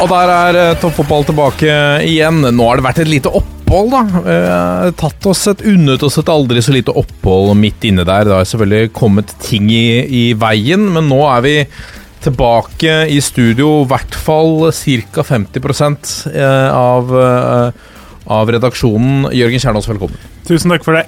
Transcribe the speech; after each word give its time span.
Og 0.00 0.08
der 0.08 0.30
er 0.32 0.56
eh, 0.56 0.76
toppfotball 0.80 1.26
tilbake 1.28 1.72
igjen. 2.08 2.40
Nå 2.56 2.68
har 2.70 2.80
det 2.80 2.86
vært 2.86 3.02
et 3.02 3.10
lite 3.10 3.32
opphold, 3.36 3.92
da. 3.92 4.22
Eh, 4.32 4.86
tatt 4.96 5.28
oss 5.28 5.44
et 5.50 5.64
unnet 5.68 6.00
oss 6.06 6.16
et 6.22 6.32
aldri 6.32 6.62
så 6.64 6.72
lite 6.72 6.94
opphold 6.96 7.52
midt 7.60 7.84
inne 7.90 8.06
der. 8.08 8.24
Det 8.24 8.32
har 8.38 8.48
selvfølgelig 8.48 8.94
kommet 8.96 9.34
ting 9.44 9.68
i, 9.68 10.00
i 10.08 10.24
veien, 10.40 10.88
men 10.94 11.10
nå 11.12 11.20
er 11.28 11.44
vi 11.44 11.54
tilbake 12.24 12.96
i 13.12 13.20
studio. 13.24 13.82
I 13.82 13.90
hvert 13.92 14.16
fall 14.16 14.70
ca. 14.72 15.26
50 15.34 16.32
eh, 16.32 16.68
av, 16.72 17.12
eh, 17.20 17.88
av 18.40 18.54
redaksjonen. 18.56 19.28
Jørgen 19.36 19.66
Kjernås, 19.66 19.90
velkommen. 19.92 20.28
Tusen 20.48 20.72
takk 20.72 20.86
for 20.88 20.96
det. 20.96 21.04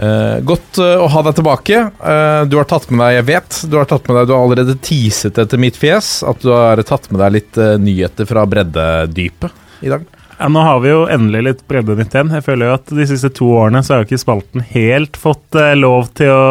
Eh, 0.00 0.36
godt 0.48 0.78
uh, 0.80 0.96
å 1.04 1.08
ha 1.12 1.22
deg 1.26 1.36
tilbake. 1.36 1.80
Uh, 2.00 2.46
du 2.48 2.56
har 2.56 2.68
tatt 2.70 2.86
med 2.88 3.02
deg, 3.02 3.18
jeg 3.18 3.26
vet, 3.28 3.58
du 3.68 3.76
har 3.76 3.90
tatt 3.90 4.08
med 4.08 4.16
deg, 4.16 4.30
du 4.30 4.32
har 4.36 4.46
allerede 4.46 4.78
teaset 4.80 5.40
etter 5.42 5.60
mitt 5.60 5.76
fjes 5.76 6.22
at 6.24 6.40
du 6.40 6.54
har 6.54 6.80
tatt 6.88 7.10
med 7.12 7.20
deg 7.20 7.36
litt 7.36 7.60
nyheter 7.82 8.28
fra 8.28 8.46
breddedypet 8.48 9.84
i 9.84 9.92
dag. 9.92 10.08
Ja, 10.40 10.48
nå 10.48 10.62
har 10.64 10.80
vi 10.80 10.88
jo 10.88 11.04
endelig 11.12 11.44
litt 11.44 11.62
breddenytt 11.68 12.14
igjen. 12.16 12.32
Jeg 12.32 12.46
føler 12.46 12.70
jo 12.70 12.76
at 12.78 12.92
de 12.96 13.06
siste 13.10 13.28
to 13.36 13.50
årene 13.60 13.82
så 13.84 13.92
har 13.92 14.02
jo 14.02 14.08
ikke 14.08 14.22
spalten 14.22 14.64
helt 14.72 15.20
fått 15.20 15.58
lov 15.76 16.08
til 16.16 16.32
å 16.32 16.44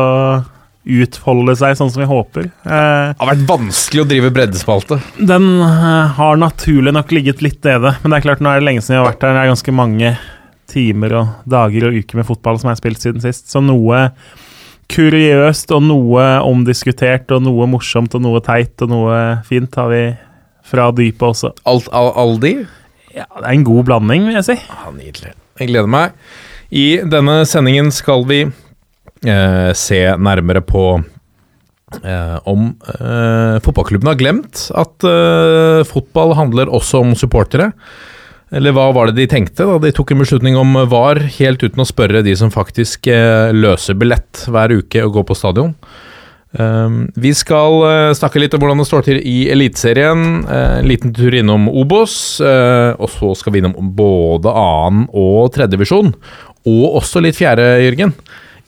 utfolde 0.89 1.55
seg 1.59 1.77
sånn 1.77 1.91
som 1.91 2.01
vi 2.03 2.09
håper. 2.09 2.49
Eh, 2.49 3.13
Det 3.13 3.21
har 3.21 3.31
vært 3.33 3.47
vanskelig 3.49 4.03
å 4.03 4.09
drive 4.09 4.31
breddespalte. 4.33 4.99
den 5.17 5.47
eh, 5.61 6.07
har 6.17 6.37
naturlig 6.37 6.93
nok 6.95 7.11
ligget 7.11 7.41
litt 7.45 7.63
nede, 7.63 7.95
men 8.01 8.11
det 8.11 8.19
er 8.19 8.27
klart 8.27 8.43
nå 8.43 8.51
er 8.51 8.61
det 8.61 8.69
lenge 8.69 8.83
siden 8.83 8.97
jeg 8.97 9.03
har 9.03 9.11
vært 9.11 9.25
her. 9.25 9.35
Det 9.35 9.43
er 9.43 9.53
ganske 9.53 9.75
mange 9.75 10.13
timer 10.69 11.15
og 11.19 11.49
dager 11.49 11.89
og 11.89 11.97
uker 11.99 12.19
med 12.21 12.27
fotball 12.27 12.59
som 12.61 12.71
er 12.71 12.79
spilt 12.79 13.01
siden 13.03 13.23
sist, 13.23 13.49
så 13.51 13.61
noe 13.63 14.07
kuriøst 14.89 15.69
og 15.75 15.83
noe 15.85 16.25
omdiskutert 16.47 17.29
og 17.35 17.43
noe 17.45 17.67
morsomt 17.69 18.15
og 18.17 18.23
noe 18.25 18.41
teit 18.45 18.81
og 18.85 18.91
noe 18.93 19.19
fint 19.47 19.75
har 19.77 19.91
vi 19.91 20.03
fra 20.69 20.89
dypet 20.95 21.27
også. 21.31 21.53
Alt, 21.69 21.89
al, 21.95 22.11
Aldi? 22.17 22.55
Ja, 23.15 23.25
det 23.37 23.45
er 23.45 23.53
en 23.53 23.67
god 23.67 23.85
blanding, 23.89 24.27
vil 24.29 24.37
jeg 24.37 24.47
si. 24.51 24.57
Ah, 24.73 24.89
Nydelig. 24.93 25.33
Jeg 25.59 25.71
gleder 25.71 25.89
meg. 25.91 26.17
I 26.69 27.01
denne 27.09 27.41
sendingen 27.49 27.89
skal 27.93 28.25
vi 28.29 28.43
eh, 28.45 29.71
se 29.77 30.01
nærmere 30.21 30.61
på 30.65 30.83
eh, 32.03 32.37
om 32.49 32.69
eh, 32.93 33.57
fotballklubben 33.65 34.11
har 34.11 34.19
glemt 34.19 34.67
at 34.77 35.07
eh, 35.09 35.81
fotball 35.89 36.35
handler 36.37 36.69
også 36.69 37.01
om 37.01 37.15
supportere. 37.17 37.71
Eller 38.49 38.73
hva 38.73 38.87
var 38.95 39.09
det 39.09 39.19
de 39.19 39.27
tenkte 39.29 39.65
da 39.67 39.77
de 39.81 39.91
tok 39.93 40.13
en 40.13 40.23
beslutning 40.23 40.57
om 40.57 40.73
VAR, 40.89 41.21
helt 41.37 41.61
uten 41.61 41.83
å 41.83 41.87
spørre 41.87 42.23
de 42.25 42.33
som 42.37 42.49
faktisk 42.53 43.09
eh, 43.11 43.53
løser 43.53 43.97
billett 43.99 44.45
hver 44.49 44.73
uke 44.79 45.03
og 45.05 45.19
går 45.19 45.27
på 45.29 45.37
stadion? 45.37 45.75
Um, 46.49 47.03
vi 47.13 47.29
skal 47.37 47.75
eh, 47.85 48.15
snakke 48.17 48.41
litt 48.41 48.55
om 48.57 48.63
hvordan 48.63 48.81
det 48.81 48.87
står 48.89 49.05
til 49.05 49.19
i 49.21 49.37
Eliteserien. 49.53 50.23
eh, 50.49 50.79
en 50.79 50.89
liten 50.89 51.13
tur 51.13 51.37
innom 51.37 51.69
Obos. 51.69 52.41
og 52.41 53.09
så 53.13 53.35
skal 53.37 53.53
vi 53.53 53.61
innom 53.61 53.77
både 53.95 54.49
annen- 54.49 55.07
og 55.13 55.53
tredjevisjon. 55.53 56.13
Og 56.65 56.85
også 57.03 57.21
litt 57.21 57.37
fjerde, 57.37 57.69
Jørgen. 57.85 58.17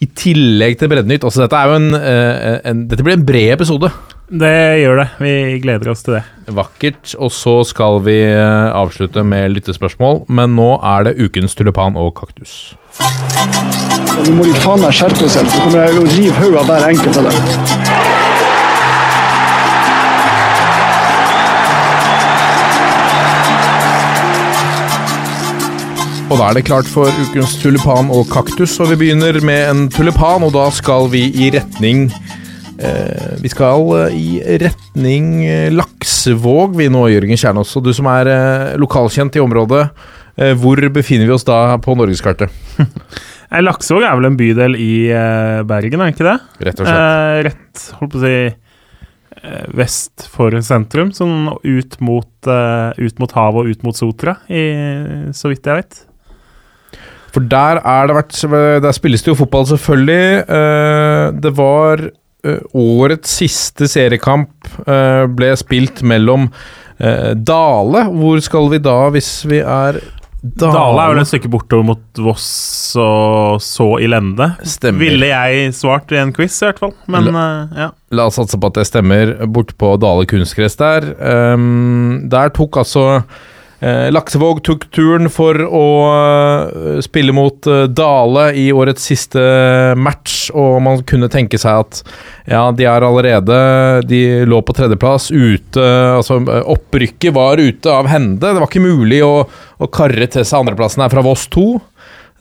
I 0.02 0.08
tillegg 0.18 0.78
til 0.78 0.90
Breddenytt. 0.90 1.26
Altså, 1.26 1.44
dette, 1.44 1.58
en, 1.58 1.94
en, 1.94 2.88
dette 2.90 3.06
blir 3.06 3.18
en 3.18 3.26
bred 3.26 3.58
episode. 3.58 3.90
Det 4.32 4.80
gjør 4.80 5.02
det. 5.02 5.08
Vi 5.20 5.32
gleder 5.60 5.90
oss 5.92 6.06
til 6.06 6.16
det. 6.16 6.22
Vakkert. 6.56 7.16
Og 7.20 7.34
så 7.36 7.58
skal 7.68 8.00
vi 8.06 8.16
eh, 8.24 8.70
avslutte 8.72 9.26
med 9.28 9.52
lyttespørsmål, 9.58 10.24
men 10.32 10.56
nå 10.56 10.70
er 10.88 11.10
det 11.10 11.18
ukens 11.20 11.58
tulipan 11.60 12.00
og 12.00 12.14
kaktus. 12.16 12.72
Nå 14.22 14.38
må 14.38 14.48
de 14.48 14.56
faen 14.64 14.80
meg 14.80 14.96
skjerpe 14.96 15.28
seg, 15.28 15.52
så 15.52 15.66
kommer 15.66 15.84
jeg 15.84 16.00
å 16.00 16.08
rive 16.08 16.38
hodet 16.40 16.64
av 16.64 16.72
hver 16.72 16.88
enkelt 16.94 17.20
av 17.20 17.28
dem. 17.28 17.36
Og 26.32 26.38
da 26.40 26.48
er 26.48 26.56
det 26.56 26.70
klart 26.72 26.88
for 26.88 27.12
ukens 27.20 27.60
tulipan 27.60 28.08
og 28.16 28.30
kaktus, 28.32 28.80
og 28.80 28.94
vi 28.94 29.02
begynner 29.04 29.44
med 29.44 29.66
en 29.68 29.90
tulipan, 29.92 30.48
og 30.48 30.56
da 30.56 30.70
skal 30.72 31.12
vi 31.12 31.28
i 31.36 31.52
retning 31.52 32.08
Vi 33.42 33.52
skal 33.52 33.92
eh, 33.98 34.16
i 34.18 34.58
retning 34.62 35.44
eh, 35.46 35.68
Laksevåg, 35.74 36.76
vi 36.78 36.90
nå, 36.92 37.06
Jørgen 37.12 37.40
Kjernås. 37.40 37.74
Og 37.78 37.86
du 37.86 37.92
som 37.96 38.10
er 38.12 38.30
eh, 38.32 38.72
lokalkjent 38.82 39.38
i 39.38 39.44
området, 39.44 39.84
eh, 40.38 40.54
hvor 40.60 40.82
befinner 40.94 41.30
vi 41.30 41.36
oss 41.36 41.48
da 41.48 41.78
på 41.82 41.96
norgeskartet? 42.00 42.54
Laksevåg 43.68 44.06
er 44.08 44.16
vel 44.16 44.30
en 44.30 44.38
bydel 44.40 44.78
i 44.80 44.92
eh, 45.12 45.62
Bergen, 45.68 46.04
er 46.04 46.14
ikke 46.14 46.28
det? 46.28 46.38
Rett 46.70 46.80
og 46.80 46.88
slett. 46.88 47.00
Eh, 47.00 47.40
rett, 47.50 47.88
holdt 48.00 48.14
på 48.14 48.22
å 48.22 48.24
si 48.24 48.36
eh, 48.48 49.66
Vest 49.76 50.30
for 50.32 50.56
sentrum, 50.64 51.12
sånn 51.16 51.50
ut 51.52 52.00
mot, 52.00 52.32
eh, 52.48 53.02
ut 53.02 53.20
mot 53.20 53.36
havet 53.36 53.66
og 53.66 53.76
ut 53.76 53.84
mot 53.88 53.98
Sotra, 53.98 54.38
i, 54.48 54.64
så 55.36 55.52
vidt 55.52 55.68
jeg 55.68 55.84
vet. 55.84 56.02
For 57.32 57.44
der 57.48 57.80
er 57.88 58.10
det 58.10 58.16
vært 58.18 58.36
Der 58.84 58.96
spilles 58.96 59.24
det 59.24 59.32
jo 59.32 59.38
fotball, 59.40 59.68
selvfølgelig. 59.70 60.44
Eh, 60.52 61.28
det 61.44 61.54
var 61.56 62.04
eh, 62.08 62.16
årets 62.74 63.36
siste 63.42 63.90
seriekamp 63.92 64.72
eh, 64.88 65.28
ble 65.30 65.52
spilt 65.60 66.02
mellom 66.08 66.48
eh, 66.98 67.34
Dale 67.38 68.08
Hvor 68.10 68.42
skal 68.42 68.72
vi 68.74 68.82
da, 68.82 68.98
hvis 69.14 69.34
vi 69.50 69.62
er 69.62 70.02
Dale 70.42 71.04
er 71.04 71.12
vel 71.12 71.20
et 71.22 71.30
stykke 71.30 71.52
bortover 71.54 71.86
mot 71.86 72.22
Voss 72.26 72.48
og 72.98 73.60
så 73.62 73.86
i 74.02 74.08
Lende. 74.10 74.48
Stemmer. 74.66 75.04
Ville 75.04 75.28
jeg 75.30 75.76
svart 75.78 76.10
i 76.10 76.18
en 76.18 76.32
quiz, 76.34 76.56
i 76.64 76.66
hvert 76.66 76.82
fall. 76.82 76.96
Men 77.14 77.30
eh, 77.30 77.76
ja. 77.84 77.92
La 78.18 78.26
oss 78.26 78.40
satse 78.42 78.58
på 78.58 78.72
at 78.72 78.80
det 78.80 78.88
stemmer, 78.90 79.36
bort 79.46 79.76
på 79.78 79.94
Dale 80.02 80.26
kunstgress 80.30 80.80
der. 80.82 81.12
Um, 81.22 82.26
der 82.34 82.50
tok 82.58 82.82
altså 82.82 83.06
eh, 83.20 83.38
Laksevåg 83.82 84.60
tok 84.62 84.84
turen 84.94 85.26
for 85.34 85.58
å 85.58 85.86
eh, 86.06 87.00
spille 87.02 87.34
mot 87.34 87.66
eh, 87.66 87.88
Dale 87.90 88.52
i 88.54 88.68
årets 88.70 89.08
siste 89.10 89.42
match, 89.98 90.52
og 90.54 90.76
man 90.86 91.02
kunne 91.10 91.32
tenke 91.34 91.58
seg 91.58 91.82
at 91.82 92.02
ja, 92.46 92.62
de 92.76 92.86
er 92.90 93.06
allerede 93.06 93.58
De 94.06 94.22
lå 94.50 94.60
på 94.66 94.76
tredjeplass, 94.78 95.32
ute 95.34 95.82
Altså, 96.18 96.38
eh, 96.46 96.70
opprykket 96.76 97.34
var 97.34 97.58
ute 97.58 97.90
av 97.90 98.10
hende. 98.12 98.44
Det 98.44 98.62
var 98.62 98.70
ikke 98.70 98.86
mulig 98.86 99.24
å, 99.26 99.34
å 99.82 99.90
karre 99.90 100.30
til 100.30 100.46
seg 100.46 100.62
andreplassen 100.62 101.02
her 101.02 101.14
fra 101.14 101.26
Voss 101.26 101.48
2. 101.50 101.66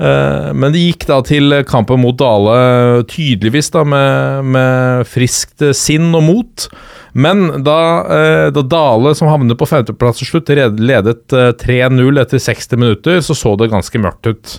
Eh, 0.01 0.53
Men 0.57 0.73
det 0.73 0.81
gikk 0.83 1.07
da 1.11 1.21
til 1.27 1.55
kampen 1.69 2.01
mot 2.01 2.17
Dale 2.19 3.05
tydeligvis 3.11 3.71
da 3.75 3.85
med, 3.85 4.49
med 4.57 5.11
friskt 5.11 5.65
sinn 5.77 6.09
og 6.17 6.25
mot. 6.25 6.69
Men 7.13 7.65
da, 7.67 7.81
eh, 8.07 8.47
da 8.55 8.63
Dale, 8.63 9.15
som 9.19 9.29
havnet 9.31 9.59
på 9.61 9.69
femteplass 9.69 10.21
til 10.23 10.31
slutt, 10.31 10.53
ledet 10.79 11.35
eh, 11.37 11.53
3-0 11.61 12.23
etter 12.23 12.41
60 12.41 12.81
minutter, 12.81 13.21
så 13.25 13.37
så 13.37 13.57
det 13.59 13.73
ganske 13.73 14.01
mørkt 14.01 14.31
ut. 14.31 14.57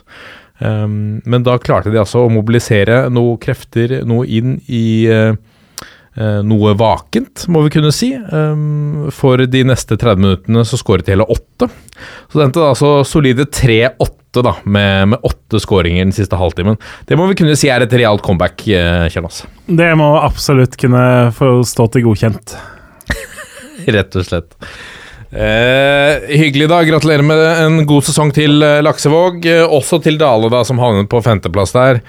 Um, 0.62 1.22
Men 1.26 1.42
da 1.42 1.58
klarte 1.58 1.90
de 1.90 1.98
altså 1.98 2.28
å 2.28 2.30
mobilisere 2.30 3.08
noen 3.10 3.40
krefter, 3.42 4.04
noe 4.06 4.28
inn 4.30 4.60
i 4.70 5.08
eh, 5.10 5.34
eh, 5.34 6.42
noe 6.46 6.76
vakent, 6.78 7.48
må 7.50 7.64
vi 7.66 7.74
kunne 7.80 7.94
si. 7.96 8.12
Um, 8.14 9.10
For 9.16 9.42
de 9.42 9.64
neste 9.66 9.98
30 9.98 10.22
minuttene 10.22 10.66
så 10.68 10.78
skåret 10.78 11.08
de 11.08 11.16
hele 11.16 11.26
åtte. 11.26 11.72
Så 12.30 12.38
det 12.38 12.46
endte 12.46 12.68
altså 12.68 13.00
solide 13.08 13.50
3-8 13.50 14.21
da, 14.40 14.54
med, 14.64 15.12
med 15.12 15.28
åtte 15.28 15.60
skåringer 15.60 16.08
den 16.08 16.16
siste 16.16 16.40
halvtimen. 16.40 16.80
Det 17.10 17.18
må 17.20 17.28
vi 17.28 17.36
kunne 17.42 17.58
si 17.60 17.68
er 17.68 17.84
et 17.84 17.98
realt 18.00 18.24
comeback, 18.24 18.64
Kjernas. 18.64 19.44
Det 19.68 19.92
må 20.00 20.14
absolutt 20.22 20.80
kunne 20.80 21.04
få 21.36 21.58
stå 21.68 21.90
til 21.92 22.08
godkjent. 22.08 22.56
Rett 23.98 24.16
og 24.16 24.28
slett. 24.28 24.56
Eh, 25.32 26.28
hyggelig, 26.28 26.68
da. 26.68 26.82
Gratulerer 26.84 27.24
med 27.24 27.40
en 27.40 27.86
god 27.88 28.04
sesong 28.04 28.34
til 28.36 28.60
eh, 28.66 28.82
Laksevåg. 28.84 29.46
Eh, 29.48 29.64
også 29.64 30.02
til 30.04 30.20
Dale, 30.20 30.50
da, 30.52 30.64
som 30.68 30.82
havnet 30.82 31.08
på 31.12 31.22
femteplass 31.24 31.72
der. 31.76 32.02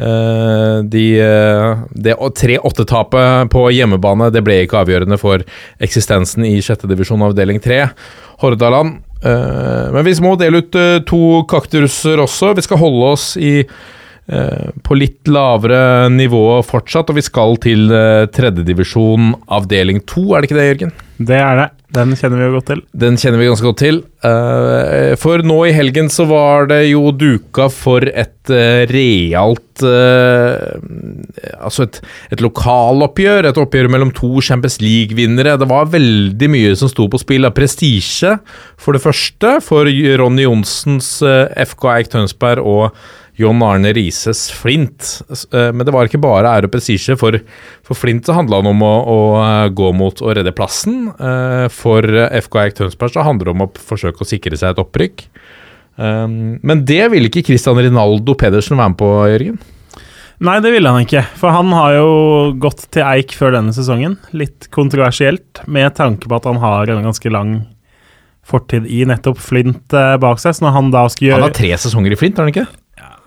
Eh, 0.00 0.78
de, 0.88 1.04
eh, 1.20 1.82
det 1.92 2.16
3-8-tapet 2.16 3.52
på 3.52 3.66
hjemmebane 3.76 4.30
det 4.32 4.40
ble 4.46 4.62
ikke 4.64 4.80
avgjørende 4.80 5.20
for 5.20 5.44
eksistensen 5.82 6.46
i 6.48 6.56
sjette 6.64 6.88
divisjon 6.88 7.26
avdeling 7.28 7.60
3. 7.60 7.82
Hordaland. 8.40 9.02
Eh, 9.24 9.92
men 9.92 10.04
vi 10.06 10.14
må 10.24 10.34
dele 10.40 10.62
ut 10.62 10.76
eh, 10.78 10.98
to 11.08 11.42
kaktuser 11.50 12.22
også. 12.22 12.54
Vi 12.56 12.64
skal 12.64 12.80
holde 12.80 13.10
oss 13.14 13.32
i 13.36 13.60
på 14.86 14.96
litt 14.98 15.28
lavere 15.30 16.08
nivå 16.14 16.60
fortsatt, 16.66 17.10
og 17.10 17.18
vi 17.18 17.26
skal 17.26 17.58
til 17.62 17.90
eh, 17.94 18.28
tredjedivisjon 18.34 19.34
avdeling 19.50 20.02
to, 20.06 20.30
er 20.32 20.42
det 20.42 20.50
ikke 20.50 20.60
det, 20.60 20.68
Jørgen? 20.70 20.98
Det 21.20 21.36
er 21.36 21.58
det. 21.58 21.68
Den 21.90 22.12
kjenner 22.14 22.38
vi 22.38 22.46
jo 22.46 22.52
godt 22.54 22.68
til. 22.70 22.80
Den 23.02 23.16
kjenner 23.18 23.40
vi 23.40 23.48
ganske 23.50 23.66
godt 23.66 23.80
til. 23.82 23.96
Eh, 24.24 25.16
for 25.18 25.42
nå 25.44 25.56
i 25.66 25.74
helgen 25.74 26.08
så 26.12 26.24
var 26.30 26.68
det 26.70 26.84
jo 26.92 27.10
duka 27.10 27.66
for 27.74 28.06
et 28.06 28.52
eh, 28.52 28.84
realt 28.90 29.82
eh, 29.84 30.76
Altså 31.58 31.88
et, 31.88 31.98
et 32.30 32.44
lokaloppgjør. 32.44 33.50
Et 33.50 33.60
oppgjør 33.64 33.90
mellom 33.92 34.14
to 34.16 34.38
Champions 34.44 34.78
League-vinnere. 34.80 35.58
Det 35.60 35.68
var 35.68 35.90
veldig 35.92 36.50
mye 36.54 36.76
som 36.78 36.92
sto 36.92 37.08
på 37.10 37.20
spill 37.20 37.48
av 37.48 37.56
prestisje, 37.58 38.36
for 38.80 38.96
det 38.96 39.02
første, 39.02 39.56
for 39.64 39.90
Ronny 40.22 40.46
Johnsens 40.46 41.18
FK 41.20 41.90
Eik 41.96 42.14
Tønsberg 42.14 42.64
og 42.64 42.94
John 43.40 43.62
Arne 43.64 43.92
Rises 43.96 44.50
Flint. 44.52 45.22
Eh, 45.30 45.70
men 45.72 45.86
det 45.86 45.94
var 45.94 46.08
ikke 46.08 46.20
bare 46.20 46.50
ære 46.58 46.68
og 46.68 46.74
prestisje. 46.74 47.16
For, 47.20 47.38
for, 47.86 47.98
Flint 47.98 48.28
så 48.28 48.36
handla 48.36 48.60
det 48.60 48.72
om 48.74 48.84
å, 48.84 48.92
å, 49.00 49.18
eh, 49.40 49.70
gå 49.76 49.90
mot 49.96 50.20
å 50.20 50.34
redde 50.36 50.54
plassen. 50.56 51.08
Eh, 51.16 51.66
for 51.72 52.04
FK 52.44 52.60
Eik 52.64 52.78
Tønsberg 52.78 53.16
så 53.16 53.24
handler 53.26 53.48
det 53.50 53.56
om 53.56 53.66
å 53.66 53.72
forsøke 53.90 54.24
å 54.24 54.28
sikre 54.28 54.60
seg 54.60 54.74
et 54.74 54.84
opprykk. 54.84 55.26
Men 56.00 56.80
det 56.88 57.10
ville 57.12 57.28
ikke 57.28 57.42
Christian 57.44 57.76
Rinaldo 57.76 58.32
Pedersen 58.38 58.78
være 58.78 58.88
med 58.88 58.96
på, 58.96 59.08
Jørgen? 59.28 59.58
Nei, 60.46 60.54
det 60.64 60.70
ville 60.72 60.88
han 60.94 61.04
ikke. 61.04 61.26
For 61.36 61.52
han 61.52 61.74
har 61.76 61.98
jo 61.98 62.14
gått 62.62 62.86
til 62.94 63.04
Eik 63.04 63.34
før 63.36 63.52
denne 63.58 63.74
sesongen. 63.76 64.14
Litt 64.32 64.70
kontroversielt, 64.72 65.60
med 65.68 65.92
tanke 65.98 66.30
på 66.30 66.38
at 66.38 66.48
han 66.48 66.62
har 66.62 66.94
en 66.94 67.04
ganske 67.04 67.34
lang 67.34 67.52
fortid 68.48 68.88
i 68.88 69.02
nettopp 69.10 69.42
Flint 69.44 69.92
bak 69.92 70.40
seg. 70.40 70.56
Så 70.56 70.64
når 70.64 70.78
han 70.78 70.94
da 70.94 71.04
skal 71.12 71.26
gjøre 71.26 71.42
Han 71.42 71.50
har 71.50 71.58
tre 71.58 71.74
sesonger 71.84 72.16
i 72.16 72.20
Flint, 72.22 72.40
har 72.40 72.48
han 72.48 72.54
ikke? 72.54 72.79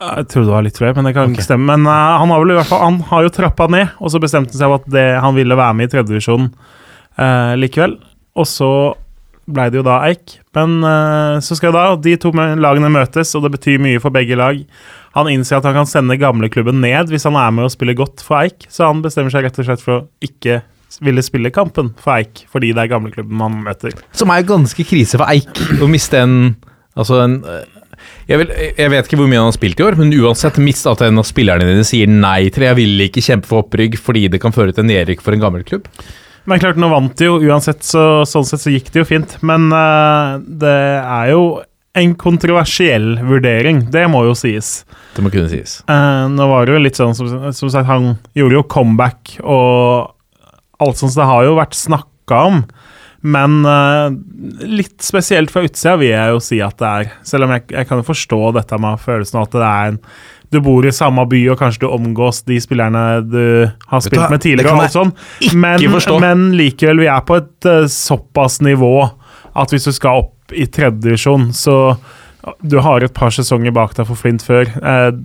Jeg 0.03 0.29
trodde 0.31 0.49
det 0.49 0.55
var 0.55 0.65
litt 0.65 0.79
flere, 0.79 0.95
men 0.97 1.07
det 1.07 1.13
kan 1.15 1.27
okay. 1.27 1.37
ikke 1.37 1.45
stemme. 1.45 1.75
Men 1.75 1.87
uh, 1.89 2.17
han 2.21 2.33
har 2.33 2.41
vel 2.43 2.55
i 2.55 2.57
hvert 2.57 2.69
fall 2.69 2.83
Han 2.83 2.99
har 3.11 3.25
jo 3.25 3.33
trappa 3.33 3.69
ned, 3.71 3.93
og 3.99 4.13
så 4.13 4.21
bestemte 4.23 4.55
han 4.55 4.61
seg 4.61 4.73
for 4.73 4.81
at 4.81 4.91
det, 4.95 5.07
han 5.23 5.37
ville 5.37 5.59
være 5.59 5.77
med 5.77 5.89
i 5.89 5.93
tredjedivisjon 5.93 6.49
uh, 6.49 7.53
likevel. 7.59 7.97
Og 8.39 8.49
så 8.49 8.73
ble 9.43 9.67
det 9.71 9.81
jo 9.81 9.85
da 9.85 9.99
Eik. 10.07 10.37
Men 10.55 10.79
uh, 10.85 11.39
så 11.43 11.57
skal 11.59 11.75
da 11.75 11.85
de 11.99 12.15
to 12.21 12.31
lagene 12.33 12.91
møtes, 12.93 13.33
og 13.37 13.45
det 13.45 13.53
betyr 13.57 13.81
mye 13.83 14.01
for 14.03 14.15
begge 14.15 14.37
lag. 14.39 14.61
Han 15.17 15.29
innser 15.29 15.59
at 15.59 15.67
han 15.67 15.77
kan 15.77 15.89
sende 15.89 16.17
gamleklubben 16.17 16.79
ned 16.81 17.11
hvis 17.13 17.27
han 17.29 17.37
er 17.37 17.51
med 17.53 17.67
og 17.67 17.73
spiller 17.73 17.97
godt 17.97 18.23
for 18.25 18.41
Eik, 18.41 18.67
så 18.71 18.89
han 18.89 19.03
bestemmer 19.03 19.33
seg 19.33 19.45
rett 19.45 19.59
og 19.61 19.67
slett 19.67 19.83
for 19.83 19.99
å 19.99 20.05
ikke 20.25 20.61
ville 21.03 21.23
spille 21.25 21.53
kampen 21.53 21.91
for 22.01 22.17
Eik, 22.17 22.45
fordi 22.51 22.71
det 22.73 22.85
er 22.85 22.91
gamleklubben 22.91 23.37
man 23.37 23.61
møter. 23.65 23.95
Som 24.15 24.33
er 24.33 24.45
ganske 24.47 24.85
krise 24.87 25.19
for 25.19 25.29
Eik 25.29 25.81
å 25.81 25.89
miste 25.91 26.21
en 26.21 26.37
Altså 26.93 27.15
en 27.23 27.39
jeg, 28.29 28.39
vil, 28.39 28.51
jeg, 28.77 28.91
vet 28.93 29.07
ikke 29.07 29.19
hvor 29.19 29.29
mye 29.29 29.41
han 29.41 29.49
har 29.49 29.55
spilt 29.55 29.81
i 29.81 29.85
år, 29.85 29.97
men 29.99 30.13
uansett, 30.15 30.59
mist 30.63 30.87
at 30.89 31.03
en 31.05 31.21
av 31.21 31.27
spillerne 31.27 31.67
dine 31.67 31.85
sier 31.87 32.09
nei 32.09 32.47
til 32.53 32.67
Jeg 32.69 32.79
vil 32.79 33.07
ikke 33.07 33.23
kjempe 33.25 33.49
for 33.49 33.65
opprygg 33.65 33.97
fordi 33.99 34.27
det 34.31 34.41
kan 34.43 34.55
føre 34.55 34.75
til 34.75 34.87
nedrykk 34.87 35.23
for 35.25 35.35
en 35.35 35.43
gammel 35.43 35.65
klubb. 35.67 35.89
Men 36.49 36.59
klart, 36.59 36.79
nå 36.79 36.89
vant 36.91 37.13
de 37.19 37.27
jo 37.29 37.37
uansett, 37.39 37.85
så 37.87 38.23
sånn 38.27 38.47
sett 38.47 38.63
så 38.65 38.71
gikk 38.73 38.89
det 38.91 39.03
jo 39.03 39.07
fint. 39.07 39.37
Men 39.47 39.69
uh, 39.71 40.39
det 40.43 40.79
er 40.99 41.31
jo 41.31 41.43
en 41.93 42.15
kontroversiell 42.19 43.19
vurdering, 43.21 43.83
det 43.93 44.07
må 44.09 44.23
jo 44.27 44.33
sies. 44.37 44.81
Det 45.13 45.23
må 45.23 45.31
kunne 45.33 45.51
sies. 45.51 45.77
Uh, 45.87 46.25
nå 46.33 46.47
var 46.49 46.65
det 46.65 46.75
jo 46.75 46.81
litt 46.81 46.99
sånn, 46.99 47.13
som, 47.15 47.29
som, 47.53 47.71
sagt, 47.71 47.87
han 47.87 48.15
gjorde 48.35 48.59
jo 48.59 48.65
comeback, 48.75 49.37
og 49.45 50.09
alt 50.83 50.99
sånt, 50.99 51.13
så 51.13 51.21
det 51.21 51.29
har 51.29 51.47
jo 51.47 51.59
vært 51.59 51.77
snakka 51.77 52.41
om. 52.49 52.63
Men 53.23 53.61
uh, 53.63 54.11
litt 54.67 54.99
spesielt 55.03 55.51
fra 55.53 55.63
utsida 55.63 55.95
vil 56.01 56.11
jeg 56.11 56.35
jo 56.35 56.39
si 56.43 56.59
at 56.63 56.75
det 56.81 56.89
er. 56.89 57.11
Selv 57.27 57.47
om 57.47 57.53
jeg, 57.55 57.69
jeg 57.71 57.87
kan 57.89 58.01
jo 58.01 58.07
forstå 58.07 58.39
dette 58.59 58.79
med 58.83 59.03
følelsen 59.03 59.39
av 59.39 59.47
at 59.47 59.55
det 59.55 59.67
er 59.69 59.91
en 59.93 59.99
du 60.53 60.59
bor 60.61 60.85
i 60.85 60.91
samme 60.93 61.23
by, 61.25 61.39
og 61.49 61.57
kanskje 61.57 61.81
du 61.81 61.87
omgås 61.89 62.43
de 62.45 62.59
spillerne 62.61 63.23
du 63.25 63.45
har 63.89 64.03
spilt 64.05 64.29
med 64.29 64.43
tidligere. 64.43 64.75
og 64.85 64.93
sånn. 64.93 65.13
Men, 65.57 65.81
men, 66.21 66.43
likevel, 66.59 67.01
vi 67.01 67.09
er 67.09 67.23
på 67.25 67.39
et 67.41 67.69
uh, 67.69 67.87
såpass 67.89 68.59
nivå 68.61 68.93
at 69.57 69.73
hvis 69.73 69.89
du 69.89 69.93
skal 69.95 70.27
opp 70.27 70.53
i 70.53 70.67
tredjedivisjon, 70.69 71.49
så 71.57 71.95
Du 72.59 72.75
har 72.83 72.99
et 72.99 73.13
par 73.15 73.31
sesonger 73.31 73.71
bak 73.71 73.93
deg 73.95 74.03
for 74.03 74.19
Flint 74.19 74.43
før. 74.43 74.67
Uh, 74.83 75.15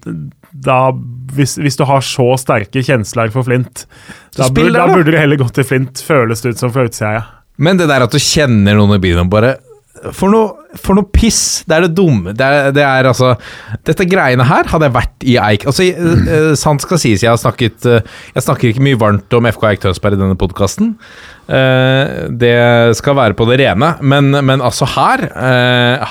da, 0.54 0.92
hvis, 1.34 1.56
hvis, 1.58 1.76
du 1.76 1.82
har 1.88 2.04
så 2.06 2.28
sterke 2.38 2.78
kjensler 2.86 3.32
for 3.34 3.42
Flint, 3.42 3.88
da, 4.36 4.46
bur, 4.54 4.70
da, 4.70 4.86
burde 4.86 5.10
du 5.10 5.18
heller 5.18 5.40
gått 5.40 5.58
til 5.58 5.66
Flint, 5.66 5.98
føles 5.98 6.44
det 6.44 6.54
ut 6.54 6.62
som 6.62 6.72
fra 6.72 6.86
utsida. 6.86 7.10
Ja. 7.18 7.24
Men 7.58 7.80
det 7.80 7.88
der 7.90 8.06
at 8.06 8.14
du 8.14 8.20
kjenner 8.22 8.78
noen 8.78 8.96
i 8.98 9.02
byen 9.02 9.24
og 9.24 9.32
bare 9.32 9.56
for 10.14 10.30
noe, 10.30 10.74
for 10.78 10.98
noe, 10.98 11.08
piss! 11.10 11.64
Det 11.66 11.74
er 11.74 11.86
det 11.86 11.96
dumme. 11.96 12.34
Det 12.36 12.44
er, 12.44 12.70
det 12.74 12.84
er, 12.84 13.08
altså 13.10 13.32
Dette 13.86 14.06
greiene 14.08 14.46
her 14.46 14.68
hadde 14.70 14.88
jeg 14.88 14.94
vært 14.94 15.26
i 15.26 15.34
Eik 15.42 15.66
Altså, 15.68 15.86
uh, 15.96 16.52
Sant 16.58 16.84
skal 16.84 17.00
sies, 17.02 17.24
jeg 17.24 17.32
har 17.32 17.40
snakket 17.40 17.88
uh, 17.88 17.98
Jeg 18.36 18.44
snakker 18.44 18.70
ikke 18.70 18.84
mye 18.84 19.00
varmt 19.00 19.34
om 19.38 19.48
FK 19.50 19.66
Eik 19.70 19.82
Tønsberg 19.82 20.18
i 20.18 20.20
denne 20.20 20.38
podkasten. 20.38 20.94
Det 21.48 22.54
skal 22.98 23.14
være 23.16 23.32
på 23.32 23.46
det 23.48 23.56
rene. 23.62 23.86
Men, 24.04 24.26
men 24.44 24.60
altså, 24.60 24.84
her 24.92 25.22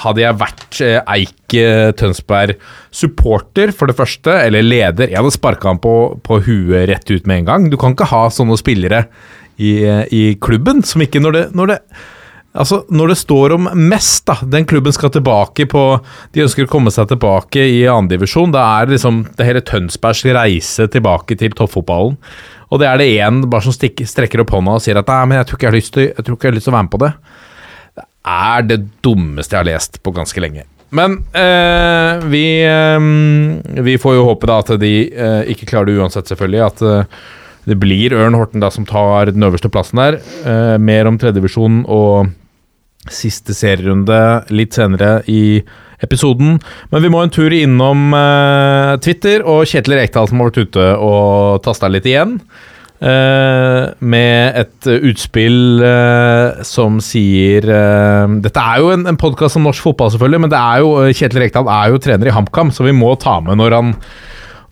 hadde 0.02 0.24
jeg 0.24 0.40
vært 0.40 0.80
Eik 1.14 1.56
Tønsberg 2.00 2.56
supporter, 2.90 3.70
for 3.70 3.90
det 3.90 3.98
første, 4.00 4.34
eller 4.48 4.66
leder 4.66 5.12
Jeg 5.12 5.20
hadde 5.22 5.36
sparka 5.36 5.70
han 5.70 5.82
på, 5.84 5.94
på 6.26 6.40
huet 6.48 6.90
rett 6.90 7.14
ut 7.14 7.30
med 7.30 7.44
en 7.44 7.52
gang. 7.52 7.70
Du 7.70 7.78
kan 7.78 7.94
ikke 7.94 8.10
ha 8.10 8.26
sånne 8.34 8.58
spillere 8.58 9.06
i, 9.58 9.74
i 10.14 10.24
klubben. 10.42 10.84
Som 10.86 11.04
ikke 11.06 11.22
Når 11.24 11.36
det, 11.38 11.44
når 11.58 11.74
det 11.74 11.82
Altså, 12.58 12.82
Når 12.90 13.12
det 13.12 13.18
står 13.20 13.54
om 13.54 13.70
mest, 13.90 14.26
da 14.26 14.38
Den 14.42 14.66
klubben 14.66 14.94
skal 14.96 15.12
tilbake 15.14 15.68
på 15.70 15.84
De 16.34 16.44
ønsker 16.46 16.66
å 16.66 16.72
komme 16.72 16.94
seg 16.94 17.10
tilbake 17.12 17.62
i 17.62 17.84
andredivisjon. 17.92 18.54
Da 18.56 18.64
er 18.78 18.88
det 18.88 18.98
liksom 18.98 19.26
det 19.38 19.48
hele 19.48 19.64
Tønsbergs 19.66 20.24
reise 20.38 20.88
tilbake 20.92 21.38
til 21.38 21.54
toppfotballen. 21.58 22.18
Og 22.68 22.82
det 22.82 22.88
er 22.90 23.00
det 23.00 23.12
én 23.24 23.44
bare 23.48 23.64
som 23.64 23.76
stikker, 23.76 24.08
strekker 24.10 24.44
opp 24.44 24.52
hånda 24.52 24.74
og 24.76 24.84
sier 24.84 25.00
at 25.00 25.08
nei, 25.08 25.22
men 25.30 25.40
jeg 25.40 25.48
tror 25.48 25.60
ikke 25.60 25.68
jeg 25.68 25.72
har 25.72 25.78
lyst 25.78 25.94
til, 25.96 26.08
jeg 26.10 26.26
tror 26.26 26.36
ikke 26.36 26.48
jeg 26.48 26.52
har 26.52 26.58
lyst 26.58 26.68
til 26.68 26.74
å 26.74 26.76
være 26.76 26.88
med 26.88 26.96
på 26.96 27.04
det. 27.04 27.12
Det 27.98 28.06
er 28.34 28.66
det 28.68 28.80
dummeste 29.06 29.56
jeg 29.56 29.62
har 29.62 29.70
lest 29.70 30.02
på 30.04 30.14
ganske 30.18 30.44
lenge. 30.44 30.66
Men 30.98 31.18
eh, 31.36 32.28
vi, 32.32 32.44
eh, 32.68 33.82
vi 33.88 33.96
får 34.04 34.18
jo 34.18 34.28
håpe 34.28 34.50
da 34.52 34.60
at 34.64 34.74
de 34.82 34.94
eh, 35.08 35.42
ikke 35.54 35.70
klarer 35.72 35.92
det 35.92 35.98
uansett, 36.02 36.28
selvfølgelig. 36.32 36.62
At 36.68 36.84
det 37.68 37.76
blir 37.82 38.16
Ørn 38.16 38.38
Horten 38.38 38.64
da 38.64 38.70
som 38.72 38.88
tar 38.88 39.34
den 39.34 39.44
øverste 39.44 39.72
plassen 39.72 40.00
der. 40.00 40.20
Eh, 40.48 40.78
mer 40.80 41.10
om 41.10 41.20
tredjevisjon 41.20 41.84
og 41.92 42.32
siste 43.12 43.56
serierunde 43.56 44.48
litt 44.52 44.76
senere 44.76 45.22
i 45.32 45.60
episoden. 46.04 46.58
Men 46.94 47.04
vi 47.04 47.12
må 47.12 47.24
en 47.24 47.34
tur 47.34 47.54
innom 47.54 48.16
eh, 48.16 48.96
Twitter 49.04 49.44
og 49.44 49.66
Kjetil 49.68 49.98
Rekdal 50.00 50.30
som 50.30 50.42
har 50.42 50.52
vært 50.52 50.68
ute 50.68 50.88
og 51.04 51.62
tasta 51.68 51.92
litt 51.92 52.08
igjen. 52.08 52.40
Uh, 52.98 53.94
med 54.02 54.56
et 54.58 54.88
utspill 55.06 55.84
uh, 55.86 56.64
som 56.66 56.96
sier 57.06 57.68
uh, 57.70 58.26
Dette 58.42 58.58
er 58.58 58.80
jo 58.82 58.88
en, 58.90 59.04
en 59.12 59.20
podkast 59.22 59.60
om 59.60 59.68
norsk 59.68 59.86
fotball, 59.86 60.10
selvfølgelig, 60.16 60.40
men 60.42 60.50
det 60.50 60.58
er 60.58 60.82
jo, 60.82 60.96
Kjetil 61.14 61.44
Rekdal 61.44 61.70
er 61.70 61.92
jo 61.94 62.00
trener 62.02 62.32
i 62.32 62.34
HamKam, 62.34 62.74
så 62.74 62.88
vi 62.88 62.96
må 62.98 63.12
ta 63.22 63.36
med 63.46 63.62
når 63.62 63.76
han 63.78 63.94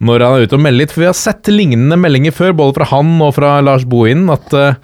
når 0.03 0.23
han 0.25 0.35
er 0.35 0.45
ute 0.45 0.57
og 0.57 0.63
melder 0.65 0.81
litt. 0.83 0.93
For 0.93 1.05
vi 1.05 1.09
har 1.09 1.17
sett 1.17 1.51
lignende 1.51 1.97
meldinger 1.99 2.35
før, 2.35 2.55
både 2.57 2.77
fra 2.79 2.89
han 2.91 3.15
og 3.23 3.35
fra 3.37 3.57
Lars 3.63 3.85
Bohinen, 3.87 4.27
at 4.33 4.55
uh, 4.55 4.77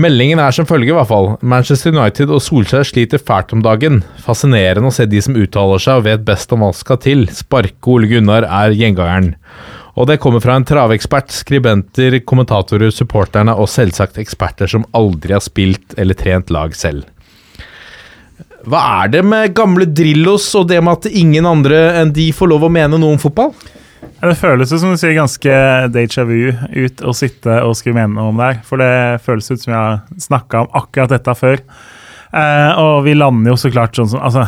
meldingen 0.00 0.40
er 0.42 0.54
som 0.56 0.68
følger, 0.68 0.94
i 0.94 0.98
hvert 0.98 1.10
fall. 1.10 1.30
Manchester 1.44 1.94
United 1.94 2.32
og 2.32 2.42
Solskjær 2.44 2.88
sliter 2.88 3.22
fælt 3.22 3.54
om 3.56 3.64
dagen. 3.64 4.02
Fascinerende 4.24 4.90
å 4.90 4.96
se 4.96 5.08
de 5.10 5.22
som 5.24 5.36
uttaler 5.38 5.82
seg 5.82 6.00
og 6.00 6.08
vet 6.08 6.26
best 6.26 6.52
om 6.54 6.64
hva 6.64 6.72
som 6.72 6.86
skal 6.86 7.00
til. 7.04 7.26
Sparke 7.34 7.94
Ole 7.94 8.10
Gunnar 8.10 8.48
er 8.48 8.76
gjengangeren. 8.76 9.34
Og 9.94 10.08
det 10.10 10.18
kommer 10.18 10.42
fra 10.42 10.56
en 10.58 10.66
travekspert, 10.66 11.30
skribenter, 11.30 12.18
kommentatorer, 12.26 12.90
supporterne 12.90 13.54
og 13.54 13.70
selvsagt 13.70 14.18
eksperter 14.18 14.70
som 14.70 14.86
aldri 14.96 15.36
har 15.36 15.44
spilt 15.44 15.94
eller 16.00 16.18
trent 16.18 16.50
lag 16.54 16.74
selv. 16.74 17.06
Hva 18.64 18.80
er 19.04 19.12
det 19.12 19.20
med 19.28 19.52
gamle 19.54 19.86
Drillos 19.86 20.48
og 20.56 20.70
det 20.70 20.80
med 20.82 20.96
at 20.96 21.12
ingen 21.12 21.46
andre 21.46 21.80
enn 22.00 22.12
de 22.16 22.30
får 22.32 22.48
lov 22.50 22.64
å 22.64 22.72
mene 22.72 22.98
noe 22.98 23.14
om 23.14 23.20
fotball? 23.20 23.52
Det 24.24 24.36
føles 24.40 24.70
jo 24.72 24.78
som 24.80 24.94
du 24.94 25.00
sier 25.00 25.16
ganske 25.18 25.56
déjà 25.92 26.24
vu 26.28 26.52
ut 26.52 27.02
å 27.04 27.12
sitte 27.16 27.58
og 27.66 27.76
skrive 27.76 27.98
mene 27.98 28.16
noe 28.16 28.32
om 28.32 28.40
det 28.40 28.50
her. 28.50 28.60
For 28.66 28.80
det 28.80 29.20
føles 29.24 29.50
ut 29.50 29.60
som 29.60 29.74
jeg 29.74 29.80
har 29.80 30.22
snakka 30.26 30.64
om 30.64 30.78
akkurat 30.80 31.12
dette 31.12 31.34
før. 31.36 31.60
Eh, 32.34 32.70
og 32.80 33.04
vi 33.06 33.16
lander 33.16 33.52
jo 33.52 33.58
så 33.60 33.70
klart 33.70 33.94
sånn 33.94 34.10
som 34.10 34.22
Altså, 34.24 34.46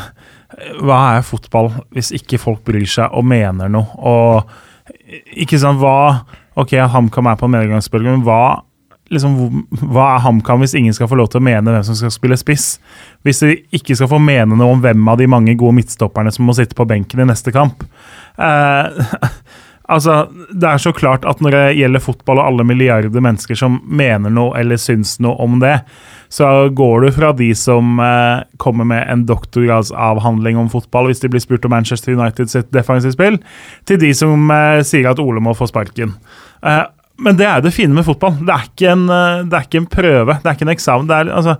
hva 0.83 1.01
er 1.17 1.27
fotball 1.27 1.69
hvis 1.95 2.13
ikke 2.17 2.41
folk 2.41 2.65
bryr 2.67 2.89
seg 2.89 3.13
og 3.15 3.27
mener 3.29 3.71
noe? 3.71 3.87
Og 3.99 5.37
ikke 5.37 5.61
sånn 5.63 5.79
hva 5.83 6.25
Ok, 6.57 6.73
HamKam 6.73 7.27
er 7.29 7.37
på 7.37 7.51
medgangsbølgen, 7.53 8.15
men 8.17 8.23
hva 8.25 8.63
liksom, 9.13 9.67
hva 9.83 10.07
er 10.15 10.25
HamKam 10.25 10.63
hvis 10.65 10.77
ingen 10.79 10.97
skal 10.97 11.11
få 11.11 11.19
lov 11.21 11.31
til 11.33 11.43
å 11.43 11.47
mene 11.47 11.75
hvem 11.75 11.85
som 11.87 11.99
skal 11.99 12.15
spille 12.15 12.39
spiss? 12.41 12.67
Hvis 13.27 13.43
de 13.45 13.55
ikke 13.77 13.97
skal 13.99 14.11
få 14.11 14.21
mene 14.23 14.59
noe 14.59 14.77
om 14.77 14.83
hvem 14.85 15.07
av 15.13 15.21
de 15.21 15.29
mange 15.31 15.57
gode 15.59 15.79
midtstopperne 15.81 16.33
som 16.35 16.49
må 16.49 16.57
sitte 16.57 16.79
på 16.79 16.89
benken 16.89 17.23
i 17.23 17.29
neste 17.29 17.55
kamp? 17.55 17.87
Eh, 18.37 19.07
Altså, 19.87 20.27
Det 20.51 20.67
er 20.67 20.81
så 20.83 20.93
klart 20.93 21.25
at 21.29 21.41
når 21.41 21.55
det 21.55 21.77
gjelder 21.79 22.03
fotball 22.03 22.41
og 22.41 22.47
alle 22.49 22.67
milliarder 22.67 23.23
mennesker 23.23 23.59
som 23.59 23.79
mener 23.87 24.33
noe 24.35 24.57
eller 24.59 24.81
syns 24.81 25.17
noe 25.23 25.39
om 25.43 25.61
det, 25.63 25.79
så 26.29 26.69
går 26.75 27.07
du 27.07 27.11
fra 27.15 27.31
de 27.37 27.53
som 27.55 28.01
eh, 28.03 28.43
kommer 28.59 28.89
med 28.89 29.05
en 29.07 29.23
doktorgradsavhandling 29.29 30.59
om 30.59 30.71
fotball 30.73 31.07
hvis 31.07 31.23
de 31.23 31.31
blir 31.31 31.45
spurt 31.45 31.65
om 31.69 31.75
Manchester 31.77 32.17
United 32.19 32.51
sitt 32.51 32.73
defensive 32.75 33.15
spill, 33.15 33.39
til 33.87 34.03
de 34.03 34.11
som 34.15 34.51
eh, 34.51 34.83
sier 34.83 35.07
at 35.13 35.23
Ole 35.23 35.43
må 35.45 35.55
få 35.55 35.71
sparken. 35.71 36.17
Eh, 36.67 36.83
men 37.19 37.37
det 37.39 37.47
er 37.49 37.61
det 37.65 37.73
fine 37.75 37.95
med 37.97 38.05
fotball. 38.07 38.35
Det 38.45 38.53
er 38.55 38.65
ikke 38.71 38.93
en, 38.93 39.05
eh, 39.09 39.43
det 39.49 39.57
er 39.59 39.67
ikke 39.69 39.83
en 39.83 39.91
prøve, 39.97 40.39
det 40.43 40.49
er 40.51 40.57
ikke 40.59 40.67
en 40.69 40.75
eksamen. 40.77 41.07
det 41.11 41.21
er 41.23 41.35
altså 41.41 41.59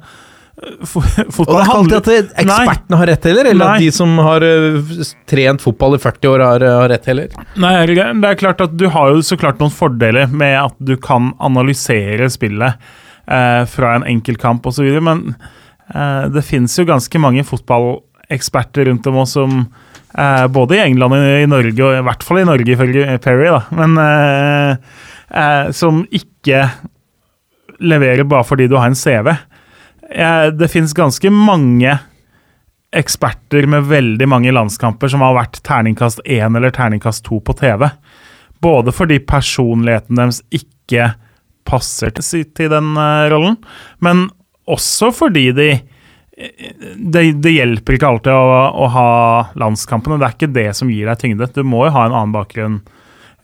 Fo- 0.89 1.03
Og 1.43 1.49
det 1.51 1.57
er 1.59 1.67
ikke 1.67 1.75
alltid 1.77 1.97
at 1.99 2.07
ekspertene 2.09 2.55
ekspertene 2.65 2.99
har 3.03 3.09
rett 3.11 3.27
heller, 3.29 3.49
eller 3.51 3.67
Nei. 3.69 3.73
at 3.77 3.83
de 3.85 3.89
som 3.93 4.15
har 4.25 4.45
eh, 4.47 4.93
trent 5.29 5.61
fotball 5.61 5.99
i 5.99 6.01
40 6.01 6.31
år, 6.33 6.45
har, 6.49 6.65
har 6.81 6.89
rett 6.95 7.09
heller. 7.11 7.35
Nei, 7.61 7.73
det 7.93 8.31
er 8.31 8.39
klart 8.41 8.63
at 8.65 8.73
du 8.81 8.87
har 8.95 9.11
jo 9.13 9.21
så 9.27 9.37
klart 9.37 9.61
noen 9.61 9.75
fordeler 9.75 10.33
med 10.33 10.57
at 10.63 10.79
du 10.81 10.95
kan 10.97 11.35
analysere 11.45 12.31
spillet 12.33 12.73
eh, 13.29 13.63
fra 13.69 13.93
en 13.99 14.07
enkeltkamp 14.09 14.65
osv., 14.73 14.89
men 15.05 15.35
eh, 15.93 16.25
det 16.33 16.45
finnes 16.49 16.73
jo 16.81 16.89
ganske 16.89 17.21
mange 17.21 17.45
fotballeksperter 17.45 18.89
rundt 18.89 19.07
om 19.13 19.21
oss 19.27 19.37
som 19.37 19.59
eh, 20.17 20.47
både 20.57 20.79
i 20.79 20.85
England 20.87 21.19
og 21.21 21.27
i 21.43 21.51
Norge, 21.53 21.85
og 21.85 21.99
i 22.01 22.07
hvert 22.09 22.25
fall 22.25 22.41
i 22.41 22.49
Norge 22.49 22.73
ifølge 22.79 23.19
Perry, 23.29 23.53
da, 23.53 23.61
men 23.77 24.01
eh, 24.01 25.05
eh, 25.31 25.71
som 25.71 26.05
ikke 26.11 26.67
leverer 27.79 28.25
bare 28.25 28.47
fordi 28.47 28.69
du 28.71 28.77
har 28.77 28.91
en 28.91 28.99
CV. 28.99 29.33
Eh, 30.11 30.47
det 30.47 30.69
finnes 30.73 30.95
ganske 30.97 31.31
mange 31.31 31.99
eksperter 32.97 33.67
med 33.69 33.89
veldig 33.91 34.29
mange 34.29 34.53
landskamper 34.55 35.11
som 35.13 35.25
har 35.25 35.37
vært 35.37 35.61
terningkast 35.67 36.23
én 36.25 36.57
eller 36.57 36.73
terningkast 36.75 37.25
to 37.27 37.41
på 37.41 37.57
TV. 37.59 37.89
Både 38.63 38.95
fordi 38.95 39.19
personligheten 39.21 40.17
deres 40.17 40.41
ikke 40.55 41.13
passer 41.67 42.15
til, 42.15 42.71
den 42.71 42.95
eh, 42.97 43.27
rollen, 43.33 43.59
men 43.99 44.29
også 44.67 45.13
fordi 45.15 45.51
de 45.57 45.71
det, 46.37 47.23
det 47.41 47.51
hjelper 47.55 47.97
ikke 47.97 48.09
alltid 48.11 48.35
å, 48.37 48.57
å 48.85 48.87
ha 48.93 49.11
landskampene. 49.57 50.19
Det 50.21 50.27
er 50.27 50.35
ikke 50.35 50.53
det 50.53 50.67
som 50.77 50.91
gir 50.93 51.09
deg 51.09 51.21
tyngde. 51.23 51.49
Du 51.55 51.63
må 51.65 51.87
jo 51.87 51.95
ha 51.95 52.03
en 52.05 52.13
annen 52.13 52.35
bakgrunn. 52.35 52.75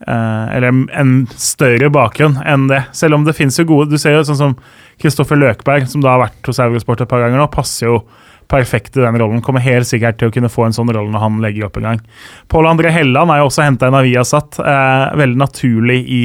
Eh, 0.07 0.57
eller 0.57 0.69
en- 0.99 1.27
større 1.37 1.91
bakgrunn 1.95 2.41
enn 2.47 2.69
det. 2.69 2.83
Selv 2.93 3.15
om 3.15 3.25
det 3.25 3.35
finnes 3.37 3.57
jo 3.59 3.65
gode 3.69 3.91
Du 3.91 3.99
ser 3.99 4.13
jo 4.19 4.25
sånn 4.29 4.37
som 4.41 4.57
Kristoffer 5.03 5.37
Løkberg, 5.39 5.87
som 5.89 6.01
da 6.05 6.17
har 6.17 6.27
vært 6.29 6.47
hos 6.47 6.59
Eurosport 6.63 7.01
et 7.03 7.09
par 7.09 7.21
ganger 7.25 7.39
nå, 7.41 7.47
passer 7.51 7.87
jo 7.89 8.03
perfekt 8.53 8.97
i 8.99 9.01
den 9.01 9.17
rollen. 9.19 9.41
Kommer 9.43 9.61
helt 9.65 9.87
sikkert 9.89 10.19
til 10.21 10.29
å 10.29 10.33
kunne 10.35 10.51
få 10.53 10.67
en 10.67 10.73
sånn 10.77 10.91
rolle 10.93 11.11
når 11.11 11.23
han 11.23 11.39
legger 11.41 11.67
opp 11.71 11.77
en 11.81 11.83
gang. 11.89 12.01
Pål 12.53 12.69
André 12.69 12.91
Helland 12.93 13.31
er 13.33 13.39
jo 13.41 13.47
også 13.49 13.65
henta 13.65 13.89
inn 13.89 13.97
av 13.97 14.05
Viasat. 14.05 14.59
Eh, 14.61 15.17
veldig 15.17 15.39
naturlig 15.41 16.01
i 16.09 16.25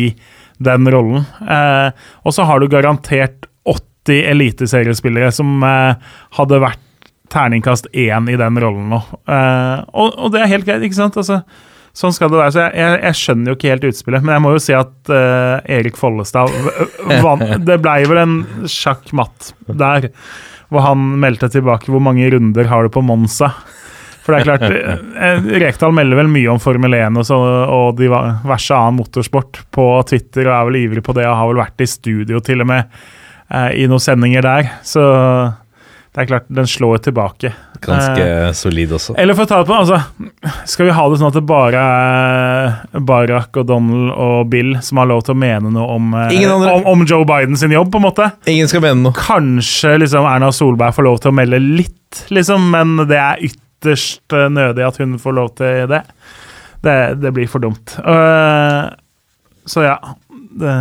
den 0.59 0.89
rollen. 0.91 1.23
Eh, 1.47 1.91
og 2.25 2.33
så 2.35 2.43
har 2.49 2.59
du 2.59 2.67
garantert 2.67 3.45
80 3.65 4.25
eliteseriespillere 4.33 5.31
som 5.35 5.63
eh, 5.63 5.95
hadde 6.37 6.59
vært 6.63 6.83
terningkast 7.31 7.87
én 7.93 8.29
i 8.31 8.37
den 8.39 8.59
rollen 8.63 8.89
nå. 8.91 8.99
Eh, 9.27 9.81
og, 9.93 10.13
og 10.17 10.31
det 10.33 10.41
er 10.43 10.51
helt 10.53 10.67
greit, 10.67 10.83
ikke 10.87 10.99
sant? 10.99 11.17
Altså, 11.19 11.41
sånn 11.97 12.13
skal 12.15 12.31
det 12.31 12.41
være. 12.41 12.53
Så 12.53 12.65
jeg, 12.65 12.73
jeg, 12.81 12.99
jeg 13.07 13.19
skjønner 13.21 13.49
jo 13.49 13.57
ikke 13.57 13.71
helt 13.73 13.87
utspillet, 13.89 14.25
men 14.25 14.37
jeg 14.37 14.45
må 14.45 14.51
jo 14.53 14.61
si 14.63 14.75
at 14.77 15.13
uh, 15.13 15.71
Erik 15.77 15.97
Follestad 15.99 16.53
vant 17.25 17.47
Det 17.67 17.79
blei 17.83 18.01
vel 18.09 18.21
en 18.21 18.37
sjakk-matt 18.69 19.51
der, 19.67 20.11
hvor 20.69 20.85
han 20.85 21.09
meldte 21.21 21.49
tilbake 21.53 21.91
hvor 21.91 22.03
mange 22.03 22.27
runder 22.33 22.69
har 22.69 22.85
du 22.85 22.93
på 22.93 23.03
Monza. 23.05 23.53
For 24.27 24.35
det 24.35 24.41
er 24.41 24.47
klart, 24.49 24.65
eh, 25.23 25.45
Rekdal 25.63 25.93
melder 25.95 26.19
vel 26.19 26.31
mye 26.31 26.51
om 26.51 26.59
Formel 26.59 26.97
1 26.97 27.21
og, 27.21 27.23
så, 27.29 27.37
og 27.71 27.95
diverse 27.99 28.75
annen 28.75 28.99
motorsport 28.99 29.61
på 29.71 29.85
Twitter, 30.09 30.49
og 30.49 30.57
er 30.57 30.67
vel 30.67 30.81
ivrig 30.81 31.05
på 31.05 31.15
det, 31.15 31.23
og 31.29 31.39
har 31.39 31.53
vel 31.53 31.61
vært 31.63 31.85
i 31.85 31.87
studio 31.87 32.43
til 32.43 32.65
og 32.65 32.69
med 32.73 32.83
eh, 33.47 33.71
i 33.79 33.87
noen 33.87 34.03
sendinger 34.03 34.43
der. 34.43 34.73
Så 34.83 35.05
det 36.17 36.23
er 36.23 36.29
klart, 36.31 36.45
den 36.49 36.65
slår 36.65 36.97
tilbake. 37.05 37.51
Ganske 37.85 38.23
Eh, 38.25 38.51
solid 38.57 38.89
også. 38.97 39.13
eller 39.21 39.35
for 39.37 39.45
å 39.45 39.49
ta 39.51 39.57
det 39.61 39.67
på, 39.69 39.75
altså 39.77 39.99
Skal 40.65 40.87
vi 40.87 40.95
ha 40.97 41.03
det 41.09 41.19
sånn 41.19 41.27
at 41.27 41.35
det 41.37 41.43
bare 41.45 41.81
er 41.83 43.03
Barack 43.05 43.59
og 43.61 43.67
Donald 43.69 44.15
og 44.15 44.49
Bill 44.49 44.79
som 44.81 44.97
har 44.97 45.11
lov 45.11 45.21
til 45.27 45.35
å 45.35 45.37
mene 45.37 45.69
noe 45.69 45.85
om, 45.93 46.07
eh, 46.17 46.33
om, 46.49 46.87
om 46.89 47.05
Joe 47.05 47.21
Biden 47.29 47.53
sin 47.55 47.75
jobb, 47.75 47.91
på 47.93 48.01
en 48.01 48.07
måte? 48.07 48.31
Ingen 48.49 48.67
skal 48.71 48.81
mene 48.81 49.03
noe. 49.03 49.13
Kanskje 49.13 49.93
liksom 50.01 50.25
Erna 50.25 50.49
Solberg 50.49 50.97
får 50.97 51.05
lov 51.05 51.21
til 51.21 51.29
å 51.29 51.37
melde 51.37 51.61
litt, 51.61 52.23
liksom, 52.33 52.65
men 52.73 52.97
det 53.05 53.21
er 53.21 53.45
ytterst 53.51 54.33
eh, 54.33 54.49
nødig 54.49 54.87
at 54.87 54.97
hun 54.97 55.19
får 55.21 55.37
lov 55.37 55.53
til 55.61 55.85
det. 55.93 56.01
Det, 56.81 56.97
det 57.21 57.33
blir 57.37 57.45
for 57.51 57.61
dumt. 57.61 57.93
Uh, 58.01 58.89
så 59.69 59.85
ja. 59.85 59.99
Det, 60.57 60.73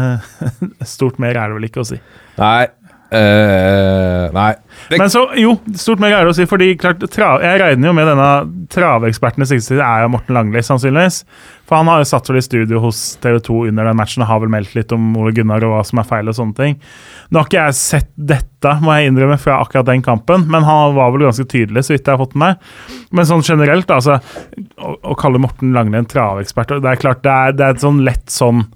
stort 0.97 1.21
mer 1.21 1.37
er 1.37 1.53
det 1.53 1.61
vel 1.61 1.69
ikke 1.69 1.85
å 1.85 1.89
si. 1.93 2.01
Nei. 2.41 2.65
Eh, 3.17 4.27
nei. 4.37 4.53
Det, 4.87 4.99
Men 5.01 5.11
så, 5.11 5.25
jo, 5.35 5.57
stort 5.75 5.99
mer 6.03 6.15
er 6.15 6.27
det 6.27 6.31
å 6.31 6.37
si, 6.37 6.45
fordi 6.47 6.69
klart, 6.79 7.03
tra, 7.11 7.33
jeg 7.43 7.59
regner 7.59 7.91
jo 7.91 7.95
med 7.97 8.07
denne 8.07 8.29
traveksperten 8.71 9.43
i 9.43 9.49
siste 9.51 9.75
tid 9.75 9.83
er 9.83 10.05
jo 10.05 10.13
Morten 10.13 10.37
Langli, 10.37 10.63
sannsynligvis. 10.63 11.25
For 11.67 11.81
han 11.81 11.91
har 11.91 12.05
jo 12.05 12.07
satt 12.07 12.31
vel 12.31 12.39
i 12.39 12.45
studio 12.45 12.79
hos 12.85 13.01
TV 13.23 13.41
2 13.49 13.57
under 13.73 13.89
den 13.89 13.99
matchen 13.99 14.23
og 14.23 14.31
har 14.31 14.45
vel 14.45 14.53
meldt 14.53 14.77
litt 14.79 14.95
om 14.95 15.09
Ole 15.19 15.33
Gunnar 15.35 15.67
og 15.67 15.75
hva 15.75 15.83
som 15.89 15.99
er 15.99 16.07
feil 16.07 16.31
og 16.31 16.39
sånne 16.39 16.59
ting. 16.61 16.79
Nå 17.31 17.43
har 17.43 17.51
ikke 17.51 17.65
jeg 17.65 17.79
sett 17.81 18.13
dette, 18.15 18.77
må 18.85 18.95
jeg 18.95 19.11
innrømme, 19.11 19.41
fra 19.43 19.59
akkurat 19.65 19.91
den 19.91 20.07
kampen, 20.07 20.47
men 20.53 20.67
han 20.69 20.95
var 20.95 21.11
vel 21.15 21.27
ganske 21.27 21.49
tydelig, 21.51 21.83
så 21.89 21.97
vidt 21.97 22.07
jeg 22.07 22.15
har 22.15 22.23
fått 22.23 22.39
med 22.39 22.55
meg. 22.55 22.73
Men 23.11 23.27
sånn 23.27 23.45
generelt, 23.47 23.91
altså, 23.91 24.21
å, 24.79 24.95
å 25.03 25.19
kalle 25.19 25.43
Morten 25.43 25.75
Langli 25.75 25.99
en 25.99 26.07
travekspert 26.07 26.79
Det 26.79 26.93
er 26.93 27.03
klart, 27.03 27.25
det 27.27 27.35
er, 27.35 27.59
det 27.59 27.67
er 27.67 27.75
et 27.75 27.83
sånn 27.83 28.05
lett 28.07 28.31
sånn 28.31 28.69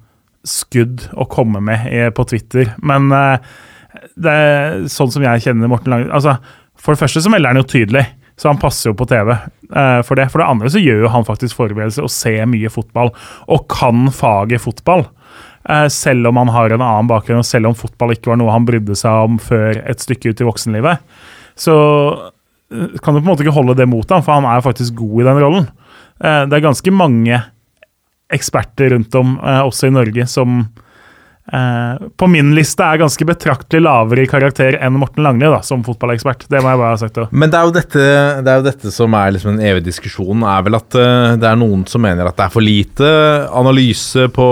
skudd 0.47 1.07
å 1.21 1.27
komme 1.31 1.61
med 1.63 1.87
i, 1.93 2.07
på 2.17 2.25
Twitter, 2.27 2.73
men 2.83 3.13
eh, 3.15 3.51
det 4.15 4.33
er 4.33 4.83
sånn 4.93 5.13
som 5.13 5.25
jeg 5.25 5.45
kjenner 5.45 5.71
Morten 5.71 5.91
Lange 5.93 6.11
altså, 6.15 6.37
For 6.79 6.95
det 6.95 7.03
første 7.03 7.23
så 7.25 7.33
melder 7.33 7.53
han 7.53 7.61
jo 7.63 7.69
tydelig, 7.69 8.05
så 8.41 8.51
han 8.53 8.61
passer 8.63 8.91
jo 8.91 8.99
på 8.99 9.09
TV 9.11 9.33
uh, 9.35 10.01
for 10.07 10.17
det. 10.17 10.29
For 10.33 10.43
det 10.43 10.49
andre 10.49 10.71
så 10.73 10.83
gjør 10.83 11.05
jo 11.05 11.15
han 11.15 11.27
faktisk 11.29 11.59
forberedelser 11.59 12.07
og 12.07 12.13
ser 12.15 12.47
mye 12.49 12.71
fotball, 12.73 13.13
og 13.51 13.67
kan 13.73 14.09
faget 14.15 14.65
fotball. 14.65 15.05
Uh, 15.69 15.89
selv 15.93 16.31
om 16.31 16.41
han 16.41 16.53
har 16.55 16.73
en 16.73 16.81
annen 16.81 17.11
bakgrunn, 17.11 17.43
og 17.43 17.49
selv 17.49 17.69
om 17.69 17.77
fotball 17.77 18.15
ikke 18.15 18.33
var 18.33 18.41
noe 18.41 18.55
han 18.55 18.69
brydde 18.69 18.97
seg 18.97 19.29
om 19.29 19.37
før 19.43 19.83
et 19.83 20.01
stykke 20.01 20.33
ut 20.33 20.41
i 20.41 20.49
voksenlivet. 20.49 21.05
Så 21.61 21.77
uh, 21.77 22.97
kan 23.05 23.13
du 23.13 23.21
på 23.21 23.27
en 23.27 23.33
måte 23.35 23.45
ikke 23.45 23.59
holde 23.59 23.77
det 23.77 23.91
mot 23.91 24.09
ham, 24.15 24.25
for 24.25 24.39
han 24.39 24.49
er 24.49 24.65
faktisk 24.65 24.97
god 25.03 25.21
i 25.21 25.29
den 25.29 25.45
rollen. 25.45 25.71
Eh, 26.21 26.45
det 26.49 26.59
er 26.59 26.67
ganske 26.67 26.93
mange 26.93 27.41
eksperter 28.31 28.95
rundt 28.95 29.15
om, 29.19 29.39
eh, 29.41 29.63
også 29.65 29.89
i 29.89 29.95
Norge, 29.95 30.27
som 30.29 30.69
eh, 31.57 32.07
på 32.17 32.29
min 32.31 32.53
liste 32.57 32.85
er 32.85 33.01
ganske 33.03 33.27
betraktelig 33.29 33.83
lavere 33.85 34.25
i 34.25 34.31
karakter 34.31 34.79
enn 34.81 34.99
Morten 35.01 35.25
Langli 35.27 35.51
som 35.67 35.83
fotballekspert. 35.87 36.47
Det 36.51 36.63
må 36.63 36.73
jeg 36.73 36.83
bare 36.83 36.95
ha 36.95 37.01
sagt. 37.01 37.19
Da. 37.19 37.27
Men 37.31 37.53
det 37.53 37.61
er, 37.61 37.75
dette, 37.77 38.07
det 38.45 38.53
er 38.53 38.61
jo 38.61 38.69
dette 38.69 38.95
som 38.95 39.17
er 39.19 39.35
liksom 39.37 39.55
en 39.55 39.67
evig 39.73 39.85
diskusjon, 39.89 40.47
er 40.47 40.65
vel 40.67 40.79
at 40.81 40.99
eh, 40.99 41.35
det 41.41 41.51
er 41.51 41.61
noen 41.61 41.85
som 41.91 42.05
mener 42.05 42.29
at 42.29 42.39
det 42.39 42.47
er 42.47 42.55
for 42.55 42.65
lite 42.65 43.13
analyse 43.61 44.29
på, 44.35 44.49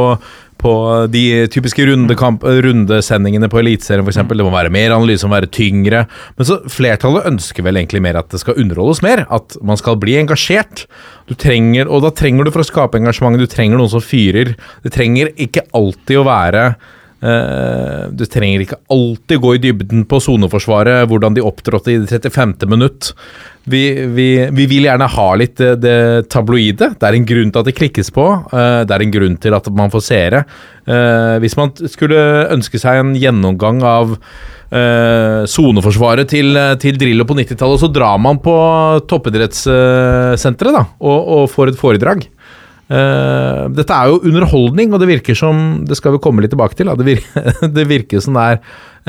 på 0.59 0.73
de 1.13 1.23
typiske 1.53 1.87
rundekamp, 1.87 2.43
rundesendingene 2.43 3.51
på 3.51 3.61
Eliteserien 3.63 4.07
f.eks. 4.07 4.21
Det 4.27 4.47
må 4.47 4.53
være 4.55 4.73
mer 4.75 4.95
analyse, 4.97 5.27
må 5.29 5.37
være 5.37 5.51
tyngre. 5.55 6.05
Men 6.39 6.49
så 6.49 6.59
flertallet 6.73 7.29
ønsker 7.31 7.67
vel 7.67 7.81
egentlig 7.81 8.03
mer 8.05 8.19
at 8.21 8.31
det 8.35 8.43
skal 8.43 8.59
underholdes 8.59 9.03
mer. 9.07 9.25
At 9.31 9.59
man 9.63 9.81
skal 9.81 9.99
bli 10.03 10.19
engasjert. 10.21 10.87
Du 11.31 11.37
trenger, 11.39 11.91
og 11.91 12.03
da 12.07 12.13
trenger 12.15 12.49
du 12.49 12.55
for 12.55 12.65
å 12.65 12.69
skape 12.69 13.01
engasjement, 13.01 13.39
du 13.39 13.51
trenger 13.51 13.79
noen 13.79 13.93
som 13.93 14.05
fyrer. 14.05 14.57
Det 14.85 14.95
trenger 14.95 15.35
ikke 15.39 15.69
alltid 15.79 16.21
å 16.21 16.29
være 16.29 16.65
du 17.19 18.23
trenger 18.31 18.63
ikke 18.63 18.77
alltid 18.95 19.41
gå 19.43 19.55
i 19.57 19.61
dybden 19.63 20.05
på 20.07 20.21
soneforsvaret, 20.23 21.03
hvordan 21.11 21.35
de 21.35 21.43
opptrådte 21.43 21.91
i 21.91 22.01
det 22.05 22.21
35. 22.23 22.69
minutt. 22.71 23.13
Vi, 23.69 24.07
vi, 24.07 24.29
vi 24.53 24.67
vil 24.71 24.87
gjerne 24.89 25.09
ha 25.13 25.29
litt 25.37 25.59
det, 25.61 25.75
det 25.83 26.29
tabloide. 26.33 26.93
Det 26.97 27.09
er 27.09 27.17
en 27.17 27.27
grunn 27.29 27.51
til 27.53 27.61
at 27.61 27.69
det 27.69 27.77
klikkes 27.77 28.11
på. 28.15 28.27
eh, 28.53 28.83
det 28.89 28.95
er 28.95 29.05
en 29.05 29.15
grunn 29.15 29.37
til 29.41 29.57
at 29.57 29.69
man 29.77 29.93
får 29.93 30.05
seere. 30.07 30.45
Eh, 30.89 31.35
hvis 31.43 31.57
man 31.59 31.75
skulle 31.91 32.23
ønske 32.55 32.81
seg 32.81 33.03
en 33.03 33.13
gjennomgang 33.19 33.83
av 33.85 34.15
eh, 34.17 35.45
soneforsvaret 35.51 36.31
til, 36.33 36.57
til 36.81 37.01
Drillo 37.01 37.29
på 37.29 37.37
90-tallet, 37.37 37.83
så 37.83 37.93
drar 37.93 38.17
man 38.25 38.41
på 38.45 38.57
toppidrettssenteret 39.11 40.81
da, 40.81 40.87
og, 41.03 41.33
og 41.37 41.47
får 41.53 41.75
et 41.75 41.81
foredrag. 41.83 42.25
Eh, 42.89 43.63
dette 43.77 43.93
er 43.93 44.09
jo 44.09 44.21
underholdning, 44.25 44.95
og 44.97 45.03
det 45.03 45.09
virker 45.11 45.37
som 45.37 45.59
Det 45.85 45.97
skal 45.99 46.15
vi 46.15 46.21
komme 46.25 46.41
litt 46.41 46.55
tilbake 46.55 46.79
til. 46.79 46.89
Det, 46.97 47.05
virker, 47.05 47.69
det 47.77 47.85
virker 47.91 48.23
som 48.25 48.39
det 48.39 48.45
er 48.55 48.61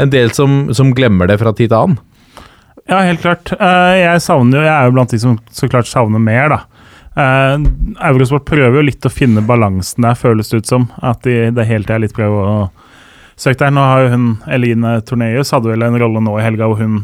en 0.03 0.11
del 0.13 0.33
som, 0.35 0.65
som 0.75 0.91
glemmer 0.95 1.27
det 1.31 1.37
fra 1.39 1.53
tid 1.55 1.71
til 1.71 1.77
annen. 1.79 2.01
Ja, 2.89 3.03
helt 3.05 3.21
klart. 3.21 3.51
Eh, 3.53 3.95
jeg, 4.01 4.21
savner, 4.25 4.59
jo- 4.59 4.65
jeg 4.67 4.73
er 4.75 4.89
jo 4.89 4.95
blant 4.97 5.11
de 5.13 5.19
som 5.21 5.37
så 5.53 5.69
klart 5.71 5.87
savner 5.89 6.19
mer, 6.23 6.49
da. 6.55 6.59
Eh, 7.19 7.55
Eurosport 8.09 8.45
prøver 8.49 8.79
jo 8.79 8.85
litt 8.87 9.05
å 9.05 9.11
finne 9.13 9.43
balansen 9.45 10.05
der, 10.07 10.17
føles 10.17 10.49
det 10.51 10.63
ut 10.63 10.71
som. 10.71 10.87
At 11.05 11.21
de, 11.27 11.49
det 11.55 11.67
hele 11.69 11.85
tida 11.87 11.99
litt 12.01 12.15
prøver 12.17 12.49
å 12.49 12.57
søke 13.39 13.61
der. 13.65 13.71
Nå 13.75 13.83
har 13.85 14.03
jo 14.07 14.11
hun 14.15 14.27
Eline 14.51 14.97
Torneus 15.07 15.53
hadde 15.55 15.71
vel 15.71 15.85
en 15.87 15.99
rolle 16.01 16.23
nå 16.25 16.33
i 16.39 16.43
helga 16.47 16.67
hvor 16.71 16.81
hun 16.81 16.99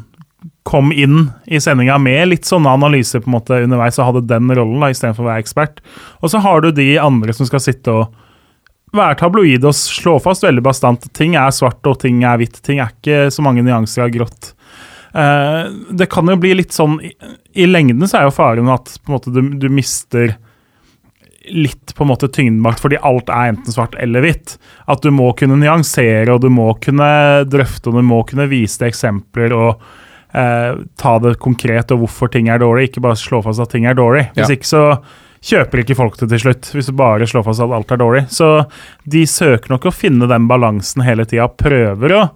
kom 0.65 0.89
inn 0.91 1.29
i 1.45 1.59
sendinga 1.61 1.97
med 2.01 2.31
litt 2.31 2.47
sånne 2.49 2.71
analyser 2.73 3.21
på 3.21 3.29
en 3.29 3.35
måte 3.37 3.61
underveis 3.67 3.99
og 4.01 4.07
hadde 4.09 4.27
den 4.31 4.49
rollen 4.49 4.81
da, 4.81 4.89
istedenfor 4.89 5.27
å 5.27 5.29
være 5.29 5.43
ekspert. 5.43 5.81
Og 6.25 6.31
så 6.33 6.41
har 6.41 6.63
du 6.63 6.71
de 6.73 6.95
andre 6.97 7.35
som 7.37 7.45
skal 7.45 7.61
sitte 7.61 7.93
og 7.93 8.95
være 8.95 9.19
tabloid 9.19 9.65
og 9.67 9.75
slå 9.77 10.15
fast 10.23 10.45
veldig 10.45 10.63
bastant 10.65 11.05
ting 11.13 11.35
er 11.37 11.53
svart 11.53 11.85
og 11.85 11.99
ting 12.01 12.23
er 12.25 12.39
hvitt. 12.41 12.57
Ting 12.65 12.81
er 12.81 12.93
ikke 12.95 13.27
så 13.33 13.45
mange 13.45 13.61
nyanser 13.65 14.07
av 14.07 14.13
grått. 14.15 14.55
Eh, 15.13 15.61
det 16.01 16.07
kan 16.11 16.33
jo 16.33 16.37
bli 16.41 16.55
litt 16.57 16.73
sånn 16.75 16.97
I, 16.99 17.13
i 17.61 17.67
lengden 17.69 18.03
så 18.09 18.19
er 18.19 18.25
jo 18.27 18.33
faren 18.35 18.71
at 18.73 18.97
måte, 19.07 19.31
du, 19.31 19.53
du 19.61 19.69
mister 19.71 20.33
litt 21.45 21.93
på 21.93 22.03
en 22.03 22.09
måte 22.09 22.27
tyngdemakt 22.33 22.81
fordi 22.81 22.97
alt 23.05 23.29
er 23.29 23.51
enten 23.51 23.75
svart 23.75 23.93
eller 24.01 24.25
hvitt. 24.25 24.55
At 24.89 25.05
du 25.05 25.13
må 25.13 25.29
kunne 25.37 25.59
nyansere 25.61 26.33
og 26.33 26.41
du 26.41 26.49
må 26.49 26.71
kunne 26.81 27.11
drøfte 27.45 27.91
og 27.91 28.01
du 28.01 28.09
må 28.09 28.23
kunne 28.25 28.49
vise 28.49 28.81
til 28.81 28.89
eksempler 28.89 29.53
og 29.53 29.85
eh, 30.35 30.75
ta 30.99 31.13
det 31.23 31.37
konkret 31.39 31.93
og 31.95 32.03
hvorfor 32.03 32.31
ting 32.33 32.49
er 32.51 32.59
dårlig, 32.61 32.89
ikke 32.89 33.03
bare 33.05 33.19
slå 33.19 33.39
fast 33.45 33.63
at 33.63 33.71
ting 33.71 33.87
er 33.87 33.95
dårlig. 33.97 34.27
Hvis 34.35 34.49
Ja. 34.49 34.55
ikke 34.57 34.71
så 34.71 34.83
kjøper 35.45 35.83
ikke 35.83 35.95
folk 35.99 36.17
det 36.17 36.29
til 36.33 36.39
slutt, 36.41 36.71
hvis 36.73 36.87
du 36.89 36.95
bare 36.97 37.27
slår 37.29 37.43
fast 37.45 37.61
at 37.61 37.71
alt 37.77 37.91
er 37.93 38.01
dårlig. 38.01 38.23
Så 38.33 38.49
de 39.07 39.25
søker 39.29 39.69
nok 39.69 39.85
å 39.85 39.93
finne 39.93 40.27
den 40.27 40.47
balansen 40.49 41.03
hele 41.05 41.25
tida, 41.29 41.47
prøver 41.47 42.15
å 42.17 42.29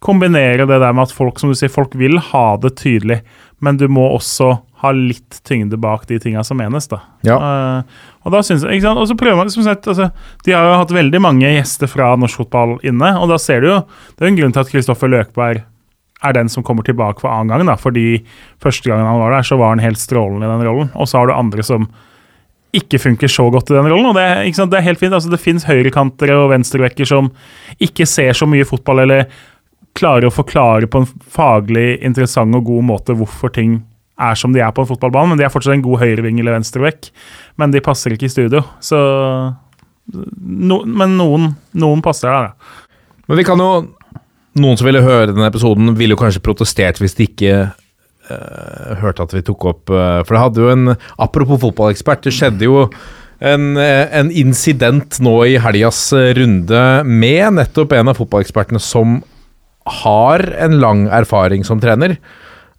kombinere 0.00 0.66
det 0.68 0.78
der 0.80 0.92
med 0.92 1.08
at 1.08 1.12
folk 1.16 1.38
som 1.40 1.50
du 1.50 1.56
sier, 1.58 1.72
folk 1.72 1.94
vil 1.98 2.18
ha 2.32 2.56
det 2.60 2.74
tydelig, 2.80 3.20
men 3.64 3.76
du 3.80 3.86
må 3.88 4.06
også 4.14 4.58
ha 4.82 4.90
litt 4.92 5.38
tyngde 5.48 5.78
bak 5.80 6.04
de 6.06 6.18
tinga 6.20 6.42
som 6.44 6.58
menes. 6.60 6.86
da. 6.88 6.98
Ja. 7.24 7.36
Uh, 7.40 7.82
og 8.26 8.32
da 8.32 8.42
synes 8.44 8.62
jeg, 8.62 8.76
ikke 8.76 8.88
sant? 8.90 9.00
Og 9.00 9.08
så 9.08 9.16
prøver 9.16 9.36
man, 9.40 9.50
som 9.50 9.64
sagt, 9.64 9.86
altså, 9.88 10.10
De 10.44 10.52
har 10.52 10.64
jo 10.68 10.76
hatt 10.82 10.92
veldig 10.92 11.20
mange 11.24 11.48
gjester 11.48 11.88
fra 11.88 12.10
norsk 12.16 12.36
fotball 12.44 12.76
inne, 12.84 13.14
og 13.20 13.28
da 13.32 13.38
ser 13.40 13.60
du 13.64 13.68
jo 13.70 13.78
Det 14.16 14.20
er 14.20 14.28
jo 14.28 14.32
en 14.34 14.38
grunn 14.42 14.52
til 14.52 14.60
at 14.60 14.70
Kristoffer 14.72 15.08
Løkberg 15.08 15.62
er 16.24 16.32
den 16.32 16.48
som 16.48 16.62
kommer 16.64 16.82
tilbake 16.86 17.20
for 17.20 17.28
annen 17.30 17.48
gang. 17.52 17.66
da, 17.66 17.74
fordi 17.76 18.24
Første 18.62 18.88
gangen 18.88 19.06
han 19.06 19.20
var 19.20 19.30
der, 19.36 19.42
så 19.42 19.56
var 19.58 19.74
han 19.74 19.78
helt 19.84 19.98
strålende 20.00 20.46
i 20.46 20.50
den 20.58 20.66
rollen. 20.66 20.90
Og 20.94 21.06
så 21.08 21.18
har 21.18 21.26
du 21.26 21.32
andre 21.34 21.62
som 21.62 21.88
ikke 22.76 22.98
funker 23.00 23.28
så 23.28 23.50
godt 23.52 23.70
i 23.70 23.74
den 23.76 23.86
rollen. 23.88 24.06
og 24.06 24.14
Det, 24.14 24.22
er- 24.22 24.66
det 24.66 24.78
er 24.78 24.82
helt 24.88 24.98
fint. 24.98 25.12
altså 25.14 25.30
Det 25.30 25.40
fins 25.40 25.64
høyrekantere 25.64 26.36
og 26.36 26.50
venstrevekker 26.50 27.06
som 27.06 27.30
ikke 27.80 28.06
ser 28.06 28.32
så 28.32 28.46
mye 28.48 28.64
fotball, 28.64 29.00
eller 29.00 29.26
klarer 29.96 30.26
å 30.28 30.32
forklare 30.34 30.86
på 30.86 31.00
en 31.00 31.06
faglig 31.32 32.02
interessant 32.02 32.54
og 32.54 32.64
god 32.64 32.82
måte 32.84 33.14
hvorfor 33.16 33.52
ting 33.52 33.82
er 34.18 34.34
som 34.34 34.52
de 34.52 34.60
er 34.60 34.70
på 34.72 34.80
en 34.82 34.88
fotballbane, 34.88 35.28
men 35.28 35.38
de 35.38 35.44
er 35.44 35.48
fortsatt 35.52 35.74
en 35.74 35.82
god 35.84 36.00
høyreving 36.00 36.38
eller 36.40 36.52
venstrevekk. 36.58 37.10
Men 37.58 37.70
de 37.70 37.80
passer 37.80 38.10
ikke 38.12 38.24
i 38.28 38.32
studio. 38.32 38.62
Så 38.80 38.96
no, 40.12 40.82
Men 40.86 41.16
noen, 41.18 41.54
noen 41.74 42.02
passer 42.04 42.28
der, 42.30 42.48
da. 42.50 42.52
Men 43.28 43.38
vi 43.40 43.44
kan 43.44 43.58
jo 43.58 43.70
Noen 44.56 44.78
som 44.78 44.88
ville 44.88 45.04
høre 45.04 45.32
denne 45.32 45.50
episoden, 45.50 45.92
ville 45.98 46.16
jo 46.16 46.20
kanskje 46.20 46.44
protestert 46.44 47.00
hvis 47.02 47.16
de 47.18 47.26
ikke 47.28 47.54
uh, 47.68 48.96
hørte 49.02 49.26
at 49.26 49.34
vi 49.36 49.44
tok 49.44 49.68
opp 49.68 49.92
uh, 49.92 50.22
For 50.24 50.32
det 50.32 50.42
hadde 50.42 50.64
jo 50.64 50.72
en 50.72 50.94
Apropos 51.20 51.60
fotballekspert, 51.62 52.24
det 52.24 52.34
skjedde 52.36 52.68
jo 52.68 52.86
en, 53.36 53.74
eh, 53.76 54.06
en 54.16 54.30
incident 54.32 55.18
nå 55.20 55.34
i 55.44 55.58
helgas 55.60 56.06
runde 56.38 56.84
med 57.04 57.58
nettopp 57.58 57.92
en 57.92 58.08
av 58.08 58.16
fotballekspertene 58.16 58.80
som 58.80 59.18
har 60.00 60.40
en 60.56 60.78
lang 60.80 61.02
erfaring 61.12 61.60
som 61.68 61.82
trener. 61.82 62.16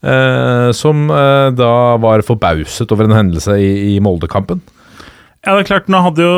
Uh, 0.02 0.70
som 0.78 1.08
uh, 1.10 1.54
da 1.54 1.98
var 2.02 2.26
forbauset 2.26 2.90
over 2.94 3.06
en 3.06 3.16
hendelse 3.18 3.54
i, 3.62 3.70
i 3.94 4.02
Molde-kampen. 4.02 4.62
Ja, 5.46 5.54
det 5.54 5.62
er 5.62 5.68
klart, 5.70 5.90
nå 5.92 6.00
hadde 6.02 6.26
jo 6.26 6.38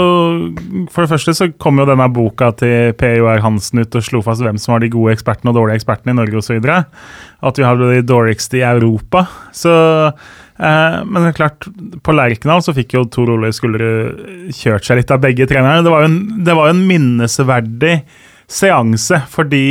For 0.92 1.06
det 1.06 1.12
første 1.14 1.34
så 1.38 1.48
kom 1.62 1.80
jo 1.80 1.88
denne 1.88 2.06
boka 2.14 2.52
til 2.60 2.92
P.O.R. 3.00 3.40
Hansen 3.42 3.82
ut 3.82 3.96
og 3.96 4.06
slo 4.06 4.22
fast 4.26 4.44
hvem 4.44 4.60
som 4.62 4.76
var 4.76 4.84
de 4.84 4.92
gode 4.94 5.16
ekspertene 5.16 5.54
og 5.54 5.58
dårlige 5.58 5.80
ekspertene 5.80 6.14
i 6.14 6.20
Norge 6.20 6.42
osv. 6.42 6.68
At 6.70 7.62
vi 7.62 7.66
hadde 7.66 7.90
de 7.96 8.04
dårligste 8.06 8.60
i 8.60 8.66
Europa. 8.68 9.24
Så 9.56 9.72
eh, 10.12 11.00
Men 11.06 11.22
det 11.24 11.32
er 11.32 11.40
klart, 11.40 11.70
på 12.06 12.16
Lerkendal 12.16 12.62
så 12.66 12.76
fikk 12.76 12.98
jo 12.98 13.08
Tor 13.10 13.32
Ole 13.38 13.54
Skullerud 13.56 14.52
kjørt 14.60 14.86
seg 14.86 15.02
litt 15.02 15.16
av 15.16 15.24
begge 15.24 15.48
trenerne. 15.50 15.86
Det 15.86 15.96
var 15.96 16.06
jo 16.06 16.12
en, 16.12 16.22
var 16.46 16.70
jo 16.70 16.76
en 16.76 16.86
minnesverdig 16.92 17.96
seanse 18.50 19.24
fordi 19.30 19.66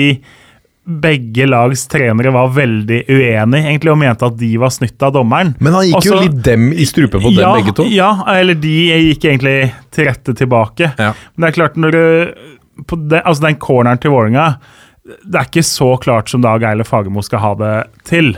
begge 0.88 1.44
lags 1.44 1.82
trenere 1.92 2.30
var 2.32 2.48
veldig 2.56 3.02
uenige 3.12 3.66
egentlig 3.68 3.92
og 3.92 3.98
mente 4.00 4.24
at 4.30 4.38
de 4.40 4.48
var 4.60 4.72
snytt 4.72 5.02
av 5.04 5.12
dommeren. 5.18 5.50
Men 5.60 5.74
han 5.76 5.84
gikk 5.90 6.06
jo 6.08 6.20
litt 6.22 6.38
dem 6.46 6.70
i 6.72 6.86
strupe 6.88 7.20
på 7.20 7.32
dem, 7.34 7.44
begge 7.58 7.74
to. 7.76 7.84
Ja, 7.92 8.14
eller 8.32 8.56
de 8.56 8.72
gikk 9.10 9.26
egentlig 9.28 9.56
til 9.92 10.08
rette 10.08 10.32
tilbake. 10.38 10.94
Ja. 10.96 11.10
Men 11.34 11.44
det 11.44 11.50
er 11.50 11.58
klart, 11.58 11.76
når 11.76 11.92
du 11.92 12.84
på 12.88 12.96
det, 13.10 13.20
Altså, 13.26 13.42
den 13.48 13.58
corneren 13.58 13.98
til 13.98 14.12
Vålerenga 14.14 14.44
Det 15.26 15.34
er 15.34 15.48
ikke 15.48 15.64
så 15.66 15.96
klart 15.98 16.28
som 16.30 16.44
Dag 16.44 16.62
Eiler 16.62 16.86
Fagermo 16.86 17.24
skal 17.26 17.42
ha 17.42 17.52
det 17.58 17.72
til. 18.06 18.36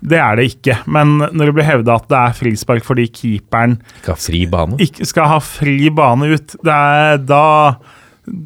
Det 0.00 0.16
er 0.20 0.36
det 0.38 0.44
ikke. 0.54 0.76
Men 0.86 1.18
når 1.18 1.50
det 1.50 1.54
blir 1.58 1.66
hevda 1.68 1.96
at 1.98 2.06
det 2.08 2.16
er 2.20 2.36
frispark 2.38 2.86
fordi 2.86 3.08
keeperen 3.12 3.78
Ikke 3.98 4.14
ha 4.14 4.20
fri 4.20 4.44
bane. 4.48 4.78
ikke 4.80 5.08
skal 5.10 5.28
ha 5.34 5.40
fri 5.44 5.90
bane 5.92 6.30
ut, 6.32 6.54
det 6.64 6.76
er, 6.76 7.18
da 7.28 7.42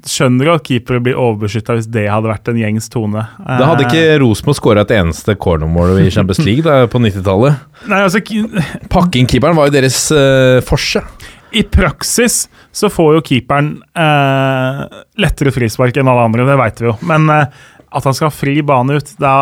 skjønner 0.09 0.49
du 0.49 0.53
at 0.55 0.65
keepere 0.67 1.03
blir 1.05 1.19
overbeskytta 1.21 1.77
hvis 1.79 1.89
det 1.93 2.07
hadde 2.11 2.31
vært 2.31 2.51
en 2.51 2.59
gjengs 2.61 2.89
tone. 2.93 3.25
Da 3.45 3.69
hadde 3.71 3.87
ikke 3.87 4.19
Rosenborg 4.23 4.59
skåra 4.59 4.85
et 4.85 4.95
eneste 4.97 5.37
cornermål 5.41 6.01
i 6.05 6.11
Champions 6.15 6.43
League 6.47 6.65
da, 6.67 6.85
på 6.91 7.01
90-tallet. 7.03 7.63
Nei, 7.91 8.01
altså, 8.07 8.23
ki- 8.25 8.45
Pakking-keeperen 8.93 9.59
var 9.59 9.71
jo 9.71 9.77
deres 9.77 10.01
uh, 10.15 10.61
forse. 10.67 11.03
I 11.55 11.63
praksis 11.71 12.45
så 12.75 12.91
får 12.91 13.19
jo 13.19 13.27
keeperen 13.29 13.77
uh, 13.95 14.85
lettere 15.23 15.55
frispark 15.55 16.01
enn 16.01 16.11
alle 16.11 16.27
andre, 16.27 16.49
det 16.49 16.59
veit 16.59 16.83
vi 16.83 16.91
jo. 16.91 16.97
Men 17.07 17.31
uh, 17.31 17.45
at 17.95 18.09
han 18.09 18.17
skal 18.17 18.31
ha 18.31 18.35
fri 18.35 18.57
bane 18.67 18.97
ut, 18.99 19.15
da, 19.23 19.37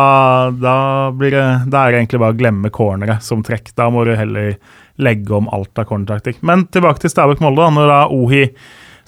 da, 0.53 0.77
blir 1.17 1.33
det, 1.33 1.45
da 1.73 1.87
er 1.87 1.93
det 1.93 2.03
egentlig 2.03 2.21
bare 2.21 2.35
å 2.35 2.37
glemme 2.37 2.69
corneret 2.73 3.25
som 3.25 3.41
trekk. 3.45 3.73
Da 3.77 3.89
må 3.89 4.05
du 4.05 4.13
heller 4.13 4.53
legge 5.01 5.33
om 5.33 5.49
alt 5.49 5.79
av 5.81 5.87
cornertaktikk. 5.89 6.43
Men 6.45 6.67
tilbake 6.69 7.01
til 7.01 7.09
Stabæk-Molde, 7.09 7.71
når 7.73 7.89
da 7.89 7.99
Ohi 8.13 8.43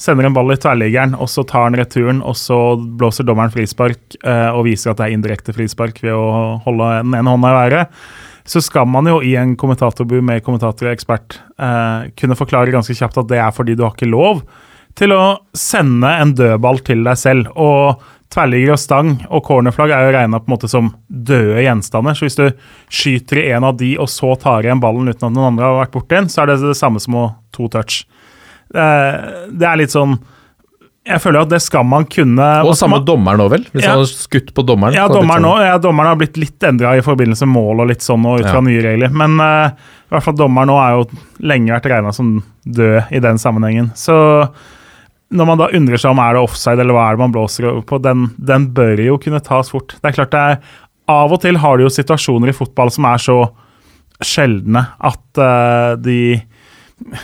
sender 0.01 0.27
en 0.27 0.36
ball 0.36 0.51
i 0.53 0.60
tverrliggeren, 0.60 1.15
og 1.15 1.29
så 1.31 1.45
tar 1.47 1.69
han 1.69 1.77
returen, 1.79 2.21
og 2.25 2.36
så 2.39 2.60
blåser 2.99 3.27
dommeren 3.27 3.53
frispark 3.53 4.17
eh, 4.21 4.49
og 4.51 4.65
viser 4.67 4.91
at 4.91 4.99
det 5.01 5.08
er 5.10 5.17
indirekte 5.17 5.55
frispark 5.55 6.01
ved 6.03 6.15
å 6.15 6.60
holde 6.65 6.91
den 7.01 7.15
ene 7.15 7.36
hånda 7.36 7.51
i 7.53 7.60
været 7.62 7.99
så 8.45 8.62
skal 8.62 8.86
man 8.88 9.08
jo 9.10 9.19
i 9.25 9.34
en 9.39 9.55
kommentatorbu 9.58 10.19
med 10.21 10.43
kommentator 10.45 10.86
og 10.86 10.93
ekspert 10.93 11.39
eh, 11.58 12.12
kunne 12.19 12.38
forklare 12.38 12.73
ganske 12.73 12.93
kjapt 12.93 13.17
at 13.23 13.29
det 13.31 13.39
er 13.41 13.53
fordi 13.55 13.73
du 13.73 13.81
har 13.81 13.95
ikke 13.95 14.12
lov 14.12 14.43
til 14.95 15.12
å 15.15 15.23
sende 15.58 16.12
en 16.21 16.34
dødball 16.38 16.79
til 16.86 17.01
deg 17.03 17.19
selv. 17.19 17.49
Og 17.60 18.03
tverrligger 18.31 18.75
og 18.75 18.81
stang 18.81 19.10
og 19.27 19.43
cornerflagg 19.47 19.91
er 19.91 20.08
jo 20.08 20.13
regna 20.15 20.67
som 20.71 20.93
døde 21.08 21.65
gjenstander. 21.65 22.15
Så 22.15 22.27
hvis 22.27 22.39
du 22.39 22.45
skyter 22.88 23.41
i 23.41 23.49
en 23.58 23.67
av 23.67 23.75
de, 23.81 23.95
og 23.99 24.08
så 24.12 24.36
tar 24.39 24.63
igjen 24.63 24.84
ballen 24.84 25.10
uten 25.10 25.27
at 25.29 25.36
noen 25.36 25.53
andre 25.53 25.67
har 25.67 25.81
vært 25.81 25.95
borti 25.97 26.15
den, 26.15 26.29
så 26.31 26.43
er 26.43 26.53
det 26.53 26.62
det 26.63 26.77
samme 26.79 27.01
som 27.03 27.17
å 27.19 27.25
to 27.55 27.67
touch. 27.71 28.05
Det 28.73 29.67
er 29.67 29.78
litt 29.78 29.93
sånn 29.93 30.15
Jeg 31.06 31.21
føler 31.21 31.43
at 31.45 31.49
det 31.51 31.60
skal 31.62 31.84
man 31.86 32.06
kunne 32.10 32.41
Og 32.63 32.71
man- 32.71 32.80
samme 32.80 32.97
dommeren 33.06 33.38
nå, 33.38 33.45
vel? 33.51 33.63
Hvis 33.71 33.84
Ja. 33.84 33.91
han 33.91 33.99
hadde 33.99 34.10
skutt 34.17 34.54
på 34.56 34.65
dommeren. 34.65 34.93
ja, 34.93 35.08
dommeren, 35.08 35.43
blitt 35.43 35.62
ja, 35.67 35.78
dommeren 35.78 36.08
har 36.10 36.15
blitt 36.15 36.38
litt 36.41 36.60
endra 36.65 36.95
i 36.97 37.01
forbindelse 37.06 37.45
med 37.45 37.54
mål 37.62 37.82
og 37.82 37.88
litt 37.89 38.01
sånn, 38.01 38.25
og 38.25 38.39
ut 38.39 38.45
fra 38.49 38.56
Ja. 38.58 38.62
nye 38.62 38.82
regler. 38.82 39.12
Men 39.13 39.39
uh, 39.39 39.67
i 39.69 40.10
hvert 40.12 40.23
fall 40.23 40.34
dommeren 40.34 40.67
nå 40.67 40.80
er 40.82 40.95
jo 40.97 41.19
lenge 41.45 41.69
vært 41.69 41.91
regna 41.91 42.12
som 42.13 42.43
død 42.67 43.12
i 43.13 43.19
den 43.19 43.38
sammenhengen. 43.38 43.91
Så 43.93 44.49
når 45.32 45.45
man 45.45 45.58
da 45.60 45.67
undrer 45.67 45.97
seg 45.99 46.10
om 46.12 46.17
er 46.19 46.34
det 46.34 46.41
offside 46.41 46.80
eller 46.80 46.93
hva 46.93 47.06
er 47.12 47.15
det 47.15 47.19
man 47.19 47.34
blåser 47.34 47.86
på, 47.86 48.01
den, 48.01 48.32
den 48.43 48.67
bør 48.73 48.97
jo 49.06 49.17
kunne 49.19 49.41
tas 49.43 49.69
fort. 49.69 49.93
Det 50.01 50.10
er 50.10 50.23
klart 50.25 50.32
det 50.32 50.41
er 50.41 50.60
Av 51.08 51.32
og 51.32 51.39
til 51.39 51.56
har 51.58 51.78
du 51.78 51.84
jo 51.84 51.89
situasjoner 51.89 52.49
i 52.49 52.51
fotball 52.51 52.89
som 52.89 53.06
er 53.06 53.17
så 53.21 53.51
sjeldne 54.23 54.88
at 54.99 55.38
uh, 55.38 55.95
de 56.01 56.41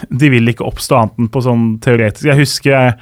de 0.09 0.29
vil 0.33 0.51
ikke 0.51 0.67
oppstå 0.67 0.99
annet 0.99 1.19
enn 1.21 1.31
på 1.31 1.41
sånn 1.45 1.65
teoretisk 1.83 2.27
Jeg 2.27 2.41
husker 2.41 2.95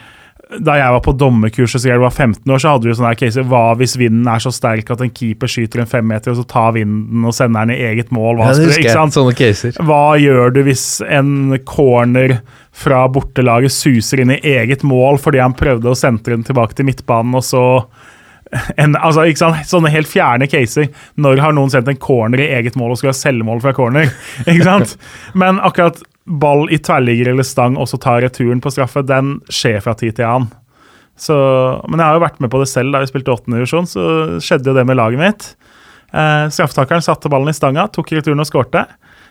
da 0.50 0.80
jeg 0.80 0.94
var 0.96 1.02
på 1.06 1.14
dommerkurset 1.14 1.84
så 1.84 1.92
jeg 1.92 2.02
var 2.02 2.10
15 2.10 2.50
år, 2.50 2.62
så 2.62 2.72
hadde 2.74 2.90
vi 2.90 2.94
sånne 2.98 3.12
caser. 3.20 3.46
Hva 3.46 3.76
hvis 3.78 3.94
vinden 4.02 4.26
er 4.32 4.42
så 4.42 4.50
sterk 4.54 4.88
at 4.90 5.04
en 5.06 5.12
keeper 5.14 5.52
skyter 5.52 5.84
en 5.84 5.90
femmeter, 5.90 6.34
og 6.34 6.40
så 6.40 6.46
tar 6.50 6.74
vinden 6.74 7.28
og 7.30 7.36
sender 7.38 7.68
den 7.68 7.76
i 7.76 7.84
eget 7.92 8.10
mål? 8.16 8.40
Hva, 8.40 8.48
Ja, 8.50 8.56
det 8.58 8.72
husker 8.72 8.88
jeg. 8.88 9.14
Sånne 9.14 9.36
caser. 9.38 9.78
Hva 9.86 10.18
gjør 10.18 10.56
du 10.56 10.64
hvis 10.66 10.86
en 11.06 11.54
corner 11.70 12.40
fra 12.74 13.04
bortelaget 13.14 13.76
suser 13.76 14.24
inn 14.24 14.34
i 14.34 14.42
eget 14.56 14.86
mål 14.88 15.22
fordi 15.22 15.44
han 15.44 15.58
prøvde 15.58 15.92
å 15.92 15.98
sentre 15.98 16.34
den 16.34 16.48
tilbake 16.48 16.80
til 16.80 16.90
midtbanen, 16.90 17.38
og 17.38 17.46
så 17.46 17.66
en, 18.82 18.98
altså, 18.98 19.28
ikke 19.30 19.44
sant? 19.44 19.66
Sånne 19.70 19.94
helt 19.94 20.10
fjerne 20.10 20.50
caser. 20.50 20.90
Når 21.22 21.46
har 21.46 21.54
noen 21.54 21.70
sendt 21.70 21.92
en 21.92 22.02
corner 22.02 22.42
i 22.42 22.50
eget 22.58 22.80
mål 22.80 22.96
og 22.96 23.04
skulle 23.04 23.14
ha 23.14 23.22
selvmål 23.22 23.62
fra 23.62 23.76
corner? 23.78 24.10
Ikke 24.50 24.66
sant? 24.66 24.96
Men 25.38 25.62
akkurat 25.62 26.02
ball 26.30 26.68
i 26.70 26.78
tverrligger 26.78 27.32
eller 27.32 27.48
stang 27.48 27.78
og 27.80 27.90
så 27.90 28.00
tar 28.02 28.22
returen 28.24 28.62
på 28.62 28.72
straffe, 28.74 29.02
den 29.06 29.40
skjer 29.50 29.82
fra 29.84 29.96
tid 29.98 30.20
til 30.20 30.30
annen. 30.30 30.52
Så, 31.20 31.36
men 31.90 32.00
jeg 32.00 32.08
har 32.08 32.16
jo 32.16 32.24
vært 32.24 32.40
med 32.40 32.52
på 32.54 32.62
det 32.62 32.70
selv 32.72 32.96
da 32.96 33.02
vi 33.04 33.10
spilte 33.10 33.34
åttende 33.34 33.60
divisjon, 33.60 33.90
så 33.90 34.04
skjedde 34.40 34.72
jo 34.72 34.76
det 34.78 34.86
med 34.88 35.00
laget 35.00 35.20
mitt. 35.20 35.48
Eh, 36.16 36.46
Straffetakeren 36.54 37.04
satte 37.04 37.32
ballen 37.32 37.52
i 37.52 37.58
stanga, 37.58 37.90
tok 37.92 38.14
returen 38.16 38.40
og 38.40 38.48
skårte. 38.48 38.86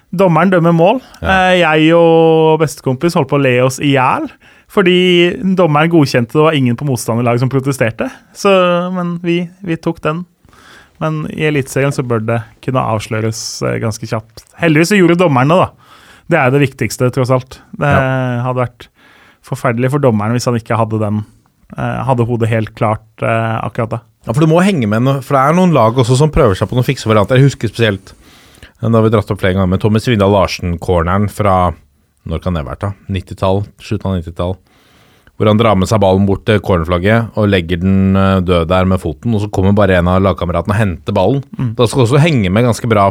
Dommeren 0.08 0.52
dømmer 0.52 0.74
mål. 0.76 1.00
Eh, 1.20 1.58
jeg 1.62 1.90
og 1.96 2.60
bestekompis 2.62 3.16
holdt 3.16 3.30
på 3.32 3.38
å 3.38 3.42
le 3.44 3.54
oss 3.64 3.80
i 3.80 3.94
hjel. 3.94 4.28
Fordi 4.68 4.98
dommeren 5.56 5.90
godkjente 5.92 6.34
det, 6.34 6.36
og 6.36 6.42
det 6.42 6.48
var 6.50 6.58
ingen 6.60 6.76
på 6.76 6.88
motstanderlaget 6.88 7.44
som 7.44 7.52
protesterte. 7.52 8.10
Så, 8.36 8.52
men 8.92 9.16
vi, 9.24 9.40
vi 9.64 9.80
tok 9.80 10.02
den. 10.04 10.26
Men 11.00 11.22
i 11.32 11.46
Eliteserien 11.48 11.94
så 11.94 12.04
bør 12.04 12.24
det 12.26 12.40
kunne 12.64 12.84
avsløres 12.92 13.40
eh, 13.64 13.78
ganske 13.80 14.08
kjapt. 14.08 14.44
Heldigvis 14.60 14.92
så 14.92 15.00
gjorde 15.00 15.20
dommerne 15.20 15.56
det, 15.56 15.68
da. 15.68 15.87
Det 16.28 16.36
er 16.36 16.52
det 16.52 16.60
viktigste, 16.60 17.08
tross 17.14 17.32
alt. 17.32 17.60
Det 17.80 17.88
hadde 18.44 18.60
vært 18.60 18.88
forferdelig 19.48 19.92
for 19.94 20.04
dommeren 20.04 20.36
hvis 20.36 20.48
han 20.48 20.58
ikke 20.58 20.76
hadde 20.78 21.00
den 21.00 21.22
eh, 21.76 22.00
hadde 22.08 22.26
hodet 22.28 22.50
helt 22.52 22.74
klart 22.78 23.24
eh, 23.24 23.56
akkurat 23.64 23.96
da. 23.96 24.00
Ja, 24.26 24.34
for 24.34 24.44
du 24.44 24.50
må 24.50 24.60
henge 24.64 24.88
med, 24.90 25.08
for 25.24 25.38
det 25.38 25.42
er 25.42 25.56
noen 25.56 25.74
lag 25.76 25.96
også 25.96 26.18
som 26.18 26.32
prøver 26.34 26.58
seg 26.58 26.68
på 26.68 26.76
noen 26.76 26.86
fikse 26.86 27.08
varianter. 27.08 27.40
Jeg 27.40 27.48
husker 27.48 27.72
spesielt 27.72 28.12
eh, 28.12 28.88
da 28.88 29.02
vi 29.04 29.12
dratt 29.14 29.30
opp 29.32 29.40
flere 29.40 29.56
ganger 29.56 29.72
med 29.72 29.82
Tommy 29.82 30.02
Svindal 30.04 30.34
Larsen-corneren 30.36 31.30
fra 31.32 31.58
Når 32.28 32.42
kan 32.44 32.58
det 32.58 32.66
vært, 32.66 32.82
da? 32.84 32.90
90-tall? 33.14 33.62
Slutten 33.80 34.10
av 34.10 34.18
90-tall. 34.18 34.58
Hvor 35.38 35.48
han 35.48 35.60
drar 35.60 35.78
med 35.78 35.88
seg 35.88 36.00
ballen 36.02 36.26
bort 36.28 36.42
til 36.44 36.58
cornerflagget 36.60 37.38
og 37.38 37.46
legger 37.48 37.78
den 37.80 38.18
død 38.44 38.66
der 38.68 38.88
med 38.90 39.00
foten, 39.00 39.32
og 39.32 39.44
så 39.44 39.48
kommer 39.54 39.72
bare 39.72 40.00
en 40.00 40.10
av 40.10 40.18
lagkameratene 40.26 40.74
og 40.74 40.80
henter 40.80 41.14
ballen. 41.14 41.72
Da 41.78 41.86
skal 41.86 42.02
du 42.02 42.04
også 42.08 42.20
henge 42.20 42.50
med 42.52 42.66
ganske 42.66 42.90
bra, 42.90 43.06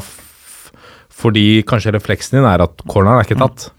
fordi 1.17 1.63
kanskje 1.67 1.95
refleksen 1.95 2.37
din 2.39 2.45
er 2.49 2.61
at 2.67 2.83
corneren 2.89 3.17
er 3.21 3.25
ikke 3.27 3.39
tatt. 3.41 3.69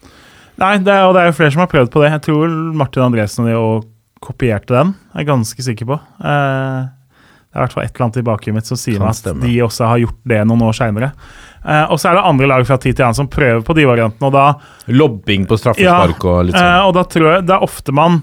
Nei, 0.59 0.73
det 0.83 0.91
er, 0.91 1.05
og 1.07 1.15
det 1.15 1.23
er 1.23 1.29
jo 1.31 1.37
flere 1.39 1.55
som 1.55 1.63
har 1.63 1.71
prøvd 1.71 1.91
på 1.95 2.03
det. 2.03 2.09
Jeg 2.17 2.25
tror 2.27 2.55
Martin 2.75 3.05
Andresen 3.05 3.45
og 3.45 3.51
de 3.51 3.59
òg 3.63 3.85
kopierte 4.27 4.75
den. 4.75 4.95
Jeg 5.15 5.23
er 5.23 5.29
ganske 5.29 5.63
sikker 5.69 5.87
på. 5.87 5.99
Eh, 6.19 6.81
det 7.49 7.55
er 7.57 7.61
i 7.61 7.63
hvert 7.63 7.77
fall 7.77 7.85
et 7.87 7.93
eller 7.95 8.05
annet 8.09 8.19
i 8.19 8.25
bakhuet 8.27 8.57
mitt 8.59 8.67
som 8.69 8.77
sier 8.81 8.99
meg 9.01 9.15
at 9.15 9.39
de 9.45 9.53
også 9.65 9.87
har 9.89 10.01
gjort 10.03 10.19
det 10.33 10.41
noen 10.51 10.65
år 10.67 10.75
seinere. 10.77 11.13
Eh, 11.63 11.85
og 11.95 12.01
så 12.03 12.11
er 12.11 12.19
det 12.19 12.25
andre 12.33 12.49
lag 12.51 12.67
fra 12.67 12.77
tid 12.83 12.99
til 12.99 13.07
annen 13.07 13.17
som 13.21 13.31
prøver 13.31 13.63
på 13.67 13.77
de 13.79 13.87
variantene, 13.89 14.27
og 14.29 14.35
da 14.35 14.93
Lobbing 14.99 15.47
på 15.49 15.57
straffespark 15.63 16.27
og 16.29 16.43
litt 16.51 16.59
Eh, 16.59 16.67
sånn. 16.67 16.89
og 16.91 16.93
da 16.99 17.07
tror 17.15 17.31
jeg 17.37 17.47
det 17.47 17.55
er 17.55 17.65
ofte 17.71 17.95
man 17.95 18.19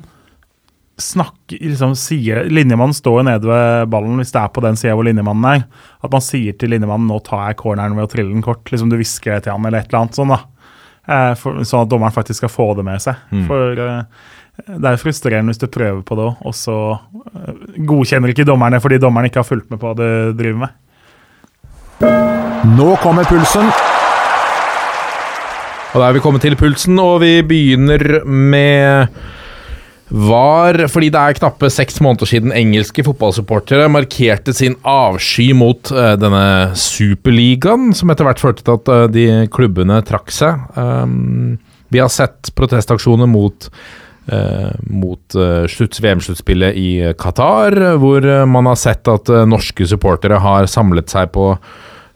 snakker 0.98 1.60
liksom 1.60 1.92
sier 2.00 2.46
Linjemannen 2.48 2.96
står 2.96 3.18
jo 3.20 3.26
nede 3.28 3.50
ved 3.50 3.90
ballen 3.92 4.22
hvis 4.22 4.32
det 4.32 4.40
er 4.40 4.52
på 4.56 4.64
den 4.64 4.78
sida 4.80 4.96
hvor 4.96 5.08
linjemannen 5.08 5.48
er. 5.52 5.66
At 6.06 6.14
man 6.14 6.24
sier 6.24 6.56
til 6.56 6.72
linjemannen 6.72 7.10
'nå 7.12 7.20
tar 7.26 7.50
jeg 7.50 7.60
corneren 7.60 7.98
ved 7.98 8.08
å 8.08 8.12
trille 8.12 8.32
den 8.32 8.46
kort'. 8.46 8.72
liksom 8.72 8.90
Du 8.90 8.96
hvisker 8.96 9.36
det 9.36 9.44
til 9.44 9.54
han 9.54 9.66
eller 9.66 9.84
et 9.84 9.92
eller 9.92 10.06
annet 10.06 10.16
sånn, 10.16 10.32
da. 10.32 10.40
Eh, 11.06 11.34
for, 11.36 11.60
sånn 11.64 11.84
at 11.86 11.92
dommeren 11.92 12.16
faktisk 12.16 12.42
skal 12.42 12.50
få 12.54 12.74
det 12.80 12.86
med 12.88 13.02
seg. 13.04 13.20
For 13.50 13.78
eh, 13.78 14.04
det 14.66 14.90
er 14.90 15.02
frustrerende 15.02 15.52
hvis 15.52 15.62
du 15.62 15.68
prøver 15.68 16.02
på 16.02 16.16
det 16.16 16.26
òg, 16.30 16.36
og 16.48 16.56
så 16.56 16.78
eh, 16.96 17.76
godkjenner 17.86 18.32
ikke 18.32 18.48
dommerne 18.48 18.80
fordi 18.82 19.02
dommeren 19.04 19.28
ikke 19.30 19.44
har 19.44 19.50
fulgt 19.50 19.70
med 19.70 19.82
på 19.82 19.92
hva 19.92 19.96
du 20.00 20.34
driver 20.34 20.64
med. 20.64 20.82
Nå 22.76 22.96
kommer 23.04 23.28
pulsen. 23.30 23.68
Og 25.96 26.02
da 26.02 26.10
er 26.10 26.16
vi 26.16 26.24
kommet 26.24 26.44
til 26.44 26.58
pulsen, 26.60 26.98
og 27.00 27.22
vi 27.22 27.40
begynner 27.46 28.26
med 28.26 29.08
VAR, 30.10 30.78
fordi 30.92 31.10
det 31.14 31.22
er 31.22 31.38
knappe 31.40 31.70
seks 31.74 31.98
måneder 32.04 32.30
siden 32.30 32.54
engelske 32.54 33.04
fotballsupportere 33.08 33.88
markerte 33.90 34.54
sin 34.54 34.78
avsky 34.86 35.50
mot 35.58 35.90
uh, 35.96 36.14
denne 36.22 36.76
superligaen, 36.78 37.90
som 37.98 38.14
etter 38.14 38.28
hvert 38.28 38.44
førte 38.44 38.66
til 38.66 38.78
at 38.78 38.92
uh, 38.94 39.06
de 39.10 39.28
klubbene 39.54 39.98
trakk 40.06 40.30
seg. 40.34 40.62
Um, 40.78 41.56
vi 41.94 42.02
har 42.04 42.12
sett 42.14 42.54
protestaksjoner 42.58 43.30
mot 43.30 43.70
Uh, 44.26 44.72
mot 44.90 45.36
uh, 45.38 45.70
VM-sluttspillet 45.70 46.74
i 46.82 46.88
Qatar, 47.14 47.76
hvor 48.02 48.26
uh, 48.26 48.40
man 48.50 48.66
har 48.66 48.80
sett 48.82 49.06
at 49.06 49.30
norske 49.46 49.86
supportere 49.86 50.40
har 50.42 50.66
samlet 50.66 51.14
seg 51.14 51.30
på 51.36 51.52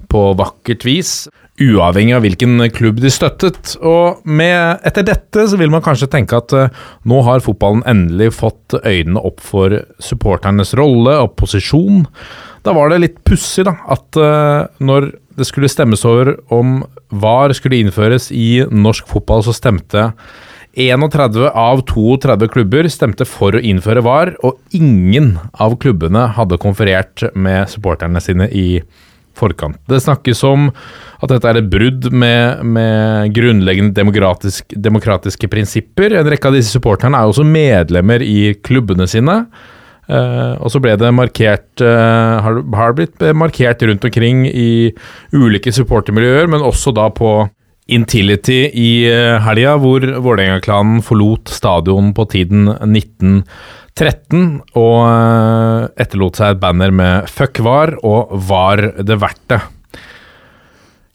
på 0.09 0.21
vakkert 0.33 0.85
vis, 0.87 1.11
uavhengig 1.59 2.15
av 2.15 2.23
hvilken 2.25 2.65
klubb 2.75 2.99
de 3.03 3.11
støttet. 3.13 3.75
Og 3.85 4.21
med, 4.27 4.79
etter 4.87 5.05
dette 5.07 5.45
så 5.51 5.59
vil 5.59 5.71
man 5.73 5.83
kanskje 5.85 6.09
tenke 6.11 6.39
at 6.39 6.55
uh, 6.55 6.83
nå 7.09 7.21
har 7.27 7.43
fotballen 7.45 7.85
endelig 7.89 8.33
fått 8.39 8.77
øynene 8.79 9.23
opp 9.27 9.43
for 9.43 9.81
supporternes 10.03 10.75
rolle 10.79 11.17
og 11.23 11.35
posisjon. 11.39 12.05
Da 12.65 12.75
var 12.75 12.91
det 12.91 13.01
litt 13.03 13.23
pussig 13.27 13.67
at 13.69 14.19
uh, 14.19 14.67
når 14.83 15.11
det 15.39 15.47
skulle 15.47 15.71
stemmes 15.71 16.03
over 16.07 16.35
om 16.51 16.81
VAR 17.09 17.53
skulle 17.55 17.79
innføres 17.79 18.29
i 18.35 18.61
norsk 18.69 19.07
fotball, 19.09 19.43
så 19.45 19.55
stemte 19.55 20.09
31 20.79 21.49
av 21.49 21.81
32 21.87 22.49
klubber 22.53 22.87
stemte 22.91 23.25
for 23.27 23.55
å 23.55 23.61
innføre 23.63 24.03
VAR, 24.05 24.35
og 24.45 24.59
ingen 24.75 25.37
av 25.59 25.75
klubbene 25.81 26.27
hadde 26.37 26.59
konferert 26.61 27.25
med 27.33 27.71
supporterne 27.71 28.21
sine 28.23 28.47
i 28.51 28.81
forkant. 29.39 29.79
Det 29.89 30.01
snakkes 30.03 30.43
om 30.47 30.69
at 30.69 31.31
dette 31.31 31.49
er 31.49 31.59
et 31.59 31.71
brudd 31.71 32.09
med, 32.11 32.63
med 32.63 33.33
grunnleggende 33.35 33.95
demokratisk, 33.95 34.75
demokratiske 34.75 35.49
prinsipper. 35.51 36.15
En 36.19 36.29
rekke 36.31 36.51
av 36.51 36.55
disse 36.59 36.75
supporterne 36.75 37.19
er 37.19 37.31
også 37.31 37.47
medlemmer 37.47 38.23
i 38.23 38.53
klubbene 38.65 39.07
sine. 39.09 39.41
Uh, 40.09 40.57
og 40.57 40.71
så 40.73 40.79
ble 40.81 40.95
det 40.97 41.09
markert 41.13 41.83
uh, 41.85 42.39
har, 42.41 42.55
har 42.79 42.95
blitt 42.97 43.21
markert 43.37 43.83
rundt 43.85 44.07
omkring 44.07 44.47
i 44.49 44.89
ulike 45.37 45.69
supportermiljøer, 45.75 46.49
men 46.49 46.65
også 46.65 46.95
da 46.97 47.11
på 47.13 47.43
Intility 47.95 48.61
i 48.77 48.91
eh, 49.09 49.39
helga, 49.45 49.75
hvor 49.81 50.03
Vålerenga-klanen 50.03 51.01
forlot 51.05 51.51
stadion 51.51 52.13
på 52.17 52.25
tiden 52.31 52.69
1913 52.69 54.45
og 54.79 54.95
eh, 55.07 55.89
etterlot 56.05 56.39
seg 56.39 56.55
et 56.55 56.61
banner 56.61 56.93
med 56.93 57.27
'fuck 57.29 57.61
var' 57.65 57.97
og 58.03 58.31
'var 58.47 59.03
det 59.03 59.19
verdt 59.19 59.45
det'. 59.51 59.67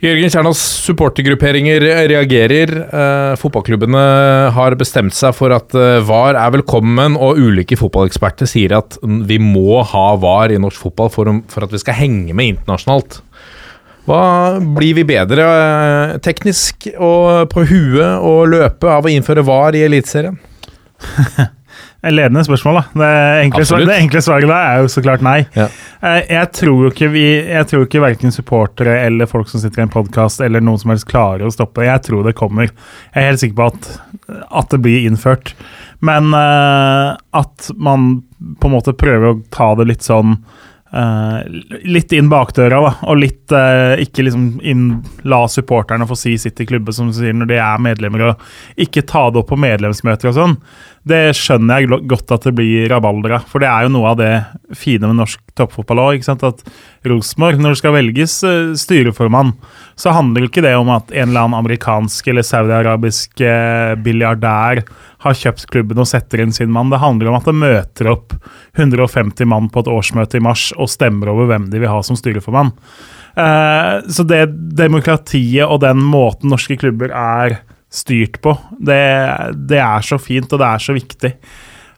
Jørgen 0.05 0.29
Kjernas 0.29 0.61
supportergrupperinger 0.85 1.81
reagerer. 2.11 2.69
Eh, 2.85 3.37
fotballklubbene 3.41 4.03
har 4.53 4.77
bestemt 4.77 5.15
seg 5.17 5.33
for 5.33 5.55
at 5.55 5.73
VAR 6.05 6.37
er 6.37 6.51
velkommen, 6.59 7.17
og 7.17 7.39
ulike 7.41 7.79
fotballeksperter 7.81 8.51
sier 8.51 8.77
at 8.77 8.99
vi 9.01 9.39
må 9.41 9.81
ha 9.81 10.07
VAR 10.21 10.53
i 10.53 10.61
norsk 10.61 10.91
fotball 10.91 11.09
for 11.15 11.65
at 11.65 11.73
vi 11.73 11.81
skal 11.81 11.97
henge 12.03 12.35
med 12.35 12.57
internasjonalt. 12.57 13.23
Hva 14.05 14.23
Blir 14.77 14.99
vi 14.99 15.05
bedre 15.09 15.45
eh, 15.49 16.15
teknisk 16.25 16.91
og 16.99 17.49
på 17.53 17.65
huet 17.71 18.21
og 18.21 18.51
løpe 18.53 18.91
av 18.93 19.07
å 19.07 19.13
innføre 19.13 19.45
VAR 19.47 19.77
i 19.79 19.85
Eliteserien? 19.87 20.37
Ledende 22.05 22.43
spørsmål, 22.45 22.77
da. 22.77 22.83
Det 23.01 23.11
enkle, 23.47 23.65
svar, 23.65 23.85
det 23.89 23.95
enkle 23.97 24.21
svaret 24.21 24.51
der 24.51 24.67
er 24.75 24.83
jo 24.85 24.91
så 24.93 25.01
klart 25.05 25.23
nei. 25.25 25.39
Ja. 25.57 25.71
Eh, 26.05 26.19
Jeg 26.35 26.51
tror 26.59 26.83
jo 26.85 26.91
ikke 26.93 27.09
vi 27.15 27.23
Jeg 27.25 27.69
tror 27.71 27.87
ikke 27.87 28.03
verken 28.05 28.35
supportere 28.35 28.99
eller 29.07 29.31
folk 29.31 29.49
som 29.49 29.63
sitter 29.63 29.81
i 29.81 29.87
en 29.87 29.95
podkast 29.95 30.45
eller 30.45 30.61
noen 30.61 30.83
som 30.83 30.93
helst 30.93 31.09
klarer 31.09 31.47
å 31.49 31.55
stoppe 31.55 31.81
det. 31.81 31.89
Jeg 31.89 32.05
tror 32.11 32.29
det 32.29 32.37
kommer. 32.37 32.69
Jeg 32.69 33.23
er 33.23 33.31
helt 33.31 33.41
sikker 33.41 33.57
på 33.63 33.71
at, 33.73 33.89
at 34.61 34.77
det 34.77 34.83
blir 34.85 35.09
innført. 35.09 35.55
Men 36.05 36.29
uh, 36.37 37.17
at 37.33 37.71
man 37.81 38.19
på 38.61 38.69
en 38.69 38.77
måte 38.77 38.93
prøver 39.01 39.31
å 39.31 39.41
ta 39.55 39.73
det 39.79 39.89
litt 39.89 40.05
sånn 40.05 40.37
eh, 40.95 41.83
litt 41.91 42.13
inn 42.15 42.31
bakdøra, 42.31 42.81
da, 42.85 42.93
og 43.11 43.21
litt 43.21 43.53
uh, 43.55 43.95
ikke 44.01 44.25
liksom 44.27 44.47
inn, 44.65 44.87
la 45.29 45.43
supporterne 45.51 46.07
få 46.09 46.17
si 46.19 46.35
sitt 46.41 46.61
i 46.63 46.67
klubben, 46.69 46.95
som 46.95 47.13
sier, 47.15 47.35
når 47.37 47.51
de 47.51 47.61
er 47.61 47.85
medlemmer, 47.85 48.31
og 48.31 48.81
ikke 48.81 49.05
ta 49.09 49.27
det 49.31 49.43
opp 49.43 49.51
på 49.53 49.61
medlemsmøter 49.61 50.31
og 50.31 50.37
sånn. 50.39 50.59
Det 51.05 51.35
skjønner 51.37 51.83
jeg 51.83 52.03
godt 52.09 52.33
at 52.33 52.47
det 52.49 52.55
blir 52.57 52.89
rabalder 52.89 53.37
av, 53.37 53.49
for 53.51 53.61
det 53.61 53.69
er 53.69 53.85
jo 53.85 53.93
noe 53.93 54.15
av 54.15 54.21
det 54.23 54.33
fine 54.79 55.11
med 55.11 55.21
norsk 55.21 55.43
toppfotball 55.59 56.01
òg. 56.07 56.25
At 56.33 56.65
Rosenborg, 57.05 57.61
når 57.61 57.75
det 57.75 57.81
skal 57.83 57.97
velges 57.99 58.39
eh, 58.49 58.73
styreformann, 58.81 59.53
så 60.01 60.15
handler 60.17 60.49
ikke 60.49 60.65
det 60.65 60.73
om 60.79 60.89
at 60.95 61.13
en 61.13 61.29
eller 61.29 61.45
annen 61.45 61.61
amerikansk 61.61 62.33
eller 62.33 62.47
saudiarabisk 62.47 63.45
biljardær 64.03 64.81
har 65.25 65.37
kjøpt 65.39 65.67
klubben 65.73 66.01
og 66.01 66.09
setter 66.09 66.43
inn 66.45 66.53
sin 66.55 66.73
mann. 66.73 66.93
Det 66.93 67.01
handler 67.03 67.31
om 67.31 67.39
at 67.39 67.49
det 67.49 67.57
møter 67.57 68.11
opp 68.13 68.35
150 68.77 69.49
mann 69.49 69.71
på 69.73 69.83
et 69.83 69.91
årsmøte 69.91 70.39
i 70.39 70.45
mars 70.45 70.69
og 70.77 70.91
stemmer 70.93 71.33
over 71.33 71.49
hvem 71.51 71.71
de 71.73 71.81
vil 71.83 71.93
ha 71.93 72.01
som 72.05 72.19
styreformann. 72.19 72.75
Uh, 73.35 74.05
så 74.07 74.27
det 74.29 74.47
demokratiet 74.79 75.67
og 75.67 75.81
den 75.83 76.03
måten 76.05 76.53
norske 76.53 76.77
klubber 76.79 77.11
er 77.11 77.59
styrt 77.95 78.41
på, 78.43 78.57
det, 78.83 79.01
det 79.71 79.81
er 79.83 80.05
så 80.07 80.19
fint, 80.19 80.51
og 80.51 80.61
det 80.61 80.69
er 80.69 80.83
så 80.83 80.95
viktig. 80.97 81.33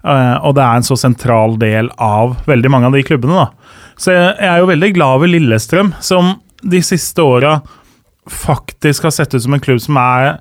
Uh, 0.06 0.36
og 0.46 0.54
det 0.56 0.62
er 0.62 0.78
en 0.78 0.86
så 0.86 0.96
sentral 1.00 1.56
del 1.60 1.90
av 2.02 2.36
veldig 2.46 2.72
mange 2.72 2.90
av 2.90 2.96
de 2.96 3.04
klubbene, 3.06 3.46
da. 3.46 3.82
Så 3.96 4.12
jeg 4.12 4.44
er 4.44 4.60
jo 4.60 4.68
veldig 4.68 4.92
glad 4.94 5.22
ved 5.22 5.32
Lillestrøm, 5.32 5.94
som 6.04 6.36
de 6.62 6.82
siste 6.84 7.24
åra 7.24 7.58
faktisk 8.30 9.06
har 9.06 9.14
sett 9.14 9.34
ut 9.34 9.42
som 9.42 9.54
en 9.56 9.62
klubb 9.62 9.80
som 9.82 9.98
er 10.00 10.36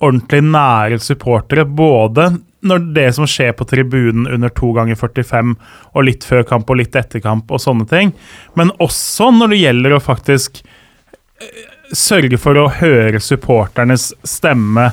ordentlig 0.00 0.42
nære 0.48 1.00
supportere. 1.02 1.64
Både 1.64 2.30
når 2.66 2.86
det 2.96 3.06
som 3.16 3.28
skjer 3.28 3.54
på 3.56 3.66
tribunen 3.68 4.28
under 4.28 4.52
to 4.52 4.72
ganger 4.76 4.98
45, 4.98 5.54
og 5.94 6.06
litt 6.06 6.26
før 6.28 6.44
kamp 6.48 6.70
og 6.70 6.80
litt 6.80 6.96
etter 6.96 7.22
kamp 7.24 7.50
og 7.50 7.62
sånne 7.62 7.88
ting, 7.90 8.12
men 8.58 8.72
også 8.82 9.30
når 9.34 9.54
det 9.54 9.62
gjelder 9.62 9.96
å 9.96 10.02
faktisk 10.04 10.62
eh, 10.64 11.62
sørge 11.96 12.38
for 12.38 12.58
å 12.60 12.68
høre 12.80 13.22
supporternes 13.22 14.10
stemme 14.22 14.90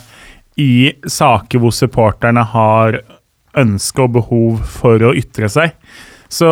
i 0.58 0.89
saker 1.06 1.62
hvor 1.62 1.76
supporterne 1.76 2.41
har 2.56 3.02
ønske 3.58 4.06
og 4.06 4.15
behov 4.15 4.63
for 4.80 5.04
å 5.06 5.13
ytre 5.17 5.50
seg. 5.52 5.76
Så 6.30 6.48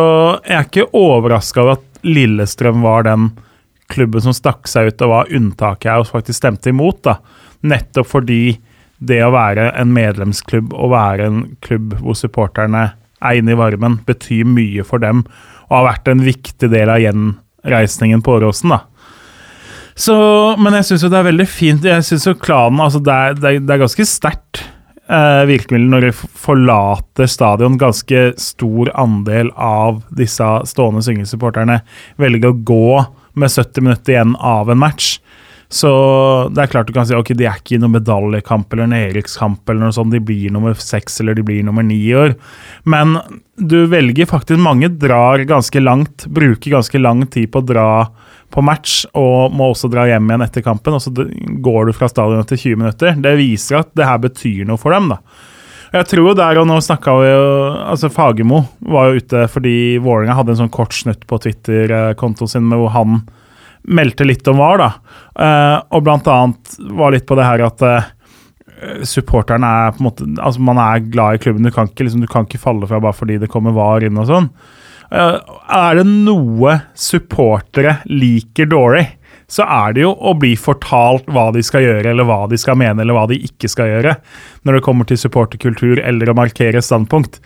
jeg 0.46 0.56
er 0.56 0.68
ikke 0.68 0.90
overraska 0.96 1.62
over 1.62 1.76
at 1.76 2.06
Lillestrøm 2.06 2.84
var 2.84 3.04
den 3.06 3.32
klubben 3.90 4.22
som 4.22 4.34
stakk 4.34 4.68
seg 4.70 4.90
ut 4.90 5.02
og 5.04 5.12
var 5.12 5.34
unntaket 5.34 6.00
og 6.00 6.08
faktisk 6.10 6.38
stemte 6.38 6.70
imot. 6.70 7.02
da. 7.06 7.18
Nettopp 7.66 8.10
fordi 8.10 8.58
det 8.96 9.20
å 9.24 9.32
være 9.34 9.70
en 9.76 9.92
medlemsklubb 9.92 10.72
og 10.72 10.94
være 10.94 11.26
en 11.28 11.42
klubb 11.64 11.98
hvor 12.00 12.16
supporterne 12.16 12.88
er 13.24 13.38
inne 13.38 13.54
i 13.54 13.58
varmen, 13.58 14.00
betyr 14.06 14.46
mye 14.48 14.84
for 14.86 15.02
dem 15.02 15.24
og 15.66 15.78
har 15.80 15.88
vært 15.90 16.10
en 16.12 16.22
viktig 16.24 16.70
del 16.72 16.92
av 16.92 17.00
gjenreisningen 17.02 18.22
på 18.22 18.36
Åråsen. 18.38 18.72
da. 18.72 18.84
Så, 19.96 20.14
men 20.60 20.76
jeg 20.76 20.90
syns 20.90 21.06
jo 21.06 21.10
det 21.10 21.18
er 21.18 21.30
veldig 21.30 21.48
fint. 21.48 21.86
Jeg 21.88 22.04
synes 22.04 22.26
jo 22.28 22.36
klanen 22.38 22.82
altså 22.84 23.00
det, 23.02 23.12
er, 23.12 23.36
det, 23.36 23.48
er, 23.48 23.62
det 23.64 23.74
er 23.74 23.82
ganske 23.82 24.06
sterkt 24.06 24.60
eh, 25.08 25.42
virkemiddel 25.48 25.88
når 25.90 26.06
de 26.06 26.12
forlater 26.14 27.30
stadion. 27.32 27.78
Ganske 27.80 28.26
stor 28.40 28.92
andel 28.94 29.50
av 29.56 30.02
disse 30.14 30.50
stående 30.68 31.02
syngesupporterne 31.06 31.80
velger 32.20 32.52
å 32.52 32.58
gå 32.68 32.90
med 33.36 33.52
70 33.52 33.86
minutter 33.88 34.14
igjen 34.14 34.36
av 34.36 34.70
en 34.72 34.84
match. 34.84 35.16
Så 35.68 35.90
det 36.54 36.62
er 36.62 36.70
klart 36.70 36.86
du 36.86 36.94
kan 36.94 37.06
si 37.08 37.16
ok, 37.16 37.32
de 37.34 37.48
er 37.48 37.58
ikke 37.58 37.74
i 37.74 37.80
noen 37.82 37.96
medaljekamp 37.96 38.70
eller 38.72 38.86
en 38.86 38.94
Erikskamp 39.00 39.66
eller 39.66 39.88
noe 39.88 39.96
sånt. 39.96 40.14
De 40.14 40.22
blir 40.22 40.52
nummer 40.54 40.76
seks 40.78 41.18
eller 41.22 41.34
de 41.34 41.44
blir 41.46 41.66
nummer 41.66 41.86
ni 41.86 41.98
i 42.06 42.14
år. 42.14 42.36
Men 42.86 43.18
du 43.56 43.86
velger 43.90 44.28
faktisk 44.30 44.62
Mange 44.62 44.88
drar 44.92 45.42
ganske 45.48 45.80
langt, 45.82 46.26
bruker 46.30 46.76
ganske 46.76 47.00
lang 47.00 47.24
tid 47.26 47.50
på 47.52 47.62
å 47.62 47.66
dra 47.66 47.88
på 48.54 48.62
match 48.62 49.02
og 49.18 49.54
må 49.56 49.72
også 49.72 49.90
dra 49.90 50.06
hjem 50.06 50.30
igjen 50.30 50.46
etter 50.46 50.64
kampen. 50.64 50.96
Og 50.96 51.02
så 51.02 51.12
går 51.66 51.90
du 51.90 51.96
fra 51.96 52.08
stadion 52.10 52.42
etter 52.44 52.60
20 52.60 52.80
minutter. 52.82 53.18
Det 53.18 53.36
viser 53.40 53.82
at 53.82 53.90
det 53.98 54.06
her 54.06 54.22
betyr 54.22 54.64
noe 54.68 54.80
for 54.80 54.94
dem, 54.94 55.10
da. 55.14 55.20
Jeg 55.94 56.08
tror 56.10 56.34
der, 56.36 56.58
og 56.60 56.66
nå 56.68 56.76
snakka 56.82 57.12
vi 57.20 57.28
jo 57.30 57.50
altså 57.86 58.10
Fagermo 58.12 58.64
var 58.90 59.08
jo 59.08 59.20
ute 59.22 59.44
fordi 59.48 59.74
Vålerenga 60.02 60.34
hadde 60.36 60.56
en 60.56 60.64
sånn 60.64 60.72
kort 60.74 60.96
snutt 60.96 61.22
på 61.30 61.38
Twitter-kontoen 61.44 62.50
sin 62.50 62.66
med 62.66 62.82
hvor 62.82 62.90
han 62.96 63.20
meldte 63.86 64.26
litt 64.26 64.46
om 64.50 64.60
VAR, 64.60 64.82
da. 64.82 64.90
Eh, 65.38 65.78
og 65.94 66.04
blant 66.06 66.28
annet 66.30 66.76
var 66.98 67.14
litt 67.14 67.26
på 67.28 67.38
det 67.38 67.46
her 67.46 67.64
at 67.66 67.84
eh, 67.86 68.08
supporterne 69.06 69.68
er 69.86 69.94
på 69.94 70.02
en 70.02 70.08
måte 70.10 70.26
Altså, 70.34 70.62
man 70.64 70.80
er 70.82 71.04
glad 71.06 71.36
i 71.36 71.44
klubben. 71.46 71.66
Du 71.66 71.72
kan 71.74 71.90
ikke, 71.90 72.06
liksom, 72.06 72.24
du 72.24 72.30
kan 72.30 72.48
ikke 72.48 72.62
falle 72.62 72.88
fra 72.88 73.00
bare 73.02 73.16
fordi 73.16 73.38
det 73.42 73.50
kommer 73.52 73.76
VAR 73.76 74.06
inn 74.06 74.20
og 74.20 74.28
sånn. 74.30 74.50
Eh, 75.14 75.38
er 75.78 76.00
det 76.00 76.06
noe 76.08 76.80
supportere 76.98 78.00
liker 78.10 78.68
dårlig, 78.70 79.06
så 79.46 79.62
er 79.62 79.94
det 79.94 80.02
jo 80.02 80.10
å 80.10 80.34
bli 80.38 80.56
fortalt 80.58 81.28
hva 81.30 81.48
de 81.54 81.62
skal 81.62 81.84
gjøre, 81.84 82.10
eller 82.10 82.26
hva 82.26 82.42
de 82.50 82.58
skal 82.58 82.78
mene, 82.80 83.04
eller 83.04 83.14
hva 83.14 83.28
de 83.30 83.38
ikke 83.46 83.70
skal 83.70 83.92
gjøre, 83.92 84.16
når 84.66 84.78
det 84.78 84.84
kommer 84.86 85.06
til 85.06 85.20
supporterkultur 85.20 86.02
eller 86.02 86.32
å 86.32 86.38
markere 86.38 86.82
standpunkt. 86.82 87.38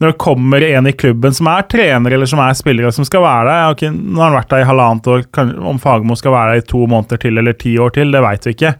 Når 0.00 0.12
det 0.12 0.20
kommer 0.22 0.64
en 0.64 0.88
i 0.88 0.94
klubben 0.96 1.34
som 1.36 1.48
er 1.52 1.66
trener 1.68 2.14
eller 2.16 2.28
som 2.28 2.40
er 2.40 2.56
spillere 2.56 2.92
som 2.96 3.04
skal 3.04 3.20
være 3.20 3.48
der 3.50 3.74
okay, 3.74 3.90
Nå 3.92 4.22
har 4.22 4.30
han 4.30 4.38
vært 4.38 4.52
der 4.52 4.62
i 4.64 4.68
halvannet 4.70 5.10
år, 5.12 5.26
kan, 5.34 5.50
om 5.60 5.80
Fagermo 5.82 6.16
skal 6.16 6.32
være 6.32 6.54
der 6.54 6.62
i 6.62 6.68
to 6.70 6.86
måneder 6.88 7.20
til 7.20 7.40
eller 7.40 7.58
ti 7.60 7.74
år 7.78 7.92
til, 7.98 8.14
det 8.14 8.22
veit 8.24 8.48
vi 8.48 8.54
ikke. 8.56 8.72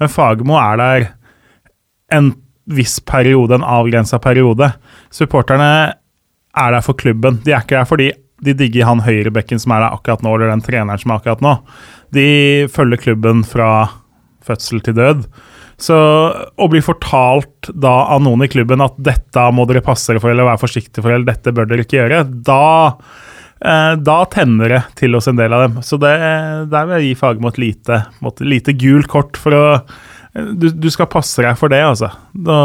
Men 0.00 0.12
Fagermo 0.12 0.58
er 0.60 0.82
der 0.82 1.08
en 2.16 2.34
viss 2.66 2.98
periode, 3.00 3.56
en 3.56 3.64
avgrensa 3.64 4.18
periode. 4.22 4.68
Supporterne 5.14 5.70
er 6.56 6.72
der 6.74 6.84
for 6.84 6.98
klubben. 6.98 7.40
De 7.44 7.54
er 7.54 7.64
ikke 7.64 7.78
der 7.78 7.88
fordi 7.88 8.12
de 8.44 8.52
digger 8.52 8.88
han 8.88 9.00
høyrebekken 9.00 9.60
som 9.62 9.72
er 9.72 9.86
der 9.86 9.96
akkurat 9.96 10.24
nå, 10.24 10.34
eller 10.36 10.52
den 10.52 10.64
treneren 10.64 11.00
som 11.00 11.12
er 11.12 11.20
akkurat 11.22 11.44
nå. 11.44 11.56
De 12.12 12.28
følger 12.72 13.00
klubben 13.00 13.44
fra 13.48 13.70
fødsel 14.44 14.82
til 14.84 14.96
død. 14.98 15.24
Så 15.76 15.96
å 16.56 16.68
bli 16.72 16.80
fortalt 16.80 17.68
da 17.68 17.94
av 18.14 18.22
noen 18.24 18.46
i 18.46 18.48
klubben 18.48 18.80
at 18.84 18.96
dette 18.96 19.46
må 19.52 19.66
dere 19.68 19.84
passe 19.84 20.08
dere 20.08 20.22
for, 20.22 20.32
eller 20.32 20.48
være 20.48 20.62
forsiktige 20.62 21.04
for, 21.04 21.12
eller 21.12 21.28
dette 21.28 21.52
bør 21.52 21.68
dere 21.68 21.84
ikke 21.84 21.98
gjøre, 21.98 22.22
da, 22.48 22.96
eh, 23.60 23.92
da 24.00 24.18
tenner 24.32 24.72
det 24.72 24.82
til 25.02 25.18
oss 25.18 25.28
en 25.28 25.36
del 25.36 25.52
av 25.52 25.66
dem. 25.66 25.80
Så 25.84 26.00
det, 26.00 26.14
der 26.72 26.88
vil 26.88 26.96
jeg 26.96 27.10
gi 27.10 27.18
Fagermo 27.20 27.52
et 27.52 27.60
lite, 27.60 28.02
måte, 28.24 28.48
lite 28.48 28.76
gult 28.80 29.10
kort 29.12 29.40
for 29.40 29.56
å 29.56 29.66
du, 30.36 30.68
du 30.68 30.88
skal 30.92 31.08
passe 31.08 31.40
deg 31.40 31.56
for 31.56 31.72
det, 31.72 31.80
altså. 31.80 32.10
Da 32.32 32.60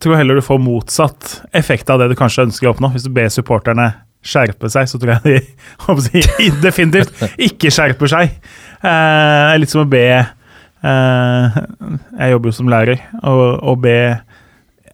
tror 0.00 0.12
jeg 0.12 0.20
heller 0.20 0.40
du 0.40 0.44
får 0.44 0.60
motsatt 0.60 1.38
effekt 1.56 1.88
av 1.92 2.02
det 2.02 2.10
du 2.10 2.16
kanskje 2.18 2.44
ønsker 2.48 2.68
å 2.68 2.74
oppnå. 2.74 2.90
Hvis 2.92 3.06
du 3.06 3.12
ber 3.16 3.30
supporterne 3.32 3.88
skjerpe 4.20 4.68
seg, 4.68 4.88
så 4.90 5.00
tror 5.00 5.14
jeg 5.16 5.40
de 5.40 6.50
definitivt 6.66 7.24
ikke 7.40 7.72
skjerper 7.72 8.12
seg. 8.12 8.36
Eh, 8.84 9.54
litt 9.60 9.72
som 9.72 9.86
å 9.86 9.88
be 9.88 10.04
eh, 10.18 10.28
Jeg 10.82 12.32
jobber 12.32 12.50
jo 12.50 12.56
som 12.56 12.70
lærer, 12.72 13.02
og 13.22 13.82
be 13.84 13.98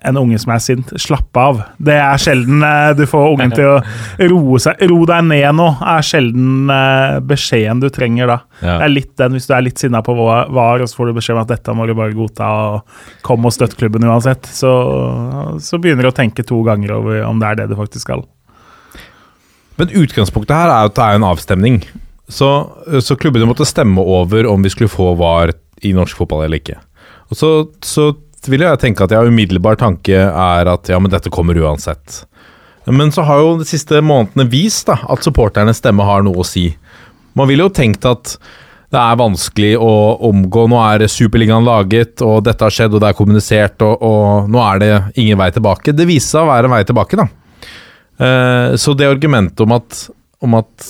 en 0.06 0.18
unge 0.20 0.38
som 0.38 0.52
er 0.54 0.62
sint, 0.62 0.92
slappe 1.00 1.40
av. 1.40 1.60
Det 1.82 1.96
er 1.98 2.20
sjelden 2.20 2.62
eh, 2.66 2.90
du 2.98 3.04
får 3.08 3.32
ungen 3.32 3.54
til 3.54 3.70
å 3.70 3.78
roe 4.30 4.60
seg. 4.62 4.82
Ro 4.90 5.00
deg 5.08 5.24
ned 5.30 5.48
nå, 5.58 5.66
er 5.94 6.06
sjelden 6.06 6.70
eh, 6.72 7.16
beskjeden 7.26 7.82
du 7.82 7.88
trenger 7.92 8.30
da. 8.30 8.38
Ja. 8.60 8.76
Det 8.76 8.86
er 8.86 8.92
litt 8.92 9.12
den 9.18 9.36
hvis 9.36 9.48
du 9.48 9.56
er 9.56 9.66
litt 9.66 9.82
sinna 9.82 10.02
på 10.06 10.14
VAR, 10.16 10.84
og 10.84 10.90
så 10.90 11.00
får 11.00 11.10
du 11.10 11.18
beskjed 11.18 11.38
om 11.38 11.42
at 11.42 11.52
dette 11.56 11.76
må 11.76 11.88
du 11.88 11.96
bare 11.98 12.16
godta, 12.16 12.52
og 12.76 13.26
kom 13.26 13.48
og 13.48 13.56
støtt 13.56 13.76
klubben 13.80 14.06
uansett. 14.06 14.46
Så, 14.46 14.72
så 15.64 15.82
begynner 15.82 16.06
du 16.06 16.12
å 16.12 16.16
tenke 16.16 16.46
to 16.46 16.62
ganger 16.66 16.98
over 17.00 17.22
om 17.26 17.42
det 17.42 17.50
er 17.52 17.62
det 17.62 17.70
du 17.72 17.78
faktisk 17.78 18.06
skal. 18.06 18.26
Men 19.76 19.92
utgangspunktet 19.92 20.56
her 20.56 20.72
er 20.72 20.84
jo 20.84 20.92
at 20.92 20.98
det 20.98 21.06
er 21.06 21.18
en 21.18 21.30
avstemning. 21.32 21.82
Så, 22.32 22.48
så 23.04 23.14
klubbene 23.18 23.46
måtte 23.46 23.66
stemme 23.68 24.02
over 24.02 24.48
om 24.50 24.64
vi 24.64 24.72
skulle 24.72 24.90
få 24.90 25.12
VAR 25.18 25.52
i 25.84 25.92
norsk 25.96 26.16
fotball 26.18 26.46
eller 26.46 26.62
ikke. 26.62 26.78
Og 27.30 27.38
så, 27.38 27.50
så 27.84 28.10
vil 28.46 28.62
jeg 28.62 28.80
tenke 28.82 29.04
at 29.04 29.14
ja, 29.14 29.24
umiddelbar 29.26 29.78
tanke 29.80 30.16
er 30.28 30.70
at 30.70 30.90
ja, 30.90 31.00
men 31.02 31.12
dette 31.12 31.32
kommer 31.34 31.58
uansett. 31.58 32.22
Men 32.86 33.10
så 33.12 33.24
har 33.26 33.40
jo 33.42 33.56
de 33.58 33.66
siste 33.66 33.98
månedene 34.04 34.46
vist 34.50 34.86
da, 34.86 35.00
at 35.10 35.24
supporternes 35.26 35.80
stemme 35.82 36.06
har 36.06 36.22
noe 36.22 36.44
å 36.44 36.46
si. 36.46 36.68
Man 37.36 37.50
ville 37.50 37.66
jo 37.66 37.74
tenkt 37.74 38.06
at 38.06 38.36
det 38.94 39.00
er 39.00 39.18
vanskelig 39.18 39.72
å 39.82 39.92
omgå 40.28 40.68
Nå 40.70 40.78
er 40.78 41.08
Superligaen 41.10 41.66
laget, 41.66 42.22
og 42.22 42.44
dette 42.46 42.62
har 42.62 42.74
skjedd, 42.74 42.94
og 42.94 43.02
det 43.02 43.08
er 43.10 43.16
kommunisert, 43.18 43.82
og, 43.82 44.04
og 44.06 44.52
nå 44.52 44.62
er 44.62 44.82
det 44.82 44.92
ingen 45.18 45.40
vei 45.40 45.50
tilbake. 45.54 45.94
Det 45.96 46.06
viser 46.06 46.36
seg 46.36 46.46
å 46.46 46.52
være 46.52 46.70
en 46.70 46.76
vei 46.76 46.84
tilbake, 46.86 47.18
da. 47.18 47.26
Uh, 48.16 48.76
så 48.80 48.94
det 48.96 49.10
argumentet 49.10 49.60
om 49.66 49.74
at, 49.76 50.06
om 50.46 50.54
at 50.56 50.86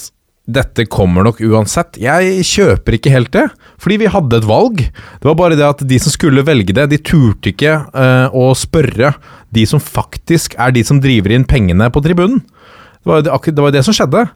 dette 0.47 0.85
kommer 0.93 1.27
nok 1.27 1.41
uansett, 1.43 1.97
jeg 1.99 2.45
kjøper 2.47 2.99
ikke 2.99 3.15
helt 3.17 3.33
det. 3.35 3.49
Fordi 3.83 3.99
vi 4.01 4.11
hadde 4.13 4.41
et 4.41 4.49
valg. 4.49 4.83
Det 5.21 5.29
var 5.29 5.39
bare 5.39 5.59
det 5.59 5.67
at 5.67 5.83
de 5.89 5.99
som 6.03 6.15
skulle 6.15 6.45
velge 6.47 6.75
det, 6.77 6.89
de 6.93 7.01
turte 7.03 7.53
ikke 7.53 7.75
uh, 7.93 8.29
å 8.33 8.51
spørre 8.57 9.15
de 9.55 9.67
som 9.69 9.83
faktisk 9.83 10.57
er 10.61 10.75
de 10.77 10.85
som 10.87 11.01
driver 11.03 11.35
inn 11.35 11.47
pengene 11.49 11.91
på 11.93 12.03
tribunen. 12.05 12.41
Det 12.41 13.11
var 13.11 13.27
det, 13.27 13.35
det 13.53 13.75
det 13.77 13.85
som 13.87 13.97
skjedde. 13.97 14.27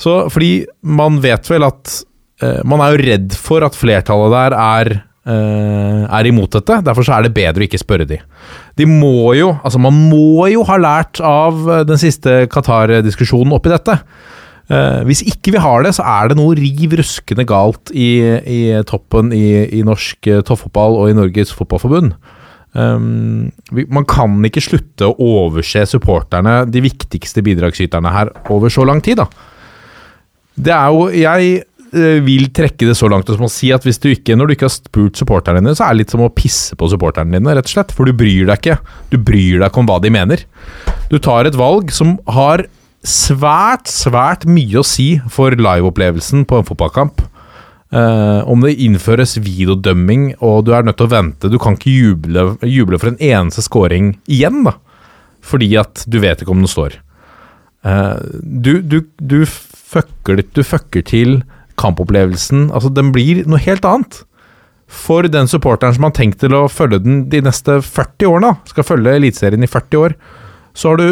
Så 0.00 0.18
fordi 0.32 0.52
man 0.84 1.20
vet 1.24 1.48
vel 1.48 1.64
at 1.66 1.98
uh, 2.44 2.60
Man 2.68 2.82
er 2.84 2.94
jo 2.94 3.04
redd 3.04 3.36
for 3.40 3.64
at 3.66 3.78
flertallet 3.78 4.34
der 4.34 4.56
er 4.60 4.90
eh, 5.26 6.02
er 6.06 6.28
imot 6.28 6.52
dette. 6.54 6.80
Derfor 6.86 7.06
så 7.06 7.16
er 7.16 7.26
det 7.26 7.34
bedre 7.36 7.64
å 7.64 7.66
ikke 7.66 7.80
spørre 7.82 8.06
de. 8.08 8.20
De 8.78 8.86
må 8.86 9.34
jo, 9.34 9.50
altså 9.64 9.80
Man 9.82 9.96
må 10.10 10.46
jo 10.52 10.62
ha 10.68 10.76
lært 10.78 11.18
av 11.24 11.64
den 11.88 11.98
siste 11.98 12.44
Qatar-diskusjonen 12.52 13.56
oppi 13.56 13.72
dette. 13.72 13.98
Eh, 14.66 15.02
hvis 15.06 15.22
ikke 15.22 15.54
vi 15.54 15.62
har 15.62 15.84
det, 15.86 15.94
så 15.94 16.06
er 16.06 16.30
det 16.32 16.38
noe 16.40 16.56
riv 16.58 16.96
ruskende 16.98 17.46
galt 17.46 17.92
i, 17.94 18.10
i 18.42 18.60
toppen 18.88 19.30
i, 19.34 19.46
i 19.78 19.84
norsk 19.86 20.18
tofffotball 20.18 20.46
toppfotball 20.48 20.98
og 21.02 21.12
i 21.12 21.16
Norges 21.16 21.54
Fotballforbund. 21.54 22.16
Um, 22.76 23.52
vi, 23.72 23.86
man 23.88 24.04
kan 24.04 24.34
ikke 24.44 24.60
slutte 24.60 25.08
å 25.08 25.14
overse 25.46 25.86
supporterne, 25.88 26.64
de 26.68 26.82
viktigste 26.84 27.40
bidragsyterne 27.46 28.12
her, 28.12 28.32
over 28.52 28.72
så 28.72 28.84
lang 28.84 29.00
tid. 29.00 29.22
da. 29.22 29.26
Det 30.56 30.72
er 30.72 30.92
jo 30.92 31.08
Jeg 31.12 31.62
eh, 31.92 32.20
vil 32.24 32.50
trekke 32.52 32.88
det 32.88 32.96
så 32.96 33.08
langt 33.08 33.28
som 33.28 33.46
å 33.46 33.52
si 33.52 33.70
at 33.72 33.84
hvis 33.84 34.00
du 34.02 34.10
ikke, 34.10 34.36
når 34.36 34.46
du 34.46 34.56
ikke 34.56 34.68
har 34.68 34.74
spurt 34.74 35.16
supporterne 35.16 35.62
dine, 35.62 35.76
så 35.76 35.86
er 35.86 35.94
det 35.94 36.04
litt 36.04 36.12
som 36.12 36.24
å 36.24 36.32
pisse 36.32 36.76
på 36.76 36.88
supporterne 36.92 37.38
dine, 37.38 37.54
rett 37.56 37.68
og 37.70 37.76
slett. 37.76 37.94
For 37.96 38.04
du 38.04 38.16
bryr 38.16 38.50
deg 38.50 38.60
ikke. 38.60 38.80
Du 39.12 39.16
bryr 39.16 39.60
deg 39.60 39.70
ikke 39.70 39.84
om 39.84 39.88
hva 39.88 40.00
de 40.02 40.12
mener. 40.12 40.44
Du 41.08 41.16
tar 41.22 41.48
et 41.48 41.56
valg 41.56 41.92
som 41.94 42.18
har 42.28 42.66
svært, 43.04 43.90
svært 43.90 44.46
mye 44.48 44.80
å 44.80 44.86
si 44.86 45.16
for 45.32 45.54
liveopplevelsen 45.54 46.46
på 46.48 46.60
en 46.60 46.68
fotballkamp. 46.68 47.24
Uh, 47.94 48.42
om 48.50 48.64
det 48.64 48.74
innføres 48.82 49.36
videodømming 49.38 50.32
og 50.42 50.64
du 50.66 50.72
er 50.74 50.82
nødt 50.82 50.96
til 50.98 51.06
å 51.06 51.12
vente 51.12 51.46
Du 51.52 51.54
kan 51.62 51.76
ikke 51.76 51.92
juble, 51.94 52.42
juble 52.66 52.98
for 52.98 53.12
en 53.12 53.20
eneste 53.22 53.62
scoring 53.62 54.16
igjen, 54.26 54.64
da. 54.66 54.74
Fordi 55.46 55.68
at 55.78 56.02
du 56.10 56.18
vet 56.18 56.42
ikke 56.42 56.50
om 56.50 56.64
den 56.64 56.70
står. 56.72 56.98
Uh, 57.86 58.18
du, 58.42 58.80
du, 58.82 59.04
du, 59.22 59.44
fucker, 59.46 60.42
du 60.42 60.62
fucker 60.66 61.06
til 61.06 61.38
kampopplevelsen. 61.78 62.72
Altså, 62.74 62.90
den 62.90 63.12
blir 63.14 63.44
noe 63.46 63.62
helt 63.62 63.86
annet. 63.86 64.24
For 64.86 65.26
den 65.30 65.48
supporteren 65.50 65.94
som 65.94 66.06
har 66.06 66.14
tenkt 66.16 66.40
til 66.42 66.54
å 66.54 66.66
følge 66.70 67.00
den 67.04 67.24
de 67.30 67.42
neste 67.46 67.80
40 67.82 68.28
årene, 68.30 68.52
skal 68.70 68.86
følge 68.86 69.16
Eliteserien 69.18 69.66
i 69.66 69.70
40 69.70 70.02
år, 70.02 70.14
så 70.76 70.92
har 70.92 71.00
du 71.00 71.08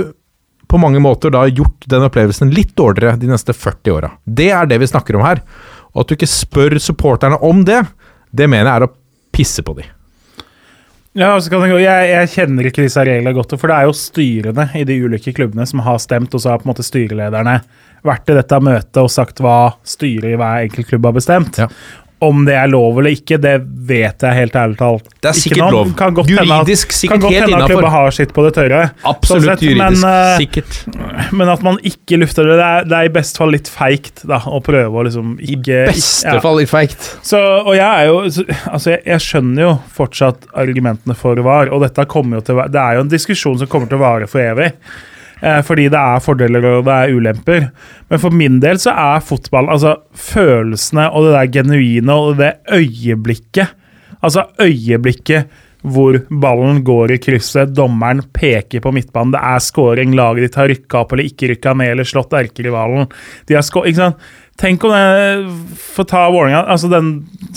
på 0.71 0.81
mange 0.81 1.01
måter 1.03 1.33
da 1.35 1.45
gjort 1.49 1.87
den 1.91 2.07
opplevelsen 2.07 2.53
litt 2.55 2.75
dårligere 2.79 3.19
de 3.21 3.31
neste 3.31 3.55
40 3.57 3.95
åra. 3.95 4.13
Det 4.25 4.51
er 4.55 4.69
det 4.71 4.81
vi 4.83 4.91
snakker 4.91 5.19
om 5.19 5.27
her. 5.27 5.43
Og 5.95 6.03
at 6.03 6.11
du 6.11 6.17
ikke 6.17 6.31
spør 6.31 6.79
supporterne 6.83 7.39
om 7.45 7.63
det, 7.67 7.83
det 8.35 8.49
mener 8.51 8.71
jeg 8.71 8.81
er 8.81 8.89
å 8.89 8.95
pisse 9.35 9.63
på 9.67 9.77
de. 9.79 9.87
Ja, 11.15 11.29
altså 11.37 11.61
jeg, 11.79 12.07
jeg 12.11 12.31
kjenner 12.33 12.67
ikke 12.67 12.83
disse 12.83 13.03
reglene 13.07 13.37
godt, 13.37 13.53
for 13.61 13.71
det 13.71 13.77
er 13.77 13.87
jo 13.87 13.95
styrene 13.95 14.65
i 14.75 14.83
de 14.89 14.97
ulike 15.05 15.31
klubbene 15.37 15.67
som 15.71 15.85
har 15.87 16.01
stemt, 16.03 16.35
og 16.35 16.43
så 16.43 16.51
har 16.51 16.59
på 16.59 16.67
en 16.67 16.73
måte 16.73 16.87
styrelederne 16.87 17.61
vært 18.05 18.33
i 18.33 18.35
dette 18.37 18.59
møtet 18.61 18.99
og 19.01 19.13
sagt 19.15 19.39
hva 19.45 19.77
styret 19.87 20.33
i 20.33 20.41
hver 20.41 20.65
enkelt 20.67 20.91
klubb 20.91 21.07
har 21.07 21.15
bestemt. 21.15 21.61
Ja. 21.63 21.69
Om 22.25 22.45
det 22.49 22.55
er 22.57 22.71
lov 22.73 22.99
eller 23.01 23.15
ikke, 23.15 23.39
det 23.43 23.55
vet 23.89 24.25
jeg 24.25 24.39
helt 24.39 24.55
ærlig 24.57 24.79
talt 24.81 25.09
Det 25.21 25.31
er 25.31 25.37
sikkert 25.39 25.75
lov. 25.75 25.93
Kan 25.99 26.15
godt 26.17 26.31
hende 26.31 26.43
at- 26.43 26.65
Juridisk 26.65 26.89
kan 26.89 26.99
sikkert 26.99 27.21
godt 27.25 27.35
helt 27.35 27.45
hende 27.45 27.61
at 27.65 27.71
klubba 27.71 27.91
har 27.95 28.17
sitt 28.17 28.33
på 28.37 28.45
det 28.47 28.53
tørre. 28.57 28.81
Absolutt 29.05 29.45
sånn 29.45 29.51
sett, 29.51 29.65
juridisk 29.69 30.05
men, 30.05 30.11
eh, 30.11 30.39
sikkert. 30.41 31.33
Men 31.33 31.53
at 31.55 31.63
man 31.67 31.79
ikke 31.85 32.19
lufter 32.23 32.49
det, 32.49 32.59
det 32.61 32.69
er, 32.69 32.85
det 32.91 32.99
er 32.99 33.11
i 33.11 33.15
best 33.19 33.41
fall 33.41 33.55
litt 33.55 33.71
feigt 33.71 34.25
da, 34.29 34.41
å 34.47 34.63
prøve 34.65 35.03
å 35.03 35.07
liksom 35.07 35.35
I 35.41 35.55
ikke 35.59 35.81
beste 35.93 36.35
ja. 36.35 36.41
fall 36.45 36.61
litt 36.63 36.73
feigt. 36.73 37.11
Og 37.33 37.75
jeg 37.77 37.85
er 37.85 38.07
jo 38.09 38.21
Altså, 38.25 38.91
jeg, 38.95 39.03
jeg 39.07 39.21
skjønner 39.21 39.63
jo 39.67 39.73
fortsatt 39.95 40.47
argumentene 40.55 41.17
for 41.19 41.37
VAR, 41.45 41.71
og 41.75 41.83
dette 41.85 42.07
kommer 42.11 42.41
jo 42.41 42.47
til 42.49 42.63
Det 42.73 42.81
er 42.81 42.99
jo 42.99 43.05
en 43.05 43.13
diskusjon 43.13 43.59
som 43.61 43.71
kommer 43.71 43.91
til 43.91 43.99
å 44.01 44.05
vare 44.05 44.31
for 44.31 44.41
evig. 44.41 44.73
Eh, 45.45 45.61
fordi 45.67 45.91
det 45.93 46.01
er 46.01 46.23
fordeler 46.25 46.65
og 46.71 46.87
det 46.87 46.95
er 46.95 47.13
ulemper. 47.13 47.69
Men 48.09 48.23
for 48.23 48.35
min 48.35 48.61
del 48.63 48.81
så 48.81 48.95
er 48.97 49.25
fotball 49.25 49.69
Altså, 49.75 49.99
følelsene 50.17 51.11
og 51.11 51.27
det 51.27 51.35
der 51.37 51.53
genuine 51.59 52.17
og 52.17 52.39
det 52.41 52.55
øyeblikket 52.73 53.75
Altså 54.25 54.47
øyeblikket 54.63 55.61
hvor 55.85 56.17
ballen 56.31 56.79
går 56.81 57.13
i 57.13 57.19
krysset, 57.21 57.75
dommeren 57.77 58.23
peker 58.33 58.81
på 58.81 58.89
midtbanen, 58.97 59.35
det 59.35 59.43
er 59.45 59.61
scoring, 59.61 60.15
laget 60.17 60.47
ditt 60.47 60.57
har 60.57 60.71
rykka 60.71 61.03
opp 61.03 61.13
eller 61.13 61.29
ikke 61.29 61.51
rykka 61.51 61.75
ned 61.77 61.93
eller 61.93 62.09
slått 62.09 62.33
erkerivalen. 62.39 63.05
De 63.45 63.59
har 63.59 63.67
ikke 63.69 63.99
sant? 63.99 64.25
Tenk 64.57 64.85
om 64.87 64.95
det 64.95 65.77
Få 65.77 66.07
ta 66.09 66.23
Vålerenga. 66.31 66.63
Altså 66.71 66.89
den 66.89 67.09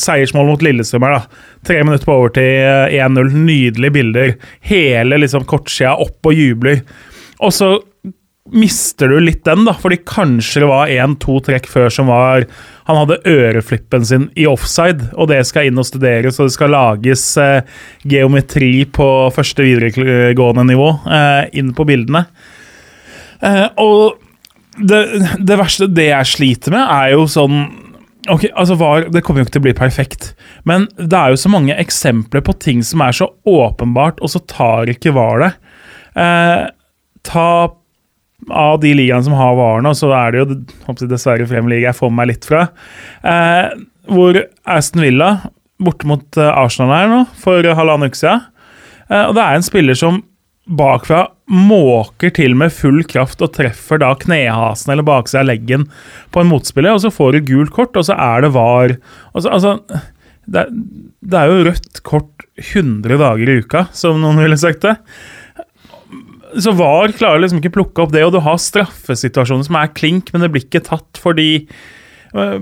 seiersmålet 0.02 0.50
mot 0.50 0.66
Lillestrøm 0.66 1.06
da. 1.06 1.22
Tre 1.68 1.80
minutter 1.86 2.10
på 2.10 2.16
overtid, 2.20 2.44
eh, 2.44 2.98
1-0. 3.00 3.32
Nydelige 3.32 3.96
bilder. 3.96 4.34
Hele 4.66 5.22
liksom 5.22 5.46
kortsida 5.48 5.96
opp 5.96 6.26
og 6.26 6.34
jubler. 6.34 6.82
Og 7.44 7.54
så 7.54 7.72
mister 8.54 9.12
du 9.12 9.20
litt 9.20 9.44
den, 9.46 9.66
da, 9.68 9.74
fordi 9.76 10.00
kanskje 10.08 10.64
det 10.64 10.70
var 10.70 10.92
én-to 10.92 11.40
trekk 11.44 11.68
før 11.68 11.90
som 11.92 12.08
var 12.12 12.46
Han 12.88 13.02
hadde 13.02 13.20
øreflippen 13.28 14.06
sin 14.08 14.30
i 14.40 14.46
offside, 14.48 15.10
og 15.20 15.28
det 15.32 15.42
skal 15.50 15.68
inn 15.68 15.80
og 15.82 15.88
studeres, 15.90 16.40
og 16.40 16.48
det 16.48 16.56
skal 16.56 16.72
lages 16.72 17.26
eh, 17.42 17.66
geometri 18.08 18.86
på 18.88 19.08
første 19.36 19.66
videregående 19.66 20.64
nivå 20.70 20.94
eh, 21.04 21.50
inn 21.60 21.74
på 21.76 21.84
bildene. 21.90 22.24
Eh, 23.44 23.66
og 23.84 24.22
det, 24.80 25.02
det 25.44 25.60
verste, 25.60 25.90
det 25.92 26.08
jeg 26.14 26.32
sliter 26.32 26.78
med, 26.78 26.86
er 26.86 27.18
jo 27.18 27.28
sånn 27.32 27.60
Ok, 28.28 28.44
altså 28.60 28.76
var, 28.76 29.06
Det 29.08 29.22
kommer 29.24 29.40
jo 29.40 29.46
ikke 29.46 29.54
til 29.56 29.62
å 29.62 29.66
bli 29.70 29.76
perfekt, 29.78 30.26
men 30.68 30.90
det 31.00 31.16
er 31.16 31.32
jo 31.32 31.38
så 31.40 31.52
mange 31.52 31.76
eksempler 31.80 32.42
på 32.44 32.58
ting 32.60 32.82
som 32.84 33.00
er 33.06 33.16
så 33.16 33.30
åpenbart, 33.48 34.20
og 34.20 34.34
så 34.34 34.42
tar 34.44 34.92
ikke 34.92 35.14
VAR 35.16 35.46
det. 35.46 35.52
Eh, 36.20 36.66
ta 37.28 37.50
av 38.54 38.80
de 38.80 38.94
ligaene 38.94 39.26
som 39.26 39.36
har 39.38 39.56
VAR 39.58 39.84
nå, 39.84 39.94
så 39.98 40.12
er 40.16 40.34
det 40.34 40.42
jo 40.44 40.58
håper 40.88 41.10
dessverre 41.10 41.48
fremlig, 41.50 41.82
jeg 41.84 41.98
får 41.98 42.12
meg 42.14 42.32
litt 42.32 42.48
fra. 42.48 42.68
Eh, 43.26 43.74
hvor 44.14 44.40
Aston 44.78 45.04
Villa, 45.04 45.32
borte 45.84 46.10
mot 46.10 46.40
eh, 46.40 46.54
Arsenal 46.54 46.94
her 46.94 47.12
nå, 47.12 47.22
for 47.42 47.66
halvannen 47.66 48.12
uke 48.12 48.20
siden. 48.20 48.46
Eh, 49.10 49.24
og 49.26 49.38
det 49.38 49.44
er 49.44 49.58
en 49.58 49.66
spiller 49.66 49.98
som 49.98 50.22
bakfra 50.68 51.24
måker 51.48 52.34
til 52.36 52.58
med 52.60 52.74
full 52.76 53.00
kraft 53.08 53.40
og 53.44 53.54
treffer 53.56 54.02
da 54.04 54.12
knehasen 54.20 54.92
eller 54.92 55.06
baksida 55.08 55.46
av 55.46 55.48
leggen 55.48 55.88
på 56.36 56.44
en 56.44 56.52
motspiller, 56.52 56.94
og 56.94 57.06
så 57.06 57.12
får 57.14 57.38
du 57.38 57.54
gult 57.54 57.74
kort, 57.76 57.96
og 57.96 58.08
så 58.10 58.18
er 58.20 58.44
det 58.44 58.54
VAR. 58.56 58.98
Altså, 59.34 59.54
altså 59.56 60.02
det, 60.48 60.68
det 61.24 61.40
er 61.40 61.52
jo 61.52 61.66
rødt 61.70 62.04
kort 62.08 62.46
100 62.60 63.20
dager 63.22 63.50
i 63.52 63.58
uka, 63.64 63.88
som 63.96 64.20
noen 64.22 64.40
ville 64.44 64.60
sagt 64.60 64.84
det. 64.86 64.98
Så 66.58 66.74
VAR 66.78 67.14
klarer 67.18 67.44
liksom 67.44 67.62
ikke 67.62 67.76
plukke 67.76 68.04
opp 68.04 68.14
det, 68.16 68.24
og 68.26 68.34
du 68.34 68.42
har 68.44 68.60
straffesituasjoner 68.62 69.68
som 69.68 69.78
er 69.80 69.94
klink, 69.94 70.32
men 70.34 70.44
det 70.44 70.52
blir 70.54 70.66
ikke 70.66 70.86
tatt 70.88 71.20
fordi 71.22 71.50
øh, 72.34 72.58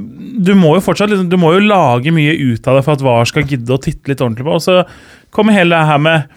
du 0.46 0.52
må 0.60 0.76
jo 0.78 0.84
fortsatt 0.84 1.14
liksom, 1.14 1.30
Du 1.32 1.38
må 1.42 1.54
jo 1.56 1.64
lage 1.64 2.14
mye 2.16 2.36
ut 2.36 2.68
av 2.68 2.80
det 2.80 2.86
for 2.88 2.98
at 2.98 3.06
VAR 3.06 3.30
skal 3.30 3.48
gidde 3.48 3.76
å 3.76 3.82
titte 3.82 4.12
litt 4.12 4.24
ordentlig 4.24 4.48
på. 4.48 4.58
Og 4.58 4.66
så 4.66 4.82
kommer 5.36 5.56
hele 5.56 5.78
det 5.78 5.92
her 5.92 6.04
med 6.04 6.28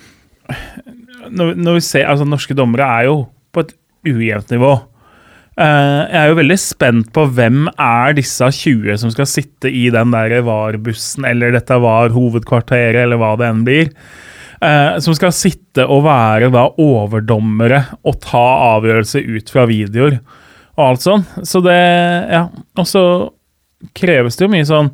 når, 1.29 1.57
når 1.59 1.79
vi 1.79 1.85
ser, 1.85 2.07
altså 2.09 2.27
Norske 2.29 2.57
dommere 2.57 2.87
er 2.99 3.09
jo 3.09 3.19
på 3.55 3.65
et 3.65 3.75
ujevnt 4.09 4.55
nivå. 4.55 4.73
Eh, 5.59 6.01
jeg 6.07 6.19
er 6.21 6.31
jo 6.31 6.39
veldig 6.39 6.59
spent 6.63 7.11
på 7.15 7.25
hvem 7.35 7.67
er 7.75 8.15
disse 8.19 8.47
20 8.61 9.01
som 9.03 9.13
skal 9.13 9.29
sitte 9.29 9.71
i 9.73 9.89
den 9.95 10.15
der 10.15 10.39
VAR-bussen, 10.47 11.27
eller 11.29 11.55
dette 11.55 11.81
VAR-hovedkvarteret, 11.83 13.03
eller 13.03 13.19
hva 13.21 13.33
det 13.41 13.49
enn 13.49 13.65
blir. 13.67 13.91
Eh, 14.63 14.99
som 15.05 15.17
skal 15.17 15.35
sitte 15.35 15.87
og 15.87 16.05
være 16.07 16.51
da 16.55 16.67
overdommere 16.83 17.85
og 18.05 18.21
ta 18.25 18.45
avgjørelser 18.77 19.27
ut 19.37 19.53
fra 19.53 19.67
videoer 19.71 20.19
og 20.79 20.85
alt 20.85 21.05
sånn. 21.05 21.27
Så 21.43 21.63
det 21.65 21.79
Ja. 22.31 22.49
Og 22.79 22.87
så 22.87 23.05
kreves 23.95 24.37
det 24.37 24.47
jo 24.47 24.53
mye 24.53 24.67
sånn 24.67 24.91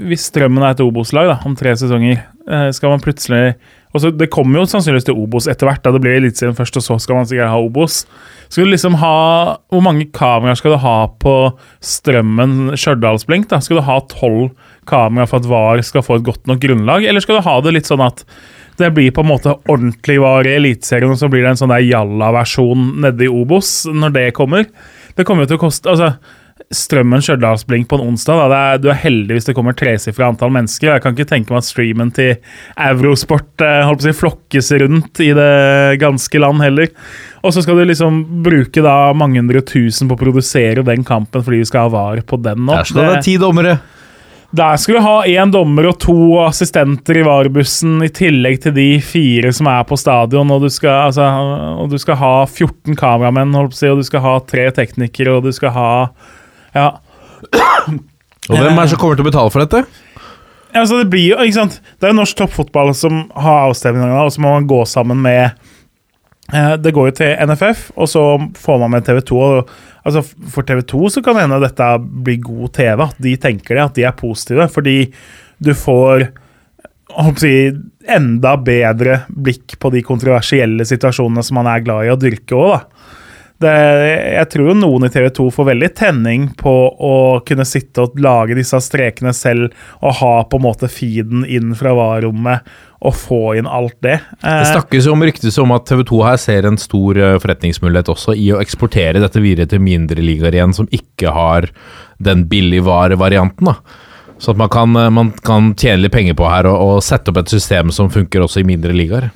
Hvis 0.00 0.30
Strømmen 0.30 0.64
er 0.64 0.72
et 0.72 0.80
Obos-lag 0.80 1.28
da, 1.28 1.34
om 1.44 1.54
tre 1.56 1.74
sesonger, 1.76 2.22
eh, 2.48 2.70
skal 2.72 2.90
man 2.90 3.00
plutselig 3.04 3.56
og 3.96 4.02
så 4.02 4.10
Det 4.12 4.28
kommer 4.32 4.60
jo 4.60 4.68
sannsynligvis 4.68 5.08
til 5.08 5.16
Obos 5.16 5.48
etter 5.48 5.68
hvert. 5.68 5.82
da 5.82 5.92
Det 5.94 6.02
blir 6.04 6.18
Eliteserien 6.18 6.56
først, 6.56 6.76
og 6.76 6.84
så 6.84 6.98
skal 7.00 7.16
man 7.16 7.28
sikkert 7.28 7.48
ha 7.52 7.60
Obos. 7.60 8.04
Skal 8.48 8.66
du 8.66 8.70
liksom 8.70 8.98
ha 9.00 9.56
Hvor 9.72 9.82
mange 9.82 10.10
kameraer 10.12 10.58
skal 10.60 10.76
du 10.76 10.82
ha 10.84 11.06
på 11.22 11.36
Strømmen 11.80 12.76
Stjørdalsblink? 12.76 13.48
da? 13.48 13.60
Skal 13.60 13.80
du 13.80 13.86
ha 13.88 14.00
tolv 14.12 14.50
kameraer 14.88 15.30
for 15.30 15.42
at 15.42 15.50
VAR 15.50 15.82
skal 15.86 16.04
få 16.06 16.20
et 16.20 16.28
godt 16.28 16.46
nok 16.50 16.62
grunnlag, 16.62 17.06
eller 17.06 17.24
skal 17.24 17.40
du 17.40 17.46
ha 17.46 17.58
det 17.64 17.74
litt 17.76 17.90
sånn 17.90 18.04
at 18.04 18.24
det 18.76 18.90
blir 18.92 19.12
på 19.16 19.22
en 19.24 19.30
måte 19.30 19.54
ordentlig 19.72 20.18
VAR 20.20 20.48
i 20.48 20.56
Eliteserien, 20.58 21.12
og 21.12 21.20
så 21.20 21.30
blir 21.32 21.44
det 21.44 21.54
en 21.54 21.62
sånn 21.62 21.72
der 21.72 21.84
jalla-versjon 21.86 22.90
nede 23.06 23.24
i 23.24 23.30
Obos 23.32 23.78
når 23.88 24.16
det 24.16 24.26
kommer? 24.36 24.66
Det 25.16 25.24
kommer 25.24 25.46
jo 25.46 25.54
til 25.54 25.60
å 25.60 25.64
koste 25.68 25.92
altså 25.92 26.12
Strømmen 26.72 27.20
Stjørdalsblink 27.22 27.86
på 27.88 27.98
en 27.98 28.08
onsdag. 28.08 28.40
Er, 28.50 28.78
du 28.80 28.88
er 28.90 28.96
heldig 28.98 29.36
hvis 29.36 29.46
det 29.46 29.54
kommer 29.54 29.76
tresifra 29.76 30.30
antall 30.32 30.50
mennesker. 30.54 30.88
Jeg 30.88 31.02
kan 31.04 31.14
ikke 31.14 31.28
tenke 31.28 31.52
meg 31.52 31.60
at 31.60 31.68
streamen 31.68 32.10
til 32.16 32.32
Eurosport 32.80 33.62
eh, 33.62 33.90
si, 34.02 34.14
flokkes 34.16 34.72
rundt 34.82 35.20
i 35.22 35.28
det 35.36 36.00
ganske 36.02 36.40
land 36.42 36.64
heller. 36.64 36.88
Og 37.44 37.54
så 37.54 37.62
skal 37.62 37.78
du 37.78 37.84
liksom 37.86 38.22
bruke 38.42 38.82
da 38.82 39.12
mange 39.14 39.38
hundre 39.38 39.62
tusen 39.68 40.08
på 40.10 40.16
å 40.16 40.22
produsere 40.24 40.82
den 40.86 41.04
kampen 41.06 41.44
fordi 41.44 41.60
vi 41.60 41.68
skal 41.68 41.86
ha 41.86 41.92
var 41.92 42.24
på 42.26 42.40
den 42.42 42.64
nå. 42.64 42.80
Der 42.80 42.90
står 42.90 43.12
det 43.12 43.22
ti 43.28 43.36
dommere. 43.42 43.76
Der 44.54 44.76
skal 44.78 44.94
du 44.94 45.02
ha 45.02 45.14
én 45.26 45.50
dommer 45.50 45.88
og 45.90 45.98
to 46.00 46.14
assistenter 46.44 47.18
i 47.18 47.24
varebussen, 47.26 47.98
i 48.06 48.10
tillegg 48.14 48.60
til 48.62 48.74
de 48.76 48.86
fire 49.04 49.50
som 49.52 49.68
er 49.72 49.82
på 49.88 49.98
stadion. 49.98 50.52
Og 50.54 50.62
du 50.62 50.70
skal, 50.72 51.08
altså, 51.08 51.26
og 51.82 51.90
du 51.90 51.98
skal 51.98 52.18
ha 52.20 52.32
14 52.46 52.96
kameramenn, 52.98 53.54
holdt 53.56 53.74
på 53.74 53.78
å 53.78 53.80
si, 53.80 53.90
og 53.90 54.00
du 54.00 54.06
skal 54.06 54.22
ha 54.24 54.36
tre 54.46 54.68
teknikere, 54.76 55.36
og 55.36 55.48
du 55.48 55.52
skal 55.56 55.74
ha 55.76 55.90
Ja. 56.76 56.90
Og 58.46 58.54
hvem 58.54 58.76
er 58.76 58.84
det 58.84 58.90
som 58.92 59.00
kommer 59.00 59.18
til 59.18 59.26
å 59.26 59.30
betale 59.30 59.50
for 59.52 59.64
dette? 59.64 59.82
Altså, 60.76 61.00
det 61.00 61.10
blir 61.10 61.32
jo, 61.32 61.36
ikke 61.40 61.56
sant 61.56 61.78
Det 61.96 62.06
er 62.06 62.12
jo 62.12 62.18
norsk 62.20 62.38
toppfotball 62.38 62.92
som 62.96 63.24
har 63.34 63.70
avstemninger, 63.70 64.12
og 64.22 64.32
så 64.32 64.42
må 64.44 64.52
man 64.54 64.68
gå 64.68 64.82
sammen 64.88 65.20
med 65.24 65.56
Det 66.46 66.92
går 66.94 67.08
jo 67.08 67.14
til 67.18 67.32
NFF, 67.50 67.88
og 67.98 68.06
så 68.06 68.22
får 68.54 68.76
man 68.78 68.92
med 68.94 69.06
TV 69.06 69.18
2. 69.26 69.38
Og, 69.42 69.70
altså, 70.06 70.22
for 70.52 70.66
TV 70.68 70.84
2 70.86 71.08
så 71.16 71.22
kan 71.24 71.34
det 71.34 71.46
hende 71.46 71.58
dette 71.64 71.88
blir 72.26 72.38
god 72.44 72.72
TV, 72.78 73.02
at 73.02 73.18
de 73.26 73.32
tenker 73.42 73.74
det, 73.74 73.82
at 73.82 73.96
de 73.98 74.06
er 74.06 74.14
positive. 74.14 74.68
Fordi 74.70 74.98
du 75.58 75.72
får 75.74 76.28
si, 77.40 77.54
enda 78.06 78.56
bedre 78.62 79.20
blikk 79.28 79.78
på 79.82 79.90
de 79.94 80.02
kontroversielle 80.06 80.86
situasjonene 80.86 81.42
som 81.46 81.58
man 81.58 81.70
er 81.70 81.84
glad 81.86 82.06
i 82.06 82.14
å 82.14 82.20
dyrke 82.20 82.58
òg, 82.58 82.76
da. 82.76 83.12
Jeg 83.56 84.48
tror 84.52 84.66
jo 84.68 84.74
noen 84.76 85.06
i 85.06 85.08
TV 85.08 85.30
2 85.32 85.46
får 85.54 85.68
veldig 85.70 85.88
tenning 85.96 86.42
på 86.60 86.72
å 86.92 87.14
kunne 87.46 87.64
sitte 87.64 88.04
og 88.04 88.18
lage 88.20 88.58
disse 88.58 88.76
strekene 88.84 89.32
selv 89.32 89.72
og 90.02 90.18
ha 90.18 90.32
på 90.44 90.60
en 90.60 90.66
måte 90.66 90.90
feeden 90.92 91.46
inn 91.48 91.72
fra 91.78 91.94
VAR-rommet 91.96 92.68
og 93.04 93.14
få 93.16 93.40
inn 93.58 93.68
alt 93.68 93.96
det. 94.00 94.18
Det 94.40 94.52
Eh, 94.52 94.64
snakkes 94.72 95.06
jo 95.06 95.12
om 95.12 95.22
ryktes 95.26 95.58
om 95.60 95.74
at 95.76 95.86
TV 95.88 96.02
2 96.08 96.22
her 96.24 96.40
ser 96.40 96.66
en 96.66 96.78
stor 96.80 97.18
eh, 97.18 97.38
forretningsmulighet 97.42 98.08
også 98.12 98.34
i 98.36 98.50
å 98.54 98.60
eksportere 98.62 99.20
dette 99.20 99.42
videre 99.42 99.68
til 99.68 99.84
mindre 99.84 100.22
ligaer 100.24 100.56
igjen, 100.56 100.74
som 100.76 100.88
ikke 100.90 101.34
har 101.36 101.68
den 102.18 102.46
billigvarevarianten. 102.48 103.74
Så 104.38 104.52
at 104.52 104.60
man 104.60 104.72
kan, 104.72 104.96
eh, 104.96 105.10
man 105.10 105.32
kan 105.44 105.74
tjene 105.74 106.02
litt 106.04 106.12
penger 106.16 106.34
på 106.38 106.48
her 106.48 106.68
og, 106.70 106.76
og 106.76 107.02
sette 107.04 107.32
opp 107.32 107.42
et 107.42 107.52
system 107.52 107.92
som 107.92 108.12
funker 108.12 108.44
også 108.44 108.62
i 108.62 108.68
mindre 108.68 108.96
ligaer. 108.96 109.30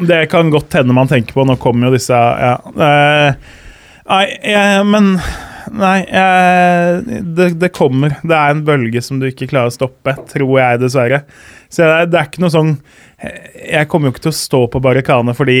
Det 0.00 0.30
kan 0.32 0.50
godt 0.52 0.78
hende 0.78 0.96
man 0.96 1.08
tenker 1.08 1.36
på. 1.36 1.44
Nå 1.44 1.58
kommer 1.60 1.88
jo 1.88 1.96
disse 1.96 2.16
ja. 2.16 2.54
Eh, 2.56 3.56
Nei, 4.10 4.24
jeg, 4.42 4.86
men 4.90 5.12
Nei, 5.70 6.00
jeg, 6.08 7.22
det, 7.36 7.46
det 7.62 7.68
kommer. 7.76 8.16
Det 8.26 8.34
er 8.34 8.50
en 8.56 8.64
bølge 8.66 9.02
som 9.06 9.20
du 9.22 9.28
ikke 9.28 9.46
klarer 9.52 9.70
å 9.70 9.74
stoppe, 9.74 10.16
tror 10.32 10.54
jeg, 10.58 10.80
dessverre. 10.82 11.22
Så 11.70 11.84
det, 11.84 11.90
er- 12.00 12.08
det 12.10 12.18
er 12.20 12.26
ikke 12.30 12.42
noe 12.42 12.50
sånn 12.54 12.72
Jeg 13.22 13.86
kommer 13.92 14.08
jo 14.10 14.14
ikke 14.16 14.24
til 14.24 14.32
å 14.32 14.38
stå 14.40 14.60
på 14.72 14.80
barrikadene 14.82 15.34
fordi 15.36 15.58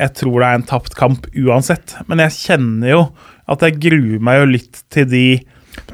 jeg 0.00 0.14
tror 0.16 0.36
det 0.40 0.48
er 0.48 0.56
en 0.58 0.66
tapt 0.70 0.94
kamp 0.98 1.26
uansett. 1.36 1.94
Men 2.08 2.22
jeg 2.24 2.34
kjenner 2.38 2.90
jo 2.94 3.00
at 3.50 3.62
jeg 3.66 3.78
gruer 3.82 4.22
meg 4.22 4.40
jo 4.40 4.50
litt 4.56 4.82
til 4.94 5.06
de 5.10 5.24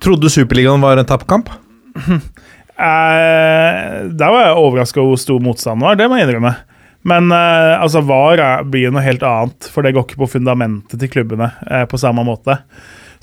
Trodde 0.00 0.30
Superligaen 0.32 0.80
var 0.85 1.00
en 1.00 1.09
tappkamp? 1.09 1.50
Eh, 2.76 4.11
der 4.12 4.28
var 4.35 4.42
jeg 4.50 4.56
overraska 4.61 5.00
over 5.00 5.14
hvor 5.14 5.20
stor 5.22 5.38
motstanden 5.40 5.80
var, 5.86 5.97
det 5.97 6.11
må 6.12 6.18
jeg 6.18 6.26
innrømme. 6.26 6.51
Men 7.07 7.30
uh, 7.30 7.78
altså, 7.78 8.02
VAR 8.07 8.42
er, 8.42 8.68
blir 8.70 8.92
noe 8.92 9.04
helt 9.04 9.24
annet, 9.26 9.68
for 9.70 9.86
det 9.86 9.94
går 9.94 10.09
ikke 10.09 10.22
på 10.24 10.32
fundamentet 10.38 10.98
til 11.00 11.11
klubbene 11.12 11.52
uh, 11.70 11.84
på 11.88 12.00
samme 12.02 12.24
måte. 12.26 12.59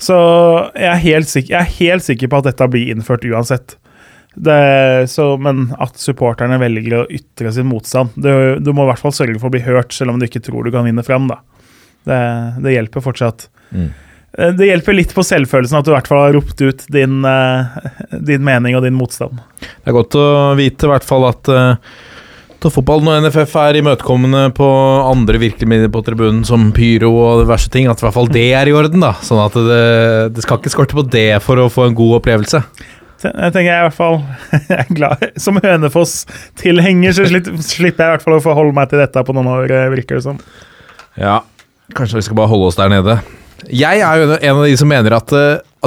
Så 0.00 0.16
jeg 0.74 0.90
er, 0.90 1.02
helt 1.04 1.30
sikker, 1.30 1.54
jeg 1.54 1.60
er 1.60 1.74
helt 1.78 2.06
sikker 2.06 2.30
på 2.30 2.40
at 2.40 2.48
dette 2.48 2.70
blir 2.72 2.92
innført 2.92 3.26
uansett. 3.28 3.76
Det, 4.34 4.54
så, 5.12 5.28
men 5.38 5.68
at 5.78 6.00
supporterne 6.00 6.58
velger 6.58 6.96
å 6.98 7.02
ytre 7.06 7.52
sin 7.54 7.68
motstand 7.70 8.16
Du, 8.18 8.56
Du 8.58 8.72
må 8.74 8.82
i 8.82 8.88
hvert 8.88 8.98
fall 8.98 9.12
sørge 9.14 9.38
for 9.38 9.46
å 9.46 9.54
bli 9.54 9.60
hørt, 9.62 9.94
selv 9.94 10.10
om 10.10 10.18
du 10.18 10.26
ikke 10.26 10.42
tror 10.42 10.66
du 10.66 10.72
kan 10.74 10.86
vinne 10.88 11.04
fram. 11.06 11.28
Da. 11.30 11.38
Det, 12.08 12.18
det 12.64 12.74
hjelper 12.74 13.04
fortsatt. 13.04 13.46
Mm. 13.70 13.92
Eh, 14.38 14.50
Det 14.58 14.66
hjelper 14.72 14.98
litt 14.98 15.14
på 15.14 15.22
selvfølelsen 15.22 15.78
at 15.78 15.86
du 15.86 15.92
i 15.92 15.94
hvert 15.94 16.10
fall 16.10 16.24
har 16.24 16.34
ropt 16.34 16.64
ut 16.64 16.82
din, 16.90 17.22
din 18.32 18.44
mening 18.48 18.74
og 18.74 18.82
din 18.88 18.98
motstand. 18.98 19.38
Det 19.60 19.92
er 19.92 19.98
godt 20.00 20.18
å 20.18 20.26
vite 20.58 20.88
i 20.88 20.92
hvert 20.96 21.06
fall 21.06 21.28
at 21.30 21.52
uh, 21.54 21.94
Toppfotballen 22.64 23.10
og 23.12 23.26
NFF 23.26 23.54
er 23.60 23.76
imøtekommende 23.76 24.46
på 24.56 24.66
andre 25.04 25.36
virkemidler 25.42 25.90
på 25.92 26.00
tribunen, 26.06 26.46
som 26.48 26.70
pyro 26.72 27.10
og 27.12 27.42
diverse 27.42 27.68
ting. 27.68 27.90
At 27.92 28.00
i 28.00 28.06
hvert 28.06 28.16
fall 28.16 28.30
det 28.32 28.46
er 28.56 28.70
i 28.70 28.72
orden, 28.72 29.04
da. 29.04 29.10
Sånn 29.20 29.42
at 29.42 29.58
det, 29.58 29.80
det 30.32 30.44
skal 30.46 30.62
ikke 30.62 30.72
skorte 30.72 30.96
på 30.96 31.04
det 31.12 31.28
for 31.44 31.60
å 31.60 31.68
få 31.72 31.90
en 31.90 31.98
god 31.98 32.22
opplevelse. 32.22 32.62
Det 33.20 33.32
Jeg 33.32 33.52
tenker 33.52 33.68
jeg 33.68 33.82
i 33.82 33.84
hvert 33.86 33.98
fall 33.98 34.18
jeg 34.70 34.78
er 34.78 34.96
glad. 34.96 35.26
Som 35.44 35.60
Hønefoss-tilhenger 35.60 37.16
så 37.16 37.28
slipper 37.28 37.88
jeg 37.88 38.08
i 38.08 38.14
hvert 38.14 38.24
fall 38.24 38.38
å 38.38 38.44
forholde 38.44 38.76
meg 38.76 38.88
til 38.88 39.04
dette 39.04 39.24
på 39.28 39.36
noen 39.36 39.52
år, 39.58 39.68
eh, 39.68 39.92
virker 39.92 40.20
det 40.20 40.24
som. 40.24 40.40
Ja, 41.20 41.42
kanskje 41.96 42.22
vi 42.22 42.26
skal 42.30 42.40
bare 42.40 42.52
holde 42.52 42.72
oss 42.72 42.80
der 42.80 42.92
nede. 42.92 43.20
Jeg 43.68 44.00
er 44.04 44.20
jo 44.20 44.34
en 44.34 44.56
av 44.56 44.64
de 44.64 44.76
som 44.80 44.88
mener 44.88 45.12
eh, 45.12 45.20
at 45.20 45.36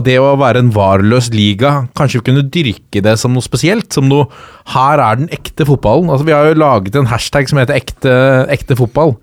det 0.05 0.17
å 0.21 0.35
være 0.39 0.61
en 0.63 0.71
varløs 0.75 1.29
liga 1.33 1.87
Kanskje 1.97 2.19
vi 2.19 2.25
kunne 2.29 2.45
dyrke 2.53 3.03
det 3.03 3.15
som 3.21 3.33
noe 3.35 3.45
spesielt. 3.45 3.89
Som 3.93 4.09
noe 4.11 4.27
Her 4.73 5.01
er 5.03 5.21
den 5.21 5.31
ekte 5.33 5.67
fotballen. 5.67 6.11
Altså 6.11 6.27
Vi 6.27 6.35
har 6.35 6.49
jo 6.49 6.59
laget 6.59 6.97
en 6.99 7.09
hashtag 7.09 7.49
som 7.49 7.61
heter 7.61 7.77
ekte, 7.77 8.13
ekte 8.53 8.77
fotball. 8.79 9.15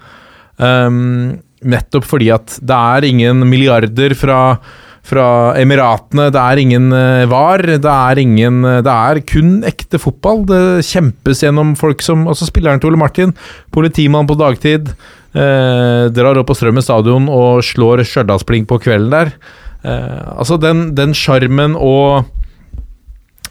Um, 0.57 1.43
nettopp 1.65 2.07
fordi 2.07 2.29
at 2.35 2.59
det 2.63 2.81
er 2.95 3.07
ingen 3.09 3.47
milliarder 3.49 4.15
fra 4.19 4.41
fra 5.05 5.27
Emiratene. 5.61 6.31
Det 6.33 6.41
er 6.41 6.61
ingen 6.63 6.93
eh, 6.97 7.27
VAR. 7.31 7.63
Det 7.77 7.91
er 7.93 8.21
ingen 8.23 8.63
eh, 8.65 8.81
Det 8.85 8.95
er 8.95 9.21
kun 9.29 9.59
ekte 9.69 10.01
fotball. 10.01 10.45
Det 10.49 10.63
kjempes 10.89 11.45
gjennom 11.45 11.75
folk 11.79 12.03
som 12.05 12.25
Altså 12.31 12.49
spilleren 12.49 12.81
til 12.81 12.93
Ole 12.93 13.01
Martin, 13.01 13.35
politimann 13.75 14.29
på 14.29 14.39
dagtid, 14.41 14.95
eh, 15.37 16.07
drar 16.15 16.41
opp 16.41 16.49
på 16.49 16.57
Strømmen 16.57 16.85
stadion 16.85 17.29
og 17.29 17.61
slår 17.67 18.05
Stjørdalsblink 18.09 18.69
på 18.71 18.81
kvelden 18.87 19.13
der. 19.13 19.35
Eh, 19.85 20.39
altså 20.39 20.57
den 20.61 20.95
den 20.97 21.13
sjarmen 21.17 21.75
og 21.77 22.25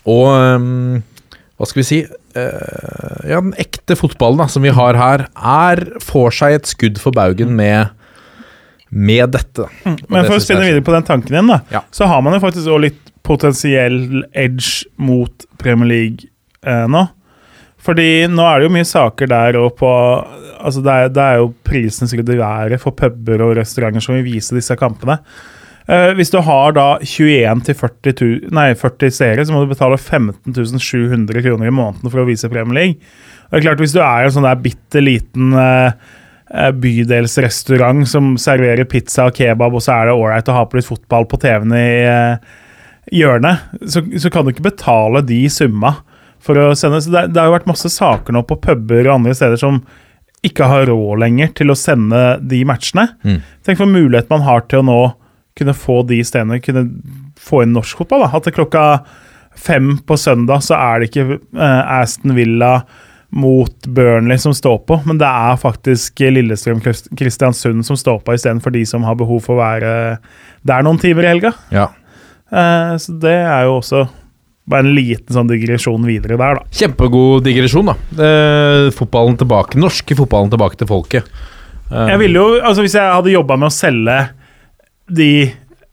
Og 0.10 0.26
um, 0.34 1.04
hva 1.56 1.68
skal 1.70 1.80
vi 1.80 1.86
si 1.88 2.00
eh, 2.04 3.28
Ja, 3.30 3.38
den 3.40 3.54
ekte 3.62 3.96
fotballen 3.96 4.42
da, 4.42 4.48
som 4.52 4.66
vi 4.66 4.74
har 4.74 4.98
her, 5.00 5.28
er 5.38 5.84
får 6.04 6.34
seg 6.40 6.56
et 6.58 6.72
skudd 6.72 6.98
for 7.02 7.16
baugen 7.16 7.54
med 7.60 7.94
med 8.94 9.32
dette. 9.34 9.66
Men 9.86 10.20
det 10.22 10.28
for 10.28 10.38
å 10.38 10.42
spinne 10.44 10.62
er 10.62 10.70
videre 10.70 10.84
på 10.86 10.94
den 10.94 11.06
tanken 11.08 11.34
din, 11.34 11.48
da, 11.50 11.62
Ja. 11.74 11.80
så 11.90 12.06
har 12.06 12.20
man 12.22 12.36
jo 12.36 12.42
faktisk 12.44 12.68
også 12.68 12.82
litt 12.84 13.00
potensiell 13.26 14.22
edge 14.38 14.86
mot 15.02 15.48
Premier 15.58 15.90
League 15.90 16.28
eh, 16.62 16.84
nå. 16.86 17.02
Fordi 17.82 18.28
nå 18.30 18.46
er 18.46 18.60
det 18.62 18.68
jo 18.68 18.74
mye 18.76 18.86
saker 18.86 19.32
der 19.34 19.58
og 19.64 19.74
på 19.80 19.90
Altså, 20.64 20.80
det 20.86 20.94
er, 20.94 21.10
det 21.12 21.24
er 21.24 21.40
jo 21.42 21.50
prisen 21.68 22.06
som 22.08 22.12
skal 22.14 22.38
være 22.40 22.78
for 22.80 22.96
puber 22.96 23.42
og 23.44 23.58
restauranter 23.58 24.00
som 24.00 24.14
vil 24.16 24.24
vise 24.30 24.56
disse 24.56 24.78
kampene. 24.80 25.18
Eh, 25.88 26.14
hvis 26.16 26.32
du 26.32 26.38
har 26.46 26.72
da 26.78 26.88
21 27.04 27.64
til 27.68 27.76
40, 27.76 28.14
tu- 28.16 28.50
nei, 28.56 28.70
40 28.80 29.12
seere, 29.12 29.44
så 29.46 29.52
må 29.56 29.64
du 29.66 29.74
betale 29.74 29.98
15 30.00 30.80
700 30.80 31.44
kroner 31.44 31.68
i 31.68 31.76
måneden 31.76 32.10
for 32.12 32.24
å 32.24 32.28
vise 32.30 32.48
Premier 32.52 32.78
League. 32.78 33.00
Det 33.52 33.60
er 33.60 33.66
klart, 33.68 33.82
Hvis 33.84 33.94
du 33.94 34.00
er 34.02 34.24
en 34.26 34.32
sånn 34.34 34.48
der 34.48 34.62
bitte 34.64 35.02
liten 35.04 35.52
eh, 35.60 35.92
bydelsrestaurant 36.74 38.08
som 38.10 38.34
serverer 38.42 38.88
pizza 38.90 39.28
og 39.30 39.36
kebab, 39.38 39.74
og 39.76 39.84
så 39.84 39.96
er 39.98 40.10
det 40.10 40.16
ålreit 40.18 40.50
å 40.52 40.56
ha 40.58 40.66
på 40.70 40.78
litt 40.80 40.88
fotball 40.90 41.28
på 41.30 41.40
TV-en 41.42 41.76
i 41.78 41.88
uh, 42.08 42.38
hjørnet, 43.14 43.64
så, 43.90 44.04
så 44.22 44.32
kan 44.34 44.46
du 44.46 44.54
ikke 44.54 44.68
betale 44.70 45.24
de 45.28 45.42
summa 45.52 45.96
for 46.44 46.60
å 46.60 46.70
sende. 46.78 47.02
Så 47.04 47.12
det, 47.14 47.28
det 47.34 47.42
har 47.42 47.50
jo 47.50 47.56
vært 47.58 47.70
masse 47.72 47.90
saker 47.92 48.36
nå 48.36 48.44
på 48.48 48.60
puber 48.64 49.08
og 49.08 49.16
andre 49.20 49.36
steder 49.38 49.60
som 49.60 49.82
ikke 50.44 50.68
har 50.68 50.90
råd 50.92 51.22
lenger 51.24 51.54
til 51.56 51.72
å 51.72 51.78
sende 51.80 52.22
de 52.44 52.64
matchene. 52.68 53.08
Mm. 53.24 53.38
Tenk 53.64 53.80
for 53.80 53.88
mulighet 53.90 54.32
man 54.32 54.44
har 54.44 54.66
til 54.68 54.82
å 54.82 54.88
nå 54.88 55.02
kunne 55.58 55.76
få 55.78 56.00
de 56.10 56.20
stedene, 56.26 56.60
kunne 56.64 56.88
få 57.40 57.64
inn 57.64 57.74
norsk 57.76 57.98
fotball. 58.04 58.26
Da. 58.26 58.32
At 58.40 58.52
klokka 58.56 58.84
fem 59.60 59.98
på 60.08 60.18
søndag 60.18 60.64
så 60.66 60.78
er 60.80 61.02
det 61.04 61.12
ikke 61.12 61.38
eh, 61.38 62.00
Aston 62.02 62.34
Villa 62.38 62.80
mot 63.34 63.88
Burnley 63.90 64.38
som 64.38 64.54
står 64.54 64.80
på, 64.86 65.00
men 65.10 65.18
det 65.18 65.26
er 65.26 65.56
faktisk 65.58 66.22
Lillestrøm 66.22 66.82
Kristiansund 67.18 67.82
som 67.86 67.98
står 67.98 68.20
på 68.26 68.36
istedenfor 68.38 68.74
de 68.76 68.84
som 68.86 69.06
har 69.08 69.18
behov 69.18 69.40
for 69.46 69.58
å 69.58 69.64
være 69.64 69.94
der 70.70 70.86
noen 70.86 71.00
timer 71.02 71.26
i 71.26 71.32
helga. 71.32 71.54
Ja. 71.74 71.88
Eh, 72.54 72.94
så 73.02 73.16
det 73.24 73.34
er 73.42 73.66
jo 73.66 73.80
også 73.80 74.04
bare 74.70 74.86
en 74.86 74.94
liten 74.96 75.34
sånn 75.36 75.50
digresjon 75.50 76.06
videre 76.08 76.38
der, 76.40 76.60
da. 76.62 76.78
Kjempegod 76.78 77.44
digresjon, 77.48 77.90
da. 77.90 77.98
Eh, 78.28 78.92
fotballen 78.96 79.36
tilbake, 79.42 79.82
norske 79.82 80.16
fotballen 80.16 80.54
tilbake 80.54 80.80
til 80.80 80.88
folket. 80.94 81.34
Eh, 81.90 82.14
Jeg 82.14 82.22
ville 82.22 82.40
jo, 82.40 82.62
altså 82.62 82.86
Hvis 82.86 82.96
jeg 82.96 83.10
hadde 83.18 83.34
jobba 83.34 83.58
med 83.60 83.68
å 83.70 83.76
selge 83.76 84.20
de 85.16 85.30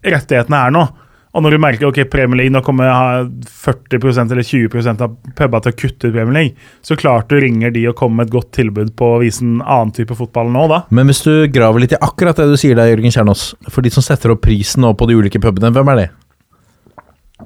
rettighetene 0.06 0.64
er 0.66 0.74
nå, 0.74 0.82
og 1.30 1.44
når 1.44 1.54
du 1.54 1.60
merker 1.62 1.86
ok, 1.86 2.00
Premier 2.10 2.40
League 2.40 2.50
nå 2.54 2.58
kommer 2.66 2.88
jeg 2.88 2.94
ha 2.96 3.18
40% 3.62 4.32
eller 4.34 4.46
20% 4.46 5.04
av 5.04 5.12
puba 5.38 5.60
til 5.62 5.70
å 5.70 5.76
kutte 5.78 6.08
ut 6.08 6.14
Premier 6.16 6.34
League, 6.34 6.70
så 6.82 6.96
klart 6.98 7.30
du 7.30 7.36
ringer 7.38 7.70
de 7.70 7.84
og 7.86 7.94
kommer 8.00 8.22
med 8.24 8.30
et 8.30 8.34
godt 8.34 8.48
tilbud 8.56 8.90
på 8.98 9.12
å 9.14 9.20
vise 9.22 9.44
en 9.46 9.60
annen 9.62 9.92
type 9.94 10.16
fotball 10.18 10.50
nå, 10.50 10.64
da. 10.72 10.80
Men 10.90 11.06
hvis 11.06 11.22
du 11.22 11.46
graver 11.54 11.84
litt 11.84 11.94
i 11.94 12.00
akkurat 12.02 12.40
det 12.40 12.48
du 12.50 12.56
sier 12.58 12.74
der, 12.78 12.90
Jørgen 12.90 13.14
Kjernås 13.14 13.44
For 13.70 13.86
de 13.86 13.92
som 13.94 14.02
setter 14.02 14.34
opp 14.34 14.42
prisen 14.42 14.82
nå 14.82 14.90
på 14.98 15.06
de 15.06 15.20
ulike 15.20 15.38
pubene, 15.42 15.70
hvem 15.76 15.92
er 15.94 16.02
det? 16.02 16.08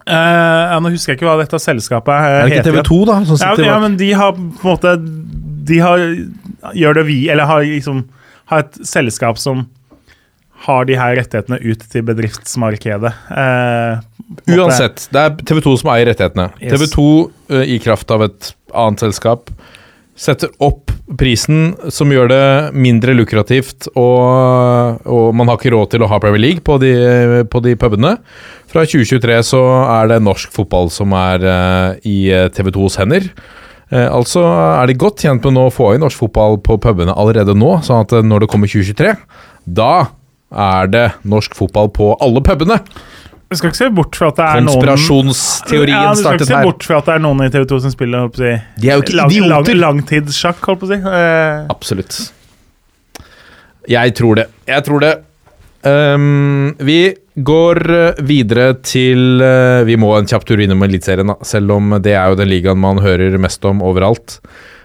Uh, 0.09 0.75
nå 0.83 0.91
husker 0.91 1.13
jeg 1.13 1.21
ikke 1.21 1.29
hva 1.29 1.37
dette 1.39 1.61
selskapet 1.63 2.25
heter. 2.25 2.35
Er 2.35 2.49
det 2.49 2.57
ikke 2.57 2.63
heter. 2.65 2.81
TV 2.81 2.89
2, 2.89 2.99
da? 3.11 3.19
Som 3.29 3.37
Ja, 3.37 3.53
sitter 3.53 3.69
ja, 3.69 3.77
men 3.85 4.01
de 4.01 4.09
har 4.17 4.33
på 4.35 4.41
en 4.43 4.73
måte 4.73 4.97
De 5.69 5.79
har 5.81 6.03
gjør 6.75 6.99
det 6.99 7.05
vi 7.09 7.19
Eller 7.33 7.47
har 7.49 7.63
liksom 7.63 8.03
Har 8.51 8.65
et 8.65 8.81
selskap 8.85 9.39
som 9.41 9.67
har 10.65 10.89
de 10.89 10.97
her 10.97 11.17
rettighetene 11.19 11.59
ut 11.61 11.85
til 11.93 12.05
bedriftsmarkedet. 12.07 13.13
Eh, 13.35 14.03
Uansett, 14.55 15.07
det 15.13 15.23
er 15.23 15.39
TV 15.45 15.61
2 15.67 15.77
som 15.83 15.93
eier 15.93 16.09
rettighetene. 16.09 16.49
Yes. 16.63 16.75
TV 16.75 16.91
2, 16.95 17.07
uh, 17.53 17.63
i 17.69 17.79
kraft 17.83 18.13
av 18.15 18.25
et 18.25 18.53
annet 18.73 19.05
selskap, 19.05 19.51
setter 20.17 20.53
opp 20.63 20.93
prisen 21.19 21.75
som 21.93 22.13
gjør 22.15 22.31
det 22.31 22.45
mindre 22.79 23.17
lukrativt, 23.19 23.91
og, 23.99 25.03
og 25.05 25.35
man 25.37 25.51
har 25.51 25.59
ikke 25.59 25.75
råd 25.75 25.93
til 25.93 26.07
å 26.07 26.09
ha 26.09 26.21
Premier 26.23 26.41
League 26.41 26.65
på 26.65 26.79
de, 26.81 26.95
på 27.51 27.61
de 27.67 27.75
pubene. 27.77 28.15
Fra 28.71 28.87
2023 28.87 29.43
så 29.51 29.61
er 29.99 30.15
det 30.15 30.23
norsk 30.25 30.55
fotball 30.55 30.89
som 30.95 31.13
er 31.19 31.45
uh, 31.45 32.01
i 32.09 32.31
TV 32.57 32.73
2s 32.79 33.03
hender. 33.03 33.29
Eh, 33.93 34.09
altså 34.09 34.43
er 34.49 34.89
de 34.89 34.97
godt 34.99 35.25
tjent 35.25 35.45
med 35.45 35.57
nå 35.59 35.69
å 35.69 35.73
få 35.75 35.93
inn 35.95 36.03
norsk 36.05 36.25
fotball 36.25 36.59
på 36.65 36.79
pubene 36.83 37.15
allerede 37.15 37.57
nå, 37.57 37.77
sånn 37.85 38.05
at 38.07 38.15
eh, 38.17 38.25
når 38.25 38.45
det 38.45 38.51
kommer 38.53 38.71
2023, 38.71 39.13
da 39.77 39.93
er 40.55 40.91
det 40.93 41.05
norsk 41.29 41.57
fotball 41.59 41.91
på 41.95 42.15
alle 42.25 42.43
pubene. 42.45 42.81
Du 43.51 43.59
skal 43.59 43.71
ikke 43.71 43.79
se 43.79 43.91
bort 43.95 44.17
fra 44.19 44.31
at 44.33 44.39
det 44.39 44.45
er 44.47 44.63
noen 44.65 44.73
Konspirasjonsteorien 44.73 45.95
ja, 45.95 46.15
du 46.15 46.23
skal 46.23 46.39
ikke 46.39 46.49
se 46.49 46.63
bort 46.65 46.87
fra 46.87 46.97
at 46.99 47.11
det 47.11 47.13
er 47.15 47.21
noen 47.23 47.45
i 47.45 47.51
TV 47.55 47.67
2 47.71 47.81
som 47.85 47.93
spiller 47.93 48.25
holdt 48.25 48.35
på 48.35 48.41
å 48.41 48.47
si, 48.47 48.55
De 48.81 48.89
er 48.89 48.97
jo 48.99 49.05
ikke 49.05 49.19
lang, 49.21 49.35
lang, 49.53 49.69
langtidssjakk, 49.83 50.65
holdt 50.65 50.81
på 50.81 50.89
å 50.89 50.91
si. 50.91 50.99
Uh. 51.05 51.69
Absolutt. 51.75 52.19
Jeg 53.95 54.17
tror 54.19 54.41
det. 54.41 54.49
Jeg 54.71 54.87
tror 54.89 55.05
det. 55.05 55.13
Um, 55.85 56.73
vi 56.81 56.99
går 57.35 57.81
eh, 57.93 58.21
videre 58.25 58.71
til 58.81 59.43
uh, 59.43 59.83
Vi 59.85 59.99
må 60.01 60.15
en 60.17 60.25
kjapp 60.31 60.47
tur 60.49 60.63
innom 60.65 60.81
Eliteserien, 60.87 61.35
selv 61.45 61.75
om 61.77 61.99
det 62.01 62.15
er 62.17 62.33
jo 62.33 62.39
den 62.41 62.49
ligaen 62.49 62.81
man 62.81 63.03
hører 63.05 63.37
mest 63.43 63.67
om 63.69 63.83
overalt. 63.85 64.39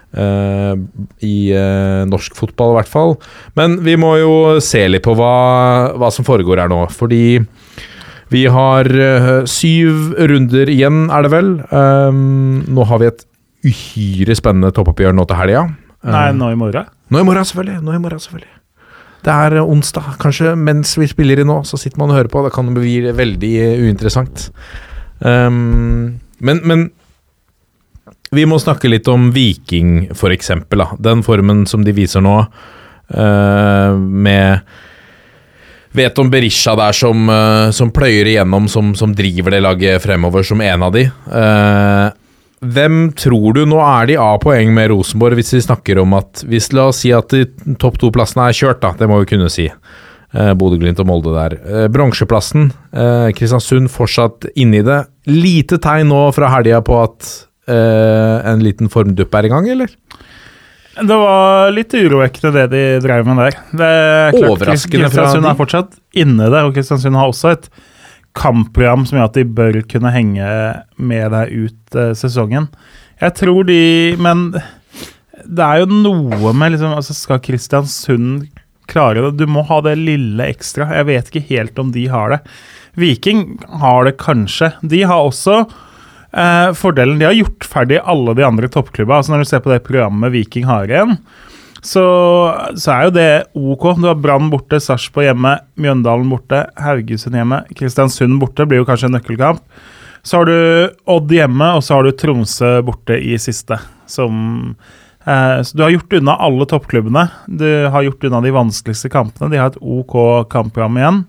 Eh, 0.10 0.74
I 1.22 1.36
uh, 1.54 2.06
norsk 2.10 2.38
fotball, 2.38 2.74
i 2.74 2.80
hvert 2.80 2.92
fall. 2.92 3.16
Men 3.60 3.78
vi 3.86 3.96
må 4.00 4.16
jo 4.18 4.34
se 4.64 4.82
litt 4.90 5.06
på 5.06 5.14
hva, 5.18 5.34
hva 6.00 6.10
som 6.14 6.26
foregår 6.28 6.64
her 6.64 6.72
nå. 6.72 6.82
Fordi 6.94 7.40
vi 8.34 8.46
har 8.50 8.90
uh, 8.90 9.32
syv 9.50 10.16
runder 10.32 10.72
igjen, 10.72 11.08
er 11.14 11.26
det 11.26 11.34
vel. 11.34 11.56
Um, 11.70 12.62
nå 12.70 12.86
har 12.90 13.02
vi 13.02 13.10
et 13.12 13.26
uhyre 13.70 14.38
spennende 14.38 14.72
toppoppgjør 14.74 15.14
nå 15.18 15.28
til 15.30 15.42
helga. 15.42 15.68
nei, 16.08 16.30
nå 16.34 16.54
i 16.54 16.58
morgen. 16.58 16.88
nå 17.12 17.22
i 17.22 17.28
morgen, 17.28 17.46
selvfølgelig. 17.46 17.84
Nå 17.84 17.98
i 17.98 18.02
morgen, 18.02 18.24
selvfølgelig. 18.24 18.56
Det 19.20 19.34
er 19.36 19.60
onsdag. 19.60 20.14
Kanskje 20.22 20.54
mens 20.56 20.94
vi 20.98 21.10
spiller 21.12 21.42
i 21.42 21.46
nå, 21.46 21.60
så 21.68 21.78
sitter 21.78 22.00
man 22.00 22.14
og 22.14 22.22
hører 22.22 22.32
på. 22.32 22.46
Det 22.46 22.54
kan 22.56 22.72
bli 22.74 23.02
veldig 23.12 23.56
uinteressant. 23.84 24.48
Um, 25.20 26.22
men, 26.40 26.62
men 26.64 26.86
vi 28.32 28.46
må 28.46 28.60
snakke 28.62 28.90
litt 28.92 29.08
om 29.10 29.32
Viking. 29.34 30.10
Da. 30.14 30.92
Den 31.00 31.24
formen 31.26 31.66
som 31.68 31.84
de 31.86 31.96
viser 31.96 32.22
nå, 32.22 32.38
eh, 33.10 33.98
med 33.98 34.62
Vet 35.92 36.20
om 36.22 36.30
Berisha 36.30 36.76
der 36.78 36.94
som, 36.94 37.30
eh, 37.30 37.72
som 37.72 37.90
pløyer 37.90 38.28
igjennom, 38.30 38.68
som, 38.70 38.94
som 38.94 39.14
driver 39.16 39.56
det 39.56 39.64
laget 39.66 40.04
fremover 40.04 40.46
som 40.46 40.62
en 40.62 40.84
av 40.86 40.94
de. 40.94 41.08
Eh, 41.10 42.12
hvem 42.62 43.00
tror 43.18 43.56
du 43.56 43.64
Nå 43.66 43.80
er 43.82 44.12
de 44.12 44.20
av 44.22 44.38
poeng 44.44 44.70
med 44.76 44.92
Rosenborg, 44.92 45.40
hvis 45.40 45.56
vi 45.56 45.64
snakker 45.66 46.04
om 46.04 46.14
at 46.14 46.44
hvis 46.46 46.70
La 46.78 46.90
oss 46.92 47.02
si 47.02 47.10
at 47.16 47.34
de 47.34 47.48
topp 47.82 47.98
to-plassene 48.04 48.52
er 48.52 48.60
kjørt, 48.60 48.84
da. 48.86 48.94
Det 49.00 49.10
må 49.10 49.18
vi 49.24 49.32
kunne 49.34 49.50
si. 49.50 49.66
Eh, 49.66 50.54
Bodø-Glimt 50.54 51.02
og 51.02 51.10
Molde 51.10 51.34
der. 51.34 51.58
Eh, 51.58 51.90
Bronseplassen. 51.90 52.70
Kristiansund 53.34 53.90
fortsatt 53.90 54.46
inni 54.62 54.86
det. 54.86 55.08
Lite 55.26 55.82
tegn 55.82 56.14
nå 56.14 56.28
fra 56.38 56.54
helga 56.54 56.84
på 56.86 57.02
at 57.02 57.49
en 57.70 58.64
liten 58.66 58.90
formdupp 58.92 59.36
her 59.36 59.48
i 59.48 59.52
gang, 59.52 59.70
eller? 59.70 59.92
Det 61.00 61.16
var 61.16 61.70
litt 61.72 61.94
urovekkende 61.96 62.52
det 62.56 62.66
de 62.74 62.82
drev 63.04 63.28
med 63.28 63.40
der. 63.40 63.60
Det 63.72 63.88
er 63.88 64.34
klart, 64.34 64.50
Overraskende 64.50 65.06
Kristiansund 65.06 65.48
er 65.48 65.60
fortsatt 65.60 65.96
inne 66.18 66.50
der, 66.52 66.68
og 66.68 66.76
Kristiansund 66.76 67.20
har 67.20 67.32
også 67.32 67.54
et 67.54 67.70
kampprogram 68.38 69.06
som 69.08 69.20
gjør 69.20 69.30
at 69.30 69.38
de 69.40 69.46
bør 69.60 69.80
kunne 69.90 70.12
henge 70.14 70.50
med 71.00 71.32
deg 71.34 71.54
ut 71.56 71.98
eh, 71.98 72.12
sesongen. 72.18 72.70
Jeg 73.20 73.36
tror 73.36 73.66
de 73.68 74.16
Men 74.22 74.52
det 75.44 75.66
er 75.66 75.82
jo 75.82 76.04
noe 76.04 76.54
med 76.56 76.76
liksom 76.76 76.94
altså 76.96 77.16
Skal 77.16 77.42
Kristiansund 77.44 78.48
klare 78.90 79.24
det? 79.26 79.40
Du 79.40 79.50
må 79.50 79.64
ha 79.68 79.80
det 79.86 79.98
lille 80.00 80.48
ekstra. 80.50 80.90
Jeg 80.98 81.08
vet 81.10 81.30
ikke 81.30 81.48
helt 81.52 81.80
om 81.82 81.92
de 81.94 82.08
har 82.10 82.34
det. 82.34 82.40
Viking 83.00 83.60
har 83.82 84.08
det 84.08 84.18
kanskje. 84.22 84.72
De 84.82 85.04
har 85.06 85.28
også 85.28 85.62
Eh, 86.32 86.72
fordelen 86.78 87.20
De 87.20 87.26
har 87.26 87.34
gjort 87.34 87.66
ferdig 87.66 88.02
alle 88.06 88.36
de 88.38 88.46
andre 88.46 88.70
toppklubba. 88.70 89.18
Altså 89.18 89.34
Når 89.34 89.44
du 89.46 89.50
ser 89.50 89.64
på 89.66 89.74
det 89.74 89.84
programmet 89.88 90.34
Viking 90.34 90.68
har 90.70 90.90
igjen, 90.90 91.18
så, 91.82 92.04
så 92.76 92.92
er 92.92 93.08
jo 93.08 93.16
det 93.16 93.30
ok. 93.56 93.86
Du 94.02 94.10
har 94.10 94.20
Brann 94.20 94.50
borte, 94.52 94.82
Sarpsborg 94.84 95.30
hjemme, 95.30 95.56
Mjøndalen 95.80 96.28
borte, 96.32 96.66
Haugesund 96.80 97.38
hjemme, 97.40 97.64
Kristiansund 97.78 98.40
borte. 98.42 98.68
Blir 98.68 98.84
jo 98.84 98.88
kanskje 98.90 99.10
en 99.10 99.16
nøkkelkamp. 99.16 99.64
Så 100.28 100.42
har 100.42 100.50
du 100.50 100.96
Odd 101.10 101.32
hjemme, 101.32 101.70
og 101.78 101.86
så 101.86 101.96
har 101.96 102.06
du 102.06 102.12
Tromsø 102.20 102.74
borte 102.86 103.16
i 103.16 103.38
siste. 103.40 103.80
Som 104.12 104.76
eh, 105.24 105.62
Så 105.64 105.78
du 105.78 105.86
har 105.86 105.96
gjort 105.96 106.18
unna 106.20 106.36
alle 106.36 106.68
toppklubbene. 106.68 107.30
Du 107.48 107.70
har 107.88 108.04
gjort 108.06 108.28
unna 108.28 108.44
de 108.44 108.54
vanskeligste 108.54 109.12
kampene. 109.14 109.52
De 109.54 109.62
har 109.62 109.72
et 109.72 109.80
ok 109.80 110.50
kampprogram 110.52 111.00
igjen. 111.00 111.24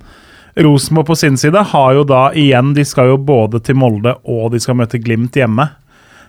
Rosenborg 0.58 1.06
på 1.06 1.16
sin 1.16 1.36
side 1.38 1.62
har 1.72 1.92
jo 1.94 2.02
da 2.08 2.24
igjen 2.34 2.72
De 2.74 2.82
skal 2.86 3.12
jo 3.12 3.20
både 3.22 3.60
til 3.62 3.76
Molde 3.78 4.16
og 4.24 4.50
de 4.54 4.60
skal 4.62 4.78
møte 4.80 4.98
Glimt 5.02 5.36
hjemme. 5.38 5.68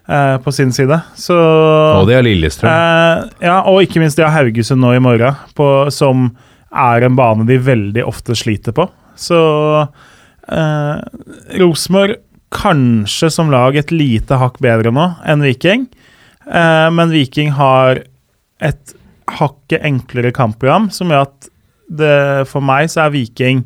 Eh, 0.07 0.38
på 0.38 0.51
sin 0.51 0.72
side. 0.74 0.99
Så 1.15 1.36
Og 2.01 2.07
de 2.09 2.15
har 2.17 2.26
Lillestrøm. 2.26 2.69
Eh, 2.72 3.45
ja, 3.45 3.61
og 3.69 3.84
ikke 3.86 4.01
minst 4.01 4.17
de 4.17 4.26
har 4.26 4.34
Haugesund 4.34 4.82
nå 4.82 4.95
i 4.97 5.03
morgen, 5.03 5.38
på, 5.55 5.67
som 5.93 6.32
er 6.72 7.05
en 7.05 7.15
bane 7.15 7.45
de 7.47 7.59
veldig 7.61 8.03
ofte 8.09 8.36
sliter 8.38 8.76
på. 8.76 8.88
Så 9.19 9.39
eh, 10.49 10.97
Rosenborg 11.61 12.17
kanskje 12.51 13.30
som 13.32 13.51
lag 13.53 13.78
et 13.80 13.93
lite 13.93 14.36
hakk 14.41 14.57
bedre 14.63 14.91
nå 14.91 15.05
enn 15.30 15.45
Viking. 15.45 15.86
Eh, 16.49 16.88
men 16.91 17.13
Viking 17.13 17.53
har 17.55 18.03
et 18.61 18.95
hakket 19.32 19.86
enklere 19.88 20.34
kampprogram, 20.36 20.89
som 20.91 21.13
gjør 21.13 21.30
at 21.30 21.51
det, 21.91 22.17
for 22.49 22.63
meg 22.63 22.89
så 22.91 23.05
er 23.05 23.15
Viking 23.15 23.63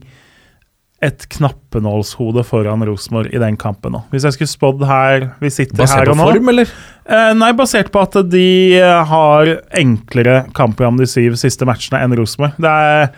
et 1.06 1.26
knappenålshode 1.36 2.44
foran 2.48 2.84
Rosenborg 2.88 3.34
i 3.34 3.42
den 3.42 3.58
kampen 3.60 3.96
nå. 3.96 4.02
Hvis 4.14 4.26
jeg 4.28 4.38
skulle 4.38 4.52
spådd 4.52 4.84
her 4.90 5.30
Vi 5.42 5.52
sitter 5.54 5.78
Basert 5.80 6.04
her 6.04 6.12
og 6.14 6.20
nå. 6.20 6.26
Basert 6.26 6.36
på 6.36 6.42
form, 6.42 6.52
eller? 6.54 6.76
Eh, 7.06 7.32
nei, 7.38 7.52
basert 7.58 7.92
på 7.94 8.04
at 8.04 8.20
de 8.32 8.50
eh, 8.80 9.02
har 9.12 9.52
enklere 9.82 10.44
kampprogram 10.58 11.00
de 11.02 11.10
syv 11.10 11.38
siste 11.40 11.68
matchene 11.68 12.02
enn 12.04 12.16
Rosenborg. 12.18 12.58
Det 12.62 12.72
er, 12.72 13.12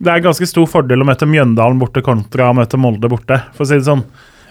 det 0.00 0.12
er 0.12 0.22
ganske 0.24 0.48
stor 0.48 0.70
fordel 0.70 1.04
å 1.04 1.08
møte 1.08 1.28
Mjøndalen 1.28 1.82
borte 1.82 2.04
kontra 2.04 2.50
å 2.50 2.56
møte 2.56 2.80
Molde 2.80 3.10
borte, 3.12 3.42
for 3.56 3.66
å 3.66 3.70
si 3.70 3.80
det 3.80 3.88
sånn. 3.88 4.04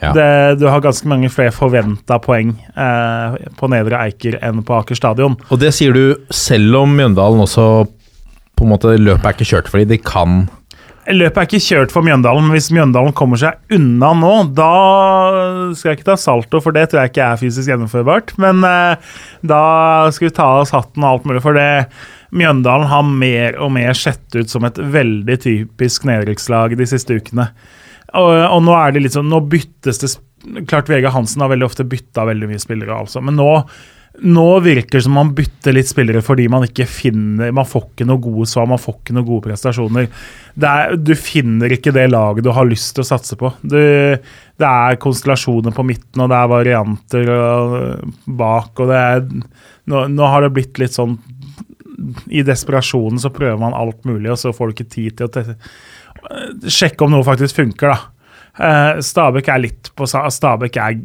Ja. 0.04 0.12
Det, 0.12 0.60
du 0.60 0.68
har 0.68 0.84
ganske 0.84 1.08
mange 1.08 1.30
flere 1.32 1.54
forventa 1.56 2.18
poeng 2.20 2.52
eh, 2.60 3.38
på 3.56 3.70
Nedre 3.72 4.02
Eiker 4.04 4.36
enn 4.44 4.60
på 4.68 4.76
Aker 4.76 5.00
stadion. 5.00 5.38
Og 5.48 5.62
det 5.62 5.72
sier 5.78 5.96
du 5.96 6.18
selv 6.34 6.82
om 6.82 6.98
Mjøndalen 6.98 7.46
også 7.46 7.68
på 8.54 8.68
en 8.68 8.74
måte 8.74 8.98
Løpet 9.00 9.26
er 9.26 9.38
ikke 9.38 9.50
kjørt 9.50 9.72
fordi 9.72 9.88
de 9.94 10.00
kan 10.04 10.44
Løpet 11.12 11.38
er 11.38 11.48
ikke 11.50 11.60
kjørt 11.66 11.92
for 11.92 12.06
Mjøndalen, 12.06 12.46
men 12.48 12.56
hvis 12.56 12.70
Mjøndalen 12.72 13.16
kommer 13.18 13.40
seg 13.40 13.76
unna 13.76 14.14
nå, 14.16 14.32
da 14.56 14.70
skal 15.76 15.92
jeg 15.92 16.00
ikke 16.00 16.10
ta 16.14 16.18
salto, 16.20 16.62
for 16.64 16.76
det 16.76 16.86
tror 16.90 17.02
jeg 17.02 17.12
ikke 17.12 17.26
er 17.26 17.42
fysisk 17.42 17.72
gjennomførbart. 17.72 18.36
Men 18.40 18.64
eh, 18.68 19.16
da 19.44 19.64
skal 20.16 20.30
vi 20.30 20.36
ta 20.38 20.48
oss 20.62 20.72
hatten 20.76 21.04
og 21.04 21.10
alt 21.10 21.28
mulig, 21.28 21.44
for 21.44 21.60
det 21.60 21.68
Mjøndalen 22.34 22.88
har 22.90 23.04
mer 23.06 23.58
og 23.62 23.74
mer 23.76 23.98
sett 23.98 24.38
ut 24.38 24.50
som 24.50 24.64
et 24.66 24.80
veldig 24.80 25.38
typisk 25.44 26.08
nedrykkslag 26.10 26.78
de 26.80 26.88
siste 26.90 27.20
ukene. 27.20 27.50
Og, 28.14 28.32
og 28.32 28.64
nå 28.64 28.78
er 28.78 28.94
det 28.94 29.04
litt 29.04 29.18
sånn, 29.18 29.30
nå 29.32 29.42
byttes 29.50 30.02
det 30.02 30.16
Klart 30.68 30.90
Vegard 30.92 31.16
Hansen 31.16 31.40
har 31.40 31.54
veldig 31.54 31.70
ofte 31.70 31.86
bytta 31.88 32.26
veldig 32.28 32.50
mye 32.50 32.60
spillere, 32.60 32.96
altså. 33.06 33.22
Men 33.24 33.38
nå, 33.40 33.48
nå 34.22 34.60
virker 34.60 35.00
det 35.00 35.04
som 35.08 35.16
man 35.18 35.32
bytter 35.34 35.74
litt 35.74 35.90
spillere 35.90 36.22
fordi 36.22 36.46
man 36.52 36.68
ikke 36.68 36.86
finner 36.86 37.54
Man 37.56 37.66
får 37.66 37.88
ikke 37.88 38.06
noe 38.06 38.22
gode 38.22 38.46
svar, 38.50 38.68
man 38.70 38.82
får 38.82 39.00
ikke 39.00 39.16
noen 39.18 39.26
gode 39.26 39.46
prestasjoner. 39.48 40.10
Er, 40.62 40.94
du 41.02 41.16
finner 41.18 41.74
ikke 41.74 41.94
det 41.96 42.06
laget 42.12 42.46
du 42.46 42.52
har 42.54 42.68
lyst 42.70 42.94
til 42.94 43.02
å 43.02 43.08
satse 43.10 43.38
på. 43.40 43.50
Du, 43.66 43.74
det 43.74 44.70
er 44.70 45.00
konstellasjoner 45.02 45.74
på 45.74 45.86
midten, 45.88 46.22
og 46.22 46.30
det 46.30 46.38
er 46.38 46.52
varianter 46.52 47.34
bak, 48.30 48.78
og 48.78 48.94
det 48.94 49.02
er 49.02 49.26
nå, 49.26 50.06
nå 50.14 50.30
har 50.30 50.46
det 50.46 50.54
blitt 50.56 50.82
litt 50.82 50.94
sånn 50.94 51.18
I 52.30 52.46
desperasjonen 52.46 53.22
så 53.22 53.34
prøver 53.34 53.58
man 53.62 53.76
alt 53.78 54.06
mulig, 54.06 54.30
og 54.30 54.40
så 54.40 54.54
får 54.54 54.70
du 54.70 54.78
ikke 54.78 54.94
tid 54.94 55.24
til 55.24 55.30
å 55.34 56.70
sjekke 56.70 57.08
om 57.08 57.18
noe 57.18 57.26
faktisk 57.26 57.64
funker, 57.64 57.96
da. 57.96 58.14
Eh, 58.54 59.00
Stabæk 59.02 59.50
er 59.50 59.64
litt 59.64 59.90
på 59.98 60.06
Stabæk 60.06 60.78
er 60.78 61.00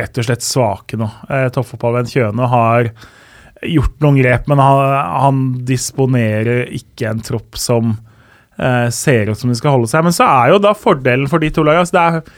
rett 0.00 0.18
og 0.18 0.26
slett 0.26 0.42
svake 0.44 0.98
nå. 0.98 1.06
Uh, 1.30 1.46
Toppfotballen 1.54 2.08
Kjøne 2.10 2.48
har 2.50 2.90
gjort 3.62 4.02
noen 4.02 4.18
grep, 4.18 4.48
men 4.50 4.60
han, 4.62 4.82
han 5.22 5.40
disponerer 5.66 6.66
ikke 6.74 7.08
en 7.10 7.22
tropp 7.24 7.58
som 7.58 7.94
uh, 7.94 8.88
ser 8.94 9.30
ut 9.30 9.38
som 9.38 9.52
de 9.52 9.58
skal 9.58 9.76
holde 9.76 9.90
seg. 9.90 10.02
Men 10.06 10.16
så 10.16 10.26
er 10.26 10.52
jo 10.52 10.60
da 10.62 10.74
fordelen 10.78 11.30
for 11.30 11.42
de 11.42 11.52
to 11.54 11.64
lagene 11.66 11.86
altså 11.86 11.98
det 11.98 12.04
er, 12.04 12.34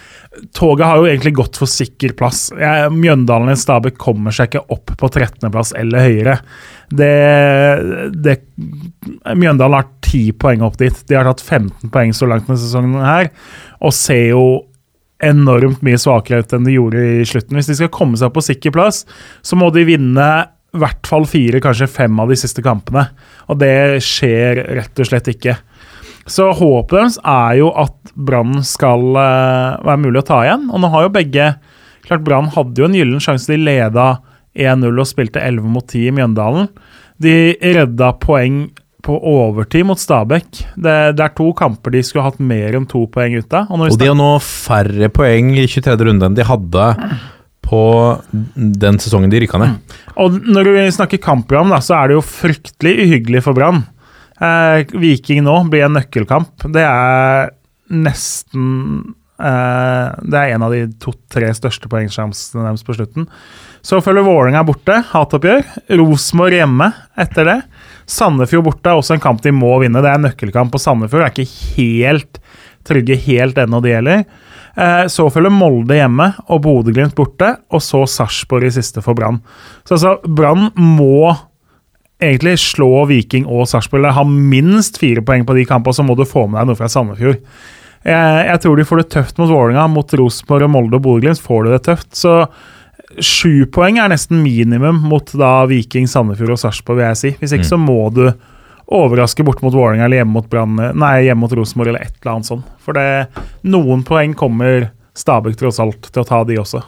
Toget 0.55 0.87
har 0.87 1.01
jo 1.01 1.09
egentlig 1.09 1.33
gått 1.35 1.59
for 1.59 1.67
sikker 1.71 2.13
plass. 2.19 2.49
Mjøndalen 2.95 3.51
i 3.51 3.59
Stabæk 3.59 3.97
kommer 3.99 4.35
seg 4.35 4.47
ikke 4.51 4.63
opp 4.77 4.93
på 5.01 5.09
13.-plass 5.11 5.73
eller 5.79 6.07
høyere. 6.07 6.37
Det, 6.87 7.15
det 8.15 8.37
Mjøndalen 9.35 9.81
har 9.81 9.89
10 10.07 10.37
poeng 10.39 10.63
opp 10.67 10.79
dit. 10.79 11.03
De 11.11 11.19
har 11.19 11.27
tatt 11.27 11.43
15 11.43 11.91
poeng 11.91 12.15
så 12.15 12.31
langt 12.31 12.47
denne 12.47 12.63
sesongen 12.63 13.03
her, 13.03 13.33
og 13.83 13.97
ser 13.97 14.29
jo 14.31 14.45
enormt 15.21 15.83
mye 15.85 15.99
svakere 16.01 16.45
ut 16.45 16.55
enn 16.57 16.65
de 16.69 16.77
gjorde 16.79 17.03
i 17.03 17.27
slutten. 17.29 17.59
Hvis 17.59 17.73
de 17.73 17.81
skal 17.81 17.93
komme 17.93 18.21
seg 18.21 18.31
på 18.33 18.45
sikker 18.45 18.75
plass, 18.77 19.03
så 19.43 19.59
må 19.59 19.73
de 19.75 19.85
vinne 19.89 20.31
i 20.71 20.79
hvert 20.79 21.11
fall 21.11 21.27
fire, 21.27 21.59
kanskje 21.63 21.91
fem 21.91 22.23
av 22.23 22.31
de 22.31 22.39
siste 22.39 22.63
kampene. 22.63 23.09
Og 23.51 23.59
det 23.59 23.99
skjer 24.07 24.63
rett 24.79 25.03
og 25.03 25.11
slett 25.11 25.33
ikke. 25.35 25.59
Så 26.29 26.51
håpet 26.57 26.97
deres 26.97 27.19
er 27.25 27.61
jo 27.61 27.71
at 27.81 28.13
Brann 28.15 28.61
skal 28.67 29.07
eh, 29.17 29.79
være 29.87 30.03
mulig 30.03 30.21
å 30.23 30.27
ta 30.29 30.43
igjen. 30.47 30.69
Og 30.71 30.83
nå 30.83 30.91
har 30.93 31.07
jo 31.07 31.15
begge 31.15 31.53
Klart 32.07 32.25
Brann 32.27 32.49
hadde 32.51 32.81
jo 32.81 32.89
en 32.89 32.97
gyllen 32.97 33.23
sjanse. 33.23 33.51
De 33.53 33.59
leda 33.61 34.07
1-0 34.59 34.89
og 34.99 35.07
spilte 35.07 35.43
11 35.45 35.69
mot 35.71 35.85
10 35.87 36.09
i 36.09 36.15
Mjøndalen. 36.17 36.71
De 37.21 37.35
redda 37.61 38.15
poeng 38.19 38.65
på 39.05 39.17
overtid 39.17 39.87
mot 39.89 40.01
Stabæk. 40.01 40.49
Det, 40.77 40.95
det 41.17 41.25
er 41.25 41.35
to 41.37 41.51
kamper 41.57 41.95
de 41.95 42.03
skulle 42.05 42.25
hatt 42.27 42.41
mer 42.43 42.77
enn 42.77 42.89
to 42.89 43.05
poeng 43.13 43.37
ut 43.39 43.57
av. 43.57 43.71
Og 43.71 43.87
Og 43.89 44.01
de 44.01 44.09
har 44.11 44.19
nå 44.19 44.33
færre 44.45 45.11
poeng 45.13 45.55
i 45.57 45.69
23. 45.69 45.97
runde 46.09 46.29
enn 46.29 46.37
de 46.37 46.47
hadde 46.47 46.89
på 47.71 47.83
den 48.57 48.99
sesongen 48.99 49.31
de 49.31 49.45
rykka 49.45 49.61
ned. 49.63 49.97
Og 50.21 50.41
når 50.51 50.73
vi 50.75 50.85
snakker 50.97 51.23
kampprogram, 51.23 51.71
da, 51.73 51.79
så 51.85 52.01
er 52.01 52.11
det 52.11 52.19
jo 52.19 52.27
fryktelig 52.27 52.97
uhyggelig 53.07 53.45
for 53.47 53.57
Brann. 53.57 53.85
Eh, 54.41 54.99
Viking 55.01 55.43
nå 55.45 55.57
blir 55.71 55.87
en 55.87 55.97
nøkkelkamp. 55.99 56.67
Det 56.73 56.85
er 56.85 57.51
nesten 57.91 58.69
eh, 59.41 60.07
Det 60.23 60.39
er 60.39 60.55
en 60.55 60.65
av 60.65 60.75
de 60.75 60.85
to-tre 61.03 61.51
største 61.57 61.91
poengsjansene 61.91 62.65
deres 62.69 62.87
på 62.87 62.97
slutten. 62.97 63.29
Så 63.85 64.01
følger 64.05 64.27
Vålerenga 64.27 64.63
borte, 64.69 64.99
hatoppgjør. 65.13 65.65
Rosenborg 66.01 66.59
hjemme 66.59 66.91
etter 67.21 67.49
det. 67.49 67.59
Sandefjord 68.11 68.67
borte 68.67 68.93
er 68.93 69.01
også 69.01 69.17
en 69.17 69.23
kamp 69.25 69.41
de 69.45 69.53
må 69.55 69.73
vinne. 69.83 70.03
Det 70.03 70.11
er 70.11 70.19
en 70.19 70.29
nøkkelkamp, 70.29 70.75
og 70.75 70.83
Sandefjord 70.83 71.25
er 71.25 71.33
ikke 71.33 71.77
helt 71.77 72.41
trygge 72.87 73.17
helt 73.27 73.59
ennå 73.61 73.81
det 73.85 73.95
gjelder. 73.95 74.25
Eh, 74.81 75.05
så 75.13 75.27
følger 75.33 75.53
Molde 75.53 75.99
hjemme 75.99 76.31
og 76.49 76.63
Bodø-Glimt 76.65 77.17
borte, 77.19 77.55
og 77.73 77.83
så 77.85 78.05
Sarpsborg 78.09 78.69
i 78.69 78.75
siste 78.75 79.03
for 79.05 79.19
Brann. 79.19 79.41
Så 79.85 79.99
altså, 79.99 80.17
Brann 80.25 80.71
må 80.77 81.33
egentlig 82.21 82.57
slå 82.63 83.05
Viking 83.11 83.47
og 83.49 83.69
Sarpsborg. 83.71 84.03
eller 84.03 84.17
Ha 84.17 84.25
minst 84.25 85.01
fire 85.01 85.25
poeng 85.27 85.47
på 85.49 85.57
de 85.57 85.67
kampene, 85.69 85.97
så 85.97 86.07
må 86.07 86.17
du 86.19 86.27
få 86.29 86.47
med 86.47 86.61
deg 86.61 86.71
noe 86.71 86.79
fra 86.79 86.91
Sandefjord. 86.93 87.41
Jeg, 88.01 88.45
jeg 88.49 88.61
tror 88.65 88.77
de 88.79 88.87
får 88.89 89.03
det 89.03 89.09
tøft 89.13 89.41
mot 89.41 89.51
Vålerenga. 89.51 89.89
Mot 89.93 90.15
Rosenborg, 90.21 90.69
og 90.69 90.75
Molde 90.77 91.01
og 91.01 91.05
Bodø-Glimt 91.07 91.43
får 91.43 91.67
de 91.67 91.75
det 91.75 91.83
tøft. 91.89 92.13
Så 92.17 92.37
sju 93.25 93.67
poeng 93.75 93.99
er 93.99 94.13
nesten 94.13 94.41
minimum 94.45 95.03
mot 95.11 95.33
da 95.37 95.67
Viking, 95.71 96.07
Sandefjord 96.09 96.55
og 96.55 96.63
Sarpsborg, 96.63 97.01
vil 97.01 97.09
jeg 97.09 97.21
si. 97.21 97.35
Hvis 97.41 97.57
ikke 97.57 97.73
så 97.73 97.81
må 97.81 97.99
du 98.15 98.25
overraske 98.91 99.45
bort 99.47 99.61
mot 99.63 99.75
Vålerenga 99.75 100.07
eller 100.07 100.23
hjemme 100.23 100.35
mot, 100.35 100.57
nei, 100.99 101.13
hjemme 101.27 101.45
mot 101.45 101.53
Rosenborg 101.55 101.93
eller 101.93 102.07
et 102.07 102.17
eller 102.21 102.37
annet 102.37 102.51
sånt. 102.51 102.71
For 102.83 102.97
det, 102.97 103.29
noen 103.71 104.03
poeng 104.07 104.35
kommer 104.39 104.91
Stabæk 105.21 105.59
tross 105.59 105.81
alt 105.83 106.09
til 106.09 106.23
å 106.23 106.27
ta, 106.27 106.41
de 106.47 106.57
også. 106.61 106.81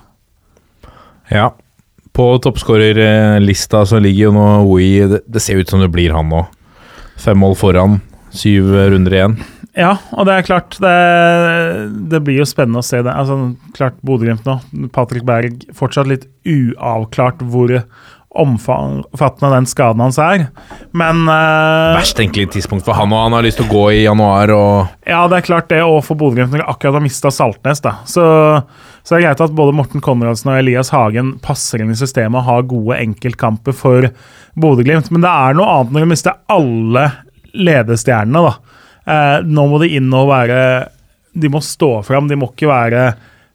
Ja. 1.30 1.50
På 2.12 2.26
toppskårerlista 2.44 3.86
så 3.88 4.00
ligger 4.02 4.28
jo 4.28 4.34
nå 4.36 4.46
Oi 4.68 4.88
det, 5.08 5.22
det 5.24 5.40
ser 5.40 5.62
ut 5.62 5.70
som 5.72 5.80
det 5.80 5.88
blir 5.92 6.12
han 6.12 6.28
nå. 6.28 6.44
Fem 7.22 7.38
mål 7.40 7.56
foran, 7.56 8.00
syv 8.34 8.68
runder 8.92 9.16
igjen. 9.16 9.36
Ja, 9.72 9.94
og 10.12 10.26
det 10.28 10.34
er 10.34 10.44
klart 10.44 10.74
Det, 10.82 10.96
det 12.12 12.20
blir 12.24 12.42
jo 12.42 12.48
spennende 12.48 12.82
å 12.82 12.86
se 12.86 13.00
det. 13.00 13.12
Altså, 13.12 13.54
klart 13.76 13.96
Bodø-Glimt 14.04 14.44
nå. 14.48 14.58
Patrick 14.92 15.24
Berg 15.28 15.62
fortsatt 15.76 16.10
litt 16.10 16.26
uavklart 16.44 17.40
hvor 17.48 17.72
omfattende 18.32 19.50
den 19.52 19.66
skaden 19.68 20.00
hans 20.00 20.18
er. 20.20 20.46
Men 20.96 21.26
uh, 21.28 21.92
Verst 21.98 22.16
tenkelig 22.16 22.50
tidspunkt 22.54 22.86
for 22.86 22.96
han, 22.96 23.12
og 23.12 23.26
han 23.26 23.36
har 23.36 23.44
lyst 23.44 23.60
til 23.60 23.68
å 23.68 23.72
gå 23.72 23.84
i 23.92 24.04
januar 24.06 24.52
og 24.56 25.08
Ja, 25.08 25.26
det 25.28 25.40
er 25.40 25.48
klart 25.48 25.68
det, 25.72 25.82
og 25.84 26.00
for 26.06 26.20
Bodø-Glimt 26.20 26.56
akkurat 26.64 26.96
har 26.96 27.04
mista 27.04 27.32
Saltnes, 27.32 27.84
da. 27.84 27.98
Så, 28.08 28.24
så 29.02 29.14
det 29.14 29.18
er 29.18 29.24
greit 29.26 29.42
at 29.42 29.54
både 29.58 29.74
Morten 29.74 30.02
Konradsen 30.04 30.52
og 30.52 30.60
Elias 30.60 30.92
Hagen 30.94 31.34
passer 31.42 31.82
inn 31.82 31.90
i 31.90 31.98
systemet 31.98 32.38
og 32.38 32.46
har 32.46 32.68
gode 32.70 33.00
enkeltkamper 33.02 33.74
for 33.74 34.06
Bodø-Glimt, 34.54 35.10
men 35.10 35.24
det 35.24 35.32
er 35.32 35.58
noe 35.58 35.72
annet 35.72 35.96
når 35.96 36.04
de 36.04 36.10
mister 36.12 36.38
alle 36.54 37.08
ledestjernene, 37.52 38.44
da. 38.46 38.78
Eh, 39.12 39.38
nå 39.48 39.66
må 39.66 39.80
de 39.82 39.88
inn 39.96 40.12
og 40.14 40.28
være 40.30 40.58
De 41.34 41.48
må 41.50 41.58
stå 41.64 41.88
fram, 42.06 42.28
de 42.30 42.36
må 42.38 42.52
ikke 42.52 42.68
være 42.70 43.06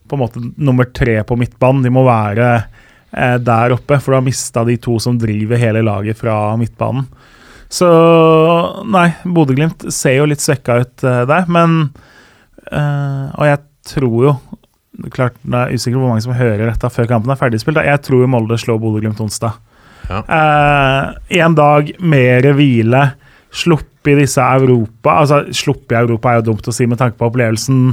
på 0.07 0.17
en 0.17 0.19
måte 0.19 0.41
nummer 0.55 0.87
tre 0.91 1.21
på 1.27 1.37
midtbanen. 1.39 1.83
De 1.85 1.91
må 1.93 2.03
være 2.07 2.47
eh, 2.57 3.37
der 3.43 3.75
oppe, 3.75 3.99
for 4.01 4.13
du 4.13 4.17
har 4.17 4.25
mista 4.25 4.63
de 4.67 4.77
to 4.81 4.97
som 5.03 5.19
driver 5.19 5.59
hele 5.61 5.83
laget 5.85 6.19
fra 6.19 6.55
midtbanen. 6.59 7.07
Så 7.69 7.87
nei, 8.87 9.09
Bodø-Glimt 9.23 9.89
ser 9.93 10.21
jo 10.21 10.27
litt 10.27 10.43
svekka 10.43 10.79
ut 10.83 11.03
eh, 11.03 11.23
der, 11.27 11.49
men 11.51 11.79
eh, 12.71 13.25
Og 13.35 13.43
jeg 13.49 13.59
tror 13.87 14.17
jo 14.23 14.35
Klart, 15.13 15.35
Det 15.43 15.57
er 15.59 15.73
usikker 15.75 15.99
hvor 15.99 16.09
mange 16.09 16.25
som 16.25 16.33
hører 16.33 16.65
dette 16.71 16.89
før 16.89 17.09
kampen 17.09 17.31
er 17.33 17.39
ferdigspilt. 17.39 17.83
Jeg 17.85 18.01
tror 18.05 18.29
Molde 18.31 18.57
slår 18.57 18.79
Bodø-Glimt 18.81 19.21
onsdag. 19.21 19.59
Ja. 20.09 20.23
Eh, 20.23 21.39
en 21.43 21.55
dag 21.57 21.91
mer 21.99 22.47
hvile, 22.57 23.03
sluppe 23.51 24.13
i 24.13 24.15
disse 24.21 24.39
Europa 24.39 25.17
Altså, 25.19 25.41
sluppe 25.55 25.95
i 25.95 25.97
Europa 25.99 26.31
er 26.31 26.39
jo 26.39 26.53
dumt 26.53 26.67
å 26.69 26.73
si 26.75 26.85
med 26.87 26.99
tanke 26.99 27.17
på 27.19 27.27
opplevelsen 27.27 27.89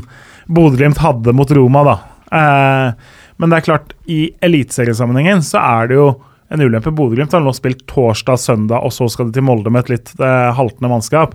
Bodø-Glimt 0.46 1.00
hadde 1.02 1.34
mot 1.34 1.50
Roma, 1.56 1.82
da. 1.86 1.96
Eh, 2.38 3.18
men 3.36 3.50
det 3.50 3.58
er 3.58 3.66
klart, 3.66 3.94
i 4.06 4.28
eliteseriesammenhengen 4.44 5.42
så 5.44 5.60
er 5.62 5.90
det 5.90 5.98
jo 5.98 6.08
en 6.52 6.62
ulempe. 6.62 6.92
Bodø-Glimt 6.94 7.34
har 7.34 7.42
nå 7.42 7.52
spilt 7.56 7.84
torsdag, 7.90 8.38
søndag, 8.40 8.84
og 8.84 8.92
så 8.94 9.08
skal 9.10 9.28
de 9.28 9.38
til 9.38 9.46
Molde 9.46 9.72
med 9.72 9.84
et 9.84 9.96
litt 9.96 10.12
eh, 10.20 10.50
haltende 10.54 10.90
mannskap. 10.92 11.34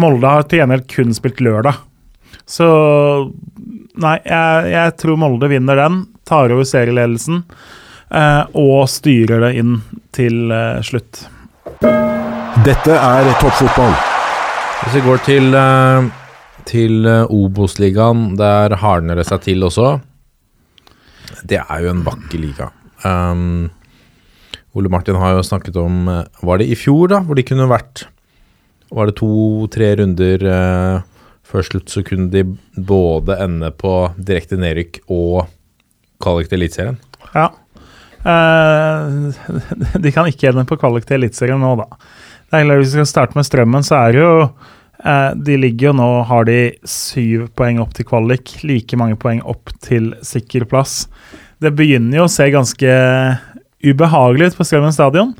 Molde 0.00 0.32
har 0.32 0.46
til 0.48 0.62
gjengjeld 0.62 0.88
kun 0.92 1.14
spilt 1.16 1.42
lørdag. 1.44 1.78
Så 2.46 2.66
nei, 3.98 4.16
jeg, 4.22 4.68
jeg 4.70 4.94
tror 5.00 5.18
Molde 5.18 5.50
vinner 5.50 5.78
den, 5.80 6.04
tar 6.26 6.52
over 6.54 6.66
serieledelsen 6.66 7.42
eh, 7.42 8.42
og 8.54 8.86
styrer 8.90 9.48
det 9.48 9.54
inn 9.62 9.80
til 10.14 10.52
eh, 10.54 10.78
slutt. 10.86 11.24
Dette 12.66 12.94
er 12.94 13.32
toppfotball. 13.42 13.96
Hvis 14.82 14.98
vi 14.98 15.02
går 15.06 15.24
til, 15.26 15.56
eh, 15.58 16.10
til 16.68 17.08
eh, 17.10 17.32
Obos-ligaen, 17.34 18.36
der 18.38 18.76
hardner 18.78 19.18
det 19.18 19.26
seg 19.28 19.42
til 19.48 19.66
også. 19.66 19.96
Det 21.46 21.58
er 21.62 21.82
jo 21.82 21.90
en 21.92 22.04
vakker 22.06 22.40
liga. 22.40 22.70
Um, 23.04 23.66
Ole 24.76 24.90
Martin 24.92 25.18
har 25.20 25.36
jo 25.36 25.44
snakket 25.44 25.76
om 25.78 26.06
eh, 26.08 26.24
Var 26.42 26.58
det 26.60 26.68
i 26.72 26.78
fjor, 26.78 27.10
da? 27.12 27.20
Hvor 27.24 27.36
de 27.36 27.44
kunne 27.44 27.68
vært 27.68 28.06
Var 28.88 29.10
det 29.10 29.14
to-tre 29.18 29.90
runder 30.00 30.44
uh, 30.48 31.04
før 31.46 31.66
slutt, 31.66 31.92
så 31.92 32.02
kunne 32.06 32.30
de 32.32 32.44
både 32.74 33.38
ende 33.44 33.70
på 33.74 33.92
direkte 34.18 34.58
nedrykk 34.60 35.00
og 35.06 35.46
kvalik 36.22 36.50
til 36.50 36.60
Eliteserien? 36.60 36.98
Ja. 37.34 37.50
Eh, 38.26 39.42
de 40.02 40.14
kan 40.14 40.30
ikke 40.30 40.50
ende 40.50 40.66
på 40.68 40.78
kvalik 40.80 41.06
til 41.08 41.20
Eliteserien 41.20 41.62
nå, 41.62 41.76
da. 41.82 41.90
Det 42.46 42.60
er 42.60 42.66
klart, 42.66 42.80
Hvis 42.82 42.94
vi 42.94 43.02
skal 43.02 43.12
starte 43.12 43.38
med 43.38 43.46
Strømmen, 43.48 43.86
så 43.86 43.98
er 43.98 44.14
det 44.14 44.22
jo 44.22 44.34
eh, 45.02 45.30
De 45.48 45.58
ligger 45.58 45.88
jo 45.88 45.96
nå 45.98 46.10
har 46.28 46.46
de 46.46 46.60
syv 46.86 47.48
poeng 47.58 47.80
opp 47.82 47.94
til 47.96 48.06
kvalik, 48.06 48.58
like 48.62 48.98
mange 48.98 49.18
poeng 49.18 49.42
opp 49.42 49.74
til 49.82 50.12
sikker 50.26 50.66
plass. 50.70 51.04
Det 51.62 51.74
begynner 51.74 52.20
jo 52.20 52.26
å 52.26 52.32
se 52.32 52.48
ganske 52.52 52.98
ubehagelig 53.86 54.52
ut 54.52 54.60
på 54.60 54.66
Strømmen 54.66 54.94
stadion. 54.94 55.34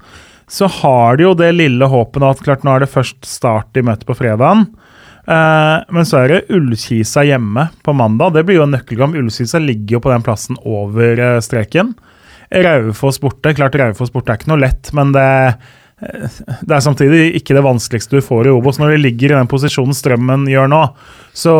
Så 0.46 0.68
har 0.70 1.18
de 1.18 1.26
jo 1.26 1.34
det 1.34 1.50
lille 1.56 1.86
håpet 1.90 2.22
nå 2.22 2.30
at 2.30 2.42
klart 2.46 2.66
nå 2.66 2.74
er 2.74 2.84
det 2.84 2.92
først 2.92 3.26
start 3.26 3.78
i 3.78 3.82
møtet 3.86 4.06
på 4.06 4.14
fredagen. 4.18 4.68
Eh, 5.26 5.78
men 5.90 6.06
så 6.06 6.20
er 6.22 6.30
det 6.30 6.42
Ullkisa 6.54 7.24
hjemme 7.26 7.68
på 7.84 7.94
mandag. 7.96 8.36
Det 8.36 8.44
blir 8.46 8.60
jo 8.60 8.66
en 8.66 8.74
nøkkelkamp. 8.76 9.16
Ullkisa 9.18 9.60
ligger 9.62 9.98
jo 9.98 10.04
på 10.04 10.12
den 10.12 10.26
plassen 10.26 10.58
over 10.62 11.18
uh, 11.18 11.40
streken. 11.42 11.94
Raufoss 12.50 13.18
borte. 13.22 13.54
Klart 13.58 13.78
Raufoss 13.78 14.14
borte 14.14 14.32
er 14.32 14.40
ikke 14.40 14.52
noe 14.52 14.62
lett, 14.62 14.92
men 14.94 15.10
det, 15.16 15.28
uh, 16.02 16.42
det 16.62 16.76
er 16.76 16.84
samtidig 16.84 17.24
ikke 17.40 17.56
det 17.58 17.66
vanskeligste 17.66 18.20
du 18.20 18.26
får 18.26 18.46
i 18.46 18.54
Obos. 18.54 18.78
Når 18.82 18.94
de 18.94 19.02
ligger 19.02 19.32
i 19.32 19.38
den 19.40 19.50
posisjonen 19.50 19.96
Strømmen 19.96 20.46
gjør 20.50 20.70
nå, 20.70 20.84
så 21.34 21.56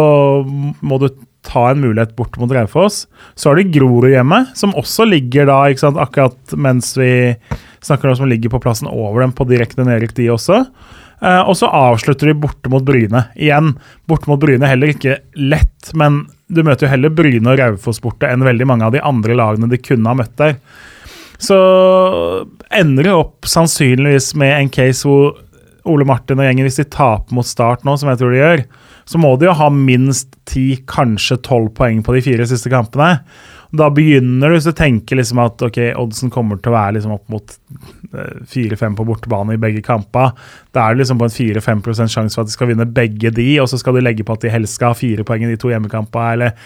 må 0.46 1.00
du 1.02 1.10
ta 1.46 1.68
en 1.70 1.82
mulighet 1.82 2.14
bort 2.18 2.38
mot 2.38 2.50
Raufoss. 2.54 3.04
Så 3.34 3.50
har 3.50 3.58
de 3.58 3.66
Grorud 3.74 4.10
hjemme, 4.10 4.44
som 4.58 4.74
også 4.78 5.06
ligger 5.10 5.50
da, 5.50 5.64
ikke 5.70 5.84
sant, 5.84 5.98
akkurat 6.02 6.54
mens 6.58 6.92
vi 6.98 7.34
snakker 7.86 8.10
om 8.10 8.18
som 8.18 8.30
ligger 8.30 8.50
på 8.50 8.62
plassen 8.62 8.90
over 8.90 9.22
dem 9.22 9.34
på 9.34 9.46
direkte 9.46 9.86
nedrykk, 9.86 10.14
de 10.18 10.30
også. 10.34 10.62
Eh, 11.22 11.42
og 11.42 11.56
så 11.56 11.70
avslutter 11.72 12.30
de 12.30 12.36
borte 12.38 12.70
mot 12.72 12.84
Bryne. 12.84 13.26
Igjen, 13.38 13.74
borte 14.08 14.28
mot 14.30 14.40
Bryne 14.40 14.68
heller 14.68 14.92
ikke 14.92 15.20
lett, 15.38 15.92
men 15.96 16.24
du 16.52 16.62
møter 16.66 16.86
jo 16.86 16.92
heller 16.92 17.14
Bryne 17.14 17.52
og 17.52 17.60
Raufoss 17.60 18.02
borte 18.04 18.28
enn 18.30 18.44
veldig 18.46 18.68
mange 18.68 18.86
av 18.86 18.94
de 18.94 19.02
andre 19.04 19.38
lagene 19.38 19.70
de 19.72 19.80
kunne 19.80 20.12
ha 20.12 20.18
møtt 20.18 20.36
der. 20.40 20.58
Så 21.42 21.56
ender 22.72 23.08
det 23.08 23.16
opp 23.16 23.48
sannsynligvis 23.48 24.32
med 24.40 24.54
en 24.56 24.72
case 24.72 25.08
hvor 25.08 25.34
Ole 25.86 26.06
Martin 26.08 26.40
og 26.40 26.48
gjengen, 26.48 26.66
hvis 26.66 26.80
de 26.80 26.88
taper 26.90 27.36
mot 27.36 27.46
Start 27.46 27.84
nå, 27.86 27.94
som 27.98 28.10
jeg 28.10 28.20
tror 28.20 28.32
de 28.34 28.40
gjør, 28.40 28.62
så 29.06 29.20
må 29.22 29.36
de 29.38 29.46
jo 29.46 29.54
ha 29.54 29.68
minst 29.70 30.32
ti, 30.50 30.80
kanskje 30.90 31.38
tolv 31.46 31.70
poeng 31.76 32.00
på 32.02 32.16
de 32.16 32.24
fire 32.26 32.46
siste 32.50 32.72
kampene. 32.72 33.20
Da 33.76 33.90
begynner 33.94 34.52
du 34.52 34.58
å 34.58 34.76
tenke 34.76 35.18
liksom 35.18 35.40
at 35.44 35.62
ok, 35.66 35.78
oddsen 36.00 36.32
kommer 36.32 36.60
til 36.60 36.72
å 36.72 36.76
være 36.76 36.96
liksom 36.98 37.16
opp 37.16 37.28
mot 37.32 37.56
fire-fem 38.48 38.94
på 38.96 39.04
bortebane 39.04 39.56
i 39.56 39.60
begge 39.60 39.82
kamper. 39.84 40.32
Da 40.74 40.86
er 40.86 40.94
det 40.94 41.02
liksom 41.02 41.20
på 41.20 41.28
en 41.28 41.34
4-5 41.34 41.82
sjanse 42.06 42.34
for 42.34 42.44
at 42.44 42.50
de 42.50 42.54
skal 42.54 42.70
vinne 42.70 42.86
begge 42.88 43.32
de, 43.34 43.48
og 43.62 43.68
så 43.70 43.80
skal 43.80 43.96
du 43.96 44.02
legge 44.04 44.24
på 44.26 44.36
at 44.36 44.44
de 44.44 44.52
helst 44.52 44.78
skal 44.78 44.94
ha 44.94 44.98
fire 44.98 45.26
poeng 45.26 45.44
i 45.44 45.50
de 45.50 45.58
to 45.60 45.72
hjemmekampene. 45.72 46.32
Eller 46.36 46.56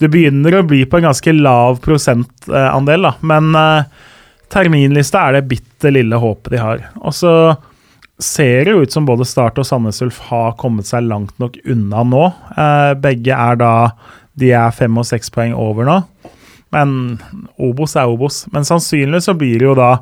Du 0.00 0.08
begynner 0.08 0.58
å 0.60 0.66
bli 0.66 0.84
på 0.86 1.00
en 1.00 1.08
ganske 1.10 1.34
lav 1.36 1.80
prosentandel, 1.84 3.08
da. 3.08 3.14
Men 3.26 3.50
eh, 3.58 4.06
terminlista 4.52 5.26
er 5.26 5.38
det 5.38 5.48
bitte 5.50 5.92
lille 5.92 6.20
håpet 6.20 6.54
de 6.54 6.62
har. 6.62 6.86
Og 7.00 7.16
så 7.16 7.34
ser 8.20 8.66
det 8.66 8.74
jo 8.74 8.84
ut 8.84 8.92
som 8.92 9.06
både 9.08 9.24
Start 9.28 9.58
og 9.60 9.66
Sandnes 9.66 10.02
Ulf 10.04 10.18
har 10.28 10.56
kommet 10.60 10.88
seg 10.88 11.06
langt 11.08 11.36
nok 11.40 11.56
unna 11.64 12.04
nå. 12.04 12.24
Eh, 12.56 12.94
begge 13.00 13.36
er 13.36 13.60
da 13.60 13.74
De 14.40 14.52
er 14.56 14.72
fem 14.72 14.94
og 14.96 15.04
seks 15.04 15.32
poeng 15.34 15.52
over 15.58 15.84
nå. 15.84 15.98
Men 16.74 17.18
Obos 17.58 17.96
er 17.98 18.10
Obos. 18.10 18.44
Men 18.54 18.66
sannsynligvis 18.66 19.28
så 19.30 19.34
blir 19.38 19.58
det 19.58 19.68
jo 19.68 19.76
da 19.78 19.92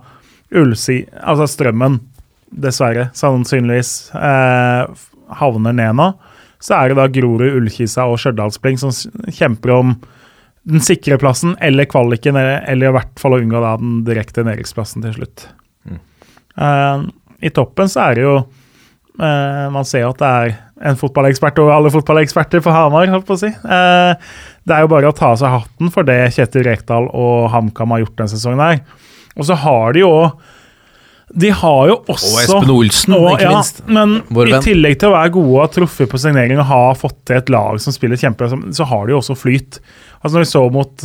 Ulsi, 0.58 1.02
altså 1.20 1.48
Strømmen, 1.48 1.98
dessverre, 2.48 3.10
sannsynligvis 3.16 3.92
eh, 4.16 5.08
havner 5.40 5.76
ned 5.76 5.98
nå. 5.98 6.12
Så 6.64 6.74
er 6.74 6.90
det 6.90 6.98
da 6.98 7.08
Grorud, 7.12 7.58
Ullkisa 7.60 8.08
og 8.08 8.18
Stjørdalsblink 8.20 8.80
som 8.80 8.94
kjemper 9.30 9.74
om 9.76 9.98
den 10.68 10.82
sikre 10.84 11.18
plassen 11.20 11.54
eller 11.64 11.88
kvaliken, 11.88 12.36
eller, 12.36 12.64
eller 12.68 12.90
i 12.90 12.96
hvert 12.96 13.20
fall 13.20 13.36
å 13.36 13.40
unngå 13.40 13.60
da 13.62 13.76
den 13.80 14.00
direkte 14.08 14.44
nedrykksplassen 14.44 15.04
til 15.04 15.14
slutt. 15.20 15.46
Mm. 15.88 16.00
Eh, 16.64 17.04
I 17.48 17.52
toppen 17.54 17.92
så 17.92 18.08
er 18.08 18.18
det 18.18 18.24
jo 18.24 18.34
eh, 18.40 19.68
Man 19.72 19.86
ser 19.86 20.02
jo 20.02 20.10
at 20.10 20.20
det 20.20 20.32
er 20.40 20.56
en 20.90 20.98
fotballekspert 20.98 21.60
over 21.62 21.76
alle 21.76 21.92
fotballeksperter 21.94 22.62
for 22.64 22.74
Hamar, 22.74 23.08
holdt 23.10 23.26
på 23.28 23.38
å 23.38 23.40
si. 23.40 23.52
Det 24.68 24.76
er 24.76 24.84
jo 24.84 24.90
bare 24.92 25.08
å 25.10 25.16
ta 25.16 25.32
av 25.32 25.40
seg 25.40 25.54
hatten 25.54 25.90
for 25.94 26.06
det 26.08 26.18
Kjetil 26.36 26.66
Rekdal 26.66 27.08
og 27.08 27.48
HamKam 27.54 27.94
har 27.94 28.04
gjort 28.04 28.16
denne 28.20 28.32
sesongen 28.34 28.60
her. 28.62 28.80
Og 29.38 29.46
så 29.48 29.56
har 29.62 29.94
de 29.96 30.02
jo 30.02 30.12
De 31.28 31.50
har 31.52 31.82
jo 31.90 31.96
også 32.08 32.30
Og 32.32 32.40
Espen 32.42 32.72
Olsen, 32.72 33.14
og, 33.18 33.26
ikke 33.36 33.50
ja. 33.52 33.62
Men 33.98 34.14
Vår 34.32 34.48
i 34.48 34.54
venn. 34.56 34.64
tillegg 34.64 34.98
til 35.00 35.10
å 35.10 35.16
være 35.16 35.32
gode 35.36 35.54
og 35.54 35.62
ha 35.62 35.68
truffet 35.76 36.10
på 36.10 36.20
signering 36.20 36.60
og 36.62 36.68
ha 36.70 36.82
fått 36.98 37.18
til 37.28 37.40
et 37.40 37.52
lag 37.52 37.80
som 37.84 37.92
spiller 37.94 38.20
kjempe, 38.20 38.48
så 38.48 38.86
har 38.88 39.06
de 39.06 39.12
jo 39.16 39.20
også 39.20 39.36
flyt. 39.36 39.80
Altså 40.22 40.38
Når 40.38 40.46
vi 40.46 40.50
så 40.52 40.62
mot 40.72 41.04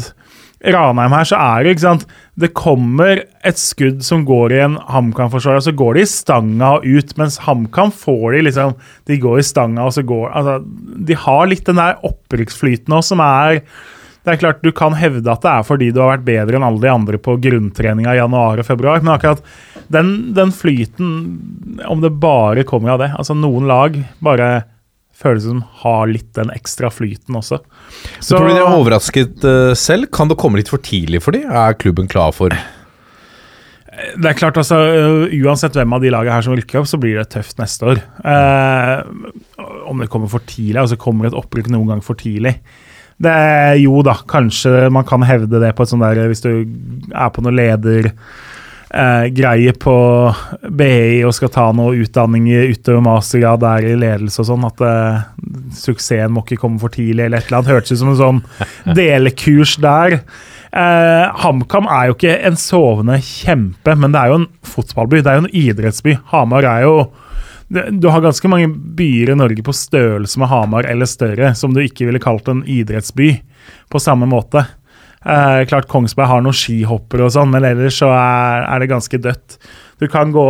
Ranheim 0.64 1.12
her, 1.12 1.28
så 1.28 1.40
er 1.40 1.64
det 1.64 1.74
ikke 1.74 1.84
sant? 1.84 2.06
Det 2.40 2.54
kommer 2.56 3.24
et 3.44 3.60
skudd 3.60 4.04
som 4.06 4.24
går 4.28 4.56
i 4.56 4.62
en 4.64 4.78
HamKam-forsvarer, 4.90 5.60
og 5.60 5.66
så 5.66 5.74
går 5.76 5.98
de 5.98 6.06
i 6.06 6.10
stanga 6.10 6.70
og 6.78 6.86
ut, 6.88 7.12
mens 7.20 7.42
HamKam 7.44 7.92
får 7.92 8.38
de 8.38 8.46
liksom 8.48 8.78
De 9.10 9.20
går 9.20 9.42
i 9.42 9.48
stanga, 9.48 9.84
og 9.84 9.96
så 9.98 10.06
går 10.08 10.32
Altså, 10.32 10.62
de 11.10 11.20
har 11.26 11.50
litt 11.52 11.68
den 11.68 11.82
der 11.82 12.00
opprykksflyten 12.08 12.96
òg, 12.96 13.04
som 13.04 13.24
er 13.24 13.60
det 14.24 14.32
er 14.32 14.40
klart 14.40 14.64
Du 14.64 14.72
kan 14.72 14.96
hevde 14.96 15.28
at 15.32 15.44
det 15.44 15.52
er 15.52 15.66
fordi 15.68 15.90
du 15.92 16.00
har 16.00 16.14
vært 16.14 16.28
bedre 16.28 16.56
enn 16.56 16.66
alle 16.66 16.80
de 16.80 16.92
andre 16.92 17.20
på 17.20 17.36
grunntreninga 17.44 18.14
i 18.16 18.22
januar 18.22 18.62
og 18.62 18.68
februar, 18.68 19.04
men 19.04 19.18
akkurat 19.18 19.44
den, 19.92 20.32
den 20.38 20.54
flyten, 20.56 21.10
om 21.92 22.00
det 22.00 22.16
bare 22.24 22.64
kommer 22.68 22.96
av 22.96 23.04
det 23.04 23.12
altså 23.18 23.36
Noen 23.36 23.68
lag 23.68 24.00
bare 24.24 24.64
føles 25.18 25.46
som 25.46 25.62
har 25.84 26.08
litt 26.10 26.32
den 26.38 26.52
ekstra 26.54 26.90
flyten 26.94 27.38
også. 27.40 27.60
Så, 28.20 28.36
tror 28.36 28.48
du 28.50 28.54
de 28.54 28.62
er 28.62 28.78
overrasket 28.78 29.46
uh, 29.46 29.74
selv? 29.78 30.10
Kan 30.14 30.32
det 30.32 30.40
komme 30.42 30.60
litt 30.60 30.72
for 30.72 30.84
tidlig 30.84 31.24
for 31.24 31.36
de? 31.36 31.44
Er 31.48 31.78
klubben 31.80 32.10
klar 32.12 32.34
for 32.36 32.54
Det 32.54 34.30
er 34.30 34.38
klart, 34.38 34.58
altså 34.58 34.80
Uansett 35.30 35.78
hvem 35.78 35.94
av 35.96 36.02
de 36.04 36.14
lagene 36.14 36.34
her 36.34 36.46
som 36.46 36.58
rykker 36.58 36.82
opp, 36.82 36.90
så 36.90 37.00
blir 37.02 37.20
det 37.20 37.30
tøft 37.34 37.62
neste 37.62 37.94
år. 37.94 38.02
Uh, 38.26 39.04
om 39.90 40.02
det 40.02 40.10
kommer 40.12 40.32
for 40.32 40.44
tidlig, 40.50 40.82
altså 40.82 41.00
kommer 41.00 41.30
et 41.30 41.38
opprykk 41.38 41.70
noen 41.74 41.94
gang 41.94 42.04
for 42.06 42.20
tidlig. 42.20 42.58
Det 43.24 43.34
jo 43.84 44.02
da, 44.04 44.18
kanskje 44.28 44.90
man 44.92 45.06
kan 45.08 45.24
hevde 45.24 45.62
det 45.62 45.76
på 45.78 45.86
et 45.86 45.92
sånt 45.92 46.04
der 46.04 46.26
Hvis 46.32 46.42
du 46.44 46.50
er 47.14 47.30
på 47.32 47.44
noe 47.46 47.54
leder 47.54 48.10
eh, 48.94 49.26
greie 49.34 49.74
på 49.74 49.96
BI 50.70 51.24
og 51.26 51.34
skal 51.36 51.52
ta 51.54 51.68
noe 51.76 51.98
utdanning 52.04 52.48
utover 52.74 53.04
mastergrad 53.06 53.64
der 53.64 53.90
i 53.92 53.98
ledelse 54.00 54.44
og 54.44 54.50
sånn, 54.52 54.66
at 54.70 54.84
eh, 54.88 55.22
suksessen 55.78 56.34
må 56.36 56.46
ikke 56.46 56.62
komme 56.64 56.82
for 56.82 56.94
tidlig, 56.94 57.26
eller 57.26 57.42
et 57.42 57.50
eller 57.50 57.62
annet. 57.62 57.74
Hørtes 57.74 57.96
ut 57.96 58.04
som 58.04 58.14
en 58.14 58.22
sånn 58.22 58.44
delekurs 59.00 59.78
der. 59.84 60.20
Eh, 60.74 61.26
HamKam 61.44 61.90
er 61.92 62.10
jo 62.10 62.18
ikke 62.18 62.38
en 62.50 62.58
sovende 62.58 63.20
kjempe, 63.22 63.94
men 63.94 64.14
det 64.14 64.22
er 64.22 64.32
jo 64.32 64.40
en 64.42 64.50
fotballby. 64.66 65.22
Det 65.22 65.32
er 65.32 65.40
jo 65.40 65.46
en 65.46 65.56
idrettsby. 65.66 66.18
Hamar 66.34 66.70
er 66.70 66.88
jo 66.88 66.96
Du 67.74 68.06
har 68.12 68.22
ganske 68.22 68.50
mange 68.52 68.68
byer 68.70 69.32
i 69.34 69.36
Norge 69.40 69.64
på 69.66 69.74
størrelse 69.74 70.38
med 70.38 70.50
Hamar 70.52 70.86
eller 70.86 71.08
større 71.10 71.56
som 71.58 71.74
du 71.74 71.80
ikke 71.82 72.06
ville 72.06 72.22
kalt 72.22 72.50
en 72.52 72.60
idrettsby 72.70 73.32
på 73.90 74.02
samme 74.04 74.28
måte. 74.30 74.66
Eh, 75.24 75.62
klart 75.70 75.88
Kongsberg 75.92 76.28
har 76.28 76.42
noen 76.44 76.56
skihoppere 76.58 77.28
og 77.28 77.32
sånn, 77.36 77.52
men 77.54 77.64
ellers 77.70 78.02
så 78.02 78.10
er, 78.12 78.66
er 78.68 78.84
det 78.84 78.90
ganske 78.92 79.20
dødt. 79.24 79.58
Du 80.02 80.08
kan 80.12 80.34
gå 80.36 80.46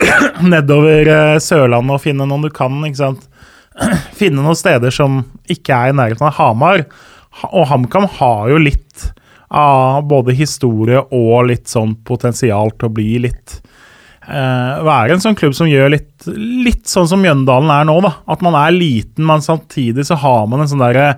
nedover 0.52 1.10
eh, 1.12 1.38
Sørlandet 1.42 1.98
og 1.98 2.02
finne 2.04 2.26
noen 2.28 2.46
du 2.46 2.50
kan, 2.54 2.78
ikke 2.88 3.02
sant. 3.02 3.26
Finne 4.18 4.42
noen 4.44 4.56
steder 4.58 4.92
som 4.94 5.20
ikke 5.52 5.76
er 5.76 5.92
i 5.92 5.96
nærheten 5.96 6.26
av 6.30 6.36
Hamar. 6.40 6.86
Ha- 7.42 7.50
Og 7.52 7.68
HamKam 7.70 8.08
har 8.18 8.48
jo 8.52 8.60
litt 8.60 9.10
av 9.50 10.04
både 10.06 10.32
historie 10.38 11.00
og 11.10 11.48
litt 11.50 11.66
sånn 11.70 11.96
potensial 12.06 12.70
til 12.78 12.86
å 12.86 12.92
bli 12.94 13.16
litt 13.24 13.56
eh, 14.28 14.76
Være 14.86 15.16
en 15.16 15.22
sånn 15.24 15.34
klubb 15.38 15.56
som 15.58 15.66
gjør 15.70 15.90
litt, 15.96 16.26
litt 16.30 16.86
sånn 16.90 17.08
som 17.10 17.22
Mjøndalen 17.22 17.70
er 17.74 17.86
nå, 17.88 17.96
da. 18.04 18.12
At 18.30 18.42
man 18.46 18.54
er 18.58 18.74
liten, 18.76 19.26
men 19.26 19.42
samtidig 19.42 20.06
så 20.06 20.18
har 20.22 20.46
man 20.50 20.62
en 20.64 20.70
sånn 20.70 20.82
derre 20.84 21.08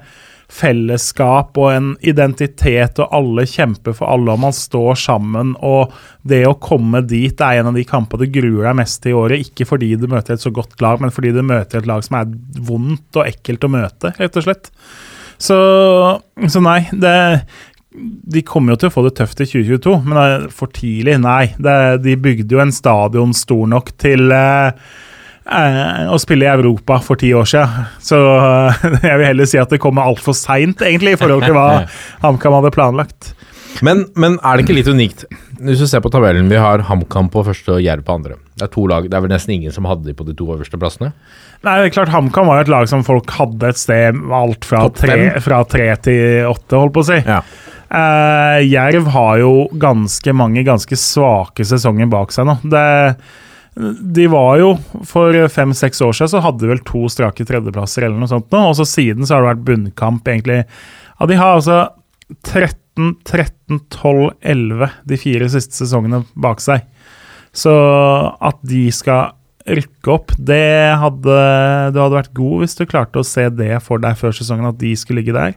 fellesskap 0.52 1.56
og 1.60 1.68
en 1.72 1.92
identitet, 2.04 3.00
og 3.00 3.14
alle 3.16 3.46
kjemper 3.48 3.96
for 3.96 4.10
alle, 4.12 4.34
og 4.34 4.42
man 4.44 4.56
står 4.56 4.98
sammen. 5.00 5.54
Og 5.64 5.94
det 6.28 6.42
å 6.48 6.58
komme 6.60 7.02
dit 7.08 7.40
er 7.40 7.60
en 7.60 7.72
av 7.72 7.78
de 7.78 7.86
kampene 7.88 8.26
du 8.26 8.34
gruer 8.36 8.68
deg 8.68 8.78
mest 8.82 9.02
til 9.02 9.14
i 9.14 9.18
året. 9.22 9.46
Ikke 9.46 9.66
fordi 9.68 9.94
du 10.00 10.08
møter 10.12 10.36
et 10.36 10.44
så 10.44 10.52
godt 10.54 10.76
lag, 10.84 11.00
men 11.02 11.14
fordi 11.14 11.32
du 11.34 11.42
møter 11.46 11.80
et 11.80 11.88
lag 11.88 12.04
som 12.04 12.20
er 12.20 12.36
vondt 12.68 13.20
og 13.20 13.26
ekkelt 13.26 13.64
å 13.64 13.72
møte, 13.72 14.14
rett 14.20 14.38
og 14.38 14.46
slett. 14.46 14.72
Så, 15.42 15.58
så 16.46 16.62
nei, 16.62 16.80
det 16.92 17.16
de 17.92 18.40
kommer 18.46 18.72
jo 18.72 18.80
til 18.80 18.88
å 18.88 18.94
få 18.94 19.02
det 19.04 19.14
tøft 19.18 19.42
i 19.44 19.46
2022, 19.48 19.94
men 20.06 20.16
det 20.16 20.24
er 20.24 20.44
for 20.56 20.72
tidlig. 20.72 21.16
Nei, 21.20 21.52
det, 21.60 21.78
de 22.06 22.16
bygde 22.20 22.56
jo 22.56 22.62
en 22.62 22.72
stadion 22.72 23.34
stor 23.36 23.66
nok 23.68 23.92
til 24.00 24.32
eh, 24.32 24.72
å 25.42 26.18
spille 26.22 26.46
i 26.46 26.50
Europa 26.52 27.00
for 27.02 27.18
ti 27.18 27.32
år 27.34 27.48
siden. 27.50 27.86
Så 28.02 28.18
eh, 28.18 28.84
jeg 29.10 29.20
vil 29.20 29.28
heller 29.32 29.48
si 29.48 29.60
at 29.60 29.72
det 29.72 29.80
kommer 29.82 30.06
altfor 30.06 30.36
seint, 30.38 30.82
egentlig, 30.86 31.16
i 31.16 31.20
forhold 31.20 31.46
til 31.46 31.56
hva 31.56 31.68
HamKam 32.24 32.60
hadde 32.60 32.74
planlagt. 32.74 33.32
Men, 33.82 34.04
men 34.20 34.36
er 34.44 34.58
det 34.58 34.66
ikke 34.66 34.76
litt 34.76 34.90
unikt? 34.92 35.24
Hvis 35.62 35.80
du 35.80 35.86
ser 35.88 36.02
på 36.04 36.10
tabellen, 36.12 36.50
vi 36.50 36.58
har 36.60 36.84
HamKam 36.86 37.30
på 37.32 37.44
første 37.46 37.78
og 37.78 37.82
Jerv 37.82 38.04
på 38.06 38.18
andre. 38.18 38.36
Det 38.58 38.66
er 38.66 38.72
to 38.74 38.84
lag, 38.90 39.06
det 39.08 39.16
er 39.16 39.24
vel 39.24 39.32
nesten 39.32 39.54
ingen 39.56 39.74
som 39.74 39.86
hadde 39.88 40.06
de 40.06 40.14
på 40.18 40.26
de 40.28 40.34
to 40.36 40.46
øverste 40.52 40.78
plassene. 40.78 41.12
Nei, 41.62 41.76
det 41.78 41.88
er 41.88 41.94
klart 41.94 42.12
HamKam 42.12 42.50
var 42.50 42.60
jo 42.60 42.66
et 42.66 42.72
lag 42.74 42.88
som 42.90 43.04
folk 43.06 43.32
hadde 43.38 43.70
et 43.72 43.80
sted 43.80 44.18
alt 44.34 44.66
fra 44.68 44.84
tre, 44.94 45.18
fra 45.42 45.62
tre 45.70 45.88
til 46.04 46.50
åtte, 46.50 46.76
holdt 46.76 46.96
på 46.96 47.04
å 47.04 47.08
si. 47.12 47.20
Ja. 47.22 47.40
Uh, 47.92 48.58
Jerv 48.64 49.10
har 49.12 49.38
jo 49.42 49.52
ganske 49.76 50.32
mange 50.32 50.62
ganske 50.64 50.96
svake 50.96 51.64
sesonger 51.68 52.08
bak 52.12 52.32
seg 52.32 52.48
nå. 52.48 52.56
Det, 52.72 52.84
de 53.74 54.26
var 54.28 54.58
jo 54.60 54.74
For 55.08 55.36
fem-seks 55.48 56.02
år 56.04 56.12
siden 56.16 56.32
så 56.34 56.42
hadde 56.44 56.60
de 56.60 56.70
vel 56.74 56.82
to 56.84 57.06
strake 57.12 57.46
tredjeplasser, 57.48 58.04
eller 58.06 58.20
noe 58.20 58.30
sånt 58.30 58.52
nå, 58.52 58.62
og 58.68 58.76
så 58.78 58.86
siden 58.88 59.24
så 59.24 59.36
har 59.38 59.44
det 59.44 59.52
vært 59.54 59.66
bunnkamp, 59.70 60.28
egentlig. 60.28 60.62
Ja, 61.16 61.28
de 61.28 61.38
har 61.40 61.56
altså 61.56 61.78
13, 62.48 63.14
13, 63.28 63.80
12, 63.92 64.32
11 64.40 64.90
de 65.08 65.20
fire 65.20 65.48
siste 65.52 65.78
sesongene 65.80 66.22
bak 66.36 66.60
seg. 66.64 66.84
Så 67.56 67.72
at 68.40 68.60
de 68.64 68.86
skal 68.92 69.32
rykke 69.68 70.10
opp, 70.10 70.32
det 70.42 70.96
hadde 70.98 71.34
Du 71.94 72.00
hadde 72.00 72.16
vært 72.16 72.32
god 72.34 72.62
hvis 72.64 72.74
du 72.74 72.86
klarte 72.88 73.20
å 73.20 73.26
se 73.26 73.44
det 73.54 73.76
for 73.84 74.02
deg 74.02 74.16
før 74.18 74.34
sesongen, 74.36 74.68
at 74.72 74.80
de 74.80 74.94
skulle 74.98 75.22
ligge 75.22 75.36
der. 75.36 75.56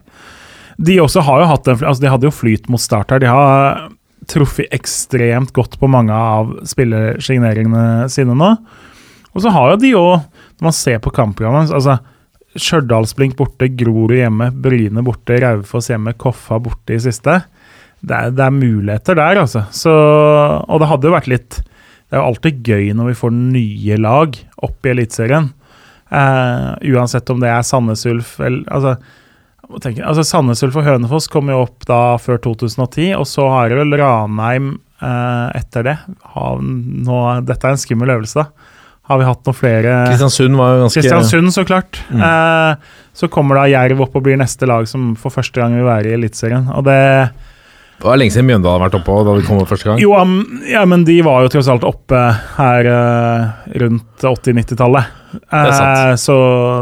De 0.76 0.98
også 1.00 1.24
har 1.24 1.42
jo 1.42 1.50
hatt 1.50 1.68
en, 1.72 1.80
altså 1.80 2.04
de 2.04 2.12
hadde 2.12 2.28
jo 2.28 2.34
flyt 2.36 2.68
mot 2.72 2.80
start 2.80 3.12
her. 3.12 3.22
De 3.22 3.30
har 3.32 3.88
truffet 4.30 4.72
ekstremt 4.74 5.52
godt 5.56 5.78
på 5.80 5.88
mange 5.90 6.14
av 6.14 6.52
spillersigneringene 6.66 8.08
sine 8.12 8.36
nå. 8.36 8.52
Og 9.36 9.44
så 9.44 9.52
har 9.52 9.72
jo 9.72 9.80
de 9.82 9.94
òg, 9.98 10.42
når 10.56 10.68
man 10.70 10.76
ser 10.76 11.00
på 11.04 11.12
kampprogrammet 11.14 11.74
altså 11.76 11.98
Stjørdalsblink 12.56 13.34
borte, 13.36 13.68
Grorud 13.76 14.16
hjemme, 14.16 14.48
Bryne 14.64 15.02
borte, 15.04 15.36
Raufoss 15.42 15.90
hjemme, 15.90 16.14
Koffa 16.16 16.56
borte 16.62 16.96
i 16.96 17.02
siste. 17.04 17.42
Det 18.00 18.16
er, 18.16 18.32
det 18.32 18.44
er 18.46 18.54
muligheter 18.54 19.18
der, 19.18 19.42
altså. 19.42 19.66
Så, 19.74 19.92
og 19.92 20.80
det 20.80 20.88
hadde 20.88 21.08
jo 21.08 21.14
vært 21.16 21.30
litt 21.32 21.58
Det 21.58 22.14
er 22.14 22.20
jo 22.20 22.26
alltid 22.30 22.60
gøy 22.64 22.90
når 22.96 23.10
vi 23.10 23.18
får 23.18 23.36
nye 23.36 24.00
lag 24.00 24.40
opp 24.64 24.86
i 24.86 24.92
Eliteserien. 24.94 25.50
Eh, 26.06 26.68
uansett 26.94 27.32
om 27.34 27.40
det 27.42 27.50
er 27.50 27.66
Sandnes 27.66 28.06
Ulf 28.06 28.36
eller 28.38 28.62
altså, 28.70 28.94
altså 29.74 30.24
Sandnes 30.26 30.62
Ulf 30.66 30.76
og 30.78 30.86
Hønefoss 30.86 31.28
kom 31.32 31.50
jo 31.50 31.62
opp 31.64 31.86
da 31.88 32.16
før 32.22 32.38
2010, 32.44 33.12
og 33.18 33.26
så 33.28 33.48
har 33.50 33.72
det 33.72 33.80
vel 33.80 33.96
Ranheim 34.00 34.76
eh, 35.02 35.48
etter 35.58 35.86
det. 35.90 35.96
Nå, 36.36 37.18
dette 37.46 37.66
er 37.66 37.74
en 37.76 37.82
skummel 37.82 38.14
øvelse, 38.16 38.44
da. 38.44 38.72
Har 39.06 39.20
vi 39.20 39.26
hatt 39.28 39.46
noen 39.46 39.54
flere 39.54 39.90
Kristiansund 40.08 40.56
var 40.58 40.72
jo 40.72 40.78
ganske 40.82 40.98
Kristiansund, 40.98 41.52
så 41.54 41.62
klart. 41.66 42.00
Eh, 42.10 42.94
så 43.14 43.28
kommer 43.30 43.60
da 43.60 43.68
Jerv 43.70 44.02
opp 44.02 44.16
og 44.18 44.24
blir 44.26 44.38
neste 44.40 44.66
lag 44.66 44.88
som 44.90 45.12
for 45.20 45.34
første 45.34 45.62
gang 45.62 45.76
vil 45.78 45.86
være 45.86 46.10
i 46.10 46.16
Eliteserien. 46.16 46.66
Og 46.74 46.82
det 46.88 46.96
Det 48.00 48.04
var 48.04 48.18
lenge 48.18 48.34
siden 48.34 48.48
Mjøndalen 48.50 48.82
har 48.82 48.90
vært 48.90 48.98
oppe 48.98 49.20
da 49.24 49.36
de 49.38 49.46
kom 49.46 49.62
opp 49.62 49.70
første 49.70 49.88
gang. 49.88 50.02
Jo, 50.02 50.10
ja, 50.68 50.82
men 50.84 51.06
de 51.06 51.20
var 51.24 51.46
jo 51.46 51.52
tross 51.54 51.70
alt 51.70 51.86
oppe 51.86 52.18
her 52.58 52.90
eh, 52.90 53.78
rundt 53.84 54.26
80-90-tallet. 54.26 55.14
er. 55.54 55.70
Eh, 56.10 56.16
så 56.20 56.36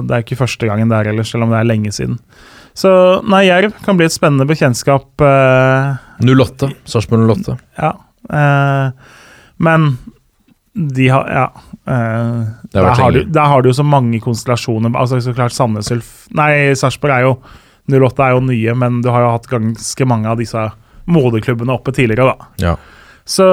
det 0.08 0.16
er 0.16 0.24
ikke 0.24 0.40
første 0.40 0.66
gangen 0.66 0.88
der 0.90 1.12
heller, 1.12 1.28
selv 1.28 1.44
om 1.44 1.52
det 1.52 1.60
er 1.60 1.68
lenge 1.70 1.92
siden. 1.92 2.18
Så 2.74 2.90
nei, 3.30 3.44
Jerv 3.46 3.72
kan 3.84 3.96
bli 3.98 4.06
et 4.08 4.14
spennende 4.14 4.46
bekjentskap. 4.50 5.20
eh, 5.22 5.94
08. 6.24 6.72
Sarpsborg 6.84 7.28
08. 7.30 7.58
ja. 7.78 7.92
Eh, 8.32 8.90
men 9.62 9.98
de 10.74 11.08
har 11.08 11.28
Ja. 11.30 11.44
eh, 11.86 12.46
der, 12.72 12.94
har 12.98 13.12
du, 13.12 13.22
der 13.24 13.46
har 13.46 13.62
du 13.62 13.68
jo 13.68 13.72
så 13.78 13.84
mange 13.86 14.18
konstellasjoner. 14.20 14.90
Altså 14.98 15.20
Så 15.22 15.34
klart 15.34 15.52
Sandnes 15.52 15.92
Nei, 16.34 16.74
Sarpsborg 16.74 17.12
er 17.14 17.22
jo 17.28 17.36
08 17.88 18.24
er 18.24 18.30
jo 18.34 18.40
nye, 18.40 18.74
men 18.74 19.00
du 19.02 19.10
har 19.10 19.20
jo 19.22 19.30
hatt 19.36 19.46
ganske 19.46 20.06
mange 20.08 20.26
av 20.26 20.38
disse 20.40 20.72
moderklubbene 21.06 21.74
oppe 21.74 21.92
tidligere, 21.92 22.32
da. 22.32 22.46
Ja. 22.58 22.76
Så, 23.24 23.44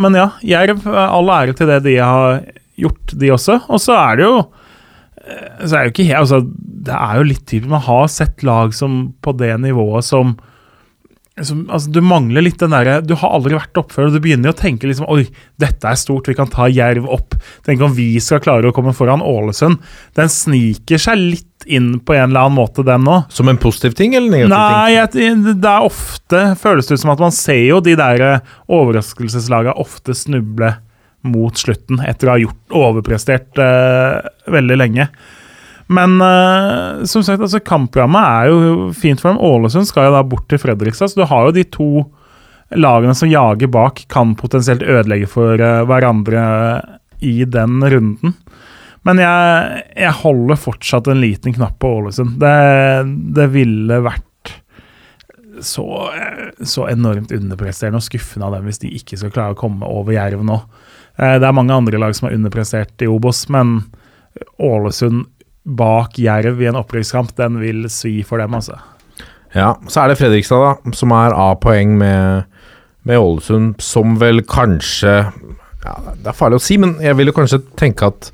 men 0.00 0.14
ja, 0.16 0.30
Jerv, 0.42 0.86
all 0.88 1.28
ære 1.28 1.54
til 1.56 1.68
det 1.68 1.82
de 1.84 1.96
har 2.00 2.40
gjort, 2.80 3.12
de 3.20 3.30
også. 3.30 3.58
Og 3.68 3.78
så 3.80 3.92
er 3.92 4.16
det 4.16 4.24
jo 4.24 4.38
så 5.24 5.76
er 5.76 5.78
det 5.78 5.86
jo 5.88 5.94
ikke 5.94 6.08
helt, 6.10 6.24
altså, 6.24 6.40
Det 6.88 6.96
er 6.96 7.20
jo 7.20 7.28
litt 7.28 7.46
typisk. 7.46 7.70
Man 7.72 7.86
har 7.86 8.10
sett 8.12 8.44
lag 8.44 8.74
som 8.76 9.14
på 9.24 9.32
det 9.38 9.54
nivået 9.62 10.04
som, 10.04 10.34
som 11.40 11.62
altså, 11.70 11.92
Du 11.94 12.00
mangler 12.04 12.44
litt 12.44 12.60
den 12.60 12.74
derre 12.74 12.98
Du 13.04 13.14
har 13.20 13.32
aldri 13.36 13.56
vært 13.56 13.80
oppe 13.80 13.96
før, 13.96 14.10
og 14.10 14.16
du 14.16 14.20
begynner 14.24 14.52
å 14.52 14.58
tenke 14.58 14.90
liksom 14.90 15.08
Oi, 15.12 15.24
dette 15.60 15.88
er 15.88 16.00
stort, 16.00 16.28
vi 16.28 16.36
kan 16.36 16.50
ta 16.52 16.68
Jerv 16.68 17.08
opp. 17.08 17.38
Tenk 17.64 17.82
om 17.84 17.96
vi 17.96 18.12
skal 18.20 18.42
klare 18.44 18.68
å 18.68 18.76
komme 18.76 18.94
foran 18.96 19.24
Ålesund. 19.24 19.80
Den 20.18 20.32
sniker 20.32 21.00
seg 21.00 21.20
litt 21.20 21.50
inn 21.64 21.94
på 22.04 22.12
en 22.12 22.28
eller 22.28 22.44
annen 22.44 22.58
måte, 22.58 22.84
den 22.84 23.06
nå. 23.06 23.22
Som 23.32 23.48
en 23.48 23.60
positiv 23.60 23.94
ting 23.96 24.12
eller 24.18 24.28
negativ 24.28 24.52
Nei, 24.52 25.06
ting? 25.08 25.38
Nei, 25.40 25.54
det 25.64 25.70
er 25.70 25.86
ofte 25.86 26.42
føles 26.60 26.90
det 26.90 26.98
ut 26.98 27.04
som 27.06 27.14
at 27.14 27.22
man 27.24 27.32
ser 27.32 27.62
jo 27.62 27.80
de 27.84 27.96
der 27.96 28.26
eh, 28.26 28.50
overraskelseslagene 28.68 29.78
ofte 29.80 30.16
snuble 30.18 30.74
mot 31.24 31.56
slutten 31.56 32.02
etter 32.04 32.28
å 32.28 32.34
ha 32.34 32.42
gjort 32.42 32.76
overprestert 32.84 33.60
uh, 33.60 34.20
veldig 34.52 34.76
lenge. 34.80 35.08
Men 35.92 36.16
uh, 36.20 37.04
som 37.08 37.24
sagt, 37.24 37.42
altså 37.44 37.60
kampprogrammet 37.64 38.24
er 38.24 38.50
jo 38.50 38.90
fint 38.96 39.20
for 39.20 39.32
dem. 39.32 39.40
Ålesund 39.44 39.88
skal 39.88 40.08
jo 40.08 40.16
da 40.16 40.24
bort 40.26 40.46
til 40.52 40.60
Fredrikstad, 40.60 41.12
så 41.12 41.22
du 41.22 41.26
har 41.28 41.48
jo 41.48 41.56
de 41.56 41.64
to 41.68 41.88
lagene 42.74 43.14
som 43.16 43.30
jager 43.30 43.68
bak, 43.70 44.06
kan 44.10 44.32
potensielt 44.38 44.84
ødelegge 44.84 45.28
for 45.30 45.60
uh, 45.60 45.82
hverandre 45.88 46.44
i 47.24 47.40
den 47.48 47.80
runden. 47.80 48.36
Men 49.04 49.20
jeg, 49.20 49.82
jeg 50.00 50.20
holder 50.22 50.60
fortsatt 50.60 51.10
en 51.12 51.20
liten 51.20 51.52
knapp 51.56 51.76
på 51.80 51.90
Ålesund. 51.98 52.38
Det, 52.40 52.54
det 53.36 53.50
ville 53.52 54.00
vært 54.04 54.52
så, 55.60 56.10
så 56.64 56.88
enormt 56.88 57.32
underpresterende 57.32 58.00
og 58.00 58.06
skuffende 58.06 58.48
av 58.48 58.56
dem 58.56 58.68
hvis 58.68 58.80
de 58.82 58.92
ikke 58.96 59.18
skal 59.20 59.32
klare 59.34 59.54
å 59.54 59.60
komme 59.60 59.88
over 59.88 60.16
Jerv 60.16 60.44
nå. 60.46 60.58
Eh, 61.18 61.38
Det 61.38 61.46
er 61.46 61.56
mange 61.56 61.74
andre 61.74 61.98
lag 62.00 62.14
som 62.16 62.28
har 62.28 62.36
underprestert 62.36 63.02
i 63.02 63.10
Obos, 63.10 63.48
men 63.48 63.84
Ålesund 64.58 65.26
bak 65.64 66.18
Jerv 66.18 66.60
i 66.60 66.66
en 66.68 66.76
opprykkskamp, 66.80 67.34
den 67.38 67.60
vil 67.62 67.86
svi 67.88 68.22
for 68.26 68.42
dem, 68.42 68.54
altså. 68.54 68.76
Ja, 69.54 69.76
så 69.88 70.02
er 70.02 70.10
det 70.10 70.18
Fredrikstad, 70.18 70.60
da, 70.60 70.92
som 70.98 71.14
er 71.14 71.32
A-poeng 71.38 71.94
med, 72.00 72.50
med 73.06 73.20
Ålesund, 73.20 73.78
som 73.80 74.18
vel 74.20 74.42
kanskje 74.42 75.14
ja, 75.84 75.94
Det 76.16 76.30
er 76.30 76.36
farlig 76.36 76.58
å 76.58 76.64
si, 76.64 76.78
men 76.80 76.96
jeg 77.04 77.16
vil 77.18 77.28
jo 77.30 77.36
kanskje 77.36 77.60
tenke 77.78 78.08
at 78.08 78.30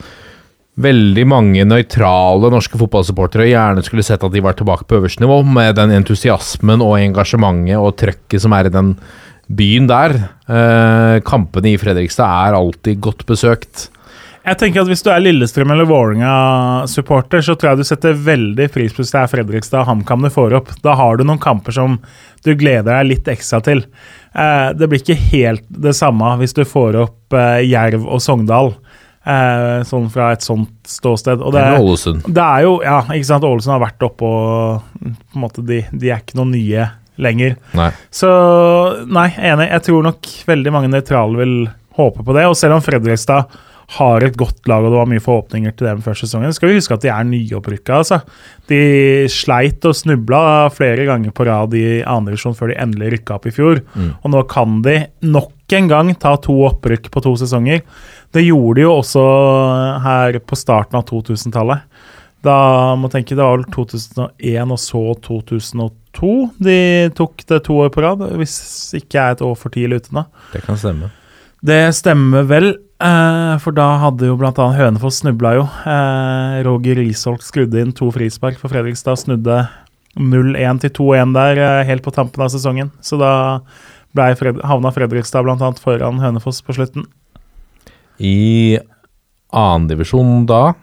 veldig 0.80 1.24
mange 1.28 1.64
nøytrale 1.66 2.48
norske 2.54 2.78
fotballsupportere 2.80 3.48
gjerne 3.50 3.82
skulle 3.84 4.04
sett 4.06 4.22
at 4.24 4.32
de 4.32 4.40
var 4.40 4.54
tilbake 4.56 4.86
på 4.88 5.00
øverste 5.00 5.20
nivå, 5.20 5.42
med 5.44 5.74
den 5.76 5.92
entusiasmen 5.98 6.80
og 6.80 6.96
engasjementet 7.02 7.76
og 7.76 7.98
trøkket 8.00 8.40
som 8.46 8.54
er 8.56 8.70
i 8.70 8.72
den 8.72 8.94
byen 9.50 9.88
der. 9.90 10.16
Eh, 10.46 11.16
kampene 11.26 11.74
i 11.74 11.78
Fredrikstad 11.80 12.50
er 12.50 12.58
alltid 12.58 13.00
godt 13.02 13.26
besøkt. 13.28 13.88
Jeg 14.40 14.56
tenker 14.56 14.80
at 14.80 14.88
Hvis 14.88 15.02
du 15.04 15.10
er 15.12 15.20
Lillestrøm 15.20 15.72
eller 15.74 15.88
Vålerenga-supporter, 15.88 17.42
så 17.44 17.54
tror 17.54 17.72
jeg 17.74 17.82
du 17.82 17.88
setter 17.90 18.16
veldig 18.16 18.70
pris 18.72 18.94
på 18.94 19.02
hvis 19.02 19.12
det 19.12 19.20
er 19.20 19.30
Fredrikstad 19.30 19.82
og 19.82 19.90
HamKam 19.90 20.24
du 20.24 20.30
får 20.32 20.56
opp. 20.62 20.70
Da 20.84 20.94
har 20.96 21.18
du 21.18 21.26
noen 21.28 21.42
kamper 21.42 21.76
som 21.76 21.98
du 22.46 22.54
gleder 22.56 22.88
deg 22.94 23.10
litt 23.10 23.28
ekstra 23.28 23.60
til. 23.64 23.84
Eh, 24.32 24.70
det 24.78 24.88
blir 24.88 25.02
ikke 25.02 25.18
helt 25.34 25.66
det 25.68 25.92
samme 25.98 26.32
hvis 26.40 26.56
du 26.56 26.64
får 26.64 27.02
opp 27.04 27.36
eh, 27.36 27.66
Jerv 27.68 28.08
og 28.08 28.22
Sogndal. 28.24 28.72
Eh, 29.20 29.82
sånn 29.84 30.08
fra 30.08 30.30
et 30.32 30.46
sånt 30.46 30.72
ståsted. 30.88 31.44
Og 31.44 31.52
det, 31.52 31.60
er 31.60 31.76
Ålesund. 31.76 32.24
det 32.24 32.46
er 32.46 32.64
jo 32.64 32.78
Ja, 32.86 33.02
ikke 33.12 33.28
sant. 33.28 33.44
Ålesund 33.44 33.76
har 33.76 33.84
vært 33.84 34.08
oppe 34.08 34.24
og 34.24 34.88
på 34.96 35.36
en 35.36 35.44
måte, 35.44 35.66
de, 35.68 35.82
de 35.92 36.14
er 36.14 36.24
ikke 36.24 36.40
noen 36.40 36.56
nye 36.56 36.88
lenger. 37.22 37.56
Nei. 37.76 37.90
Så 38.14 38.30
nei, 39.06 39.28
enig. 39.36 39.70
Jeg 39.70 39.86
tror 39.88 40.06
nok 40.10 40.30
veldig 40.50 40.74
mange 40.74 40.92
nøytrale 40.92 41.42
vil 41.42 41.58
håpe 41.98 42.24
på 42.24 42.36
det. 42.36 42.46
Og 42.48 42.56
selv 42.58 42.78
om 42.78 42.84
Fredrikstad 42.84 43.58
har 43.90 44.22
et 44.22 44.36
godt 44.38 44.68
lag 44.70 44.84
og 44.84 44.92
det 44.92 44.98
var 45.00 45.08
mye 45.10 45.22
forhåpninger 45.22 45.72
til 45.74 45.88
dem 45.88 46.02
før 46.04 46.14
sesongen, 46.14 46.52
skal 46.54 46.70
vi 46.70 46.76
huske 46.76 46.94
at 46.94 47.02
de 47.02 47.10
er 47.10 47.26
nyopprykka. 47.26 47.96
Altså. 48.02 48.20
De 48.70 48.82
sleit 49.32 49.82
og 49.88 49.96
snubla 49.98 50.42
flere 50.74 51.08
ganger 51.08 51.34
på 51.34 51.46
rad 51.48 51.74
i 51.74 52.02
andredivisjon 52.06 52.54
før 52.58 52.70
de 52.70 52.78
endelig 52.78 53.16
rykka 53.16 53.38
opp 53.38 53.48
i 53.50 53.54
fjor. 53.54 53.82
Og 54.22 54.30
nå 54.30 54.44
kan 54.50 54.78
de 54.86 54.96
nok 55.26 55.74
en 55.74 55.90
gang 55.90 56.14
ta 56.18 56.36
to 56.42 56.54
opprykk 56.68 57.10
på 57.10 57.22
to 57.24 57.34
sesonger. 57.38 57.82
Det 58.34 58.46
gjorde 58.46 58.78
de 58.78 58.86
jo 58.86 58.94
også 59.00 59.24
her 60.06 60.38
på 60.38 60.58
starten 60.58 60.98
av 60.98 61.06
2000-tallet. 61.10 61.82
Da 62.46 62.94
må 62.96 63.10
tenke, 63.12 63.34
Det 63.34 63.42
var 63.42 63.58
vel 63.58 63.66
2001 63.74 64.70
og 64.70 64.78
så 64.80 65.02
2002 65.26 65.90
de 66.14 67.10
tok 67.16 67.44
det 67.46 67.62
to 67.64 67.78
år 67.84 67.90
på 67.94 68.02
rad. 68.04 68.22
Hvis 68.36 68.92
ikke 68.98 69.16
jeg 69.16 69.24
er 69.24 69.38
et 69.38 69.42
år 69.46 69.56
for 69.58 69.70
tidlig 69.70 70.02
ute 70.02 70.14
nå. 70.14 70.26
Det 70.52 70.62
kan 70.66 70.78
stemme. 70.80 71.10
Det 71.60 71.92
stemmer 71.92 72.46
vel, 72.48 72.70
eh, 73.04 73.54
for 73.60 73.76
da 73.76 73.98
hadde 74.00 74.30
jo 74.30 74.36
bl.a. 74.40 74.52
Hønefoss 74.76 75.20
snubla 75.20 75.54
jo. 75.58 75.66
Eh, 75.84 76.62
Roger 76.64 76.96
Risholt 76.96 77.44
skrudde 77.44 77.82
inn 77.82 77.92
to 77.92 78.08
frispark 78.14 78.58
for 78.60 78.72
Fredrikstad. 78.72 79.20
Snudde 79.20 79.62
0-1 80.16 80.80
til 80.80 80.94
2-1 80.96 81.34
der 81.36 81.60
eh, 81.60 81.86
helt 81.88 82.04
på 82.06 82.14
tampen 82.16 82.42
av 82.42 82.50
sesongen. 82.52 82.90
Så 83.04 83.20
da 83.20 83.60
Fred 84.16 84.62
havna 84.66 84.90
Fredrikstad 84.90 85.44
bl.a. 85.46 85.72
foran 85.78 86.22
Hønefoss 86.22 86.62
på 86.64 86.74
slutten. 86.74 87.04
I 88.20 88.78
annendivisjon 89.54 90.44
da 90.46 90.74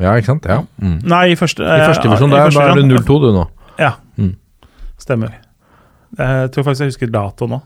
Ja, 0.00 0.14
ikke 0.16 0.32
sant? 0.32 0.46
Ja. 0.48 0.62
Mm. 0.80 0.98
Nei, 1.04 1.24
i 1.32 1.36
første 1.38 1.62
I 1.62 1.84
første 1.84 2.06
divisjon, 2.08 2.32
da, 2.32 2.46
da 2.48 2.70
er 2.70 2.78
det 2.80 2.86
0-2 2.88 3.18
du 3.20 3.28
nå. 3.36 3.44
Ja. 3.80 3.92
Stemmer. 5.02 5.38
Jeg 6.18 6.50
tror 6.54 6.66
faktisk 6.66 6.86
jeg 6.86 6.94
husker 6.94 7.12
dato 7.12 7.48
nå. 7.50 7.60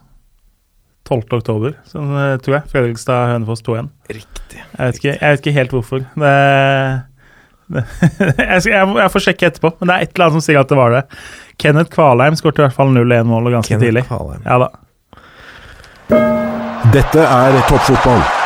12. 1.05 1.25
oktober, 1.37 1.75
så 1.85 2.01
eh, 2.01 2.37
tror 2.41 2.55
jeg. 2.59 2.69
Fredrikstad-Hønefoss 2.73 3.61
2-1. 3.67 3.91
Riktig. 4.09 4.61
Jeg 4.61 4.87
vet, 4.87 5.01
ikke, 5.01 5.11
jeg 5.13 5.35
vet 5.35 5.43
ikke 5.43 5.57
helt 5.59 5.75
hvorfor. 5.77 6.05
Det, 6.23 6.31
det, 7.75 7.83
jeg, 8.55 8.63
skal, 8.65 8.73
jeg, 8.73 8.95
jeg 9.03 9.13
får 9.13 9.25
sjekke 9.27 9.51
etterpå, 9.51 9.75
men 9.81 9.91
det 9.91 9.97
er 9.97 10.07
et 10.07 10.15
eller 10.15 10.27
annet 10.29 10.39
som 10.39 10.47
sier 10.47 10.61
at 10.63 10.73
det 10.73 10.79
var 10.81 10.97
det. 10.97 11.03
Kenneth 11.61 11.93
Kvalheim 11.93 12.39
skåret 12.41 12.63
i 12.63 12.65
hvert 12.65 12.79
fall 12.79 12.95
0-1-mål 12.97 13.53
ganske 13.59 13.81
tidlig. 13.85 14.07
Kvalheim. 14.09 14.49
Ja 14.49 14.57
da. 14.65 14.71
Dette 16.95 17.29
er 17.29 17.61
toppfotball. 17.69 18.44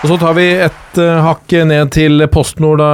Og 0.00 0.08
så 0.08 0.16
tar 0.16 0.32
vi 0.38 0.46
et 0.64 0.98
uh, 0.98 1.18
hakk 1.26 1.52
ned 1.68 1.90
til 1.92 2.22
PostNord, 2.32 2.80
da, 2.80 2.92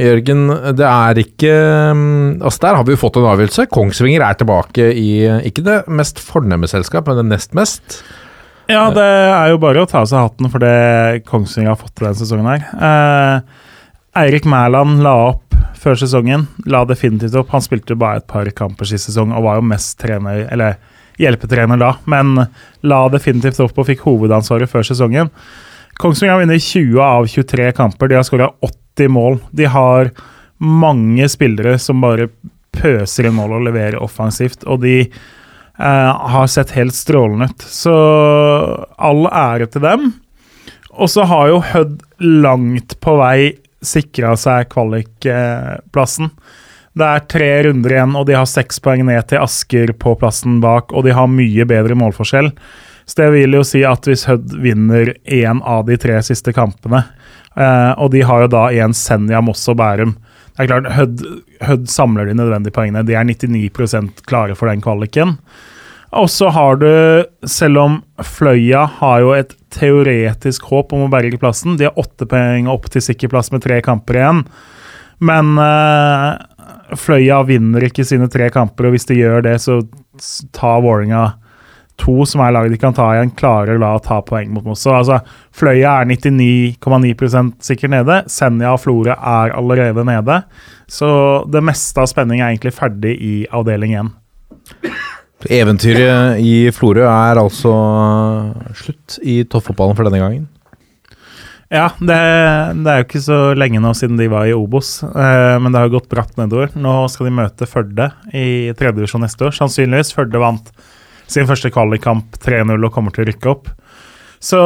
Jørgen. 0.00 0.46
Det 0.78 0.86
er 0.88 1.18
ikke 1.20 1.50
um, 1.92 2.38
Altså, 2.40 2.62
der 2.62 2.78
har 2.78 2.86
vi 2.88 2.94
jo 2.94 3.00
fått 3.02 3.18
en 3.20 3.28
avgjørelse. 3.28 3.66
Kongsvinger 3.68 4.24
er 4.24 4.38
tilbake 4.40 4.86
i 4.96 5.10
ikke 5.50 5.66
det 5.66 5.82
mest 5.92 6.22
fornemme 6.24 6.70
selskap, 6.72 7.10
men 7.10 7.20
det 7.20 7.26
nest 7.34 7.52
mest. 7.58 7.98
Ja, 8.72 8.88
det 8.96 9.04
er 9.04 9.52
jo 9.52 9.60
bare 9.62 9.84
å 9.84 9.90
ta 9.90 10.00
av 10.00 10.08
seg 10.08 10.24
hatten 10.24 10.48
for 10.50 10.64
det 10.64 11.26
Kongsvinger 11.28 11.74
har 11.74 11.78
fått 11.82 11.92
til 11.98 12.08
denne 12.08 12.22
sesongen 12.22 12.48
her. 12.48 12.64
Uh, 12.80 13.68
Eirik 14.16 14.48
Mæland 14.48 15.04
la 15.04 15.12
opp 15.34 15.60
før 15.76 16.00
sesongen. 16.00 16.48
La 16.64 16.86
definitivt 16.88 17.36
opp. 17.36 17.52
Han 17.52 17.64
spilte 17.64 17.92
jo 17.92 18.00
bare 18.00 18.24
et 18.24 18.30
par 18.30 18.48
kamper 18.56 18.88
sist 18.88 19.10
sesong 19.10 19.36
og 19.36 19.44
var 19.50 19.60
jo 19.60 19.68
mest 19.68 19.98
trener, 20.00 20.46
eller 20.48 20.80
hjelpetrener 21.20 21.80
da, 21.80 21.94
men 22.08 22.34
la 22.88 23.04
definitivt 23.12 23.60
opp 23.64 23.76
og 23.76 23.88
fikk 23.92 24.08
hovedansvaret 24.08 24.72
før 24.72 24.84
sesongen. 24.88 25.28
Kongsvinger 25.96 26.32
har 26.32 26.42
vunnet 26.42 26.62
20 26.62 27.00
av 27.00 27.26
23 27.26 27.70
kamper. 27.72 28.08
De 28.08 28.18
har 28.18 28.26
skåra 28.26 28.50
80 28.60 29.08
mål. 29.08 29.38
De 29.50 29.64
har 29.64 30.10
mange 30.56 31.28
spillere 31.28 31.78
som 31.78 32.00
bare 32.04 32.28
pøser 32.76 33.28
inn 33.28 33.36
mål 33.36 33.58
og 33.58 33.66
leverer 33.68 33.98
offensivt. 34.02 34.64
Og 34.68 34.82
de 34.84 34.98
eh, 35.06 36.28
har 36.34 36.52
sett 36.52 36.74
helt 36.76 36.96
strålende 36.96 37.48
ut. 37.50 37.64
Så 37.64 37.96
all 38.96 39.24
ære 39.32 39.70
til 39.72 39.86
dem. 39.86 40.10
Og 40.96 41.10
så 41.12 41.26
har 41.28 41.52
jo 41.52 41.64
Hødd 41.72 42.00
langt 42.24 42.98
på 43.04 43.16
vei 43.20 43.56
sikra 43.84 44.34
seg 44.40 44.70
kvalikplassen. 44.72 46.30
Det 46.96 47.04
er 47.06 47.26
tre 47.28 47.50
runder 47.66 47.92
igjen, 47.92 48.14
og 48.16 48.24
de 48.28 48.36
har 48.38 48.48
seks 48.48 48.80
poeng 48.80 49.02
ned 49.04 49.28
til 49.28 49.42
Asker 49.42 49.92
på 50.00 50.14
plassen 50.16 50.62
bak, 50.62 50.94
og 50.96 51.04
de 51.04 51.12
har 51.12 51.28
mye 51.28 51.66
bedre 51.68 51.96
målforskjell. 51.98 52.48
Så 53.06 53.20
det 53.20 53.30
vil 53.36 53.54
jo 53.54 53.62
si 53.66 53.84
at 53.86 54.06
hvis 54.08 54.26
Hødd 54.26 54.56
vinner 54.62 55.12
én 55.24 55.62
av 55.62 55.86
de 55.86 55.98
tre 56.00 56.18
siste 56.26 56.54
kampene, 56.56 57.04
eh, 57.54 57.92
og 57.94 58.10
de 58.14 58.24
har 58.26 58.44
jo 58.44 58.52
da 58.56 58.66
igjen 58.74 58.96
Senja, 58.96 59.42
Moss 59.44 59.62
og 59.70 59.78
Bærum 59.78 60.16
Det 60.56 60.64
er 60.64 60.70
klart, 60.72 60.90
Hødd, 60.96 61.22
Hødd 61.68 61.86
samler 61.92 62.26
de 62.26 62.34
nødvendige 62.34 62.74
poengene. 62.74 63.04
De 63.06 63.14
er 63.14 63.26
99% 63.28 64.24
klare 64.26 64.56
for 64.58 64.72
den 64.72 64.82
kvaliken. 64.82 65.36
Og 66.16 66.30
så 66.32 66.48
har 66.54 66.78
du, 66.80 66.88
selv 67.44 67.82
om 67.82 67.96
Fløya 68.24 68.86
har 69.00 69.20
jo 69.20 69.34
et 69.36 69.52
teoretisk 69.74 70.64
håp 70.70 70.94
om 70.96 71.04
å 71.04 71.10
berge 71.12 71.36
plassen 71.40 71.76
De 71.76 71.88
har 71.88 71.98
åtte 72.00 72.28
poeng 72.30 72.70
opp 72.72 72.86
til 72.92 73.04
sikker 73.04 73.28
plass 73.32 73.52
med 73.52 73.66
tre 73.66 73.82
kamper 73.84 74.18
igjen. 74.22 74.44
Men 75.20 75.56
eh, 75.60 76.30
Fløya 76.96 77.42
vinner 77.46 77.86
ikke 77.86 78.06
sine 78.06 78.30
tre 78.32 78.48
kamper, 78.54 78.88
og 78.88 78.96
hvis 78.96 79.08
de 79.10 79.18
gjør 79.20 79.44
det, 79.46 79.58
så 79.62 79.82
tar 80.56 80.82
Vålerenga 80.84 81.34
to, 82.00 82.24
som 82.28 82.42
er 82.44 82.54
laget 82.54 82.74
de 82.74 82.80
kan 82.80 82.94
ta 82.96 83.08
igjen, 83.14 83.32
klarer 83.38 83.80
da 83.80 83.94
å 83.96 84.02
ta 84.02 84.20
poeng 84.24 84.52
mot 84.54 84.64
Mosso. 84.66 84.90
Så 84.90 84.96
altså, 84.98 85.20
Fløya 85.56 85.98
er 86.02 86.10
99,9% 86.10 87.56
sikkert 87.64 87.94
nede. 87.94 88.20
Senja 88.32 88.74
og 88.74 88.82
Florø 88.84 89.16
er 89.16 89.54
allerede 89.56 90.04
nede. 90.06 90.40
Så 90.88 91.08
det 91.52 91.64
meste 91.64 92.02
av 92.02 92.10
spenning 92.12 92.42
er 92.42 92.52
egentlig 92.52 92.76
ferdig 92.76 93.16
i 93.16 93.36
avdeling 93.54 93.96
1. 94.02 94.12
Eventyret 95.52 96.42
i 96.42 96.68
Florø 96.74 97.06
er 97.06 97.40
altså 97.40 97.72
slutt 98.76 99.18
i 99.22 99.42
toppfotballen 99.48 99.96
for 99.98 100.08
denne 100.08 100.22
gangen. 100.22 100.46
Ja, 101.66 101.88
det, 101.98 102.16
det 102.78 102.90
er 102.92 103.00
jo 103.00 103.04
ikke 103.08 103.24
så 103.24 103.38
lenge 103.58 103.80
nå 103.82 103.90
siden 103.98 104.18
de 104.20 104.28
var 104.30 104.46
i 104.46 104.54
Obos, 104.54 105.00
eh, 105.02 105.56
men 105.58 105.74
det 105.74 105.80
har 105.82 105.90
gått 105.90 106.06
bratt 106.12 106.36
nedover. 106.38 106.70
Nå 106.78 106.94
skal 107.10 107.26
de 107.26 107.34
møte 107.40 107.66
Førde 107.66 108.12
i 108.30 108.70
tredje 108.78 109.00
divisjon 109.00 109.24
neste 109.26 109.48
år. 109.48 109.56
Sannsynligvis. 109.56 110.14
Førde 110.14 110.42
vant 110.42 110.70
sin 111.26 111.48
første 111.48 111.70
kvalikkamp 111.74 112.38
3-0 112.42 112.76
og 112.76 112.92
kommer 112.94 113.14
til 113.14 113.24
å 113.24 113.28
rykke 113.30 113.52
opp. 113.52 113.70
Så 114.42 114.60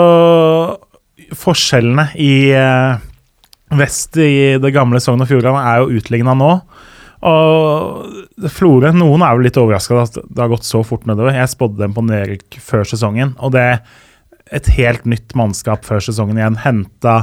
forskjellene 1.37 2.11
i 2.21 2.35
eh, 2.57 3.01
vest 3.79 4.19
i 4.21 4.59
det 4.61 4.73
gamle 4.75 5.01
Sogn 5.03 5.23
og 5.23 5.31
Fjordane 5.31 5.63
er 5.73 5.83
jo 5.83 6.01
utligna 6.01 6.35
nå. 6.37 6.53
Og 7.31 8.47
Florø 8.49 8.93
Noen 8.97 9.23
er 9.25 9.37
jo 9.37 9.45
litt 9.45 9.59
overraska 9.61 9.99
at 10.01 10.17
det 10.23 10.41
har 10.41 10.53
gått 10.53 10.69
så 10.69 10.81
fort 10.87 11.05
nedover. 11.09 11.37
Jeg 11.37 11.53
spådde 11.53 11.83
dem 11.83 11.97
på 11.97 12.05
nedrykk 12.07 12.61
før 12.65 12.87
sesongen, 12.89 13.35
og 13.39 13.53
det 13.57 13.67
er 13.75 13.83
et 14.57 14.71
helt 14.79 15.05
nytt 15.07 15.37
mannskap 15.39 15.85
før 15.87 16.03
sesongen 16.03 16.41
igjen. 16.41 16.59
Henta 16.65 17.19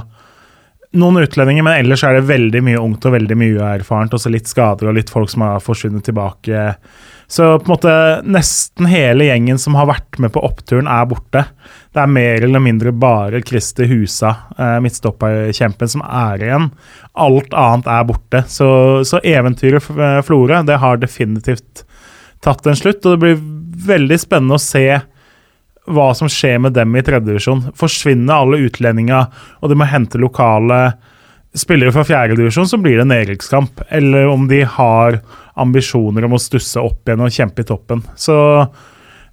noen 0.98 1.20
utlendinger, 1.20 1.66
men 1.66 1.82
ellers 1.82 2.06
er 2.06 2.16
det 2.16 2.30
veldig 2.30 2.62
mye 2.64 2.80
ungt 2.80 3.06
og 3.10 3.16
veldig 3.18 3.38
mye 3.40 3.58
uerfarent. 3.58 4.14
Også 4.16 4.32
litt 4.32 4.50
skader 4.50 4.92
og 4.92 4.96
litt 5.00 5.12
folk 5.12 5.34
som 5.34 5.44
har 5.44 5.64
forsvunnet 5.64 6.06
tilbake. 6.08 6.70
Så 7.28 7.60
på 7.60 7.66
en 7.66 7.74
måte 7.74 7.94
nesten 8.24 8.88
hele 8.88 9.26
gjengen 9.28 9.60
som 9.60 9.76
har 9.76 9.90
vært 9.90 10.16
med 10.24 10.32
på 10.32 10.44
oppturen, 10.48 10.88
er 10.88 11.10
borte. 11.12 11.44
Det 11.92 12.00
er 12.00 12.14
mer 12.14 12.46
eller 12.48 12.64
mindre 12.64 12.94
bare 12.96 13.42
Christer 13.44 13.90
Husa, 13.90 14.32
eh, 14.56 14.78
midtstopperkjempen, 14.84 15.92
som 15.92 16.06
er 16.08 16.46
igjen. 16.46 16.70
Alt 17.20 17.52
annet 17.52 17.92
er 17.92 18.08
borte. 18.08 18.44
Så, 18.48 18.70
så 19.04 19.20
eventyret 19.28 19.90
eh, 19.92 20.22
Florø, 20.24 20.62
det 20.68 20.80
har 20.80 21.04
definitivt 21.04 21.84
tatt 22.44 22.64
en 22.66 22.80
slutt. 22.80 23.04
Og 23.04 23.18
det 23.18 23.22
blir 23.26 23.44
veldig 23.92 24.20
spennende 24.24 24.56
å 24.56 24.64
se 24.64 24.88
hva 25.88 26.08
som 26.16 26.32
skjer 26.32 26.62
med 26.64 26.76
dem 26.80 26.96
i 26.96 27.04
tredjedivisjon. 27.04 27.70
Forsvinner 27.76 28.40
alle 28.40 28.64
utlendinga, 28.70 29.26
og 29.60 29.72
de 29.72 29.80
må 29.80 29.88
hente 29.88 30.20
lokale 30.20 30.82
spillere 31.58 31.94
fra 31.96 32.06
fjerdedivisjon, 32.08 32.70
så 32.70 32.80
blir 32.82 33.00
det 33.00 33.06
en 33.08 33.14
nedrykkskamp. 33.14 33.82
Eller 33.90 34.30
om 34.30 34.48
de 34.50 34.62
har 34.64 35.20
ambisjoner 35.58 36.26
om 36.28 36.38
å 36.38 36.42
stusse 36.42 36.82
opp 36.82 37.10
igjen 37.10 37.26
og 37.26 37.34
kjempe 37.34 37.66
i 37.66 37.68
toppen. 37.68 38.04
Så 38.16 38.38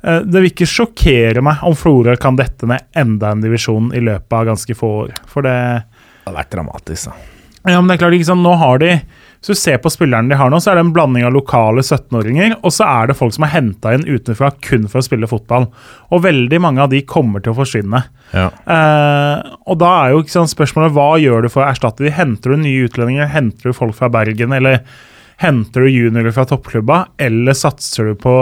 Eh, 0.05 0.21
Det 0.21 0.41
vil 0.41 0.53
ikke 0.53 0.69
sjokkere 0.69 1.43
meg 1.45 1.63
om 1.67 1.77
Florø 1.79 2.17
kan 2.21 2.37
dette 2.37 2.69
ned 2.69 2.85
enda 2.97 3.33
en 3.33 3.45
divisjon 3.45 3.91
i 3.97 4.03
løpet 4.05 4.37
av 4.37 4.51
ganske 4.53 4.77
få 4.77 4.91
år. 5.05 5.15
For 5.31 5.47
det 5.47 5.55
Det 6.25 6.33
har 6.33 6.39
vært 6.39 6.53
dramatisk, 6.57 7.11
da. 7.11 7.13
Ja, 7.73 7.81
men 7.81 7.89
det 7.89 7.95
er 7.95 8.05
klart, 8.05 8.15
ikke 8.17 8.29
sant, 8.29 8.45
nå 8.45 8.55
har 8.61 8.79
de 8.79 8.91
Hvis 9.45 9.59
du 9.59 9.61
ser 9.61 9.81
på 9.85 9.91
spillerne 9.93 10.33
de 10.33 10.39
har 10.41 10.49
nå, 10.49 10.57
så 10.57 10.71
er 10.73 10.79
det 10.79 10.87
en 10.87 10.93
blanding 10.97 11.27
av 11.29 11.35
lokale 11.35 11.83
17-åringer, 11.85 12.55
og 12.65 12.73
så 12.73 12.87
er 12.89 13.11
det 13.11 13.17
folk 13.19 13.35
som 13.37 13.45
er 13.45 13.51
henta 13.53 13.91
inn 13.93 14.07
utenfra 14.09 14.49
kun 14.65 14.87
for 14.89 15.03
å 15.03 15.05
spille 15.05 15.29
fotball. 15.29 15.67
Og 16.17 16.23
veldig 16.25 16.61
mange 16.65 16.81
av 16.81 16.89
de 16.89 17.03
kommer 17.05 17.45
til 17.45 17.53
å 17.53 17.59
forsvinne. 17.59 18.01
Ja. 18.33 18.47
Eh, 18.49 19.53
og 19.69 19.77
da 19.83 19.91
er 19.99 20.15
jo 20.15 20.23
sant, 20.33 20.49
spørsmålet 20.49 20.97
hva 20.97 21.11
gjør 21.21 21.45
du 21.45 21.51
for 21.53 21.61
å 21.61 21.69
erstatte 21.69 22.07
de? 22.07 22.15
Henter 22.17 22.55
du 22.55 22.63
nye 22.63 22.89
utlendinger, 22.89 23.29
henter 23.35 23.69
du 23.69 23.77
folk 23.77 23.93
fra 24.01 24.09
Bergen, 24.17 24.57
eller 24.57 24.81
henter 25.45 25.85
du 25.85 25.93
juniorer 25.93 26.33
fra 26.33 26.49
toppklubba, 26.49 27.03
eller 27.21 27.61
satser 27.61 28.15
du 28.15 28.17
på 28.25 28.39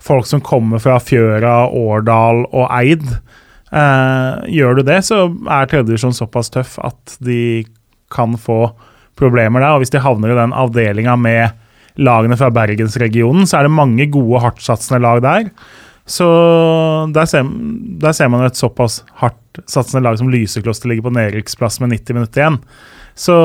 folk 0.00 0.32
som 0.32 0.40
kommer 0.40 0.80
fra 0.80 0.96
Fjøra, 0.96 1.66
Årdal 1.68 2.46
og 2.48 2.70
Eid? 2.72 3.04
Eh, 3.68 4.44
gjør 4.56 4.80
du 4.80 4.86
det, 4.88 5.02
så 5.04 5.26
er 5.28 5.68
tredjedivisjon 5.68 6.16
såpass 6.16 6.48
tøff 6.56 6.78
at 6.80 7.20
de 7.20 7.66
kan 8.08 8.40
få 8.40 8.70
problemer 9.18 9.62
der. 9.64 9.74
Og 9.74 9.82
hvis 9.82 9.92
de 9.94 10.02
havner 10.02 10.32
i 10.32 10.38
den 10.38 10.54
avdelinga 10.56 11.16
med 11.20 11.58
lagene 11.98 12.38
fra 12.38 12.50
bergensregionen, 12.54 13.46
så 13.48 13.58
er 13.58 13.66
det 13.66 13.74
mange 13.74 14.06
gode 14.14 14.42
hardtsatsende 14.44 15.02
lag 15.02 15.22
der. 15.24 15.50
Så 16.08 16.26
der 17.12 17.28
ser, 17.28 17.48
der 18.00 18.14
ser 18.16 18.30
man 18.32 18.46
et 18.46 18.56
såpass 18.56 19.02
hardtsatsende 19.20 20.04
lag 20.06 20.16
som 20.20 20.30
Lysekloster 20.32 20.88
ligger 20.88 21.08
på 21.08 21.14
nedrykksplass 21.18 21.82
med 21.82 21.92
90 21.92 22.16
minutter 22.16 22.42
igjen. 22.42 22.60
Så 23.18 23.36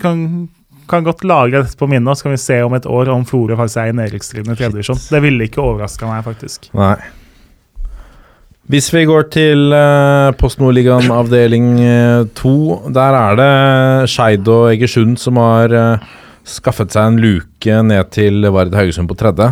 kan, 0.00 0.48
kan 0.90 1.04
godt 1.06 1.22
lagre 1.28 1.62
dette 1.62 1.78
på 1.78 1.86
minnet, 1.90 2.10
og 2.10 2.18
så 2.18 2.26
kan 2.26 2.34
vi 2.34 2.40
se 2.42 2.58
om 2.64 2.74
et 2.74 2.88
år 2.88 3.12
om 3.12 3.26
Florø 3.28 3.58
faktisk 3.60 3.82
er 3.82 3.92
i 3.92 3.98
nedrykksstriden 4.00 4.56
i 4.56 4.58
divisjon. 4.64 5.04
Det 5.12 5.20
ville 5.22 5.46
ikke 5.46 5.62
overraska 5.62 6.08
meg, 6.10 6.24
faktisk. 6.26 6.72
Nei. 6.74 6.96
Hvis 8.72 8.88
vi 8.94 9.04
går 9.04 9.26
til 9.34 9.74
uh, 9.76 10.32
Post 10.40 10.60
Nordligaen 10.62 11.10
avdeling 11.12 11.66
eh, 11.84 12.22
to, 12.32 12.80
der 12.88 13.16
er 13.18 13.36
det 13.36 13.48
Skeid 14.08 14.48
og 14.48 14.70
Egersund 14.70 15.18
som 15.20 15.36
har 15.36 15.74
uh, 15.76 16.06
skaffet 16.48 16.94
seg 16.94 17.10
en 17.10 17.18
luke 17.20 17.80
ned 17.84 18.08
til 18.16 18.46
Vard 18.54 18.72
Haugesund 18.72 19.10
på 19.10 19.18
tredje. 19.20 19.50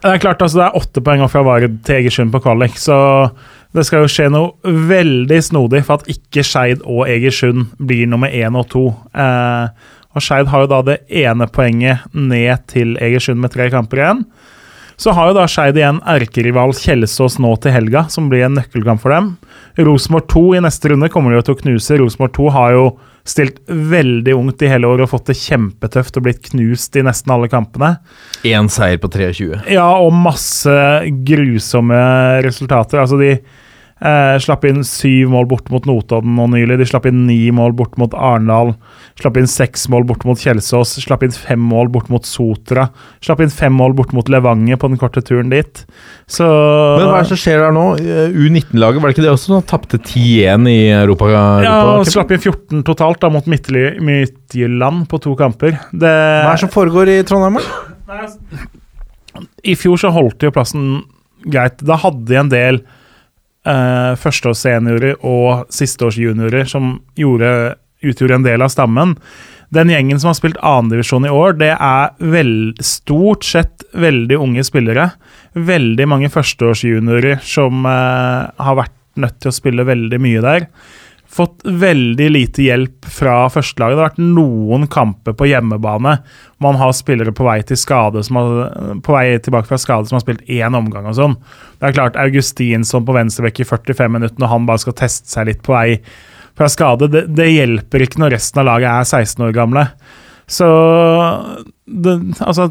Det 0.00 0.14
er 0.14 0.22
klart, 0.22 0.40
altså 0.40 0.62
det 0.62 0.64
er 0.64 0.78
åtte 0.80 1.02
poeng 1.04 1.26
fra 1.32 1.42
Vard 1.44 1.68
til 1.84 1.98
Egersund 1.98 2.32
på 2.32 2.40
kvalik, 2.44 2.80
så 2.80 2.96
det 3.74 3.86
skal 3.88 4.04
jo 4.04 4.10
skje 4.12 4.30
noe 4.30 4.74
veldig 4.88 5.40
snodig 5.42 5.82
for 5.86 5.98
at 5.98 6.10
ikke 6.12 6.44
Skeid 6.46 6.84
og 6.84 7.08
Egersund 7.10 7.72
blir 7.82 8.06
nummer 8.08 8.30
én 8.30 8.54
og 8.54 8.68
to. 8.70 8.84
Eh, 9.10 9.94
og 10.14 10.22
Skeid 10.22 10.50
har 10.52 10.62
jo 10.62 10.70
da 10.70 10.82
det 10.86 10.98
ene 11.10 11.48
poenget 11.50 12.04
ned 12.14 12.68
til 12.70 12.94
Egersund 13.02 13.42
med 13.42 13.50
tre 13.54 13.66
kamper 13.74 14.02
igjen. 14.02 14.22
Så 14.96 15.14
har 15.16 15.30
jo 15.30 15.36
da 15.36 15.46
Skeid 15.50 15.78
igjen 15.78 15.98
erkerival 16.06 16.74
Kjelsås 16.78 17.40
nå 17.42 17.54
til 17.62 17.74
helga, 17.74 18.06
som 18.12 18.28
blir 18.30 18.46
en 18.46 18.54
nøkkelkamp 18.58 19.02
for 19.02 19.14
dem. 19.14 19.32
Rosenborg 19.78 20.28
2 20.30 20.44
i 20.58 20.62
neste 20.64 20.92
runde 20.92 21.10
kommer 21.12 21.32
de 21.32 21.40
jo 21.40 21.46
til 21.48 21.56
å 21.56 21.60
knuse. 21.64 21.98
Rosenborg 21.98 22.34
2 22.38 22.48
har 22.54 22.76
jo 22.76 22.86
stilt 23.24 23.58
veldig 23.66 24.34
ungt 24.36 24.62
i 24.62 24.68
hele 24.68 24.88
år 24.88 25.02
og 25.04 25.10
fått 25.14 25.30
det 25.32 25.38
kjempetøft 25.40 26.18
og 26.20 26.26
blitt 26.26 26.42
knust 26.50 26.96
i 27.00 27.04
nesten 27.06 27.32
alle 27.34 27.48
kampene. 27.52 27.94
Én 28.46 28.68
seier 28.72 29.00
på 29.00 29.10
23. 29.10 29.64
Ja, 29.72 29.88
og 29.96 30.12
masse 30.14 30.74
grusomme 31.26 32.00
resultater. 32.44 33.00
Altså, 33.00 33.18
de 33.20 33.38
eh, 34.02 34.34
slapp 34.42 34.64
inn 34.68 34.82
syv 34.86 35.30
mål 35.32 35.46
bort 35.50 35.68
mot 35.72 35.84
Notodden 35.88 36.34
nå 36.38 36.46
nylig. 36.52 36.78
De 36.80 36.86
slapp 36.88 37.06
inn 37.10 37.24
ni 37.28 37.38
mål 37.54 37.74
bort 37.78 37.94
mot 38.00 38.14
Arendal. 38.14 38.74
Slapp 39.20 39.38
inn 39.40 39.48
seks 39.50 39.86
mål 39.92 40.06
bort 40.08 40.24
mot 40.26 40.40
Kjelsås. 40.40 40.96
Slapp 41.04 41.22
inn 41.26 41.34
fem 41.34 41.62
mål 41.62 41.92
bort 41.94 42.10
mot 42.12 42.26
Sotra. 42.26 42.88
Slapp 43.24 43.44
inn 43.44 43.52
fem 43.54 43.74
mål 43.76 43.94
bort 43.98 44.14
mot 44.16 44.28
Levanger 44.32 44.80
på 44.80 44.90
den 44.90 45.00
korte 45.00 45.22
turen 45.24 45.52
dit. 45.52 45.84
Så 46.26 46.44
Men 46.46 47.08
hva 47.10 47.20
er 47.20 47.26
det 47.26 47.32
som 47.34 47.42
skjer 47.44 47.62
der 47.66 47.74
nå? 47.76 47.86
Eh, 48.00 48.34
U19-laget, 48.34 49.02
var 49.02 49.10
det 49.10 49.16
ikke 49.18 49.26
det 49.26 49.34
også 49.34 49.52
som 49.52 49.66
tapte 49.74 50.00
10-1 50.00 50.70
i 50.70 50.78
Europa? 50.98 51.30
ja, 51.34 51.74
og 51.94 52.08
slapp 52.10 52.32
inn 52.34 52.42
14 52.42 52.84
totalt 52.86 53.20
da 53.22 53.30
mot 53.32 53.46
Midtjylland 53.50 55.06
på 55.10 55.20
to 55.22 55.34
kamper. 55.38 55.78
Det, 55.92 56.10
Hva 56.10 56.50
er 56.50 56.56
det 56.56 56.64
som 56.66 56.72
foregår 56.74 57.12
i 57.12 57.20
Trondheim? 57.26 57.60
I 59.64 59.74
fjor 59.78 59.98
så 60.00 60.12
holdt 60.14 60.38
de 60.40 60.48
jo 60.50 60.54
plassen 60.54 60.84
greit. 61.44 61.80
Da 61.84 61.98
hadde 62.00 62.26
de 62.28 62.38
en 62.40 62.52
del 62.52 62.80
eh, 63.68 64.12
førsteårsseniorer 64.20 65.18
og 65.24 65.66
sisteårsjuniorer 65.74 66.68
som 66.70 66.96
gjorde, 67.18 67.50
utgjorde 68.04 68.38
en 68.38 68.46
del 68.46 68.64
av 68.64 68.72
stammen. 68.72 69.16
Den 69.74 69.90
gjengen 69.90 70.20
som 70.20 70.30
har 70.30 70.38
spilt 70.38 70.60
annendivisjon 70.62 71.26
i 71.26 71.32
år, 71.34 71.56
det 71.58 71.72
er 71.74 72.12
vel, 72.22 72.74
stort 72.84 73.46
sett 73.46 73.86
veldig 73.96 74.38
unge 74.38 74.64
spillere. 74.66 75.08
Veldig 75.54 76.06
mange 76.10 76.30
førsteårsjuniorer 76.34 77.40
som 77.46 77.86
eh, 77.88 78.52
har 78.68 78.78
vært 78.78 78.94
nødt 79.20 79.40
til 79.42 79.50
å 79.50 79.56
spille 79.56 79.86
veldig 79.86 80.20
mye 80.22 80.44
der. 80.44 80.68
Fått 81.34 81.64
veldig 81.66 82.26
lite 82.30 82.62
hjelp 82.62 83.08
fra 83.10 83.48
førstelaget. 83.50 83.96
Det 83.96 84.02
har 84.02 84.10
vært 84.12 84.20
noen 84.36 84.86
kamper 84.90 85.34
på 85.34 85.48
hjemmebane. 85.50 86.12
Man 86.62 86.78
har 86.78 86.92
spillere 86.94 87.34
på 87.34 87.46
vei, 87.46 87.56
skade 87.74 88.22
har, 88.22 88.52
på 89.02 89.16
vei 89.16 89.24
tilbake 89.42 89.66
fra 89.66 89.80
skade 89.82 90.06
som 90.06 90.20
har 90.20 90.22
spilt 90.22 90.46
én 90.46 90.78
omgang 90.78 91.08
og 91.10 91.18
sånn. 91.18 91.34
Det 91.80 91.90
er 91.90 91.96
klart, 91.96 92.20
Augustinsson 92.20 93.06
på 93.06 93.16
venstrebekk 93.16 93.64
i 93.64 93.66
45 93.66 94.14
minutter 94.14 94.38
når 94.38 94.52
han 94.52 94.70
bare 94.70 94.84
skal 94.84 94.96
teste 95.02 95.32
seg 95.32 95.50
litt 95.50 95.64
på 95.66 95.74
vei 95.74 95.98
fra 96.54 96.68
skade, 96.70 97.08
det, 97.10 97.24
det 97.34 97.50
hjelper 97.50 98.04
ikke 98.04 98.20
når 98.22 98.36
resten 98.36 98.62
av 98.62 98.68
laget 98.68 98.90
er 98.92 99.08
16 99.26 99.46
år 99.48 99.56
gamle. 99.56 99.88
Så 100.46 100.68
det, 101.84 102.14
Altså 102.44 102.68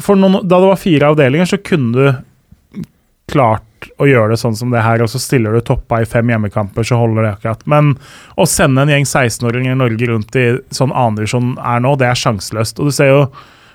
for 0.00 0.18
noen, 0.18 0.42
Da 0.46 0.60
det 0.60 0.70
var 0.70 0.80
fire 0.80 1.10
avdelinger, 1.12 1.48
så 1.48 1.60
kunne 1.60 1.92
du 1.92 2.96
klart 3.32 3.65
å 4.00 4.08
gjøre 4.08 4.34
det 4.34 4.40
sånn 4.40 4.56
som 4.58 4.72
det 4.72 4.84
her, 4.84 5.02
og 5.04 5.10
så 5.12 5.20
stiller 5.22 5.54
du 5.54 5.62
toppa 5.64 6.00
i 6.02 6.08
fem 6.08 6.28
hjemmekamper, 6.32 6.86
så 6.86 6.98
holder 7.00 7.26
det 7.26 7.32
akkurat. 7.36 7.64
Men 7.70 7.94
å 8.36 8.46
sende 8.48 8.84
en 8.84 8.92
gjeng 8.92 9.06
16-åringer 9.06 9.76
i 9.76 9.80
Norge 9.80 10.10
rundt 10.10 10.38
i 10.40 10.46
sånn 10.74 10.94
andredivisjon 10.94 11.54
er 11.60 11.82
nå, 11.84 11.94
det 12.00 12.10
er 12.10 12.20
sjanseløst. 12.20 12.80
Og 12.80 12.90
du 12.90 12.96
ser 12.96 13.12
jo 13.12 13.22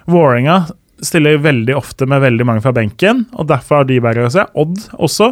Vålerenga 0.10 0.64
stiller 1.06 1.42
veldig 1.42 1.76
ofte 1.78 2.06
med 2.10 2.22
veldig 2.22 2.46
mange 2.46 2.64
fra 2.66 2.74
benken, 2.76 3.26
og 3.38 3.50
derfor 3.50 3.82
har 3.82 3.90
de 3.90 4.00
bare 4.04 4.26
å 4.26 4.32
se. 4.34 4.46
Odd 4.58 4.78
også 4.98 5.32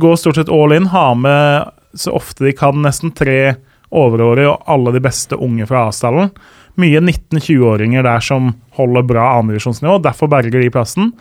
går 0.00 0.18
stort 0.20 0.40
sett 0.40 0.52
all 0.52 0.74
in, 0.76 0.88
har 0.92 1.14
med 1.18 1.72
så 1.98 2.14
ofte 2.16 2.46
de 2.46 2.54
kan, 2.56 2.78
nesten 2.84 3.12
tre 3.12 3.54
overårige 3.92 4.48
og 4.48 4.68
alle 4.72 4.94
de 4.94 5.02
beste 5.04 5.36
unge 5.36 5.66
fra 5.68 5.86
Asdalen. 5.90 6.32
Mye 6.80 7.02
19-20-åringer 7.02 8.06
der 8.06 8.22
som 8.24 8.54
holder 8.78 9.04
bra 9.04 9.26
andredivisjonsnivå, 9.36 9.98
derfor 10.04 10.30
berger 10.32 10.62
de 10.62 10.70
plassen. 10.72 11.12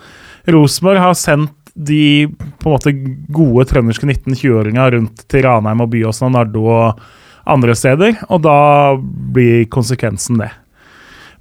Rosenborg 0.48 1.02
har 1.04 1.18
sendt 1.20 1.61
de 1.74 2.28
på 2.60 2.70
en 2.70 2.76
måte 2.76 2.94
gode 3.32 3.66
trønderske 3.70 4.08
19-20-åringa 4.08 4.90
rundt 4.96 5.24
til 5.32 5.46
Ranheim 5.46 5.84
og 5.84 5.92
Byåsen 5.94 6.28
og 6.30 6.36
Nardo 6.36 6.66
og 6.68 7.04
andre 7.52 7.76
steder, 7.78 8.20
og 8.30 8.44
da 8.46 8.58
blir 9.34 9.66
konsekvensen 9.72 10.42
det. 10.44 10.52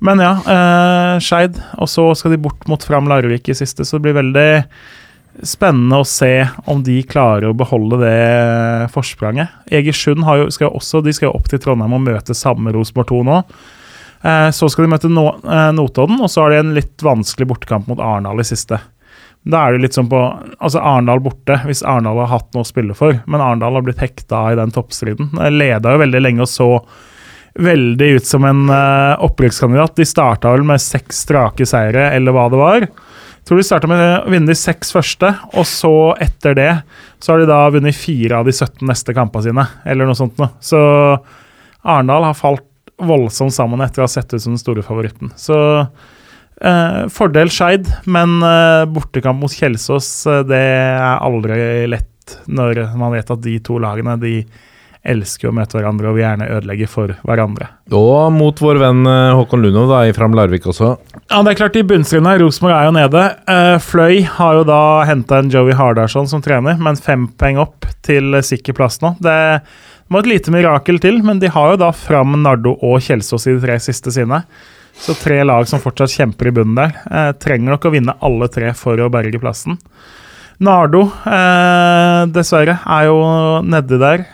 Men 0.00 0.22
ja, 0.22 0.32
eh, 0.48 1.16
Skeid, 1.20 1.58
og 1.76 1.90
så 1.92 2.06
skal 2.16 2.32
de 2.32 2.40
bort 2.40 2.64
mot 2.70 2.82
Fram 2.84 3.10
Larvik 3.10 3.50
i 3.52 3.56
siste, 3.58 3.84
så 3.84 3.98
det 3.98 4.06
blir 4.06 4.16
veldig 4.16 4.50
spennende 5.46 6.00
å 6.00 6.06
se 6.08 6.32
om 6.68 6.80
de 6.84 6.98
klarer 7.08 7.50
å 7.50 7.56
beholde 7.56 8.00
det 8.00 8.88
forspranget. 8.94 9.52
Egersund 9.70 10.24
jo, 10.24 10.48
skal 10.52 10.68
jo 10.68 10.80
også 10.80 11.02
de 11.04 11.14
skal 11.16 11.28
jo 11.28 11.36
opp 11.36 11.50
til 11.52 11.60
Trondheim 11.62 11.94
og 11.96 12.04
møte 12.08 12.36
samme 12.36 12.72
Rosenborg 12.74 13.10
2 13.12 13.20
nå. 13.28 13.36
Eh, 14.20 14.48
så 14.56 14.68
skal 14.72 14.86
de 14.86 14.92
møte 14.94 15.10
eh, 15.10 15.68
Notodden, 15.76 16.20
og 16.20 16.32
så 16.32 16.44
har 16.44 16.54
de 16.54 16.62
en 16.64 16.74
litt 16.76 17.04
vanskelig 17.04 17.48
bortekamp 17.52 17.88
mot 17.90 18.00
Arendal 18.00 18.42
i 18.42 18.48
siste. 18.48 18.80
Da 19.48 19.62
er 19.64 19.72
det 19.72 19.86
litt 19.86 19.96
sånn 19.96 20.10
på 20.10 20.18
Altså 20.60 20.82
Arendal 20.84 21.22
borte, 21.24 21.56
hvis 21.64 21.80
Arendal 21.80 22.18
har 22.20 22.32
hatt 22.34 22.50
noe 22.52 22.66
å 22.66 22.68
spille 22.68 22.96
for. 22.96 23.22
Men 23.24 23.40
Arendal 23.40 23.78
har 23.78 23.86
blitt 23.86 24.02
hekta 24.02 24.50
i 24.52 24.58
den 24.58 24.74
toppstriden. 24.74 25.32
De 25.38 25.52
Leda 25.54 25.94
jo 25.94 26.02
veldig 26.02 26.20
lenge 26.20 26.44
og 26.44 26.50
så 26.50 26.68
veldig 27.60 28.08
ut 28.16 28.26
som 28.26 28.44
en 28.46 28.68
uh, 28.70 29.16
opprykkskandidat. 29.24 29.96
De 29.96 30.06
starta 30.06 30.52
vel 30.52 30.66
med 30.66 30.82
seks 30.82 31.24
strake 31.24 31.66
seire, 31.66 32.10
eller 32.14 32.36
hva 32.36 32.46
det 32.52 32.60
var. 32.60 32.86
Jeg 32.86 33.48
tror 33.48 33.58
de 33.58 33.66
starta 33.66 33.88
med 33.90 34.04
å 34.04 34.30
vinne 34.30 34.52
de 34.52 34.58
seks 34.58 34.92
første, 34.94 35.32
og 35.56 35.66
så 35.66 35.94
etter 36.22 36.54
det 36.54 36.70
så 37.18 37.32
har 37.32 37.42
de 37.42 37.48
da 37.50 37.64
vunnet 37.72 37.96
fire 37.96 38.38
av 38.38 38.46
de 38.46 38.54
17 38.54 38.84
neste 38.86 39.16
kampene 39.16 39.48
sine, 39.48 39.66
eller 39.88 40.06
noe 40.06 40.18
sånt 40.18 40.38
noe. 40.38 40.52
Så 40.62 40.78
Arendal 41.80 42.28
har 42.28 42.38
falt 42.38 42.66
voldsomt 43.00 43.56
sammen 43.56 43.80
etter 43.82 44.02
å 44.02 44.06
ha 44.06 44.12
sett 44.12 44.30
ut 44.34 44.42
som 44.42 44.54
den 44.54 44.60
store 44.60 44.84
favoritten. 44.84 45.32
Så 45.40 45.56
Eh, 46.60 47.02
fordel 47.08 47.48
Skeid, 47.48 47.88
men 48.04 48.42
eh, 48.44 48.84
bortekamp 48.92 49.40
mot 49.40 49.52
Kjelsås 49.52 50.08
eh, 50.28 50.42
det 50.44 50.58
er 50.60 51.22
aldri 51.24 51.86
lett 51.88 52.34
når 52.52 52.82
man 53.00 53.14
vet 53.14 53.30
at 53.32 53.40
de 53.42 53.54
to 53.64 53.78
lagene 53.80 54.18
de 54.20 54.42
elsker 55.00 55.48
å 55.48 55.54
møte 55.56 55.78
hverandre 55.78 56.10
og 56.10 56.18
vil 56.18 56.26
gjerne 56.26 56.48
ødelegge 56.52 56.86
for 56.92 57.14
hverandre. 57.24 57.70
Og 57.96 58.28
mot 58.36 58.58
vår 58.60 58.76
venn 58.82 59.08
Håkon 59.08 59.62
Lunov 59.64 59.88
da, 59.88 60.02
i 60.04 60.12
Fram 60.12 60.36
Larvik 60.36 60.66
også. 60.68 60.90
Ja, 61.30 61.38
det 61.40 61.54
er 61.54 61.60
klart 61.62 61.78
I 61.80 61.84
bunnstrinnet. 61.88 62.42
Rosenborg 62.42 62.76
er 62.76 62.90
jo 62.90 62.92
nede. 62.98 63.22
Eh, 63.48 63.76
Fløy 63.80 64.20
har 64.36 64.58
jo 64.58 64.66
da 64.68 64.80
henta 65.08 65.38
en 65.40 65.48
Joey 65.50 65.72
Hardarson 65.78 66.28
som 66.28 66.44
trener, 66.44 66.76
men 66.76 67.00
fem 67.00 67.24
poeng 67.40 67.62
opp 67.64 67.88
til 68.04 68.36
sikker 68.44 68.76
plass 68.76 69.00
nå. 69.00 69.14
Det 69.24 69.38
må 70.12 70.20
et 70.20 70.28
lite 70.28 70.52
mirakel 70.52 71.00
til, 71.00 71.22
men 71.24 71.40
de 71.40 71.48
har 71.54 71.72
jo 71.72 71.80
da 71.80 71.90
Fram, 71.96 72.36
Nardo 72.44 72.76
og 72.76 73.00
Kjelsås 73.06 73.48
i 73.48 73.56
de 73.56 73.64
tre 73.64 73.80
siste 73.80 74.12
sine. 74.12 74.42
Så 75.00 75.14
tre 75.18 75.40
lag 75.44 75.68
som 75.68 75.80
fortsatt 75.82 76.12
kjemper 76.12 76.50
i 76.50 76.54
bunnen 76.54 76.78
der. 76.78 76.96
Eh, 77.10 77.30
trenger 77.40 77.74
nok 77.74 77.86
å 77.88 77.94
vinne 77.94 78.16
alle 78.20 78.50
tre 78.52 78.72
for 78.76 79.00
å 79.00 79.10
berge 79.12 79.40
plassen. 79.40 79.78
Nardo, 80.60 81.06
eh, 81.24 82.26
dessverre, 82.34 82.78
er 82.84 83.08
jo 83.08 83.18
nedi 83.64 83.98
der. 84.00 84.26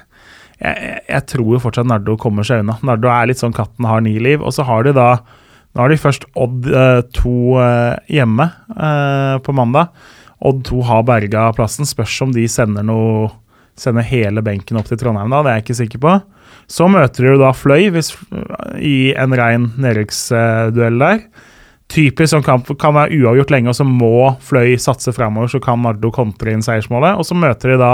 Jeg, 0.57 1.01
jeg, 1.05 1.23
tror 1.29 1.53
jo 1.53 1.61
fortsatt 1.61 1.87
Nardo 1.87 2.17
kommer 2.19 2.47
seg 2.47 2.65
unna. 2.65 2.79
Nardo 2.87 3.11
er 3.13 3.29
litt 3.29 3.43
sånn 3.43 3.55
katten 3.55 3.87
har 3.87 4.01
ni 4.03 4.17
liv. 4.19 4.43
Og 4.43 4.55
så 4.57 4.67
har 4.67 4.87
de 4.87 4.97
da 4.97 5.11
Nå 5.77 5.85
har 5.85 5.93
de 5.93 5.99
først 6.01 6.23
Odd 6.41 6.65
eh, 6.73 7.03
2 7.13 7.33
eh, 7.61 7.97
hjemme 8.17 8.47
eh, 8.73 9.35
på 9.45 9.53
mandag. 9.53 9.91
Odd 10.41 10.63
2 10.65 10.81
har 10.89 11.03
berga 11.05 11.51
plassen. 11.57 11.85
Spørs 11.89 12.15
om 12.25 12.33
de 12.33 12.47
sender 12.49 12.87
noe 12.87 13.29
Sender 13.77 14.07
hele 14.09 14.41
benken 14.41 14.79
opp 14.81 14.87
til 14.89 14.97
Trondheim 14.97 15.29
da, 15.29 15.43
det 15.45 15.51
er 15.51 15.59
jeg 15.59 15.65
ikke 15.67 15.75
sikker 15.83 16.01
på. 16.01 16.13
Så 16.71 16.89
møter 16.91 17.29
jo 17.29 17.37
da 17.41 17.53
Fløy 17.55 17.91
hvis, 17.95 18.13
i 18.83 19.13
en 19.19 19.35
rein 19.39 19.71
nedrykksduell 19.81 21.03
der. 21.03 21.21
Typisk 21.93 22.33
sånn 22.33 22.47
kamp 22.47 22.71
kan 22.83 22.97
være 22.97 23.15
uavgjort 23.21 23.53
lenge, 23.55 23.71
og 23.71 23.79
så 23.79 23.87
må 23.87 24.33
Fløy 24.43 24.75
satse 24.83 25.15
framover, 25.15 25.53
så 25.53 25.61
kan 25.63 25.85
Nardo 25.85 26.11
kontre 26.15 26.51
inn 26.55 26.65
seiersmålet. 26.67 27.21
Og 27.21 27.29
så 27.29 27.39
møter 27.39 27.75
de 27.75 27.83
da 27.83 27.93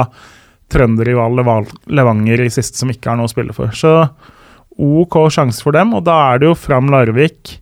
trønderrival 0.73 1.37
Levanger 1.93 2.47
i 2.47 2.53
siste, 2.53 2.81
som 2.81 2.93
ikke 2.93 3.13
har 3.13 3.21
noe 3.21 3.29
å 3.29 3.33
spille 3.33 3.53
for. 3.57 3.75
Så 3.77 3.93
OK 4.81 5.19
sjanse 5.35 5.61
for 5.65 5.77
dem, 5.77 5.93
og 5.93 6.07
da 6.09 6.17
er 6.31 6.41
det 6.41 6.49
jo 6.49 6.57
Fram 6.57 6.89
Larvik, 6.93 7.59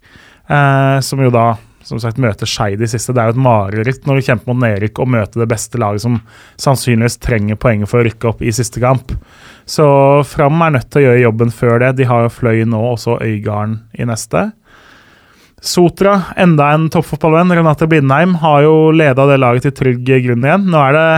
eh, 0.46 0.98
som 1.02 1.22
jo 1.24 1.32
da 1.34 1.48
som 1.86 2.00
sagt 2.02 2.20
møter 2.20 2.48
Skeid 2.48 2.82
i 2.82 2.88
siste. 2.90 3.14
Det 3.16 3.22
er 3.22 3.30
jo 3.30 3.36
et 3.38 3.44
mareritt 3.44 4.06
når 4.06 4.18
du 4.18 4.26
kjemper 4.26 4.52
mot 4.52 4.60
nedrykk 4.62 5.00
og 5.02 5.12
møter 5.16 5.42
det 5.42 5.48
beste 5.50 5.80
laget 5.80 6.04
som 6.04 6.20
sannsynligvis 6.60 7.20
trenger 7.22 7.60
poenget 7.60 7.90
for 7.90 8.00
å 8.00 8.06
rykke 8.06 8.30
opp 8.32 8.42
i 8.44 8.52
siste 8.54 8.82
kamp. 8.82 9.14
Så 9.70 9.86
Fram 10.28 10.60
er 10.66 10.76
nødt 10.76 10.90
til 10.92 11.02
å 11.02 11.06
gjøre 11.08 11.24
jobben 11.24 11.52
før 11.54 11.78
det. 11.82 11.94
De 12.00 12.08
har 12.10 12.26
jo 12.26 12.32
Fløy 12.34 12.64
nå, 12.68 12.80
og 12.92 12.98
så 13.00 13.16
Øygarden 13.22 13.80
i 13.98 14.08
neste. 14.08 14.50
Sotra, 15.60 16.14
enda 16.40 16.70
en 16.72 16.88
toppfotballvenn, 16.92 17.52
Renate 17.58 17.88
Blindheim, 17.88 18.38
har 18.40 18.64
jo 18.64 18.90
leda 18.96 19.26
det 19.28 19.40
laget 19.42 19.68
til 19.68 19.76
trygg 19.76 20.08
grunn 20.24 20.46
igjen. 20.46 20.68
Nå 20.72 20.80
er 20.86 20.96
det 20.96 21.08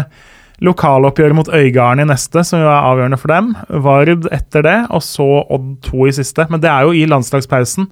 lokaloppgjøret 0.66 1.36
mot 1.38 1.50
Øygarden 1.50 2.02
i 2.02 2.08
neste, 2.10 2.42
som 2.46 2.62
jo 2.62 2.66
er 2.70 2.88
avgjørende 2.90 3.18
for 3.22 3.32
dem. 3.34 3.52
Vard 3.84 4.26
etter 4.34 4.66
det, 4.66 4.76
og 4.90 5.02
så 5.06 5.28
Odd 5.46 5.76
2 5.86 6.08
i 6.10 6.16
siste. 6.18 6.46
Men 6.50 6.62
det 6.62 6.70
er 6.70 6.86
jo 6.86 6.94
i 6.96 7.06
landslagspausen, 7.10 7.88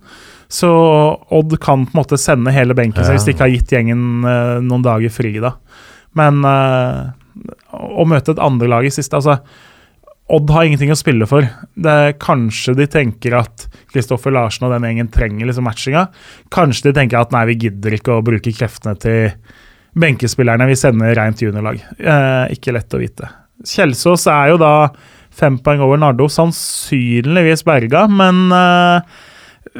så 0.51 0.71
Odd 1.31 1.55
kan 1.63 1.87
på 1.87 1.95
en 1.95 2.01
måte 2.01 2.19
sende 2.19 2.53
hele 2.55 2.75
benken 2.75 3.07
sin 3.07 3.15
hvis 3.15 3.29
de 3.29 3.35
ikke 3.37 3.47
har 3.47 3.55
gitt 3.55 3.75
gjengen 3.77 4.27
uh, 4.27 4.59
noen 4.65 4.85
dager 4.85 5.13
fri, 5.15 5.37
da. 5.43 5.55
Men 6.19 6.43
uh, 6.43 7.11
å 7.71 8.07
møte 8.09 8.35
et 8.35 8.43
andre 8.43 8.71
lag 8.71 8.87
i 8.87 8.93
siste 8.93 9.19
altså 9.19 9.39
Odd 10.31 10.51
har 10.55 10.67
ingenting 10.67 10.93
å 10.95 10.99
spille 10.99 11.27
for. 11.27 11.43
Det 11.75 11.95
Kanskje 12.23 12.77
de 12.79 12.87
tenker 12.91 13.35
at 13.35 13.65
Kristoffer 13.91 14.31
Larsen 14.31 14.69
og 14.69 14.75
den 14.77 14.87
gjengen 14.87 15.09
trenger 15.11 15.49
liksom 15.49 15.67
matchinga. 15.67 16.05
Kanskje 16.55 16.91
de 16.91 17.01
tenker 17.01 17.19
at 17.19 17.35
nei, 17.35 17.49
vi 17.49 17.57
gidder 17.65 17.97
ikke 17.97 18.15
å 18.15 18.23
bruke 18.23 18.53
kreftene 18.55 18.95
til 19.03 19.33
benkespillerne, 19.99 20.69
vi 20.71 20.79
sender 20.79 21.17
rent 21.19 21.43
juniorlag. 21.43 21.81
Eh, 21.99 22.53
ikke 22.55 22.77
lett 22.77 22.95
å 22.95 23.01
vite. 23.01 23.31
Kjelsås 23.67 24.29
er 24.31 24.53
jo 24.53 24.61
da 24.63 24.75
fem 25.35 25.59
poeng 25.63 25.83
over 25.83 25.99
Nardo, 25.99 26.29
sannsynligvis 26.31 27.67
berga, 27.67 28.05
men 28.07 28.55
eh, 28.55 29.19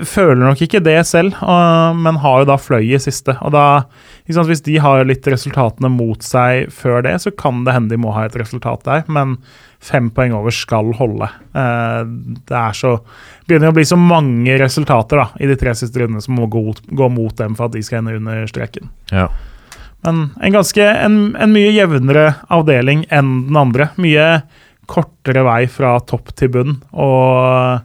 føler 0.07 0.39
nok 0.45 0.61
ikke 0.63 0.83
det 0.85 0.99
selv, 1.09 1.35
og- 1.43 1.97
men 1.97 2.17
har 2.23 2.41
jo 2.41 2.45
da 2.51 2.57
fløyet 2.57 2.95
i 3.01 3.11
siste. 3.11 3.37
Og 3.43 3.51
da, 3.53 3.85
sant, 4.31 4.47
Hvis 4.47 4.63
de 4.63 4.77
har 4.79 5.05
litt 5.05 5.23
resultatene 5.27 5.91
mot 5.91 6.21
seg 6.23 6.69
før 6.71 7.03
det, 7.03 7.15
så 7.21 7.35
kan 7.37 7.65
det 7.65 7.75
hende 7.75 7.89
de 7.91 7.97
må 7.97 8.13
ha 8.15 8.25
et 8.25 8.37
resultat 8.37 8.85
der, 8.85 9.05
men 9.09 9.39
fem 9.81 10.11
poeng 10.11 10.33
over 10.35 10.51
skal 10.51 10.93
holde. 10.93 11.29
Eh, 11.55 12.05
det 12.47 12.57
er 12.57 12.73
så 12.73 13.01
begynner 13.49 13.71
å 13.73 13.75
bli 13.75 13.83
så 13.85 13.97
mange 13.99 14.59
resultater 14.61 15.17
da, 15.17 15.29
i 15.41 15.47
de 15.47 15.57
tre 15.57 15.71
siste 15.71 15.97
rundene 15.99 16.23
som 16.23 16.37
må 16.37 16.47
gå, 16.49 16.63
gå 16.95 17.11
mot 17.11 17.35
dem 17.37 17.55
for 17.57 17.65
at 17.65 17.73
de 17.73 17.83
skal 17.83 17.99
ende 18.05 18.17
under 18.17 18.47
streken. 18.47 18.89
Ja. 19.11 19.29
Men 20.05 20.31
en 20.41 20.53
ganske 20.53 20.79
en, 20.79 21.35
en 21.37 21.53
mye 21.53 21.73
jevnere 21.75 22.37
avdeling 22.51 23.07
enn 23.11 23.47
den 23.49 23.57
andre. 23.57 23.91
Mye 24.01 24.43
kortere 24.87 25.43
vei 25.45 25.67
fra 25.67 25.99
topp 26.01 26.33
til 26.37 26.49
bunn 26.49 26.83
og 26.93 27.83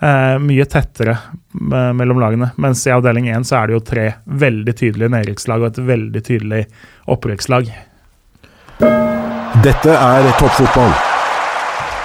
eh, 0.00 0.36
mye 0.42 0.66
tettere 0.70 1.16
eh, 1.16 1.92
mellom 1.96 2.20
lagene. 2.22 2.50
Mens 2.62 2.84
i 2.86 2.94
avdeling 2.94 3.30
én 3.32 3.46
så 3.46 3.60
er 3.60 3.68
det 3.68 3.78
jo 3.78 3.84
tre 3.92 4.06
veldig 4.44 4.76
tydelige 4.76 5.12
nedrykkslag 5.16 5.62
og 5.62 5.70
et 5.72 5.84
veldig 5.92 6.24
tydelig 6.26 6.64
opprykkslag. 7.12 7.70
Dette 9.64 9.94
er 9.94 10.32
toppfotball. 10.40 10.92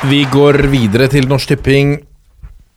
Vi 0.09 0.23
går 0.33 0.63
videre 0.71 1.11
til 1.11 1.27
Norsk 1.29 1.51
Tipping 1.51 1.99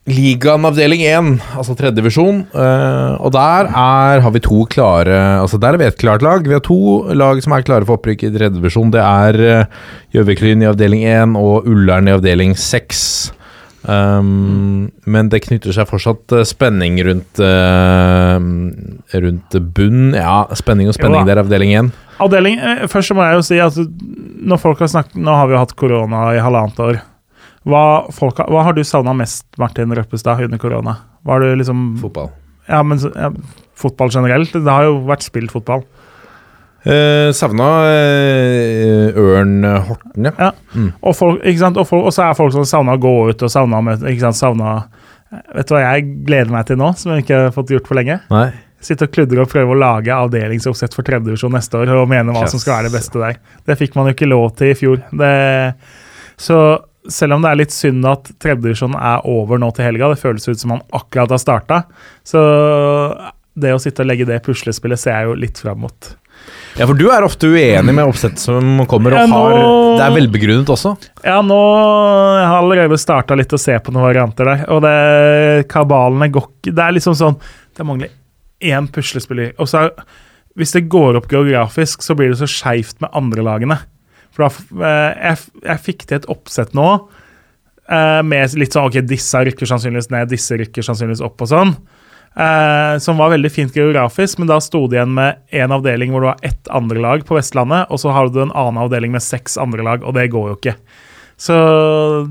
Ligaen 0.04 0.66
avdeling 0.68 1.00
1, 1.00 1.28
altså 1.56 1.72
tredjedivisjon. 1.78 2.42
Uh, 2.52 3.16
og 3.24 3.30
der 3.32 3.70
er, 3.70 4.20
har 4.20 4.32
vi 4.34 4.42
to 4.44 4.66
klare 4.68 5.16
Altså 5.40 5.56
der 5.56 5.72
er 5.72 5.80
vi 5.80 5.86
et 5.88 5.96
klart 5.96 6.20
lag. 6.20 6.44
Vi 6.44 6.52
har 6.52 6.60
to 6.60 7.08
lag 7.16 7.40
som 7.40 7.54
er 7.56 7.64
klare 7.64 7.88
for 7.88 7.96
opprykk 7.96 8.26
i 8.26 8.32
tredjedivisjon. 8.34 8.92
Det 8.92 9.00
er 9.00 9.40
uh, 9.40 9.86
Gjøviklyn 10.12 10.60
i 10.60 10.68
avdeling 10.68 11.06
1 11.08 11.38
og 11.40 11.70
Ullern 11.72 12.10
i 12.10 12.12
avdeling 12.18 12.52
6. 12.52 13.00
Um, 13.84 14.86
men 15.04 15.28
det 15.28 15.42
knytter 15.44 15.74
seg 15.76 15.88
fortsatt 15.90 16.32
uh, 16.32 16.40
spenning 16.48 16.96
rundt 17.04 17.40
uh, 17.44 18.38
Rundt 19.20 19.56
bunn. 19.76 20.14
Ja, 20.16 20.46
spenning 20.56 20.88
og 20.88 20.96
spenning 20.96 21.20
Jo 21.20 21.28
der, 21.28 21.42
avdeling 21.42 21.74
én. 21.76 21.90
Avdeling, 22.24 22.56
eh, 22.62 22.84
Først 22.88 23.12
må 23.16 23.26
jeg 23.26 23.36
jo 23.40 23.42
si 23.44 23.58
at 23.60 23.76
når 24.44 24.60
folk 24.62 24.80
har 24.84 24.88
snakket 24.92 25.18
Nå 25.20 25.34
har 25.36 25.48
vi 25.50 25.56
jo 25.56 25.60
hatt 25.60 25.74
korona 25.76 26.22
i 26.36 26.40
halvannet 26.42 26.80
år. 26.84 27.00
Hva, 27.68 27.84
folk, 28.12 28.38
har- 28.40 28.48
hva 28.52 28.62
har 28.66 28.76
du 28.76 28.82
savna 28.84 29.14
mest, 29.16 29.46
Martin 29.60 29.92
Røppestad, 29.96 30.42
under 30.44 30.58
korona? 30.60 30.98
Var 31.24 31.40
du 31.40 31.54
liksom 31.56 31.96
Fotball. 32.00 32.30
Ja, 32.68 32.82
men 32.84 32.98
ja, 33.00 33.30
Fotball 33.76 34.10
generelt? 34.12 34.52
Det 34.52 34.64
har 34.68 34.84
jo 34.88 34.98
vært 35.08 35.24
spilt 35.26 35.52
fotball. 35.52 35.84
Uh, 36.84 37.30
savna 37.32 37.66
eh, 37.88 39.16
Ørn 39.16 39.64
Horten, 39.64 40.26
ja. 40.28 40.50
Og, 41.00 41.14
folk, 41.16 41.40
ikke 41.40 41.62
sant? 41.62 41.78
Og, 41.80 41.88
folk, 41.88 42.10
og 42.10 42.12
så 42.12 42.26
er 42.26 42.36
folk 42.36 42.52
som 42.52 42.66
savna 42.68 42.98
å 42.98 43.00
gå 43.00 43.14
ut 43.30 43.44
og 43.46 43.52
savna? 43.52 43.80
Savna, 44.36 44.76
Vet 45.54 45.70
du 45.70 45.74
hva 45.74 45.82
jeg 45.82 46.06
gleder 46.26 46.52
meg 46.52 46.68
til 46.68 46.78
nå, 46.80 46.92
som 46.98 47.14
jeg 47.14 47.24
ikke 47.24 47.40
har 47.46 47.54
fått 47.56 47.72
gjort 47.74 47.88
for 47.90 47.98
lenge? 47.98 48.18
Nei. 48.32 48.48
Sitte 48.84 49.08
og 49.08 49.14
kludre 49.14 49.44
og 49.46 49.48
prøve 49.48 49.72
å 49.72 49.78
lage 49.80 50.12
avdelingsoppsett 50.12 50.92
for 50.92 51.06
tredjedivisjon 51.06 51.54
neste 51.56 51.80
år 51.80 51.94
og 51.96 52.10
mene 52.10 52.34
hva 52.36 52.44
som 52.52 52.60
skal 52.60 52.76
være 52.76 52.90
det 52.90 52.98
beste 52.98 53.22
der. 53.22 53.38
Det 53.64 53.78
fikk 53.80 53.96
man 53.96 54.10
jo 54.10 54.16
ikke 54.16 54.28
lov 54.28 54.50
til 54.58 54.74
i 54.74 54.76
fjor. 54.76 55.00
Det, 55.08 55.30
så 56.36 56.58
selv 57.08 57.36
om 57.36 57.44
det 57.44 57.52
er 57.52 57.60
litt 57.62 57.72
synd 57.72 58.04
at 58.08 58.28
tredjedivisjon 58.42 58.96
er 58.98 59.24
over 59.28 59.60
nå 59.60 59.70
til 59.76 59.88
helga, 59.88 60.12
det 60.12 60.20
føles 60.20 60.44
ut 60.48 60.60
som 60.60 60.74
man 60.74 60.84
akkurat 60.96 61.32
har 61.32 61.40
starta, 61.40 61.80
så 62.28 62.44
det 63.54 63.72
å 63.72 63.80
sitte 63.80 64.04
og 64.04 64.10
legge 64.10 64.28
det 64.28 64.42
puslespillet 64.44 65.00
ser 65.00 65.16
jeg 65.16 65.30
jo 65.30 65.38
litt 65.38 65.60
fram 65.62 65.84
mot. 65.84 66.12
Ja, 66.74 66.88
for 66.88 66.98
du 66.98 67.06
er 67.14 67.22
ofte 67.22 67.46
uenig 67.46 67.94
med 67.94 68.02
oppsettet 68.08 68.42
som 68.42 68.80
kommer, 68.90 69.14
og 69.14 69.30
har 69.30 69.54
Det 69.94 70.04
er 70.08 70.16
velbegrunnet 70.16 70.72
også. 70.74 70.96
Ja, 71.22 71.38
nå 71.46 71.58
jeg 72.34 72.48
har 72.50 72.58
allerede 72.58 72.98
starta 72.98 73.36
litt 73.38 73.54
å 73.54 73.60
se 73.60 73.76
på 73.78 73.94
noen 73.94 74.08
varianter 74.08 74.50
der. 74.50 74.66
Og 74.74 74.82
det 74.82 75.68
kabalene 75.70 76.30
går 76.34 76.48
ikke 76.50 76.74
Det 76.74 76.82
er 76.82 76.96
liksom 76.96 77.14
sånn 77.18 77.38
Det 77.76 77.86
mangler 77.86 78.10
én 78.64 78.88
puslespiller. 78.90 79.52
Og 79.62 79.70
så 79.70 79.86
hvis 80.58 80.74
det 80.74 80.86
går 80.90 81.18
opp 81.18 81.26
geografisk, 81.30 82.02
så 82.06 82.14
blir 82.18 82.30
det 82.30 82.38
så 82.38 82.48
skeivt 82.50 83.00
med 83.02 83.10
andre 83.18 83.42
lagene. 83.42 83.78
For 84.34 84.46
da 84.46 84.86
eh, 84.86 85.30
jeg, 85.30 85.50
jeg 85.66 85.82
fikk 85.82 86.06
til 86.06 86.18
et 86.20 86.28
oppsett 86.30 86.74
nå 86.74 86.86
eh, 86.94 88.20
med 88.26 88.54
litt 88.58 88.74
sånn 88.74 88.88
Ok, 88.88 89.00
disse 89.06 89.42
rykker 89.46 89.70
sannsynligvis 89.70 90.10
ned, 90.14 90.30
disse 90.30 90.58
rykker 90.58 90.86
sannsynligvis 90.86 91.22
opp 91.26 91.42
og 91.44 91.50
sånn. 91.50 91.74
Eh, 92.34 92.98
som 92.98 93.18
var 93.20 93.30
veldig 93.30 93.50
fint 93.52 93.76
geografisk, 93.76 94.40
men 94.40 94.50
da 94.50 94.58
sto 94.62 94.84
det 94.90 94.98
igjen 94.98 95.12
med 95.14 95.38
én 95.54 95.74
avdeling 95.74 96.10
hvor 96.10 96.24
du 96.24 96.30
har 96.32 96.40
ett 96.42 96.70
andre 96.74 96.98
lag 96.98 97.22
på 97.26 97.36
Vestlandet, 97.38 97.86
og 97.94 98.00
så 98.02 98.14
har 98.14 98.30
du 98.34 98.40
en 98.42 98.54
annen 98.54 98.80
avdeling 98.82 99.14
med 99.14 99.22
seks 99.22 99.54
andre 99.60 99.86
lag, 99.86 100.02
og 100.02 100.16
det 100.18 100.26
går 100.32 100.48
jo 100.50 100.56
ikke. 100.58 100.74
Så 101.38 101.54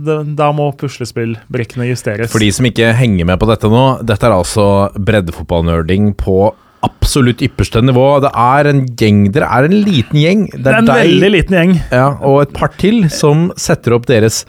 det, 0.04 0.18
da 0.39 0.49
må 0.56 0.70
puslespillbrikkene 0.80 1.88
justeres. 1.89 2.32
For 2.32 2.43
de 2.43 2.51
som 2.56 2.68
ikke 2.68 2.91
henger 2.95 3.28
med 3.28 3.39
på 3.39 3.47
dette 3.47 3.72
nå, 3.72 3.86
dette 4.04 4.28
er 4.28 4.36
altså 4.36 4.68
breddefotballnerding 4.95 6.14
på 6.20 6.38
absolutt 6.84 7.43
ypperste 7.45 7.80
nivå. 7.84 8.06
Det 8.24 8.32
er 8.36 8.70
en 8.72 8.84
gjeng 8.99 9.26
Dere 9.32 9.47
er 9.56 9.70
en 9.70 9.76
liten 9.88 10.20
gjeng. 10.20 10.46
Det 10.51 10.63
det 10.66 10.71
er 10.71 10.75
er, 10.75 10.82
en 10.82 10.92
deg 10.92 11.01
veldig 11.04 11.32
liten 11.38 11.59
gjeng. 11.59 11.74
ja, 11.96 12.08
og 12.20 12.42
et 12.43 12.55
par 12.55 12.75
til 12.80 13.05
som 13.13 13.50
setter 13.59 13.96
opp 13.96 14.08
deres 14.12 14.43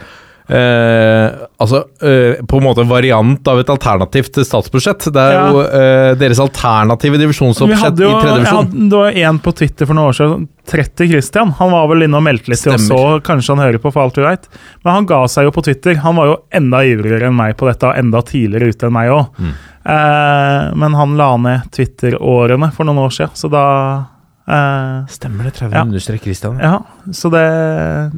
eh, 0.49 1.31
altså 1.59 1.81
eh, 2.05 2.41
på 2.47 2.59
en 2.61 2.65
måte 2.67 2.85
variant 2.89 3.49
av 3.49 3.61
et 3.63 3.71
alternativt 3.73 4.37
statsbudsjett. 4.45 5.07
Det 5.15 5.21
er 5.23 5.33
Ja. 5.35 5.45
jo 5.51 5.61
eh, 5.65 6.15
deres 6.21 6.41
alternative 6.43 7.17
Vi 7.17 7.23
divisjonsoppsett 7.25 7.95
i 7.95 8.09
tredje 8.11 8.35
divisjon. 8.39 8.89
det 8.91 8.97
var 8.99 9.11
en 9.29 9.39
på 9.39 9.53
Twitter 9.57 9.87
for 9.87 9.95
noen 9.95 10.11
år 10.13 10.19
siden, 10.19 10.49
30 10.69 11.09
Christian. 11.11 11.51
Han 11.59 11.71
var 11.73 11.89
vel 11.89 12.03
inne 12.07 12.17
og 12.17 12.25
meldte 12.25 12.49
litt 12.53 12.63
til 12.63 12.73
oss 12.77 12.87
så 12.89 13.21
kanskje 13.25 13.55
han 13.57 13.65
hører 13.67 13.79
på, 13.83 13.93
for 13.93 14.03
alt 14.05 14.15
du 14.15 14.23
veit. 14.25 14.49
Men 14.85 14.95
han 15.01 15.07
ga 15.07 15.23
seg 15.29 15.45
jo 15.49 15.51
på 15.57 15.65
Twitter. 15.65 15.97
Han 16.05 16.17
var 16.17 16.27
jo 16.27 16.37
enda 16.53 16.85
ivrigere 16.85 17.29
enn 17.29 17.37
meg 17.37 17.57
på 17.61 17.69
dette, 17.69 17.87
og 17.89 17.97
enda 18.01 18.23
tidligere 18.25 18.69
ute 18.73 18.87
enn 18.89 18.93
meg 18.97 19.11
òg. 19.13 19.27
Mm. 19.39 19.53
Eh, 19.85 20.75
men 20.81 20.95
han 20.97 21.17
la 21.21 21.37
ned 21.37 21.71
Twitter-årene 21.77 22.71
for 22.73 22.85
noen 22.89 23.03
år 23.05 23.13
siden, 23.13 23.35
så 23.37 23.51
da 23.53 23.65
eh, 24.49 25.07
Stemmer 25.09 25.45
det. 25.49 25.55
30 25.59 25.75
Ja. 25.77 25.85
minutter, 25.85 26.17
Christian. 26.19 26.59
Ja, 26.61 26.83
så 27.13 27.31
det, 27.33 27.45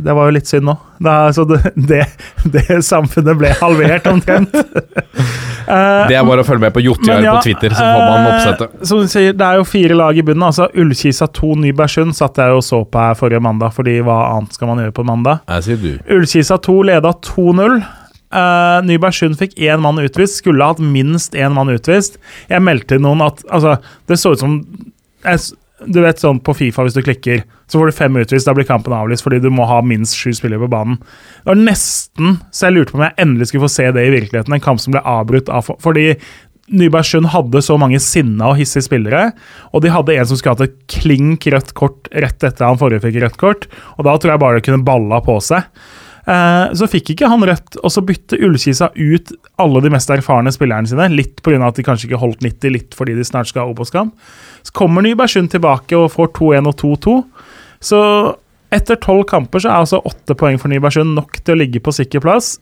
det 0.05 0.13
var 0.17 0.27
jo 0.31 0.35
litt 0.37 0.47
synd 0.51 0.65
nå. 0.67 0.77
Da, 0.99 1.33
så 1.33 1.45
det, 1.45 1.61
det, 1.77 2.07
det 2.45 2.81
samfunnet 2.85 3.37
ble 3.39 3.51
halvert 3.61 4.07
omtrent. 4.11 4.55
uh, 4.55 6.07
Det 6.09 6.17
er 6.17 6.25
bare 6.25 6.41
å 6.43 6.47
følge 6.47 6.65
med 6.67 6.73
på 6.77 6.83
Jotjar 6.87 7.21
ja, 7.25 7.35
på 7.37 7.43
Twitter, 7.49 7.75
så 7.77 7.83
får 7.85 8.01
man 8.07 8.21
eh, 8.21 8.31
oppsettet. 8.33 8.87
Som 8.89 9.03
du 9.05 9.11
sier, 9.13 9.37
det 9.37 9.45
er 9.47 9.61
jo 9.61 9.67
fire 9.69 9.99
lag 9.99 10.17
i 10.19 10.25
bunnen. 10.27 10.47
altså 10.49 10.69
Ullkisa 10.75 11.29
2, 11.37 11.53
Nybergsund 11.67 12.17
satt 12.17 12.41
jeg 12.41 12.57
og 12.57 12.65
så 12.65 12.81
på 12.89 13.03
her 13.03 13.19
forrige 13.19 13.43
mandag, 13.45 13.75
fordi 13.77 13.99
hva 14.07 14.17
annet 14.37 14.57
skal 14.57 14.71
man 14.73 14.81
gjøre 14.85 14.97
på 14.97 15.05
mandag? 15.09 15.45
Jeg 15.53 15.69
sier 15.69 15.85
du. 15.85 15.93
Ullkisa 16.17 16.59
2 16.65 16.79
leda 16.91 17.13
2-0. 17.29 17.79
Uh, 18.37 18.83
Nybergsund 18.85 19.37
fikk 19.39 19.55
én 19.63 19.79
mann 19.85 20.01
utvist, 20.03 20.41
skulle 20.43 20.65
ha 20.67 20.73
hatt 20.75 20.83
minst 20.83 21.37
én 21.39 21.55
mann 21.55 21.71
utvist. 21.73 22.19
Jeg 22.51 22.65
meldte 22.67 22.99
noen 23.01 23.23
at 23.25 23.45
Altså, 23.55 23.77
det 24.11 24.19
så 24.19 24.33
ut 24.35 24.43
som 24.43 24.57
jeg, 25.25 25.45
Du 25.85 25.99
vet 26.01 26.21
sånn 26.23 26.39
på 26.41 26.55
Fifa, 26.57 26.87
hvis 26.87 26.95
du 26.97 27.03
klikker, 27.05 27.43
så 27.69 27.77
får 27.77 27.91
du 27.91 27.97
fem 27.99 28.15
utvist, 28.17 28.49
da 28.49 28.55
blir 28.57 28.65
kampen 28.65 28.95
avlyst 28.97 29.27
fordi 29.27 29.43
du 29.45 29.51
må 29.53 29.67
ha 29.69 29.83
minst 29.85 30.17
sju 30.17 30.31
spillere 30.33 30.63
på 30.65 30.71
banen. 30.73 30.97
Det 31.43 31.51
var 31.51 31.61
nesten 31.61 32.39
så 32.49 32.69
jeg 32.69 32.77
lurte 32.79 32.95
på 32.95 33.01
om 33.01 33.05
jeg 33.05 33.19
endelig 33.27 33.51
skulle 33.51 33.67
få 33.67 33.75
se 33.75 33.91
det 33.93 34.07
i 34.07 34.15
virkeligheten, 34.15 34.57
en 34.57 34.65
kamp 34.65 34.81
som 34.81 34.97
ble 34.97 35.05
avbrutt 35.05 35.53
av 35.53 35.69
Fordi 35.85 36.15
Nybergsund 36.67 37.29
hadde 37.31 37.61
så 37.63 37.77
mange 37.79 38.01
sinna 38.03 38.49
og 38.51 38.57
hissige 38.59 38.89
spillere, 38.89 39.29
og 39.71 39.85
de 39.85 39.93
hadde 39.95 40.17
en 40.17 40.27
som 40.27 40.41
skulle 40.41 40.57
hatt 40.57 40.65
et 40.65 40.81
klink 40.91 41.47
rødt 41.53 41.71
kort 41.79 42.09
rett 42.11 42.43
etter 42.43 42.67
han 42.67 42.81
forrige 42.81 43.05
fikk 43.05 43.21
rødt 43.23 43.39
kort, 43.39 43.69
og 43.95 44.09
da 44.09 44.17
tror 44.17 44.35
jeg 44.35 44.43
bare 44.43 44.59
det 44.59 44.67
kunne 44.67 44.87
balla 44.87 45.21
på 45.23 45.37
seg. 45.45 45.69
Eh, 46.27 46.73
Så 46.75 46.89
fikk 46.91 47.13
ikke 47.15 47.29
han 47.31 47.41
rødt, 47.47 47.77
og 47.83 47.91
så 47.95 48.03
bytte 48.03 48.39
Ullkisa 48.43 48.89
ut 48.97 49.31
alle 49.63 49.81
de 49.85 49.91
mest 49.95 50.11
erfarne 50.11 50.51
spillerne 50.55 50.89
sine. 50.91 51.09
Litt 51.15 51.43
pga. 51.43 51.61
at 51.69 51.77
de 51.77 51.83
kanskje 51.87 52.09
ikke 52.11 52.19
holdt 52.21 52.41
90, 52.43 52.71
litt 52.73 52.95
fordi 52.99 53.15
de 53.15 53.23
snart 53.25 53.47
skal 53.47 53.67
ha 53.67 53.73
Obos-kamp. 53.73 54.13
Så 54.67 54.73
kommer 54.73 55.03
Nybergsund 55.07 55.51
tilbake 55.51 55.95
og 55.97 56.11
får 56.13 56.33
2-1 56.35 56.67
og 56.67 56.77
2-2. 56.77 57.25
Så 57.81 58.01
etter 58.73 58.97
tolv 58.97 59.25
kamper 59.31 59.61
så 59.63 59.71
er 59.71 59.85
altså 59.85 60.03
åtte 60.05 60.35
poeng 60.35 60.59
for 60.59 60.69
Nybergsund 60.73 61.15
nok 61.15 61.39
til 61.45 61.55
å 61.55 61.59
ligge 61.63 61.79
på 61.81 61.95
sikker 61.95 62.21
plass. 62.21 62.57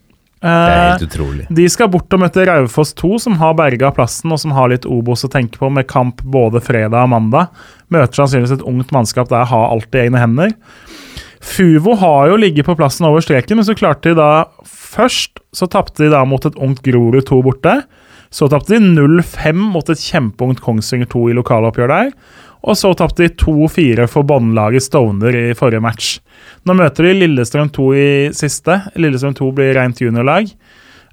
Det 0.44 0.50
er 0.50 0.68
Eh, 0.68 0.98
helt 0.98 1.08
utrolig. 1.08 1.46
de 1.48 1.64
skal 1.72 1.88
bort 1.88 2.12
og 2.12 2.20
møte 2.20 2.44
Raufoss 2.44 2.92
2, 2.92 3.18
som 3.18 3.32
har 3.40 3.54
berga 3.54 3.90
plassen 3.96 4.30
og 4.30 4.38
som 4.38 4.50
har 4.52 4.68
litt 4.68 4.84
Obos 4.84 5.24
å 5.24 5.30
tenke 5.32 5.56
på, 5.56 5.72
med 5.72 5.86
kamp 5.88 6.20
både 6.22 6.60
fredag 6.60 7.00
og 7.02 7.08
mandag. 7.08 7.48
Møter 7.90 8.12
sannsynligvis 8.12 8.52
et 8.58 8.66
ungt 8.68 8.92
mannskap 8.92 9.30
der 9.30 9.46
har 9.46 9.70
alt 9.72 9.88
i 9.94 10.02
egne 10.04 10.20
hender. 10.20 10.52
Fuvo 11.44 11.94
har 12.00 12.30
jo 12.30 12.38
ligget 12.40 12.66
på 12.66 12.76
plassen 12.78 13.06
over 13.08 13.22
streken, 13.24 13.58
men 13.58 13.66
så 13.66 13.76
klarte 13.76 14.10
de 14.10 14.18
da 14.18 14.46
Først 14.64 15.40
så 15.54 15.66
tapte 15.70 16.04
de 16.04 16.10
da 16.12 16.20
mot 16.28 16.44
et 16.46 16.56
ungt 16.62 16.84
Grorud 16.86 17.24
2 17.26 17.40
borte. 17.42 17.72
Så 18.34 18.46
tapte 18.50 18.76
de 18.76 18.92
0-5 18.94 19.58
mot 19.74 19.88
et 19.90 20.00
kjempeungt 20.00 20.62
Kongsvinger 20.62 21.08
2 21.10 21.22
i 21.30 21.34
lokaloppgjør 21.34 21.90
der. 21.90 22.12
Og 22.64 22.78
så 22.78 22.92
tapte 22.96 23.26
de 23.26 23.34
2-4 23.42 24.06
for 24.10 24.26
båndlaget 24.26 24.86
Stovner 24.86 25.34
i 25.36 25.48
forrige 25.58 25.82
match. 25.84 26.12
Nå 26.66 26.76
møter 26.78 27.08
de 27.08 27.16
Lillestrøm 27.18 27.72
2 27.74 27.88
i 27.98 28.08
siste. 28.34 28.78
Lillestrøm 28.98 29.34
2 29.38 29.50
blir 29.58 29.74
rent 29.76 30.02
juniorlag. 30.02 30.52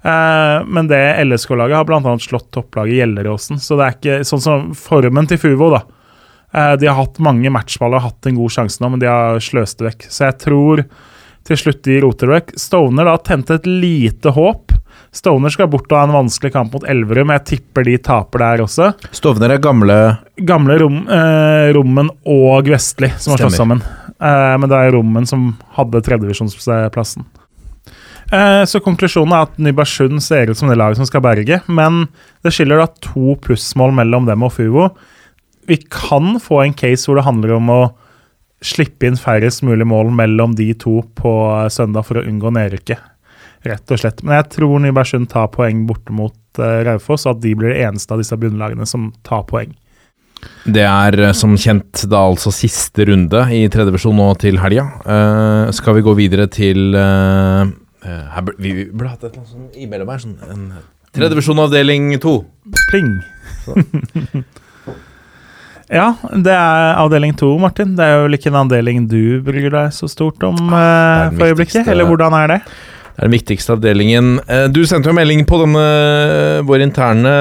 Eh, 0.02 0.56
men 0.66 0.90
det 0.90 1.02
LSK-laget 1.26 1.78
har 1.78 1.90
bl.a. 1.90 2.14
slått 2.22 2.50
topplaget 2.54 3.02
Gjelleråsen. 3.02 3.60
Så 3.62 3.78
det 3.78 3.86
er 3.88 3.98
ikke 3.98 4.30
sånn 4.30 4.46
som 4.46 4.70
formen 4.78 5.28
til 5.30 5.42
Fuvo, 5.42 5.72
da. 5.74 5.82
Eh, 6.52 6.74
de 6.80 6.90
har 6.90 6.98
hatt 6.98 7.22
mange 7.24 7.50
matchballer 7.52 8.00
og 8.00 8.10
hatt 8.10 8.28
en 8.28 8.38
god 8.40 8.54
sjanse 8.56 8.82
nå, 8.82 8.92
men 8.92 9.02
de 9.02 9.08
har 9.10 9.40
sløst 9.42 9.80
det 9.80 9.88
vekk. 9.90 10.06
Så 10.12 10.28
jeg 10.28 10.38
tror 10.44 10.84
til 11.48 11.58
slutt 11.58 11.82
de 11.86 11.98
roter 12.04 12.28
det 12.28 12.36
vekk. 12.36 12.54
Stovner 12.60 13.08
da 13.08 13.16
tente 13.24 13.58
et 13.58 13.68
lite 13.68 14.34
håp. 14.36 14.76
Stovner 15.12 15.52
skal 15.52 15.68
bort 15.72 15.90
og 15.92 15.98
ha 15.98 16.06
en 16.06 16.14
vanskelig 16.14 16.52
kamp 16.54 16.72
mot 16.76 16.84
Elverum. 16.88 17.32
Jeg 17.34 17.44
tipper 17.50 17.84
de 17.84 17.98
taper 18.00 18.44
der 18.44 18.62
også. 18.64 18.92
Stovner 19.12 19.52
er 19.52 19.60
gamle 19.60 19.98
Gamle 20.42 20.78
rom, 20.80 21.02
eh, 21.04 21.68
Rommen 21.76 22.08
og 22.24 22.68
Vestli 22.72 23.10
som 23.20 23.34
har 23.34 23.44
slått 23.44 23.58
sammen. 23.58 23.82
Eh, 24.16 24.56
men 24.56 24.68
det 24.70 24.78
er 24.78 24.94
Rommen 24.96 25.28
som 25.28 25.52
hadde 25.76 26.00
tredjevisjonsplassen. 26.04 27.26
Eh, 28.32 28.64
så 28.64 28.80
konklusjonen 28.80 29.34
er 29.36 29.44
at 29.44 29.58
Nybergsund 29.60 30.22
ser 30.24 30.48
ut 30.48 30.56
som 30.56 30.70
det 30.70 30.78
laget 30.80 30.96
som 30.96 31.08
skal 31.08 31.20
berge, 31.24 31.60
men 31.68 32.06
det 32.42 32.54
skiller 32.54 32.80
da 32.80 32.88
to 33.04 33.36
plussmål 33.44 33.92
mellom 33.98 34.28
dem 34.28 34.46
og 34.46 34.54
Fuvo. 34.56 34.88
Vi 35.72 35.80
kan 35.88 36.36
få 36.42 36.60
en 36.66 36.76
case 36.76 37.08
hvor 37.08 37.16
det 37.18 37.24
handler 37.24 37.56
om 37.56 37.72
å 37.72 37.80
slippe 38.62 39.08
inn 39.08 39.16
færrest 39.18 39.64
mulig 39.66 39.86
mål 39.88 40.12
mellom 40.14 40.52
de 40.58 40.68
to 40.78 41.00
på 41.18 41.32
søndag 41.72 42.06
for 42.06 42.20
å 42.20 42.26
unngå 42.28 42.52
nedrykket. 42.54 43.08
Rett 43.66 43.94
og 43.94 44.02
slett. 44.02 44.20
Men 44.26 44.40
jeg 44.40 44.50
tror 44.58 44.82
Nybergsund 44.82 45.30
tar 45.32 45.48
poeng 45.54 45.84
borte 45.88 46.14
mot 46.14 46.34
uh, 46.60 46.82
Raufoss, 46.86 47.24
og 47.26 47.36
at 47.36 47.44
de 47.44 47.54
blir 47.56 47.72
det 47.72 47.86
eneste 47.86 48.14
av 48.14 48.20
disse 48.22 48.36
bunnlagene 48.38 48.86
som 48.90 49.12
tar 49.26 49.46
poeng. 49.48 49.72
Det 50.66 50.84
er 50.86 51.18
eh, 51.18 51.34
som 51.36 51.54
kjent 51.58 52.04
da 52.10 52.22
altså 52.28 52.52
siste 52.54 53.06
runde 53.08 53.42
i 53.54 53.64
tredjevisjon 53.72 54.16
nå 54.18 54.28
til 54.42 54.58
helga. 54.62 54.88
Uh, 55.06 55.70
skal 55.74 55.98
vi 55.98 56.04
gå 56.06 56.14
videre 56.18 56.48
til 56.50 56.96
eh, 56.98 57.62
eh, 58.06 58.24
her 58.34 58.50
Vi 58.58 58.74
burde 58.90 59.12
hatt 59.12 59.22
et 59.24 59.30
eller 59.30 59.42
annet 59.42 59.54
sånn 59.54 59.84
imellom 59.86 60.12
her. 60.12 60.24
Sånn 60.24 60.36
en 60.50 60.66
Tredjevisjon 61.12 61.60
avdeling 61.60 62.14
to. 62.22 62.38
Pling! 62.88 63.14
ja, 65.92 66.08
det 66.32 66.54
er 66.56 66.96
avdeling 67.02 67.36
to, 67.38 67.52
Martin. 67.60 67.94
Det 67.98 68.06
er 68.06 68.22
jo 68.22 68.32
ikke 68.32 68.50
en 68.52 68.60
avdeling 68.64 69.04
du 69.10 69.42
bryr 69.44 69.68
deg 69.72 69.92
så 69.94 70.08
stort 70.10 70.42
om 70.48 70.56
er 70.72 71.28
uh, 71.28 71.36
for 71.36 71.52
øyeblikket. 71.52 71.86
Eller 71.92 72.08
hvordan 72.08 72.34
er 72.40 72.52
det? 72.56 72.60
Det 73.12 73.20
er 73.20 73.28
den 73.28 73.34
viktigste 73.36 73.74
avdelingen. 73.74 74.28
Eh, 74.48 74.68
Du 74.72 74.80
sendte 74.88 75.10
jo 75.10 75.14
melding 75.14 75.42
på 75.44 75.58
denne 75.60 75.82
vår 76.64 76.80
interne 76.86 77.32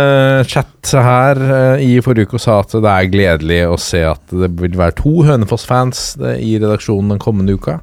chat 0.51 0.91
her 0.91 1.39
eh, 1.39 1.83
i 1.85 1.93
forrige 2.03 2.27
uke 2.27 2.35
og 2.35 2.43
sa 2.43 2.57
at 2.59 2.75
det 2.75 2.91
er 2.91 3.07
gledelig 3.13 3.61
å 3.71 3.77
se 3.79 4.01
at 4.03 4.35
det 4.35 4.49
vil 4.59 4.75
være 4.75 4.97
to 4.99 5.13
Hønefoss-fans 5.29 6.01
eh, 6.19 6.43
i 6.43 6.57
redaksjonen 6.59 7.13
den 7.15 7.23
kommende 7.23 7.55
uka. 7.55 7.77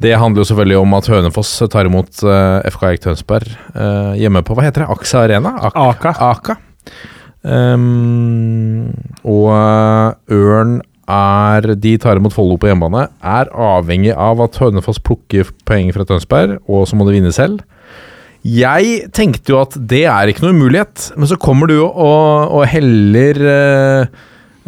Det 0.00 0.16
handler 0.18 0.42
jo 0.42 0.48
selvfølgelig 0.50 0.80
om 0.80 0.98
at 0.98 1.12
Hønefoss 1.14 1.54
tar 1.70 1.86
imot 1.86 2.24
eh, 2.26 2.58
FK 2.74 2.84
Eik 2.90 3.06
Tønsberg 3.06 3.54
eh, 3.54 4.12
hjemme 4.24 4.42
på 4.42 4.58
hva 4.58 4.66
heter 4.66 4.82
det? 4.82 4.90
Aksa 4.98 5.22
Arena? 5.28 5.54
Ak 5.70 5.78
Aka. 5.78 6.16
Aka. 6.32 6.58
Ehm, 7.48 8.90
og 9.24 9.46
eh, 9.54 10.36
Ørn 10.36 10.80
er 11.10 11.74
De 11.80 11.96
tar 11.98 12.20
imot 12.20 12.34
Follo 12.36 12.58
på 12.60 12.68
hjemmebane. 12.70 13.08
Er 13.24 13.50
avhengig 13.50 14.12
av 14.14 14.42
at 14.44 14.60
Hønefoss 14.62 15.00
plukker 15.02 15.50
poeng 15.66 15.90
fra 15.96 16.06
Tønsberg, 16.06 16.60
og 16.70 16.86
så 16.86 16.98
må 16.98 17.08
de 17.08 17.16
vinne 17.18 17.34
selv. 17.34 17.64
Jeg 18.46 19.10
tenkte 19.12 19.52
jo 19.52 19.60
at 19.60 19.74
det 19.76 20.06
er 20.08 20.30
ikke 20.30 20.46
noe 20.46 20.56
umulighet, 20.56 21.10
men 21.18 21.28
så 21.28 21.36
kommer 21.40 21.68
du 21.68 21.80
og, 21.82 22.52
og 22.56 22.62
heller 22.70 23.42
uh, 23.44 24.20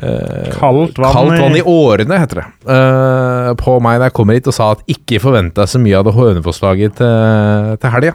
Uh, 0.03 0.49
Kaldt 0.57 0.97
vann, 0.97 1.12
kaldt 1.12 1.36
vann 1.36 1.57
i 1.59 1.62
årene, 1.69 2.16
heter 2.23 2.40
det, 2.40 2.47
Uh, 2.65 3.53
på 3.61 3.74
meg 3.85 3.99
da 4.01 4.07
jeg 4.09 4.15
kommer 4.16 4.39
hit 4.39 4.47
og 4.49 4.55
sa 4.57 4.70
at 4.73 4.85
ikke 4.89 5.20
forvent 5.20 5.53
deg 5.59 5.69
så 5.69 5.81
mye 5.82 5.99
av 5.99 6.07
det 6.07 6.15
Hønefoss-laget 6.16 6.94
til, 6.97 7.74
til 7.82 7.93
helga. 7.93 8.15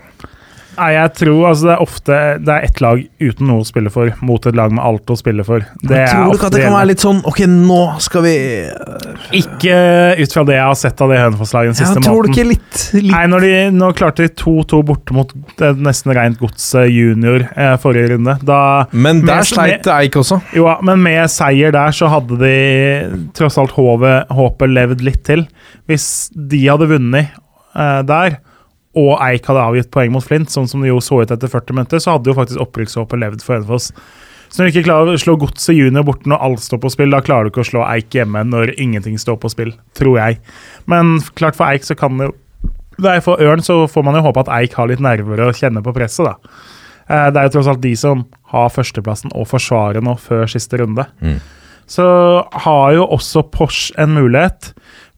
Nei, 0.77 0.91
jeg 0.93 1.11
tror 1.17 1.47
altså 1.49 1.65
det 1.67 1.73
er 1.73 1.81
ofte 1.83 2.17
Det 2.45 2.53
er 2.53 2.65
ett 2.67 2.81
lag 2.85 2.99
uten 3.19 3.47
noe 3.49 3.63
å 3.63 3.67
spille 3.67 3.89
for, 3.93 4.11
mot 4.21 4.45
et 4.45 4.55
lag 4.57 4.71
med 4.77 4.83
alt 4.85 5.09
å 5.09 5.17
spille 5.17 5.43
for. 5.47 5.65
Det 5.81 5.97
er 6.03 6.11
Tror 6.11 6.29
du 6.31 6.37
ikke 6.37 6.49
at 6.51 6.57
det 6.57 6.63
kan 6.67 6.75
være 6.77 6.89
litt 6.91 7.03
sånn 7.03 7.21
Ok, 7.25 7.41
nå 7.49 7.79
skal 8.05 8.25
vi 8.27 8.35
Ikke 9.37 9.75
ut 10.21 10.33
fra 10.35 10.43
det 10.47 10.55
jeg 10.57 10.65
har 10.67 10.77
sett 10.79 11.01
av 11.03 11.11
det 11.11 11.19
Hønefoss-laget 11.21 11.73
den 11.73 11.79
siste 11.79 12.03
Tror 12.05 12.27
du 12.27 12.29
måneden. 12.29 12.35
ikke 12.35 12.47
litt, 12.51 12.83
litt 13.01 13.13
Nei, 13.15 13.23
når 13.31 13.45
de, 13.47 13.51
nå 13.77 13.89
klarte 13.97 14.27
de 14.27 14.33
2-2 14.39 14.81
borte 14.87 15.15
mot 15.17 15.33
nesten 15.81 16.13
rent 16.17 16.39
gods 16.41 16.65
junior 16.87 17.43
eh, 17.55 17.73
forrige 17.81 18.13
runde. 18.13 18.37
Da 18.45 18.59
Men 18.91 19.23
der 19.25 19.41
Med- 19.41 19.49
sleit 19.49 19.87
Eik 19.97 20.15
også. 20.19 20.39
Jo, 20.55 20.67
ja, 20.69 20.77
men 20.85 21.01
med 21.03 21.29
seier 21.31 21.71
der 21.73 21.93
så 21.95 22.09
hadde 22.11 22.37
de 22.41 23.29
tross 23.37 23.57
alt 23.61 23.73
håpet, 23.77 24.29
håpet 24.33 24.71
levd 24.73 25.03
litt 25.05 25.23
til. 25.27 25.45
Hvis 25.89 26.07
de 26.35 26.61
hadde 26.67 26.87
vunnet 26.91 27.31
eh, 27.75 28.01
der, 28.07 28.37
og 28.97 29.19
Eik 29.23 29.45
hadde 29.49 29.63
avgitt 29.63 29.91
poeng 29.93 30.11
mot 30.15 30.25
Flint, 30.25 30.49
sånn 30.53 30.67
som 30.69 30.81
det 30.83 30.89
jo 30.89 31.01
så 31.03 31.21
ut 31.21 31.33
etter 31.33 31.51
40 31.51 31.77
minutter, 31.77 32.01
så 32.03 32.15
hadde 32.15 32.31
jo 32.31 32.37
faktisk 32.37 32.63
opprykkshåpet 32.65 33.21
levd 33.21 33.45
for 33.45 33.57
Hønefoss. 33.57 33.91
Så 34.47 34.61
når 34.61 34.69
du 34.69 34.73
ikke 34.73 34.87
klarer 34.87 35.11
å 35.11 35.19
slå 35.19 35.35
Godset 35.41 35.75
junior 35.75 36.05
borte 36.07 36.29
når 36.31 36.43
alt 36.45 36.63
står 36.63 36.79
på 36.83 36.91
spill, 36.93 37.11
da 37.11 37.19
klarer 37.23 37.47
du 37.47 37.51
ikke 37.51 37.65
å 37.65 37.67
slå 37.67 37.83
Eik 37.83 38.15
hjemme 38.15 38.45
når 38.47 38.73
ingenting 38.79 39.17
står 39.19 39.39
på 39.43 39.51
spill, 39.51 39.73
tror 39.97 40.17
jeg. 40.21 40.39
Men 40.87 41.17
klart 41.35 41.57
for 41.59 41.67
Eik 41.67 41.83
så 41.87 41.97
kan 41.99 42.19
det 42.19 42.29
jo 42.31 42.35
Nei, 42.97 43.19
For 43.21 43.37
Ørn 43.37 43.61
så 43.61 43.83
får 43.85 44.05
man 44.07 44.15
jo 44.17 44.23
håpe 44.25 44.41
at 44.41 44.47
Eik 44.55 44.73
har 44.73 44.87
litt 44.89 45.01
nerver 45.05 45.43
og 45.45 45.53
kjenner 45.53 45.83
på 45.85 45.91
presset, 45.93 46.25
da. 46.25 46.55
Eh, 47.05 47.27
Det 47.29 47.37
er 47.37 47.45
jo 47.45 47.51
tross 47.53 47.67
alt 47.69 47.83
de 47.83 47.91
som 47.99 48.23
har 48.49 48.71
førsteplassen 48.73 49.35
og 49.37 49.45
forsvarer 49.51 50.01
nå 50.01 50.15
før 50.17 50.49
siste 50.49 50.79
runde. 50.81 51.05
Mm. 51.21 51.37
Så 51.85 52.07
har 52.65 52.95
jo 52.95 53.05
også 53.05 53.45
Porsche 53.53 53.93
en 54.01 54.15
mulighet. 54.17 54.73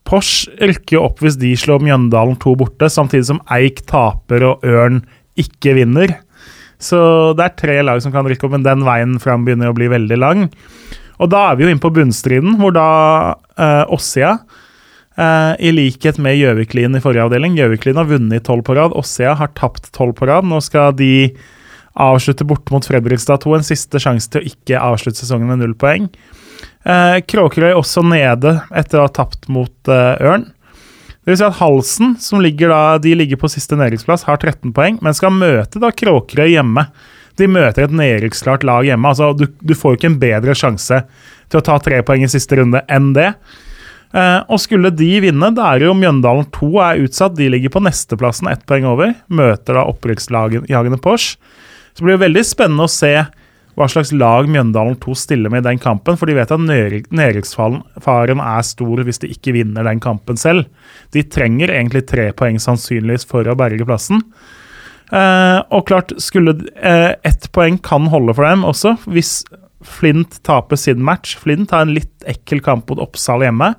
Porsche 0.09 0.55
rykker 0.57 0.97
jo 0.97 1.03
opp 1.05 1.21
hvis 1.21 1.37
de 1.37 1.53
slår 1.59 1.83
Mjøndalen 1.85 2.39
2 2.41 2.55
borte, 2.57 2.89
samtidig 2.89 3.27
som 3.29 3.43
Eik 3.53 3.83
taper 3.89 4.47
og 4.47 4.65
Ørn 4.65 5.03
ikke 5.39 5.75
vinner. 5.77 6.15
Så 6.81 6.97
det 7.37 7.45
er 7.45 7.59
tre 7.59 7.75
lag 7.85 8.01
som 8.01 8.13
kan 8.15 8.25
rykke 8.25 8.47
opp, 8.47 8.55
men 8.55 8.65
den 8.65 8.85
veien 8.87 9.19
fram 9.21 9.45
begynner 9.45 9.69
å 9.69 9.77
bli 9.77 9.91
veldig 9.91 10.17
lang. 10.17 10.47
Og 11.19 11.29
da 11.29 11.49
er 11.49 11.59
vi 11.59 11.67
jo 11.67 11.69
inne 11.73 11.83
på 11.83 11.93
bunnstriden, 11.93 12.55
hvor 12.57 12.73
da 12.73 12.89
eh, 13.59 13.85
Åssia, 13.93 14.37
Eh, 15.19 15.53
I 15.59 15.71
likhet 15.75 16.19
med 16.21 16.37
Gjøviklin 16.39 16.95
i 16.95 17.01
forrige 17.03 17.25
avdeling. 17.27 17.57
Gjøviklin 17.57 17.99
har 17.99 18.07
vunnet 18.07 18.45
tolv 18.47 18.63
på 18.67 18.75
rad. 18.77 18.95
Åssia 18.95 19.33
har 19.35 19.51
tapt 19.57 19.91
tolv 19.95 20.15
på 20.19 20.29
rad. 20.29 20.47
Nå 20.47 20.61
skal 20.63 20.93
de 20.95 21.31
avslutte 21.99 22.47
borte 22.47 22.71
mot 22.71 22.85
Fredrikstad 22.85 23.43
2. 23.43 23.57
En 23.57 23.67
siste 23.67 23.99
sjanse 23.99 24.31
til 24.31 24.41
å 24.41 24.51
ikke 24.53 24.79
avslutte 24.79 25.19
sesongen 25.19 25.51
med 25.51 25.63
null 25.63 25.75
poeng. 25.79 26.07
Eh, 26.83 27.19
Kråkerøy 27.29 27.73
også 27.75 28.03
nede 28.07 28.57
etter 28.75 29.01
å 29.01 29.07
ha 29.07 29.13
tapt 29.13 29.49
mot 29.51 29.91
eh, 29.91 30.23
Ørn. 30.25 30.47
Det 31.19 31.33
vil 31.33 31.39
si 31.41 31.45
at 31.45 31.59
Halsen, 31.59 32.15
som 32.23 32.41
ligger 32.41 32.71
da, 32.73 32.81
de 33.01 33.13
ligger 33.17 33.37
på 33.41 33.51
siste 33.51 33.77
nedrykksplass, 33.77 34.25
har 34.25 34.39
13 34.39 34.73
poeng, 34.73 34.97
men 35.05 35.15
skal 35.17 35.35
møte 35.35 35.81
da 35.81 35.91
Kråkerøy 35.93 36.55
hjemme. 36.55 36.87
De 37.37 37.47
møter 37.47 37.85
et 37.85 37.95
nedrykksklart 37.95 38.65
lag 38.67 38.87
hjemme. 38.87 39.11
altså 39.11 39.31
Du, 39.37 39.45
du 39.61 39.75
får 39.77 39.93
jo 39.93 39.99
ikke 39.99 40.11
en 40.13 40.21
bedre 40.21 40.55
sjanse 40.57 41.03
til 41.49 41.59
å 41.59 41.65
ta 41.65 41.77
tre 41.83 42.01
poeng 42.07 42.25
i 42.25 42.31
siste 42.31 42.57
runde 42.59 42.81
enn 42.91 43.11
det. 43.15 43.31
Eh, 44.09 44.39
og 44.49 44.57
skulle 44.61 44.89
de 44.89 45.09
vinne, 45.21 45.51
da 45.53 45.73
er 45.73 45.85
jo 45.85 45.95
Mjøndalen 45.97 46.47
2 46.55 46.69
er 46.87 47.03
utsatt. 47.05 47.37
De 47.37 47.49
ligger 47.51 47.73
på 47.73 47.83
nesteplassen, 47.85 48.49
ett 48.51 48.65
poeng 48.69 48.87
over. 48.89 49.13
Møter 49.29 49.77
da 49.77 49.85
opprykksjagende 49.91 51.01
Porsch. 51.03 51.35
Så 51.93 52.05
blir 52.05 52.17
det 52.17 52.25
veldig 52.25 52.45
spennende 52.47 52.87
å 52.87 52.91
se 52.91 53.13
hva 53.79 53.87
slags 53.87 54.11
lag 54.11 54.49
Mjøndalen 54.51 54.97
2 54.99 55.13
stiller 55.15 55.51
med 55.51 55.63
i 55.63 55.69
den 55.69 55.79
kampen. 55.79 56.17
For 56.19 56.27
de 56.27 56.35
vet 56.35 56.51
at 56.51 56.63
nedrykksfaren 56.67 58.41
er 58.43 58.65
stor 58.67 59.03
hvis 59.07 59.21
de 59.23 59.29
ikke 59.31 59.53
vinner 59.55 59.87
den 59.87 60.01
kampen 60.03 60.39
selv. 60.39 60.67
De 61.15 61.23
trenger 61.23 61.71
egentlig 61.71 62.03
tre 62.09 62.29
poeng 62.35 62.59
sannsynligvis 62.59 63.23
for 63.29 63.47
å 63.47 63.55
berge 63.59 63.87
plassen. 63.87 64.19
Eh, 65.15 65.59
og 65.71 65.87
klart, 65.87 66.11
skulle 66.21 66.57
eh, 66.75 67.15
ett 67.23 67.47
poeng 67.55 67.79
kan 67.81 68.11
holde 68.11 68.35
for 68.35 68.45
dem 68.45 68.67
også, 68.67 68.97
hvis 69.09 69.39
Flint 69.79 70.41
taper 70.43 70.75
sin 70.75 70.99
match. 70.99 71.37
Flint 71.39 71.71
har 71.71 71.85
en 71.85 71.95
litt 71.95 72.27
ekkel 72.27 72.59
kamp 72.59 72.89
mot 72.91 72.99
Oppsal 72.99 73.45
hjemme. 73.47 73.71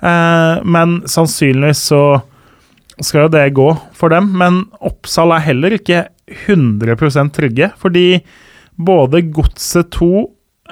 Eh, 0.00 0.54
men 0.64 1.02
sannsynligvis 1.04 1.82
så 1.92 2.04
skal 3.04 3.26
jo 3.26 3.32
det 3.36 3.50
gå 3.56 3.68
for 3.96 4.12
dem. 4.12 4.32
Men 4.40 4.62
Oppsal 4.80 5.36
er 5.36 5.44
heller 5.44 5.76
ikke 5.76 6.06
100% 6.48 7.34
trygge, 7.36 7.68
fordi 7.76 8.22
både 8.80 9.22
Godset 9.34 9.90
2 9.96 10.10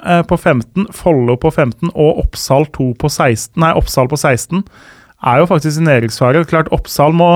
eh, 0.05 0.23
på 0.29 0.37
15, 0.37 0.87
Follo 0.95 1.35
på 1.41 1.51
15 1.53 1.91
og 1.93 2.23
Oppsal 2.25 2.65
2 2.75 2.91
på 3.01 3.11
16, 3.11 3.53
nei, 3.61 3.73
Oppsal 3.77 4.09
på 4.11 4.17
16 4.19 4.63
er 5.29 5.41
jo 5.41 5.47
faktisk 5.49 5.81
i 5.81 5.85
nedrykksfare. 5.87 6.45
Klart 6.47 6.69
Oppsal 6.75 7.15
må 7.15 7.31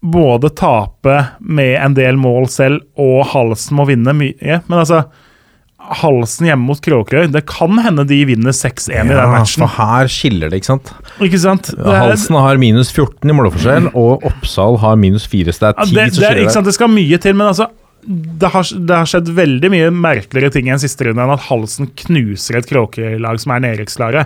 både 0.00 0.50
tape 0.56 1.16
med 1.40 1.74
en 1.82 1.96
del 1.96 2.16
mål 2.20 2.46
selv, 2.52 2.84
og 2.96 3.26
Halsen 3.32 3.76
må 3.76 3.84
vinne 3.88 4.14
mye. 4.16 4.60
Men 4.70 4.78
altså 4.84 5.02
Halsen 5.78 6.48
hjemme 6.48 6.68
mot 6.68 6.80
Kråkerøy. 6.84 7.28
Det 7.32 7.44
kan 7.48 7.78
hende 7.82 8.04
de 8.08 8.18
vinner 8.28 8.54
6-1 8.56 8.92
i 8.92 9.14
den 9.14 9.30
matchen. 9.32 9.62
for 9.64 9.74
her 9.78 10.08
skiller 10.12 10.50
det, 10.50 10.60
ikke 10.62 10.70
sant? 10.72 10.92
Ikke 11.24 11.40
sant? 11.40 11.70
Det 11.74 11.86
er- 11.86 12.00
Halsen 12.02 12.36
har 12.36 12.56
minus 12.60 12.90
14 12.92 13.30
i 13.30 13.36
målforskjell, 13.36 13.90
og 14.04 14.24
Oppsal 14.28 14.78
har 14.82 14.96
minus 14.96 15.26
4, 15.26 15.52
så 15.52 15.58
det 15.60 15.68
er 15.68 15.72
10 15.72 15.78
det, 15.78 15.84
som 15.84 15.94
det, 15.94 16.04
er, 16.04 16.12
skiller 16.14 16.42
ikke 16.42 16.56
sant, 16.56 16.66
det 16.66 16.74
skal 16.74 16.88
mye 16.92 17.18
til, 17.18 17.34
men 17.38 17.46
altså 17.52 17.68
det 18.08 18.48
har, 18.54 18.64
det 18.64 18.94
har 18.94 19.08
skjedd 19.08 19.28
veldig 19.36 19.68
mye 19.72 19.88
merkeligere 19.92 20.54
ting 20.54 20.70
i 20.70 20.72
en 20.72 20.80
siste 20.80 21.04
runde 21.04 21.20
enn 21.20 21.34
at 21.34 21.44
Halsen 21.50 21.90
knuser 22.06 22.56
et 22.56 22.68
Kråkerøy-lag 22.70 23.40
som 23.42 23.52
er 23.52 23.64
nedrykksklare. 23.66 24.22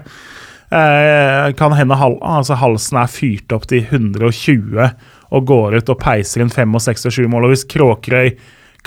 Eh, 0.73 1.47
kan 1.59 1.75
hende 1.75 1.99
hal, 1.99 2.15
altså 2.23 2.57
Halsen 2.61 3.01
er 3.03 3.11
fyrt 3.11 3.53
opp 3.53 3.67
til 3.69 3.83
120 3.83 4.87
og 5.33 5.49
går 5.49 5.81
ut 5.81 5.91
og 5.91 5.99
peiser 6.01 6.45
inn 6.45 6.53
5 6.53 6.79
og 6.79 6.85
6 6.85 7.09
og 7.11 7.17
7 7.19 7.27
mål. 7.33 7.49
Og 7.49 7.57
hvis 7.57 7.67
Kråkerøy 7.75 8.31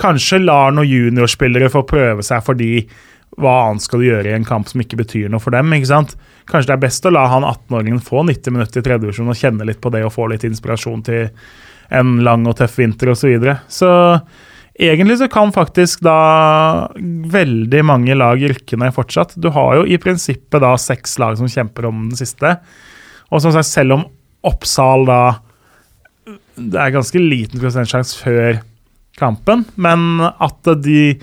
kanskje 0.00 0.40
lar 0.40 0.72
noen 0.72 0.88
juniorspillere 0.88 1.70
få 1.72 1.84
prøve 1.88 2.24
seg 2.24 2.42
fordi 2.46 2.70
hva 3.36 3.52
annet 3.66 3.84
skal 3.84 4.00
du 4.00 4.08
gjøre 4.08 4.30
i 4.30 4.34
en 4.38 4.48
kamp 4.48 4.68
som 4.70 4.80
ikke 4.80 5.02
betyr 5.02 5.28
noe 5.28 5.42
for 5.44 5.52
dem? 5.52 5.76
ikke 5.76 5.92
sant? 5.92 6.16
Kanskje 6.48 6.72
det 6.72 6.76
er 6.78 6.84
best 6.86 7.06
å 7.06 7.12
la 7.12 7.28
han 7.28 7.44
18-åringen 7.44 8.00
få 8.00 8.24
90 8.24 8.54
minutter 8.54 8.80
i 8.80 8.86
tredje 8.86 9.04
divisjon 9.04 9.28
og 9.28 9.36
kjenne 9.36 9.68
litt 9.68 9.82
på 9.84 9.92
det 9.92 10.06
og 10.06 10.14
få 10.14 10.30
litt 10.32 10.46
inspirasjon 10.48 11.04
til 11.04 11.28
en 11.92 12.18
lang 12.24 12.46
og 12.48 12.56
tøff 12.58 12.78
vinter 12.80 13.12
osv. 13.12 13.20
Så, 13.20 13.32
videre. 13.34 13.58
så 13.68 13.90
egentlig 14.78 15.18
så 15.18 15.28
kan 15.32 15.52
faktisk 15.54 16.02
da 16.04 16.90
veldig 17.32 17.82
mange 17.86 18.16
lag 18.16 18.42
rykke 18.42 18.78
ned 18.80 18.94
fortsatt. 18.96 19.34
Du 19.40 19.48
har 19.54 19.78
jo 19.78 19.86
i 19.88 19.98
prinsippet 20.00 20.62
da 20.62 20.74
seks 20.80 21.16
lag 21.22 21.38
som 21.38 21.50
kjemper 21.50 21.88
om 21.88 22.06
den 22.10 22.18
siste. 22.18 22.56
Og 23.32 23.42
som 23.42 23.54
sagt, 23.54 23.70
selv 23.70 23.98
om 23.98 24.06
Oppsal 24.46 25.08
da 25.08 25.20
Det 26.56 26.78
er 26.78 26.92
ganske 26.94 27.20
liten 27.20 27.60
prosentsjanse 27.60 28.16
før 28.20 28.60
kampen, 29.18 29.64
men 29.76 30.22
at 30.22 30.70
de 30.84 31.16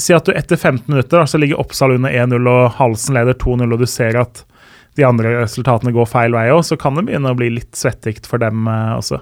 Si 0.00 0.14
at 0.16 0.24
du 0.24 0.32
etter 0.32 0.56
15 0.56 0.86
minutter 0.88 1.18
da, 1.20 1.26
så 1.28 1.36
ligger 1.36 1.60
Oppsal 1.60 1.92
under 1.98 2.08
1-0 2.08 2.46
og 2.48 2.78
Halsen 2.78 3.18
leder 3.18 3.36
2-0, 3.36 3.66
og 3.68 3.82
du 3.82 3.84
ser 3.90 4.16
at 4.16 4.40
de 4.96 5.04
andre 5.04 5.34
resultatene 5.42 5.92
går 5.92 6.08
feil 6.08 6.32
vei 6.32 6.46
òg, 6.50 6.62
så 6.64 6.78
kan 6.80 6.96
det 6.96 7.04
begynne 7.06 7.34
å 7.34 7.36
bli 7.36 7.50
litt 7.52 7.76
svettigt 7.76 8.26
for 8.26 8.40
dem 8.42 8.64
eh, 8.64 8.94
også. 8.96 9.20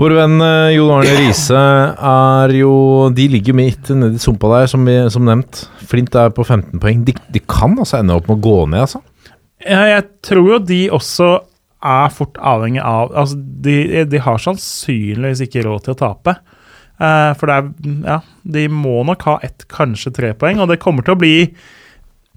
Vår 0.00 0.14
venn 0.16 0.40
eh, 0.40 0.72
Jon 0.76 0.90
Arne 0.94 1.14
Riise 1.20 1.62
er 2.08 2.54
jo 2.56 2.72
De 3.12 3.28
ligger 3.34 3.56
midt 3.56 3.92
nedi 3.96 4.20
sumpa 4.22 4.50
der, 4.54 4.68
som, 4.72 4.84
vi, 4.88 4.96
som 5.12 5.26
nevnt. 5.28 5.64
Flint 5.88 6.16
er 6.16 6.32
på 6.34 6.46
15 6.46 6.80
poeng. 6.82 7.04
De, 7.06 7.14
de 7.34 7.42
kan 7.44 7.76
altså 7.76 8.00
ende 8.00 8.16
opp 8.16 8.30
med 8.30 8.40
å 8.40 8.44
gå 8.48 8.58
ned, 8.72 8.86
altså. 8.86 9.02
Ja, 9.62 9.84
jeg 9.86 10.06
tror 10.26 10.48
jo 10.56 10.62
de 10.66 10.80
også 10.94 11.28
er 11.82 12.14
fort 12.14 12.38
avhengig 12.38 12.82
av 12.82 13.12
Altså, 13.18 13.36
de, 13.38 14.04
de 14.10 14.22
har 14.22 14.40
sannsynligvis 14.42 15.44
ikke 15.46 15.64
råd 15.66 15.86
til 15.86 15.94
å 15.94 16.00
tape. 16.00 16.36
Eh, 17.02 17.30
for 17.38 17.50
det 17.50 17.58
er 17.58 17.94
Ja, 18.06 18.18
de 18.56 18.66
må 18.72 19.00
nok 19.06 19.26
ha 19.28 19.38
ett, 19.44 19.66
kanskje 19.70 20.14
tre 20.14 20.32
poeng, 20.38 20.62
og 20.62 20.70
det 20.72 20.80
kommer 20.82 21.06
til 21.06 21.16
å 21.16 21.22
bli 21.22 21.36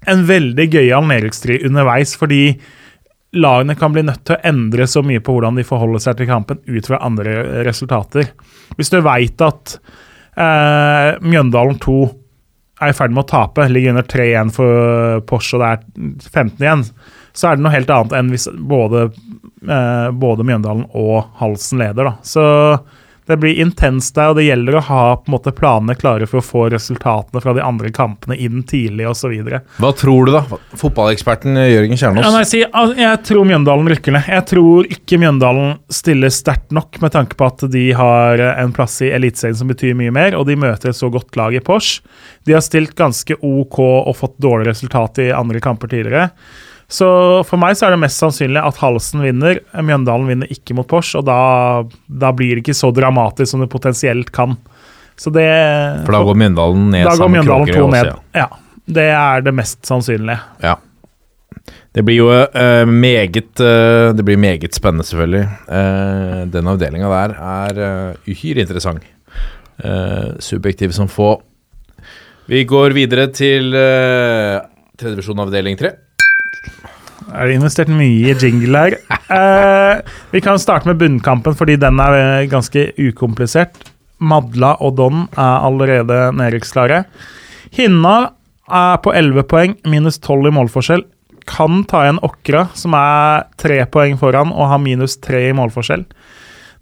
en 0.06 0.26
veldig 0.28 0.66
gøyal 0.70 1.06
nedrykkstrid 1.08 1.64
underveis, 1.66 2.14
fordi 2.18 2.58
lagene 3.32 3.74
kan 3.74 3.92
bli 3.94 4.04
nødt 4.06 4.22
til 4.26 4.36
å 4.36 4.44
endre 4.46 4.86
så 4.88 5.02
mye 5.04 5.22
på 5.24 5.34
hvordan 5.34 5.58
de 5.58 5.64
forholder 5.66 6.02
seg 6.02 6.18
til 6.18 6.28
kampen 6.30 6.60
ut 6.64 6.88
fra 6.88 7.00
andre 7.04 7.64
resultater. 7.66 8.30
Hvis 8.78 8.92
du 8.92 9.00
veit 9.04 9.42
at 9.44 9.76
eh, 10.38 11.16
Mjøndalen 11.24 11.80
2 11.82 11.98
er 12.84 12.92
i 12.92 12.96
ferd 12.96 13.14
med 13.16 13.24
å 13.24 13.30
tape, 13.30 13.68
ligger 13.72 13.94
under 13.94 14.06
3-1 14.08 14.52
for 14.56 15.22
Porsche 15.28 15.56
og 15.56 15.64
det 15.64 15.70
er 15.72 16.28
15 16.28 16.64
igjen, 16.64 16.84
så 17.36 17.48
er 17.48 17.56
det 17.56 17.64
noe 17.64 17.74
helt 17.74 17.92
annet 17.92 18.14
enn 18.16 18.32
hvis 18.32 18.46
både, 18.68 19.08
eh, 19.64 20.08
både 20.12 20.46
Mjøndalen 20.46 20.86
og 20.96 21.32
Halsen 21.40 21.82
leder. 21.82 22.10
Da. 22.10 22.14
Så 22.24 22.44
det 23.26 23.36
blir 23.42 23.58
intenst 23.62 24.14
der, 24.14 24.30
og 24.30 24.36
det 24.38 24.44
gjelder 24.46 24.76
å 24.78 24.82
ha 24.86 25.02
på 25.18 25.26
en 25.30 25.34
måte 25.34 25.52
planene 25.56 25.96
klare 25.98 26.28
for 26.30 26.38
å 26.38 26.44
få 26.46 26.64
resultatene 26.70 27.40
fra 27.42 27.54
de 27.56 27.62
andre 27.64 27.90
kampene 27.94 28.36
inn 28.38 28.60
tidlig 28.68 29.08
osv. 29.10 29.32
Hva 29.80 29.90
tror 29.98 30.28
du, 30.28 30.32
da? 30.36 30.42
Fotballeksperten 30.78 31.56
eh, 31.58 31.72
Jørgen 31.72 31.96
Ja, 31.96 32.00
Kjernås. 32.04 32.28
nei, 32.36 32.44
si, 32.46 32.60
jeg 33.00 33.22
tror 33.26 33.48
Mjøndalen 33.48 33.90
rykker 33.90 34.14
ned. 34.14 34.28
Jeg 34.30 34.46
tror 34.52 34.86
ikke 34.98 35.18
Mjøndalen 35.22 35.74
stiller 35.92 36.30
sterkt 36.34 36.70
nok 36.76 37.00
med 37.02 37.14
tanke 37.16 37.38
på 37.38 37.48
at 37.50 37.66
de 37.72 37.86
har 37.98 38.42
eh, 38.42 38.62
en 38.62 38.74
plass 38.76 39.00
i 39.02 39.10
Eliteserien 39.16 39.58
som 39.58 39.72
betyr 39.72 39.96
mye 39.98 40.14
mer, 40.14 40.38
og 40.38 40.46
de 40.50 40.58
møter 40.62 40.92
et 40.92 40.98
så 40.98 41.10
godt 41.12 41.34
lag 41.40 41.56
i 41.58 41.64
Porsch. 41.64 41.98
De 42.46 42.54
har 42.54 42.62
stilt 42.64 42.94
ganske 42.98 43.36
OK 43.42 43.80
og 43.82 44.14
fått 44.18 44.38
dårlig 44.42 44.70
resultat 44.70 45.18
i 45.26 45.32
andre 45.34 45.60
kamper 45.64 45.90
tidligere. 45.90 46.30
Så 46.86 47.06
for 47.48 47.58
meg 47.58 47.74
så 47.74 47.88
er 47.88 47.96
det 47.96 48.02
mest 48.04 48.20
sannsynlig 48.22 48.60
at 48.62 48.78
Halsen 48.78 49.24
vinner. 49.24 49.58
Mjøndalen 49.74 50.28
vinner 50.30 50.50
ikke 50.54 50.76
mot 50.78 50.86
Porsch, 50.86 51.16
og 51.18 51.24
da, 51.26 51.38
da 52.06 52.30
blir 52.36 52.54
det 52.54 52.62
ikke 52.62 52.76
så 52.78 52.92
dramatisk 52.94 53.50
som 53.50 53.64
det 53.64 53.70
potensielt 53.72 54.30
kan. 54.34 54.54
Så 55.18 55.32
det 55.34 55.48
For 56.06 56.14
da 56.14 56.22
går 56.28 56.38
Mjøndalen 56.44 56.90
ned 56.92 57.08
da 57.08 57.16
går 57.18 57.32
Mjøndalen 57.32 57.72
to 57.72 57.86
også, 57.88 58.12
ja. 58.36 58.44
Ja. 58.44 58.48
Det 58.86 59.08
er 59.10 59.42
det 59.42 59.54
mest 59.56 59.80
sannsynlige. 59.88 60.38
Ja. 60.62 60.76
Det 61.96 62.04
blir 62.06 62.20
jo 62.20 62.28
uh, 62.28 62.84
meget 62.86 63.58
uh, 63.58 64.12
Det 64.14 64.22
blir 64.22 64.38
meget 64.38 64.76
spennende, 64.76 65.06
selvfølgelig. 65.08 65.46
Uh, 65.66 66.44
den 66.52 66.70
avdelinga 66.70 67.10
der 67.10 67.34
er 67.34 67.82
uh, 68.12 68.30
uhyre 68.30 68.62
interessant. 68.62 69.02
Subjektiv 70.40 70.94
som 70.96 71.08
få. 71.08 71.34
Vi 72.48 72.62
går 72.64 72.94
videre 72.96 73.26
til 73.34 73.74
uh, 73.74 74.62
tredjevisjon 74.96 75.42
avdeling 75.42 75.76
tre. 75.76 75.90
Er 77.34 77.48
det 77.48 77.56
investert 77.56 77.90
mye 77.90 78.30
i 78.30 78.36
jingle 78.38 78.82
her? 78.84 78.96
Eh, 79.26 79.98
vi 80.30 80.40
kan 80.44 80.60
starte 80.62 80.86
med 80.86 81.00
bunnkampen, 81.00 81.56
fordi 81.58 81.74
den 81.82 81.98
er 82.02 82.14
eh, 82.14 82.48
ganske 82.50 82.92
ukomplisert. 82.94 83.80
Madla 84.22 84.76
og 84.80 84.94
Don 85.00 85.26
er 85.34 85.66
allerede 85.66 86.30
nedrykksklare. 86.38 87.02
Hinna 87.74 88.14
er 88.70 89.00
på 89.02 89.12
11 89.14 89.46
poeng, 89.50 89.74
minus 89.90 90.20
12 90.22 90.48
i 90.48 90.54
målforskjell. 90.54 91.04
Kan 91.46 91.82
ta 91.90 92.04
igjen 92.04 92.22
Åkra, 92.26 92.68
som 92.78 92.94
er 92.98 93.46
tre 93.60 93.82
poeng 93.90 94.16
foran 94.18 94.54
og 94.54 94.70
har 94.70 94.82
minus 94.82 95.18
3 95.22 95.48
i 95.50 95.54
målforskjell. 95.56 96.06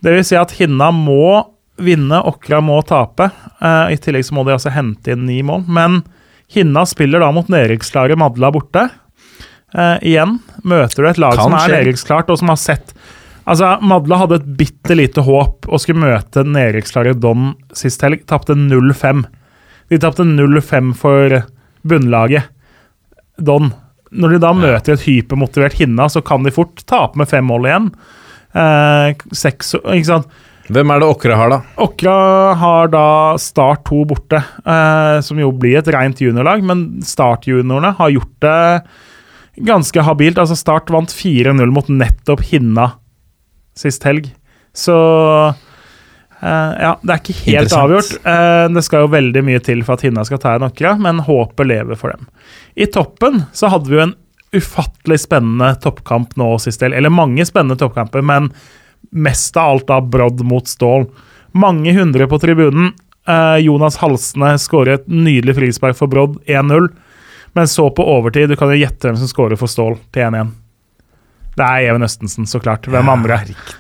Det 0.04 0.12
vil 0.12 0.24
si 0.24 0.36
at 0.36 0.52
Hinna 0.58 0.90
må 0.94 1.40
vinne, 1.80 2.20
Åkra 2.28 2.60
må 2.64 2.78
tape. 2.86 3.30
Eh, 3.60 3.94
I 3.96 4.00
tillegg 4.00 4.28
så 4.28 4.36
må 4.36 4.44
de 4.44 4.54
altså 4.54 4.72
hente 4.74 5.16
inn 5.16 5.24
ni 5.26 5.40
mål. 5.46 5.64
Men 5.66 6.02
Hinna 6.52 6.84
spiller 6.86 7.24
da 7.24 7.32
mot 7.34 7.48
nedrykksklare 7.50 8.20
Madla 8.20 8.52
borte. 8.54 8.86
Eh, 9.74 9.96
igjen 10.12 10.38
møter 10.62 11.02
du 11.02 11.10
et 11.10 11.18
lag 11.18 11.34
Kan 11.34 11.48
som 11.48 11.56
er 11.58 11.72
nedrykksklart, 11.80 12.28
og 12.30 12.38
som 12.38 12.52
har 12.52 12.60
sett 12.62 12.94
Altså, 13.44 13.74
Madla 13.84 14.22
hadde 14.22 14.38
et 14.40 14.52
bitte 14.56 14.96
lite 14.96 15.20
håp 15.26 15.66
og 15.68 15.80
skulle 15.82 16.00
møte 16.00 16.46
nedrykksklare 16.48 17.12
Don 17.20 17.50
sist 17.76 18.00
helg. 18.00 18.22
Tapte 18.24 18.56
0-5. 18.56 19.20
De 19.92 19.98
tapte 20.00 20.24
0-5 20.24 20.94
for 20.96 21.42
bunnlaget 21.84 22.48
Don. 23.36 23.68
Når 24.14 24.32
de 24.32 24.40
da 24.46 24.54
møter 24.56 24.94
et 24.94 25.04
hypermotivert 25.04 25.76
Hinna, 25.76 26.08
så 26.08 26.24
kan 26.24 26.46
de 26.46 26.54
fort 26.56 26.86
tape 26.88 27.20
med 27.20 27.28
fem 27.28 27.44
mål 27.44 27.68
igjen. 27.68 27.92
Uh, 28.56 29.12
seks, 29.36 29.74
ikke 29.82 30.08
sant? 30.08 30.42
Hvem 30.72 30.94
er 30.94 31.02
det 31.02 31.08
Åkra 31.12 31.36
har, 31.36 31.52
da? 31.52 31.58
Åkra 31.84 32.18
har 32.56 32.92
da 32.94 33.06
Start 33.42 33.84
2 33.90 34.04
borte, 34.08 34.38
eh, 34.40 35.18
som 35.20 35.36
jo 35.36 35.50
blir 35.52 35.82
et 35.82 35.90
rent 35.92 36.22
juniorlag, 36.24 36.64
men 36.64 36.86
Start-juniorene 37.04 37.90
har 37.98 38.14
gjort 38.14 38.38
det 38.40 38.62
ganske 39.56 40.02
habilt. 40.06 40.40
Altså 40.40 40.56
Start 40.58 40.90
vant 40.92 41.12
4-0 41.12 41.70
mot 41.74 41.90
nettopp 41.92 42.42
Hinna 42.50 42.92
sist 43.78 44.06
helg. 44.08 44.32
Så 44.74 44.96
Uh, 46.44 46.74
ja, 46.76 46.90
det 47.00 47.12
er 47.14 47.20
ikke 47.22 47.34
helt 47.46 47.72
avgjort. 47.72 48.10
Uh, 48.20 48.66
det 48.74 48.82
skal 48.84 49.06
jo 49.06 49.12
veldig 49.14 49.42
mye 49.46 49.60
til 49.64 49.80
for 49.86 49.96
at 49.96 50.02
Hinna 50.04 50.26
skal 50.28 50.42
ta 50.42 50.50
en 50.58 50.66
Åkra, 50.66 50.90
men 51.00 51.22
håpet 51.24 51.70
lever 51.70 51.96
for 51.96 52.12
dem. 52.12 52.26
I 52.76 52.84
toppen 52.92 53.46
så 53.56 53.70
hadde 53.72 53.88
vi 53.88 53.96
jo 53.96 54.02
en 54.02 54.12
ufattelig 54.52 55.22
spennende 55.24 55.70
toppkamp 55.80 56.36
nå 56.36 56.50
sist 56.60 56.82
del. 56.84 56.92
Eller 56.92 57.14
mange 57.14 57.46
spennende 57.48 57.78
toppkamper, 57.80 58.20
men 58.20 58.50
mest 59.14 59.56
av 59.56 59.70
alt 59.70 59.88
da 59.88 60.02
Brodd 60.04 60.44
mot 60.44 60.68
Stål. 60.68 61.08
Mange 61.56 61.94
hundre 61.96 62.28
på 62.30 62.38
tribunen. 62.42 62.92
Eh, 63.28 63.56
Jonas 63.64 63.96
Halsne 64.02 64.54
skårer 64.60 64.98
et 64.98 65.08
nydelig 65.10 65.56
frispark 65.58 65.98
for 65.98 66.10
Brodd, 66.10 66.36
1-0. 66.50 66.90
Men 67.54 67.68
så 67.70 67.86
på 67.94 68.04
overtid, 68.16 68.48
du 68.50 68.56
kan 68.58 68.72
jo 68.72 68.78
gjette 68.80 69.08
hvem 69.08 69.16
som 69.20 69.30
skårer 69.30 69.58
for 69.60 69.70
Stål 69.70 69.96
til 70.14 70.26
1-1. 70.26 70.52
Det 71.54 71.62
er 71.62 71.84
Even 71.86 72.02
Østensen, 72.02 72.48
så 72.50 72.58
klart. 72.58 72.86
Hvem 72.90 73.08
andre? 73.12 73.36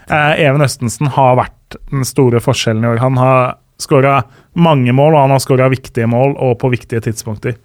Eh, 0.06 0.44
Even 0.46 0.62
Østensen 0.62 1.10
har 1.16 1.34
vært 1.40 1.78
den 1.90 2.06
store 2.06 2.38
forskjellen 2.42 2.84
i 2.86 2.92
år. 2.92 3.00
Han 3.02 3.18
har 3.18 3.56
skåra 3.82 4.20
mange 4.54 4.94
mål, 4.94 5.16
og 5.16 5.24
han 5.24 5.34
har 5.34 5.42
skåra 5.42 5.66
viktige 5.72 6.06
mål, 6.06 6.36
og 6.38 6.54
på 6.62 6.70
viktige 6.70 7.02
tidspunkter. 7.02 7.56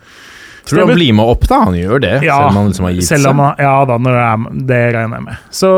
Tror 0.65 0.81
du 0.81 0.85
han 0.87 0.97
blir 0.97 1.13
med 1.17 1.29
opp, 1.29 1.45
da? 1.49 1.59
Han 1.69 1.77
gjør 1.77 2.01
det, 2.01 2.15
Ja, 2.25 2.39
selv 2.41 2.49
om 2.49 2.57
han 2.59 2.71
liksom 2.71 2.87
har 2.89 2.95
gitt 2.97 3.07
selv 3.07 3.29
om 3.31 3.39
seg. 3.41 3.61
ja 3.63 3.75
da, 3.89 3.97
det, 4.05 4.15
er, 4.21 4.43
det 4.69 4.81
regner 4.97 5.17
jeg 5.19 5.25
med. 5.29 5.45
Så 5.61 5.71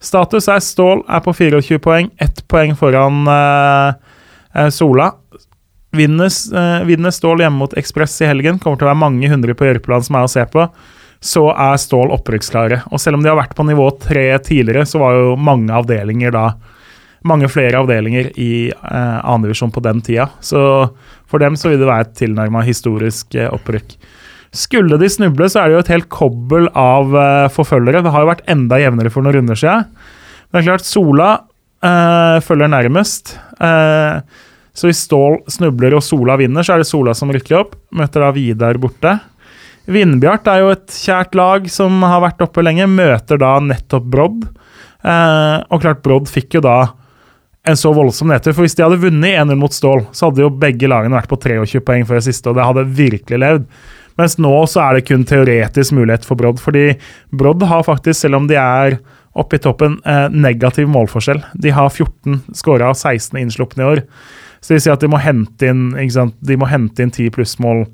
status 0.00 0.48
er 0.52 0.62
Stål 0.64 1.02
er 1.08 1.24
på 1.24 1.34
24 1.36 1.80
poeng, 1.84 2.10
ett 2.20 2.44
poeng 2.48 2.76
foran 2.78 3.24
eh, 3.32 3.92
eh, 4.54 4.68
Sola. 4.72 5.10
Vinner, 5.98 6.30
eh, 6.30 6.86
Vinnes 6.88 7.18
Stål 7.18 7.42
hjemme 7.44 7.60
mot 7.64 7.74
Ekspress 7.78 8.20
i 8.22 8.30
helgen, 8.30 8.60
kommer 8.62 8.78
til 8.78 8.88
å 8.88 8.92
være 8.92 9.02
mange 9.02 9.30
hundre 9.30 9.56
på 9.58 9.68
Jørpeland 9.68 10.06
som 10.06 10.18
er 10.18 10.26
å 10.26 10.32
se 10.32 10.44
på, 10.48 10.68
så 11.20 11.44
er 11.52 11.80
Stål 11.82 12.14
opprykksklare. 12.14 12.84
Og 12.92 13.02
selv 13.02 13.18
om 13.18 13.24
de 13.24 13.32
har 13.32 13.38
vært 13.40 13.56
på 13.58 13.66
nivå 13.66 13.90
tre 14.00 14.30
tidligere, 14.38 14.86
så 14.86 15.02
var 15.02 15.18
jo 15.18 15.38
mange 15.38 15.74
avdelinger 15.74 16.34
da 16.34 16.48
mange 17.26 17.48
flere 17.50 17.80
avdelinger 17.80 18.30
i 18.38 18.68
eh, 18.70 19.18
annendivisjon 19.18 19.72
på 19.74 19.82
den 19.84 20.02
tida. 20.04 20.28
Så 20.40 20.60
for 21.28 21.42
dem 21.42 21.58
så 21.58 21.72
vil 21.72 21.82
det 21.82 21.90
være 21.90 22.06
et 22.06 22.16
tilnærma 22.20 22.62
historisk 22.66 23.34
eh, 23.34 23.50
opprykk. 23.50 23.96
Skulle 24.54 24.96
de 25.00 25.10
snuble, 25.12 25.48
så 25.50 25.60
er 25.60 25.68
det 25.68 25.76
jo 25.76 25.82
et 25.82 25.92
helt 25.92 26.08
kobbel 26.12 26.70
av 26.78 27.12
eh, 27.18 27.48
forfølgere. 27.52 28.04
Det 28.04 28.14
har 28.14 28.24
jo 28.24 28.30
vært 28.30 28.46
enda 28.48 28.78
jevnere 28.80 29.12
for 29.12 29.26
noen 29.26 29.40
runder 29.40 29.58
siden. 29.58 29.88
Men 30.48 30.60
det 30.60 30.62
er 30.62 30.70
klart, 30.70 30.88
Sola 30.88 31.30
eh, 31.84 32.38
følger 32.44 32.72
nærmest. 32.72 33.34
Eh, 33.60 34.44
så 34.78 34.86
hvis 34.86 35.00
Stål 35.08 35.40
snubler 35.50 35.96
og 35.98 36.04
Sola 36.06 36.36
vinner, 36.38 36.62
så 36.62 36.76
er 36.76 36.84
det 36.84 36.90
Sola 36.90 37.14
som 37.18 37.32
rykker 37.34 37.58
opp. 37.58 37.74
Møter 37.98 38.22
da 38.22 38.30
Vidar 38.36 38.78
borte. 38.78 39.16
Vindbjart 39.90 40.46
er 40.52 40.62
jo 40.62 40.70
et 40.74 40.94
kjært 40.94 41.34
lag 41.38 41.66
som 41.72 41.96
har 42.06 42.22
vært 42.22 42.44
oppe 42.44 42.62
lenge. 42.62 42.86
Møter 42.86 43.40
da 43.40 43.56
nettopp 43.64 44.06
Brodd. 44.12 44.46
Eh, 45.02 45.56
og 45.66 45.82
klart, 45.82 46.04
Brodd 46.04 46.30
fikk 46.30 46.58
jo 46.58 46.64
da 46.68 46.78
en 47.68 47.78
så 47.78 47.90
voldsom 47.96 48.30
nedtur. 48.30 48.54
For 48.54 48.66
hvis 48.66 48.78
de 48.78 48.84
hadde 48.86 49.00
vunnet 49.02 49.34
1-0 49.34 49.58
mot 49.58 49.74
Stål, 49.74 50.06
så 50.14 50.28
hadde 50.28 50.44
jo 50.44 50.54
begge 50.62 50.90
lagene 50.90 51.18
vært 51.18 51.30
på 51.32 51.40
23 51.42 51.82
poeng 51.84 52.06
før 52.08 52.22
siste, 52.24 52.50
og 52.50 52.58
det 52.58 52.66
hadde 52.68 52.86
virkelig 53.00 53.42
levd. 53.42 53.68
Mens 54.18 54.34
nå 54.42 54.52
så 54.70 54.82
er 54.82 54.96
det 54.98 55.06
kun 55.06 55.26
teoretisk 55.26 55.94
mulighet 55.94 56.26
for 56.26 56.38
Brodd, 56.38 56.62
fordi 56.62 56.92
Brodd 57.34 57.62
har 57.70 57.86
faktisk, 57.86 58.20
selv 58.20 58.40
om 58.40 58.48
de 58.50 58.58
er 58.58 58.98
oppe 59.38 59.58
i 59.58 59.62
toppen, 59.62 60.00
eh, 60.06 60.26
negativ 60.34 60.88
målforskjell. 60.90 61.42
De 61.54 61.70
har 61.70 61.90
14 61.90 62.42
skåra 62.56 62.90
av 62.90 62.98
16 62.98 63.38
innslupne 63.38 63.84
i 63.84 63.90
år. 63.92 64.02
Så 64.60 64.74
de 64.74 64.82
sier 64.82 64.94
at 64.96 65.02
de 65.04 65.10
må 65.10 65.20
hente 65.22 65.70
inn? 65.70 65.90
De 65.94 66.58
må 66.58 66.68
hente 66.70 67.04
inn 67.04 67.14
10 67.14 67.34
plussmål 67.36 67.84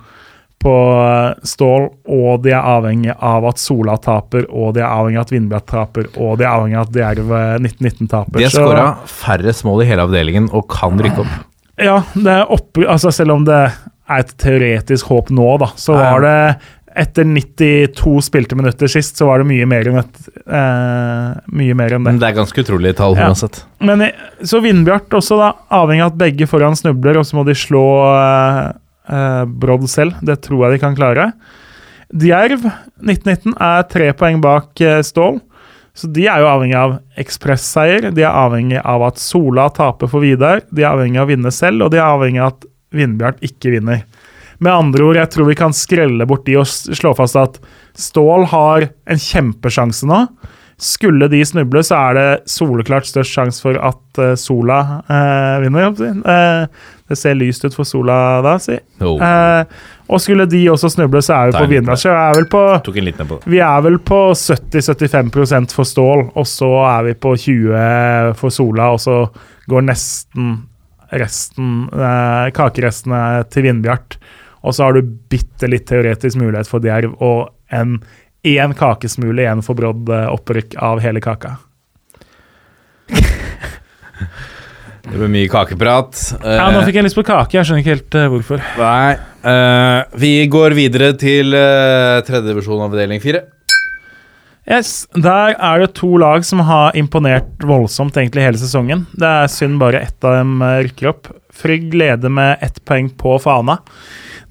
på 0.65 0.75
eh, 0.97 1.45
Stål, 1.45 1.89
og 2.09 2.45
de 2.45 2.55
er 2.55 2.61
avhengig 2.61 3.13
av 3.15 3.45
at 3.51 3.61
Sola 3.61 3.97
taper, 4.01 4.47
og 4.49 4.77
de 4.77 4.85
er 4.85 4.89
avhengig 4.89 5.21
av 5.21 5.27
at 5.27 5.35
Vindbjart 5.35 5.67
taper, 5.69 6.07
og 6.17 6.39
de 6.41 6.47
er 6.47 6.53
avhengig 6.53 6.79
av 6.81 6.87
at 6.89 7.01
Jerv 7.03 7.35
eh, 7.37 7.57
1919 7.61 8.13
taper. 8.13 8.39
De 8.39 8.47
har 8.47 8.55
skåra 8.55 8.87
færrest 9.11 9.67
mål 9.69 9.85
i 9.85 9.91
hele 9.91 10.07
avdelingen 10.09 10.49
og 10.57 10.69
kan 10.73 11.01
rykke 11.05 11.25
opp. 11.27 11.35
Ja, 11.85 11.99
det 12.15 12.39
oppe, 12.55 12.87
altså 12.87 13.13
selv 13.13 13.35
om 13.35 13.45
det 13.49 13.59
er 13.59 14.23
et 14.23 14.33
teoretisk 14.41 15.11
håp 15.11 15.33
nå, 15.35 15.49
da, 15.61 15.69
så 15.81 15.97
var 15.99 16.25
det 16.25 16.39
etter 16.97 17.25
92 17.27 18.21
spilte 18.23 18.57
minutter 18.59 18.91
sist, 18.91 19.17
så 19.19 19.27
var 19.27 19.43
det 19.43 19.49
mye 19.49 19.67
mer 19.67 19.89
enn, 19.91 19.99
et, 19.99 20.29
eh, 20.47 21.41
mye 21.59 21.75
mer 21.75 21.95
enn 21.97 22.05
det. 22.05 22.13
Men 22.13 22.21
det 22.23 22.29
er 22.29 22.37
ganske 22.39 22.63
utrolige 22.65 22.97
tall 23.01 23.17
Ja. 23.19 23.29
uansett. 23.29 23.65
Men 23.81 24.05
så 24.43 24.61
Vindbjart 24.63 25.11
også, 25.11 25.39
da, 25.41 25.53
avhengig 25.71 26.05
av 26.07 26.13
at 26.13 26.19
begge 26.19 26.47
foran 26.47 26.77
snubler, 26.79 27.19
og 27.19 27.25
så 27.27 27.35
må 27.35 27.45
de 27.49 27.55
slå 27.59 27.85
eh, 28.15 28.73
eh, 29.11 29.45
Brodd 29.47 29.89
selv. 29.91 30.15
Det 30.23 30.41
tror 30.43 30.69
jeg 30.71 30.79
de 30.79 30.85
kan 30.87 30.95
klare. 30.97 31.33
Djerv 32.15 32.63
1919 33.03 33.55
er 33.61 33.83
tre 33.91 34.13
poeng 34.13 34.41
bak 34.41 34.81
eh, 34.81 35.01
Stål. 35.03 35.41
Så 35.95 36.09
de 36.13 36.27
er 36.27 36.41
jo 36.43 36.47
avhengig 36.51 36.75
av 36.75 36.97
ekspresseier. 37.23 38.09
De 38.15 38.23
er 38.23 38.31
avhengig 38.35 38.81
av 38.85 39.03
at 39.07 39.21
Sola 39.23 39.69
taper 39.71 40.11
for 40.11 40.25
Vidar. 40.25 40.63
De 40.75 40.83
er 40.83 40.91
avhengig 40.91 41.21
av 41.23 41.29
å 41.29 41.31
vinne 41.31 41.53
selv, 41.55 41.83
og 41.87 41.93
de 41.95 41.99
er 41.99 42.09
avhengig 42.09 42.43
av 42.43 42.55
at 42.55 42.65
Vindbjart 42.95 43.41
ikke 43.47 43.71
vinner. 43.77 44.03
Med 44.59 44.73
andre 44.73 45.07
ord, 45.07 45.19
jeg 45.19 45.31
tror 45.35 45.49
vi 45.49 45.59
kan 45.59 45.75
skrelle 45.77 46.27
bort 46.29 46.47
de 46.47 46.59
og 46.61 46.69
slå 46.69 47.15
fast 47.19 47.39
at 47.41 47.61
Stål 47.99 48.49
har 48.51 48.89
en 49.11 49.21
kjempesjanse 49.21 50.07
nå. 50.11 50.25
Skulle 50.81 51.29
de 51.31 51.39
snuble, 51.47 51.85
så 51.87 52.01
er 52.11 52.17
det 52.19 52.51
soleklart 52.51 53.07
størst 53.07 53.37
sjanse 53.37 53.63
for 53.63 53.79
at 53.79 54.19
eh, 54.19 54.33
Sola 54.39 54.79
eh, 55.07 55.63
vinner. 55.63 55.95
Eh, 55.95 56.89
det 57.07 57.19
ser 57.21 57.39
lyst 57.39 57.63
ut 57.63 57.77
for 57.77 57.87
Sola 57.87 58.17
da, 58.43 58.57
si. 58.59 58.81
Oh. 58.99 59.23
Eh, 59.23 59.63
og 60.11 60.21
skulle 60.21 60.49
de 60.51 60.65
også 60.73 60.91
snuble, 60.97 61.23
så 61.23 61.37
er 61.37 61.53
vi 61.53 61.79
på. 61.87 61.95
Så 61.95 62.11
jeg 62.11 62.19
er 62.19 62.35
vel 62.41 62.51
på 62.51 62.65
vi 63.47 63.63
på 64.11 64.21
70-75% 64.35 65.79
for 65.79 65.89
Stål, 65.89 66.27
og 66.35 66.51
så 66.51 66.73
er 66.91 67.11
vi 67.11 67.17
på 67.23 67.37
20 67.47 68.35
for 68.43 68.55
Sola, 68.55 68.91
og 68.97 69.03
så 69.07 69.23
går 69.71 69.87
nesten 69.87 70.57
resten, 71.15 71.89
eh, 71.93 72.51
kakerestene 72.51 73.45
til 73.51 73.69
Vindbjart. 73.69 74.19
Og 74.65 74.75
så 74.75 74.87
har 74.87 74.97
du 74.97 75.15
bitte 75.31 75.69
litt 75.71 75.87
teoretisk 75.91 76.41
mulighet 76.41 76.71
for 76.71 76.85
Djerv, 76.85 77.15
og 77.23 77.53
en 77.75 77.99
én 78.45 78.75
kakesmule 78.77 79.45
igjen 79.45 79.63
for 79.65 79.77
Brodd 79.79 80.11
eh, 80.13 80.27
opprykk 80.33 80.77
av 80.85 81.01
hele 81.05 81.23
kaka. 81.25 81.57
Det 85.05 85.19
ble 85.21 85.27
mye 85.29 85.49
kakeprat. 85.53 86.17
Ja, 86.41 86.71
nå 86.73 86.81
fikk 86.87 86.97
jeg 86.97 87.05
lyst 87.05 87.19
på 87.19 87.27
kake, 87.29 87.59
jeg 87.59 87.69
skjønner 87.69 87.83
ikke 87.83 87.93
helt 87.93 88.17
eh, 88.17 88.31
hvorfor. 88.33 88.63
Nei. 88.81 89.11
uh, 89.45 90.01
vi 90.17 90.33
går 90.49 90.77
videre 90.79 91.11
til 91.21 91.53
uh, 91.53 92.23
tredjedivisjon 92.25 92.87
avdeling 92.87 93.21
fire. 93.21 93.45
Yes, 94.65 95.05
Der 95.13 95.53
er 95.61 95.83
det 95.83 95.93
to 95.99 96.17
lag 96.17 96.45
som 96.49 96.63
har 96.65 96.97
imponert 96.97 97.61
voldsomt 97.61 98.17
egentlig 98.17 98.47
hele 98.47 98.61
sesongen. 98.61 99.05
Det 99.13 99.29
er 99.29 99.51
synd 99.53 99.77
bare 99.81 100.01
ett 100.07 100.25
av 100.25 100.39
dem 100.39 100.63
eh, 100.65 100.79
rykker 100.87 101.11
opp. 101.11 101.29
Frygg 101.53 101.93
leder 101.93 102.33
med 102.33 102.65
ett 102.65 102.81
poeng 102.89 103.11
på 103.13 103.37
Fana. 103.45 103.77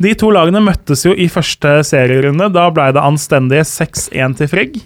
De 0.01 0.13
to 0.17 0.31
lagene 0.33 0.61
møttes 0.63 1.05
jo 1.05 1.13
i 1.13 1.29
første 1.31 1.81
serierunde. 1.87 2.49
Da 2.53 2.67
ble 2.73 2.89
det 2.95 3.03
anstendige 3.03 3.65
6-1 3.67 4.37
til 4.39 4.51
Frigg. 4.51 4.79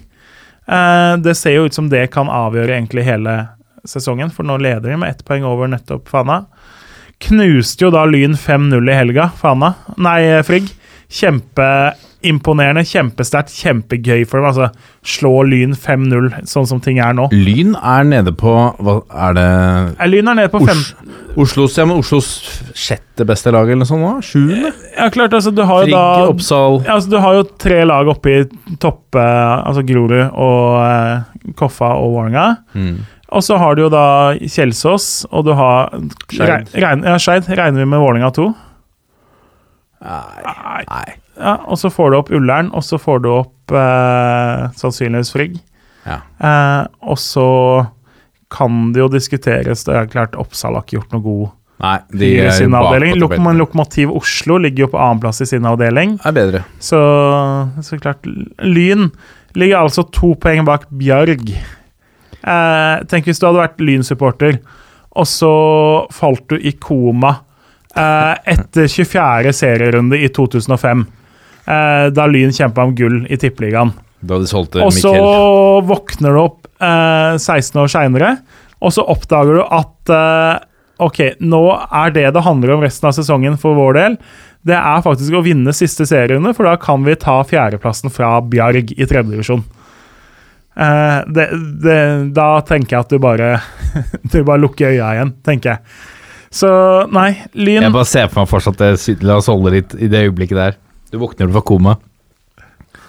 Eh, 0.68 1.14
det 1.24 1.36
ser 1.38 1.56
jo 1.56 1.68
ut 1.68 1.76
som 1.76 1.88
det 1.92 2.08
kan 2.14 2.28
avgjøre 2.32 2.76
egentlig 2.76 3.06
hele 3.08 3.38
sesongen, 3.88 4.32
for 4.34 4.44
nå 4.44 4.58
leder 4.60 4.90
de 4.90 4.98
med 5.00 5.14
ett 5.14 5.24
poeng 5.24 5.46
over 5.48 5.70
nettopp 5.70 6.10
Fana. 6.10 6.42
Knuste 7.24 7.86
jo 7.86 7.92
da 7.94 8.04
Lyn 8.06 8.36
5-0 8.38 8.92
i 8.92 8.98
helga, 8.98 9.30
Fana. 9.38 9.72
Nei, 9.96 10.20
Frigg. 10.46 10.68
Frigg. 10.68 12.07
Kjempeimponerende, 12.18 12.82
kjempesterkt, 12.82 13.52
kjempegøy 13.54 14.24
for 14.26 14.40
dem. 14.40 14.48
Altså, 14.50 14.66
slå 15.06 15.30
Lyn 15.46 15.74
5-0, 15.78 16.32
sånn 16.50 16.66
som 16.66 16.80
ting 16.82 16.98
er 16.98 17.12
nå. 17.14 17.28
Lyn 17.30 17.76
er 17.78 18.02
nede 18.08 18.32
på 18.34 18.50
Hva 18.82 18.96
er 19.28 19.36
det 19.38 19.44
Eh, 20.00 20.08
Lyn 20.10 20.28
er 20.32 20.34
nede 20.40 20.50
på 20.50 20.60
fem... 20.66 20.80
Os 21.38 21.52
Oslos, 21.52 21.76
ja, 21.78 21.84
men 21.86 22.00
Oslos 22.02 22.28
sjette 22.74 23.22
beste 23.28 23.52
lag, 23.54 23.68
eller 23.70 23.84
noe 23.84 23.86
sånt? 23.86 24.02
Da? 24.02 24.14
Sjuende? 24.26 24.72
Ja, 24.96 25.06
klart, 25.14 25.36
altså, 25.38 25.52
du 25.54 25.62
har 25.62 25.84
jo 25.84 25.86
Frigg, 25.86 25.94
da 25.94 26.32
Oppsal 26.32 26.80
ja, 26.82 26.96
altså, 26.96 27.10
Du 27.12 27.18
har 27.22 27.36
jo 27.38 27.44
tre 27.62 27.78
lag 27.86 28.10
oppe 28.10 28.32
i 28.34 28.40
toppe, 28.82 29.22
altså 29.22 29.84
Grorud 29.86 30.16
og 30.34 30.80
eh, 30.82 31.52
Koffa 31.58 31.92
og 32.02 32.16
Vålerenga. 32.16 32.48
mm. 32.74 32.98
Og 33.28 33.42
så 33.44 33.58
har 33.60 33.74
du 33.76 33.82
jo 33.82 33.88
da 33.92 34.32
Kjelsås, 34.40 35.26
og 35.30 35.42
du 35.44 35.50
har 35.52 35.90
Skeid. 36.32 36.70
Regn- 36.72 37.02
Ja, 37.04 37.18
Skeid. 37.20 37.44
Regner 37.52 37.82
vi 37.84 37.84
med 37.92 38.00
Vålerenga 38.00 38.30
2? 38.32 38.46
Nei. 40.00 40.84
Nei. 40.88 41.04
Ja, 41.38 41.54
og 41.66 41.78
så 41.78 41.90
får 41.94 42.10
du 42.10 42.18
opp 42.18 42.32
Ullern, 42.34 42.72
og 42.74 42.82
så 42.86 42.98
får 43.00 43.22
du 43.24 43.28
opp 43.30 43.74
eh, 43.74 44.64
sannsynligvis 44.78 45.30
Frigg. 45.34 45.60
Ja. 46.08 46.20
Eh, 46.42 46.82
og 47.06 47.18
så 47.22 47.48
kan 48.50 48.94
det 48.94 49.02
jo 49.02 49.10
diskuteres 49.12 49.82
Det 49.84 49.92
er 49.92 50.06
klart 50.08 50.36
Oppsal 50.40 50.72
har 50.72 50.86
ikke 50.86 50.96
gjort 50.96 51.10
noe 51.12 51.20
god 51.20 51.50
Nei, 51.78 51.96
de 52.16 52.28
i 52.40 52.46
sin 52.56 52.74
avdeling. 52.74 53.12
Lok. 53.20 53.36
Lokomotiv 53.54 54.10
Oslo 54.18 54.56
ligger 54.58 54.86
jo 54.86 54.92
på 54.94 54.98
annenplass 54.98 55.44
i 55.44 55.46
sin 55.46 55.66
avdeling. 55.68 56.16
er 56.26 56.34
bedre. 56.34 56.62
Så, 56.82 56.98
så 57.86 57.98
klart 58.02 58.26
Lyn 58.26 59.12
ligger 59.54 59.84
altså 59.84 60.02
to 60.10 60.32
poeng 60.42 60.64
bak 60.66 60.88
Bjørg. 60.90 61.52
Eh, 61.54 62.96
tenk 63.10 63.28
hvis 63.28 63.38
du 63.38 63.46
hadde 63.46 63.62
vært 63.62 63.82
Lyn-supporter, 63.82 64.58
og 65.18 65.28
så 65.30 65.52
falt 66.14 66.50
du 66.50 66.58
i 66.58 66.74
koma 66.82 67.36
eh, 67.94 68.34
etter 68.56 68.90
24. 68.90 69.54
serierunde 69.54 70.18
i 70.18 70.32
2005. 70.34 71.06
Eh, 71.68 72.06
da 72.16 72.26
Lyn 72.30 72.54
kjempa 72.54 72.86
om 72.86 72.94
gull 72.96 73.24
i 73.28 73.36
Tippeligaen. 73.40 73.92
Da 74.20 74.38
de 74.40 74.48
solgte 74.50 74.82
Og 74.82 74.94
så 74.94 75.12
våkner 75.86 76.34
du 76.34 76.40
opp 76.40 76.66
eh, 76.80 77.36
16 77.36 77.82
år 77.82 77.92
seinere, 77.92 78.32
og 78.80 78.94
så 78.94 79.04
oppdager 79.06 79.60
du 79.60 79.62
at 79.62 80.12
eh, 80.14 80.64
ok, 81.04 81.20
nå 81.44 81.62
er 81.76 82.14
det 82.14 82.28
det 82.34 82.44
handler 82.46 82.74
om 82.74 82.84
resten 82.86 83.10
av 83.10 83.16
sesongen 83.16 83.58
for 83.60 83.78
vår 83.78 83.98
del. 83.98 84.18
Det 84.66 84.76
er 84.78 85.04
faktisk 85.04 85.36
å 85.38 85.44
vinne 85.44 85.74
siste 85.76 86.06
serierunde, 86.08 86.54
for 86.56 86.66
da 86.66 86.74
kan 86.80 87.04
vi 87.06 87.18
ta 87.20 87.38
fjerdeplassen 87.46 88.12
fra 88.14 88.38
Bjarg 88.42 88.94
i 88.96 89.04
tredjedivisjon. 89.06 89.62
Uh, 90.78 91.24
det, 91.34 91.48
det, 91.82 92.00
da 92.36 92.60
tenker 92.66 92.94
jeg 92.94 93.02
at 93.02 93.10
du 93.10 93.18
bare 93.18 93.48
Du 94.30 94.36
bare 94.46 94.60
lukker 94.62 94.92
øya 94.92 95.08
igjen, 95.16 95.32
tenker 95.42 95.72
jeg. 95.72 95.96
Så 96.54 96.68
nei, 97.10 97.32
Lyn 97.58 97.82
Jeg 97.82 97.94
bare 97.96 98.06
ser 98.06 98.28
for 98.30 98.44
meg 98.44 98.52
fortsatt 98.52 98.78
det 98.78 99.16
La 99.26 99.40
oss 99.40 99.50
holde 99.50 99.72
litt 99.74 99.96
i 99.98 100.06
det 100.10 100.28
øyeblikket 100.28 100.60
der. 100.60 100.78
Du 101.12 101.18
våkner 101.18 101.48
fra 101.52 101.60
koma. 101.64 101.96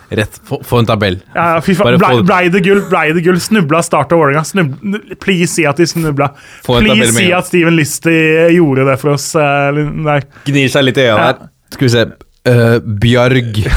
Rett, 0.09 0.39
få, 0.47 0.57
få 0.65 0.79
en 0.81 0.87
tabell. 0.89 1.19
Ja, 1.35 1.59
fy 1.61 1.75
faen. 1.77 1.99
Blei 2.01 2.15
ble 2.25 2.37
det 2.55 2.61
gull? 2.65 2.79
Blei 2.89 3.11
det 3.13 3.21
gull? 3.27 3.37
Snubla 3.43 3.83
Start 3.85 4.13
og 4.15 4.23
Vålerenga? 4.23 5.13
Please 5.21 5.51
si 5.53 5.67
at 5.69 5.77
de 5.77 5.85
snubla. 5.85 6.31
Please 6.65 7.11
si 7.13 7.27
at 7.35 7.45
Steven 7.45 7.75
Listy 7.77 8.15
gjorde 8.55 8.87
det 8.89 8.95
for 9.03 9.13
oss. 9.13 9.27
eh. 9.37 10.23
Gnir 10.49 10.71
seg 10.73 10.87
litt 10.87 10.97
i 10.97 11.05
øya 11.05 11.13
Ja. 11.13 11.27
der. 11.33 11.51
Skal 11.75 11.85
vi 11.85 11.91
se 11.93 12.05
Eh, 12.47 12.79
Bjørg. 12.79 13.59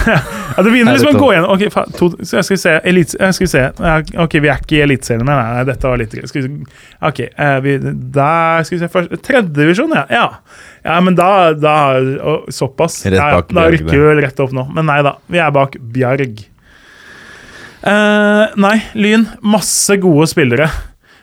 Ja, 0.53 0.61
det 0.61 0.69
begynner 0.69 0.99
liksom 0.99 1.17
å 1.17 1.21
gå 1.23 1.29
igjen. 1.33 1.47
Ok, 1.49 1.63
fa, 1.73 1.87
to, 1.97 2.11
så 2.29 2.37
jeg 2.37 2.45
skal 2.45 2.59
se, 2.61 2.73
elite, 2.91 3.17
jeg 3.17 3.37
skal 3.39 3.49
se. 3.49 3.63
Ok, 4.21 4.35
vi 4.45 4.51
er 4.53 4.59
ikke 4.61 4.75
i 4.77 4.83
Eliteserien. 4.85 5.25
Nei, 5.25 5.37
nei, 5.41 5.63
dette 5.65 5.89
var 5.89 5.97
litt 5.97 6.13
skal. 6.29 6.51
Ok, 7.09 7.23
eh, 7.25 7.55
vi, 7.65 7.79
der 8.13 8.67
skal 8.69 8.77
vi 8.77 8.83
se 8.83 8.91
først. 8.93 9.15
Tredjedivisjon, 9.25 9.97
ja. 9.97 10.03
ja. 10.13 10.27
Ja, 10.85 10.99
men 11.01 11.17
da, 11.17 11.31
da 11.57 11.75
Såpass. 12.53 12.99
Ja, 13.09 13.41
da 13.41 13.65
rykker 13.73 13.97
vi 13.97 14.05
vel 14.11 14.21
rett 14.27 14.45
opp 14.45 14.53
nå. 14.53 14.67
Men 14.77 14.91
nei 14.93 15.01
da, 15.09 15.17
vi 15.33 15.41
er 15.41 15.57
bak 15.57 15.81
Bjarg. 15.97 16.45
Uh, 17.81 18.53
nei, 18.61 18.77
Lyn. 18.93 19.25
Masse 19.41 19.97
gode 20.05 20.29
spillere. 20.31 20.69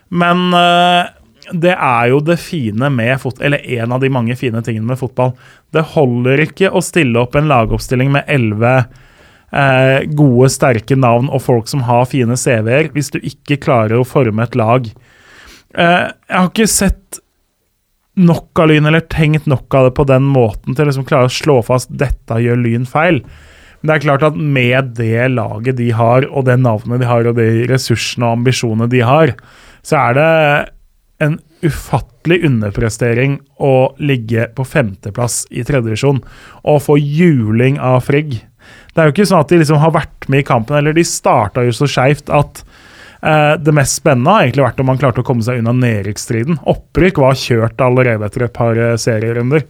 Men 0.09 0.49
eh, 0.57 1.09
det 1.51 1.75
er 1.75 2.09
jo 2.11 2.19
det 2.23 2.39
fine 2.41 2.89
med 2.93 3.19
fot... 3.21 3.39
Eller 3.41 3.63
en 3.79 3.93
av 3.95 4.01
de 4.03 4.11
mange 4.13 4.35
fine 4.39 4.61
tingene 4.65 4.91
med 4.91 4.99
fotball. 4.99 5.35
Det 5.73 5.85
holder 5.95 6.45
ikke 6.45 6.71
å 6.71 6.81
stille 6.83 7.21
opp 7.21 7.37
en 7.39 7.49
lagoppstilling 7.49 8.11
med 8.13 8.29
elleve 8.31 8.73
eh, 9.51 10.05
gode, 10.17 10.49
sterke 10.53 10.97
navn 10.99 11.29
og 11.29 11.43
folk 11.45 11.71
som 11.71 11.85
har 11.87 12.07
fine 12.11 12.37
CV-er, 12.39 12.91
hvis 12.95 13.13
du 13.15 13.19
ikke 13.21 13.61
klarer 13.65 13.99
å 13.99 14.07
forme 14.07 14.45
et 14.45 14.57
lag. 14.59 14.89
Eh, 15.73 16.05
jeg 16.09 16.37
har 16.37 16.49
ikke 16.51 16.69
sett 16.69 17.21
nok 18.19 18.59
av 18.59 18.71
Lyn, 18.71 18.89
eller 18.89 19.05
tenkt 19.11 19.47
nok 19.47 19.73
av 19.75 19.87
det 19.87 19.93
på 19.97 20.07
den 20.09 20.25
måten 20.27 20.75
til 20.75 20.85
å 20.85 20.89
liksom 20.89 21.07
klare 21.07 21.29
å 21.29 21.33
slå 21.33 21.61
fast 21.65 21.91
dette 22.01 22.41
gjør 22.43 22.59
Lyn 22.59 22.89
feil. 22.89 23.23
Men 23.79 23.91
det 23.91 23.95
er 23.95 24.03
klart 24.09 24.25
at 24.27 24.35
med 24.35 24.91
det 24.97 25.29
laget 25.31 25.77
de 25.79 25.87
har, 25.95 26.27
og 26.27 26.49
det 26.49 26.59
navnet 26.59 26.99
de 26.99 27.07
har, 27.07 27.29
og 27.29 27.39
de 27.39 27.63
ressursene 27.69 28.27
og 28.27 28.41
ambisjonene 28.41 28.89
de 28.91 29.05
har, 29.07 29.33
så 29.87 30.01
er 30.01 30.17
det 30.17 30.33
en 31.23 31.37
ufattelig 31.65 32.43
underprestering 32.47 33.39
å 33.59 33.91
ligge 33.99 34.47
på 34.55 34.65
femteplass 34.67 35.43
i 35.51 35.65
tredjedivisjon 35.67 36.21
og 36.63 36.83
få 36.85 36.97
juling 36.99 37.79
av 37.83 38.05
Frigg. 38.07 38.37
Det 38.93 39.01
er 39.01 39.09
jo 39.09 39.15
ikke 39.15 39.27
sånn 39.29 39.43
at 39.43 39.51
de 39.51 39.59
liksom 39.61 39.81
har 39.81 39.95
vært 39.95 40.29
med 40.31 40.43
i 40.43 40.47
kampen, 40.47 40.77
eller 40.79 40.95
de 40.95 41.05
starta 41.07 41.63
jo 41.65 41.73
så 41.75 41.87
skeivt 41.89 42.31
at 42.33 42.63
eh, 43.23 43.55
det 43.59 43.75
mest 43.75 43.99
spennende 43.99 44.33
har 44.33 44.47
egentlig 44.47 44.65
vært 44.65 44.83
om 44.83 44.89
man 44.91 45.01
klarte 45.01 45.23
å 45.23 45.27
komme 45.27 45.45
seg 45.45 45.61
unna 45.61 45.75
nedrykksstriden. 45.77 46.61
Opprykk 46.69 47.21
var 47.23 47.39
kjørt 47.39 47.83
allerede 47.83 48.27
etter 48.29 48.47
et 48.47 48.55
par 48.55 48.79
eh, 48.79 48.95
serierunder. 48.99 49.67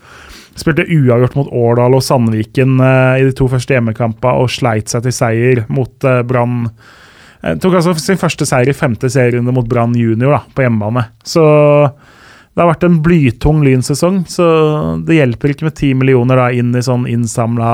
Spilte 0.59 0.87
uavgjort 0.87 1.37
mot 1.39 1.51
Årdal 1.55 1.95
og 1.95 2.03
Sandviken 2.03 2.79
eh, 2.83 3.19
i 3.21 3.27
de 3.27 3.35
to 3.37 3.49
første 3.51 3.75
hjemmekampene 3.75 4.43
og 4.43 4.51
sleit 4.53 4.91
seg 4.91 5.05
til 5.05 5.15
seier 5.15 5.65
mot 5.71 6.07
eh, 6.07 6.23
Brann. 6.27 6.65
Eh, 7.43 7.55
tok 7.61 7.77
altså 7.79 7.93
sin 8.01 8.19
første 8.19 8.47
seier 8.47 8.71
i 8.71 8.75
femte 8.75 9.09
serierunde 9.11 9.53
mot 9.55 9.67
Brann 9.69 9.95
junior 9.95 10.35
da, 10.35 10.41
på 10.55 10.65
hjemmebane. 10.65 11.05
Så 11.23 11.43
det 11.89 12.63
har 12.65 12.71
vært 12.73 12.83
en 12.89 12.99
blytung 13.05 13.61
lynsesong, 13.63 14.23
så 14.27 14.45
det 15.07 15.15
hjelper 15.21 15.53
ikke 15.53 15.69
med 15.69 15.77
ti 15.79 15.93
millioner 15.95 16.41
da, 16.41 16.49
inn 16.51 16.73
i 16.75 16.83
sånn 16.83 17.05
innsamla 17.07 17.71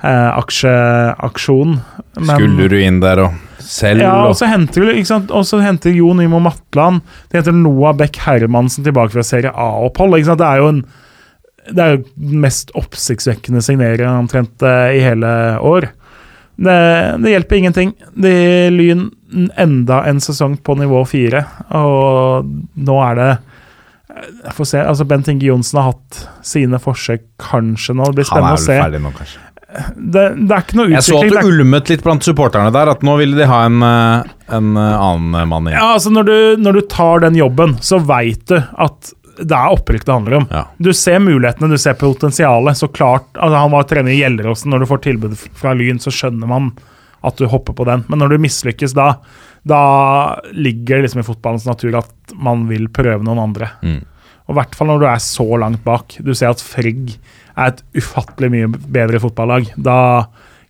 eh, 0.00 0.30
aksjeaksjon. 0.40 1.76
Men- 2.16 2.34
Skulle 2.36 2.68
du 2.72 2.78
inn 2.80 3.00
der 3.02 3.26
og 3.26 3.46
selv 3.70 4.00
ja, 4.02 4.14
og 4.26 4.34
så 4.34 4.48
henter 4.50 4.86
henter 5.62 5.92
Jo 5.94 6.14
Nymo 6.16 6.40
Matland 6.42 7.02
De 7.30 7.36
henter 7.38 7.52
Noah 7.54 7.92
Beck 7.94 8.16
Hermansen 8.24 8.82
tilbake 8.82 9.12
fra 9.12 9.22
Serie 9.22 9.52
A-opphold. 9.52 10.16
Det 10.24 10.46
er 10.46 10.58
jo 10.58 10.68
en 10.72 10.80
Det 11.70 11.78
er 11.78 11.92
jo 11.92 12.04
den 12.16 12.40
mest 12.40 12.72
oppsiktsvekkende 12.74 13.62
signeringen 13.62 14.24
omtrent 14.24 14.62
eh, 14.64 14.96
i 14.96 15.04
hele 15.04 15.28
år. 15.60 15.90
Det, 16.60 16.76
det 17.24 17.32
hjelper 17.32 17.56
ingenting. 17.60 17.94
De 18.20 18.32
Lyn 18.74 19.06
enda 19.60 20.02
en 20.10 20.20
sesong 20.20 20.58
på 20.66 20.74
nivå 20.76 21.00
fire, 21.08 21.44
og 21.78 22.50
nå 22.76 22.96
er 23.06 23.20
det 23.20 23.30
jeg 24.20 24.54
får 24.56 24.66
se, 24.66 24.80
altså 24.82 25.04
Bent 25.08 25.28
Inge 25.30 25.46
Johnsen 25.46 25.78
har 25.78 25.92
hatt 25.92 26.24
sine 26.44 26.80
forsøk 26.82 27.22
kanskje 27.40 27.94
nå. 27.96 28.08
Det 28.10 28.18
blir 28.18 28.26
Han 28.26 28.32
spennende 28.32 28.50
er 28.50 28.58
å 28.58 28.58
vel 28.58 28.66
se. 28.66 28.80
ferdig 28.82 29.00
nå, 29.04 29.12
kanskje. 29.16 29.46
Det, 29.94 30.24
det 30.34 30.56
er 30.56 30.64
ikke 30.64 30.78
noe 30.80 30.88
utvikling. 30.88 30.96
Jeg 30.96 31.06
så 31.06 31.18
at 31.20 31.30
det 31.30 31.38
er 31.38 31.50
ulmet 31.52 31.90
litt 31.92 32.02
blant 32.02 32.26
supporterne 32.26 32.72
der, 32.74 32.90
at 32.90 33.04
nå 33.06 33.14
ville 33.20 33.38
de 33.38 33.46
ha 33.46 33.60
en, 33.68 33.78
eh, 33.86 34.32
en 34.58 34.72
eh, 34.74 34.96
annen 35.06 35.48
mann 35.52 35.70
igjen. 35.70 35.78
Ja, 35.78 35.92
altså 35.94 36.10
når 36.10 36.26
du, 36.26 36.36
når 36.64 36.80
du 36.80 36.82
tar 36.90 37.22
den 37.22 37.38
jobben, 37.38 37.76
så 37.86 38.00
veit 38.02 38.42
du 38.50 38.58
at 38.58 39.12
det 39.40 39.56
er 39.56 39.74
opprykk 39.74 40.04
det 40.06 40.14
handler 40.14 40.36
om. 40.40 40.46
Ja. 40.52 40.64
Du 40.78 40.92
ser 40.96 41.20
mulighetene, 41.22 41.70
du 41.72 41.80
ser 41.80 41.98
potensialet. 42.00 42.78
Så 42.78 42.90
klart, 42.92 43.28
altså 43.34 43.56
Han 43.56 43.74
var 43.74 43.88
trener 43.88 44.12
i 44.12 44.20
Gjelleråsen. 44.20 44.70
Når 44.72 44.82
du 44.82 44.90
får 44.90 45.04
tilbud 45.06 45.36
fra 45.58 45.74
Lyn, 45.76 46.00
så 46.02 46.12
skjønner 46.14 46.50
man 46.50 46.72
at 47.26 47.40
du 47.40 47.48
hopper 47.50 47.76
på 47.76 47.86
den. 47.88 48.04
Men 48.08 48.22
når 48.22 48.34
du 48.34 48.44
mislykkes 48.44 48.94
da, 48.96 49.14
da 49.68 49.82
ligger 50.52 50.98
det 50.98 51.08
liksom 51.08 51.22
i 51.22 51.26
fotballens 51.26 51.68
natur 51.68 51.98
at 52.00 52.36
man 52.36 52.66
vil 52.70 52.88
prøve 52.92 53.24
noen 53.26 53.42
andre. 53.42 53.72
Mm. 53.84 54.00
Og 54.46 54.54
I 54.54 54.58
hvert 54.60 54.76
fall 54.76 54.90
når 54.90 55.02
du 55.02 55.08
er 55.10 55.24
så 55.24 55.46
langt 55.62 55.84
bak. 55.86 56.16
Du 56.24 56.32
ser 56.34 56.52
at 56.52 56.64
Frigg 56.64 57.12
er 57.54 57.72
et 57.72 57.82
ufattelig 57.96 58.50
mye 58.54 58.70
bedre 58.70 59.20
fotballag. 59.22 59.68
Da 59.76 59.98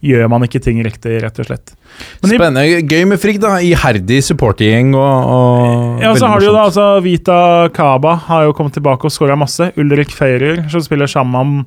gjør 0.04 0.28
man 0.32 0.44
ikke 0.46 0.60
ting 0.64 0.80
riktig, 0.84 1.18
rett 1.22 1.38
og 1.42 1.48
slett. 1.48 1.74
Men 2.22 2.32
i- 2.32 2.38
Spennende. 2.38 2.82
Gøy 2.88 3.06
med 3.10 3.20
Frigg, 3.20 3.40
da. 3.42 3.56
Iherdig 3.60 4.22
supportergjeng 4.24 4.94
og, 4.94 5.30
og 5.36 6.02
Ja, 6.02 6.14
så 6.16 6.30
har 6.30 6.40
du 6.40 6.46
jo 6.46 6.54
da 6.56 6.66
altså 6.68 6.88
Vita 7.04 7.68
Kaba 7.76 8.14
har 8.30 8.44
jo 8.48 8.52
kommet 8.56 8.72
tilbake 8.78 9.04
og 9.04 9.12
skåra 9.14 9.36
masse. 9.38 9.72
Ulrik 9.76 10.14
Feirer, 10.14 10.64
som 10.72 10.80
spiller 10.80 11.10
sammen 11.10 11.66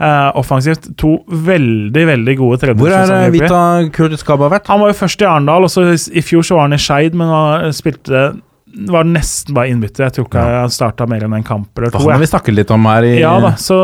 eh, 0.00 0.30
offensivt. 0.38 0.88
To 1.00 1.18
veldig, 1.28 2.06
veldig 2.12 2.36
gode 2.40 2.74
Hvor 2.78 2.92
er 2.96 3.12
eh. 3.26 3.30
Vita 3.34 4.24
Kaba 4.24 4.48
vært? 4.52 4.68
Han 4.72 4.80
var 4.80 4.92
jo 4.92 4.98
først 5.02 5.22
i 5.22 5.28
Arendal, 5.28 5.64
i 5.66 6.24
fjor 6.24 6.46
så 6.46 6.56
var 6.56 6.68
han 6.68 6.78
i 6.78 6.80
Skeid, 6.80 7.14
men 7.14 7.28
han 7.28 7.72
spilte 7.76 8.28
var 8.76 9.06
nesten 9.08 9.56
bare 9.56 9.70
innbytter. 9.72 10.06
Jeg 10.06 10.16
tror 10.16 10.28
ikke 10.28 10.44
han 10.44 10.72
starta 10.72 11.06
mer 11.08 11.24
enn 11.26 11.36
en 11.38 11.46
kamp 11.46 11.78
eller 11.78 11.92
to. 11.92 12.02
Han 12.02 12.16
har 12.16 12.22
vi 12.22 12.28
snakket 12.28 12.58
litt 12.58 12.72
om 12.74 12.88
her 12.90 13.06
i 13.08 13.16
Ja 13.22 13.36
da, 13.42 13.54
så, 13.60 13.76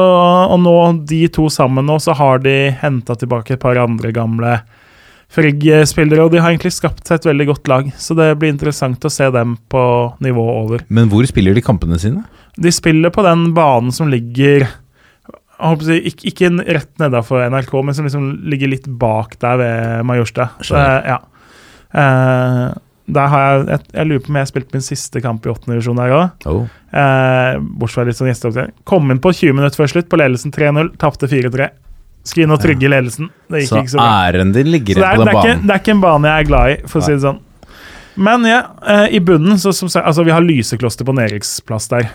og 0.52 0.58
nå 0.60 0.76
de 1.08 1.24
to 1.32 1.48
sammen 1.52 1.88
nå, 1.88 1.98
så 2.02 2.16
har 2.18 2.42
de 2.44 2.56
henta 2.82 3.16
tilbake 3.18 3.56
et 3.56 3.62
par 3.62 3.80
andre 3.80 4.12
gamle 4.14 4.60
Frigg-spillere, 5.32 6.26
og 6.26 6.34
de 6.34 6.42
har 6.44 6.52
egentlig 6.52 6.74
skapt 6.76 7.06
seg 7.08 7.16
et 7.16 7.26
veldig 7.30 7.46
godt 7.48 7.68
lag. 7.72 7.86
Så 7.96 8.12
det 8.18 8.26
blir 8.36 8.52
interessant 8.52 9.00
å 9.00 9.10
se 9.12 9.30
dem 9.32 9.54
på 9.72 9.82
nivå 10.20 10.44
over. 10.58 10.84
Men 10.92 11.08
hvor 11.08 11.24
spiller 11.24 11.56
de 11.56 11.64
kampene 11.64 11.96
sine? 12.00 12.26
De 12.60 12.68
spiller 12.74 13.08
på 13.14 13.24
den 13.24 13.46
banen 13.56 13.94
som 13.96 14.12
ligger 14.12 14.66
jeg 15.62 16.02
ikke, 16.10 16.26
ikke 16.32 16.48
rett 16.74 16.90
nedafor 16.98 17.44
NRK, 17.52 17.72
men 17.86 17.94
som 17.94 18.06
liksom 18.08 18.24
ligger 18.50 18.72
litt 18.72 18.88
bak 19.00 19.36
der 19.40 19.60
ved 19.60 20.06
Majorstua. 20.08 20.48
Så, 20.66 20.76
ja. 20.76 21.20
Eh, 21.92 22.64
der 23.06 23.26
har 23.32 23.42
jeg, 23.42 23.66
jeg, 23.68 23.80
jeg 23.96 24.06
lurer 24.06 24.20
på 24.22 24.30
om 24.30 24.36
jeg 24.38 24.46
har 24.46 24.50
spilt 24.52 24.72
min 24.76 24.84
siste 24.86 25.20
kamp 25.24 25.46
i 25.46 25.50
åttende 25.50 25.74
divisjon 25.76 25.98
der 25.98 26.12
òg. 26.14 26.46
Oh. 26.46 26.66
Eh, 26.94 27.56
bortsett 27.60 27.98
fra 27.98 28.04
litt 28.08 28.18
sånn 28.20 28.30
gjesteopptreden. 28.30 28.74
Kom 28.88 29.10
inn 29.10 29.18
på 29.22 29.32
20 29.34 29.56
minutter 29.58 29.82
før 29.82 29.90
slutt 29.90 30.08
på 30.12 30.20
ledelsen 30.20 30.54
3-0, 30.54 30.92
tapte 31.02 31.26
4-3. 31.30 31.70
Skulle 32.22 32.46
inn 32.46 32.54
og 32.54 32.60
trygge 32.62 32.90
ledelsen. 32.92 33.30
Det 33.50 33.64
gikk 33.64 33.72
Så 33.72 33.80
ikke 33.82 33.94
så 33.96 33.98
bra. 33.98 34.10
æren 34.30 34.52
din 34.54 34.70
ligger 34.70 34.94
det, 34.94 35.02
igjen 35.02 35.16
på 35.18 35.24
det, 35.24 35.32
den 35.32 35.36
ikke, 35.40 35.48
banen. 35.48 35.66
det 35.66 35.74
er 35.74 35.80
ikke 35.82 35.96
en 35.96 36.04
bane 36.04 36.30
jeg 36.30 36.44
er 36.44 36.50
glad 36.52 36.70
i, 36.70 36.76
for 36.86 37.00
å 37.00 37.06
si 37.08 37.16
det 37.16 37.24
sånn. 37.24 37.40
Men 38.22 38.44
ja, 38.46 38.60
eh, 38.86 39.06
i 39.16 39.20
bunnen 39.24 39.58
så 39.58 39.72
som 39.74 39.88
Altså, 40.02 40.22
vi 40.24 40.30
har 40.30 40.44
Lysekloster 40.44 41.04
på 41.08 41.14
nedrykksplass 41.16 41.88
der. 41.90 42.10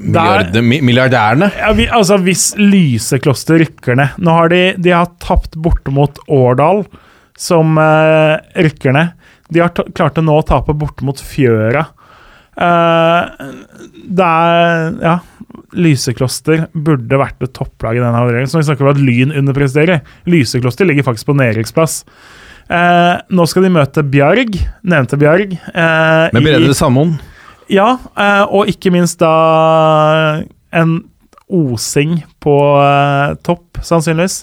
Milliard, 0.00 0.56
mi- 0.64 0.80
milliardærene. 0.80 1.50
Ja, 1.58 1.72
vi, 1.76 1.86
altså, 1.92 2.16
hvis 2.24 2.54
Lysekloster 2.56 3.58
rykker 3.60 3.94
ned 4.00 4.14
Nå 4.24 4.32
har 4.32 4.48
de, 4.48 4.60
de 4.80 4.94
har 4.96 5.10
tapt 5.20 5.54
borte 5.60 5.92
mot 5.92 6.16
Årdal, 6.32 6.86
som 7.36 7.76
eh, 7.78 8.38
rykker 8.56 8.96
ned. 8.96 9.12
De 9.50 9.62
har 9.62 9.72
klart 9.74 10.18
å 10.20 10.24
nå 10.24 10.36
tape 10.48 10.74
borte 10.78 11.06
mot 11.06 11.18
Fjøra. 11.18 11.88
Uh, 12.60 13.52
det 14.06 14.30
er 14.30 14.96
Ja. 15.02 15.18
Lysekloster 15.70 16.64
burde 16.74 17.18
vært 17.18 17.42
et 17.46 17.52
topplag 17.54 17.94
i 17.94 18.02
denne 18.02 18.18
avdelingen. 18.18 18.50
Så 18.50 18.58
vi 18.58 18.66
snakker 18.66 18.88
om 18.88 18.90
at 18.90 18.98
Lyn 18.98 19.30
underpresterer. 19.38 20.00
Lysekloster 20.26 20.86
ligger 20.86 21.06
faktisk 21.06 21.28
på 21.30 21.36
nedrykksplass. 21.38 22.00
Uh, 22.66 23.22
nå 23.30 23.46
skal 23.50 23.66
de 23.66 23.70
møte 23.74 24.02
Bjarg, 24.02 24.58
nevnte 24.82 25.18
Bjarg. 25.18 25.54
Uh, 25.70 26.26
Med 26.34 26.42
bedre 26.42 26.64
Brede 26.66 26.74
ja, 27.70 27.94
eh, 28.18 28.44
og 28.50 28.70
ikke 28.70 28.90
minst 28.90 29.20
da 29.22 30.42
en 30.74 30.96
osing 31.50 32.20
på 32.42 32.56
eh, 32.82 33.34
topp, 33.46 33.80
sannsynligvis. 33.86 34.42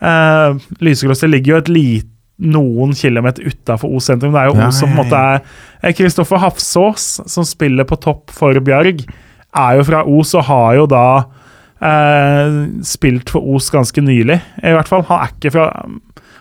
Eh, 0.00 0.60
Lysekloster 0.84 1.30
ligger 1.30 1.54
jo 1.54 1.60
et 1.62 1.70
lit, 1.72 2.10
noen 2.40 2.94
kilometer 2.96 3.46
utafor 3.46 3.92
Os 3.96 4.08
sentrum. 4.10 4.32
Det 4.34 4.42
er 4.42 4.50
jo 4.50 4.68
Os 4.68 4.80
som 4.80 4.92
på 4.92 4.96
en 4.96 5.00
måte 5.02 5.24
er 5.84 5.96
Kristoffer 5.96 6.40
Hafsås, 6.42 7.08
som 7.30 7.46
spiller 7.46 7.88
på 7.88 7.98
topp 8.00 8.32
for 8.34 8.56
Bjarg, 8.64 9.04
er 9.50 9.78
jo 9.78 9.86
fra 9.86 10.04
Os 10.08 10.34
og 10.38 10.46
har 10.48 10.78
jo 10.78 10.86
da 10.90 11.06
eh, 11.84 12.60
spilt 12.86 13.32
for 13.32 13.44
Os 13.56 13.70
ganske 13.74 14.04
nylig, 14.04 14.38
i 14.62 14.76
hvert 14.76 14.90
fall. 14.90 15.04
Han 15.10 15.24
er 15.24 15.34
ikke 15.34 15.54
fra, 15.56 15.68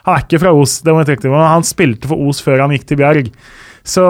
han 0.05 0.15
er 0.15 0.25
ikke 0.25 0.43
fra 0.45 0.55
Os, 0.55 0.79
det 0.85 0.93
må 0.93 1.03
jeg 1.03 1.11
trekke 1.11 1.27
til, 1.27 1.35
men 1.35 1.47
han 1.47 1.67
spilte 1.67 2.11
for 2.11 2.29
Os 2.29 2.41
før 2.45 2.65
han 2.65 2.75
gikk 2.75 2.87
til 2.89 3.01
Bjørg. 3.01 3.29
Så 3.87 4.07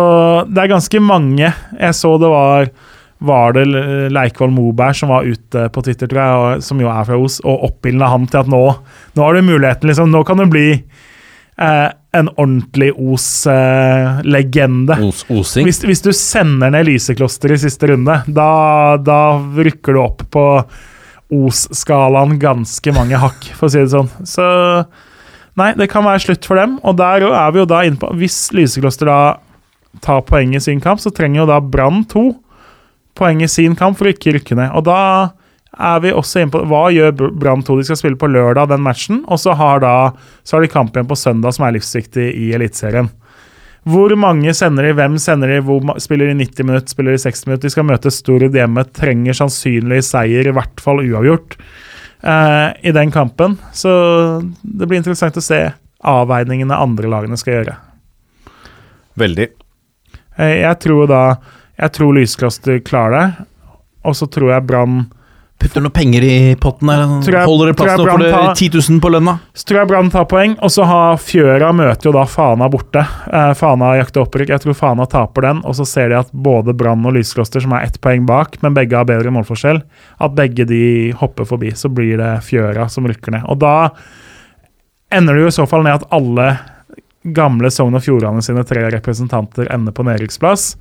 det 0.50 0.64
er 0.64 0.74
ganske 0.74 1.04
mange. 1.04 1.52
Jeg 1.80 1.98
så 1.98 2.16
det 2.22 2.32
var 2.32 2.72
var 3.20 3.52
det 3.52 3.66
Leikvoll 4.16 4.52
Moberg 4.56 4.96
som 4.96 5.12
var 5.12 5.28
ute 5.28 5.66
på 5.76 5.82
Twitter, 5.84 6.08
tror 6.08 6.22
jeg, 6.22 6.40
og, 6.40 6.64
som 6.64 6.80
jo 6.80 6.88
er 6.88 7.04
fra 7.08 7.18
Os, 7.20 7.40
og 7.44 7.66
oppildna 7.68 8.08
han 8.14 8.28
til 8.32 8.42
at 8.44 8.52
nå, 8.52 8.62
nå 9.16 9.26
har 9.26 9.36
du 9.36 9.44
muligheten, 9.44 9.92
liksom. 9.92 10.12
Nå 10.14 10.24
kan 10.28 10.40
du 10.40 10.46
bli 10.48 10.70
eh, 11.62 11.90
en 12.20 12.30
ordentlig 12.36 12.92
Os-legende. 12.96 14.98
Os 15.06 15.26
Osing. 15.30 15.68
Hvis, 15.68 15.84
hvis 15.86 16.04
du 16.06 16.12
sender 16.16 16.74
ned 16.74 16.88
Lysekloster 16.90 17.54
i 17.54 17.60
siste 17.62 17.92
runde, 17.92 18.16
da, 18.26 18.52
da 18.98 19.20
rykker 19.38 19.96
du 19.96 20.02
opp 20.02 20.26
på 20.34 20.46
Os-skalaen 21.30 22.40
ganske 22.42 22.96
mange 22.96 23.20
hakk, 23.22 23.52
for 23.58 23.68
å 23.68 23.74
si 23.74 23.84
det 23.84 23.94
sånn. 23.94 24.10
Så 24.26 24.46
nei, 25.60 25.76
det 25.78 25.92
kan 25.92 26.08
være 26.08 26.24
slutt 26.26 26.48
for 26.50 26.58
dem. 26.58 26.80
Og 26.82 26.98
der 26.98 27.28
er 27.30 27.54
vi 27.54 27.62
jo 27.62 27.70
da 27.70 27.84
inne 27.86 28.02
på 28.02 28.10
Hvis 28.18 28.48
Lysekloster 28.56 29.12
da 29.12 29.20
tar 30.02 30.24
poeng 30.26 30.56
i 30.58 30.64
sin 30.64 30.82
kamp, 30.82 31.02
så 31.02 31.14
trenger 31.14 31.44
jo 31.44 31.50
da 31.50 31.60
Brann 31.62 32.02
to 32.10 32.32
poeng 33.20 33.44
i 33.44 33.50
sin 33.52 33.76
kamp 33.78 34.00
for 34.00 34.08
å 34.08 34.14
ikke 34.14 34.38
rykke 34.38 34.58
ned. 34.58 34.72
Og 34.78 34.86
da 34.88 35.00
er 35.78 36.00
vi 36.02 36.12
også 36.16 36.42
inne 36.42 36.54
på 36.54 36.64
hva 36.70 36.88
gjør 36.94 37.14
Brann 37.38 37.62
2? 37.66 37.78
De 37.78 37.86
skal 37.88 38.00
spille 38.00 38.20
på 38.20 38.30
lørdag, 38.32 38.72
den 38.72 38.82
matchen. 38.82 39.22
Og 39.30 39.40
så 39.42 39.54
har, 39.58 39.84
da, 39.84 40.12
så 40.44 40.58
har 40.58 40.66
de 40.66 40.72
kamp 40.72 40.96
igjen 40.96 41.10
på 41.10 41.18
søndag, 41.20 41.54
som 41.56 41.68
er 41.68 41.76
livsviktig 41.78 42.26
i 42.34 42.50
Eliteserien. 42.58 43.12
Hvor 43.90 44.12
mange 44.20 44.52
sender 44.58 44.90
de, 44.90 44.96
hvem 44.98 45.16
sender 45.22 45.54
de, 45.54 45.60
hvor 45.66 45.86
spiller 46.04 46.30
de 46.30 46.40
90 46.42 46.68
minutter, 46.68 46.92
spiller 46.92 47.16
de 47.16 47.22
60 47.22 47.46
minutter? 47.48 47.68
De 47.68 47.74
skal 47.74 47.88
møte 47.88 48.12
Stord 48.14 48.50
hjemme, 48.58 48.84
trenger 48.98 49.38
sannsynlig 49.38 50.02
seier, 50.10 50.50
i 50.50 50.56
hvert 50.56 50.84
fall 50.84 51.04
uavgjort, 51.06 51.56
eh, 52.24 52.68
i 52.90 52.96
den 52.96 53.14
kampen. 53.14 53.56
Så 53.72 53.92
det 54.64 54.90
blir 54.90 55.00
interessant 55.00 55.38
å 55.40 55.46
se 55.46 55.62
avveiningene 56.10 56.76
andre 56.76 57.12
lagene 57.12 57.40
skal 57.40 57.60
gjøre. 57.60 57.78
Veldig. 59.20 59.48
Eh, 60.38 60.60
jeg 60.66 60.80
tror 60.84 61.08
da 61.08 61.24
Jeg 61.80 61.94
tror 61.96 62.12
Lyskloster 62.12 62.82
klarer 62.84 63.14
det, 63.16 63.46
og 64.04 64.12
så 64.12 64.26
tror 64.28 64.50
jeg 64.52 64.66
Brann 64.68 65.06
Putter 65.60 65.84
noen 65.84 65.92
penger 65.92 66.24
i 66.24 66.56
potten 66.56 66.88
der. 66.88 67.02
Tror 67.26 67.36
jeg- 67.36 67.46
Holder 67.50 67.66
det 67.68 67.76
tror 67.76 67.90
og 68.00 68.10
for 68.10 68.18
det 68.24 68.32
tar- 68.32 68.54
10 68.56 68.70
000 68.70 69.00
på 69.04 69.10
lønna? 69.12 69.34
Så 69.54 69.66
tror 69.68 69.80
jeg 69.82 69.88
Brann 69.90 70.10
tar 70.10 70.24
poeng, 70.26 70.54
og 70.64 70.70
så 70.72 70.86
har 70.88 71.18
Fjøra 71.18 71.74
møter 71.76 72.04
jo 72.08 72.12
da 72.16 72.24
Fana 72.24 72.70
borte. 72.72 73.04
Eh, 73.34 73.54
Fana 73.60 73.90
jakter 74.00 74.24
opprykk. 74.24 74.48
Jeg 74.56 74.62
tror 74.62 74.74
Fana 74.74 75.06
taper 75.06 75.42
den, 75.42 75.58
og 75.66 75.76
så 75.76 75.86
ser 75.86 76.08
de 76.10 76.16
at 76.16 76.32
både 76.32 76.72
Brann 76.74 77.06
og 77.06 77.12
Lyskloster, 77.14 77.60
som 77.62 77.74
er 77.74 77.84
ett 77.84 78.00
poeng 78.00 78.26
bak, 78.26 78.56
men 78.64 78.74
begge 78.74 78.96
har 78.96 79.04
bedre 79.04 79.30
målforskjell, 79.36 79.82
at 80.22 80.34
begge 80.36 80.66
de 80.66 81.12
hopper 81.12 81.44
forbi. 81.44 81.72
Så 81.76 81.92
blir 81.94 82.16
det 82.18 82.40
Fjøra 82.48 82.90
som 82.90 83.06
rykker 83.06 83.32
ned. 83.32 83.44
Og 83.50 83.60
da 83.60 83.90
ender 85.12 85.34
det 85.36 85.42
jo 85.42 85.48
i 85.48 85.58
så 85.60 85.68
fall 85.68 85.84
ned 85.84 85.94
at 86.00 86.08
alle 86.10 86.58
gamle 87.36 87.68
Sogn 87.70 87.96
og 87.96 88.02
Fjordane 88.02 88.42
sine 88.42 88.64
tre 88.64 88.90
representanter 88.90 89.68
ender 89.74 89.92
på 89.92 90.06
nedrykksplass. 90.08 90.76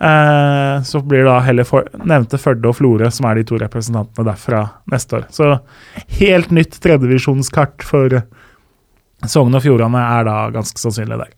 Eh, 0.00 0.82
så 0.82 1.00
blir 1.00 1.24
da 1.26 1.40
heller 1.42 1.66
for, 1.66 1.88
nevnte 2.06 2.38
Førde 2.38 2.70
og 2.70 2.76
Florø 2.78 3.08
som 3.10 3.26
er 3.26 3.40
de 3.40 3.46
to 3.48 3.58
representantene 3.58 4.28
derfra 4.28 4.62
neste 4.92 5.18
år. 5.18 5.24
Så 5.34 5.56
helt 6.20 6.52
nytt 6.54 6.78
tredjevisjonskart 6.84 7.86
for 7.86 8.20
Sogn 9.26 9.58
og 9.58 9.64
Fjordane 9.64 10.02
er 10.18 10.28
da 10.28 10.36
ganske 10.54 10.78
sannsynlig 10.78 11.18
der. 11.18 11.32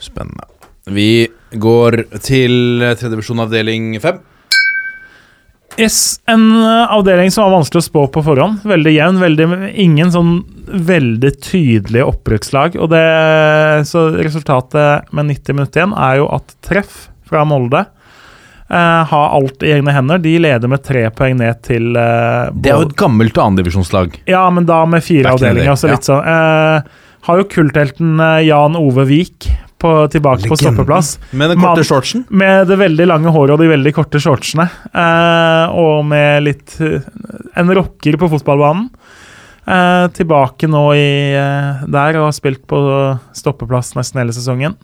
Spennende. 0.00 0.48
Vi 0.86 1.26
går 1.60 2.04
til 2.24 2.86
tredjevisjon 2.96 3.44
avdeling 3.44 3.92
fem. 4.00 4.22
Yes, 5.76 6.22
En 6.24 6.44
eh, 6.56 6.92
avdeling 6.94 7.28
som 7.34 7.44
var 7.44 7.58
vanskelig 7.58 7.82
å 7.82 7.84
spå 7.84 8.04
på 8.14 8.22
forhånd. 8.24 8.62
Veldig 8.64 8.94
jevn. 8.94 9.18
Veldig, 9.20 9.48
ingen 9.82 10.12
sånn 10.14 10.38
veldig 10.88 11.34
tydelige 11.44 12.06
opprykkslag. 12.08 12.78
Og 12.80 12.88
det, 12.94 13.02
så 13.90 14.06
resultatet 14.16 15.12
med 15.12 15.28
90 15.34 15.58
minutter 15.58 15.82
igjen 15.82 15.92
er 16.00 16.22
jo 16.22 16.30
at 16.38 16.56
Treff 16.64 16.96
fra 17.28 17.44
Molde 17.48 17.86
Uh, 18.66 19.04
har 19.06 19.28
alt 19.30 19.62
i 19.62 19.68
egne 19.76 19.92
hender. 19.94 20.18
De 20.18 20.32
leder 20.42 20.66
med 20.66 20.80
tre 20.82 21.04
poeng 21.14 21.36
ned 21.38 21.60
til 21.62 21.92
uh, 21.94 22.48
Det 22.50 22.72
er 22.72 22.80
jo 22.80 22.88
et 22.88 22.96
gammelt 22.98 23.36
annendivisjonslag. 23.38 24.16
Ja, 24.26 24.40
men 24.50 24.66
da 24.66 24.80
med 24.90 25.04
fire 25.06 25.36
avdelinger. 25.36 25.78
Så 25.78 25.92
litt 25.92 26.08
sånn 26.08 26.24
Uh, 26.26 26.82
Har 27.28 27.38
jo 27.38 27.46
kulthelten 27.50 28.18
Jan 28.42 28.74
Ove 28.78 29.04
Vik 29.06 29.46
på, 29.78 29.92
tilbake 30.10 30.50
på 30.50 30.58
stoppeplass. 30.58 31.12
Med 31.30 31.50
den 31.50 31.60
Man- 31.60 31.76
korte 31.76 31.86
shortsen. 31.86 32.24
Med 32.28 32.66
det 32.66 32.78
veldig 32.80 33.06
lange 33.06 33.30
håret 33.30 33.54
og 33.54 33.62
de 33.62 33.70
veldig 33.70 33.92
korte 33.94 34.18
shortsene. 34.22 34.68
Eh, 34.94 35.74
og 35.74 36.04
med 36.06 36.42
litt 36.46 36.76
En 36.80 37.74
rocker 37.74 38.16
på 38.16 38.28
fotballbanen. 38.30 38.88
Eh, 39.66 40.06
tilbake 40.14 40.68
nå 40.70 40.84
i 40.94 41.34
der 41.86 42.18
og 42.20 42.28
har 42.30 42.36
spilt 42.36 42.66
på 42.66 42.78
stoppeplass 43.34 43.94
nesten 43.98 44.22
hele 44.22 44.34
sesongen. 44.34 44.76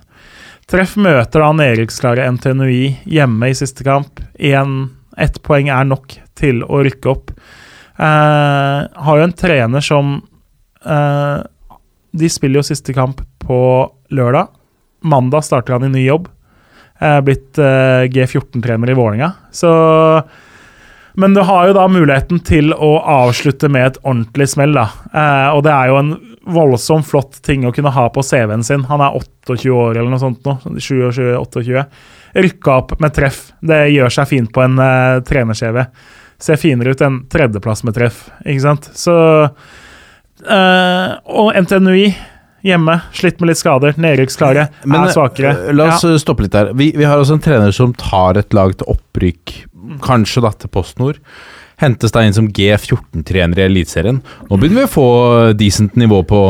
Treff 0.73 0.95
møter 0.97 1.43
da 1.43 1.51
nedrykksklare 1.53 2.25
NTNUI 2.33 2.85
hjemme 3.13 3.51
i 3.53 3.57
siste 3.57 3.85
kamp. 3.85 4.23
En, 4.41 4.87
ett 5.21 5.37
poeng 5.45 5.69
er 5.69 5.85
nok 5.85 6.15
til 6.39 6.63
å 6.65 6.81
rykke 6.87 7.11
opp. 7.13 7.35
Eh, 8.01 8.79
har 9.05 9.19
jo 9.19 9.27
en 9.27 9.35
trener 9.37 9.85
som 9.85 10.15
eh, 10.81 11.43
De 12.17 12.31
spiller 12.33 12.63
jo 12.63 12.65
siste 12.65 12.95
kamp 12.97 13.21
på 13.45 13.59
lørdag. 14.17 14.49
Mandag 15.05 15.45
starter 15.45 15.77
han 15.77 15.85
i 15.91 15.93
ny 15.93 16.07
jobb. 16.07 16.31
Eh, 17.03 17.21
blitt 17.21 17.61
eh, 17.61 18.09
G14-trener 18.09 18.95
i 18.95 18.97
Vålinga. 18.97 19.29
Så 19.53 19.69
Men 21.13 21.37
du 21.37 21.43
har 21.45 21.69
jo 21.69 21.77
da 21.77 21.85
muligheten 21.85 22.41
til 22.49 22.73
å 22.73 22.95
avslutte 23.21 23.69
med 23.69 23.91
et 23.91 24.01
ordentlig 24.07 24.49
smell, 24.55 24.73
da. 24.73 24.89
Eh, 25.13 25.49
og 25.53 25.67
det 25.69 25.77
er 25.77 25.93
jo 25.93 26.01
en 26.01 26.15
voldsomt 26.47 27.07
flott 27.07 27.39
ting 27.43 27.67
å 27.67 27.73
kunne 27.75 27.93
ha 27.95 28.09
på 28.11 28.23
CV-en 28.27 28.65
sin. 28.67 28.85
Han 28.89 29.03
er 29.05 29.15
28 29.19 29.71
år 29.75 29.99
eller 29.99 30.11
noe 30.11 30.23
sånt 30.23 30.45
nå. 30.47 30.57
27-28. 30.65 31.85
Rykka 32.43 32.75
opp 32.81 32.97
med 33.03 33.15
treff. 33.15 33.53
Det 33.61 33.85
gjør 33.93 34.15
seg 34.17 34.29
fint 34.31 34.53
på 34.55 34.65
en 34.65 34.79
uh, 34.81 35.21
trener-CV. 35.29 35.83
Ser 36.43 36.59
finere 36.59 36.95
ut 36.95 37.05
enn 37.05 37.23
tredjeplass 37.31 37.85
med 37.87 37.95
treff, 37.95 38.25
ikke 38.43 38.65
sant. 38.65 38.89
Så 38.99 39.15
uh, 39.47 41.11
Og 41.23 41.53
NTNUI 41.63 42.09
hjemme, 42.63 42.97
slitt 43.15 43.41
med 43.43 43.53
litt 43.53 43.61
skader. 43.61 43.97
Nedrykksklare, 44.01 44.69
er 44.87 45.15
svakere. 45.15 45.55
eh, 45.69 45.75
La 45.75 45.89
oss 45.93 46.05
ja. 46.07 46.15
stoppe 46.23 46.47
litt 46.47 46.55
der. 46.55 46.71
Vi, 46.79 46.93
vi 46.97 47.07
har 47.07 47.19
også 47.19 47.39
en 47.39 47.43
trener 47.43 47.75
som 47.75 47.95
tar 47.99 48.39
et 48.41 48.55
lag 48.55 48.75
til 48.79 48.91
opprykk, 48.95 49.55
kanskje 50.05 50.45
da 50.45 50.53
til 50.55 50.73
PostNord. 50.73 51.19
Hentes 51.83 52.15
da 52.15 52.23
inn 52.25 52.37
som 52.37 52.49
G14-trener 52.55 53.59
i 53.59 53.67
Eliteserien. 53.67 54.21
Nå 54.49 54.59
begynner 54.59 54.85
vi 54.85 54.89
å 54.89 54.93
få 54.93 55.09
decent 55.59 55.99
nivå 55.99 56.23
på, 56.29 56.41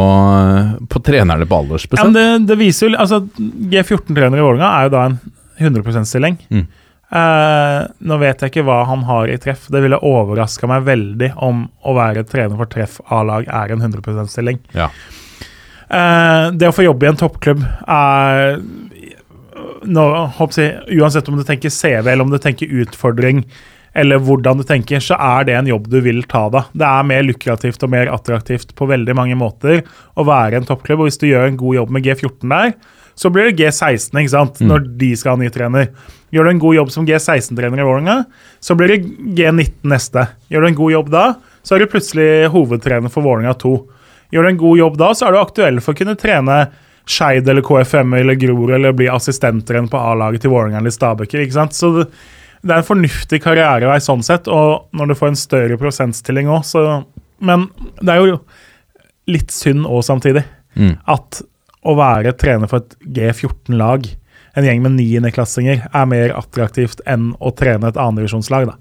på 0.92 1.02
trenerne 1.04 1.48
på 1.48 1.62
Ja, 1.72 2.04
men 2.04 2.16
det, 2.16 2.26
det 2.50 2.58
viser 2.60 2.90
jo 2.90 3.00
altså, 3.00 3.22
G14-trener 3.38 4.38
i 4.38 4.44
Vålerenga 4.44 4.70
er 4.76 4.88
jo 4.88 4.94
da 4.96 5.08
en 5.08 5.18
100 5.62 5.82
%-stilling. 5.88 6.38
Mm. 6.52 6.66
Eh, 7.12 7.78
nå 8.08 8.16
vet 8.22 8.40
jeg 8.40 8.52
ikke 8.52 8.64
hva 8.64 8.82
han 8.88 9.02
har 9.08 9.28
i 9.28 9.40
treff. 9.40 9.66
Det 9.72 9.82
ville 9.84 10.00
overraska 10.00 10.68
meg 10.70 10.86
veldig 10.86 11.32
om 11.44 11.66
å 11.84 11.96
være 11.96 12.24
trener 12.28 12.56
for 12.56 12.70
treff 12.72 13.00
A-lag 13.12 13.48
er 13.48 13.74
en 13.74 13.84
100 13.84 14.00
%-stilling. 14.00 14.62
Ja. 14.76 14.88
Eh, 15.92 16.46
det 16.56 16.70
å 16.70 16.76
få 16.76 16.86
jobbe 16.86 17.06
i 17.06 17.12
en 17.12 17.20
toppklubb 17.20 17.66
er 17.84 18.56
nå, 19.82 20.04
jeg, 20.56 20.70
Uansett 20.96 21.28
om 21.28 21.36
du 21.36 21.44
tenker 21.46 21.72
CV 21.72 22.06
eller 22.06 22.24
om 22.24 22.32
du 22.32 22.38
tenker 22.40 22.70
utfordring, 22.82 23.44
eller 23.92 24.22
hvordan 24.24 24.60
du 24.60 24.64
tenker, 24.64 25.02
så 25.04 25.18
er 25.20 25.44
det 25.48 25.56
en 25.58 25.68
jobb 25.68 25.90
du 25.92 25.98
vil 26.04 26.22
ta 26.28 26.46
da. 26.52 26.64
Det 26.72 26.88
er 26.88 27.08
mer 27.08 27.26
lukrativt 27.26 27.84
og 27.84 27.92
mer 27.92 28.08
attraktivt 28.12 28.72
på 28.78 28.88
veldig 28.88 29.16
mange 29.18 29.36
måter 29.38 29.82
å 30.16 30.24
være 30.26 30.60
en 30.60 30.68
toppklubb. 30.68 31.04
Og 31.04 31.10
hvis 31.10 31.20
du 31.20 31.28
gjør 31.28 31.50
en 31.50 31.60
god 31.60 31.78
jobb 31.82 31.92
med 31.92 32.06
G14 32.08 32.54
der, 32.54 32.74
så 33.14 33.28
blir 33.28 33.50
det 33.50 33.58
G16 33.60 34.16
ikke 34.16 34.32
sant? 34.32 34.60
når 34.64 34.86
de 35.00 35.10
skal 35.20 35.34
ha 35.34 35.42
ny 35.42 35.50
trener. 35.52 35.90
Gjør 36.32 36.48
du 36.48 36.52
en 36.54 36.62
god 36.62 36.76
jobb 36.78 36.92
som 36.94 37.08
G16-trener 37.08 37.82
i 37.82 37.84
Vålerenga, 37.84 38.22
så 38.64 38.76
blir 38.78 38.94
det 38.94 39.02
G19 39.36 39.90
neste. 39.92 40.24
Gjør 40.48 40.64
du 40.64 40.68
en 40.70 40.78
god 40.78 40.94
jobb 40.94 41.10
da, 41.12 41.26
så 41.60 41.76
er 41.76 41.82
du 41.82 41.92
plutselig 41.92 42.30
hovedtrener 42.54 43.12
for 43.12 43.26
Vålerenga 43.26 43.52
2. 43.60 43.74
Gjør 44.32 44.48
du 44.48 44.52
en 44.54 44.62
god 44.62 44.80
jobb 44.80 44.96
da, 45.02 45.10
så 45.12 45.28
er 45.28 45.36
du 45.36 45.42
aktuell 45.42 45.82
for 45.84 45.92
å 45.92 46.00
kunne 46.00 46.16
trene 46.16 46.62
Skeid 47.02 47.48
eller 47.50 47.64
KFM 47.66 48.14
eller 48.14 48.38
Grorud 48.38 48.72
eller 48.78 48.94
bli 48.96 49.08
assistenttrener 49.10 49.90
på 49.92 50.00
A-laget 50.00 50.44
til 50.44 50.54
Vålerenga 50.54 50.80
eller 50.80 50.94
Stabøker. 50.94 51.42
ikke 51.44 51.58
sant? 51.58 51.76
Så 51.76 52.06
det, 52.62 52.70
er 52.70 52.80
en 52.80 52.86
fornuftig 52.86 53.42
karrierevei 53.42 53.98
sånn 54.02 54.22
sett, 54.26 54.48
og 54.50 54.88
når 54.96 55.12
du 55.12 55.18
får 55.18 55.32
en 55.32 55.40
større 55.40 55.78
prosentstilling 55.80 56.50
òg, 56.52 56.64
så 56.66 57.02
Men 57.42 57.66
det 57.98 58.12
er 58.12 58.20
jo 58.22 58.36
litt 59.26 59.50
synd 59.50 59.86
òg 59.86 60.04
samtidig. 60.06 60.44
Mm. 60.78 60.94
At 61.10 61.42
å 61.82 61.96
være 61.98 62.36
trener 62.38 62.70
for 62.70 62.84
et 62.84 62.94
G14-lag, 63.02 64.06
en 64.54 64.66
gjeng 64.68 64.82
med 64.84 64.94
niendeklassinger, 65.00 65.88
er 65.90 66.06
mer 66.06 66.34
attraktivt 66.38 67.02
enn 67.08 67.32
å 67.40 67.50
trene 67.56 67.90
et 67.90 67.98
annendivisjonslag. 67.98 68.68
da. 68.70 68.76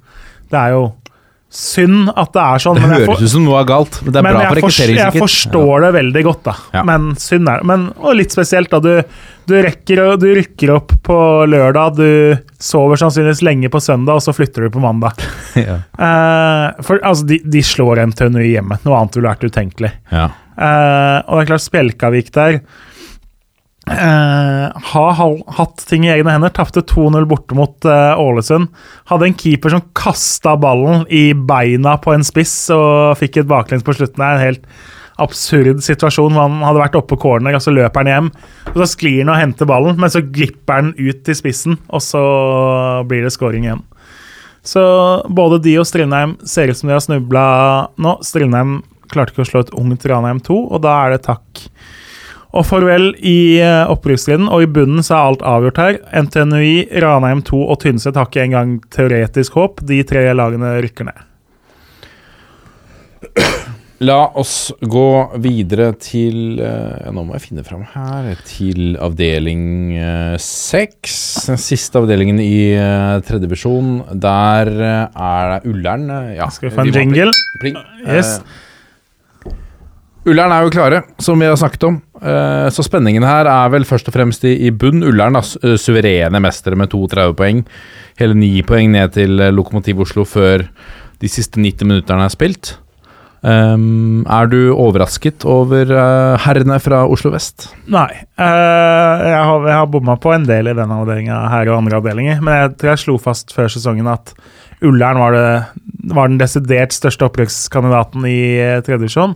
Det 0.52 0.60
er 0.60 0.76
jo 0.76 0.84
synd 1.52 2.10
at 2.16 2.32
det 2.32 2.42
er 2.42 2.62
sånn. 2.64 2.78
Det 2.80 2.88
høres 2.88 3.10
får- 3.10 3.24
ut 3.26 3.32
som 3.34 3.44
noe 3.44 3.60
er 3.60 3.68
galt, 3.68 3.98
men 4.02 4.14
det 4.14 4.20
er 4.20 4.24
men 4.24 4.38
bra 4.38 4.50
for 4.56 4.88
jeg 4.96 5.14
forstår 5.20 5.82
det 5.86 5.92
veldig 5.98 6.24
godt, 6.24 6.44
da. 6.48 6.54
Ja. 6.78 6.84
Men 6.88 7.10
synd 7.20 7.50
er 7.52 7.60
det. 7.60 7.68
Men, 7.68 7.94
og 8.00 8.16
litt 8.16 8.32
spesielt, 8.32 8.72
da. 8.72 8.80
Du, 8.80 9.04
du, 9.52 9.56
rekker, 9.62 10.04
du 10.22 10.28
rykker 10.38 10.72
opp 10.78 10.96
på 11.04 11.18
lørdag, 11.52 11.98
du 12.00 12.38
sover 12.62 12.96
sannsynligvis 13.02 13.44
lenge 13.44 13.72
på 13.74 13.82
søndag, 13.84 14.22
og 14.22 14.24
så 14.24 14.34
flytter 14.36 14.68
du 14.68 14.70
på 14.78 14.84
mandag. 14.84 15.20
Ja. 15.62 15.82
uh, 16.00 16.82
for 16.82 17.02
altså, 17.04 17.26
de, 17.28 17.42
de 17.44 17.60
slår 17.66 18.00
NTNU 18.08 18.40
hjemme. 18.40 18.78
Noe 18.86 19.02
annet 19.02 19.18
ville 19.20 19.28
vært 19.28 19.44
utenkelig. 19.44 19.92
Ja. 20.14 20.30
Eh, 20.62 21.18
og 21.28 21.40
det 21.40 21.44
er 21.44 21.50
klart, 21.50 21.64
Spjelkavik 21.66 22.32
der 22.36 22.58
eh, 23.90 24.82
har 24.94 25.44
hatt 25.58 25.84
ting 25.90 26.06
i 26.06 26.14
egne 26.14 26.36
hender. 26.36 26.54
Tapte 26.54 26.84
2-0 26.86 27.26
borte 27.30 27.58
mot 27.58 27.90
uh, 27.90 28.20
Ålesund. 28.20 28.70
Hadde 29.10 29.30
en 29.30 29.38
keeper 29.38 29.74
som 29.74 29.86
kasta 29.98 30.56
ballen 30.60 31.06
i 31.10 31.32
beina 31.34 31.98
på 32.02 32.14
en 32.16 32.26
spiss 32.26 32.56
og 32.76 33.18
fikk 33.22 33.42
et 33.42 33.52
baklengs 33.52 33.86
på 33.88 33.96
slutten. 33.98 34.20
Det 34.22 34.28
er 34.28 34.38
en 34.38 34.50
helt 34.50 34.68
absurd 35.22 35.82
situasjon. 35.86 36.38
Han 36.38 36.62
hadde 36.66 36.82
vært 36.82 36.98
oppe 37.00 37.16
på 37.16 37.22
corner, 37.28 37.56
og 37.58 37.64
så 37.64 37.74
løper 37.74 38.04
han 38.04 38.12
hjem. 38.12 38.30
Og 38.72 38.82
Så 38.82 38.92
sklir 38.96 39.22
han 39.22 39.34
og 39.34 39.42
henter 39.42 39.70
ballen, 39.70 40.00
men 40.00 40.14
så 40.14 40.24
glipper 40.24 40.80
han 40.80 40.94
ut 40.98 41.24
til 41.26 41.38
spissen, 41.38 41.80
og 41.90 42.04
så 42.06 42.24
blir 43.10 43.26
det 43.26 43.34
scoring 43.36 43.68
igjen. 43.68 43.84
Så 44.62 44.82
både 45.30 45.58
de 45.66 45.80
og 45.82 45.88
Strindheim 45.90 46.36
ser 46.46 46.70
ut 46.70 46.78
som 46.78 46.90
de 46.90 46.94
har 46.94 47.02
snubla 47.02 47.46
nå. 47.98 48.18
Strindheim 48.26 48.82
klarte 49.12 49.34
ikke 49.34 49.46
å 49.46 49.50
slå 49.50 49.64
et 49.66 49.74
ungt 49.78 50.06
Ranheim 50.08 50.42
2, 50.46 50.58
og 50.70 50.84
da 50.86 50.94
er 51.04 51.16
det 51.16 51.26
takk 51.26 51.64
og 52.52 52.68
farvel 52.68 53.12
i 53.18 53.60
eh, 53.64 53.90
opprykksstriden. 53.92 54.50
Og 54.52 54.66
i 54.66 54.72
bunnen 54.72 55.04
så 55.06 55.18
er 55.18 55.32
alt 55.32 55.44
avgjort 55.48 55.82
her. 55.82 56.00
NTNUI, 56.26 56.76
Ranheim 57.04 57.44
2 57.48 57.64
og 57.64 57.82
Tynset 57.84 58.20
har 58.20 58.30
ikke 58.30 58.46
engang 58.46 58.80
teoretisk 58.94 59.60
håp. 59.60 59.84
De 59.88 60.02
tre 60.08 60.28
lagene 60.36 60.76
rykker 60.84 61.12
ned. 61.12 61.28
La 64.02 64.18
oss 64.42 64.72
gå 64.82 65.10
videre 65.44 65.92
til 66.02 66.58
eh, 66.58 67.12
Nå 67.14 67.22
må 67.22 67.36
jeg 67.36 67.44
finne 67.44 67.64
fram 67.64 67.84
her. 67.94 68.32
Til 68.50 68.98
avdeling 68.98 69.94
eh, 69.94 70.36
seks. 70.42 71.20
Den 71.52 71.62
siste 71.62 72.02
avdelingen 72.02 72.42
i 72.42 72.74
tredje 72.74 73.22
tredjedivisjon. 73.30 73.94
Der 74.26 74.74
er 74.82 75.54
det 75.54 75.70
Ullern. 75.70 76.10
ja, 76.34 76.50
Skal 76.50 76.72
vi 76.72 76.76
få 76.76 76.88
en 76.88 76.94
jingle? 76.98 77.32
Pling. 77.62 77.80
Yes. 78.02 78.40
Eh, 78.42 78.68
Ullern 80.30 80.54
er 80.54 80.66
jo 80.66 80.74
klare, 80.74 81.02
som 81.18 81.40
vi 81.42 81.48
har 81.50 81.58
snakket 81.58 81.88
om. 81.88 81.96
Eh, 82.22 82.68
så 82.70 82.84
spenningen 82.86 83.26
her 83.26 83.48
er 83.50 83.72
vel 83.74 83.88
først 83.90 84.12
og 84.12 84.14
fremst 84.14 84.46
i, 84.46 84.70
bunn. 84.70 85.02
Ullern 85.08 85.40
er 85.40 85.78
suverene 85.82 86.42
mestere 86.44 86.78
med 86.78 86.92
32 86.94 87.34
poeng. 87.40 87.64
Hele 88.22 88.38
9 88.38 88.52
poeng 88.70 88.94
ned 88.94 89.16
til 89.18 89.42
eh, 89.42 89.54
Lokomotiv 89.54 90.04
Oslo 90.06 90.28
før 90.30 90.68
de 91.22 91.30
siste 91.30 91.62
90 91.62 91.90
minutterne 91.90 92.30
er 92.30 92.34
spilt. 92.34 92.76
Um, 93.42 94.22
er 94.30 94.46
du 94.52 94.70
overrasket 94.70 95.48
over 95.50 95.90
uh, 95.90 96.38
herrene 96.44 96.76
fra 96.78 97.00
Oslo 97.10 97.32
vest? 97.34 97.72
Nei. 97.90 98.12
Uh, 98.38 99.18
jeg 99.26 99.40
har, 99.50 99.66
jeg 99.66 99.78
har 99.80 99.88
bomma 99.90 100.14
på 100.22 100.36
en 100.36 100.46
del 100.46 100.70
i 100.70 100.76
denne 100.78 101.00
avdelinga 101.02 101.40
her 101.50 101.72
og 101.72 101.80
andre 101.80 101.98
avdelinger, 101.98 102.44
men 102.46 102.60
jeg 102.60 102.76
tror 102.78 102.92
jeg 102.92 103.02
slo 103.02 103.18
fast 103.22 103.56
før 103.58 103.74
sesongen 103.74 104.12
at 104.14 104.36
Ullern 104.86 105.20
var, 105.22 105.34
det, 105.34 105.82
var 106.14 106.30
den 106.30 106.40
desidert 106.42 106.94
største 106.94 107.28
opprykkskandidaten 107.28 108.26
i 108.26 108.40
eh, 108.58 108.80
tredje 108.82 109.04
divisjon. 109.04 109.36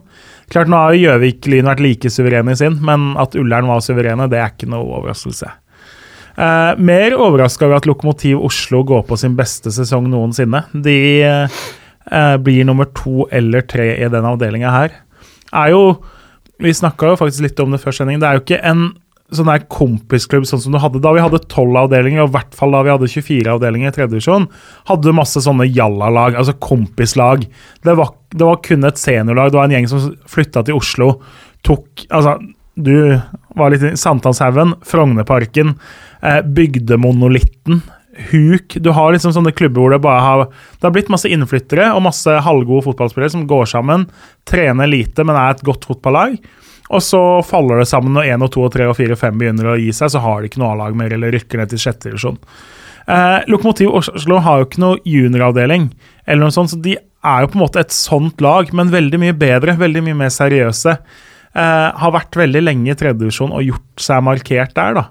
Klart 0.54 0.70
Nå 0.70 0.78
har 0.78 0.94
jo 0.94 1.08
Gjøvik-Lyn 1.08 1.70
vært 1.70 1.84
like 1.84 2.12
suverene 2.14 2.54
i 2.54 2.60
sin, 2.60 2.78
men 2.86 3.14
at 3.22 3.38
Ullern 3.40 3.70
var 3.72 3.82
suverene, 3.84 4.28
det 4.32 4.42
er 4.42 4.54
ikke 4.54 4.70
noe 4.70 4.86
overraskelse. 5.00 5.50
Eh, 6.36 6.72
mer 6.78 7.16
overraska 7.16 7.66
over 7.66 7.80
at 7.80 7.88
Lokomotiv 7.88 8.44
Oslo 8.44 8.84
går 8.88 9.06
på 9.08 9.18
sin 9.20 9.38
beste 9.38 9.72
sesong 9.74 10.10
noensinne. 10.12 10.66
De 10.74 10.98
eh, 11.24 12.36
blir 12.44 12.68
nummer 12.68 12.90
to 12.98 13.30
eller 13.32 13.66
tre 13.66 13.94
i 13.96 14.12
denne 14.12 14.36
avdelinga 14.36 14.74
her. 14.74 15.00
Er 15.56 15.74
jo 15.74 15.86
Vi 16.56 16.72
snakka 16.72 17.10
jo 17.10 17.18
faktisk 17.20 17.44
litt 17.44 17.60
om 17.60 17.74
det 17.74 17.82
før 17.84 17.92
sending. 17.92 18.22
Det 18.22 18.28
er 18.30 18.38
jo 18.38 18.42
ikke 18.46 18.62
en 18.64 18.84
sånn 19.34 19.50
der 19.50 19.66
kompisklubb 19.68 20.46
sånn 20.48 20.62
som 20.64 20.76
du 20.76 20.80
hadde 20.80 21.02
da 21.04 21.12
vi 21.12 21.24
hadde 21.24 21.42
12 21.52 21.80
avdelinger, 21.82 22.24
og 22.24 22.30
i 22.30 22.36
hvert 22.38 22.56
fall 22.56 22.72
da 22.72 22.84
vi 22.86 22.94
hadde 22.94 23.10
24 23.12 23.56
avdelinger 23.58 23.92
i 23.92 23.96
tredje 23.96 24.14
divisjon. 24.14 24.46
Hadde 24.88 25.10
du 25.10 25.18
masse 25.18 25.42
sånne 25.44 25.68
jallalag, 25.68 26.38
altså 26.40 26.56
kompislag. 26.64 27.44
Det 27.84 27.98
var, 28.00 28.14
det 28.36 28.48
var 28.48 28.62
kun 28.64 28.84
et 28.88 29.00
seniorlag. 29.00 29.52
Det 29.52 29.60
var 29.60 29.70
en 29.70 29.76
gjeng 29.78 29.90
som 29.92 30.08
flytta 30.30 30.66
til 30.68 30.80
Oslo. 30.80 31.10
Tok 31.66 32.06
Altså, 32.14 32.38
du 32.76 32.96
var 33.56 33.72
litt 33.72 33.86
i 33.88 33.96
Sankthanshaugen, 33.98 34.76
Frognerparken, 34.86 35.76
eh, 36.22 36.42
Bygdemonolitten. 36.42 37.82
Huk. 38.32 38.78
Du 38.80 38.92
har 38.96 39.12
liksom 39.12 39.34
sånne 39.36 39.52
klubber 39.52 39.82
hvor 39.82 39.92
det 39.92 40.00
bare 40.00 40.22
har 40.24 40.44
Det 40.46 40.86
har 40.88 40.94
blitt 40.96 41.10
masse 41.12 41.28
innflyttere 41.28 41.90
og 41.92 42.06
masse 42.06 42.32
halvgode 42.32 42.86
fotballspillere 42.86 43.34
som 43.34 43.48
går 43.48 43.66
sammen, 43.68 44.06
trener 44.48 44.88
lite, 44.88 45.26
men 45.28 45.36
er 45.36 45.52
et 45.52 45.66
godt 45.68 45.84
fotballag. 45.84 46.38
Og 46.90 47.02
så 47.02 47.20
faller 47.44 47.82
det 47.82 47.90
sammen 47.90 48.14
når 48.16 48.30
1 48.36 48.46
og 48.46 48.52
2 48.54 48.64
og 48.68 48.72
3 48.76 48.88
og 48.92 48.96
4 48.96 49.18
og 49.18 49.20
5 49.20 49.40
begynner 49.42 49.72
å 49.72 49.80
gi 49.80 49.92
seg, 49.96 50.14
så 50.14 50.22
har 50.24 50.42
de 50.42 50.52
ikke 50.52 50.62
noe 50.62 50.72
A-lag 50.76 50.96
mer, 50.96 51.12
eller 51.12 51.34
rykker 51.34 51.60
ned 51.60 51.74
til 51.74 51.82
sjette 51.82 52.08
divisjon. 52.08 52.38
Eh, 53.08 53.40
Lokomotiv 53.50 53.92
Oslo 54.00 54.40
har 54.42 54.62
jo 54.62 54.68
ikke 54.70 54.84
noe 54.84 55.02
junioravdeling, 55.06 55.90
eller 56.26 56.46
noe 56.46 56.56
sånt, 56.56 56.72
så 56.74 56.80
de 56.82 56.96
er 57.26 57.44
jo 57.44 57.52
på 57.52 57.60
en 57.60 57.66
måte 57.66 57.82
et 57.82 57.96
sånt 57.96 58.42
lag, 58.44 58.70
men 58.76 58.94
veldig 58.94 59.20
mye 59.22 59.36
bedre, 59.38 59.76
veldig 59.80 60.04
mye 60.06 60.20
mer 60.26 60.34
seriøse. 60.34 60.96
Eh, 61.56 61.90
har 62.02 62.12
vært 62.12 62.36
veldig 62.36 62.62
lenge 62.66 62.92
i 62.92 62.98
tredjedivisjon 63.00 63.54
og 63.56 63.64
gjort 63.64 64.08
seg 64.08 64.24
markert 64.28 64.74
der, 64.76 64.98
da. 64.98 65.06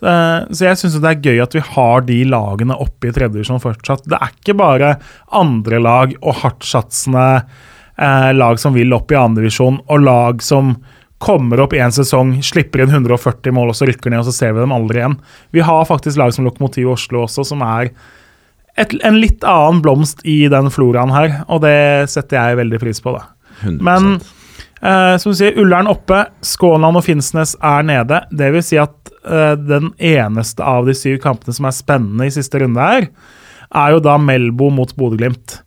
Eh, 0.00 0.46
Så 0.50 0.64
jeg 0.64 0.78
syns 0.80 1.00
det 1.00 1.10
er 1.10 1.26
gøy 1.26 1.42
at 1.44 1.56
vi 1.56 1.60
har 1.60 2.06
de 2.08 2.22
lagene 2.24 2.76
oppe 2.80 3.10
i 3.10 3.12
tredjedivisjon 3.12 3.60
fortsatt. 3.60 4.06
Det 4.08 4.16
er 4.16 4.32
ikke 4.32 4.56
bare 4.56 4.94
andre 5.30 5.80
lag 5.82 6.14
og 6.22 6.40
hardtsatsende 6.40 7.26
eh, 8.00 8.30
lag 8.32 8.58
som 8.58 8.72
vil 8.74 8.96
opp 8.96 9.12
i 9.12 9.20
andredivisjon, 9.20 9.82
og 9.88 10.06
lag 10.06 10.40
som 10.42 10.78
kommer 11.20 11.60
opp 11.60 11.74
en 11.76 11.92
sesong, 11.92 12.38
slipper 12.40 12.80
inn 12.80 12.94
140 12.94 13.52
mål 13.52 13.74
og 13.74 13.76
så 13.76 13.84
rykker 13.90 14.08
ned, 14.08 14.22
og 14.22 14.30
så 14.30 14.32
ser 14.32 14.54
vi 14.56 14.62
dem 14.64 14.72
aldri 14.72 15.02
igjen. 15.02 15.18
Vi 15.52 15.60
har 15.60 15.84
faktisk 15.84 16.16
lag 16.16 16.32
som 16.32 16.46
Lokomotiv 16.48 16.94
Oslo 16.94 17.26
også, 17.26 17.44
som 17.44 17.60
er 17.66 17.92
et, 18.80 18.94
en 19.06 19.18
litt 19.20 19.44
annen 19.46 19.82
blomst 19.84 20.24
i 20.28 20.42
den 20.52 20.70
floraen 20.72 21.12
her, 21.14 21.42
og 21.48 21.62
det 21.64 22.10
setter 22.12 22.38
jeg 22.38 22.60
veldig 22.62 22.80
pris 22.82 23.02
på. 23.04 23.14
da. 23.16 23.26
100%. 23.60 23.80
Men 23.84 24.12
eh, 24.16 25.16
som 25.20 25.32
du 25.32 25.38
sier, 25.38 25.56
Ullern 25.60 25.90
oppe, 25.90 26.24
Skånland 26.46 27.00
og 27.00 27.06
Finnsnes 27.06 27.56
er 27.60 27.86
nede. 27.86 28.22
Det 28.32 28.50
vil 28.54 28.64
si 28.64 28.80
at 28.80 29.12
eh, 29.24 29.56
den 29.60 29.92
eneste 29.96 30.64
av 30.64 30.88
de 30.88 30.96
syv 30.96 31.20
kampene 31.24 31.56
som 31.56 31.68
er 31.68 31.76
spennende 31.76 32.28
i 32.28 32.34
siste 32.34 32.62
runde 32.62 32.92
her, 32.92 33.10
er 33.70 33.94
jo 33.94 34.02
da 34.02 34.16
Melbo 34.18 34.70
mot 34.74 34.92
Bodø-Glimt. 34.98 35.60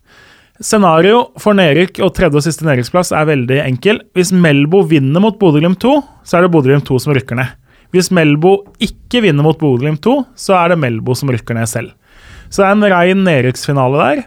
Scenario 0.63 1.25
for 1.41 1.57
nedrykk 1.57 1.97
og 2.05 2.13
tredje 2.15 2.39
og 2.39 2.45
siste 2.45 2.65
nedrykksplass 2.67 3.11
er 3.15 3.27
veldig 3.27 3.57
enkel. 3.63 3.99
Hvis 4.15 4.31
Melbo 4.35 4.83
vinner 4.87 5.23
mot 5.23 5.39
Bodø-Glimt 5.39 5.81
2, 5.83 5.97
så 6.23 6.37
er 6.37 6.45
det 6.45 6.53
Bodø-Glimt 6.53 6.87
2 6.89 6.99
som 7.03 7.15
rykker 7.15 7.39
ned. 7.39 7.59
Hvis 7.93 8.09
Melbo 8.15 8.55
ikke 8.81 9.21
vinner 9.25 9.45
mot 9.45 9.57
Bodø-Glimt 9.59 10.01
2, 10.05 10.15
så 10.39 10.55
er 10.57 10.73
det 10.73 10.79
Melbo 10.81 11.15
som 11.17 11.31
rykker 11.33 11.57
ned 11.57 11.69
selv. 11.69 11.93
Så 12.53 12.61
det 12.61 12.69
er 12.69 12.77
en 12.77 12.91
rein 12.93 13.25
nedrykksfinale 13.25 13.97
der. 14.03 14.23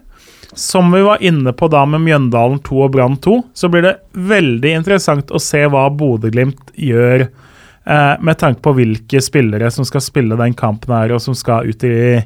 Som 0.56 0.90
vi 0.94 1.02
var 1.04 1.22
inne 1.22 1.52
på 1.54 1.68
da 1.70 1.84
med 1.86 2.02
Mjøndalen 2.02 2.58
2 2.64 2.78
og 2.86 2.94
Brann 2.94 3.18
2, 3.22 3.36
så 3.54 3.70
blir 3.70 3.84
det 3.84 3.96
veldig 4.16 4.72
interessant 4.80 5.30
å 5.30 5.42
se 5.42 5.60
hva 5.70 5.84
Bodø-Glimt 5.94 6.72
gjør 6.80 7.26
eh, 7.26 8.14
med 8.24 8.38
tanke 8.40 8.62
på 8.64 8.72
hvilke 8.78 9.22
spillere 9.22 9.70
som 9.74 9.86
skal 9.86 10.02
spille 10.02 10.38
den 10.40 10.56
kampen 10.58 10.94
her, 10.96 11.14
og 11.14 11.22
som 11.22 11.36
skal 11.38 11.68
ut 11.68 11.86
i 11.86 11.96
eh, 12.16 12.22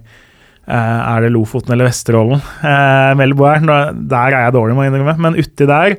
Er 0.70 1.24
det 1.24 1.32
Lofoten 1.34 1.74
eller 1.74 1.90
Vesterålen? 1.90 2.40
Eh, 2.64 3.12
Melbo 3.18 3.48
her. 3.50 3.66
Der 3.98 4.30
er 4.30 4.46
jeg 4.46 4.56
dårlig, 4.56 4.78
må 4.78 4.86
jeg 4.86 4.94
innrømme, 4.94 5.16
men 5.26 5.40
uti 5.40 5.68
der 5.68 5.98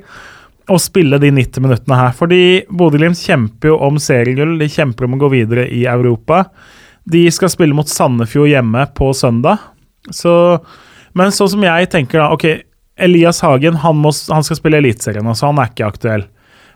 å 0.72 0.78
spille 0.80 1.18
de 1.22 1.30
90 1.34 1.62
minuttene 1.62 1.98
her. 2.00 2.16
Fordi 2.16 2.42
Bodø-Glimt 2.70 3.20
kjemper 3.22 3.74
jo 3.74 3.78
om 3.86 4.00
seriegull, 4.02 4.56
de 4.58 4.70
kjemper 4.72 5.06
om 5.06 5.18
å 5.18 5.22
gå 5.26 5.30
videre 5.36 5.68
i 5.68 5.84
Europa. 5.90 6.46
De 7.04 7.26
skal 7.34 7.50
spille 7.52 7.76
mot 7.76 7.90
Sandefjord 7.90 8.50
hjemme 8.50 8.86
på 8.96 9.10
søndag. 9.16 9.71
Så, 10.10 10.34
men 11.14 11.34
sånn 11.34 11.52
som 11.54 11.64
jeg 11.66 11.90
tenker 11.92 12.22
da, 12.22 12.30
ok, 12.34 12.46
Elias 13.02 13.40
Hagen 13.44 13.78
han, 13.82 13.98
må, 14.02 14.12
han 14.32 14.44
skal 14.46 14.58
spille 14.58 14.80
Eliteserien, 14.82 15.28
så 15.36 15.50
han 15.50 15.60
er 15.62 15.70
ikke 15.72 15.88
aktuell. 15.88 16.26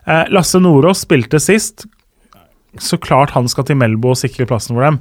Eh, 0.07 0.25
Lasse 0.33 0.61
Nordås 0.63 1.05
spilte 1.07 1.41
sist. 1.43 1.87
Så 2.79 2.99
klart 3.01 3.33
han 3.33 3.49
skal 3.49 3.67
til 3.67 3.79
Melbo 3.81 4.13
og 4.13 4.21
sikre 4.21 4.47
plassen 4.49 4.77
for 4.77 4.85
dem. 4.85 5.01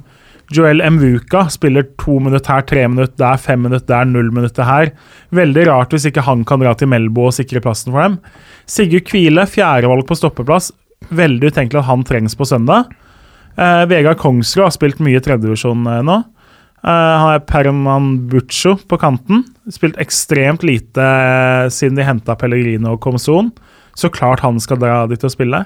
Joel 0.54 0.78
Mvuka 0.94 1.48
spiller 1.50 1.88
to 1.98 2.20
minutter 2.22 2.54
her, 2.54 2.62
tre 2.68 2.84
minutter 2.86 3.18
der, 3.18 3.40
fem 3.42 3.64
minutter 3.66 3.88
der, 3.90 4.06
null 4.06 4.28
minutter 4.34 4.66
her. 4.66 4.92
Veldig 5.34 5.66
rart 5.66 5.94
hvis 5.94 6.06
ikke 6.08 6.24
han 6.26 6.44
kan 6.46 6.62
dra 6.62 6.74
til 6.78 6.90
Melbo 6.90 7.26
og 7.28 7.34
sikre 7.34 7.62
plassen 7.64 7.90
for 7.92 8.04
dem. 8.04 8.20
Sigurd 8.70 9.08
Kvile, 9.08 9.46
fjerdevalg 9.50 10.06
på 10.06 10.18
stoppeplass. 10.18 10.70
Veldig 11.10 11.50
utenkelig 11.50 11.82
at 11.82 11.90
han 11.90 12.06
trengs 12.06 12.38
på 12.38 12.46
søndag. 12.48 12.92
Eh, 13.58 13.82
Vegard 13.90 14.20
Kongsrud 14.22 14.68
har 14.68 14.74
spilt 14.74 15.02
mye 15.02 15.20
tredjevisjon 15.24 15.86
eh, 15.90 16.02
nå. 16.06 16.20
Eh, 16.86 17.16
han 17.20 17.32
er 17.34 17.44
Perman 17.48 18.10
Buccio 18.30 18.76
på 18.86 18.98
kanten. 19.02 19.42
Spilt 19.72 19.98
ekstremt 20.02 20.62
lite 20.66 21.02
eh, 21.02 21.66
siden 21.74 21.98
de 21.98 22.06
henta 22.06 22.36
Pellegrino 22.38 22.94
og 22.94 23.02
Komson. 23.02 23.50
Så 23.98 24.12
klart 24.12 24.44
han 24.44 24.60
skal 24.62 24.78
dra 24.82 25.04
dit 25.10 25.24
og 25.24 25.32
spille. 25.32 25.64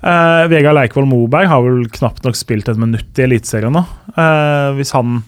Uh, 0.00 0.46
Vegard 0.48 0.78
Leikvoll 0.78 1.04
Moberg 1.04 1.50
har 1.50 1.60
vel 1.60 1.82
knapt 1.92 2.24
nok 2.24 2.38
spilt 2.38 2.70
et 2.72 2.78
minutt 2.80 3.18
i 3.20 3.26
Eliteserien 3.26 3.74
nå. 3.76 3.82
Uh, 4.16 4.72
hvis 4.78 4.94
han 4.96 5.18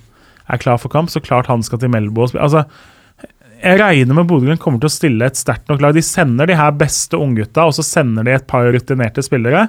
er 0.49 0.63
klar 0.63 0.79
for 0.81 0.89
kamp, 0.89 1.13
så 1.13 1.21
klart 1.21 1.51
han 1.53 1.61
skal 1.61 1.83
til 1.83 1.93
Melbo 1.93 2.25
og 2.25 2.31
spille. 2.31 2.47
Altså, 2.47 3.29
jeg 3.61 3.79
regner 3.79 4.17
med 4.17 4.31
Bodø 4.31 4.57
kommer 4.57 4.81
til 4.81 4.89
å 4.89 4.95
stille 4.95 5.29
et 5.29 5.37
sterkt 5.39 5.69
nok 5.69 5.85
lag. 5.85 5.93
De 5.93 6.03
sender 6.03 6.49
de 6.49 6.57
her 6.57 6.73
beste 6.75 7.21
unggutta, 7.21 7.67
og 7.69 7.77
så 7.77 7.85
sender 7.85 8.25
de 8.27 8.33
et 8.35 8.49
par 8.49 8.65
rutinerte 8.73 9.23
spillere 9.23 9.67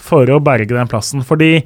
for 0.00 0.32
å 0.32 0.40
berge 0.42 0.72
den 0.72 0.90
plassen. 0.90 1.20
Fordi 1.20 1.60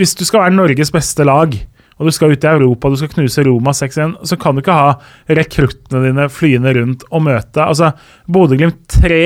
hvis 0.00 0.16
du 0.16 0.24
skal 0.24 0.46
være 0.46 0.56
Norges 0.56 0.94
beste 0.96 1.28
lag, 1.28 1.54
og 2.02 2.08
du 2.10 2.14
skal 2.16 2.34
ut 2.34 2.42
i 2.44 2.50
Europa, 2.50 2.90
du 2.90 2.98
skal 2.98 3.12
knuse 3.14 3.44
Roma 3.46 3.70
6-1, 3.78 4.16
så 4.26 4.38
kan 4.42 4.56
du 4.58 4.62
ikke 4.64 4.74
ha 4.74 4.96
rekruttene 5.30 6.02
dine 6.08 6.26
flyende 6.34 6.74
rundt 6.80 7.06
og 7.12 7.22
møte 7.30 7.62
Altså, 7.62 7.92
Bodø-Glimt 8.26 8.82
3 8.90 9.22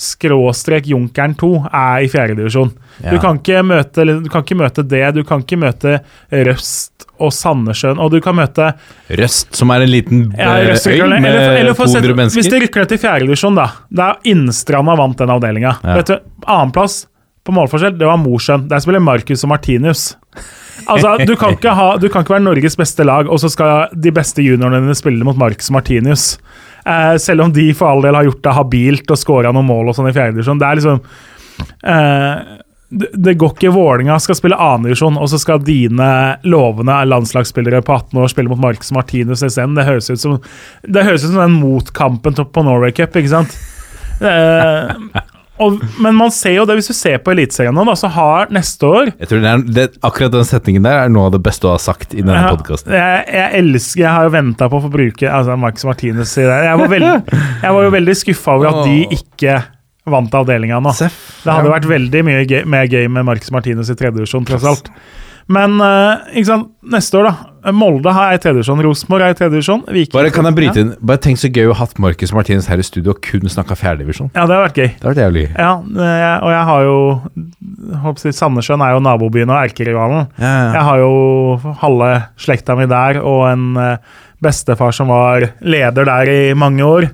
skråstrek 0.00 0.86
Junkeren 0.88 1.34
2 1.36 1.48
er 1.68 2.06
i 2.06 2.08
fjerdedivisjon. 2.08 2.70
Ja. 3.04 3.10
Du, 3.12 3.18
kan 3.20 3.36
ikke 3.36 3.60
møte- 3.68 4.06
du 4.24 4.28
kan 4.32 4.42
ikke 4.46 4.56
møte 4.56 4.84
det, 4.88 5.02
du 5.14 5.22
kan 5.28 5.42
ikke 5.44 5.58
møte 5.60 5.98
Røst 6.32 7.04
og 7.20 7.34
Sandnessjøen, 7.36 8.00
og 8.00 8.10
du 8.14 8.18
kan 8.24 8.34
møte 8.38 8.70
Røst, 9.20 9.52
som 9.58 9.70
er 9.74 9.84
en 9.84 9.92
liten 9.92 10.22
ja, 10.38 10.54
eh, 10.56 10.72
øy 10.72 11.20
med 11.20 11.28
eller, 11.28 11.56
eller 11.60 11.74
200 11.76 11.92
sette- 11.92 12.16
mennesker. 12.16 12.40
Hvis 12.40 12.48
de 12.50 12.60
rykker 12.64 12.80
ned 12.80 12.88
til 12.94 12.98
fjerdedivisjon, 13.04 13.54
da. 13.60 13.66
Da 13.92 14.14
Innstranda 14.24 14.96
vant 14.96 15.18
den 15.20 15.28
avdelinga. 15.36 15.74
Ja. 15.84 15.96
Vet 16.00 16.06
du, 16.14 16.16
Annenplass 16.46 17.02
på 17.44 17.52
målforskjell, 17.52 17.98
det 17.98 18.06
var 18.08 18.16
Mosjøen. 18.20 18.68
Der 18.68 18.80
spiller 18.80 19.00
Marcus 19.04 19.44
og 19.44 19.50
Martinius. 19.52 20.14
Altså, 20.90 21.16
du 21.26 21.34
kan, 21.38 21.56
ha, 21.76 21.88
du 22.00 22.08
kan 22.08 22.24
ikke 22.24 22.36
være 22.36 22.46
Norges 22.46 22.78
beste 22.78 23.06
lag, 23.06 23.28
og 23.30 23.40
så 23.42 23.50
skal 23.52 23.92
de 23.94 24.12
beste 24.14 24.44
juniorene 24.44 24.82
dine 24.84 24.96
spille 24.98 25.26
mot 25.26 25.38
Marcus 25.38 25.70
Martinius. 25.74 26.32
Eh, 26.86 27.16
selv 27.20 27.44
om 27.46 27.52
de 27.52 27.68
for 27.76 27.92
all 27.92 28.02
del 28.04 28.16
har 28.16 28.26
gjort 28.26 28.42
det 28.46 28.56
habilt 28.56 29.12
og 29.12 29.20
scora 29.20 29.52
noen 29.54 29.68
mål 29.68 29.92
og 29.92 29.98
sånn 29.98 30.08
i 30.10 30.16
fjerdedivisjon. 30.16 30.60
Det 30.60 30.68
er 30.68 30.80
liksom 30.80 31.02
eh, 31.92 32.58
det 32.90 33.36
går 33.38 33.52
ikke 33.54 33.70
Vålinga 33.70 34.16
skal 34.18 34.34
spille 34.34 34.58
annendivisjon, 34.58 35.18
og 35.20 35.28
så 35.30 35.38
skal 35.38 35.60
dine 35.62 36.08
lovende 36.42 36.96
landslagsspillere 37.06 37.84
på 37.86 37.94
18 37.94 38.18
år 38.18 38.32
spille 38.32 38.50
mot 38.50 38.58
Marcus 38.58 38.90
Martinus 38.96 39.44
isteden. 39.46 39.76
Det 39.78 39.86
høres 39.86 40.10
ut 40.10 40.22
som 40.22 40.40
Det 40.82 41.04
høres 41.06 41.22
ut 41.22 41.30
som 41.30 41.44
den 41.44 41.60
motkampen 41.60 42.34
på 42.34 42.64
Norway 42.66 42.90
Cup, 42.96 43.14
ikke 43.14 43.30
sant? 43.30 43.54
Eh, 44.20 44.90
og, 45.60 45.80
men 46.00 46.16
man 46.16 46.32
ser 46.34 46.54
jo 46.56 46.66
det, 46.68 46.78
hvis 46.78 46.90
du 46.90 46.96
ser 46.96 47.18
på 47.24 47.34
Eliteserien 47.34 47.74
nå, 47.76 47.84
da, 47.88 47.94
så 47.98 48.08
har 48.14 48.52
neste 48.54 48.88
år 48.88 49.10
Jeg 49.12 49.30
tror 49.30 49.42
det 49.44 49.50
er, 49.50 49.64
det, 49.76 49.86
Akkurat 50.06 50.32
den 50.32 50.46
setningen 50.48 50.86
der 50.86 51.02
er 51.04 51.12
noe 51.12 51.28
av 51.28 51.34
det 51.34 51.42
beste 51.44 51.66
du 51.66 51.70
har 51.72 51.82
sagt 51.82 52.14
i 52.14 52.22
denne 52.22 52.38
Ja, 52.38 52.54
podkasten. 52.54 52.94
Jeg, 52.96 53.26
jeg 53.36 53.60
elsker 53.60 54.04
Jeg 54.04 54.14
har 54.16 54.28
jo 54.28 54.32
venta 54.34 54.70
på 54.72 54.80
å 54.80 54.84
få 54.86 54.92
bruke 54.92 55.28
altså 55.28 55.58
Marcus 55.60 55.84
Martinez 55.88 56.32
i 56.40 56.46
det. 56.46 56.56
Jeg 56.66 56.80
var, 56.80 56.92
veld, 56.94 57.34
jeg 57.66 57.76
var 57.76 57.86
jo 57.86 57.92
veldig 57.96 58.16
skuffa 58.22 58.56
over 58.56 58.70
at 58.70 58.80
de 58.88 59.20
ikke 59.20 59.58
vant 60.10 60.34
avdelinga 60.34 60.80
nå. 60.82 60.92
Seff. 60.96 61.18
Det 61.44 61.52
hadde 61.52 61.72
vært 61.72 61.88
veldig 61.90 62.22
mye 62.26 62.44
gøy, 62.48 62.62
mer 62.70 62.88
gøy 62.90 63.08
med 63.12 63.26
Marcus 63.28 63.52
Martinez 63.54 63.92
i 63.92 63.96
tredje 63.98 64.16
divisjon, 64.16 64.46
tross 64.48 64.66
alt. 64.66 64.90
Men 65.50 65.76
uh, 65.82 66.22
neste 66.94 67.20
år, 67.20 67.28
da. 67.28 67.49
Molde 67.76 68.12
har 68.16 68.34
i 68.34 68.40
tredjedivisjon, 68.40 68.80
Rosenborg 68.86 69.26
er 69.26 69.34
i 69.34 69.38
tredjedivisjon. 69.38 69.82
Bare 70.14 70.32
kan 70.34 70.48
jeg 70.48 70.56
bryte 70.56 70.84
inn? 70.84 70.92
Bare 71.04 71.20
tenk 71.22 71.40
så 71.40 71.50
gøy 71.52 71.68
å 71.68 71.74
ha 71.74 71.84
hatt 71.84 72.00
Marcus 72.02 72.32
Martinez 72.36 72.68
her 72.70 72.80
i 72.80 72.86
studio 72.86 73.12
og 73.14 73.20
kun 73.24 73.44
snakka 73.52 73.76
fjerdedivisjon. 73.78 74.32
Ja, 74.36 74.46
det 74.48 74.56
har 74.56 74.64
vært 74.68 74.80
gøy. 74.80 74.88
Det 74.94 75.04
har 75.04 75.12
vært 75.12 75.22
jævlig. 75.24 75.44
Ja, 75.52 75.72
eh, 75.80 76.36
og 76.40 76.54
jeg 76.54 76.64
har 76.70 76.86
jo 76.86 76.96
håper 78.04 78.34
Sandnessjøen 78.40 78.84
er 78.84 78.96
jo 78.96 79.04
nabobyen 79.04 79.52
og 79.52 79.60
erkerivalen. 79.60 80.26
Ja, 80.40 80.50
ja. 80.50 80.72
Jeg 80.78 80.86
har 80.88 81.04
jo 81.04 81.74
halve 81.82 82.10
slekta 82.40 82.76
mi 82.78 82.88
der, 82.90 83.20
og 83.24 83.46
en 83.50 83.70
eh, 83.80 84.18
bestefar 84.40 84.94
som 84.96 85.10
var 85.12 85.44
leder 85.60 86.06
der 86.08 86.30
i 86.32 86.54
mange 86.56 86.84
år. 86.84 87.06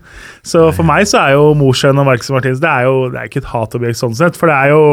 Så 0.47 0.69
for 0.75 0.87
meg 0.87 1.09
så 1.11 1.25
er 1.25 1.35
jo 1.35 1.55
Mosjøen 1.59 1.99
og 1.99 2.07
Marcus 2.09 2.31
Martins 2.31 2.63
det 2.63 2.71
er 2.71 2.87
jo 2.87 3.09
det 3.11 3.21
er 3.21 3.31
ikke 3.31 3.43
et 3.43 3.51
hatobjekt 3.51 4.01
sånn 4.01 4.15
sett. 4.19 4.39
For 4.39 4.51
det 4.51 4.57
er 4.57 4.75
jo 4.75 4.85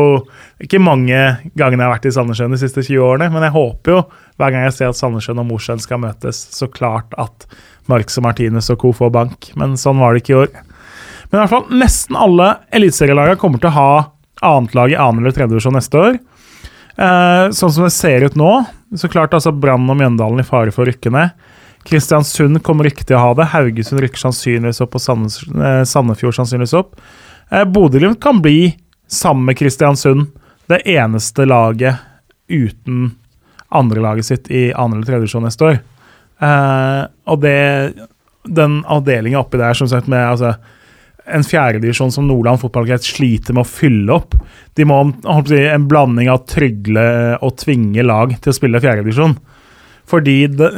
ikke 0.66 0.82
mange 0.82 1.20
gangene 1.54 1.84
jeg 1.84 1.88
har 1.88 1.94
vært 1.94 2.10
i 2.10 2.16
Sandnessjøen 2.18 2.56
de 2.56 2.62
siste 2.62 2.86
20 2.86 3.06
årene. 3.06 3.30
Men 3.34 3.48
jeg 3.48 3.56
håper 3.56 3.96
jo 3.96 4.02
hver 4.42 4.56
gang 4.56 4.66
jeg 4.66 4.78
ser 4.80 4.94
at 4.94 5.00
Sandnessjøen 5.00 5.44
og 5.44 5.50
Mosjøen 5.52 5.84
skal 5.84 6.02
møtes, 6.02 6.42
så 6.58 6.70
klart 6.72 7.14
at 7.22 7.48
Marcus 7.92 8.18
og 8.18 8.26
Martinus 8.26 8.72
og 8.74 8.82
co. 8.82 8.94
får 8.98 9.14
bank. 9.14 9.52
Men 9.60 9.78
sånn 9.80 10.02
var 10.02 10.14
det 10.14 10.24
ikke 10.24 10.34
i 10.34 10.42
år. 10.42 10.54
Men 11.30 11.38
i 11.38 11.42
hvert 11.44 11.54
fall 11.54 11.80
nesten 11.82 12.18
alle 12.18 12.50
eliteserielagene 12.74 13.42
kommer 13.42 13.62
til 13.62 13.70
å 13.72 13.78
ha 13.78 13.92
annetlag 14.44 14.94
i 14.94 15.00
annen 15.00 15.22
eller 15.22 15.36
tredje 15.36 15.54
divisjon 15.54 15.78
neste 15.78 16.02
år. 16.02 16.18
Eh, 16.94 17.46
sånn 17.58 17.74
som 17.74 17.86
det 17.86 17.94
ser 17.96 18.26
ut 18.26 18.36
nå, 18.38 18.52
så 18.98 19.10
klart 19.10 19.34
altså 19.34 19.54
Brann 19.54 19.90
og 19.90 19.98
Mjøndalen 19.98 20.44
i 20.44 20.48
fare 20.48 20.74
for 20.74 20.86
å 20.86 20.92
rykke 20.92 21.14
ned. 21.14 21.34
Kristiansund 21.88 22.62
kommer 22.64 22.88
ikke 22.88 23.06
til 23.08 23.18
å 23.18 23.24
ha 23.26 23.34
det. 23.38 23.50
Haugesund 23.52 24.02
rykker 24.04 24.22
sannsynligvis 24.22 24.82
opp, 24.86 24.96
og 24.98 25.26
eh, 25.60 25.82
Sandefjord 25.88 26.38
sannsynligvis 26.38 26.76
opp. 26.80 26.96
Eh, 27.52 27.66
Bodø-Glimt 27.68 28.22
kan 28.24 28.40
bli, 28.44 28.74
sammen 29.12 29.50
med 29.50 29.60
Kristiansund, 29.60 30.30
det 30.72 30.80
eneste 30.90 31.46
laget 31.46 32.00
uten 32.48 33.12
andrelaget 33.74 34.26
sitt 34.26 34.52
i 34.54 34.70
andre 34.72 35.02
eller 35.02 35.10
tredje 35.10 35.26
divisjon 35.26 35.46
neste 35.48 35.68
år. 35.68 35.82
Eh, 36.44 37.02
og 37.30 37.44
det 37.44 37.60
Den 38.44 38.82
avdelinga 38.92 39.40
oppi 39.40 39.56
der, 39.56 39.74
som 39.74 39.88
sagt, 39.88 40.10
med 40.12 40.20
altså 40.20 40.58
en 41.26 41.46
fjerdedivisjon 41.48 42.12
som 42.12 42.26
Nordland 42.28 42.60
fotballkrets 42.60 43.14
sliter 43.16 43.56
med 43.56 43.64
å 43.64 43.70
fylle 43.70 44.12
opp. 44.12 44.36
De 44.76 44.84
må 44.84 44.98
si, 45.48 45.62
en 45.64 45.88
blanding 45.88 46.28
av 46.28 46.42
trygle 46.52 47.06
og 47.40 47.56
tvinge 47.62 48.04
lag 48.04 48.36
til 48.36 48.52
å 48.52 48.58
spille 48.58 48.82
fjerdedivisjon. 48.84 49.38
Fordi 50.10 50.38
det, 50.52 50.70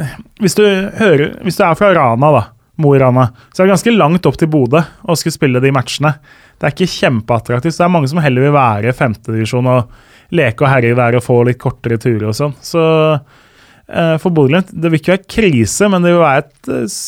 hvis, 0.44 0.58
du 0.58 0.66
hører, 0.66 1.38
hvis 1.46 1.58
du 1.58 1.64
er 1.66 1.78
fra 1.78 1.92
Rana, 1.96 2.32
da, 2.36 2.44
Mo 2.82 2.92
i 2.96 3.00
Rana, 3.00 3.30
så 3.54 3.64
er 3.64 3.68
det 3.68 3.76
ganske 3.76 3.96
langt 3.96 4.28
opp 4.28 4.38
til 4.40 4.52
Bodø 4.52 4.82
å 4.84 5.16
skulle 5.18 5.36
spille 5.36 5.62
de 5.64 5.72
matchene. 5.76 6.12
Det 6.60 6.68
er 6.68 6.76
ikke 6.76 6.92
kjempeattraktivt. 6.92 7.76
så 7.76 7.84
Det 7.84 7.88
er 7.88 7.96
mange 7.96 8.12
som 8.12 8.22
heller 8.24 8.48
vil 8.48 8.56
være 8.56 8.96
femtedivisjon 8.96 9.72
og 9.72 9.96
leke 10.36 10.66
og 10.66 10.72
herje 10.72 10.98
der 10.98 11.18
og 11.18 11.24
få 11.24 11.40
litt 11.48 11.62
kortere 11.62 12.00
turer 12.02 12.30
og 12.32 12.36
sånn. 12.38 12.56
Så 12.64 12.84
eh, 13.14 14.16
for 14.22 14.32
Bodø-Glimt, 14.36 14.74
det 14.74 14.92
vil 14.92 15.02
ikke 15.02 15.16
være 15.16 15.32
krise, 15.38 15.90
men 15.92 16.06
det 16.06 16.14
vil 16.14 16.24
være 16.24 16.44
et 16.44 16.72
eh, 16.76 17.00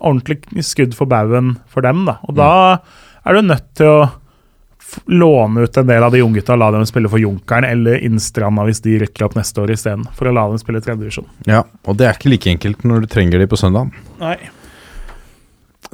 ordentlig 0.00 0.66
skudd 0.66 0.96
for 0.98 1.10
baugen 1.10 1.56
for 1.70 1.86
dem. 1.86 2.04
da. 2.08 2.18
Og 2.28 2.38
da 2.38 2.52
er 3.24 3.36
du 3.36 3.50
nødt 3.50 3.70
til 3.78 3.92
å 3.92 3.98
låne 5.06 5.64
ut 5.64 5.76
en 5.80 5.86
del 5.88 6.04
av 6.06 6.14
de 6.14 6.22
unggutta 6.24 6.54
og 6.54 6.60
la 6.62 6.70
dem 6.74 6.84
spille 6.88 7.10
for 7.12 7.22
Junkeren 7.22 7.66
eller 7.68 8.02
Innstranda 8.06 8.66
hvis 8.68 8.82
de 8.84 8.98
rykker 9.04 9.26
opp 9.26 9.38
neste 9.38 9.62
år 9.62 9.74
isteden, 9.74 10.04
for 10.16 10.30
å 10.30 10.34
la 10.34 10.46
dem 10.50 10.60
spille 10.60 10.82
tredjedivisjon. 10.84 11.28
Ja, 11.50 11.64
og 11.84 11.98
det 12.00 12.08
er 12.08 12.18
ikke 12.18 12.32
like 12.32 12.52
enkelt 12.52 12.84
når 12.86 13.04
du 13.04 13.10
trenger 13.14 13.42
de 13.42 13.48
på 13.50 13.60
søndag. 13.60 13.94
Nei. 14.22 14.36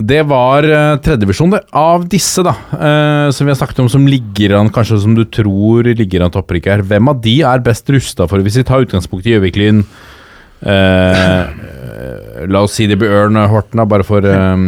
Det 0.01 0.21
var 0.25 0.65
uh, 0.65 0.99
tredjedivisjon, 1.03 1.51
det. 1.53 1.61
Av 1.77 2.07
disse, 2.09 2.45
da, 2.47 2.55
eh, 2.73 3.27
som 3.37 3.45
vi 3.45 3.53
har 3.53 3.59
snakket 3.59 3.83
om 3.83 3.91
som 3.93 4.07
ligger 4.09 4.55
an, 4.57 4.71
kanskje 4.73 5.01
som 5.03 5.17
du 5.17 5.27
tror 5.29 5.91
ligger 5.91 6.25
an 6.25 6.33
til 6.33 6.41
opprykk 6.41 6.71
her, 6.73 6.85
hvem 6.89 7.11
av 7.13 7.21
de 7.25 7.35
er 7.45 7.65
best 7.65 7.91
rusta 7.93 8.29
for, 8.31 8.41
hvis 8.41 8.57
vi 8.63 8.65
tar 8.69 8.87
utgangspunkt 8.87 9.29
i 9.29 9.35
Gjøvik-Lyn 9.35 9.83
eh, 9.83 11.21
eh, 11.27 12.47
La 12.55 12.63
oss 12.65 12.79
si 12.79 12.87
det 12.89 12.97
blir 13.01 13.13
Ørn 13.13 13.37
Horten, 13.51 13.83
da, 13.83 13.85
bare 13.89 14.07
for 14.07 14.25
eh, 14.25 14.65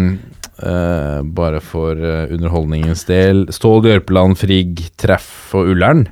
eh, 0.62 1.20
Bare 1.36 1.60
for 1.64 1.98
uh, 1.98 2.30
underholdningens 2.32 3.04
del. 3.08 3.46
Stål 3.52 3.88
Jørpeland, 3.90 4.38
Frigg, 4.40 4.82
Treff 5.00 5.54
og 5.58 5.72
Ullern. 5.74 6.06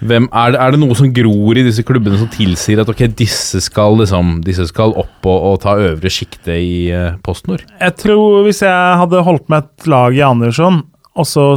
Hvem, 0.00 0.30
er, 0.32 0.54
det, 0.54 0.60
er 0.64 0.72
det 0.72 0.80
noe 0.80 0.96
som 0.96 1.10
gror 1.12 1.58
i 1.60 1.64
disse 1.66 1.84
klubbene 1.84 2.16
som 2.16 2.30
tilsier 2.32 2.80
at 2.80 2.88
ok, 2.88 3.02
disse 3.18 3.60
skal, 3.60 3.98
liksom, 4.00 4.38
disse 4.46 4.64
skal 4.70 4.94
opp 4.96 5.28
og, 5.28 5.36
og 5.50 5.58
ta 5.60 5.74
øvre 5.76 6.12
sjiktet 6.12 6.54
i 6.56 6.88
uh, 6.88 7.18
PostNord? 7.24 7.66
Jeg 7.82 7.96
tror 8.00 8.46
hvis 8.46 8.62
jeg 8.64 8.98
hadde 9.02 9.26
holdt 9.26 9.50
med 9.52 9.68
et 9.68 9.90
lag 9.92 10.16
i 10.16 10.24
Andersson, 10.24 10.80
og 11.20 11.28
så 11.28 11.50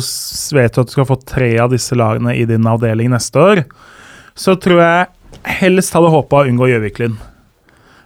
vet 0.58 0.76
du 0.76 0.82
at 0.84 0.90
du 0.90 0.96
skal 0.98 1.08
få 1.08 1.20
tre 1.24 1.54
av 1.62 1.72
disse 1.72 1.96
lagene 1.96 2.36
i 2.36 2.44
din 2.50 2.68
avdeling 2.68 3.14
neste 3.14 3.40
år, 3.40 3.64
så 4.36 4.58
tror 4.60 4.82
jeg 4.82 5.54
helst 5.62 5.96
hadde 5.96 6.12
håpa 6.12 6.42
å 6.42 6.50
unngå 6.50 6.68
Gjøvik-Lyn. 6.72 7.16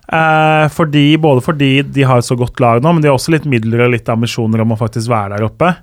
Eh, 0.08 0.66
fordi, 0.72 1.18
både 1.20 1.44
fordi 1.44 1.72
de 1.84 2.06
har 2.08 2.22
et 2.22 2.28
så 2.28 2.38
godt 2.40 2.62
lag 2.64 2.84
nå, 2.84 2.94
men 2.96 3.04
de 3.04 3.10
har 3.10 3.18
også 3.18 3.34
litt 3.36 3.48
midler 3.50 3.86
og 3.86 3.94
litt 3.96 4.08
ambisjoner 4.12 4.64
om 4.64 4.72
å 4.76 4.80
faktisk 4.80 5.12
være 5.12 5.36
der 5.36 5.48
oppe. 5.50 5.74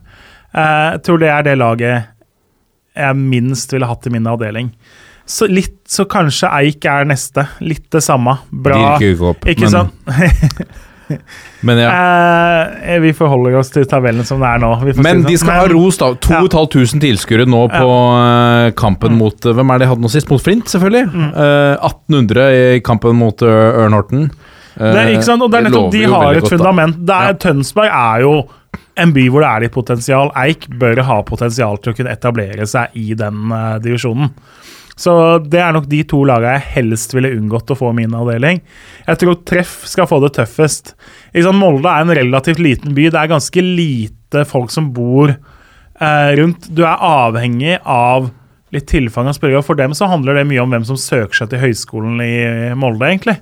Eh, 0.55 0.87
jeg 0.95 1.03
tror 1.05 1.21
det 1.21 1.33
er 1.33 1.47
det 1.47 1.59
laget 1.61 2.11
jeg 2.95 3.19
minst 3.19 3.73
ville 3.75 3.89
hatt 3.91 4.07
i 4.07 4.15
min 4.15 4.29
avdeling. 4.31 4.71
Så 5.27 5.49
litt, 5.49 5.81
så 5.89 6.05
kanskje 6.09 6.51
Eik 6.61 6.85
er 6.89 7.07
neste. 7.09 7.47
Litt 7.65 7.89
det 7.93 8.05
samme. 8.05 8.37
Bra. 8.51 8.97
Ikke 8.97 9.31
opp. 9.33 9.47
Ikke 9.49 9.67
men, 9.67 9.73
sant? 9.73 10.75
Men, 11.69 11.79
ja. 11.83 11.91
Eh, 12.85 12.99
vi 13.05 13.13
forholder 13.17 13.59
oss 13.61 13.71
til 13.75 13.85
tabellen 13.89 14.25
som 14.25 14.41
det 14.41 14.49
er 14.55 14.63
nå. 14.63 14.71
Men 15.05 15.23
si 15.25 15.29
de 15.33 15.37
skal 15.41 15.51
Men, 15.53 15.61
ha 15.61 15.67
ros, 15.75 15.99
da. 16.01 16.09
2500 16.25 17.01
tilskuere 17.05 17.47
nå 17.51 17.63
på 17.73 17.91
ja. 17.91 18.71
kampen 18.79 19.15
Mm. 19.15 19.19
mot 19.21 19.47
eh, 19.47 19.53
Hvem 19.59 19.71
er 19.75 19.79
det 19.79 19.85
de 19.87 19.91
hadde 19.93 20.05
nå 20.07 20.11
sist? 20.13 20.31
Mot 20.33 20.41
Flint, 20.43 20.65
selvfølgelig. 20.73 21.05
Eh, 21.35 21.77
1800 21.91 22.49
i 22.77 22.81
kampen 22.85 23.17
mot 23.21 23.43
Ørnhorten. 23.45 24.31
Eh, 24.31 24.91
Det, 24.91 24.99
er 25.05 25.13
ikke 25.15 25.29
sant? 25.29 25.43
Og 25.45 25.51
det 25.53 25.61
er 25.61 25.69
nettopp, 25.69 25.91
De 25.93 26.05
har 26.11 26.33
et 26.35 26.43
da. 26.43 26.49
fundament. 26.57 26.97
Det 27.07 27.15
er, 27.15 27.33
Ja. 27.35 27.39
Tønsberg 27.45 27.91
er 27.93 28.21
jo 28.25 28.35
en 28.97 29.13
by 29.15 29.29
hvor 29.31 29.43
det 29.43 29.51
er 29.51 29.61
litt 29.67 29.73
potensial. 29.75 30.31
Eik 30.39 30.69
bør 30.81 31.03
ha 31.07 31.21
potensial 31.23 31.77
til 31.83 31.93
å 31.93 31.97
kunne 31.97 32.13
etablere 32.15 32.67
seg 32.67 32.95
i 32.99 33.15
den 33.19 33.51
uh, 33.53 33.79
divisjonen. 33.83 34.31
Så 34.95 35.13
det 35.43 35.59
er 35.59 35.75
nok 35.75 35.89
de 35.91 36.03
to 36.07 36.21
lagene 36.29 36.55
jeg 36.59 36.71
helst 36.77 37.15
ville 37.17 37.33
unngått 37.35 37.73
å 37.75 37.79
få 37.79 37.91
min 37.97 38.15
avdeling. 38.15 38.61
Jeg 39.09 39.21
tror 39.21 39.41
Treff 39.49 39.75
skal 39.91 40.09
få 40.11 40.21
det 40.23 40.35
tøffest. 40.37 40.95
Molde 41.55 41.91
er 41.91 42.05
en 42.05 42.15
relativt 42.15 42.63
liten 42.63 42.95
by. 42.95 43.09
Det 43.11 43.21
er 43.21 43.33
ganske 43.35 43.65
lite 43.65 44.45
folk 44.49 44.71
som 44.75 44.93
bor 44.95 45.33
eh, 45.35 46.31
rundt. 46.39 46.71
Du 46.71 46.85
er 46.87 47.03
avhengig 47.03 47.81
av 47.83 48.31
litt 48.75 48.89
tilfang 48.91 49.29
av 49.31 49.39
og 49.39 49.67
For 49.67 49.79
dem 49.79 49.95
så 49.95 50.09
handler 50.11 50.39
det 50.39 50.49
mye 50.51 50.63
om 50.63 50.73
hvem 50.73 50.87
som 50.87 50.99
søker 50.99 51.43
seg 51.43 51.53
til 51.53 51.63
høyskolen 51.63 52.23
i 52.23 52.35
Molde, 52.79 53.07
egentlig. 53.07 53.39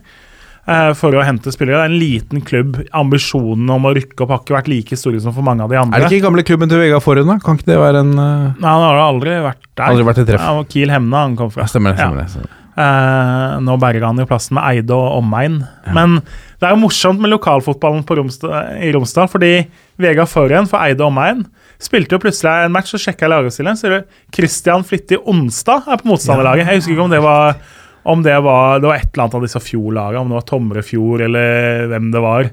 Eh, 0.69 0.93
for 0.99 1.17
å 1.17 1.25
hente 1.27 1.53
spillere. 1.55 1.81
Det 1.81 1.85
er 1.85 1.93
en 1.93 2.01
liten 2.01 2.45
klubb. 2.47 2.81
Ambisjonene 3.03 3.77
om 3.77 3.91
å 3.91 3.95
rykke 3.97 4.25
opp 4.25 4.35
har 4.35 4.43
ikke 4.45 4.57
vært 4.59 4.73
like 4.73 4.99
store 4.99 5.21
som 5.25 5.35
for 5.37 5.47
mange 5.47 5.67
av 5.67 5.73
de 5.73 5.81
andre. 5.81 6.01
Er 6.01 6.07
det 6.07 6.19
ikke 6.19 6.29
gamle 6.29 6.47
klubben 6.47 6.73
til 6.73 6.83
Vegard 6.83 7.05
Forhund, 7.05 7.31
da? 7.33 7.39
Kan 7.43 7.61
ikke 7.61 7.71
det 7.73 7.79
være 7.83 8.03
en 8.07 8.17
uh... 8.17 8.51
Nei, 8.57 8.67
Han 8.67 8.89
har 8.89 9.05
aldri 9.09 9.37
vært 9.49 9.63
der. 9.71 9.87
Aldri 9.91 10.09
vært 10.11 10.25
i 10.25 10.27
treff. 10.33 10.49
Ja, 10.49 10.67
Kiel 10.75 10.95
Hemne 10.95 11.29
han 11.29 11.39
kom 11.39 11.53
fra. 11.55 11.67
Ja, 11.67 11.73
stemmer 11.73 11.95
det. 11.95 12.03
Stemmer 12.03 12.25
det. 12.25 12.33
Stemmer. 12.35 12.59
Eh, 12.73 13.55
nå 13.61 13.75
berger 13.77 14.07
han 14.07 14.21
jo 14.23 14.25
plassen 14.29 14.57
med 14.57 14.65
Eide 14.65 14.97
og 14.97 15.19
omegn. 15.19 15.59
Men 15.93 16.21
det 16.23 16.69
er 16.69 16.73
jo 16.73 16.81
morsomt 16.87 17.21
med 17.21 17.33
lokalfotballen 17.35 18.05
på 18.09 18.17
Romsdal, 18.17 18.79
i 18.81 18.93
Romsdal, 18.95 19.29
fordi 19.29 19.67
Vegard 20.01 20.31
Forhen 20.33 20.69
for 20.71 20.81
Eide 20.81 21.05
og 21.05 21.11
omegn 21.13 21.45
spilte 21.83 22.17
jo 22.17 22.23
plutselig 22.23 22.69
en 22.69 22.73
match, 22.73 22.95
og 22.95 23.03
sjekka 23.03 23.29
lagoppstillingen, 23.29 23.79
så 23.79 24.03
Christian 24.33 24.87
Flittig 24.87 25.19
Onsdag 25.29 25.89
er 25.91 26.01
på 26.01 26.13
motstanderlaget. 26.13 26.69
Jeg 26.71 26.81
husker 26.81 26.95
ikke 26.95 27.07
om 27.09 27.13
det 27.13 27.23
var 27.25 27.59
om 28.05 28.23
det 28.25 28.35
var, 28.43 28.81
det 28.83 28.89
var 28.91 28.97
et 28.99 29.11
eller 29.13 29.25
annet 29.27 29.37
av 29.39 29.45
disse 29.47 29.61
Fjordlagene, 29.63 30.23
om 30.25 30.33
det 30.33 30.39
var 30.41 30.49
Tomrefjord 30.49 31.23
eller 31.29 31.87
hvem 31.93 32.09
det 32.15 32.23
var. 32.25 32.49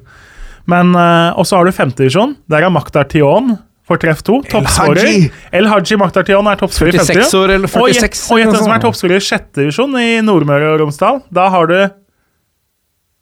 Men, 0.70 0.94
eh, 0.96 1.32
Og 1.40 1.48
så 1.50 1.58
har 1.58 1.66
du 1.66 1.72
femtedivisjon. 1.74 2.36
Der 2.50 2.62
er 2.68 2.70
Maktar 2.70 3.08
Tion 3.10 3.56
for 3.90 3.98
treff 3.98 4.22
to. 4.22 4.42
Toppskårer. 4.46 5.32
El 5.52 5.66
Haji 5.66 5.98
Maktar 5.98 6.28
Tion 6.28 6.46
er 6.52 6.60
toppskårer 6.60 6.94
i 6.94 7.00
46 7.02 7.34
år 7.40 7.56
eller 7.56 7.72
Og 7.82 7.90
gjett 7.90 8.06
46? 8.06 8.32
og 8.32 8.38
gjett 8.38 8.52
hvem 8.54 8.60
som 8.62 8.70
noe 8.70 8.78
er 8.78 8.84
toppskårer 8.86 9.18
i 9.18 9.26
sjette 9.26 9.64
divisjon 9.64 9.98
i 9.98 10.10
Nordmøre 10.22 10.76
og 10.76 10.84
Romsdal. 10.84 11.24
Da 11.34 11.48
har 11.50 11.66
du 11.72 11.80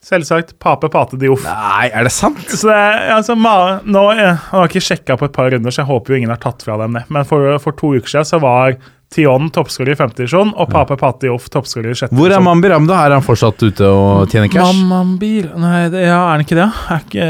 selvsagt 0.07 0.53
Pape 0.59 0.89
Pate 0.91 1.17
Dioff. 1.19 1.43
Nei, 1.47 1.87
er 1.91 2.05
det 2.07 2.11
sant? 2.15 2.43
Så 2.51 2.69
det, 2.69 2.83
altså, 3.15 3.35
ma, 3.39 3.79
nå, 3.83 4.03
jeg 4.15 4.35
har 4.51 4.69
ikke 4.69 4.83
sjekka 4.83 5.17
på 5.19 5.27
et 5.27 5.35
par 5.35 5.49
runder, 5.51 5.73
så 5.73 5.81
jeg 5.83 5.89
håper 5.89 6.13
jo 6.13 6.19
ingen 6.21 6.31
har 6.31 6.39
tatt 6.43 6.63
fra 6.63 6.77
dem 6.79 6.95
det. 6.99 7.03
Men 7.11 7.27
for, 7.27 7.57
for 7.63 7.75
to 7.79 7.95
uker 7.97 8.13
siden 8.13 8.29
så 8.29 8.39
var 8.43 8.77
Tion 9.13 9.47
toppskårer 9.55 9.93
i 9.93 9.95
femte 9.95 10.19
divisjon 10.19 10.49
og 10.51 10.67
Pape 10.67 10.97
Pate 10.99 11.23
Dioff 11.23 11.45
toppskårer 11.53 11.93
i 11.93 11.95
sjette 11.95 12.15
Hvor 12.17 12.33
er. 12.33 12.41
Mambi 12.43 12.67
Ramda? 12.73 12.97
Er 13.07 13.15
han 13.15 13.23
fortsatt 13.23 13.63
ute 13.63 13.87
og 13.87 14.27
tjener 14.31 14.51
cash? 14.51 14.81
Mambi 14.89 15.29
Nei, 15.47 15.85
det, 15.93 16.01
ja, 16.09 16.17
er 16.19 16.33
han 16.33 16.43
ikke 16.43 16.57
det? 16.59 16.67
Er 16.91 17.05
ikke, 17.05 17.27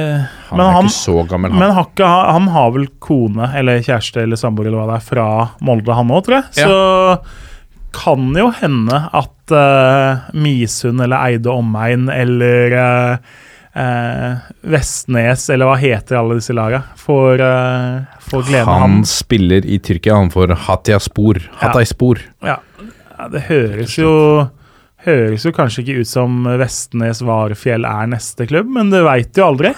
Han 0.49 0.57
men 0.57 0.65
er 0.65 0.73
han, 0.79 0.89
ikke 0.89 0.97
så 0.97 1.17
gammel, 1.29 1.53
han. 1.53 1.61
men 1.61 1.75
har 1.77 1.85
ikke, 1.91 2.09
han 2.31 2.47
har 2.55 2.71
vel 2.79 2.87
kone 3.03 3.51
eller 3.59 3.83
kjæreste 3.85 4.23
eller 4.25 4.41
samboer 4.41 4.71
eller 4.71 4.81
hva 4.81 4.87
det 4.89 4.97
er 4.97 5.05
fra 5.11 5.27
Molde, 5.69 5.93
han 5.99 6.13
òg, 6.17 6.25
tror 6.25 6.39
jeg. 6.39 6.65
Så 6.65 6.79
kan 7.97 8.33
jo 8.37 8.49
hende 8.57 8.97
at 9.15 9.53
uh, 9.53 10.25
Misund 10.37 11.01
eller 11.05 11.29
Eide 11.29 11.53
omegn 11.53 12.09
eller 12.13 12.75
eh, 12.77 13.37
eh, 13.77 14.45
Vestnes 14.73 15.47
eller 15.53 15.69
hva 15.69 15.77
heter 15.79 16.19
alle 16.19 16.39
disse 16.39 16.55
laga, 16.55 16.83
får, 16.99 17.43
eh, 17.45 18.19
får 18.29 18.45
gleden 18.49 18.71
av 18.73 18.83
han 18.83 18.99
spiller 19.07 19.65
i 19.65 19.79
Tyrkia, 19.83 20.17
han 20.17 20.31
får 20.33 20.55
Hatayspor. 20.67 21.41
Hatayspor. 21.61 22.21
Ja. 22.45 22.59
ja, 23.17 23.27
det 23.33 23.47
høres 23.51 23.97
jo 23.99 24.13
Høres 25.07 25.45
jo 25.45 25.53
kanskje 25.55 25.83
ikke 25.83 26.01
ut 26.01 26.09
som 26.09 26.41
Vestnes 26.59 27.21
Varfjell 27.23 27.85
er 27.87 28.09
neste 28.11 28.47
klubb, 28.49 28.67
men 28.75 28.89
det 28.91 29.03
veit 29.05 29.37
jo 29.39 29.45
aldri. 29.45 29.69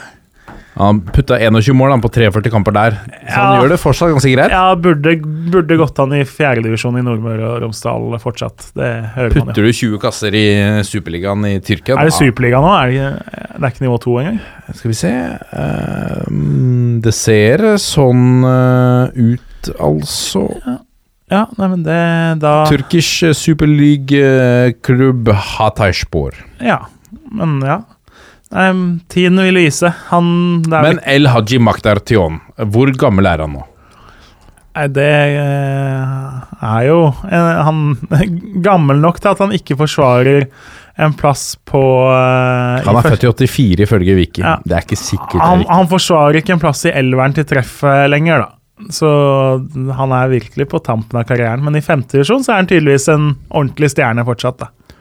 Han 0.77 1.01
putta 1.01 1.35
21 1.41 1.73
mål 1.75 1.91
han, 1.91 2.01
på 2.03 2.09
43 2.13 2.51
kamper 2.53 2.71
der, 2.75 2.91
så 3.27 3.33
han 3.35 3.55
Ja. 3.55 3.61
gjør 3.61 3.69
det 3.73 3.79
fortsatt 3.81 4.11
ganske 4.13 4.31
greit. 4.31 4.51
Ja, 4.53 4.75
burde, 4.75 5.15
burde 5.51 5.77
gått 5.77 5.99
an 5.99 6.13
i 6.13 6.21
fjerdedivisjon 6.23 6.97
i 6.99 7.01
Nordmøre 7.03 7.43
og 7.49 7.61
Romsdal 7.65 8.15
fortsatt. 8.21 8.69
Det 8.77 8.91
hører 9.15 9.35
man 9.35 9.47
jo. 9.49 9.49
Putter 9.49 9.63
du 9.67 9.71
20 9.73 9.99
kasser 9.99 10.37
i 10.39 10.45
Superligaen 10.87 11.43
i 11.49 11.59
Tyrkia 11.59 11.97
Er 11.99 12.05
det 12.07 12.13
Superliga 12.15 12.61
nå? 12.63 12.71
Er 12.79 12.93
det, 12.93 13.09
det 13.57 13.63
er 13.63 13.73
ikke 13.73 13.85
nivå 13.87 13.97
2 14.05 14.15
engang? 14.21 14.39
Skal 14.77 14.91
vi 14.93 14.97
se 15.01 15.11
eh, 15.11 16.29
Det 17.03 17.13
ser 17.17 17.65
sånn 17.81 18.45
eh, 18.45 19.33
ut, 19.35 19.71
altså. 19.79 20.45
Ja, 21.29 21.43
nei, 21.59 21.67
men 21.75 21.83
det 21.85 21.99
da 22.41 22.53
Turkish 22.69 23.25
superleague-klubb 23.37 25.29
Hatayspor. 25.33 26.33
Ja, 26.63 26.85
men 27.31 27.59
ja. 27.61 27.81
Nei, 28.49 28.69
tiden 29.13 29.41
vil 29.45 29.59
vise. 29.61 29.91
Han 30.09 30.29
Men 30.65 31.01
El 31.05 31.29
Haji 31.29 31.59
Maktar 31.61 32.01
Tion, 32.01 32.39
hvor 32.73 32.89
gammel 32.97 33.29
er 33.29 33.43
han 33.45 33.53
nå? 33.59 33.65
Nei, 34.77 34.85
det 34.95 35.07
eh, 35.09 36.33
er 36.63 36.83
jo 36.85 36.99
eh, 37.09 37.61
Han 37.65 37.79
gammel 38.67 39.01
nok 39.01 39.17
til 39.19 39.31
at 39.33 39.41
han 39.43 39.55
ikke 39.55 39.77
forsvarer 39.79 40.45
en 40.99 41.15
plass 41.15 41.53
på 41.67 41.79
uh, 41.79 42.83
Han 42.83 42.97
er 42.99 43.07
født 43.07 43.45
i 43.45 43.47
84 43.47 43.85
ifølge 43.85 44.15
Viki. 44.17 44.43
Ja. 44.43 44.57
Det 44.65 44.75
er 44.75 44.83
ikke 44.83 44.99
sikkert 44.99 45.37
er 45.39 45.45
han, 45.45 45.61
han 45.69 45.87
forsvarer 45.87 46.41
ikke 46.41 46.57
en 46.57 46.61
plass 46.63 46.83
i 46.89 46.91
elveren 46.91 47.37
til 47.37 47.47
treffet 47.47 48.09
lenger, 48.11 48.43
da. 48.43 48.89
Så 48.91 49.09
han 49.95 50.15
er 50.15 50.31
virkelig 50.31 50.67
på 50.71 50.81
tampen 50.83 51.19
av 51.19 51.23
karrieren. 51.27 51.63
Men 51.63 51.79
i 51.79 51.83
femte 51.83 52.17
divisjon 52.17 52.43
så 52.43 52.53
er 52.53 52.61
han 52.61 52.69
tydeligvis 52.71 53.07
en 53.15 53.29
ordentlig 53.47 53.93
stjerne 53.95 54.27
fortsatt, 54.27 54.59
da. 54.59 54.97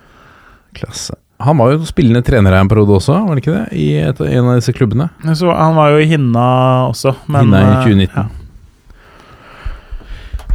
Klasse. 0.78 1.18
Han 1.46 1.58
var 1.60 1.70
jo 1.70 1.86
spillende 1.86 2.22
trener 2.26 2.50
her 2.56 2.64
en 2.64 2.70
periode 2.70 2.96
også, 2.98 3.14
var 3.28 3.36
det 3.38 3.44
ikke 3.44 3.54
det? 3.54 3.66
I 3.78 3.86
et, 4.08 4.20
en 4.26 4.48
av 4.50 4.56
disse 4.58 4.74
klubbene. 4.74 5.06
Så 5.38 5.52
han 5.54 5.76
var 5.78 5.92
jo 5.94 6.00
i 6.02 6.08
Hinna 6.10 6.48
også, 6.88 7.14
men 7.30 7.46
Hinna 7.46 7.60
i 7.62 7.68
eh, 7.68 7.86
2019. 7.86 8.10
ja. 8.16 8.26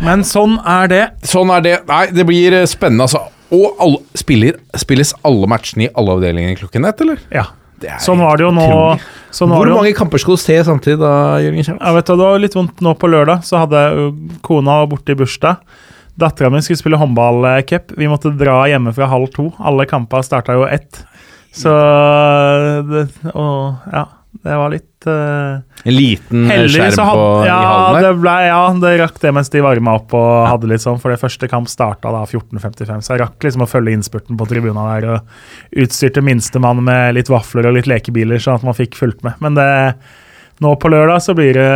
Men 0.04 0.26
sånn 0.28 0.58
er 0.68 0.90
det. 0.92 1.04
Sånn 1.30 1.52
er 1.56 1.64
det. 1.64 1.76
Nei, 1.88 2.04
det 2.12 2.26
blir 2.28 2.58
eh, 2.58 2.68
spennende, 2.68 3.06
altså. 3.08 3.22
Og 3.54 3.78
alle, 3.84 4.02
spiller, 4.18 4.58
spilles 4.82 5.14
alle 5.24 5.48
matchene 5.48 5.86
i 5.86 5.92
alle 5.96 6.18
avdelingene 6.18 6.58
klokken 6.60 6.90
ett, 6.90 7.04
eller? 7.06 7.22
Ja. 7.32 7.46
Sånn 8.04 8.22
var 8.24 8.40
det 8.40 8.46
jo 8.46 8.52
nå. 8.56 8.68
Sånn 9.34 9.52
Hvor 9.52 9.68
mange 9.74 9.92
jo. 9.92 9.98
kamper 9.98 10.22
skal 10.22 10.38
du 10.38 10.42
se 10.42 10.56
samtidig 10.64 11.00
da, 11.02 11.14
Jørgen 11.44 11.66
Kjell? 11.68 11.80
Jeg 11.80 11.98
vet 11.98 12.12
Det 12.12 12.20
var 12.20 12.44
litt 12.44 12.56
vondt 12.56 12.84
nå 12.86 12.94
på 13.00 13.10
lørdag. 13.12 13.44
Så 13.48 13.60
hadde 13.60 13.82
kona 14.46 14.82
borte 14.90 15.16
i 15.16 15.20
bursdag. 15.20 15.60
Dattera 16.20 16.52
mi 16.54 16.62
skulle 16.62 16.78
spille 16.78 17.00
håndballcup. 17.02 17.96
Vi 17.98 18.10
måtte 18.12 18.34
dra 18.38 18.64
hjemme 18.70 18.94
fra 18.94 19.10
halv 19.10 19.32
to. 19.34 19.50
Alle 19.58 19.88
kamper 19.90 20.26
starta 20.26 20.58
jo 20.58 20.68
ett. 20.68 21.02
Så 21.54 21.72
det, 22.90 23.08
Og 23.34 23.90
ja, 23.94 24.04
det 24.42 24.56
var 24.58 24.72
litt 24.74 25.06
uh, 25.06 25.62
En 25.86 25.94
liten 25.94 26.48
eh, 26.50 26.64
skjerm 26.66 26.96
på, 26.98 27.04
hadde 27.06 27.46
i 27.46 27.50
ja, 27.52 27.58
hallen 27.60 28.00
det 28.00 28.08
der? 28.08 28.18
ble, 28.24 28.34
ja, 28.48 28.62
det 28.82 28.94
rakk 29.04 29.20
det 29.22 29.34
mens 29.38 29.54
de 29.54 29.62
varma 29.62 29.94
opp 30.00 30.16
og 30.18 30.32
hadde 30.50 30.72
litt 30.72 30.84
sånn, 30.84 30.98
for 31.02 31.14
det 31.14 31.22
første 31.22 31.50
kamp 31.52 31.70
starta 31.70 32.10
da 32.16 32.24
14.55, 32.26 33.06
så 33.06 33.14
jeg 33.14 33.22
rakk 33.22 33.46
liksom 33.46 33.66
å 33.66 33.70
følge 33.70 33.94
innspurten 33.94 34.40
på 34.40 34.48
tribuna 34.50 34.88
der 34.96 35.10
og 35.14 35.84
utstyrte 35.86 36.24
minstemann 36.26 36.82
med 36.86 37.20
litt 37.20 37.30
vafler 37.30 37.70
og 37.70 37.78
litt 37.78 37.90
lekebiler, 37.92 38.42
sånn 38.42 38.58
at 38.58 38.66
man 38.66 38.78
fikk 38.78 38.98
fulgt 38.98 39.22
med. 39.28 39.38
Men 39.44 39.60
det, 39.60 39.70
nå 40.66 40.74
på 40.82 40.90
lørdag 40.90 41.22
så 41.28 41.38
blir 41.38 41.60
det 41.60 41.70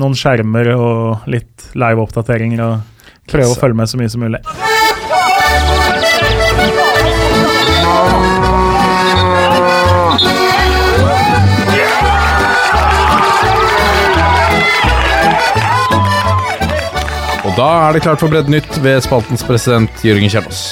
noen 0.00 0.18
skjermer 0.18 0.74
og 0.74 1.30
litt 1.30 1.70
live-oppdateringer 1.78 2.66
og 2.66 3.01
prøve 3.30 3.52
å 3.54 3.58
følge 3.58 3.78
med 3.78 3.90
så 3.90 4.00
mye 4.00 4.12
som 4.12 4.24
mulig. 4.24 4.42
Og 17.42 17.56
da 17.58 17.70
er 17.84 17.96
det 17.96 18.04
klart 18.04 18.22
for 18.22 18.32
Bredd 18.32 18.48
Nytt 18.48 18.78
ved 18.84 19.02
spaltens 19.04 19.42
president 19.44 20.04
Jørgen 20.06 20.30
Kjellås. 20.32 20.62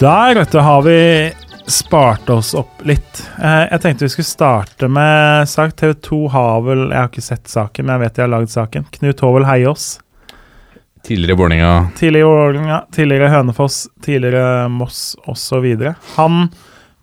Der, 0.00 0.36
vet 0.38 0.52
du, 0.54 0.60
har 0.62 0.84
vi 0.86 1.00
spart 1.66 2.30
oss 2.30 2.54
opp 2.56 2.84
litt. 2.86 3.22
Eh, 3.42 3.66
jeg 3.72 3.82
tenkte 3.82 4.06
vi 4.06 4.12
skulle 4.14 4.28
starte 4.28 4.88
med 4.88 5.48
sak. 5.50 5.74
TV 5.76 5.92
2 6.08 6.20
har 6.32 6.62
vel 6.64 6.84
Jeg 6.86 7.00
har 7.00 7.10
ikke 7.10 7.24
sett 7.26 7.50
saken, 7.50 7.86
men 7.86 7.96
jeg 7.96 8.04
vet 8.04 8.16
de 8.16 8.24
har 8.24 8.32
lagd 8.32 8.52
saken. 8.54 8.86
Knut 8.98 9.24
Håvel 9.26 9.48
Heiås. 9.48 9.88
Tidligere 11.06 11.36
Vålerenga. 11.38 11.88
Tidligere 11.96 12.26
Vålerenga, 12.26 12.80
tidligere 12.92 13.28
Hønefoss, 13.30 13.88
tidligere 14.02 14.68
Moss 14.68 15.12
osv. 15.30 15.66
Han 16.16 16.48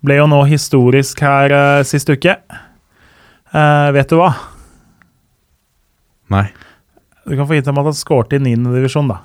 ble 0.04 0.18
jo 0.18 0.26
nå 0.28 0.42
historisk 0.50 1.22
her 1.24 1.54
uh, 1.54 1.84
sist 1.88 2.12
uke. 2.12 2.34
Uh, 3.54 3.88
vet 3.96 4.12
du 4.12 4.18
hva? 4.20 4.28
Nei. 6.34 6.44
Du 7.24 7.32
kan 7.32 7.48
få 7.48 7.56
gitt 7.56 7.70
ham 7.70 7.80
at 7.80 7.88
han 7.88 7.96
skårte 7.96 8.36
i 8.36 8.42
9. 8.44 8.74
divisjon 8.74 9.08
da, 9.08 9.22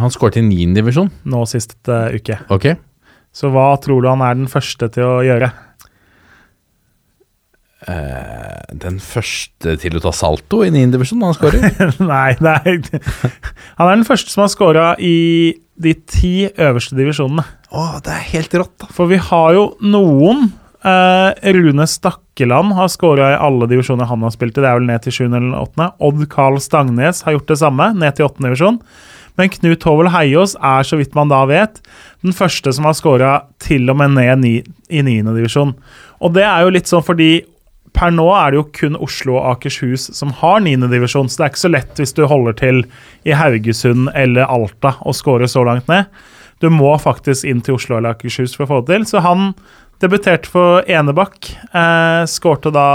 Han 0.00 0.10
skåret 0.10 0.40
i 0.40 0.46
9. 0.46 0.72
divisjon. 0.78 1.12
nå 1.28 1.44
sist 1.44 1.76
uh, 1.92 2.08
uke. 2.08 2.40
Ok. 2.48 2.70
Så 3.34 3.52
hva 3.52 3.68
tror 3.84 4.00
du 4.00 4.08
han 4.08 4.24
er 4.24 4.38
den 4.38 4.48
første 4.48 4.88
til 4.96 5.04
å 5.04 5.20
gjøre? 5.26 5.52
Den 7.84 8.96
første 9.02 9.74
til 9.80 9.98
å 9.98 10.02
ta 10.04 10.12
salto 10.16 10.62
i 10.64 10.70
9. 10.72 10.86
divisjon, 10.94 11.22
han 11.26 11.36
skårer. 11.36 11.66
nei, 12.12 12.32
nei. 12.40 12.78
Han 13.76 13.90
er 13.90 13.98
den 13.98 14.06
første 14.08 14.32
som 14.32 14.46
har 14.46 14.52
skåra 14.52 14.86
i 14.96 15.16
de 15.74 15.94
ti 16.08 16.34
øverste 16.48 16.96
divisjonene. 16.96 17.44
Å, 17.74 17.86
det 18.04 18.12
er 18.14 18.28
helt 18.32 18.60
rått, 18.60 18.76
da. 18.80 18.90
For 18.94 19.10
vi 19.10 19.18
har 19.20 19.56
jo 19.56 19.64
noen. 19.84 20.52
Eh, 20.84 21.52
Rune 21.56 21.86
Stakkeland 21.88 22.74
har 22.76 22.90
skåra 22.92 23.30
i 23.32 23.40
alle 23.40 23.68
divisjoner 23.70 24.08
han 24.10 24.24
har 24.26 24.34
spilt 24.34 24.58
i. 24.58 24.60
Det 24.60 24.68
er 24.68 24.78
vel 24.78 24.88
ned 24.90 25.04
til 25.06 25.16
7. 25.16 25.22
eller 25.30 25.56
8. 25.62 25.90
Odd 26.04 26.26
Karl 26.32 26.60
Stangnes 26.60 27.24
har 27.24 27.38
gjort 27.38 27.50
det 27.50 27.60
samme, 27.62 27.88
ned 27.96 28.18
til 28.18 28.28
8. 28.28 28.44
divisjon. 28.44 28.80
Men 29.34 29.50
Knut 29.50 29.82
Hovel 29.88 30.12
Heiaas 30.14 30.54
er, 30.60 30.84
så 30.86 30.98
vidt 31.00 31.16
man 31.16 31.32
da 31.32 31.40
vet, 31.50 31.80
den 32.22 32.36
første 32.36 32.70
som 32.76 32.86
har 32.86 32.94
skåra 32.94 33.32
til 33.62 33.88
og 33.90 33.98
med 33.98 34.14
ned 34.14 34.44
ni, 34.44 34.54
i 34.92 35.02
9. 35.02 35.24
divisjon. 35.34 35.74
Og 36.22 36.36
det 36.36 36.44
er 36.46 36.62
jo 36.62 36.74
litt 36.76 36.90
sånn 36.90 37.02
fordi 37.04 37.32
per 37.94 38.10
nå 38.14 38.26
er 38.34 38.52
det 38.52 38.58
jo 38.58 38.66
kun 38.74 38.96
Oslo 39.02 39.36
og 39.38 39.52
Akershus 39.52 40.08
som 40.16 40.32
har 40.40 40.62
9. 40.64 40.88
divisjon, 40.90 41.30
så 41.30 41.40
det 41.40 41.46
er 41.46 41.52
ikke 41.52 41.62
så 41.64 41.72
lett 41.72 42.00
hvis 42.02 42.16
du 42.16 42.24
holder 42.30 42.56
til 42.58 42.82
i 43.24 43.36
Haugesund 43.38 44.10
eller 44.18 44.50
Alta 44.50 44.96
og 45.06 45.14
scorer 45.16 45.50
så 45.50 45.62
langt 45.66 45.86
ned. 45.90 46.10
Du 46.62 46.70
må 46.72 46.94
faktisk 47.02 47.46
inn 47.46 47.62
til 47.64 47.78
Oslo 47.78 47.98
eller 47.98 48.14
Akershus 48.14 48.54
for 48.56 48.66
å 48.66 48.70
få 48.70 48.82
det 48.82 48.94
til. 48.94 49.06
Så 49.14 49.22
han 49.24 49.52
debuterte 50.02 50.50
for 50.50 50.82
Enebakk. 50.90 51.50
Eh, 51.70 52.24
Skårte 52.30 52.72
da 52.74 52.86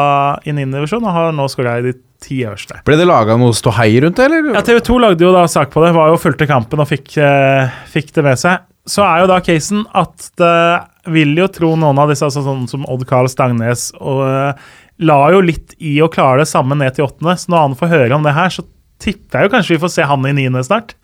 i 0.44 0.54
9. 0.56 0.68
divisjon 0.76 1.06
og 1.06 1.16
har 1.16 1.34
nå 1.36 1.48
skåra 1.52 1.80
i 1.80 1.86
de 1.90 1.96
ti 2.20 2.42
øverste. 2.44 2.82
Ble 2.88 2.98
det 3.00 3.08
laga 3.08 3.38
noe 3.40 3.56
ståhei 3.56 3.94
rundt 4.04 4.20
det, 4.20 4.28
eller? 4.28 4.52
Ja, 4.58 4.64
TV 4.66 4.82
2 4.90 4.98
lagde 5.00 5.24
jo 5.24 5.32
da 5.36 5.46
sak 5.52 5.72
på 5.72 5.84
det, 5.86 5.94
var 5.96 6.12
jo 6.12 6.20
fulgte 6.20 6.50
kampen 6.50 6.84
og 6.84 6.90
fikk, 6.90 7.16
eh, 7.24 7.72
fikk 7.94 8.12
det 8.18 8.26
med 8.26 8.42
seg. 8.42 8.66
Så 8.90 9.06
er 9.06 9.24
jo 9.24 9.30
da 9.30 9.40
casen 9.46 9.86
at 9.96 10.32
det 10.40 11.14
vil 11.14 11.38
jo 11.38 11.48
tro 11.54 11.76
noen 11.80 12.00
av 12.02 12.12
disse, 12.12 12.26
altså 12.26 12.44
sånn 12.44 12.68
som 12.70 12.86
Odd 12.90 13.06
Karl 13.10 13.30
Stangnes, 13.32 13.90
og 14.02 14.24
eh, 14.28 14.70
la 15.00 15.20
jo 15.34 15.42
litt 15.44 15.76
i 15.80 15.96
å 16.04 16.10
klare 16.12 16.44
det 16.44 16.52
samme 16.52 16.78
ned 16.80 16.96
til 16.96 17.08
åttende. 17.08 17.38
Så 17.40 17.52
når 17.52 17.66
han 17.66 17.80
får 17.80 17.94
høre 17.94 18.18
om 18.18 18.26
det 18.26 18.36
her, 18.36 18.52
så 18.54 18.66
tipper 19.00 19.40
jeg 19.40 19.48
jo 19.48 19.54
kanskje 19.56 19.76
vi 19.76 19.84
får 19.86 19.94
se 19.96 20.08
han 20.08 20.28
i 20.28 20.36
niende 20.36 20.64
snart. 20.66 20.96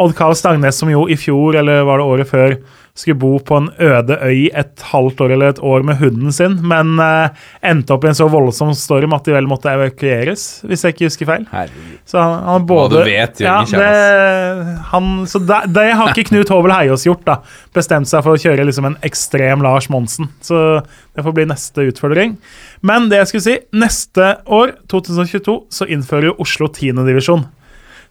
Odd 0.00 0.14
Karl 0.18 0.34
Stangnes, 0.38 0.78
som 0.78 0.90
jo 0.90 1.04
i 1.10 1.16
fjor, 1.18 1.58
eller 1.58 1.84
var 1.86 2.00
det 2.00 2.06
året 2.10 2.30
før, 2.30 2.56
skulle 2.94 3.18
bo 3.18 3.40
på 3.42 3.56
en 3.58 3.64
øde 3.82 4.14
øy 4.22 4.44
et 4.54 4.82
halvt 4.92 5.24
år 5.24 5.32
eller 5.34 5.48
et 5.50 5.60
år 5.66 5.82
med 5.82 5.96
hunden 5.98 6.30
sin, 6.32 6.52
men 6.62 6.92
eh, 7.02 7.40
endte 7.66 7.90
opp 7.90 8.04
i 8.06 8.12
en 8.12 8.14
så 8.14 8.28
voldsom 8.30 8.70
storm 8.78 9.16
at 9.16 9.26
de 9.26 9.34
vel 9.34 9.48
måtte 9.50 9.72
evakueres, 9.72 10.44
hvis 10.62 10.84
jeg 10.86 10.94
ikke 10.94 11.08
husker 11.08 11.28
feil. 11.32 11.48
Herregud. 11.50 11.96
Så 12.06 12.22
han, 12.22 12.36
han 12.46 12.68
både, 12.70 13.00
Hva 13.00 13.02
du 13.02 13.10
vet, 13.10 13.42
gjør 13.42 13.50
ja, 13.50 13.80
det, 13.82 14.76
han, 14.92 15.08
Så 15.26 15.42
det, 15.42 15.58
det 15.74 15.88
har 15.98 16.12
ikke 16.12 16.28
Knut 16.30 16.54
Håvel 16.54 16.76
Heiaas 16.76 17.08
gjort, 17.08 17.26
da. 17.26 17.40
Bestemt 17.74 18.10
seg 18.12 18.22
for 18.22 18.38
å 18.38 18.42
kjøre 18.44 18.68
liksom 18.70 18.86
en 18.92 18.96
ekstrem 19.02 19.66
Lars 19.66 19.90
Monsen. 19.90 20.30
Så 20.44 20.62
det 20.86 21.26
får 21.26 21.34
bli 21.34 21.48
neste 21.50 21.88
utfordring. 21.90 22.38
Men 22.86 23.10
det 23.10 23.24
jeg 23.24 23.32
skulle 23.32 23.48
si, 23.48 23.58
neste 23.74 24.36
år, 24.46 24.76
2022, 24.92 25.58
så 25.74 25.90
innfører 25.90 26.30
jo 26.30 26.38
Oslo 26.46 26.70
10. 26.70 27.02
divisjon. 27.10 27.42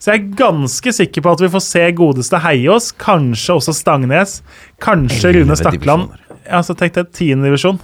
Så 0.03 0.11
jeg 0.11 0.19
er 0.19 0.31
ganske 0.35 0.91
sikker 0.91 1.23
på 1.23 1.31
at 1.31 1.41
vi 1.45 1.47
får 1.53 1.61
se 1.63 1.84
godeste 1.95 2.39
Heiås, 2.43 2.89
kanskje 2.99 3.53
også 3.55 3.71
Stangnes, 3.77 4.41
kanskje 4.84 5.31
Rune 5.38 5.55
Stakland. 5.55 6.09
Ja, 6.43 6.59
så 6.59 6.75
tenk 6.75 6.97
det, 6.97 7.05
10. 7.15 7.39
divisjon. 7.45 7.80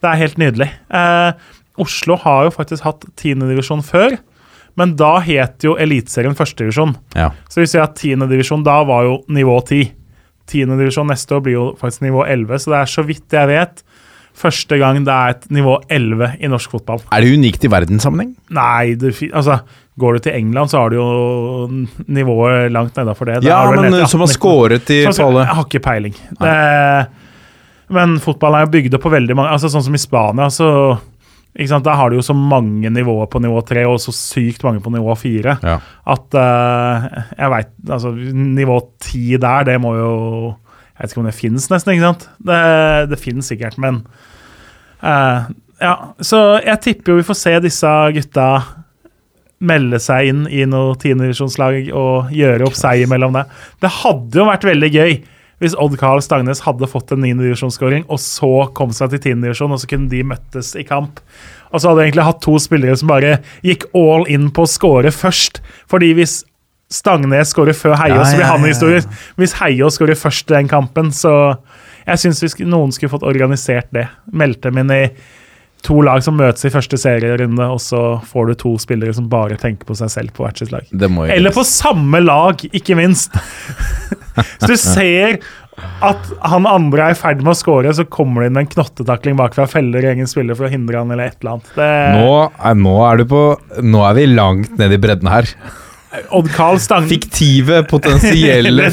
Det 0.00 0.08
er 0.08 0.20
helt 0.22 0.38
nydelig. 0.40 0.70
Eh, 0.88 1.50
Oslo 1.84 2.16
har 2.22 2.46
jo 2.46 2.54
faktisk 2.54 2.86
hatt 2.86 3.04
10. 3.20 3.44
divisjon 3.50 3.84
før, 3.84 4.16
men 4.80 4.94
da 4.96 5.18
het 5.20 5.60
jo 5.66 5.76
Eliteserien 5.76 6.38
førstedivisjon. 6.38 6.96
Ja. 7.20 7.28
Så 7.52 7.60
vi 7.60 7.68
ser 7.68 7.84
at 7.84 8.00
10. 8.00 8.24
divisjon 8.32 8.64
da 8.64 8.78
var 8.88 9.04
jo 9.10 9.18
nivå 9.28 9.58
10. 9.60 9.92
10. 10.48 10.72
divisjon 10.80 11.12
neste 11.12 11.36
år 11.36 11.44
blir 11.44 11.58
jo 11.58 11.66
faktisk 11.76 12.06
nivå 12.08 12.24
11, 12.32 12.64
så 12.64 12.72
det 12.72 12.80
er 12.80 12.94
så 12.96 13.04
vidt 13.12 13.36
jeg 13.36 13.52
vet 13.52 13.84
første 14.42 14.78
gang 14.80 15.00
det 15.06 15.14
er 15.14 15.36
et 15.36 15.46
nivå 15.54 15.78
11 15.88 16.36
i 16.42 16.50
norsk 16.50 16.74
fotball. 16.76 17.00
Er 17.14 17.24
det 17.24 17.32
unikt 17.38 17.64
i 17.64 17.70
verdenssammenheng? 17.72 18.34
Nei, 18.54 18.94
det, 18.98 19.14
altså 19.32 19.60
Går 20.00 20.16
du 20.16 20.22
til 20.24 20.32
England, 20.38 20.70
så 20.72 20.78
har 20.80 20.88
du 20.88 20.96
jo 20.96 21.06
nivået 22.08 22.70
langt 22.72 22.96
nedafor 22.96 23.28
det. 23.28 23.42
Da 23.42 23.48
Ja, 23.50 23.58
men 23.68 23.90
ned 23.92 23.98
til 24.00 24.08
som 24.14 24.22
har 24.24 24.30
skåret 24.32 24.88
i 24.88 25.02
fallet. 25.04 25.42
Jeg 25.44 25.56
har 25.58 25.66
ikke 25.66 25.82
peiling. 25.84 26.14
Det, 26.40 26.54
men 27.92 28.14
fotballen 28.24 28.62
er 28.62 28.64
jo 28.64 28.72
bygd 28.72 28.96
opp 28.96 29.04
på 29.04 29.12
veldig 29.12 29.36
mange 29.36 29.52
altså 29.52 29.68
Sånn 29.72 29.84
som 29.84 29.96
i 29.96 30.00
Spania, 30.00 30.48
så 30.52 30.68
Der 31.52 31.94
har 31.98 32.08
du 32.08 32.16
jo 32.16 32.24
så 32.24 32.32
mange 32.32 32.88
nivåer 32.88 33.28
på 33.28 33.42
nivå 33.44 33.60
tre 33.68 33.84
og 33.84 34.00
så 34.00 34.14
sykt 34.16 34.64
mange 34.64 34.80
på 34.80 34.92
nivå 34.94 35.12
fire 35.20 35.58
Ja. 35.60 35.78
at 36.06 36.34
uh, 36.40 37.08
jeg 37.36 37.50
veit 37.52 37.72
Altså, 37.90 38.14
nivå 38.32 38.80
ti 38.98 39.36
der, 39.36 39.64
det 39.68 39.78
må 39.80 39.92
jo 39.98 40.56
Jeg 40.96 41.02
vet 41.04 41.12
ikke 41.12 41.20
om 41.20 41.26
det 41.28 41.34
fins, 41.36 41.68
nesten. 41.68 41.92
ikke 41.92 42.08
sant? 42.08 42.28
Det, 42.40 43.10
det 43.10 43.18
finnes 43.20 43.44
sikkert, 43.44 43.76
men 43.76 44.06
eh, 45.02 45.50
Ja, 45.82 45.96
så 46.22 46.60
jeg 46.62 46.78
tipper 46.84 47.12
jo 47.12 47.18
vi 47.18 47.26
får 47.26 47.38
se 47.40 47.56
disse 47.64 47.90
gutta 48.14 48.46
melde 49.62 49.98
seg 50.02 50.28
inn 50.30 50.42
i 50.50 50.64
noe 50.66 50.96
tiendevisjonslag 50.98 51.88
og 51.94 52.32
gjøre 52.34 52.66
opp 52.66 52.76
seier 52.78 53.10
mellom 53.10 53.34
det. 53.36 53.44
Det 53.82 53.90
hadde 54.02 54.40
jo 54.40 54.48
vært 54.48 54.66
veldig 54.66 54.90
gøy 54.94 55.14
hvis 55.62 55.76
Odd 55.78 55.94
Karl 56.00 56.18
Stangnes 56.24 56.64
hadde 56.64 56.88
fått 56.90 57.12
en 57.14 57.20
niendedivisjonsskåring, 57.22 58.08
og 58.10 58.18
så 58.18 58.64
kom 58.74 58.90
seg 58.90 59.12
til 59.12 59.20
tiendedivisjon, 59.28 59.70
og 59.70 59.78
så 59.78 59.86
kunne 59.92 60.10
de 60.10 60.24
møttes 60.26 60.72
i 60.74 60.82
kamp. 60.82 61.20
Og 61.70 61.78
så 61.78 61.92
hadde 61.92 62.02
jeg 62.02 62.10
egentlig 62.10 62.24
hatt 62.26 62.40
to 62.42 62.56
spillere 62.58 62.96
som 62.98 63.12
bare 63.12 63.36
gikk 63.62 63.86
all 63.94 64.26
in 64.26 64.48
på 64.50 64.66
å 64.66 64.70
score 64.70 65.12
først. 65.14 65.62
Fordi 65.90 66.10
hvis 66.18 66.40
Stangnes 66.92 67.54
skårer 67.54 67.78
før 67.78 67.94
Heiås, 67.96 68.18
Ja, 68.18 68.24
så 68.26 68.40
blir 68.40 68.50
han 68.50 68.58
ja, 68.60 68.66
ja. 68.66 68.72
historisk. 68.74 69.22
Hvis 69.40 69.54
Heiås 69.62 69.96
skårer 69.96 70.18
først 70.18 70.50
i 70.50 70.56
den 70.58 70.68
kampen, 70.68 71.14
så 71.14 71.32
Jeg 72.06 72.22
syns 72.22 72.58
noen 72.66 72.92
skulle 72.94 73.12
fått 73.12 73.26
organisert 73.26 73.90
det. 73.94 74.08
Meldt 74.32 74.62
dem 74.66 74.82
inn 74.82 74.92
i 74.94 75.04
to 75.82 75.98
lag 76.06 76.22
som 76.22 76.36
møtes 76.38 76.62
i 76.66 76.70
første 76.70 76.98
serierunde, 77.00 77.64
og 77.66 77.80
så 77.82 78.02
får 78.30 78.52
du 78.52 78.54
to 78.60 78.76
spillere 78.78 79.14
som 79.16 79.26
bare 79.30 79.58
tenker 79.58 79.88
på 79.88 79.96
seg 79.98 80.12
selv 80.14 80.34
på 80.36 80.44
hvert 80.46 80.62
sitt 80.62 80.70
lag. 80.74 80.86
Eller 81.34 81.54
på 81.54 81.64
samme 81.66 82.22
lag, 82.22 82.62
ikke 82.70 82.96
minst. 82.98 83.34
Så 84.62 84.70
du 84.70 84.78
ser 84.80 85.42
at 86.04 86.28
han 86.48 86.66
andre 86.68 87.08
er 87.08 87.14
i 87.14 87.18
ferd 87.18 87.42
med 87.42 87.52
å 87.52 87.56
score, 87.58 87.92
så 87.96 88.04
kommer 88.08 88.44
det 88.44 88.50
inn 88.50 88.60
en 88.62 88.68
knottetakling 88.70 89.36
bakfra, 89.36 89.66
feller 89.68 90.06
egen 90.12 90.28
spiller 90.30 90.56
for 90.56 90.68
å 90.68 90.72
hindre 90.72 91.00
han, 91.00 91.12
eller 91.12 91.32
et 91.32 91.38
eller 91.40 91.56
annet. 91.56 91.70
Det, 91.76 91.88
nå 92.16 92.34
er, 92.46 92.78
nå 92.80 92.94
er 93.08 93.20
du 93.20 93.24
på 93.32 93.42
Nå 93.84 94.04
er 94.08 94.16
vi 94.16 94.26
langt 94.30 94.76
ned 94.80 94.94
i 94.94 95.00
bredden 95.02 95.32
her. 95.32 95.48
Odd 96.28 96.50
Carl 96.52 96.78
Stang 96.80 97.06
Fiktive, 97.08 97.82
potensielle 97.88 98.90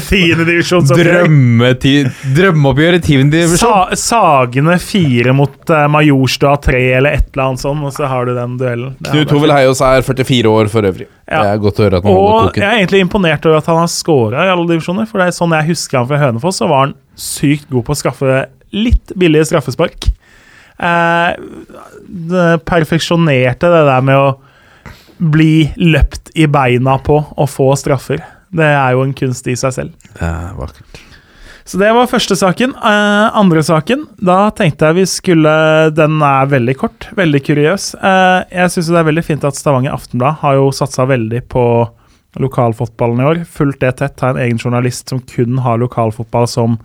Drømmeoppgjør 2.36 2.96
i 2.96 3.00
tiende 3.04 3.34
divisjon. 3.34 3.60
Sa, 3.60 3.98
Sagene 3.98 4.78
fire 4.80 5.34
mot 5.36 5.72
uh, 5.72 5.84
Majorstua 5.92 6.54
tre, 6.64 6.80
eller 6.96 7.18
et 7.18 7.28
eller 7.34 7.44
annet 7.50 7.64
sånt, 7.64 7.84
og 7.84 7.92
så 7.92 8.08
har 8.08 8.28
du 8.28 8.32
den 8.38 8.56
duellen. 8.60 8.94
Knut 9.10 9.34
Hovel 9.36 9.52
Heiås 9.52 9.82
er 9.84 10.06
44 10.06 10.54
år 10.54 10.72
for 10.72 10.88
øvrig. 10.88 11.10
Ja. 11.28 11.44
Det 11.44 11.50
er 11.52 11.62
godt 11.66 11.80
å 11.82 11.86
høre 11.86 12.00
at 12.00 12.08
man 12.08 12.16
holder 12.16 12.30
Og 12.32 12.48
koken. 12.48 12.64
jeg 12.64 12.70
er 12.70 12.80
egentlig 12.80 13.04
imponert 13.04 13.50
over 13.50 13.60
at 13.60 13.68
han 13.70 13.82
har 13.82 13.92
scora 13.92 14.46
i 14.48 14.54
alle 14.54 14.68
divisjoner. 14.72 15.08
For 15.10 15.20
det 15.20 15.28
er 15.28 15.36
sånn 15.36 15.56
jeg 15.58 15.70
husker 15.74 16.00
han 16.00 16.08
fra 16.10 16.22
Hønefoss, 16.24 16.62
så 16.62 16.70
var 16.72 16.86
han 16.86 16.96
sykt 17.20 17.68
god 17.70 17.86
på 17.86 17.94
å 17.94 18.00
skaffe 18.00 18.40
litt 18.74 19.12
billige 19.20 19.50
straffespark. 19.50 20.08
Eh, 20.80 21.32
det 22.08 22.48
perfeksjonerte 22.64 23.68
det 23.68 23.82
der 23.90 24.06
med 24.08 24.16
å 24.16 24.30
bli 25.20 25.70
løpt 25.76 26.32
i 26.34 26.48
beina 26.50 26.96
på 27.04 27.20
og 27.20 27.48
få 27.52 27.70
straffer. 27.78 28.24
Det 28.50 28.66
er 28.66 28.96
jo 28.96 29.04
en 29.04 29.14
kunst 29.14 29.46
i 29.46 29.54
seg 29.58 29.76
selv. 29.76 30.10
Det 30.16 30.26
er 30.26 30.52
vakkert. 30.58 31.00
Så 31.70 31.78
det 31.78 31.90
var 31.94 32.08
første 32.10 32.34
saken. 32.34 32.72
Eh, 32.74 33.36
andre 33.38 33.62
saken, 33.62 34.06
da 34.18 34.48
tenkte 34.56 34.88
jeg 34.88 34.96
vi 34.96 35.04
skulle 35.06 35.52
Den 35.94 36.16
er 36.24 36.48
veldig 36.50 36.74
kort, 36.80 37.06
veldig 37.14 37.40
kuriøs. 37.46 37.92
Eh, 37.94 38.38
jeg 38.56 38.72
syns 38.74 38.88
det 38.90 38.98
er 38.98 39.06
veldig 39.06 39.24
fint 39.26 39.46
at 39.46 39.58
Stavanger 39.58 39.94
Aftenblad 39.94 40.40
har 40.40 40.56
jo 40.58 40.72
satsa 40.74 41.06
veldig 41.06 41.44
på 41.52 41.64
lokalfotballen 42.42 43.22
i 43.22 43.28
år. 43.28 43.44
Fulgt 43.46 43.84
det 43.84 43.92
tett. 44.00 44.18
Har 44.18 44.34
en 44.34 44.42
egen 44.42 44.58
journalist 44.58 45.12
som 45.12 45.22
kun 45.22 45.60
har 45.62 45.78
lokalfotball 45.78 46.48
som 46.50 46.78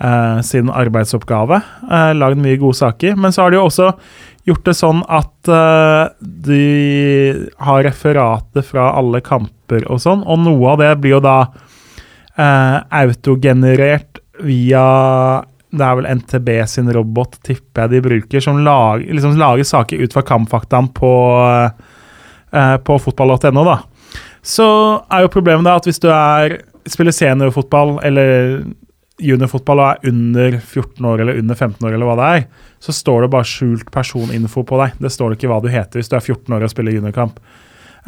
eh, 0.00 0.40
sin 0.46 0.70
arbeidsoppgave. 0.70 1.60
Eh, 1.86 2.10
Lagd 2.18 2.42
mye 2.42 2.58
gode 2.58 2.78
saker. 2.80 3.14
Men 3.14 3.34
så 3.34 3.44
har 3.44 3.54
de 3.54 3.60
jo 3.60 3.68
også 3.68 3.92
gjort 4.48 4.64
det 4.68 4.74
sånn 4.78 5.02
at 5.12 5.50
uh, 5.52 6.08
de 6.20 6.62
har 7.62 7.84
referater 7.86 8.64
fra 8.66 8.90
alle 8.98 9.20
kamper 9.24 9.84
og 9.92 10.00
sånn, 10.02 10.24
og 10.24 10.40
noe 10.46 10.72
av 10.72 10.82
det 10.82 10.94
blir 11.02 11.18
jo 11.18 11.22
da 11.24 11.38
uh, 11.52 12.76
autogenerert 13.02 14.22
via 14.44 14.86
det 15.68 15.84
er 15.84 15.98
vel 15.98 16.08
NTB 16.18 16.48
sin 16.70 16.88
robot, 16.94 17.36
tipper 17.44 17.84
jeg 17.84 17.92
de 17.92 18.02
bruker, 18.06 18.42
som 18.44 18.60
lager, 18.64 19.04
liksom 19.12 19.36
lager 19.40 19.66
saker 19.68 20.00
ut 20.00 20.16
fra 20.16 20.24
kampfaktaen 20.24 20.88
på, 20.96 21.12
eh, 22.56 22.76
på 22.80 22.98
fotball.no. 23.04 23.76
Så 24.40 24.68
er 25.12 25.26
jo 25.26 25.32
problemet 25.34 25.68
da 25.68 25.76
at 25.76 25.88
hvis 25.88 26.00
du 26.00 26.08
er, 26.08 26.60
spiller 26.88 27.12
seniorfotball 27.12 27.98
eller 28.06 28.62
juniorfotball 29.18 29.82
og 29.82 29.88
er 29.90 30.10
under 30.12 30.58
14 30.58 31.06
år 31.10 31.22
eller 31.22 31.40
under 31.40 31.58
15 31.58 31.86
år, 31.86 31.94
eller 31.94 32.08
hva 32.08 32.18
det 32.18 32.28
er, 32.36 32.44
så 32.82 32.94
står 32.94 33.24
det 33.24 33.32
bare 33.34 33.48
skjult 33.48 33.90
personinfo 33.94 34.62
på 34.66 34.78
deg. 34.82 34.98
Det 35.02 35.10
står 35.12 35.34
ikke 35.34 35.50
hva 35.50 35.62
du 35.64 35.70
heter 35.72 36.00
hvis 36.00 36.10
du 36.10 36.18
er 36.18 36.24
14 36.24 36.54
år 36.54 36.66
og 36.66 36.72
spiller 36.72 36.94
juniorkamp. 36.94 37.40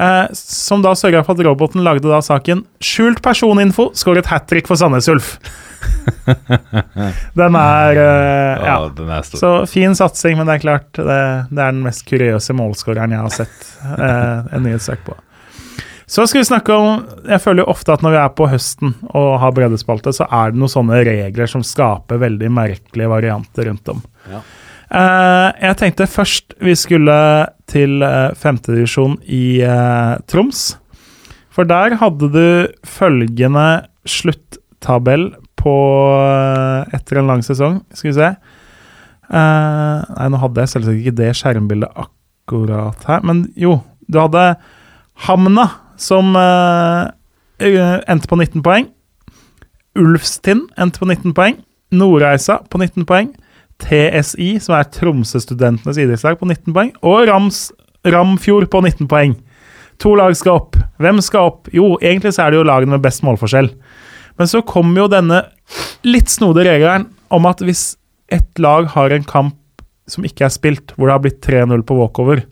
Eh, 0.01 0.27
som 0.33 0.85
da 0.85 0.95
sørga 0.97 1.23
for 1.27 1.37
at 1.37 1.45
roboten 1.45 1.83
lagde 1.85 2.09
da 2.09 2.23
saken 2.25 2.63
'Skjult 2.81 3.21
personinfo 3.25 3.91
skåret 3.99 4.31
hat 4.31 4.47
trick 4.49 4.71
for 4.71 4.79
Sandnes 4.81 5.11
Ulf'. 5.13 5.37
Den 7.41 7.57
er 7.57 7.97
eh, 7.97 8.65
ja. 8.65 8.77
den 8.97 9.09
er. 9.09 9.23
Så 9.25 9.67
fin 9.67 9.95
satsing, 9.97 10.37
men 10.39 10.47
det 10.47 10.59
er 10.59 10.65
klart 10.65 10.93
det, 10.93 11.21
det 11.51 11.63
er 11.63 11.73
den 11.73 11.83
mest 11.85 12.05
kuriøse 12.09 12.57
målskåreren 12.57 13.17
jeg 13.17 13.25
har 13.25 13.35
sett 13.35 13.67
eh, 13.97 14.55
en 14.57 14.65
nyhetssak 14.65 15.05
på. 15.09 15.17
Så 16.11 16.25
skal 16.27 16.43
vi 16.43 16.49
snakke 16.49 16.75
om 16.75 17.05
Jeg 17.29 17.39
føler 17.45 17.63
jo 17.63 17.71
ofte 17.71 17.95
at 17.95 18.03
når 18.03 18.15
vi 18.17 18.19
er 18.19 18.33
på 18.35 18.49
høsten 18.51 18.97
og 19.13 19.37
har 19.43 19.55
breddespalte, 19.55 20.13
så 20.17 20.27
er 20.27 20.51
det 20.51 20.59
noen 20.59 20.73
sånne 20.73 21.05
regler 21.07 21.51
som 21.51 21.63
skaper 21.67 22.19
veldig 22.23 22.51
merkelige 22.51 23.13
varianter 23.13 23.71
rundt 23.71 23.93
om. 23.95 24.03
Ja. 24.31 24.43
Uh, 24.91 25.49
jeg 25.55 25.77
tenkte 25.79 26.09
først 26.11 26.57
vi 26.59 26.75
skulle 26.75 27.15
til 27.71 28.03
uh, 28.03 28.35
femtedivisjon 28.35 29.21
i 29.23 29.61
uh, 29.63 30.19
Troms. 30.27 30.73
For 31.55 31.69
der 31.69 31.95
hadde 32.01 32.31
du 32.35 32.47
følgende 32.87 33.69
sluttabell 34.03 35.31
på 35.61 35.77
uh, 36.11 36.91
etter 36.91 37.21
en 37.21 37.31
lang 37.31 37.47
sesong. 37.47 37.85
Skal 37.95 38.11
vi 38.11 38.19
se. 38.19 38.33
Eh, 39.31 39.99
nei, 40.11 40.27
nå 40.33 40.41
hadde 40.43 40.65
jeg 40.65 40.73
selvsagt 40.73 41.01
ikke 41.01 41.19
det 41.21 41.31
skjermbildet 41.39 42.03
akkurat 42.03 43.07
her, 43.07 43.23
men 43.27 43.45
jo. 43.59 43.79
Du 44.11 44.19
hadde 44.19 44.57
Hamna, 45.27 45.69
som 46.01 46.33
eh, 46.37 48.01
endte 48.09 48.31
på 48.31 48.39
19 48.39 48.65
poeng. 48.65 48.89
Ulfstind 49.99 50.69
endte 50.81 51.03
på 51.03 51.09
19 51.09 51.35
poeng. 51.37 51.61
Nordreisa 51.93 52.61
på 52.71 52.81
19 52.81 53.07
poeng. 53.09 53.31
TSI, 53.81 54.59
som 54.61 54.77
er 54.77 54.89
Tromsø-studentenes 54.93 56.01
idrettslag, 56.01 56.39
på 56.41 56.49
19 56.49 56.75
poeng. 56.77 56.91
Og 57.07 57.25
Rams, 57.29 57.69
Ramfjord 58.07 58.69
på 58.73 58.83
19 58.85 59.09
poeng. 59.11 59.37
To 60.01 60.15
lag 60.17 60.37
skal 60.37 60.61
opp. 60.63 60.79
Hvem 61.01 61.21
skal 61.25 61.51
opp? 61.51 61.71
Jo, 61.77 61.95
egentlig 62.01 62.35
så 62.37 62.47
er 62.47 62.53
det 62.53 62.61
jo 62.61 62.69
lagene 62.69 62.97
med 62.97 63.05
best 63.05 63.25
målforskjell. 63.27 63.69
Men 64.41 64.49
så 64.49 64.63
kommer 64.65 65.03
jo 65.03 65.11
denne 65.13 65.43
litt 66.07 66.33
snodige 66.33 66.71
regelen 66.71 67.11
om 67.33 67.49
at 67.49 67.61
hvis 67.65 67.95
et 68.33 68.63
lag 68.63 68.89
har 68.95 69.13
en 69.13 69.27
kamp 69.27 69.57
som 70.11 70.25
ikke 70.27 70.47
er 70.47 70.55
spilt, 70.55 70.95
hvor 70.97 71.07
det 71.07 71.15
har 71.15 71.25
blitt 71.25 71.43
3-0 71.45 71.85
på 71.87 71.99
walkover, 71.99 72.43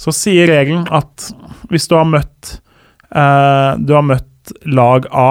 så 0.00 0.12
sier 0.16 0.48
regelen 0.48 0.86
at 0.94 1.28
hvis 1.70 1.88
du 1.90 1.96
har 1.98 2.08
møtt 2.08 2.56
eh, 3.12 3.72
Du 3.84 3.92
har 3.92 4.06
møtt 4.06 4.54
lag 4.64 5.04
A, 5.12 5.30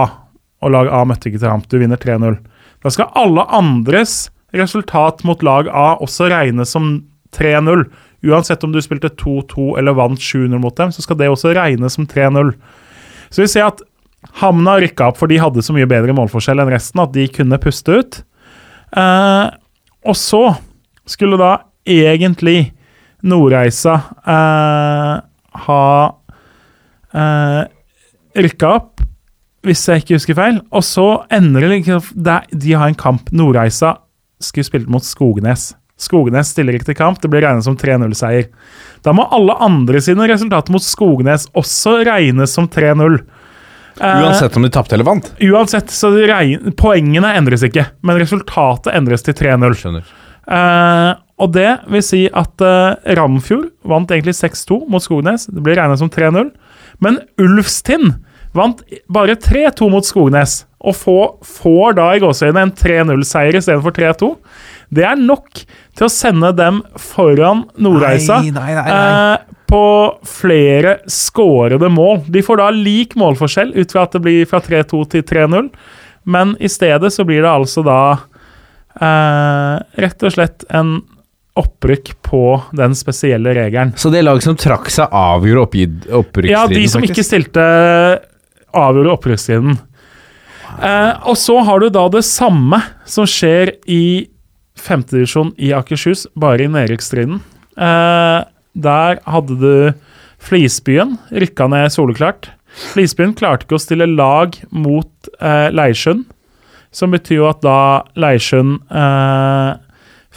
og 0.62 0.74
lag 0.76 0.92
A 0.94 1.02
møtte 1.10 1.32
ikke 1.32 1.42
til 1.42 1.50
ham, 1.50 1.64
du 1.66 1.80
vinner 1.82 2.00
3-0. 2.00 2.38
Da 2.84 2.92
skal 2.94 3.10
alle 3.18 3.44
andres 3.56 4.30
resultat 4.56 5.26
mot 5.28 5.42
lag 5.44 5.68
A 5.74 5.96
også 6.00 6.30
regnes 6.32 6.72
som 6.76 6.92
3-0. 7.36 7.84
Uansett 8.30 8.64
om 8.64 8.72
du 8.74 8.80
spilte 8.84 9.12
2-2 9.20 9.74
eller 9.80 9.98
vant 9.98 10.22
7-0 10.22 10.56
mot 10.62 10.76
dem, 10.78 10.94
så 10.94 11.04
skal 11.04 11.20
det 11.20 11.30
også 11.32 11.54
regnes 11.58 11.98
som 11.98 12.08
3-0. 12.10 12.54
Så 13.30 13.44
vi 13.44 13.52
ser 13.52 13.70
at 13.70 13.84
Hamna 14.42 14.74
rykka 14.82 15.10
opp, 15.10 15.20
for 15.20 15.32
de 15.32 15.38
hadde 15.40 15.64
så 15.64 15.72
mye 15.72 15.88
bedre 15.88 16.12
målforskjell 16.16 16.60
enn 16.60 16.72
resten 16.74 17.00
at 17.00 17.14
de 17.16 17.24
kunne 17.32 17.60
puste 17.64 18.02
ut. 18.02 18.18
Eh, 19.00 19.46
og 20.04 20.18
så 20.20 20.42
skulle 21.10 21.40
da 21.40 21.54
egentlig 21.88 22.74
Nordreisa 23.28 23.96
eh, 24.24 25.16
ha 25.66 25.84
eh, 27.14 27.62
rykka 28.40 28.70
opp, 28.78 29.04
hvis 29.68 29.82
jeg 29.90 30.04
ikke 30.04 30.16
husker 30.20 30.38
feil. 30.38 30.62
Og 30.72 30.86
så 30.88 31.08
ender 31.36 31.66
det 31.66 31.72
liksom 31.74 32.06
De 32.16 32.74
har 32.78 32.88
en 32.88 32.96
kamp. 32.96 33.32
Nordreisa 33.36 33.98
skulle 34.40 34.68
spilt 34.68 34.92
mot 34.92 35.04
Skognes. 35.04 35.74
Skognes 36.00 36.54
stiller 36.54 36.78
ikke 36.78 36.94
til 36.94 36.96
kamp, 36.96 37.20
det 37.20 37.28
blir 37.32 37.44
regnet 37.44 37.66
som 37.66 37.76
3-0-seier. 37.76 38.48
Da 39.04 39.12
må 39.16 39.26
alle 39.36 39.58
andre 39.60 40.00
sine 40.04 40.30
resultater 40.32 40.72
mot 40.72 40.84
Skognes 40.86 41.50
også 41.60 41.98
regnes 42.08 42.56
som 42.56 42.70
3-0. 42.72 43.20
Eh, 44.00 44.22
Uansett 44.24 44.56
om 44.56 44.64
de 44.64 44.72
tapte 44.72 44.96
eller 44.96 45.08
vant. 45.10 45.28
Uansett, 45.44 45.92
så 45.92 46.14
regn, 46.16 46.72
poengene 46.80 47.34
endres 47.36 47.66
ikke, 47.68 47.90
men 48.08 48.22
resultatet 48.22 48.94
endres 48.96 49.28
til 49.28 49.36
3-0. 49.42 49.76
Skjønner. 49.82 50.14
Og 51.40 51.54
det 51.56 51.70
vil 51.92 52.04
si 52.04 52.24
at 52.36 52.64
uh, 52.66 52.98
Ramfjord 53.18 53.70
vant 53.88 54.12
egentlig 54.12 54.36
6-2 54.38 54.82
mot 54.92 55.04
Skognes. 55.04 55.48
Det 55.48 55.64
blir 55.64 55.80
regnet 55.80 56.02
som 56.02 56.12
3-0. 56.12 56.50
Men 57.04 57.22
Ulfstind 57.40 58.18
vant 58.58 58.82
bare 59.14 59.36
3-2 59.38 59.88
mot 59.94 60.06
Skognes, 60.06 60.64
og 60.80 60.96
få, 60.98 61.18
får 61.46 61.96
da 62.00 62.08
i 62.16 62.22
gåseøynene 62.24 62.64
en 62.70 62.74
3-0-seier 62.76 63.58
istedenfor 63.60 63.94
3-2. 63.96 64.30
Det 64.96 65.04
er 65.06 65.20
nok 65.22 65.62
til 66.00 66.08
å 66.08 66.10
sende 66.10 66.50
dem 66.58 66.80
foran 66.98 67.66
Nordreisa 67.78 68.40
Nei, 68.42 68.54
nei, 68.56 68.72
nei, 68.74 68.86
nei. 68.88 68.96
eh, 68.96 69.58
på 69.70 69.84
flere 70.26 70.96
skårede 71.12 71.92
mål. 71.94 72.24
De 72.34 72.42
får 72.42 72.58
da 72.64 72.72
lik 72.74 73.14
målforskjell 73.20 73.76
ut 73.78 73.94
fra 73.94 74.08
at 74.08 74.18
det 74.18 74.24
blir 74.26 74.50
fra 74.50 74.64
3-2 74.66 75.04
til 75.14 75.26
3-0, 75.30 75.70
men 76.34 76.56
i 76.58 76.72
stedet 76.72 77.14
så 77.14 77.26
blir 77.28 77.44
det 77.46 77.52
altså 77.52 77.84
da 77.86 78.00
eh, 78.98 79.76
rett 80.08 80.26
og 80.26 80.34
slett 80.36 80.66
en 80.74 80.98
opprykk 81.60 82.14
på 82.26 82.44
den 82.78 82.96
spesielle 82.98 83.54
regelen. 83.58 83.94
Så 84.00 84.12
det 84.14 84.24
laget 84.26 84.48
som 84.48 84.58
trakk 84.60 84.90
seg, 84.94 85.12
avgjorde 85.12 85.66
oppgitt 85.68 86.10
opprykksstriden? 86.10 86.56
Ja, 86.56 86.66
de 86.72 86.92
som 86.92 87.06
ikke 87.06 87.26
stilte, 87.26 87.64
avgjorde 88.78 89.14
opprykksstriden. 89.18 89.80
Eh, 90.80 91.14
og 91.28 91.38
så 91.40 91.60
har 91.66 91.82
du 91.82 91.90
da 91.94 92.06
det 92.14 92.24
samme 92.28 92.82
som 93.10 93.28
skjer 93.30 93.74
i 93.90 94.30
femtedivisjon 94.80 95.52
i 95.60 95.74
Akershus, 95.76 96.26
bare 96.40 96.66
i 96.66 96.72
nedrykksstriden. 96.72 97.42
Eh, 97.80 98.38
der 98.80 99.20
hadde 99.28 99.58
du 99.60 99.74
Flisbyen, 100.40 101.18
rykka 101.36 101.68
ned 101.72 101.92
soleklart. 101.92 102.54
Flisbyen 102.94 103.34
klarte 103.36 103.66
ikke 103.66 103.80
å 103.80 103.82
stille 103.82 104.08
lag 104.08 104.56
mot 104.72 105.32
eh, 105.42 105.68
Leirsund, 105.74 106.28
som 106.96 107.12
betyr 107.14 107.42
jo 107.42 107.50
at 107.50 107.62
da 107.66 107.80
Leirsund 108.20 108.80
eh, 108.88 109.72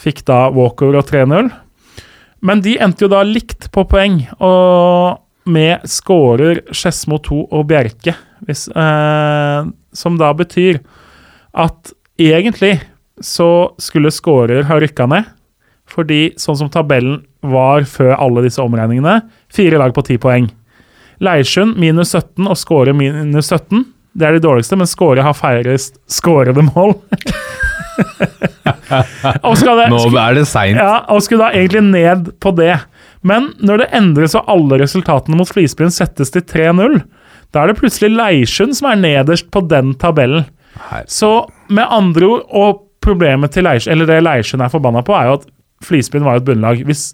fikk 0.03 0.25
da 0.29 0.47
walkover 0.55 1.01
og 1.01 1.09
3-0. 1.11 1.51
Men 2.43 2.63
de 2.65 2.77
endte 2.83 3.07
jo 3.07 3.11
da 3.13 3.23
likt 3.27 3.69
på 3.75 3.85
poeng, 3.87 4.25
og 4.43 5.23
med 5.53 5.87
skårer 5.91 6.63
Skedsmo 6.75 7.19
2 7.23 7.41
og 7.51 7.67
Bjerke. 7.71 8.15
Hvis, 8.47 8.67
eh, 8.69 9.71
som 9.95 10.19
da 10.19 10.33
betyr 10.35 10.81
at 11.55 11.93
egentlig 12.19 12.81
så 13.23 13.71
skulle 13.79 14.11
skårer 14.15 14.67
ha 14.67 14.79
rykka 14.81 15.07
ned. 15.11 15.29
Fordi 15.87 16.33
sånn 16.41 16.59
som 16.59 16.71
tabellen 16.73 17.23
var 17.43 17.85
før 17.91 18.15
alle 18.17 18.45
disse 18.47 18.63
omregningene, 18.63 19.21
fire 19.53 19.81
lag 19.83 19.93
på 19.95 20.05
ti 20.07 20.17
poeng. 20.17 20.49
Leirsund 21.23 21.77
minus 21.79 22.15
17 22.15 22.47
og 22.49 22.59
skårer 22.59 22.97
minus 22.97 23.51
17. 23.51 23.85
Det 24.13 24.29
er 24.29 24.37
de 24.37 24.43
dårligste, 24.45 24.77
men 24.77 24.89
Skåre 24.89 25.25
har 25.25 25.37
færrest 25.37 25.97
skårede 26.11 26.65
mål. 26.69 26.95
det, 29.79 29.87
Nå 29.93 30.03
er 30.21 30.37
det 30.37 30.47
seint. 30.49 30.79
ja, 30.79 31.03
og 31.13 31.23
skulle 31.25 31.47
da 31.47 31.57
egentlig 31.57 31.85
ned 31.87 32.33
på 32.43 32.53
det. 32.57 32.75
Men 33.27 33.53
når 33.63 33.85
det 33.85 33.91
endres 33.97 34.37
og 34.39 34.49
alle 34.51 34.81
resultatene 34.83 35.39
mot 35.39 35.49
Flisbyen 35.49 35.93
settes 35.95 36.33
til 36.35 36.45
3-0, 36.45 37.01
da 37.53 37.63
er 37.63 37.71
det 37.71 37.79
plutselig 37.81 38.13
Leirsund 38.15 38.77
som 38.77 38.91
er 38.91 39.01
nederst 39.01 39.51
på 39.55 39.65
den 39.69 39.95
tabellen. 40.01 40.47
Her. 40.91 41.05
Så 41.09 41.47
med 41.69 41.85
andre 41.93 42.29
ord, 42.29 42.47
og 42.49 42.85
problemet 43.05 43.53
til 43.55 43.67
Leirsund, 43.67 43.93
eller 43.95 44.09
det 44.09 44.23
Leirsund 44.25 44.65
er 44.65 44.73
forbanna 44.73 45.03
på, 45.05 45.15
er 45.17 45.29
jo 45.29 45.41
at 45.41 45.51
Flisbyen 45.83 46.25
var 46.25 46.37
jo 46.37 46.43
et 46.45 46.47
bunnlag. 46.47 46.83
Hvis 46.87 47.09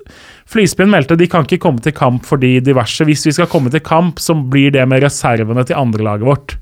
Flisbyen 0.49 0.91
meldte 0.93 1.17
de 1.17 1.29
kan 1.31 1.47
ikke 1.47 1.63
komme 1.63 1.81
til 1.81 1.95
kamp 1.97 2.27
fordi 2.29 2.59
diverse 2.61 3.07
Hvis 3.09 3.25
vi 3.25 3.33
skal 3.33 3.49
komme 3.49 3.73
til 3.73 3.81
kamp, 3.81 4.21
så 4.21 4.37
blir 4.37 4.75
det 4.75 4.85
med 4.89 5.03
reservene 5.07 5.65
til 5.65 5.79
andrelaget 5.79 6.29
vårt. 6.29 6.59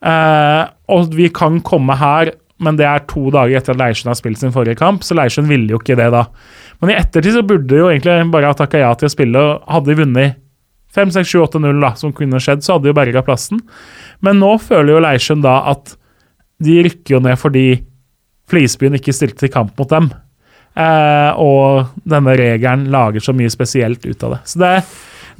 Eh, 0.00 0.62
og 0.90 1.16
vi 1.16 1.28
kan 1.34 1.60
komme 1.64 1.96
her, 2.00 2.32
men 2.60 2.76
det 2.76 2.86
er 2.88 3.06
to 3.08 3.30
dager 3.32 3.56
etter 3.56 3.74
at 3.74 3.80
Leirsund 3.80 4.12
har 4.12 4.18
spilt 4.18 4.40
sin 4.40 4.52
forrige 4.52 4.78
kamp, 4.80 5.04
så 5.04 5.16
Leirsund 5.16 5.48
ville 5.48 5.72
jo 5.72 5.80
ikke 5.80 5.96
det 5.98 6.10
da. 6.12 6.26
Men 6.80 6.92
i 6.92 6.98
ettertid 6.98 7.36
så 7.36 7.44
burde 7.46 7.76
jo 7.76 7.88
egentlig 7.88 8.16
bare 8.32 8.52
ha 8.52 8.56
takka 8.56 8.82
ja 8.82 8.92
til 8.96 9.08
å 9.08 9.12
spille, 9.12 9.40
og 9.40 9.72
hadde 9.72 9.92
de 9.92 9.98
vunnet 10.02 10.40
5-6-7-8-0, 10.96 11.78
da, 11.80 11.92
som 11.98 12.12
kunne 12.16 12.40
skjedd, 12.42 12.64
så 12.66 12.76
hadde 12.76 12.88
de 12.88 12.92
jo 12.92 12.98
berga 12.98 13.22
plassen. 13.24 13.60
Men 14.24 14.40
nå 14.42 14.56
føler 14.62 14.96
jo 14.96 15.04
Leirsund 15.04 15.46
da 15.46 15.60
at 15.70 15.94
de 16.60 16.80
rykker 16.84 17.16
jo 17.16 17.22
ned 17.24 17.38
fordi 17.40 17.68
Flisbyen 18.50 18.98
ikke 18.98 19.14
stilte 19.14 19.44
til 19.44 19.52
kamp 19.54 19.78
mot 19.78 19.88
dem. 19.92 20.10
Eh, 20.74 21.30
og 21.38 21.94
denne 22.08 22.34
regelen 22.38 22.88
lager 22.92 23.22
så 23.22 23.34
mye 23.36 23.50
spesielt 23.52 24.04
ut 24.06 24.26
av 24.26 24.36
det. 24.36 24.40
Så 24.50 24.60
det, 24.62 24.72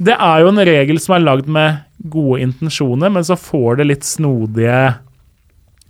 det 0.07 0.15
er 0.15 0.43
jo 0.43 0.51
en 0.51 0.63
regel 0.71 1.01
som 1.03 1.17
er 1.17 1.25
lagd 1.25 1.51
med 1.51 1.83
gode 2.03 2.41
intensjoner, 2.41 3.11
men 3.13 3.25
så 3.27 3.35
får 3.37 3.81
det 3.81 3.89
litt 3.91 4.07
snodige 4.07 4.95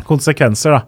konsekvenser, 0.08 0.72
da. 0.72 0.82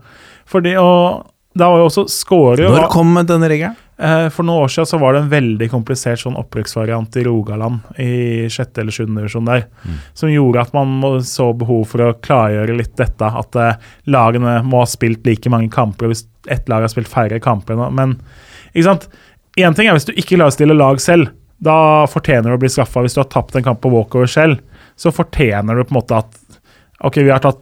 Fordi, 0.50 0.76
og 0.80 1.30
da 1.58 1.70
var 1.70 1.84
jo 1.84 1.88
også 1.88 2.04
scorer 2.10 2.66
Når 2.66 2.90
kom 2.92 3.14
denne 3.30 3.48
regelen? 3.50 3.78
Eh, 4.02 4.26
For 4.34 4.44
noen 4.46 4.66
år 4.66 4.72
siden 4.74 4.88
så 4.90 4.98
var 5.00 5.14
det 5.14 5.22
en 5.22 5.30
veldig 5.32 5.68
komplisert 5.72 6.20
sånn 6.24 6.38
opprykksvariant 6.40 7.14
i 7.22 7.24
Rogaland 7.28 8.00
i 8.02 8.48
sjette 8.52 8.82
eller 8.82 8.96
sjuende 8.96 9.22
divisjon 9.22 9.46
der, 9.48 9.68
som 10.18 10.32
gjorde 10.34 10.64
at 10.66 10.74
man 10.76 11.22
så 11.24 11.52
behov 11.56 11.86
for 11.92 12.08
å 12.08 12.16
klargjøre 12.26 12.76
litt 12.80 12.96
dette, 13.00 13.30
at 13.30 13.60
eh, 13.62 13.78
lagene 14.10 14.58
må 14.66 14.82
ha 14.82 14.90
spilt 14.90 15.30
like 15.30 15.52
mange 15.54 15.70
kamper 15.74 16.10
hvis 16.12 16.26
ett 16.52 16.68
lag 16.68 16.84
har 16.84 16.92
spilt 16.92 17.08
færre 17.08 17.40
kamper. 17.40 17.78
Men 17.94 18.18
ikke 18.74 18.90
sant? 18.90 19.08
Én 19.62 19.78
ting 19.78 19.88
er 19.88 19.96
hvis 19.96 20.10
du 20.10 20.16
ikke 20.18 20.34
klarer 20.36 20.52
å 20.52 20.58
stille 20.58 20.76
lag 20.76 21.00
selv. 21.00 21.30
Da 21.64 22.04
fortjener 22.10 22.50
du 22.50 22.58
å 22.58 22.60
bli 22.60 22.72
straffa. 22.74 23.06
Hvis 23.06 23.14
du 23.16 23.22
har 23.22 23.30
tapt 23.32 23.56
en 23.56 23.64
kamp 23.64 23.80
på 23.80 23.92
walkover 23.94 24.28
selv, 24.28 24.58
så 25.00 25.12
fortjener 25.14 25.76
du 25.76 25.84
på 25.84 25.94
en 25.96 26.00
måte 26.02 26.18
at 26.24 26.40
Ok, 27.04 27.18
vi 27.20 27.32
har 27.34 27.42
tatt 27.44 27.60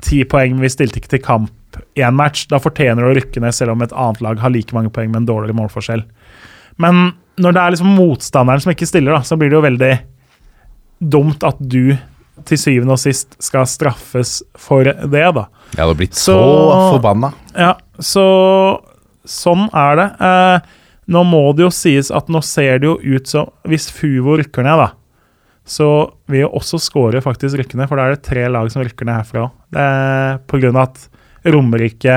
ti 0.00 0.22
poeng, 0.24 0.54
men 0.54 0.64
vi 0.64 0.68
stilte 0.72 0.96
ikke 1.00 1.10
til 1.12 1.20
kamp 1.20 1.76
i 1.98 2.00
en 2.06 2.14
match. 2.16 2.46
Da 2.48 2.56
fortjener 2.62 3.04
du 3.04 3.10
å 3.10 3.16
rykke 3.18 3.40
ned, 3.44 3.52
selv 3.52 3.74
om 3.74 3.82
et 3.84 3.92
annet 3.92 4.22
lag 4.24 4.38
har 4.40 4.50
like 4.54 4.72
mange 4.72 4.88
poeng 4.94 5.10
med 5.12 5.20
en 5.20 5.26
dårligere 5.28 5.56
målforskjell. 5.58 6.06
Men 6.80 7.12
når 7.36 7.52
det 7.52 7.60
er 7.60 7.74
liksom 7.74 7.92
motstanderen 7.98 8.62
som 8.64 8.72
ikke 8.72 8.88
stiller, 8.88 9.12
da, 9.12 9.20
så 9.28 9.36
blir 9.36 9.50
det 9.52 9.58
jo 9.58 9.66
veldig 9.66 9.90
dumt 11.12 11.44
at 11.46 11.60
du 11.60 11.96
til 12.48 12.60
syvende 12.60 12.94
og 12.96 13.00
sist 13.02 13.36
skal 13.42 13.66
straffes 13.68 14.38
for 14.58 14.86
det, 14.88 15.24
da. 15.36 15.44
Jeg 15.74 15.82
hadde 15.84 15.98
blitt 15.98 16.14
så, 16.16 16.38
Så- 16.38 16.92
forbanna. 16.94 17.32
Ja, 17.58 17.74
så 18.00 18.24
sånn 19.26 19.68
er 19.74 19.96
det. 20.00 20.08
Eh, 20.20 20.60
nå 21.12 21.24
må 21.28 21.42
det 21.56 21.66
jo 21.66 21.70
sies 21.74 22.10
at 22.14 22.28
nå 22.28 22.40
ser 22.44 22.78
det 22.78 22.86
jo 22.88 22.96
ut 23.02 23.26
som 23.26 23.50
Hvis 23.66 23.90
Fuvo 23.90 24.36
rykker 24.38 24.62
ned, 24.64 24.76
da, 24.78 24.90
så 25.68 25.88
vil 26.32 26.46
jo 26.46 26.50
også 26.56 26.78
Skåre 26.80 27.20
faktisk 27.24 27.58
rykke 27.60 27.76
ned, 27.76 27.88
for 27.90 28.00
da 28.00 28.06
er 28.08 28.14
det 28.16 28.24
tre 28.24 28.46
lag 28.48 28.70
som 28.72 28.82
rykker 28.86 29.04
ned 29.08 29.18
herfra 29.20 29.42
òg. 29.46 29.50
Det 29.76 29.88
på 30.48 30.60
grunn 30.62 30.78
av 30.80 30.88
at 30.88 31.08
Romerike 31.52 32.14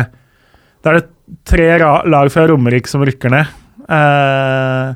Da 0.82 0.90
er 0.94 1.02
det 1.02 1.10
tre 1.46 1.68
lag 2.10 2.32
fra 2.34 2.46
Romerike 2.50 2.90
som 2.90 3.04
rykker 3.06 3.30
ned, 3.34 3.52
eh, 3.92 4.94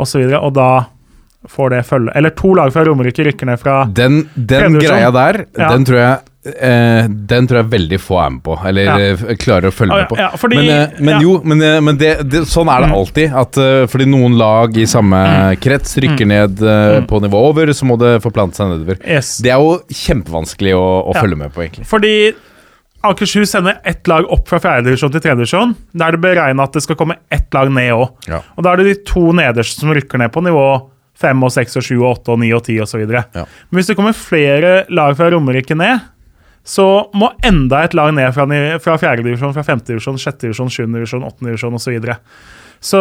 og 0.00 0.08
så 0.08 0.18
videre, 0.22 0.40
og 0.40 0.54
da 0.56 0.70
får 1.48 1.70
det 1.72 1.84
følge 1.88 2.12
Eller 2.18 2.34
to 2.36 2.50
lag 2.56 2.72
fra 2.72 2.82
Romerike 2.84 3.24
rykker 3.24 3.48
ned 3.48 3.60
fra 3.62 3.84
Den, 3.96 4.22
den 4.34 4.76
greia 4.80 5.10
der, 5.14 5.44
Ja. 5.58 5.70
den 5.72 5.84
tror 5.88 5.96
jeg 6.00 6.18
eh, 6.46 7.08
den 7.08 7.48
tror 7.48 7.60
jeg 7.60 7.70
veldig 7.74 7.98
få 8.00 8.18
er 8.24 8.30
med 8.34 8.42
på, 8.44 8.56
eller 8.66 8.84
Ja. 8.88 8.96
eh, 8.98 9.36
klarer 9.36 9.68
å 9.68 9.74
følge 9.74 9.92
Ja, 9.92 9.96
med 10.02 10.08
på. 10.08 10.16
ja, 10.16 10.30
fordi- 10.36 10.56
men 10.56 10.68
eh, 10.70 11.00
men 11.00 11.22
jo, 11.22 11.40
men, 11.44 11.62
eh, 11.62 11.80
men 11.80 11.96
det, 11.96 12.30
det, 12.30 12.42
sånn 12.48 12.68
er 12.68 12.86
det 12.86 12.92
alltid. 12.96 13.34
At, 13.34 13.54
fordi 13.90 14.06
noen 14.06 14.36
lag 14.38 14.76
i 14.76 14.86
samme 14.86 15.56
krets 15.60 15.96
rykker 15.96 16.26
ned 16.26 16.58
mm. 16.58 17.06
på 17.06 17.20
nivå 17.20 17.48
over, 17.50 17.66
så 17.66 17.84
må 17.84 17.98
det 17.98 18.22
forplante 18.22 18.56
seg 18.56 18.68
nedover. 18.68 18.98
Yes. 19.06 19.38
Det 19.38 19.50
er 19.50 19.58
jo 19.58 19.80
kjempevanskelig 19.88 20.74
å, 20.74 21.10
å 21.10 21.14
følge 21.14 21.36
med 21.36 21.52
på, 21.52 21.64
egentlig. 21.66 21.86
Fordi 21.86 22.34
Akershus 23.02 23.50
sender 23.50 23.78
ett 23.84 24.06
lag 24.06 24.26
opp 24.28 24.48
fra 24.48 24.58
fjerdedivisjon 24.60 25.12
til 25.12 25.22
tredjedivisjon. 25.24 25.74
Da 25.96 26.08
er 26.08 26.12
det 26.12 26.20
beregna 26.20 26.66
at 26.68 26.72
det 26.76 26.82
skal 26.84 26.98
komme 27.00 27.16
ett 27.32 27.48
lag 27.56 27.70
ned 27.72 27.94
òg. 27.96 28.10
Og 28.56 28.64
da 28.64 28.72
er 28.72 28.82
det 28.82 28.88
de 28.90 29.04
to 29.08 29.30
nederste 29.32 29.80
som 29.80 29.92
rykker 29.96 30.20
ned 30.20 30.32
på 30.32 30.42
nivå 30.44 30.90
fem 31.20 31.42
og 31.44 31.52
seks 31.52 31.76
og 31.76 31.84
sju 31.84 31.96
og 32.00 32.08
åtte 32.14 32.34
og 32.34 32.40
ni 32.42 32.50
og 32.56 32.64
ti 32.66 32.78
osv. 32.80 33.04
Ja. 33.12 33.24
Men 33.34 33.78
hvis 33.78 33.90
det 33.90 33.96
kommer 33.98 34.16
flere 34.16 34.84
lag 34.92 35.16
fra 35.18 35.30
Romerike 35.32 35.76
ned, 35.76 36.00
så 36.66 36.86
må 37.16 37.30
enda 37.46 37.84
et 37.84 37.94
lag 37.96 38.12
ned 38.14 38.32
fra, 38.36 38.46
fra 38.84 38.96
fjerdedivisjon, 39.00 39.54
fra 39.56 39.64
femtedivisjon, 39.66 40.18
sjettedivisjon, 40.20 40.72
sjuendedivisjon, 40.72 41.24
divisjon 41.40 41.78
osv. 41.78 41.86
Så, 41.86 41.94
videre. 41.94 42.18
så 42.80 43.00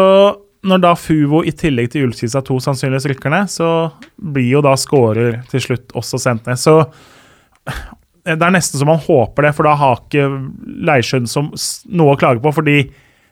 når 0.68 0.82
da 0.84 0.96
Fuvo 1.00 1.42
i 1.48 1.54
tillegg 1.56 1.92
til 1.94 2.08
Ullkisa 2.08 2.42
2 2.46 2.58
sannsynligvis 2.66 3.08
rykker 3.14 3.32
ned, 3.32 3.52
så 3.52 3.70
blir 4.20 4.50
jo 4.58 4.64
da 4.66 4.74
scorer 4.80 5.42
til 5.52 5.64
slutt 5.64 5.96
også 5.96 6.20
sendt 6.20 6.50
ned. 6.50 6.60
Så 6.60 6.82
det 8.28 8.36
er 8.36 8.56
nesten 8.56 8.82
så 8.82 8.88
man 8.88 9.00
håper 9.00 9.48
det, 9.48 9.54
for 9.56 9.70
da 9.70 9.78
har 9.80 10.02
ikke 10.02 10.26
Leirsund 10.90 11.30
som 11.32 11.54
noe 11.96 12.16
å 12.16 12.20
klage 12.20 12.44
på. 12.44 12.52
fordi 12.56 12.82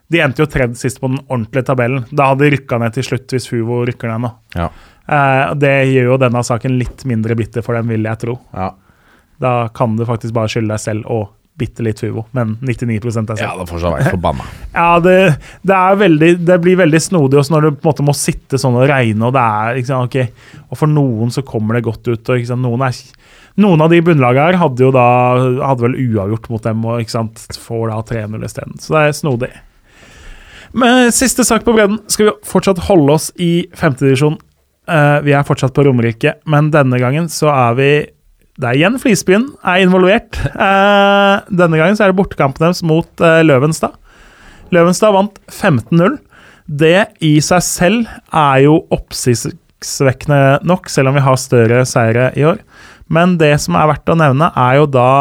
de 0.07 0.21
endte 0.23 0.39
jo 0.39 0.47
tredje 0.47 0.79
sist 0.79 1.01
på 1.01 1.09
den 1.11 1.19
ordentlige 1.25 1.67
tabellen. 1.67 2.05
Da 2.15 2.29
hadde 2.29 2.45
de 2.45 2.53
rykka 2.55 2.79
ned 2.79 2.95
til 2.95 3.03
slutt 3.03 3.33
hvis 3.35 3.49
Fuvo 3.51 3.81
rykker 3.87 4.13
ned 4.13 4.23
nå. 4.23 4.29
Ja. 4.55 4.69
Eh, 5.07 5.55
det 5.59 5.73
gjør 5.91 6.13
jo 6.13 6.19
denne 6.21 6.43
saken 6.47 6.77
litt 6.79 7.03
mindre 7.07 7.35
bitter 7.35 7.65
for 7.65 7.75
dem, 7.75 7.91
vil 7.91 8.07
jeg 8.07 8.21
tro. 8.23 8.37
Ja. 8.55 8.71
Da 9.43 9.67
kan 9.75 9.97
du 9.97 10.05
faktisk 10.07 10.35
bare 10.37 10.51
skylde 10.51 10.73
deg 10.73 10.83
selv 10.83 11.09
og 11.13 11.27
bitte 11.57 11.81
litt 11.81 12.01
Fuvo, 12.03 12.27
men 12.37 12.53
99 12.61 12.97
er 13.01 13.13
selv. 13.15 13.31
ja, 13.41 13.49
det 13.57 13.65
får 13.65 13.81
seg 13.81 13.93
være 13.95 14.11
forbanna. 14.13 14.45
Ja, 14.77 14.99
det, 15.01 15.15
det, 15.65 15.73
er 15.73 15.95
veldig, 15.97 16.29
det 16.45 16.57
blir 16.61 16.77
veldig 16.77 16.99
snodig 17.01 17.39
også 17.41 17.55
når 17.55 17.65
du 17.65 17.69
på 17.71 17.81
en 17.81 17.89
måte 17.89 18.05
må 18.05 18.13
sitte 18.17 18.59
sånn 18.61 18.77
og 18.77 18.85
regne, 18.91 19.25
og 19.25 19.33
det 19.33 19.41
er 19.41 19.79
liksom, 19.79 20.05
ok, 20.05 20.19
og 20.67 20.77
for 20.77 20.91
noen 20.91 21.33
så 21.33 21.41
kommer 21.47 21.77
det 21.77 21.87
godt 21.87 22.05
ut. 22.11 22.21
og 22.21 22.37
liksom, 22.37 22.61
Noen, 22.61 22.83
er, 22.85 22.99
noen 23.63 23.81
av 23.81 23.93
de 23.93 24.03
bunnlagene 24.05 24.51
her 24.51 24.59
hadde 24.61 24.85
jo 24.85 24.91
da 24.93 25.07
hadde 25.63 25.87
vel 25.87 25.97
uavgjort 25.97 26.51
mot 26.53 26.67
dem 26.67 26.85
og 26.85 27.01
ikke 27.01 27.15
sant, 27.15 27.41
får 27.57 27.87
da 27.89 28.03
3-0 28.11 28.45
isteden. 28.45 28.77
Så 28.83 28.93
det 28.93 29.01
er 29.01 29.17
snodig. 29.17 29.49
Men 30.77 31.09
siste 31.15 31.45
sak 31.47 31.65
på 31.65 31.73
bredden 31.73 32.03
skal 32.11 32.29
vi 32.29 32.35
fortsatt 32.45 32.83
holde 32.85 33.15
oss 33.17 33.31
i 33.41 33.65
femtedivisjon. 33.73 34.37
Uh, 34.87 35.17
vi 35.25 35.33
er 35.35 35.47
fortsatt 35.47 35.73
på 35.75 35.83
Romerike, 35.83 36.37
men 36.47 36.69
denne 36.71 36.99
gangen 37.01 37.25
så 37.33 37.49
er 37.51 37.73
vi 37.79 37.89
det 38.57 38.69
er 38.69 38.79
igjen 38.79 38.97
Flisbyen 39.01 39.45
er 39.61 39.83
involvert. 39.83 40.37
Eh, 40.49 41.33
denne 41.53 41.77
gangen 41.77 41.97
så 41.97 42.07
er 42.07 42.11
det 42.13 42.17
bortekampen 42.17 42.65
deres 42.65 42.81
mot 42.85 43.21
eh, 43.21 43.43
Løvenstad. 43.45 43.93
Løvenstad 44.73 45.13
vant 45.13 45.37
15-0. 45.53 46.17
Det 46.65 47.05
i 47.23 47.37
seg 47.43 47.61
selv 47.63 48.09
er 48.33 48.63
jo 48.65 48.79
oppsiktsvekkende 48.91 50.65
nok, 50.67 50.89
selv 50.91 51.11
om 51.11 51.19
vi 51.19 51.23
har 51.27 51.37
større 51.39 51.83
seire 51.87 52.31
i 52.35 52.47
år. 52.49 52.59
Men 53.13 53.37
det 53.39 53.53
som 53.63 53.77
er 53.79 53.91
verdt 53.93 54.09
å 54.11 54.17
nevne, 54.19 54.49
er 54.57 54.79
jo 54.81 54.89
da 54.89 55.11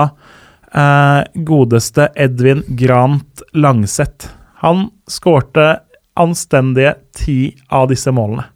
eh, 0.73 1.21
godeste 1.47 2.09
Edvin 2.17 2.65
Grant 2.79 3.45
Langseth. 3.53 4.33
Han 4.65 4.89
skårte 5.13 5.75
anstendige 6.17 6.97
ti 7.15 7.53
av 7.69 7.91
disse 7.93 8.11
målene. 8.17 8.49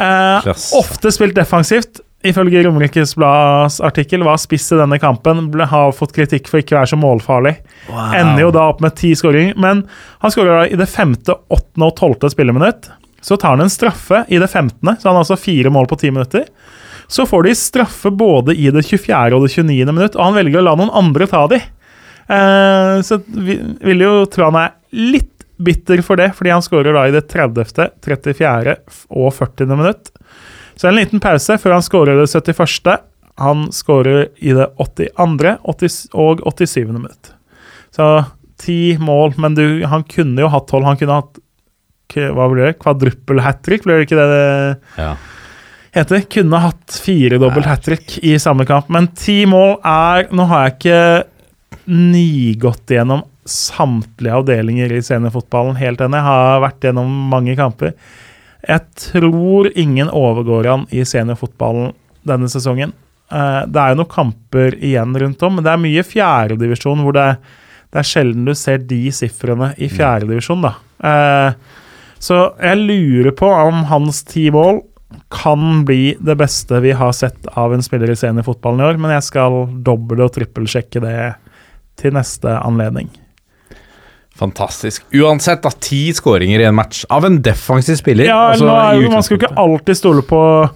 Eh, 0.00 0.48
ofte 0.80 1.12
spilt 1.12 1.36
defensivt. 1.36 2.00
Ifølge 2.22 2.62
Romerikes 2.62 3.16
Blads 3.18 3.80
artikkel 3.82 4.22
var 4.22 4.38
spiss 4.38 4.68
i 4.74 4.78
denne 4.78 4.98
kampen. 5.02 5.48
Ble, 5.50 5.66
har 5.66 5.94
fått 5.96 6.14
kritikk 6.14 6.46
for 6.50 6.62
ikke 6.62 6.76
å 6.76 6.80
være 6.80 6.92
så 6.92 6.98
målfarlig. 7.00 7.56
Ender 7.90 8.44
jo 8.44 8.52
da 8.54 8.68
opp 8.70 8.82
med 8.84 8.94
ti 8.98 9.10
skåringer. 9.18 9.58
Men 9.60 9.84
han 10.22 10.34
skårer 10.34 10.70
i 10.70 10.78
det 10.78 10.86
femte, 10.90 11.34
åttende 11.50 11.88
og 11.90 11.96
tolvte 11.98 12.30
spilleminutt. 12.30 12.92
Så 13.22 13.38
tar 13.38 13.56
han 13.56 13.64
en 13.64 13.72
straffe 13.72 14.24
i 14.30 14.38
det 14.42 14.50
femtende, 14.50 14.96
så 14.98 15.08
han 15.08 15.18
har 15.18 15.24
altså 15.24 15.38
fire 15.38 15.70
mål 15.70 15.90
på 15.90 15.98
ti 15.98 16.10
minutter. 16.14 16.46
Så 17.10 17.26
får 17.26 17.46
de 17.46 17.58
straffe 17.58 18.10
både 18.10 18.54
i 18.54 18.70
det 18.74 18.82
24. 18.86 19.34
og 19.36 19.46
det 19.46 19.52
29. 19.54 19.92
minutt, 19.92 20.16
og 20.16 20.24
han 20.24 20.38
velger 20.38 20.62
å 20.62 20.66
la 20.66 20.78
noen 20.78 20.94
andre 21.02 21.28
ta 21.30 21.44
de. 21.50 21.58
Eh, 22.26 22.96
så 23.02 23.18
vi 23.26 23.58
vil 23.82 24.06
jo 24.06 24.14
tro 24.30 24.46
han 24.48 24.58
er 24.62 24.74
litt 24.94 25.30
bitter 25.62 26.02
for 26.02 26.18
det, 26.18 26.32
fordi 26.38 26.54
han 26.54 26.64
skårer 26.64 26.96
da 26.96 27.04
i 27.06 27.14
det 27.14 27.26
30., 27.30 27.98
34. 28.02 28.76
og 29.10 29.30
40. 29.36 29.74
minutt. 29.74 30.10
Så 30.76 30.88
en 30.88 30.96
liten 30.98 31.20
pause 31.22 31.58
før 31.60 31.76
han 31.76 31.84
skårer 31.86 32.18
det 32.20 32.28
71. 32.30 33.00
Han 33.42 33.66
skårer 33.72 34.28
i 34.44 34.52
det 34.56 34.68
82. 34.82 35.56
80 35.64 35.98
og 36.14 36.42
87. 36.46 36.76
minutt. 36.92 37.32
Så 37.94 38.06
ti 38.62 38.96
mål, 39.00 39.34
men 39.42 39.54
du, 39.58 39.64
han 39.90 40.04
kunne 40.08 40.40
jo 40.44 40.50
hatt 40.52 40.68
tolv. 40.70 40.86
Han 40.88 40.98
kunne 41.00 41.20
hatt 41.22 41.38
hva 42.12 42.44
blir 42.52 42.66
det? 42.68 42.74
Kvadruppel 42.82 43.40
hat 43.40 43.62
trick, 43.64 43.86
blir 43.86 43.96
det 44.02 44.04
ikke 44.04 44.18
det 44.18 44.26
det 44.28 45.00
Ja. 45.00 45.14
heter? 45.96 46.20
Kunne 46.28 46.58
hatt 46.60 46.98
firedobbelt 47.00 47.64
hat 47.64 47.82
trick 47.86 48.18
i 48.22 48.34
samme 48.38 48.66
kamp, 48.68 48.90
men 48.92 49.08
ti 49.16 49.46
mål 49.48 49.78
er 49.80 50.28
Nå 50.30 50.44
har 50.50 50.66
jeg 50.68 50.74
ikke 50.76 51.24
nigått 51.88 52.92
gjennom 52.92 53.24
samtlige 53.48 54.36
avdelinger 54.38 54.92
i 54.92 55.00
seniorfotballen 55.02 55.78
helt 55.80 56.00
ennå. 56.04 56.20
Jeg 56.20 56.28
har 56.28 56.60
vært 56.62 56.84
gjennom 56.86 57.08
mange 57.32 57.56
kamper. 57.58 57.94
Jeg 58.68 58.84
tror 58.94 59.70
ingen 59.74 60.10
overgår 60.14 60.68
han 60.70 60.84
i 60.94 61.02
seniorfotballen 61.08 61.92
denne 62.28 62.48
sesongen. 62.52 62.92
Eh, 63.32 63.62
Det 63.66 63.80
er 63.80 63.90
jo 63.92 64.00
noen 64.02 64.12
kamper 64.12 64.76
igjen 64.78 65.16
rundt 65.18 65.42
om, 65.42 65.56
men 65.56 65.64
det 65.64 65.72
er 65.72 65.82
mye 65.82 66.04
fjerdedivisjon 66.06 67.02
hvor 67.02 67.16
det, 67.16 67.26
det 67.92 67.98
er 68.02 68.08
sjelden 68.08 68.44
du 68.46 68.54
ser 68.54 68.78
de 68.78 69.02
sifrene 69.10 69.72
i 69.78 69.88
fjerdedivisjon, 69.90 70.62
da. 70.62 70.74
Eh, 71.02 71.52
Så 72.22 72.54
jeg 72.62 72.78
lurer 72.78 73.32
på 73.34 73.48
om 73.50 73.82
hans 73.90 74.22
ti 74.22 74.48
mål 74.54 74.84
kan 75.28 75.82
bli 75.84 76.14
det 76.20 76.36
beste 76.38 76.78
vi 76.80 76.92
har 76.92 77.10
sett 77.12 77.46
av 77.58 77.74
en 77.74 77.82
spiller 77.82 78.12
i 78.12 78.14
seniorfotballen 78.16 78.80
i 78.80 78.86
år, 78.92 78.98
men 78.98 79.10
jeg 79.10 79.22
skal 79.26 79.66
dobbel- 79.82 80.22
og 80.24 80.32
trippelsjekke 80.32 81.00
det 81.02 81.34
til 81.96 82.12
neste 82.14 82.54
anledning. 82.62 83.10
Fantastisk. 84.42 85.04
Uansett, 85.14 85.62
da, 85.62 85.70
ti 85.78 86.08
skåringer 86.16 86.64
i 86.64 86.66
en 86.66 86.74
match 86.74 87.04
av 87.12 87.26
en 87.28 87.38
defensiv 87.44 87.98
spiller. 88.00 88.26
Ja, 88.26 88.50
altså, 88.50 88.66
nå 88.66 89.12
Man 89.12 89.22
skal 89.22 89.36
jo 89.36 89.40
ikke 89.44 89.54
alltid 89.62 89.98
stole 89.98 90.24
på 90.26 90.40
uh, 90.66 90.72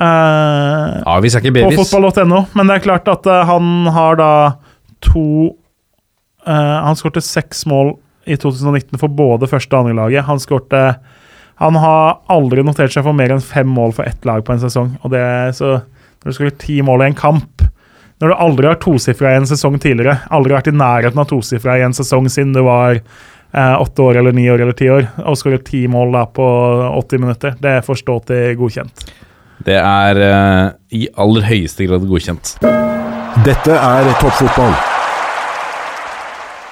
Ja, 0.00 1.18
på 1.20 1.74
fotball.no, 1.82 2.46
men 2.56 2.70
det 2.70 2.78
er 2.78 2.86
klart 2.86 3.10
at 3.12 3.28
uh, 3.28 3.42
han 3.50 3.90
har 3.92 4.16
da 4.20 4.30
to 5.04 5.26
uh, 6.48 6.78
Han 6.86 6.96
skårte 6.96 7.20
seks 7.24 7.66
mål 7.68 7.98
i 8.26 8.38
2019 8.40 8.96
for 8.98 9.12
både 9.12 9.50
første 9.50 9.76
og 9.76 9.84
andre 9.84 9.98
laget. 10.00 10.26
Han 10.26 10.40
skårte 10.42 10.86
Han 11.60 11.76
har 11.80 12.22
aldri 12.32 12.64
notert 12.64 12.96
seg 12.96 13.04
for 13.04 13.16
mer 13.16 13.36
enn 13.36 13.44
fem 13.44 13.68
mål 13.68 13.92
for 13.98 14.08
ett 14.08 14.24
lag 14.24 14.40
på 14.44 14.56
en 14.56 14.64
sesong. 14.64 14.94
Og 15.04 15.12
det 15.12 15.26
så 15.60 15.76
Når 15.76 16.32
du 16.32 16.38
skårer 16.38 16.60
ti 16.64 16.80
mål 16.82 17.04
i 17.04 17.10
en 17.12 17.20
kamp 17.20 17.68
Når 18.16 18.32
du 18.32 18.34
aldri 18.40 18.68
har 18.70 18.78
tosifra 18.80 19.34
i 19.34 19.36
en 19.42 19.48
sesong 19.48 19.74
tidligere, 19.82 20.22
aldri 20.32 20.54
vært 20.56 20.70
i 20.70 20.72
nærheten 20.72 21.20
av 21.20 21.28
tosifra 21.28 21.74
i 21.76 21.84
en 21.84 21.96
sesong 21.96 22.30
siden 22.32 22.54
du 22.56 22.62
var 22.64 22.96
eh, 22.96 23.74
åtte 23.76 24.06
år 24.06 24.22
eller 24.22 24.32
ni 24.32 24.46
år 24.48 24.62
eller 24.64 24.76
ti 24.76 24.88
år, 24.88 25.10
og 25.20 25.36
skårer 25.36 25.60
ti 25.66 25.82
mål 25.92 26.16
da 26.16 26.24
på 26.38 26.46
80 26.96 27.24
minutter, 27.26 27.58
det 27.60 27.82
får 27.84 28.00
stå 28.00 28.16
til 28.30 28.56
godkjent. 28.62 29.04
Det 29.68 29.76
er 29.76 30.22
eh, 30.24 30.64
i 30.96 31.02
aller 31.12 31.44
høyeste 31.44 31.84
grad 31.90 32.08
godkjent. 32.08 32.56
Dette 33.44 33.76
er 33.76 34.08
toppfotball. 34.22 34.72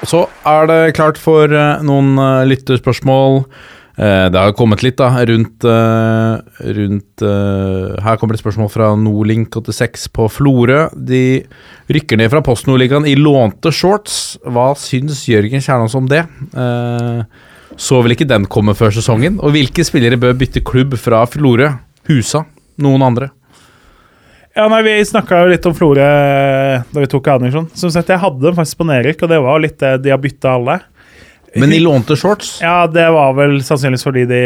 Så 0.08 0.24
er 0.48 0.68
det 0.72 0.80
klart 0.96 1.20
for 1.20 1.52
eh, 1.52 1.84
noen 1.84 2.16
eh, 2.16 2.46
lytterspørsmål. 2.54 3.42
Eh, 3.94 4.26
det 4.26 4.40
har 4.40 4.54
kommet 4.58 4.82
litt 4.82 4.96
da, 4.98 5.06
rundt, 5.22 5.62
eh, 5.70 6.62
rundt 6.74 7.22
eh, 7.22 7.92
Her 8.02 8.16
kommer 8.18 8.34
det 8.34 8.40
et 8.40 8.42
spørsmål 8.42 8.70
fra 8.72 8.88
Nordlink86 8.98 10.08
på 10.10 10.26
Florø. 10.34 10.88
De 10.98 11.44
rykker 11.94 12.18
ned 12.18 12.32
fra 12.32 12.42
Post 12.42 12.66
Nordligaen 12.66 13.06
i 13.06 13.14
lånte 13.14 13.70
shorts. 13.70 14.40
Hva 14.42 14.72
syns 14.78 15.22
Jørgen 15.30 15.62
Kjernås 15.62 15.94
om 15.94 16.10
det? 16.10 16.24
Så 17.74 18.00
vel 18.02 18.14
ikke 18.14 18.26
den 18.30 18.48
komme 18.50 18.74
før 18.78 18.90
sesongen? 18.94 19.38
Og 19.42 19.54
hvilke 19.54 19.86
spillere 19.86 20.18
bør 20.18 20.34
bytte 20.38 20.62
klubb 20.66 20.98
fra 20.98 21.22
Florø? 21.30 21.70
Husa? 22.10 22.44
Noen 22.82 23.02
andre? 23.06 23.30
Ja, 24.54 24.66
nei, 24.70 24.82
Vi 24.86 24.96
snakka 25.06 25.44
litt 25.50 25.66
om 25.66 25.74
Florø 25.74 26.02
da 26.02 26.98
vi 26.98 27.10
tok 27.10 27.30
Andersson. 27.30 27.70
Som 27.74 27.94
sagt, 27.94 28.10
Jeg 28.10 28.22
hadde 28.22 28.42
dem 28.42 28.58
faktisk 28.58 28.78
på 28.82 28.90
nedrykk, 28.90 29.22
og 29.22 29.30
det 29.30 29.40
var 29.42 29.62
litt 29.62 29.78
det 29.78 29.94
de 30.02 30.10
har 30.10 30.22
bytta 30.22 30.58
alle. 30.58 30.80
Men 31.60 31.70
de 31.70 31.78
lånte 31.82 32.16
shorts? 32.18 32.56
Ja, 32.62 32.86
det 32.90 33.04
var 33.14 33.34
vel 33.38 33.58
sannsynligvis 33.62 34.06
fordi 34.06 34.24
de 34.30 34.40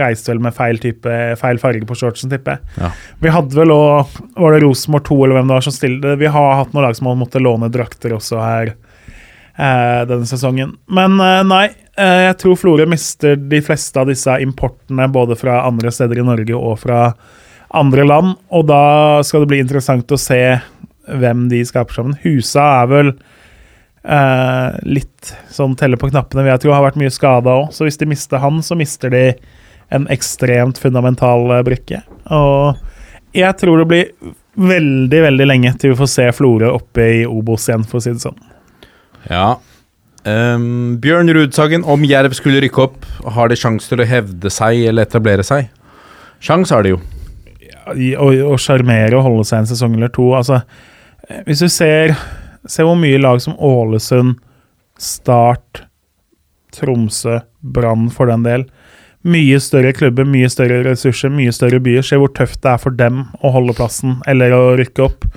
reiste 0.00 0.32
vel 0.32 0.40
med 0.42 0.54
feil 0.56 0.80
type, 0.82 1.18
feil 1.38 1.60
farge 1.62 1.86
på 1.86 1.98
shortsen, 1.98 2.32
tipper 2.32 2.56
jeg. 2.56 2.72
Ja. 2.82 2.90
Vi 3.22 3.34
hadde 3.34 3.58
vel 3.58 3.74
òg 3.74 4.16
Var 4.34 4.56
det 4.56 4.62
Rosenborg 4.64 5.06
2 5.06 5.18
eller 5.24 5.38
hvem 5.38 5.52
det 5.52 5.58
var 5.58 5.66
som 5.68 5.76
stilte? 5.76 6.16
Vi 6.18 6.32
har 6.36 6.56
hatt 6.58 6.74
noen 6.74 6.88
lag 6.88 6.98
som 6.98 7.10
har 7.10 7.20
måttet 7.20 7.44
låne 7.44 7.70
drakter 7.72 8.16
også 8.16 8.40
her 8.42 8.72
eh, 8.72 10.02
denne 10.10 10.26
sesongen. 10.28 10.74
Men 10.90 11.18
eh, 11.22 11.40
nei, 11.46 11.64
eh, 11.96 12.18
jeg 12.28 12.38
tror 12.42 12.58
Florø 12.60 12.88
mister 12.90 13.38
de 13.38 13.62
fleste 13.64 14.02
av 14.02 14.10
disse 14.10 14.38
importene 14.42 15.08
både 15.12 15.38
fra 15.38 15.62
andre 15.68 15.92
steder 15.94 16.22
i 16.22 16.26
Norge 16.26 16.58
og 16.58 16.80
fra 16.82 17.04
andre 17.72 18.06
land. 18.08 18.34
Og 18.52 18.66
da 18.68 18.84
skal 19.26 19.44
det 19.44 19.52
bli 19.54 19.62
interessant 19.62 20.12
å 20.12 20.20
se 20.20 20.42
hvem 21.12 21.48
de 21.50 21.62
skaper 21.66 21.98
sammen. 21.98 22.18
Husa 22.22 22.64
er 22.82 22.90
vel 22.90 23.14
eh, 24.04 24.78
litt 24.82 25.32
sånn 25.52 25.76
telle 25.78 25.98
på 26.00 26.10
knappene, 26.10 26.44
vil 26.44 26.54
jeg 26.54 26.64
tro. 26.64 26.74
Har 26.74 26.86
vært 26.86 27.00
mye 27.00 27.12
skada 27.14 27.56
òg. 27.62 27.72
Så 27.74 27.86
hvis 27.86 28.00
de 28.00 28.08
mister 28.10 28.42
han, 28.42 28.62
så 28.64 28.78
mister 28.78 29.12
de 29.12 29.26
en 29.92 30.06
ekstremt 30.12 30.80
fundamental 30.80 31.50
eh, 31.58 31.64
brikke. 31.66 32.02
Og 32.32 33.36
jeg 33.36 33.58
tror 33.60 33.82
det 33.82 33.90
blir 33.90 34.32
veldig, 34.52 35.20
veldig 35.26 35.48
lenge 35.48 35.74
til 35.80 35.92
vi 35.92 36.00
får 36.00 36.10
se 36.12 36.30
Florø 36.36 36.72
oppe 36.74 37.08
i 37.20 37.20
Obos 37.28 37.68
igjen, 37.68 37.86
for 37.88 38.00
å 38.00 38.04
si 38.04 38.12
det 38.14 38.24
sånn. 38.24 38.40
Ja. 39.30 39.46
Um, 40.22 40.98
Bjørn 41.02 41.32
Rudsagen, 41.34 41.86
om 41.88 42.04
Jerv 42.06 42.34
skulle 42.38 42.60
rykke 42.62 42.84
opp, 42.84 43.08
har 43.36 43.50
de 43.50 43.58
sjanse 43.58 43.90
til 43.90 44.02
å 44.02 44.06
hevde 44.06 44.52
seg 44.52 44.84
eller 44.90 45.08
etablere 45.08 45.46
seg? 45.46 45.70
Sjans 46.42 46.70
har 46.74 46.84
de 46.84 46.94
jo. 46.94 47.00
Ja, 47.98 48.22
å 48.22 48.54
sjarmere 48.60 49.18
og 49.18 49.26
holde 49.26 49.46
seg 49.48 49.62
en 49.62 49.70
sesong 49.72 49.96
eller 49.96 50.12
to. 50.14 50.28
Altså, 50.38 50.60
eh, 51.28 51.42
hvis 51.48 51.64
du 51.64 51.70
ser, 51.72 52.14
ser 52.68 52.84
hvor 52.88 52.98
mye 53.00 53.18
lag 53.20 53.40
som 53.42 53.56
Ålesund, 53.58 54.36
Start, 54.98 55.82
Tromsø, 56.76 57.40
Brann 57.62 58.08
for 58.12 58.26
den 58.30 58.44
del 58.46 58.64
Mye 59.22 59.58
større 59.62 59.92
klubber, 59.94 60.26
mye 60.26 60.48
større 60.50 60.80
ressurser, 60.82 61.30
mye 61.30 61.52
større 61.54 61.78
byer. 61.78 62.02
Se 62.02 62.16
hvor 62.18 62.32
tøft 62.34 62.58
det 62.64 62.72
er 62.72 62.80
for 62.82 62.90
dem 62.98 63.20
å 63.38 63.52
holde 63.54 63.74
plassen 63.78 64.16
eller 64.26 64.50
å 64.56 64.62
rykke 64.80 65.04
opp. 65.04 65.28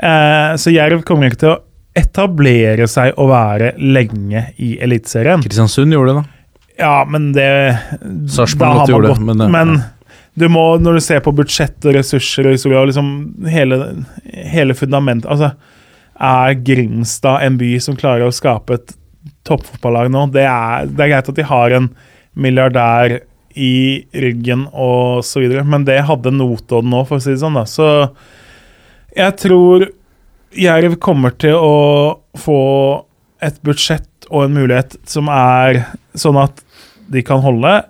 Eh, 0.00 0.54
så 0.56 0.72
Jerv 0.72 1.02
kommer 1.04 1.28
ikke 1.28 1.42
til 1.42 1.50
å 1.52 1.58
etablere 1.98 2.86
seg 2.88 3.12
og 3.20 3.28
være 3.28 3.74
lenge 3.84 4.46
i 4.64 4.78
Eliteserien. 4.80 5.44
Kristiansund 5.44 5.92
gjorde 5.92 6.14
det, 6.14 6.22
da. 6.22 6.56
Ja, 6.80 6.94
men 7.04 7.32
det 7.36 7.50
Sarpsborg 8.32 8.78
måtte 8.80 8.94
gjøre 8.96 9.10
det, 9.12 9.20
men 9.28 9.36
det- 9.44 9.50
Men 9.52 9.84
du 10.38 10.48
må, 10.48 10.64
når 10.80 10.94
du 10.94 11.00
ser 11.00 11.20
på 11.20 11.34
budsjett 11.36 11.84
og 11.84 11.94
ressurser 12.00 12.46
og 12.46 12.52
historie, 12.56 12.78
og 12.80 12.88
liksom 12.88 13.46
hele, 13.50 14.06
hele 14.32 14.72
fundamentet 14.72 15.28
Altså, 15.28 15.52
er 16.18 16.58
Grimstad 16.66 17.44
en 17.46 17.58
by 17.60 17.72
som 17.82 17.96
klarer 17.98 18.26
å 18.26 18.34
skape 18.34 18.78
et 18.78 18.94
toppfotballag 19.48 20.10
nå? 20.12 20.26
Det 20.34 20.44
er, 20.44 20.88
det 20.90 21.04
er 21.04 21.12
greit 21.14 21.30
at 21.32 21.38
de 21.38 21.46
har 21.46 21.74
en 21.76 21.90
milliardær 22.38 23.20
i 23.58 24.04
ryggen 24.14 24.66
og 24.70 25.24
så 25.26 25.42
videre, 25.42 25.64
men 25.66 25.86
det 25.88 25.98
hadde 26.06 26.34
Notodden 26.34 26.92
nå, 26.92 27.02
for 27.08 27.18
å 27.18 27.24
si 27.24 27.32
det 27.32 27.42
sånn. 27.42 27.58
da. 27.58 27.64
Så 27.66 27.88
jeg 29.16 29.34
tror 29.42 29.88
Jerv 30.58 30.96
kommer 31.02 31.34
til 31.36 31.58
å 31.58 31.76
få 32.38 32.62
et 33.44 33.58
budsjett 33.66 34.28
og 34.28 34.46
en 34.46 34.56
mulighet 34.56 34.96
som 35.08 35.28
er 35.32 35.82
sånn 36.18 36.38
at 36.40 36.62
de 37.08 37.22
kan 37.24 37.42
holde 37.42 37.80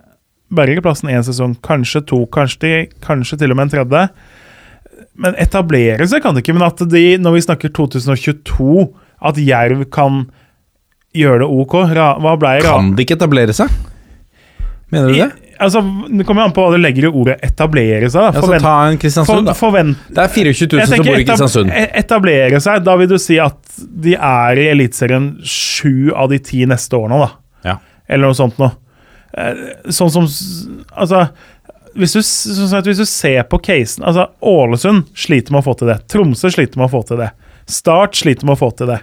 bergeplassen 0.55 1.11
én 1.11 1.23
sesong, 1.25 1.55
kanskje 1.65 2.01
to, 2.09 2.23
kanskje, 2.33 2.87
kanskje 3.05 3.39
til 3.41 3.53
og 3.53 3.59
med 3.59 3.67
en 3.67 3.73
tredje. 3.75 4.03
Men 5.19 5.35
etablere 5.41 6.07
seg 6.07 6.23
kan 6.23 6.35
det 6.37 6.45
ikke. 6.45 6.55
Men 6.55 6.67
at 6.69 6.81
de, 6.91 7.03
når 7.19 7.35
vi 7.35 7.41
snakker 7.43 7.73
2022, 7.75 8.87
at 9.29 9.39
Jerv 9.43 9.83
kan 9.91 10.21
gjøre 11.17 11.41
det 11.43 11.49
OK 11.59 11.73
Ra, 11.97 12.13
Hva 12.23 12.35
ble 12.39 12.53
Ra... 12.63 12.73
Kan 12.77 12.93
de 12.95 13.03
ikke 13.03 13.17
etablere 13.19 13.55
seg? 13.57 13.71
Mener 14.93 15.11
du 15.11 15.17
det? 15.19 15.29
Altså, 15.59 15.81
Det 16.07 16.23
kommer 16.25 16.45
an 16.47 16.53
på 16.55 16.63
hva 16.63 16.71
du 16.71 16.79
legger 16.79 17.09
i 17.09 17.11
ordet 17.11 17.35
'etablere 17.43 18.07
seg'. 18.07 18.31
da. 18.31 18.39
Ja, 18.39 18.41
så 18.47 18.59
ta 18.63 18.75
en 18.87 18.97
Kristiansund, 19.01 19.45
da. 19.49 19.53
for, 19.53 19.73
forvent, 19.73 19.97
Det 20.07 20.23
er 20.23 20.31
24 20.31 20.67
000 20.71 20.79
jeg 20.79 20.87
som 20.87 21.03
bor 21.05 21.19
i 21.19 21.25
Kristiansund. 21.27 21.71
e- 21.75 21.89
Etablere 21.99 22.61
seg, 22.63 22.83
da 22.85 22.95
vil 22.95 23.09
du 23.11 23.17
si 23.19 23.37
at 23.43 23.59
de 23.77 24.13
er 24.15 24.61
i 24.63 24.69
Eliteserien 24.71 25.27
sju 25.43 26.13
av 26.15 26.29
de 26.31 26.39
ti 26.39 26.63
neste 26.65 26.95
årene, 26.95 27.19
da. 27.19 27.29
Ja. 27.65 27.75
Eller 28.07 28.31
noe 28.31 28.37
sånt 28.39 28.57
noe. 28.57 28.71
Eh, 29.35 29.53
Sånn 29.91 30.09
som 30.09 30.23
Altså, 30.97 31.29
hvis 31.97 32.13
du, 32.13 32.19
s- 32.21 32.73
at 32.73 32.85
hvis 32.85 32.99
du 33.01 33.05
ser 33.09 33.43
på 33.49 33.57
casen 33.65 34.03
Altså, 34.05 34.27
Ålesund 34.45 35.07
sliter 35.17 35.51
med 35.55 35.61
å 35.63 35.67
få 35.69 35.77
til 35.79 35.87
det. 35.91 35.97
Tromsø 36.11 36.51
sliter 36.53 36.77
med 36.77 36.89
å 36.89 36.93
få 36.93 37.01
til 37.07 37.17
det. 37.21 37.29
Start 37.69 38.15
sliter 38.19 38.45
med 38.45 38.57
å 38.57 38.59
få 38.61 38.69
til 38.77 38.87
det. 38.91 38.99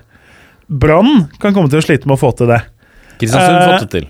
Brann 0.68 1.26
kan 1.42 1.54
komme 1.54 1.70
til 1.70 1.78
å 1.80 1.86
slite 1.86 2.06
med 2.08 2.16
å 2.16 2.20
få 2.22 2.30
til 2.38 2.50
det. 2.50 2.60
Kristiansund 3.20 3.56
Eh, 3.58 3.66
fått 3.70 3.86
det 3.86 3.90
til. 4.00 4.08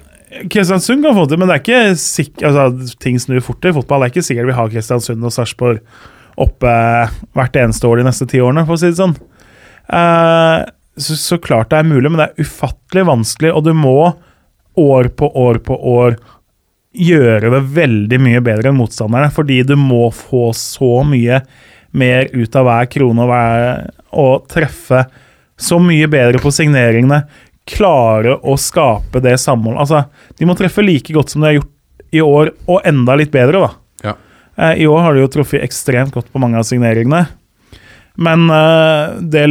Kristiansund 0.52 1.04
kan 1.06 1.14
få 1.16 1.24
til, 1.30 1.38
men 1.38 1.48
det 1.48 1.54
er 1.56 1.62
ikke 1.62 1.96
sikkert 2.00 2.42
altså, 2.50 2.96
Ting 3.00 3.18
snur 3.22 3.40
fort 3.44 3.64
i 3.64 3.72
fotball. 3.76 4.02
Det 4.02 4.08
er 4.08 4.14
ikke 4.16 4.26
sikkert 4.28 4.50
vi 4.50 4.56
har 4.58 4.72
Kristiansund 4.72 5.24
og 5.24 5.32
Sarpsborg 5.32 5.80
oppe 6.36 6.72
hvert 7.36 7.56
eneste 7.56 7.88
år 7.88 8.02
de 8.02 8.08
neste 8.08 8.26
ti 8.28 8.40
årene, 8.44 8.66
for 8.68 8.76
å 8.76 8.80
si 8.82 8.90
det 8.90 8.98
sånn. 8.98 9.14
Eh, 9.88 10.64
så, 10.96 11.16
så 11.16 11.38
klart 11.40 11.70
det 11.72 11.78
er 11.80 11.88
mulig, 11.88 12.10
men 12.10 12.20
det 12.20 12.26
er 12.30 12.44
ufattelig 12.44 13.04
vanskelig, 13.08 13.52
og 13.56 13.64
du 13.68 13.72
må 13.76 13.94
år 14.76 15.08
på 15.16 15.30
år 15.40 15.60
på 15.64 15.76
år 15.92 16.18
gjøre 16.96 17.50
det 17.52 17.62
veldig 17.76 18.18
mye 18.22 18.42
bedre 18.44 18.70
enn 18.70 18.78
motstanderne, 18.78 19.30
fordi 19.34 19.60
du 19.66 19.74
må 19.78 20.08
få 20.14 20.50
så 20.56 21.00
mye 21.06 21.42
mer 21.96 22.28
ut 22.32 22.56
av 22.58 22.66
hver 22.68 22.90
krone 22.92 23.24
og, 23.24 23.30
hver, 23.30 23.90
og 24.16 24.46
treffe 24.52 25.04
så 25.56 25.78
mye 25.80 26.08
bedre 26.12 26.40
på 26.42 26.52
signeringene. 26.52 27.22
Klare 27.66 28.36
å 28.46 28.56
skape 28.60 29.22
det 29.24 29.36
samholdet. 29.42 29.80
Altså, 29.86 30.34
de 30.38 30.48
må 30.48 30.56
treffe 30.58 30.84
like 30.84 31.14
godt 31.14 31.32
som 31.32 31.42
de 31.42 31.50
har 31.50 31.58
gjort 31.58 31.72
i 32.14 32.22
år, 32.22 32.52
og 32.70 32.84
enda 32.86 33.16
litt 33.18 33.32
bedre, 33.34 33.64
da. 33.64 34.10
Ja. 34.10 34.14
Eh, 34.56 34.82
I 34.84 34.88
år 34.90 35.02
har 35.04 35.16
de 35.16 35.24
jo 35.24 35.32
truffet 35.32 35.64
ekstremt 35.64 36.14
godt 36.14 36.30
på 36.32 36.40
mange 36.42 36.60
av 36.60 36.68
signeringene. 36.68 37.24
Men 38.16 38.46
eh, 38.52 39.16
det, 39.20 39.46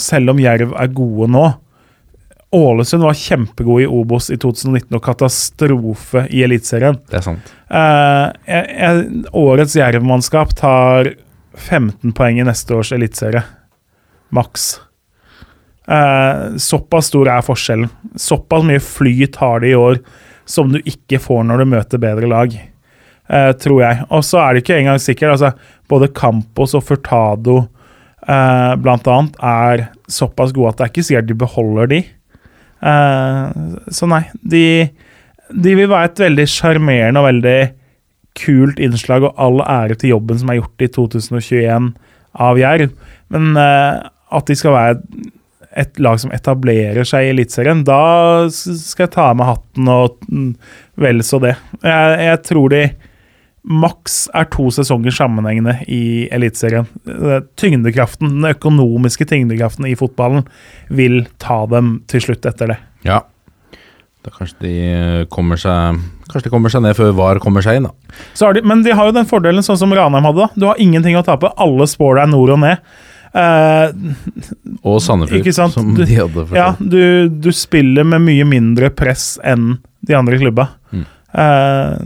selv 0.00 0.34
om 0.34 0.40
Jerv 0.42 0.74
er 0.76 0.96
gode 0.96 1.30
nå 1.32 1.46
Ålesund 2.50 3.04
var 3.06 3.14
kjempegod 3.14 3.82
i 3.82 3.86
Obos 3.86 4.26
i 4.30 4.36
2019 4.40 4.96
og 4.98 5.02
katastrofe 5.06 6.24
i 6.34 6.42
Eliteserien. 6.42 6.98
Det 7.06 7.20
er 7.20 7.26
sant. 7.26 7.52
Eh, 7.70 9.02
årets 9.38 9.76
Jerv-mannskap 9.78 10.56
tar 10.58 11.12
15 11.54 12.10
poeng 12.16 12.40
i 12.40 12.46
neste 12.46 12.74
års 12.74 12.90
eliteserie. 12.96 13.44
Maks. 14.34 14.80
Eh, 15.86 16.56
såpass 16.56 17.12
stor 17.12 17.30
er 17.30 17.46
forskjellen. 17.46 17.90
Såpass 18.18 18.66
mye 18.66 18.82
flyt 18.82 19.38
har 19.42 19.62
de 19.62 19.70
i 19.70 19.78
år 19.78 20.02
som 20.44 20.72
du 20.72 20.80
ikke 20.82 21.22
får 21.22 21.46
når 21.46 21.62
du 21.62 21.70
møter 21.76 22.02
bedre 22.02 22.30
lag. 22.30 22.54
Eh, 23.30 23.52
tror 23.62 23.82
jeg. 23.84 24.06
Og 24.10 24.26
så 24.26 24.42
er 24.42 24.54
det 24.54 24.64
ikke 24.64 24.78
engang 24.80 24.98
sikkert. 25.02 25.36
Altså, 25.36 25.52
både 25.90 26.10
Campos 26.14 26.74
og 26.74 26.82
Furtado 26.86 27.60
eh, 28.26 28.72
blant 28.82 29.06
annet 29.06 29.38
er 29.38 29.90
såpass 30.10 30.54
gode 30.54 30.74
at 30.74 30.80
det 30.80 30.86
er 30.86 30.92
ikke 30.94 31.06
sikkert 31.06 31.30
de 31.30 31.42
beholder 31.46 31.94
de. 31.94 32.00
Eh, 32.80 33.50
så 33.92 34.08
nei, 34.10 34.22
de, 34.40 34.64
de 35.50 35.74
vil 35.76 35.90
være 35.90 36.12
et 36.12 36.22
veldig 36.26 36.46
sjarmerende 36.50 37.22
og 37.22 37.28
veldig 37.28 37.58
kult 38.40 38.80
innslag, 38.82 39.26
og 39.26 39.42
all 39.42 39.60
ære 39.64 39.98
til 40.00 40.14
jobben 40.14 40.40
som 40.40 40.52
er 40.52 40.60
gjort 40.60 40.86
i 40.86 40.88
2021 40.94 41.90
av 42.46 42.60
Jerv. 42.60 42.94
Men 43.34 43.52
eh, 43.58 44.00
at 44.30 44.48
de 44.50 44.56
skal 44.58 44.76
være 44.76 44.98
et, 45.78 46.00
lag 46.02 46.18
som 46.22 46.32
etablerer 46.34 47.06
seg 47.06 47.26
i 47.26 47.34
Eliteserien, 47.34 47.84
da 47.86 48.48
skal 48.50 49.06
jeg 49.06 49.14
ta 49.14 49.30
av 49.30 49.38
meg 49.38 49.52
hatten 49.52 49.90
og 49.90 50.18
mm, 50.30 50.50
vel 51.02 51.22
så 51.26 51.40
det. 51.42 51.54
Jeg, 51.84 52.18
jeg 52.26 52.42
tror 52.48 52.74
de 52.74 52.84
maks 53.64 54.22
er 54.36 54.46
to 54.52 54.70
sesonger 54.72 55.12
sammenhengende 55.14 55.76
i 55.90 56.28
Eliteserien. 56.32 56.86
Tyngdekraften, 57.60 58.30
den 58.38 58.48
økonomiske 58.54 59.26
tyngdekraften 59.28 59.88
i 59.90 59.96
fotballen 59.98 60.46
vil 60.88 61.26
ta 61.42 61.62
dem 61.70 61.98
til 62.10 62.24
slutt 62.24 62.48
etter 62.48 62.72
det. 62.74 62.78
Ja. 63.06 63.20
Da 64.24 64.32
kanskje 64.32 64.64
de 64.64 64.72
eh, 64.92 65.26
kommer 65.32 65.60
seg 65.60 66.00
Kanskje 66.30 66.46
de 66.46 66.52
kommer 66.52 66.70
seg 66.70 66.84
ned 66.84 66.94
før 66.94 67.14
VAR 67.18 67.40
kommer 67.42 67.64
seg 67.64 67.80
inn, 67.80 67.88
da. 67.88 68.50
De, 68.54 68.60
men 68.62 68.84
de 68.86 68.92
har 68.94 69.08
jo 69.08 69.14
den 69.16 69.26
fordelen 69.26 69.64
sånn 69.66 69.80
som 69.80 69.90
Ranheim 69.90 70.28
hadde. 70.28 70.44
da. 70.44 70.60
Du 70.62 70.66
har 70.68 70.78
ingenting 70.78 71.16
å 71.18 71.24
tape. 71.26 71.50
Alle 71.58 71.88
spår 71.90 72.20
deg 72.20 72.30
nord 72.30 72.52
og 72.54 72.60
ned. 72.62 72.84
Uh, 73.34 73.90
Og 74.86 75.00
Sandefjord, 75.02 75.50
som 75.74 75.90
de 75.98 76.06
hadde. 76.06 76.44
for 76.44 76.54
ja, 76.54 76.68
du, 76.78 77.26
du 77.30 77.50
spiller 77.54 78.06
med 78.06 78.22
mye 78.28 78.46
mindre 78.46 78.92
press 78.94 79.40
enn 79.42 79.80
de 80.06 80.16
andre 80.18 80.38
klubba. 80.38 80.68
Mm. 80.94 81.04
Uh, 81.34 81.98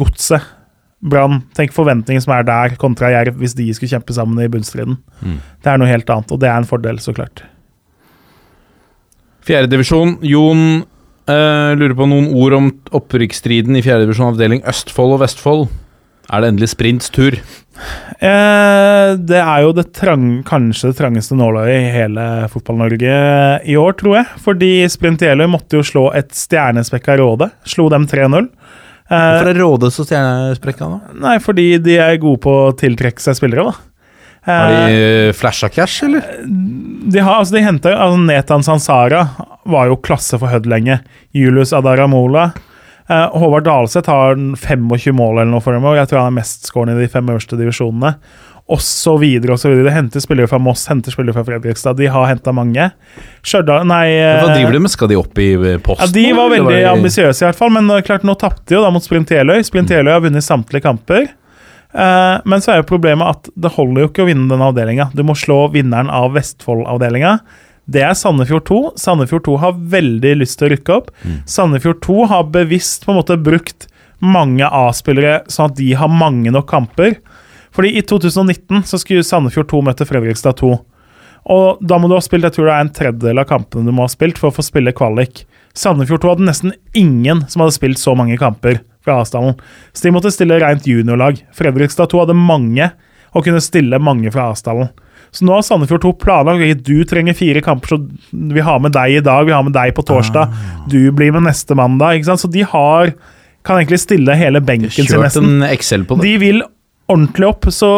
Godset, 0.00 0.48
Brann 1.06 1.42
Tenk 1.56 1.74
forventningene 1.76 2.24
som 2.24 2.34
er 2.36 2.46
der, 2.46 2.76
kontra 2.80 3.12
Jerv, 3.14 3.38
hvis 3.40 3.56
de 3.58 3.68
skulle 3.76 3.92
kjempe 3.94 4.16
sammen 4.16 4.40
i 4.42 4.50
bunnstriden. 4.50 4.98
Mm. 5.22 5.38
Det 5.62 5.72
er 5.72 5.80
noe 5.80 5.90
helt 5.90 6.10
annet, 6.12 6.34
og 6.34 6.42
det 6.42 6.50
er 6.50 6.58
en 6.58 6.68
fordel, 6.68 7.00
så 7.02 7.14
klart. 7.16 7.44
Fjerdedivisjon. 9.46 10.18
Jon 10.26 10.62
eh, 11.30 11.72
lurer 11.78 11.96
på 11.98 12.08
noen 12.10 12.32
ord 12.34 12.56
om 12.58 12.70
opprykksstriden 12.98 13.78
i 13.78 13.84
fjerdedivisjon 13.86 14.32
avdeling 14.32 14.64
Østfold 14.66 15.16
og 15.16 15.22
Vestfold. 15.22 15.68
Er 16.26 16.42
det 16.42 16.48
endelig 16.50 16.72
sprints 16.72 17.12
tur? 17.14 17.36
Eh, 18.16 19.10
det 19.28 19.38
er 19.38 19.62
jo 19.62 19.74
det 19.76 19.90
trang, 19.94 20.40
kanskje 20.46 20.90
det 20.90 20.98
trangeste 20.98 21.36
nåløyet 21.38 21.84
i 21.84 21.92
hele 21.94 22.24
Fotball-Norge 22.50 23.18
i 23.62 23.76
år, 23.78 23.94
tror 24.00 24.16
jeg. 24.18 24.40
Fordi 24.42 24.70
Sprint 24.90 25.22
Jeløy 25.22 25.46
måtte 25.52 25.78
jo 25.78 25.86
slå 25.86 26.08
et 26.18 26.34
stjernespekka 26.34 27.18
Råde. 27.20 27.52
Slo 27.68 27.86
dem 27.92 28.08
3-0. 28.10 28.48
Eh, 29.06 29.14
Hvorfor 29.14 29.50
er 29.52 29.60
Råde 29.62 29.90
så 29.94 30.04
stjernesprekka 30.06 30.88
nå? 30.90 30.96
nei, 31.22 31.36
fordi 31.38 31.66
de 31.82 31.98
er 32.02 32.16
gode 32.18 32.40
på 32.42 32.50
å 32.66 32.72
tiltrekke 32.76 33.22
seg 33.22 33.36
spillere, 33.38 33.68
da. 33.70 33.74
Har 34.46 34.70
Eh, 34.70 34.86
de 35.28 35.32
flasha 35.34 35.68
cash, 35.70 36.02
eller? 36.06 36.22
de 37.10 37.18
har, 37.22 37.38
altså 37.40 37.54
de 37.56 37.62
henter, 37.62 37.94
altså 37.94 38.18
Netan 38.26 38.62
Sansara 38.66 39.24
var 39.66 39.86
jo 39.90 39.96
klasse 39.96 40.38
for 40.38 40.48
Hødd 40.50 40.66
lenge. 40.70 41.00
Julius 41.34 41.72
Adaramola. 41.74 42.52
Eh, 43.08 43.28
Håvard 43.38 43.64
Dalseth 43.66 44.10
har 44.10 44.34
25 44.34 45.12
mål 45.14 45.38
eller 45.40 45.50
noe 45.52 45.62
for 45.62 45.72
dem, 45.74 45.84
og 45.86 45.94
jeg 45.98 46.08
tror 46.10 46.24
han 46.24 46.32
er 46.34 46.40
mestskårende 46.40 46.96
i 46.98 47.04
de 47.06 47.10
fem 47.12 47.26
øverste 47.30 47.58
divisjonene. 47.58 48.16
Og 48.66 48.80
så 48.82 49.14
videre 49.20 49.54
og 49.54 49.60
så 49.62 49.70
videre. 49.70 49.86
De 49.86 49.94
henter 49.94 50.22
spillere 50.22 50.50
fra 50.50 50.58
Moss, 50.58 50.88
henter 50.90 51.14
spillere 51.14 51.36
fra 51.36 51.44
Fredrikstad. 51.46 51.98
De 52.00 52.08
har 52.10 52.26
henta 52.26 52.50
mange. 52.54 52.88
Stjørdal 53.46 53.86
Nei 53.86 54.16
Hva 54.18 54.48
eh, 54.48 54.54
driver 54.56 54.74
de 54.74 54.80
med? 54.82 54.90
Skal 54.90 55.10
de 55.12 55.18
opp 55.20 55.38
i 55.38 55.52
eh, 55.54 55.76
posten? 55.78 56.08
ja, 56.08 56.14
De 56.16 56.24
var 56.34 56.50
veldig 56.50 56.72
var... 56.72 56.88
ambisiøse, 56.96 57.44
i 57.44 57.46
hvert 57.46 57.60
fall. 57.60 57.70
Men 57.76 57.92
eh, 57.94 58.02
klart, 58.06 58.26
nå 58.26 58.34
tapte 58.40 58.66
de 58.66 58.78
jo 58.78 58.82
da 58.82 58.90
mot 58.94 59.04
Sprint 59.04 59.30
Jeløy. 59.30 59.60
Sprint 59.66 59.94
Jeløy 59.94 60.10
har 60.16 60.24
vunnet 60.24 60.46
samtlige 60.46 60.82
kamper. 60.88 61.28
Eh, 61.94 62.34
men 62.42 62.64
så 62.64 62.74
er 62.74 62.82
jo 62.82 62.88
problemet 62.90 63.36
at 63.36 63.52
det 63.54 63.70
holder 63.76 64.02
jo 64.02 64.10
ikke 64.10 64.26
å 64.26 64.28
vinne 64.32 64.50
denne 64.50 64.72
avdelinga. 64.72 65.12
Du 65.14 65.22
må 65.26 65.38
slå 65.38 65.68
vinneren 65.76 66.10
av 66.10 66.34
Vestfold-avdelinga. 66.34 67.38
Det 67.86 68.02
er 68.02 68.18
Sandefjord 68.18 68.66
2. 68.66 68.80
Sandefjord 68.98 69.46
2 69.46 69.60
har 69.62 69.78
veldig 69.94 70.34
lyst 70.42 70.58
til 70.58 70.66
å 70.66 70.74
rykke 70.74 70.96
opp. 70.96 71.14
Sandefjord 71.46 72.02
2 72.02 72.26
har 72.34 72.48
bevisst 72.50 73.06
på 73.06 73.14
en 73.14 73.20
måte 73.20 73.38
brukt 73.38 73.86
mange 74.18 74.66
A-spillere 74.66 75.44
sånn 75.52 75.70
at 75.70 75.78
de 75.78 75.92
har 75.94 76.10
mange 76.10 76.50
nok 76.50 76.66
kamper. 76.72 77.20
Fordi 77.76 77.92
i 77.98 78.02
2019 78.02 78.86
så 78.88 78.98
skulle 79.00 79.24
Sandefjord 79.26 79.68
2 79.68 79.82
møte 79.84 80.06
Fredrikstad 80.08 80.56
2. 80.62 80.72
Og 81.52 81.82
da 81.84 81.98
må 82.00 82.08
du 82.08 82.16
ha 82.16 82.22
spilt 82.24 82.46
jeg 82.48 82.56
tror 82.56 82.70
det 82.70 82.74
er 82.74 82.84
en 82.86 82.94
tredjedel 82.96 83.42
av 83.42 83.46
kampene 83.50 83.86
du 83.86 83.94
må 83.94 84.06
ha 84.06 84.10
spilt 84.10 84.40
for 84.40 84.50
å 84.50 84.56
få 84.56 84.64
spille 84.66 84.94
kvalik. 84.96 85.44
Sandefjord 85.76 86.24
2 86.24 86.32
hadde 86.32 86.48
nesten 86.48 86.74
ingen 86.96 87.44
som 87.52 87.62
hadde 87.62 87.76
spilt 87.76 88.00
så 88.02 88.16
mange 88.18 88.38
kamper 88.40 88.80
fra 89.04 89.20
Asdalen. 89.22 89.54
Så 89.92 90.08
de 90.08 90.14
måtte 90.16 90.32
stille 90.34 90.58
rent 90.62 90.88
juniorlag. 90.88 91.38
Fredrikstad 91.54 92.10
2 92.10 92.24
hadde 92.24 92.38
mange 92.38 92.88
og 93.36 93.44
kunne 93.44 93.60
stille 93.62 94.00
mange 94.02 94.32
fra 94.34 94.48
Asdalen. 94.54 94.88
Så 95.36 95.44
nå 95.44 95.52
har 95.52 95.64
Sandefjord 95.66 96.06
2 96.06 96.12
planlagt 96.22 96.64
at 96.64 96.84
du 96.86 97.04
trenger 97.04 97.36
fire 97.36 97.60
kamper, 97.60 97.92
så 97.92 97.98
vi 98.56 98.62
har 98.64 98.80
med 98.80 98.94
deg 98.96 99.18
i 99.18 99.24
dag, 99.24 99.44
vi 99.44 99.52
har 99.52 99.64
med 99.66 99.74
deg 99.76 99.92
på 99.94 100.04
torsdag, 100.06 100.54
du 100.88 101.10
blir 101.12 101.34
med 101.34 101.44
neste 101.44 101.76
mandag. 101.76 102.16
ikke 102.16 102.30
sant? 102.30 102.46
Så 102.46 102.50
de 102.50 102.64
har 102.64 103.12
kan 103.66 103.80
egentlig 103.80 103.98
stille 103.98 104.34
hele 104.38 104.62
benken 104.62 104.92
sin 104.94 105.08
Kjørt 105.10 105.26
nesten. 105.26 105.48
en 105.58 105.68
Excel 105.68 106.06
på 106.06 106.16
det. 106.16 106.28
De 106.28 106.34
vil 106.38 106.62
ordentlig 107.06 107.48
opp, 107.48 107.68
så 107.70 107.88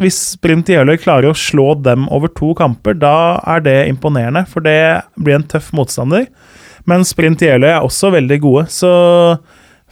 hvis 0.00 0.18
Sprint 0.34 0.70
Jeløy 0.72 0.96
klarer 1.02 1.30
å 1.30 1.38
slå 1.38 1.74
dem 1.78 2.08
over 2.14 2.30
to 2.34 2.52
kamper, 2.58 2.96
da 2.98 3.38
er 3.46 3.62
det 3.62 3.76
imponerende, 3.90 4.42
for 4.50 4.64
det 4.64 5.06
blir 5.20 5.38
en 5.38 5.46
tøff 5.46 5.72
motstander. 5.76 6.26
Men 6.86 7.06
Sprint 7.06 7.42
Jeløy 7.42 7.70
er 7.70 7.82
også 7.84 8.12
veldig 8.14 8.38
gode, 8.42 8.66
så 8.74 8.92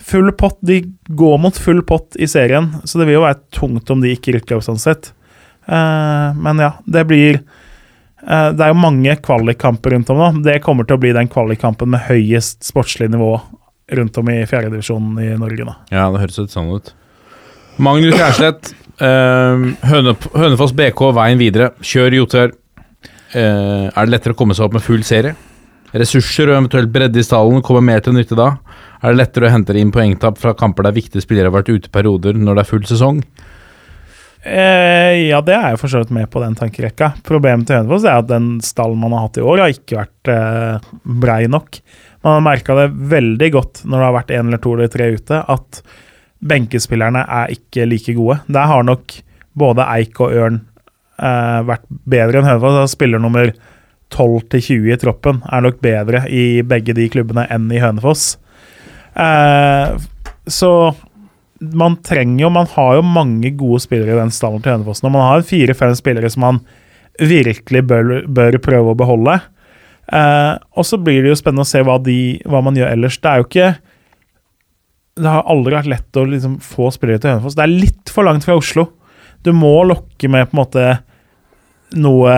full 0.04 0.32
pott 0.36 0.58
De 0.66 0.80
går 1.06 1.38
mot 1.40 1.56
full 1.56 1.82
pott 1.86 2.18
i 2.18 2.26
serien, 2.30 2.72
så 2.84 2.98
det 2.98 3.08
vil 3.08 3.20
jo 3.20 3.26
være 3.26 3.42
tungt 3.54 3.90
om 3.94 4.02
de 4.02 4.14
ikke 4.14 4.36
rykker 4.36 4.58
opp 4.58 4.66
sånn 4.66 4.82
sett. 4.82 5.12
Eh, 5.66 6.28
men 6.34 6.60
ja, 6.60 6.74
det 6.84 7.06
blir 7.08 7.38
eh, 7.38 8.48
Det 8.52 8.60
er 8.60 8.72
jo 8.74 8.76
mange 8.82 9.14
kvalikkamper 9.24 9.94
rundt 9.94 10.10
om 10.12 10.20
nå. 10.20 10.30
Det 10.44 10.58
kommer 10.66 10.84
til 10.84 10.98
å 10.98 11.02
bli 11.02 11.14
den 11.16 11.30
kvalikkampen 11.32 11.94
med 11.94 12.04
høyest 12.10 12.66
sportslig 12.66 13.08
nivå 13.14 13.38
rundt 13.94 14.18
om 14.20 14.28
i 14.32 14.42
fjerdedivisjonen 14.48 15.22
i 15.22 15.32
Norge 15.40 15.66
nå. 15.68 15.78
Ja, 15.92 16.10
det 16.12 16.22
høres 16.22 16.40
litt 16.40 16.52
sånn 16.52 16.72
ut. 16.74 16.92
Magnus 17.82 18.14
Kjærslett. 18.14 18.72
eh, 19.02 19.64
Høne, 19.90 20.14
Hønefoss 20.34 20.74
BK, 20.76 21.00
veien 21.16 21.40
videre. 21.40 21.72
Kjør 21.82 22.18
Jotør. 22.20 22.52
Eh, 23.34 23.88
er 23.90 24.06
det 24.06 24.12
lettere 24.12 24.34
å 24.36 24.38
komme 24.38 24.54
seg 24.54 24.68
opp 24.68 24.76
med 24.76 24.84
full 24.84 25.02
serie? 25.06 25.34
Ressurser 25.94 26.50
og 26.50 26.56
eventuelt 26.58 26.90
bredde 26.94 27.18
i 27.18 27.26
stallen 27.26 27.62
kommer 27.62 27.82
mer 27.82 28.00
til 28.02 28.14
nytte 28.14 28.38
da? 28.38 28.56
Er 29.02 29.12
det 29.12 29.20
lettere 29.20 29.48
å 29.48 29.52
hente 29.54 29.74
inn 29.78 29.92
poengtap 29.94 30.38
fra 30.38 30.54
kamper 30.58 30.86
der 30.86 30.94
viktige 30.96 31.22
spillere 31.22 31.50
har 31.50 31.54
vært 31.54 31.70
ute 31.70 31.90
perioder 31.94 32.34
når 32.38 32.58
det 32.58 32.64
er 32.64 32.70
full 32.70 32.86
sesong? 32.88 33.20
Eh, 34.44 35.30
ja, 35.30 35.38
det 35.40 35.54
er 35.56 35.70
jeg 35.72 35.80
for 35.80 35.88
så 35.88 36.02
vidt 36.02 36.14
med 36.14 36.30
på 36.30 36.42
den 36.42 36.54
tankerekka. 36.58 37.14
Problemet 37.26 37.66
til 37.66 37.78
Hønefoss 37.80 38.06
er 38.06 38.22
at 38.22 38.30
den 38.30 38.58
stallen 38.64 38.98
man 39.00 39.14
har 39.16 39.28
hatt 39.28 39.38
i 39.40 39.44
år, 39.46 39.62
har 39.64 39.74
ikke 39.74 40.00
vært 40.02 40.32
eh, 40.34 40.88
brei 41.24 41.44
nok. 41.50 41.78
Man 42.24 42.38
har 42.38 42.46
merka 42.52 42.76
det 42.78 42.88
veldig 43.14 43.50
godt 43.54 43.84
når 43.84 43.98
det 43.98 44.08
har 44.08 44.18
vært 44.18 44.34
én 44.34 44.50
eller 44.50 44.62
to 44.62 44.74
eller 44.76 44.92
tre 44.92 45.10
ute, 45.14 45.40
at 45.54 45.82
benkespillerne 46.44 47.24
er 47.24 47.54
ikke 47.54 47.86
like 47.88 48.14
gode. 48.16 48.40
Der 48.52 48.68
har 48.70 48.84
nok 48.86 49.16
både 49.56 49.86
Eik 49.96 50.20
og 50.20 50.34
Ørn 50.34 50.60
eh, 51.18 51.60
vært 51.68 51.86
bedre 51.88 52.40
enn 52.40 52.48
Hønefoss. 52.48 52.94
Spiller 52.96 53.22
nummer 53.22 53.52
12 54.14 54.44
til 54.52 54.66
20 54.68 54.92
i 54.94 55.00
troppen 55.00 55.40
er 55.50 55.64
nok 55.64 55.80
bedre 55.84 56.24
i 56.30 56.62
begge 56.66 56.94
de 56.96 57.08
klubbene 57.12 57.46
enn 57.52 57.70
i 57.72 57.80
Hønefoss. 57.82 58.34
Eh, 59.14 59.96
så 60.50 60.72
man 61.64 61.94
trenger 62.02 62.42
jo 62.42 62.48
Man 62.50 62.66
har 62.72 62.96
jo 62.96 63.02
mange 63.06 63.52
gode 63.54 63.78
spillere 63.84 64.16
i 64.16 64.18
den 64.18 64.32
stallen 64.34 64.62
til 64.62 64.74
Hønefoss 64.74 65.04
nå. 65.04 65.12
Man 65.14 65.24
har 65.24 65.46
fire-fem 65.48 65.94
spillere 65.96 66.30
som 66.30 66.44
man 66.44 66.62
virkelig 67.20 67.84
bør, 67.86 68.14
bør 68.26 68.58
prøve 68.58 68.92
å 68.92 68.98
beholde. 68.98 69.38
Eh, 70.12 70.54
og 70.74 70.86
så 70.86 70.98
blir 71.00 71.22
det 71.22 71.32
jo 71.32 71.38
spennende 71.38 71.64
å 71.64 71.70
se 71.70 71.82
hva, 71.86 71.96
de, 72.02 72.18
hva 72.50 72.60
man 72.64 72.76
gjør 72.76 72.90
ellers. 72.90 73.20
Det 73.22 73.30
er 73.30 73.40
jo 73.40 73.48
ikke 73.48 73.70
Det 75.14 75.30
har 75.30 75.46
aldri 75.50 75.76
vært 75.76 75.90
lett 75.92 76.18
å 76.18 76.26
liksom 76.26 76.58
få 76.62 76.90
spillere 76.94 77.22
til 77.22 77.34
Hønefoss. 77.34 77.56
Det 77.58 77.64
er 77.64 77.72
litt 77.72 78.10
for 78.12 78.26
langt 78.26 78.46
fra 78.46 78.56
Oslo. 78.58 78.88
Du 79.46 79.52
må 79.54 79.76
lokke 79.86 80.30
med 80.32 80.48
på 80.50 80.56
en 80.56 80.62
måte 80.62 80.86
noe 81.94 82.32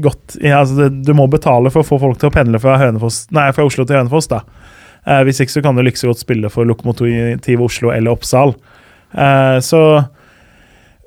godt 0.00 0.38
ja, 0.40 0.62
altså 0.62 0.86
Du 0.88 1.10
må 1.14 1.26
betale 1.28 1.68
for 1.68 1.82
å 1.82 1.86
få 1.86 1.98
folk 2.00 2.16
til 2.20 2.30
å 2.30 2.32
pendle 2.32 2.60
fra, 2.62 2.78
Hønefoss, 2.80 3.26
nei, 3.34 3.50
fra 3.52 3.66
Oslo 3.68 3.84
til 3.84 3.98
Hønefoss. 4.00 4.30
da 4.32 4.42
Eh, 5.06 5.22
hvis 5.26 5.38
ikke 5.42 5.54
så 5.54 5.62
kan 5.62 5.76
du 5.76 5.84
like 5.86 6.02
godt 6.02 6.22
spille 6.22 6.50
for 6.50 6.66
Lokomotiv 6.66 7.62
Oslo 7.62 7.92
eller 7.94 8.16
Oppsal. 8.16 8.56
Eh, 9.14 9.58
så 9.62 9.82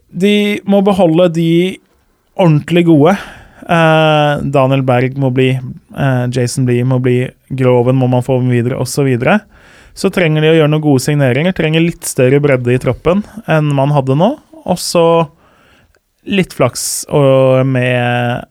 de 0.09 0.33
må 0.69 0.79
beholde 0.85 1.27
de 1.35 1.51
ordentlig 2.39 2.85
gode. 2.87 3.17
Eh, 3.67 4.45
Daniel 4.55 4.85
Berg 4.87 5.19
må 5.19 5.33
bli, 5.35 5.51
eh, 5.51 6.25
Jason 6.31 6.65
Blee 6.65 6.87
må 6.87 7.01
bli, 7.03 7.29
Groven 7.51 7.99
må 7.99 8.07
man 8.09 8.23
få 8.23 8.39
videre, 8.47 8.79
osv. 8.79 9.17
Så, 9.99 10.11
trenger 10.15 10.45
de 10.45 10.53
å 10.53 10.55
gjøre 10.61 10.71
noen 10.71 10.85
gode 10.85 11.03
signeringer. 11.03 11.55
Trenger 11.55 11.83
litt 11.83 12.07
større 12.07 12.39
bredde 12.43 12.71
i 12.71 12.79
troppen 12.79 13.25
enn 13.51 13.73
man 13.75 13.91
hadde 13.91 14.15
nå. 14.19 14.31
Og 14.63 14.79
så 14.79 15.03
litt 16.29 16.53
flaks 16.55 16.85
med 17.67 18.45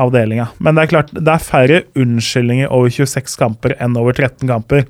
avdelinga. 0.00 0.50
Men 0.58 0.76
det 0.76 0.84
er 0.84 0.92
klart, 0.92 1.14
det 1.14 1.32
er 1.32 1.44
færre 1.44 1.80
unnskyldninger 1.98 2.70
over 2.72 2.92
26 2.92 3.38
kamper 3.40 3.74
enn 3.80 3.96
over 4.00 4.16
13 4.16 4.44
kamper. 4.50 4.84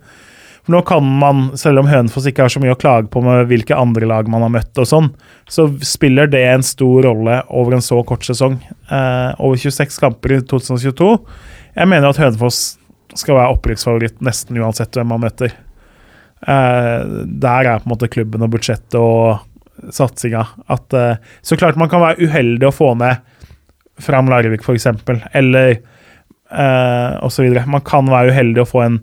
For 0.60 0.74
nå 0.74 0.82
kan 0.88 1.06
man, 1.22 1.46
selv 1.58 1.82
om 1.82 1.88
Hønefoss 1.88 2.28
ikke 2.28 2.44
har 2.44 2.52
så 2.52 2.60
mye 2.62 2.74
å 2.74 2.80
klage 2.80 3.08
på 3.12 3.22
med 3.24 3.46
hvilke 3.50 3.78
andre 3.78 4.08
lag 4.10 4.28
man 4.30 4.44
har 4.44 4.52
møtt 4.52 4.82
og 4.82 4.88
sånn, 4.88 5.08
så 5.48 5.66
spiller 5.86 6.28
det 6.30 6.42
en 6.50 6.64
stor 6.66 7.06
rolle 7.08 7.40
over 7.48 7.78
en 7.78 7.84
så 7.84 8.02
kort 8.06 8.26
sesong. 8.28 8.58
Eh, 8.90 9.30
over 9.40 9.56
26 9.56 9.98
kamper 10.02 10.36
i 10.36 10.42
2022. 10.52 11.10
Jeg 11.78 11.90
mener 11.90 12.10
at 12.10 12.20
Hønefoss 12.20 12.60
skal 13.18 13.40
være 13.40 13.56
opprykksfavoritt 13.56 14.20
nesten 14.22 14.60
uansett 14.60 14.94
hvem 14.94 15.10
man 15.14 15.24
møter. 15.24 15.56
Eh, 16.46 17.00
der 17.26 17.68
er 17.68 17.80
på 17.80 17.88
en 17.88 17.94
måte 17.94 18.10
klubben 18.12 18.44
og 18.44 18.52
budsjettet 18.54 18.98
og 19.00 19.92
satsinga. 19.92 20.46
At, 20.72 20.92
eh, 20.92 21.16
så 21.42 21.58
klart 21.60 21.78
man 21.80 21.90
kan 21.92 22.02
være 22.04 22.28
uheldig 22.28 22.68
å 22.68 22.74
få 22.74 22.94
ned 23.00 23.20
fram 24.00 24.30
Larvik, 24.32 24.64
f.eks., 24.64 24.86
eller 25.36 25.70
eh, 26.50 27.24
osv. 27.24 27.48
Man 27.66 27.84
kan 27.86 28.08
være 28.10 28.32
uheldig 28.32 28.64
å 28.64 28.68
få 28.68 28.84
en 28.86 29.00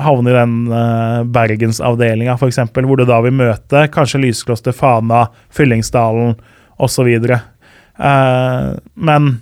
havne 0.00 0.30
i 0.30 0.36
den 0.36 0.56
eh, 0.72 1.22
bergensavdelinga, 1.34 2.36
f.eks., 2.38 2.62
hvor 2.74 3.00
du 3.00 3.06
da 3.08 3.20
vil 3.24 3.34
møte 3.36 3.86
kanskje 3.92 4.22
Lyskloster, 4.22 4.76
Fana, 4.76 5.26
Fyllingsdalen 5.54 6.36
osv. 6.80 7.10
Eh, 7.10 8.68
men 8.94 9.32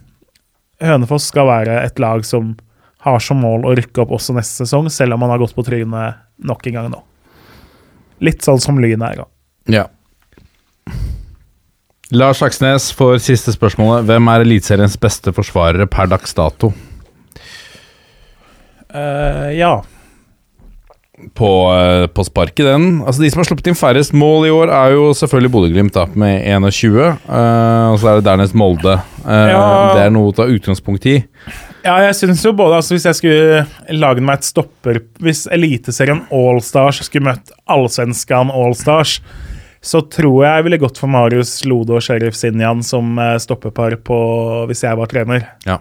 Hønefoss 0.79 1.29
skal 1.33 1.49
være 1.51 1.83
et 1.83 2.01
lag 2.03 2.25
som 2.27 2.57
har 3.05 3.21
som 3.23 3.41
mål 3.43 3.67
å 3.67 3.75
rykke 3.79 4.03
opp 4.03 4.17
også 4.17 4.35
neste 4.37 4.65
sesong, 4.65 4.89
selv 4.91 5.15
om 5.15 5.23
man 5.23 5.33
har 5.35 5.43
gått 5.43 5.55
på 5.57 5.67
trynet 5.67 6.25
nok 6.49 6.67
en 6.67 6.81
gang 6.81 6.91
nå. 6.93 7.03
Litt 8.25 8.43
sånn 8.47 8.61
som 8.63 8.79
Lyn 8.83 9.03
er. 9.07 9.23
gang 9.23 9.29
Ja. 9.69 9.87
Lars 12.11 12.41
Aksnes 12.43 12.89
får 12.97 13.19
siste 13.21 13.53
spørsmålet. 13.53 14.07
Hvem 14.09 14.31
er 14.33 14.45
Eliteseriens 14.47 14.97
beste 15.01 15.33
forsvarere 15.37 15.85
per 15.91 16.09
dags 16.09 16.33
dato? 16.35 16.73
Uh, 18.89 19.53
ja. 19.53 19.75
På, 21.35 21.49
eh, 21.75 22.07
på 22.15 22.23
sparket, 22.25 22.63
den. 22.65 23.01
Altså 23.03 23.25
De 23.25 23.29
som 23.31 23.43
har 23.43 23.49
sluppet 23.49 23.67
inn 23.69 23.77
færrest 23.77 24.15
mål 24.17 24.47
i 24.47 24.53
år, 24.55 24.71
er 24.71 24.95
jo 24.95 25.09
selvfølgelig 25.19 25.51
Bodø-Glimt, 25.51 25.99
med 26.17 26.47
21. 26.47 27.19
Uh, 27.27 27.91
og 27.93 27.99
så 27.99 28.13
er 28.13 28.21
det 28.21 28.29
dernest 28.31 28.57
Molde. 28.57 29.01
Uh, 29.27 29.49
Ja. 29.51 29.65
Det 29.99 30.07
er 30.07 30.15
noe 30.15 30.31
å 30.31 30.37
ta 30.37 30.47
utgangspunkt 30.49 31.05
i. 31.11 31.19
Ja, 31.89 31.97
jeg 32.05 32.17
synes 32.19 32.43
jo 32.45 32.53
både 32.57 32.79
altså 32.79 32.97
Hvis 32.97 33.07
jeg 33.09 33.17
skulle 33.17 33.61
lage 33.97 34.25
meg 34.25 34.41
et 34.41 34.49
stopper 34.49 35.01
Hvis 35.25 35.47
Eliteserien 35.55 36.25
Allstars 36.35 37.01
skulle 37.07 37.31
møtt 37.31 37.53
Allsvenskan 37.71 38.53
Allstars, 38.53 39.19
så 39.81 40.03
tror 40.11 40.43
jeg 40.43 40.59
jeg 40.59 40.65
ville 40.67 40.81
gått 40.83 40.99
for 41.01 41.11
Marius 41.13 41.53
Lode 41.69 41.95
og 41.97 42.03
Sheriff 42.03 42.37
Sinjan 42.37 42.83
som 42.85 43.13
stoppepar 43.15 43.45
stopperpar 43.45 43.95
på, 44.05 44.19
hvis 44.67 44.83
jeg 44.83 44.99
var 44.99 45.11
trener. 45.11 45.45
Ja. 45.69 45.77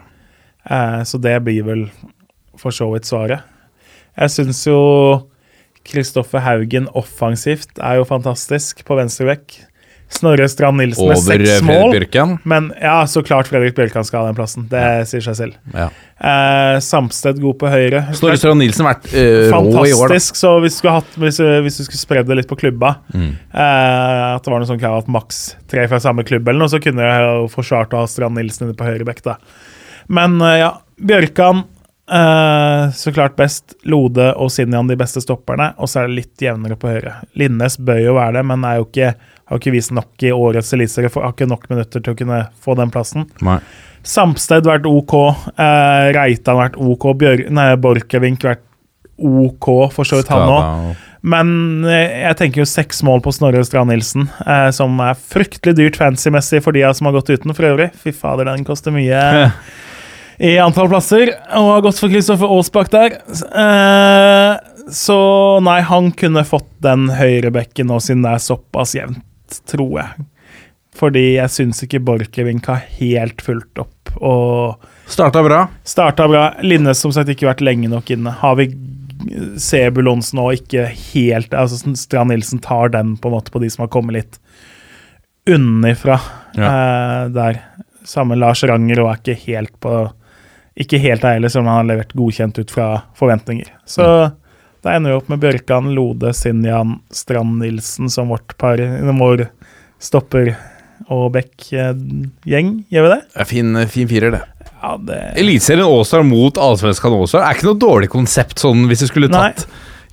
Eh, 0.70 1.00
så 1.02 1.18
det 1.18 1.34
blir 1.42 1.66
vel 1.66 1.82
for 2.58 2.74
så 2.74 2.86
vidt 2.92 3.08
svaret. 3.08 3.42
Jeg 4.14 4.34
syns 4.36 4.62
jo 4.68 4.78
Kristoffer 5.88 6.44
Haugen 6.44 6.86
offensivt 6.98 7.80
er 7.82 7.98
jo 7.98 8.06
fantastisk 8.08 8.84
på 8.86 8.98
venstre 8.98 9.28
vekk. 9.32 9.58
Snorre 10.08 10.46
Strand 10.48 10.80
Nilsen 10.80 11.04
med 11.04 11.18
Over 11.18 11.20
seks 11.20 11.50
Fredrik 11.50 11.66
mål. 11.68 11.90
Bjørkan. 11.92 12.30
Men 12.48 12.70
ja, 12.80 12.94
så 13.06 13.20
klart 13.22 13.50
Fredrik 13.50 13.74
Bjørkan 13.76 14.06
skal 14.08 14.22
ha 14.24 14.30
den 14.30 14.38
plassen. 14.38 14.64
Det 14.70 14.84
sier 15.10 15.20
seg 15.26 15.36
selv. 15.36 15.58
Ja. 15.74 15.90
Eh, 16.18 16.78
Samsted 16.82 17.38
god 17.44 17.58
på 17.60 17.68
høyre. 17.70 18.00
Snorre 18.16 18.40
Strand 18.40 18.62
Nilsen 18.62 18.88
har 18.88 18.96
vært 18.96 19.12
eh, 19.12 19.52
rå 19.52 19.84
i 19.84 19.92
år, 19.92 20.08
da. 20.08 20.16
Fantastisk. 20.16 20.40
Så 20.40 20.54
hvis 20.64 20.74
du, 20.74 20.80
skulle 20.80 20.96
hatt, 20.96 21.18
hvis, 21.20 21.38
hvis 21.68 21.78
du 21.78 21.84
skulle 21.84 22.00
spredd 22.02 22.30
det 22.32 22.40
litt 22.40 22.50
på 22.50 22.56
klubba 22.58 22.94
Mm. 23.12 23.30
eh, 23.52 24.34
At 24.34 24.44
det 24.44 24.50
var 24.52 24.62
noe 24.62 24.68
sånn 24.70 24.80
krav 24.80 25.02
at 25.02 25.08
maks 25.12 25.42
tre 25.70 25.84
fra 25.92 26.00
samme 26.02 26.24
klubb, 26.24 26.48
eller 26.48 26.64
noe, 26.64 26.72
så 26.72 26.80
kunne 26.82 27.04
jeg 27.04 27.24
jo 27.28 27.48
forsvart 27.52 27.92
å 27.94 28.02
ha 28.02 28.08
Strand 28.10 28.40
Nilsen 28.40 28.66
inne 28.68 28.76
på 28.78 28.88
høyre 28.88 29.04
bekk, 29.08 29.22
da. 29.28 29.36
Men 30.08 30.40
eh, 30.40 30.62
ja, 30.64 30.72
Bjørkan 30.98 31.66
Uh, 32.08 32.88
så 32.96 33.12
klart 33.12 33.34
best. 33.36 33.74
Lode 33.84 34.30
og 34.40 34.48
Sinjan 34.48 34.88
de 34.88 34.94
beste 34.96 35.20
stopperne, 35.20 35.74
og 35.76 35.90
så 35.92 36.00
er 36.00 36.06
det 36.08 36.14
litt 36.22 36.40
jevnere 36.40 36.78
på 36.80 36.88
høyre. 36.88 37.18
Linnes 37.36 37.76
bør 37.84 37.98
jo 38.00 38.14
være 38.16 38.38
det, 38.38 38.44
men 38.48 38.64
er 38.64 38.78
jo 38.78 38.86
ikke, 38.86 39.10
har 39.48 39.60
ikke 39.60 39.74
vist 39.74 39.92
nok 39.96 40.24
i 40.24 40.32
årets 40.34 40.72
eliteserie. 40.76 41.10
Har 41.14 41.32
ikke 41.32 41.48
nok 41.48 41.68
minutter 41.72 42.04
til 42.04 42.14
å 42.14 42.18
kunne 42.18 42.40
få 42.60 42.76
den 42.78 42.92
plassen. 42.94 43.28
Nei. 43.44 43.58
Samsted 44.06 44.68
vært 44.68 44.86
OK. 44.88 45.14
Eh, 45.56 46.08
Reitan 46.16 46.60
vært 46.60 46.78
OK. 46.80 47.10
Bjør 47.18 47.46
nei, 47.52 47.70
Borchgrevink 47.80 48.44
vært 48.46 48.64
OK, 49.18 49.68
for 49.94 50.06
så 50.06 50.20
vidt 50.20 50.30
han 50.30 50.46
òg. 50.52 50.96
Men 51.26 51.48
eh, 51.88 52.20
jeg 52.22 52.38
tenker 52.38 52.62
jo 52.62 52.68
seks 52.68 53.02
mål 53.06 53.22
på 53.24 53.32
Snorre 53.34 53.64
Strand 53.66 53.90
Nilsen, 53.90 54.28
eh, 54.46 54.68
som 54.74 55.00
er 55.02 55.18
fryktelig 55.18 55.74
dyrt 55.80 55.98
fancy-messig 55.98 56.62
for 56.64 56.76
de 56.76 56.84
som 56.94 57.08
har 57.08 57.16
gått 57.18 57.32
uten 57.34 57.56
for 57.56 57.72
øvrig. 57.72 57.90
Fy 57.98 58.14
fader, 58.14 58.46
den 58.52 58.66
koster 58.68 58.94
mye 58.94 59.48
i 60.48 60.54
antall 60.62 60.90
plasser, 60.92 61.34
og 61.58 61.72
har 61.74 61.86
gått 61.88 61.98
for 61.98 62.12
Kristoffer 62.12 62.52
Aasbakk 62.54 62.92
der. 62.94 63.18
Eh, 63.64 64.52
så 64.94 65.18
nei, 65.66 65.80
han 65.84 66.12
kunne 66.16 66.46
fått 66.48 66.70
den 66.84 67.08
høyrebekken 67.12 67.90
nå, 67.90 67.98
siden 68.00 68.22
det 68.24 68.36
er 68.36 68.44
såpass 68.46 68.94
jevnt, 68.96 69.24
tror 69.68 69.94
jeg. 70.00 70.26
Fordi 70.98 71.24
jeg 71.36 71.52
syns 71.54 71.82
ikke 71.84 72.02
Borchgrevink 72.02 72.66
har 72.70 72.82
helt 72.98 73.42
fulgt 73.44 73.78
opp. 73.82 74.12
Og 74.18 74.88
Starta 75.08 75.42
bra. 75.44 75.62
Starta 75.86 76.26
bra. 76.30 76.48
Linnes 76.64 77.00
som 77.02 77.14
sagt 77.14 77.30
ikke 77.32 77.48
vært 77.48 77.62
lenge 77.64 77.90
nok 77.92 78.10
inne. 78.14 78.34
Har 78.40 78.58
vi 78.58 78.70
Sebulonsen 79.58 80.38
og 80.38 80.54
ikke 80.54 80.84
helt 80.94 81.54
altså 81.56 81.94
Strand 81.98 82.30
Nilsen 82.30 82.60
tar 82.62 82.92
den 82.94 83.16
på 83.18 83.28
en 83.28 83.34
måte 83.34 83.50
på 83.50 83.60
de 83.62 83.70
som 83.72 83.82
har 83.82 83.90
kommet 83.90 84.14
litt 84.14 84.38
unnifra 85.50 86.18
eh, 86.54 87.24
der. 87.34 87.58
Samme 88.08 88.38
Lars 88.38 88.62
Ranger 88.64 89.02
og 89.02 89.10
er 89.10 89.18
ikke 89.18 89.40
helt 89.48 89.74
på 89.84 89.94
Ikke 90.78 91.00
helt 91.02 91.24
der 91.24 91.34
heller, 91.34 91.50
som 91.50 91.66
han 91.66 91.80
har 91.80 91.88
levert 91.88 92.14
godkjent 92.14 92.60
ut 92.62 92.70
fra 92.70 92.86
forventninger. 93.18 93.66
Så 93.84 94.04
da 94.88 94.94
ender 94.96 95.12
vi 95.12 95.18
opp 95.20 95.28
med 95.28 95.42
Bjørkan, 95.42 95.90
Lode, 95.92 96.32
Sinjan, 96.32 96.96
Strand 97.12 97.58
Nilsen 97.60 98.08
som 98.12 98.30
vårt 98.32 98.54
par. 98.60 98.80
Vår 99.20 99.44
stopper 100.00 100.54
og 101.12 101.28
Beck-gjeng. 101.34 102.70
Gjør 102.92 103.04
vi 103.04 103.10
det? 103.12 103.18
Ja, 103.36 103.44
fin, 103.48 103.76
fin 103.92 104.08
firer, 104.08 104.32
det. 104.38 104.40
Ja, 104.78 104.94
det 105.02 105.18
Eliteserien 105.42 105.84
All-Star 105.88 106.22
mot 106.26 106.58
Allsvenskan 106.62 107.14
All-Star 107.16 107.42
er 107.44 107.56
ikke 107.56 107.66
noe 107.68 107.80
dårlig 107.82 108.08
konsept 108.12 108.62
sånn 108.62 108.84
hvis 108.88 109.02
du 109.02 109.08
skulle 109.10 109.30
tatt 109.32 109.64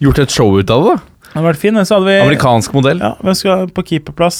gjort 0.01 0.23
et 0.23 0.33
show 0.33 0.49
ut 0.57 0.71
av 0.73 0.87
det. 0.87 0.95
da. 0.95 1.11
Det 1.25 1.37
hadde 1.37 1.47
vært 1.51 1.61
fint. 1.61 1.81
Så 1.85 1.97
hadde 1.99 2.09
vi 2.09 2.19
Amerikansk 2.23 2.75
modell. 2.75 3.03
Ja, 3.03 3.13
Hvem 3.21 3.37
skal 3.37 3.67
på 3.75 3.83
keeperplass? 3.91 4.39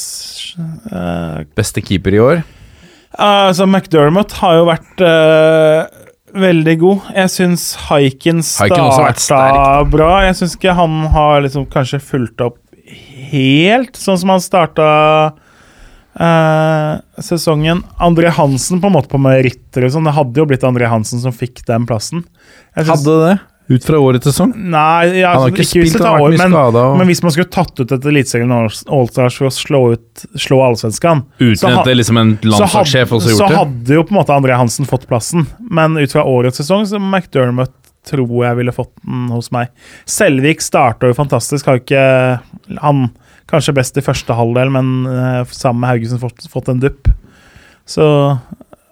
Uh, 0.91 1.43
Beste 1.55 1.83
keeper 1.85 2.15
i 2.15 2.21
år. 2.23 2.43
altså, 3.15 3.67
McDermott 3.69 4.35
har 4.41 4.57
jo 4.59 4.65
vært 4.67 5.03
eh, 5.07 5.94
veldig 6.35 6.75
god. 6.81 7.09
Jeg 7.15 7.31
syns 7.33 7.63
Haiken 7.87 8.41
starta 8.43 9.83
bra. 9.91 10.11
Jeg 10.27 10.35
syns 10.41 10.55
ikke 10.57 10.75
han 10.77 10.99
har 11.15 11.41
liksom 11.45 11.65
kanskje 11.71 12.01
fulgt 12.03 12.41
opp 12.45 12.57
helt 13.31 13.95
sånn 13.97 14.19
som 14.21 14.29
han 14.35 14.43
starta 14.43 14.87
eh, 16.19 16.91
sesongen. 17.23 17.81
André 17.99 18.29
Hansen 18.35 18.81
på 18.81 18.87
en 18.91 18.95
måte 18.97 19.11
på 19.11 19.19
meritter 19.21 19.87
og 19.87 19.95
sånn. 19.95 20.05
Det 20.07 20.15
hadde 20.15 20.41
jo 20.41 20.47
blitt 20.49 20.63
André 20.67 20.87
Hansen 20.91 21.19
som 21.23 21.33
fikk 21.35 21.63
den 21.67 21.87
plassen. 21.89 22.23
Jeg 22.75 22.85
synes- 22.85 23.05
Hadde 23.05 23.17
det? 23.25 23.39
Ut 23.67 23.85
fra 23.85 23.97
årets 23.97 24.27
sesong? 24.29 24.51
Nei, 24.55 25.21
ja, 25.21 25.31
Han 25.33 25.39
har 25.41 25.47
altså, 25.47 25.55
ikke 25.55 25.65
spilt, 25.65 25.95
han 25.97 26.05
har 26.05 26.21
vært 26.21 26.35
mye 26.37 26.49
skada. 26.51 26.81
Og... 26.85 26.97
men 26.99 27.09
hvis 27.09 27.21
man 27.25 27.33
skulle 27.33 27.49
tatt 27.55 27.79
ut 27.81 27.93
et 27.95 28.03
Eliteserien 28.11 28.51
Allstars 28.53 29.39
for 29.39 29.49
å 29.49 29.53
slå, 29.53 29.79
ut, 29.95 30.25
slå 30.37 30.59
Allsvenskan 30.61 31.23
så 31.25 31.47
Utnevnt 31.47 31.79
ha- 31.79 31.85
det 31.87 31.95
liksom 31.97 32.19
en 32.21 32.35
landslagssjef 32.45 33.15
også 33.17 33.31
så 33.31 33.33
gjort 33.33 33.55
det? 33.55 33.61
hadde 33.63 33.97
jo 33.97 34.03
på 34.05 34.13
en 34.13 34.19
måte 34.19 34.37
André 34.37 34.59
Hansen 34.59 34.85
fått 34.89 35.07
plassen. 35.09 35.47
Men 35.57 35.97
ut 35.97 36.13
fra 36.13 36.27
årets 36.29 36.61
sesong 36.61 36.85
så 36.89 37.01
McDermott 37.01 37.73
tror 38.05 38.29
jeg 38.45 38.59
ville 38.59 38.75
fått 38.75 38.93
den 39.01 39.31
hos 39.33 39.49
meg. 39.55 39.71
Selvik 40.05 40.61
starta 40.61 41.09
jo 41.09 41.17
fantastisk. 41.17 41.65
Har 41.65 41.81
ikke 41.81 42.03
Han 42.83 43.07
kanskje 43.49 43.73
best 43.77 43.97
i 43.97 44.05
første 44.05 44.37
halvdel, 44.37 44.69
men 44.73 44.93
eh, 45.09 45.41
sammen 45.53 45.81
med 45.81 45.93
Haugesund 45.95 46.21
fått, 46.21 46.45
fått 46.53 46.69
en 46.69 46.81
dupp. 46.81 47.09
Så 47.89 48.05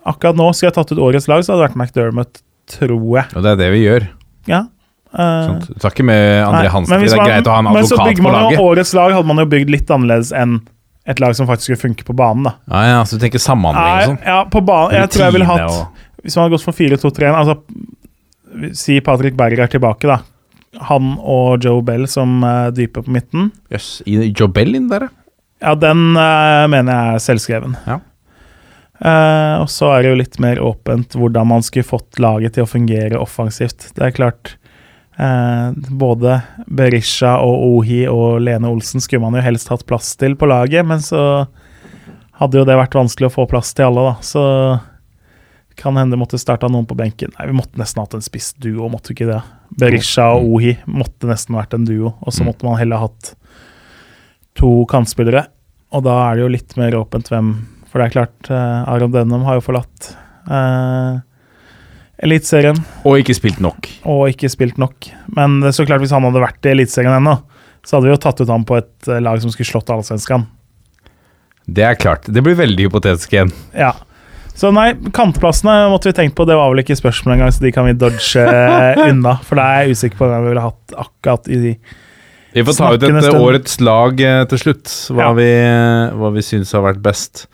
akkurat 0.05 0.37
nå, 0.37 0.49
skulle 0.53 0.71
jeg 0.71 0.77
tatt 0.77 0.93
ut 0.93 1.01
årets 1.01 1.29
lag, 1.29 1.45
så 1.45 1.53
hadde 1.53 1.63
det 1.63 1.69
vært 1.69 1.79
McDermott, 1.79 2.43
tror 2.73 3.07
jeg. 3.19 3.29
Og 3.33 3.45
det 3.45 3.53
er 3.53 3.61
det 3.63 3.71
vi 3.73 3.85
gjør. 3.85 4.09
Ja. 4.49 4.65
Uh, 5.13 5.59
Du 5.61 5.73
tar 5.77 5.93
ikke 5.93 6.05
med 6.07 6.41
André 6.41 6.69
Hansen, 6.73 6.89
men 6.95 7.05
det 7.05 7.13
er 7.13 7.27
greit 7.27 7.47
å 7.47 7.53
ha 7.53 7.59
en 7.61 7.67
Men 7.69 7.85
så 7.85 7.99
advokat 7.99 8.17
på 8.17 8.23
man 8.25 8.33
jo 8.33 8.39
laget. 8.47 8.59
årets 8.65 8.93
lag 8.97 9.11
hadde 9.13 9.29
man 9.29 9.37
jo 9.43 9.45
bygd 9.51 9.69
litt 9.69 9.91
annerledes 9.93 10.31
enn 10.33 10.61
et 11.05 11.19
lag 11.19 11.35
som 11.35 11.45
faktisk 11.45 11.69
skulle 11.69 11.81
funke 11.83 12.05
på 12.07 12.15
banen. 12.15 12.47
da. 12.47 12.53
Ja, 12.71 12.83
ja, 12.97 13.03
så 13.03 13.19
du 13.19 13.25
tenker 13.25 13.41
samhandling 13.43 13.83
og 13.93 14.07
sånn? 14.13 14.19
ja, 14.25 14.39
på 14.49 14.61
banen, 14.65 14.95
jeg 14.97 15.09
tror 15.13 15.25
jeg 15.25 15.33
ville 15.33 15.45
hatt 15.45 15.69
og- 15.69 15.87
Hvis 16.23 16.35
man 16.37 16.45
hadde 16.45 16.55
gått 16.55 16.63
for 16.63 16.71
4-2-3 16.73 17.33
altså, 17.35 17.57
Si 18.73 18.99
Patrick 19.01 19.35
Berger 19.35 19.63
er 19.63 19.67
tilbake, 19.67 20.07
da. 20.07 20.19
Han 20.89 21.17
og 21.19 21.61
Joe 21.63 21.81
Bell 21.81 22.07
som 22.07 22.43
uh, 22.43 22.69
dyper 22.71 23.03
på 23.03 23.11
midten. 23.13 23.51
Jøss, 23.73 24.01
yes. 24.07 24.31
Jobel 24.39 24.75
inn 24.75 24.87
der, 24.89 25.07
ja. 25.07 25.09
Ja, 25.63 25.75
den 25.75 26.15
uh, 26.17 26.67
mener 26.67 26.91
jeg 26.91 27.15
er 27.15 27.23
selvskreven. 27.23 27.75
Ja. 27.87 27.99
Eh, 28.99 29.55
og 29.57 29.69
så 29.73 29.89
er 29.89 30.03
det 30.03 30.11
jo 30.11 30.19
litt 30.19 30.37
mer 30.43 30.61
åpent 30.61 31.15
hvordan 31.17 31.49
man 31.49 31.65
skulle 31.65 31.87
fått 31.87 32.19
laget 32.21 32.55
til 32.55 32.65
å 32.65 32.69
fungere 32.69 33.19
offensivt. 33.19 33.89
Det 33.97 34.05
er 34.05 34.15
klart 34.15 34.53
eh, 35.17 35.73
Både 35.89 36.37
Berisha 36.67 37.35
og 37.41 37.65
Ohi 37.71 38.03
og 38.09 38.43
Lene 38.45 38.69
Olsen 38.69 39.03
skulle 39.03 39.25
man 39.25 39.39
jo 39.39 39.45
helst 39.45 39.71
hatt 39.73 39.85
plass 39.89 40.13
til 40.19 40.37
på 40.37 40.49
laget, 40.49 40.85
men 40.85 41.01
så 41.03 41.47
hadde 42.39 42.61
jo 42.61 42.65
det 42.67 42.77
vært 42.77 42.97
vanskelig 42.97 43.31
å 43.31 43.37
få 43.41 43.47
plass 43.49 43.73
til 43.73 43.89
alle, 43.89 44.07
da. 44.11 44.15
Så 44.25 44.43
kan 45.79 45.97
hende 45.97 46.17
måtte 46.21 46.37
starta 46.37 46.69
noen 46.69 46.85
på 46.85 46.97
benken. 46.97 47.33
Nei, 47.37 47.49
vi 47.49 47.57
måtte 47.57 47.79
nesten 47.81 48.03
hatt 48.03 48.13
en 48.17 48.25
spissduo, 48.25 48.89
måtte 48.93 49.09
vi 49.09 49.17
ikke 49.17 49.29
det? 49.31 49.41
Berisha 49.81 50.29
og 50.37 50.51
Ohi 50.57 50.75
måtte 50.85 51.29
nesten 51.29 51.57
vært 51.57 51.73
en 51.73 51.85
duo, 51.87 52.13
og 52.21 52.33
så 52.33 52.45
måtte 52.45 52.65
man 52.67 52.77
heller 52.77 53.01
hatt 53.01 53.33
to 54.59 54.83
kantspillere. 54.89 55.47
Og 55.93 56.05
da 56.05 56.17
er 56.27 56.37
det 56.37 56.43
jo 56.43 56.51
litt 56.53 56.75
mer 56.77 56.97
åpent 56.97 57.29
hvem 57.33 57.55
For 57.93 58.01
det 58.01 58.07
er 58.09 58.13
klart, 58.15 58.49
eh, 58.49 58.89
Aron 58.89 59.11
Denham 59.13 59.43
har 59.45 59.59
jo 59.59 59.63
forlatt 59.67 60.07
eh, 60.49 61.19
Eliteserien 62.23 62.77
Og 63.05 63.19
ikke 63.21 63.35
spilt 63.37 63.59
nok. 63.61 63.89
og 64.09 64.27
ikke 64.31 64.49
spilt 64.49 64.77
nok. 64.81 65.09
Men 65.35 65.59
så 65.75 65.85
klart, 65.85 66.01
hvis 66.01 66.13
han 66.15 66.25
hadde 66.25 66.41
vært 66.41 66.65
i 66.65 66.71
Eliteserien 66.73 67.13
ennå, 67.19 67.35
så 67.83 67.97
hadde 67.97 68.07
vi 68.09 68.13
jo 68.15 68.21
tatt 68.23 68.39
ut 68.41 68.49
ham 68.49 68.63
på 68.65 68.77
et 68.79 69.09
eh, 69.11 69.19
lag 69.21 69.41
som 69.43 69.51
skulle 69.53 69.69
slått 69.69 69.91
Allsvenskan. 69.93 70.45
Det 71.67 71.83
er 71.85 71.95
klart. 71.99 72.25
Det 72.27 72.41
blir 72.43 72.57
veldig 72.59 72.87
hypotetisk 72.89 73.33
igjen. 73.37 73.51
Ja. 73.77 73.93
Så 74.53 74.69
nei, 74.75 74.91
kantplassene 75.15 75.87
måtte 75.91 76.09
vi 76.11 76.15
tenkt 76.17 76.35
på. 76.37 76.45
Det 76.49 76.55
var 76.59 76.69
vel 76.73 76.81
ikke 76.83 76.97
spørsmål 76.99 77.35
engang, 77.37 77.53
så 77.55 77.63
de 77.63 77.71
kan 77.75 77.87
vi 77.87 77.93
dodge 77.97 78.43
unna. 79.09 79.37
For 79.47 79.59
da 79.59 79.67
er 79.77 79.85
jeg 79.87 79.97
usikker 79.97 80.19
på 80.19 80.27
hvem 80.29 80.43
vi 80.47 80.51
ville 80.53 80.65
hatt 80.65 80.95
akkurat 81.05 81.47
i 81.49 81.59
de. 81.67 81.73
Vi 82.53 82.63
får 82.67 82.77
ta 82.77 82.89
ut 82.93 83.03
et 83.07 83.15
stund. 83.25 83.39
årets 83.41 83.79
lag 83.81 84.19
eh, 84.21 84.43
til 84.51 84.61
slutt, 84.61 84.91
hva 85.15 85.29
Ja. 85.29 85.31
vi, 85.39 85.47
hva 86.21 86.33
vi 86.35 86.43
syns 86.45 86.71
har 86.77 86.83
vært 86.85 87.01
best. 87.03 87.47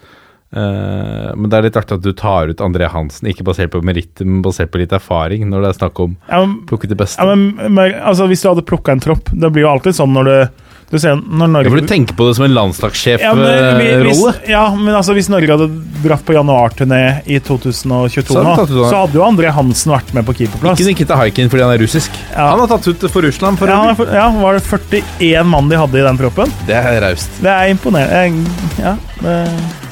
Eh, 0.49 1.29
men 1.37 1.45
det 1.49 1.57
er 1.59 1.65
litt 1.67 1.77
artig 1.77 1.99
at 1.99 2.05
du 2.05 2.11
tar 2.17 2.49
ut 2.49 2.61
André 2.65 2.87
Hansen, 2.89 3.27
ikke 3.29 3.45
basert 3.45 3.69
på 3.75 3.83
meritter, 3.85 4.25
men 4.25 4.41
basert 4.41 4.71
på 4.73 4.79
litt 4.81 4.95
erfaring, 4.97 5.43
når 5.49 5.61
det 5.61 5.69
er 5.69 5.77
snakk 5.77 5.99
om 6.01 6.15
Ja, 6.29 6.39
plukke 6.69 6.89
det 6.89 6.97
beste. 6.97 7.21
ja, 7.21 7.35
men, 7.35 7.53
men 7.75 7.93
altså, 8.01 8.25
hvis 8.31 8.41
du 8.41 8.49
hadde 8.49 8.65
plukka 8.65 8.95
en 8.95 9.03
tropp 9.03 9.29
Det 9.29 9.51
blir 9.53 9.67
jo 9.67 9.69
alltid 9.75 9.93
sånn 9.99 10.15
når 10.17 10.29
Du 10.31 10.65
ser 10.97 11.19
Norge 11.21 11.69
for 11.69 11.77
du 11.77 11.85
tenker 11.85 12.15
på 12.17 12.25
det 12.25 12.35
som 12.39 12.45
en 12.47 12.53
landslagssjefrolle. 12.55 13.49
Ja, 13.53 13.99
hvis, 14.01 14.21
ja, 14.49 14.63
men 14.73 14.95
altså 14.97 15.13
hvis 15.13 15.27
Norge 15.29 15.51
hadde 15.53 15.67
dratt 16.01 16.23
på 16.25 16.33
januarturné 16.33 17.01
i 17.29 17.37
2022 17.45 18.33
Så 18.33 18.41
hadde 18.41 18.73
nå, 18.73 18.87
så 18.89 19.03
hadde 19.03 19.19
jo 19.19 19.21
André 19.21 19.51
Hansen 19.53 19.93
vært 19.93 20.09
med 20.17 20.25
på 20.25 20.33
keeperplass. 20.39 20.79
ikke 20.81 20.89
Nikita 20.95 21.19
Haikin 21.19 21.51
fordi 21.51 21.61
han 21.67 21.75
er 21.75 21.83
russisk. 21.83 22.15
Ja. 22.31 22.47
Han 22.55 22.63
har 22.63 22.71
tatt 22.71 22.87
ut 22.89 23.05
for 23.13 23.21
Russland. 23.21 23.59
For 23.61 23.69
Ja, 23.69 23.75
han 23.83 23.95
for- 23.99 24.09
ja, 24.09 24.29
Var 24.33 24.57
det 24.57 24.63
41 24.65 25.45
mann 25.45 25.69
de 25.69 25.77
hadde 25.77 25.99
i 25.99 26.05
den 26.07 26.17
proppen? 26.17 26.51
det 26.65 26.75
er 26.79 27.01
raust. 27.05 27.29
Det 27.43 27.51
er 27.53 27.69
imponerende. 27.69 28.49
Ja, 28.79 28.95
det, 29.21 29.35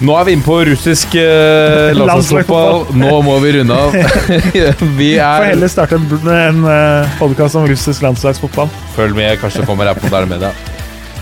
Nå 0.01 0.15
er 0.17 0.25
vi 0.25 0.33
inne 0.33 0.45
på 0.45 0.57
russisk 0.65 1.13
eh, 1.15 1.93
landslagsfotball. 1.99 2.87
Nå 2.97 3.21
må 3.21 3.37
vi 3.43 3.53
runde 3.59 3.77
av. 3.77 3.93
vi 4.97 5.11
får 5.13 5.27
er 5.27 5.51
heller 5.51 5.67
starte 5.67 5.95
en, 6.01 6.09
en 6.33 6.65
podkast 7.19 7.55
om 7.59 7.67
russisk 7.69 8.01
landslagsfotball. 8.01 8.69
Følg 8.95 9.15
med, 9.17 9.37
kanskje 9.41 9.65
kommer 9.67 9.85
her 9.89 9.93
på 9.97 10.09
Moderne 10.09 10.33
Media. 10.33 10.51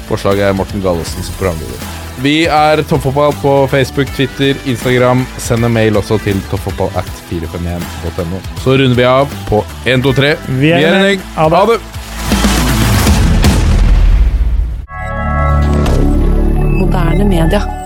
Forslaget 0.10 0.50
er 0.50 0.58
Morten 0.58 0.82
Gallesen 0.84 1.24
som 1.26 1.38
programleder. 1.40 1.94
Vi 2.24 2.46
er 2.48 2.82
Toppfotball 2.88 3.34
på 3.42 3.68
Facebook, 3.68 4.08
Twitter, 4.16 4.56
Instagram. 4.66 5.26
Send 5.38 5.66
en 5.66 5.74
mail 5.74 5.98
også 6.00 6.18
til 6.24 6.40
toppfotballat451.no. 6.52 8.40
Så 8.64 8.78
runder 8.80 8.96
vi 8.96 9.08
av 9.10 9.32
på 9.50 9.64
1, 9.86 10.04
2, 10.04 10.14
3. 10.22 10.36
Vi 10.62 10.72
er 10.72 10.88
en 10.88 11.00
en 11.02 11.10
gjeng. 11.10 11.26
Ha 11.36 11.50
det. 11.72 11.80
Moderne 16.80 17.26
media. 17.26 17.85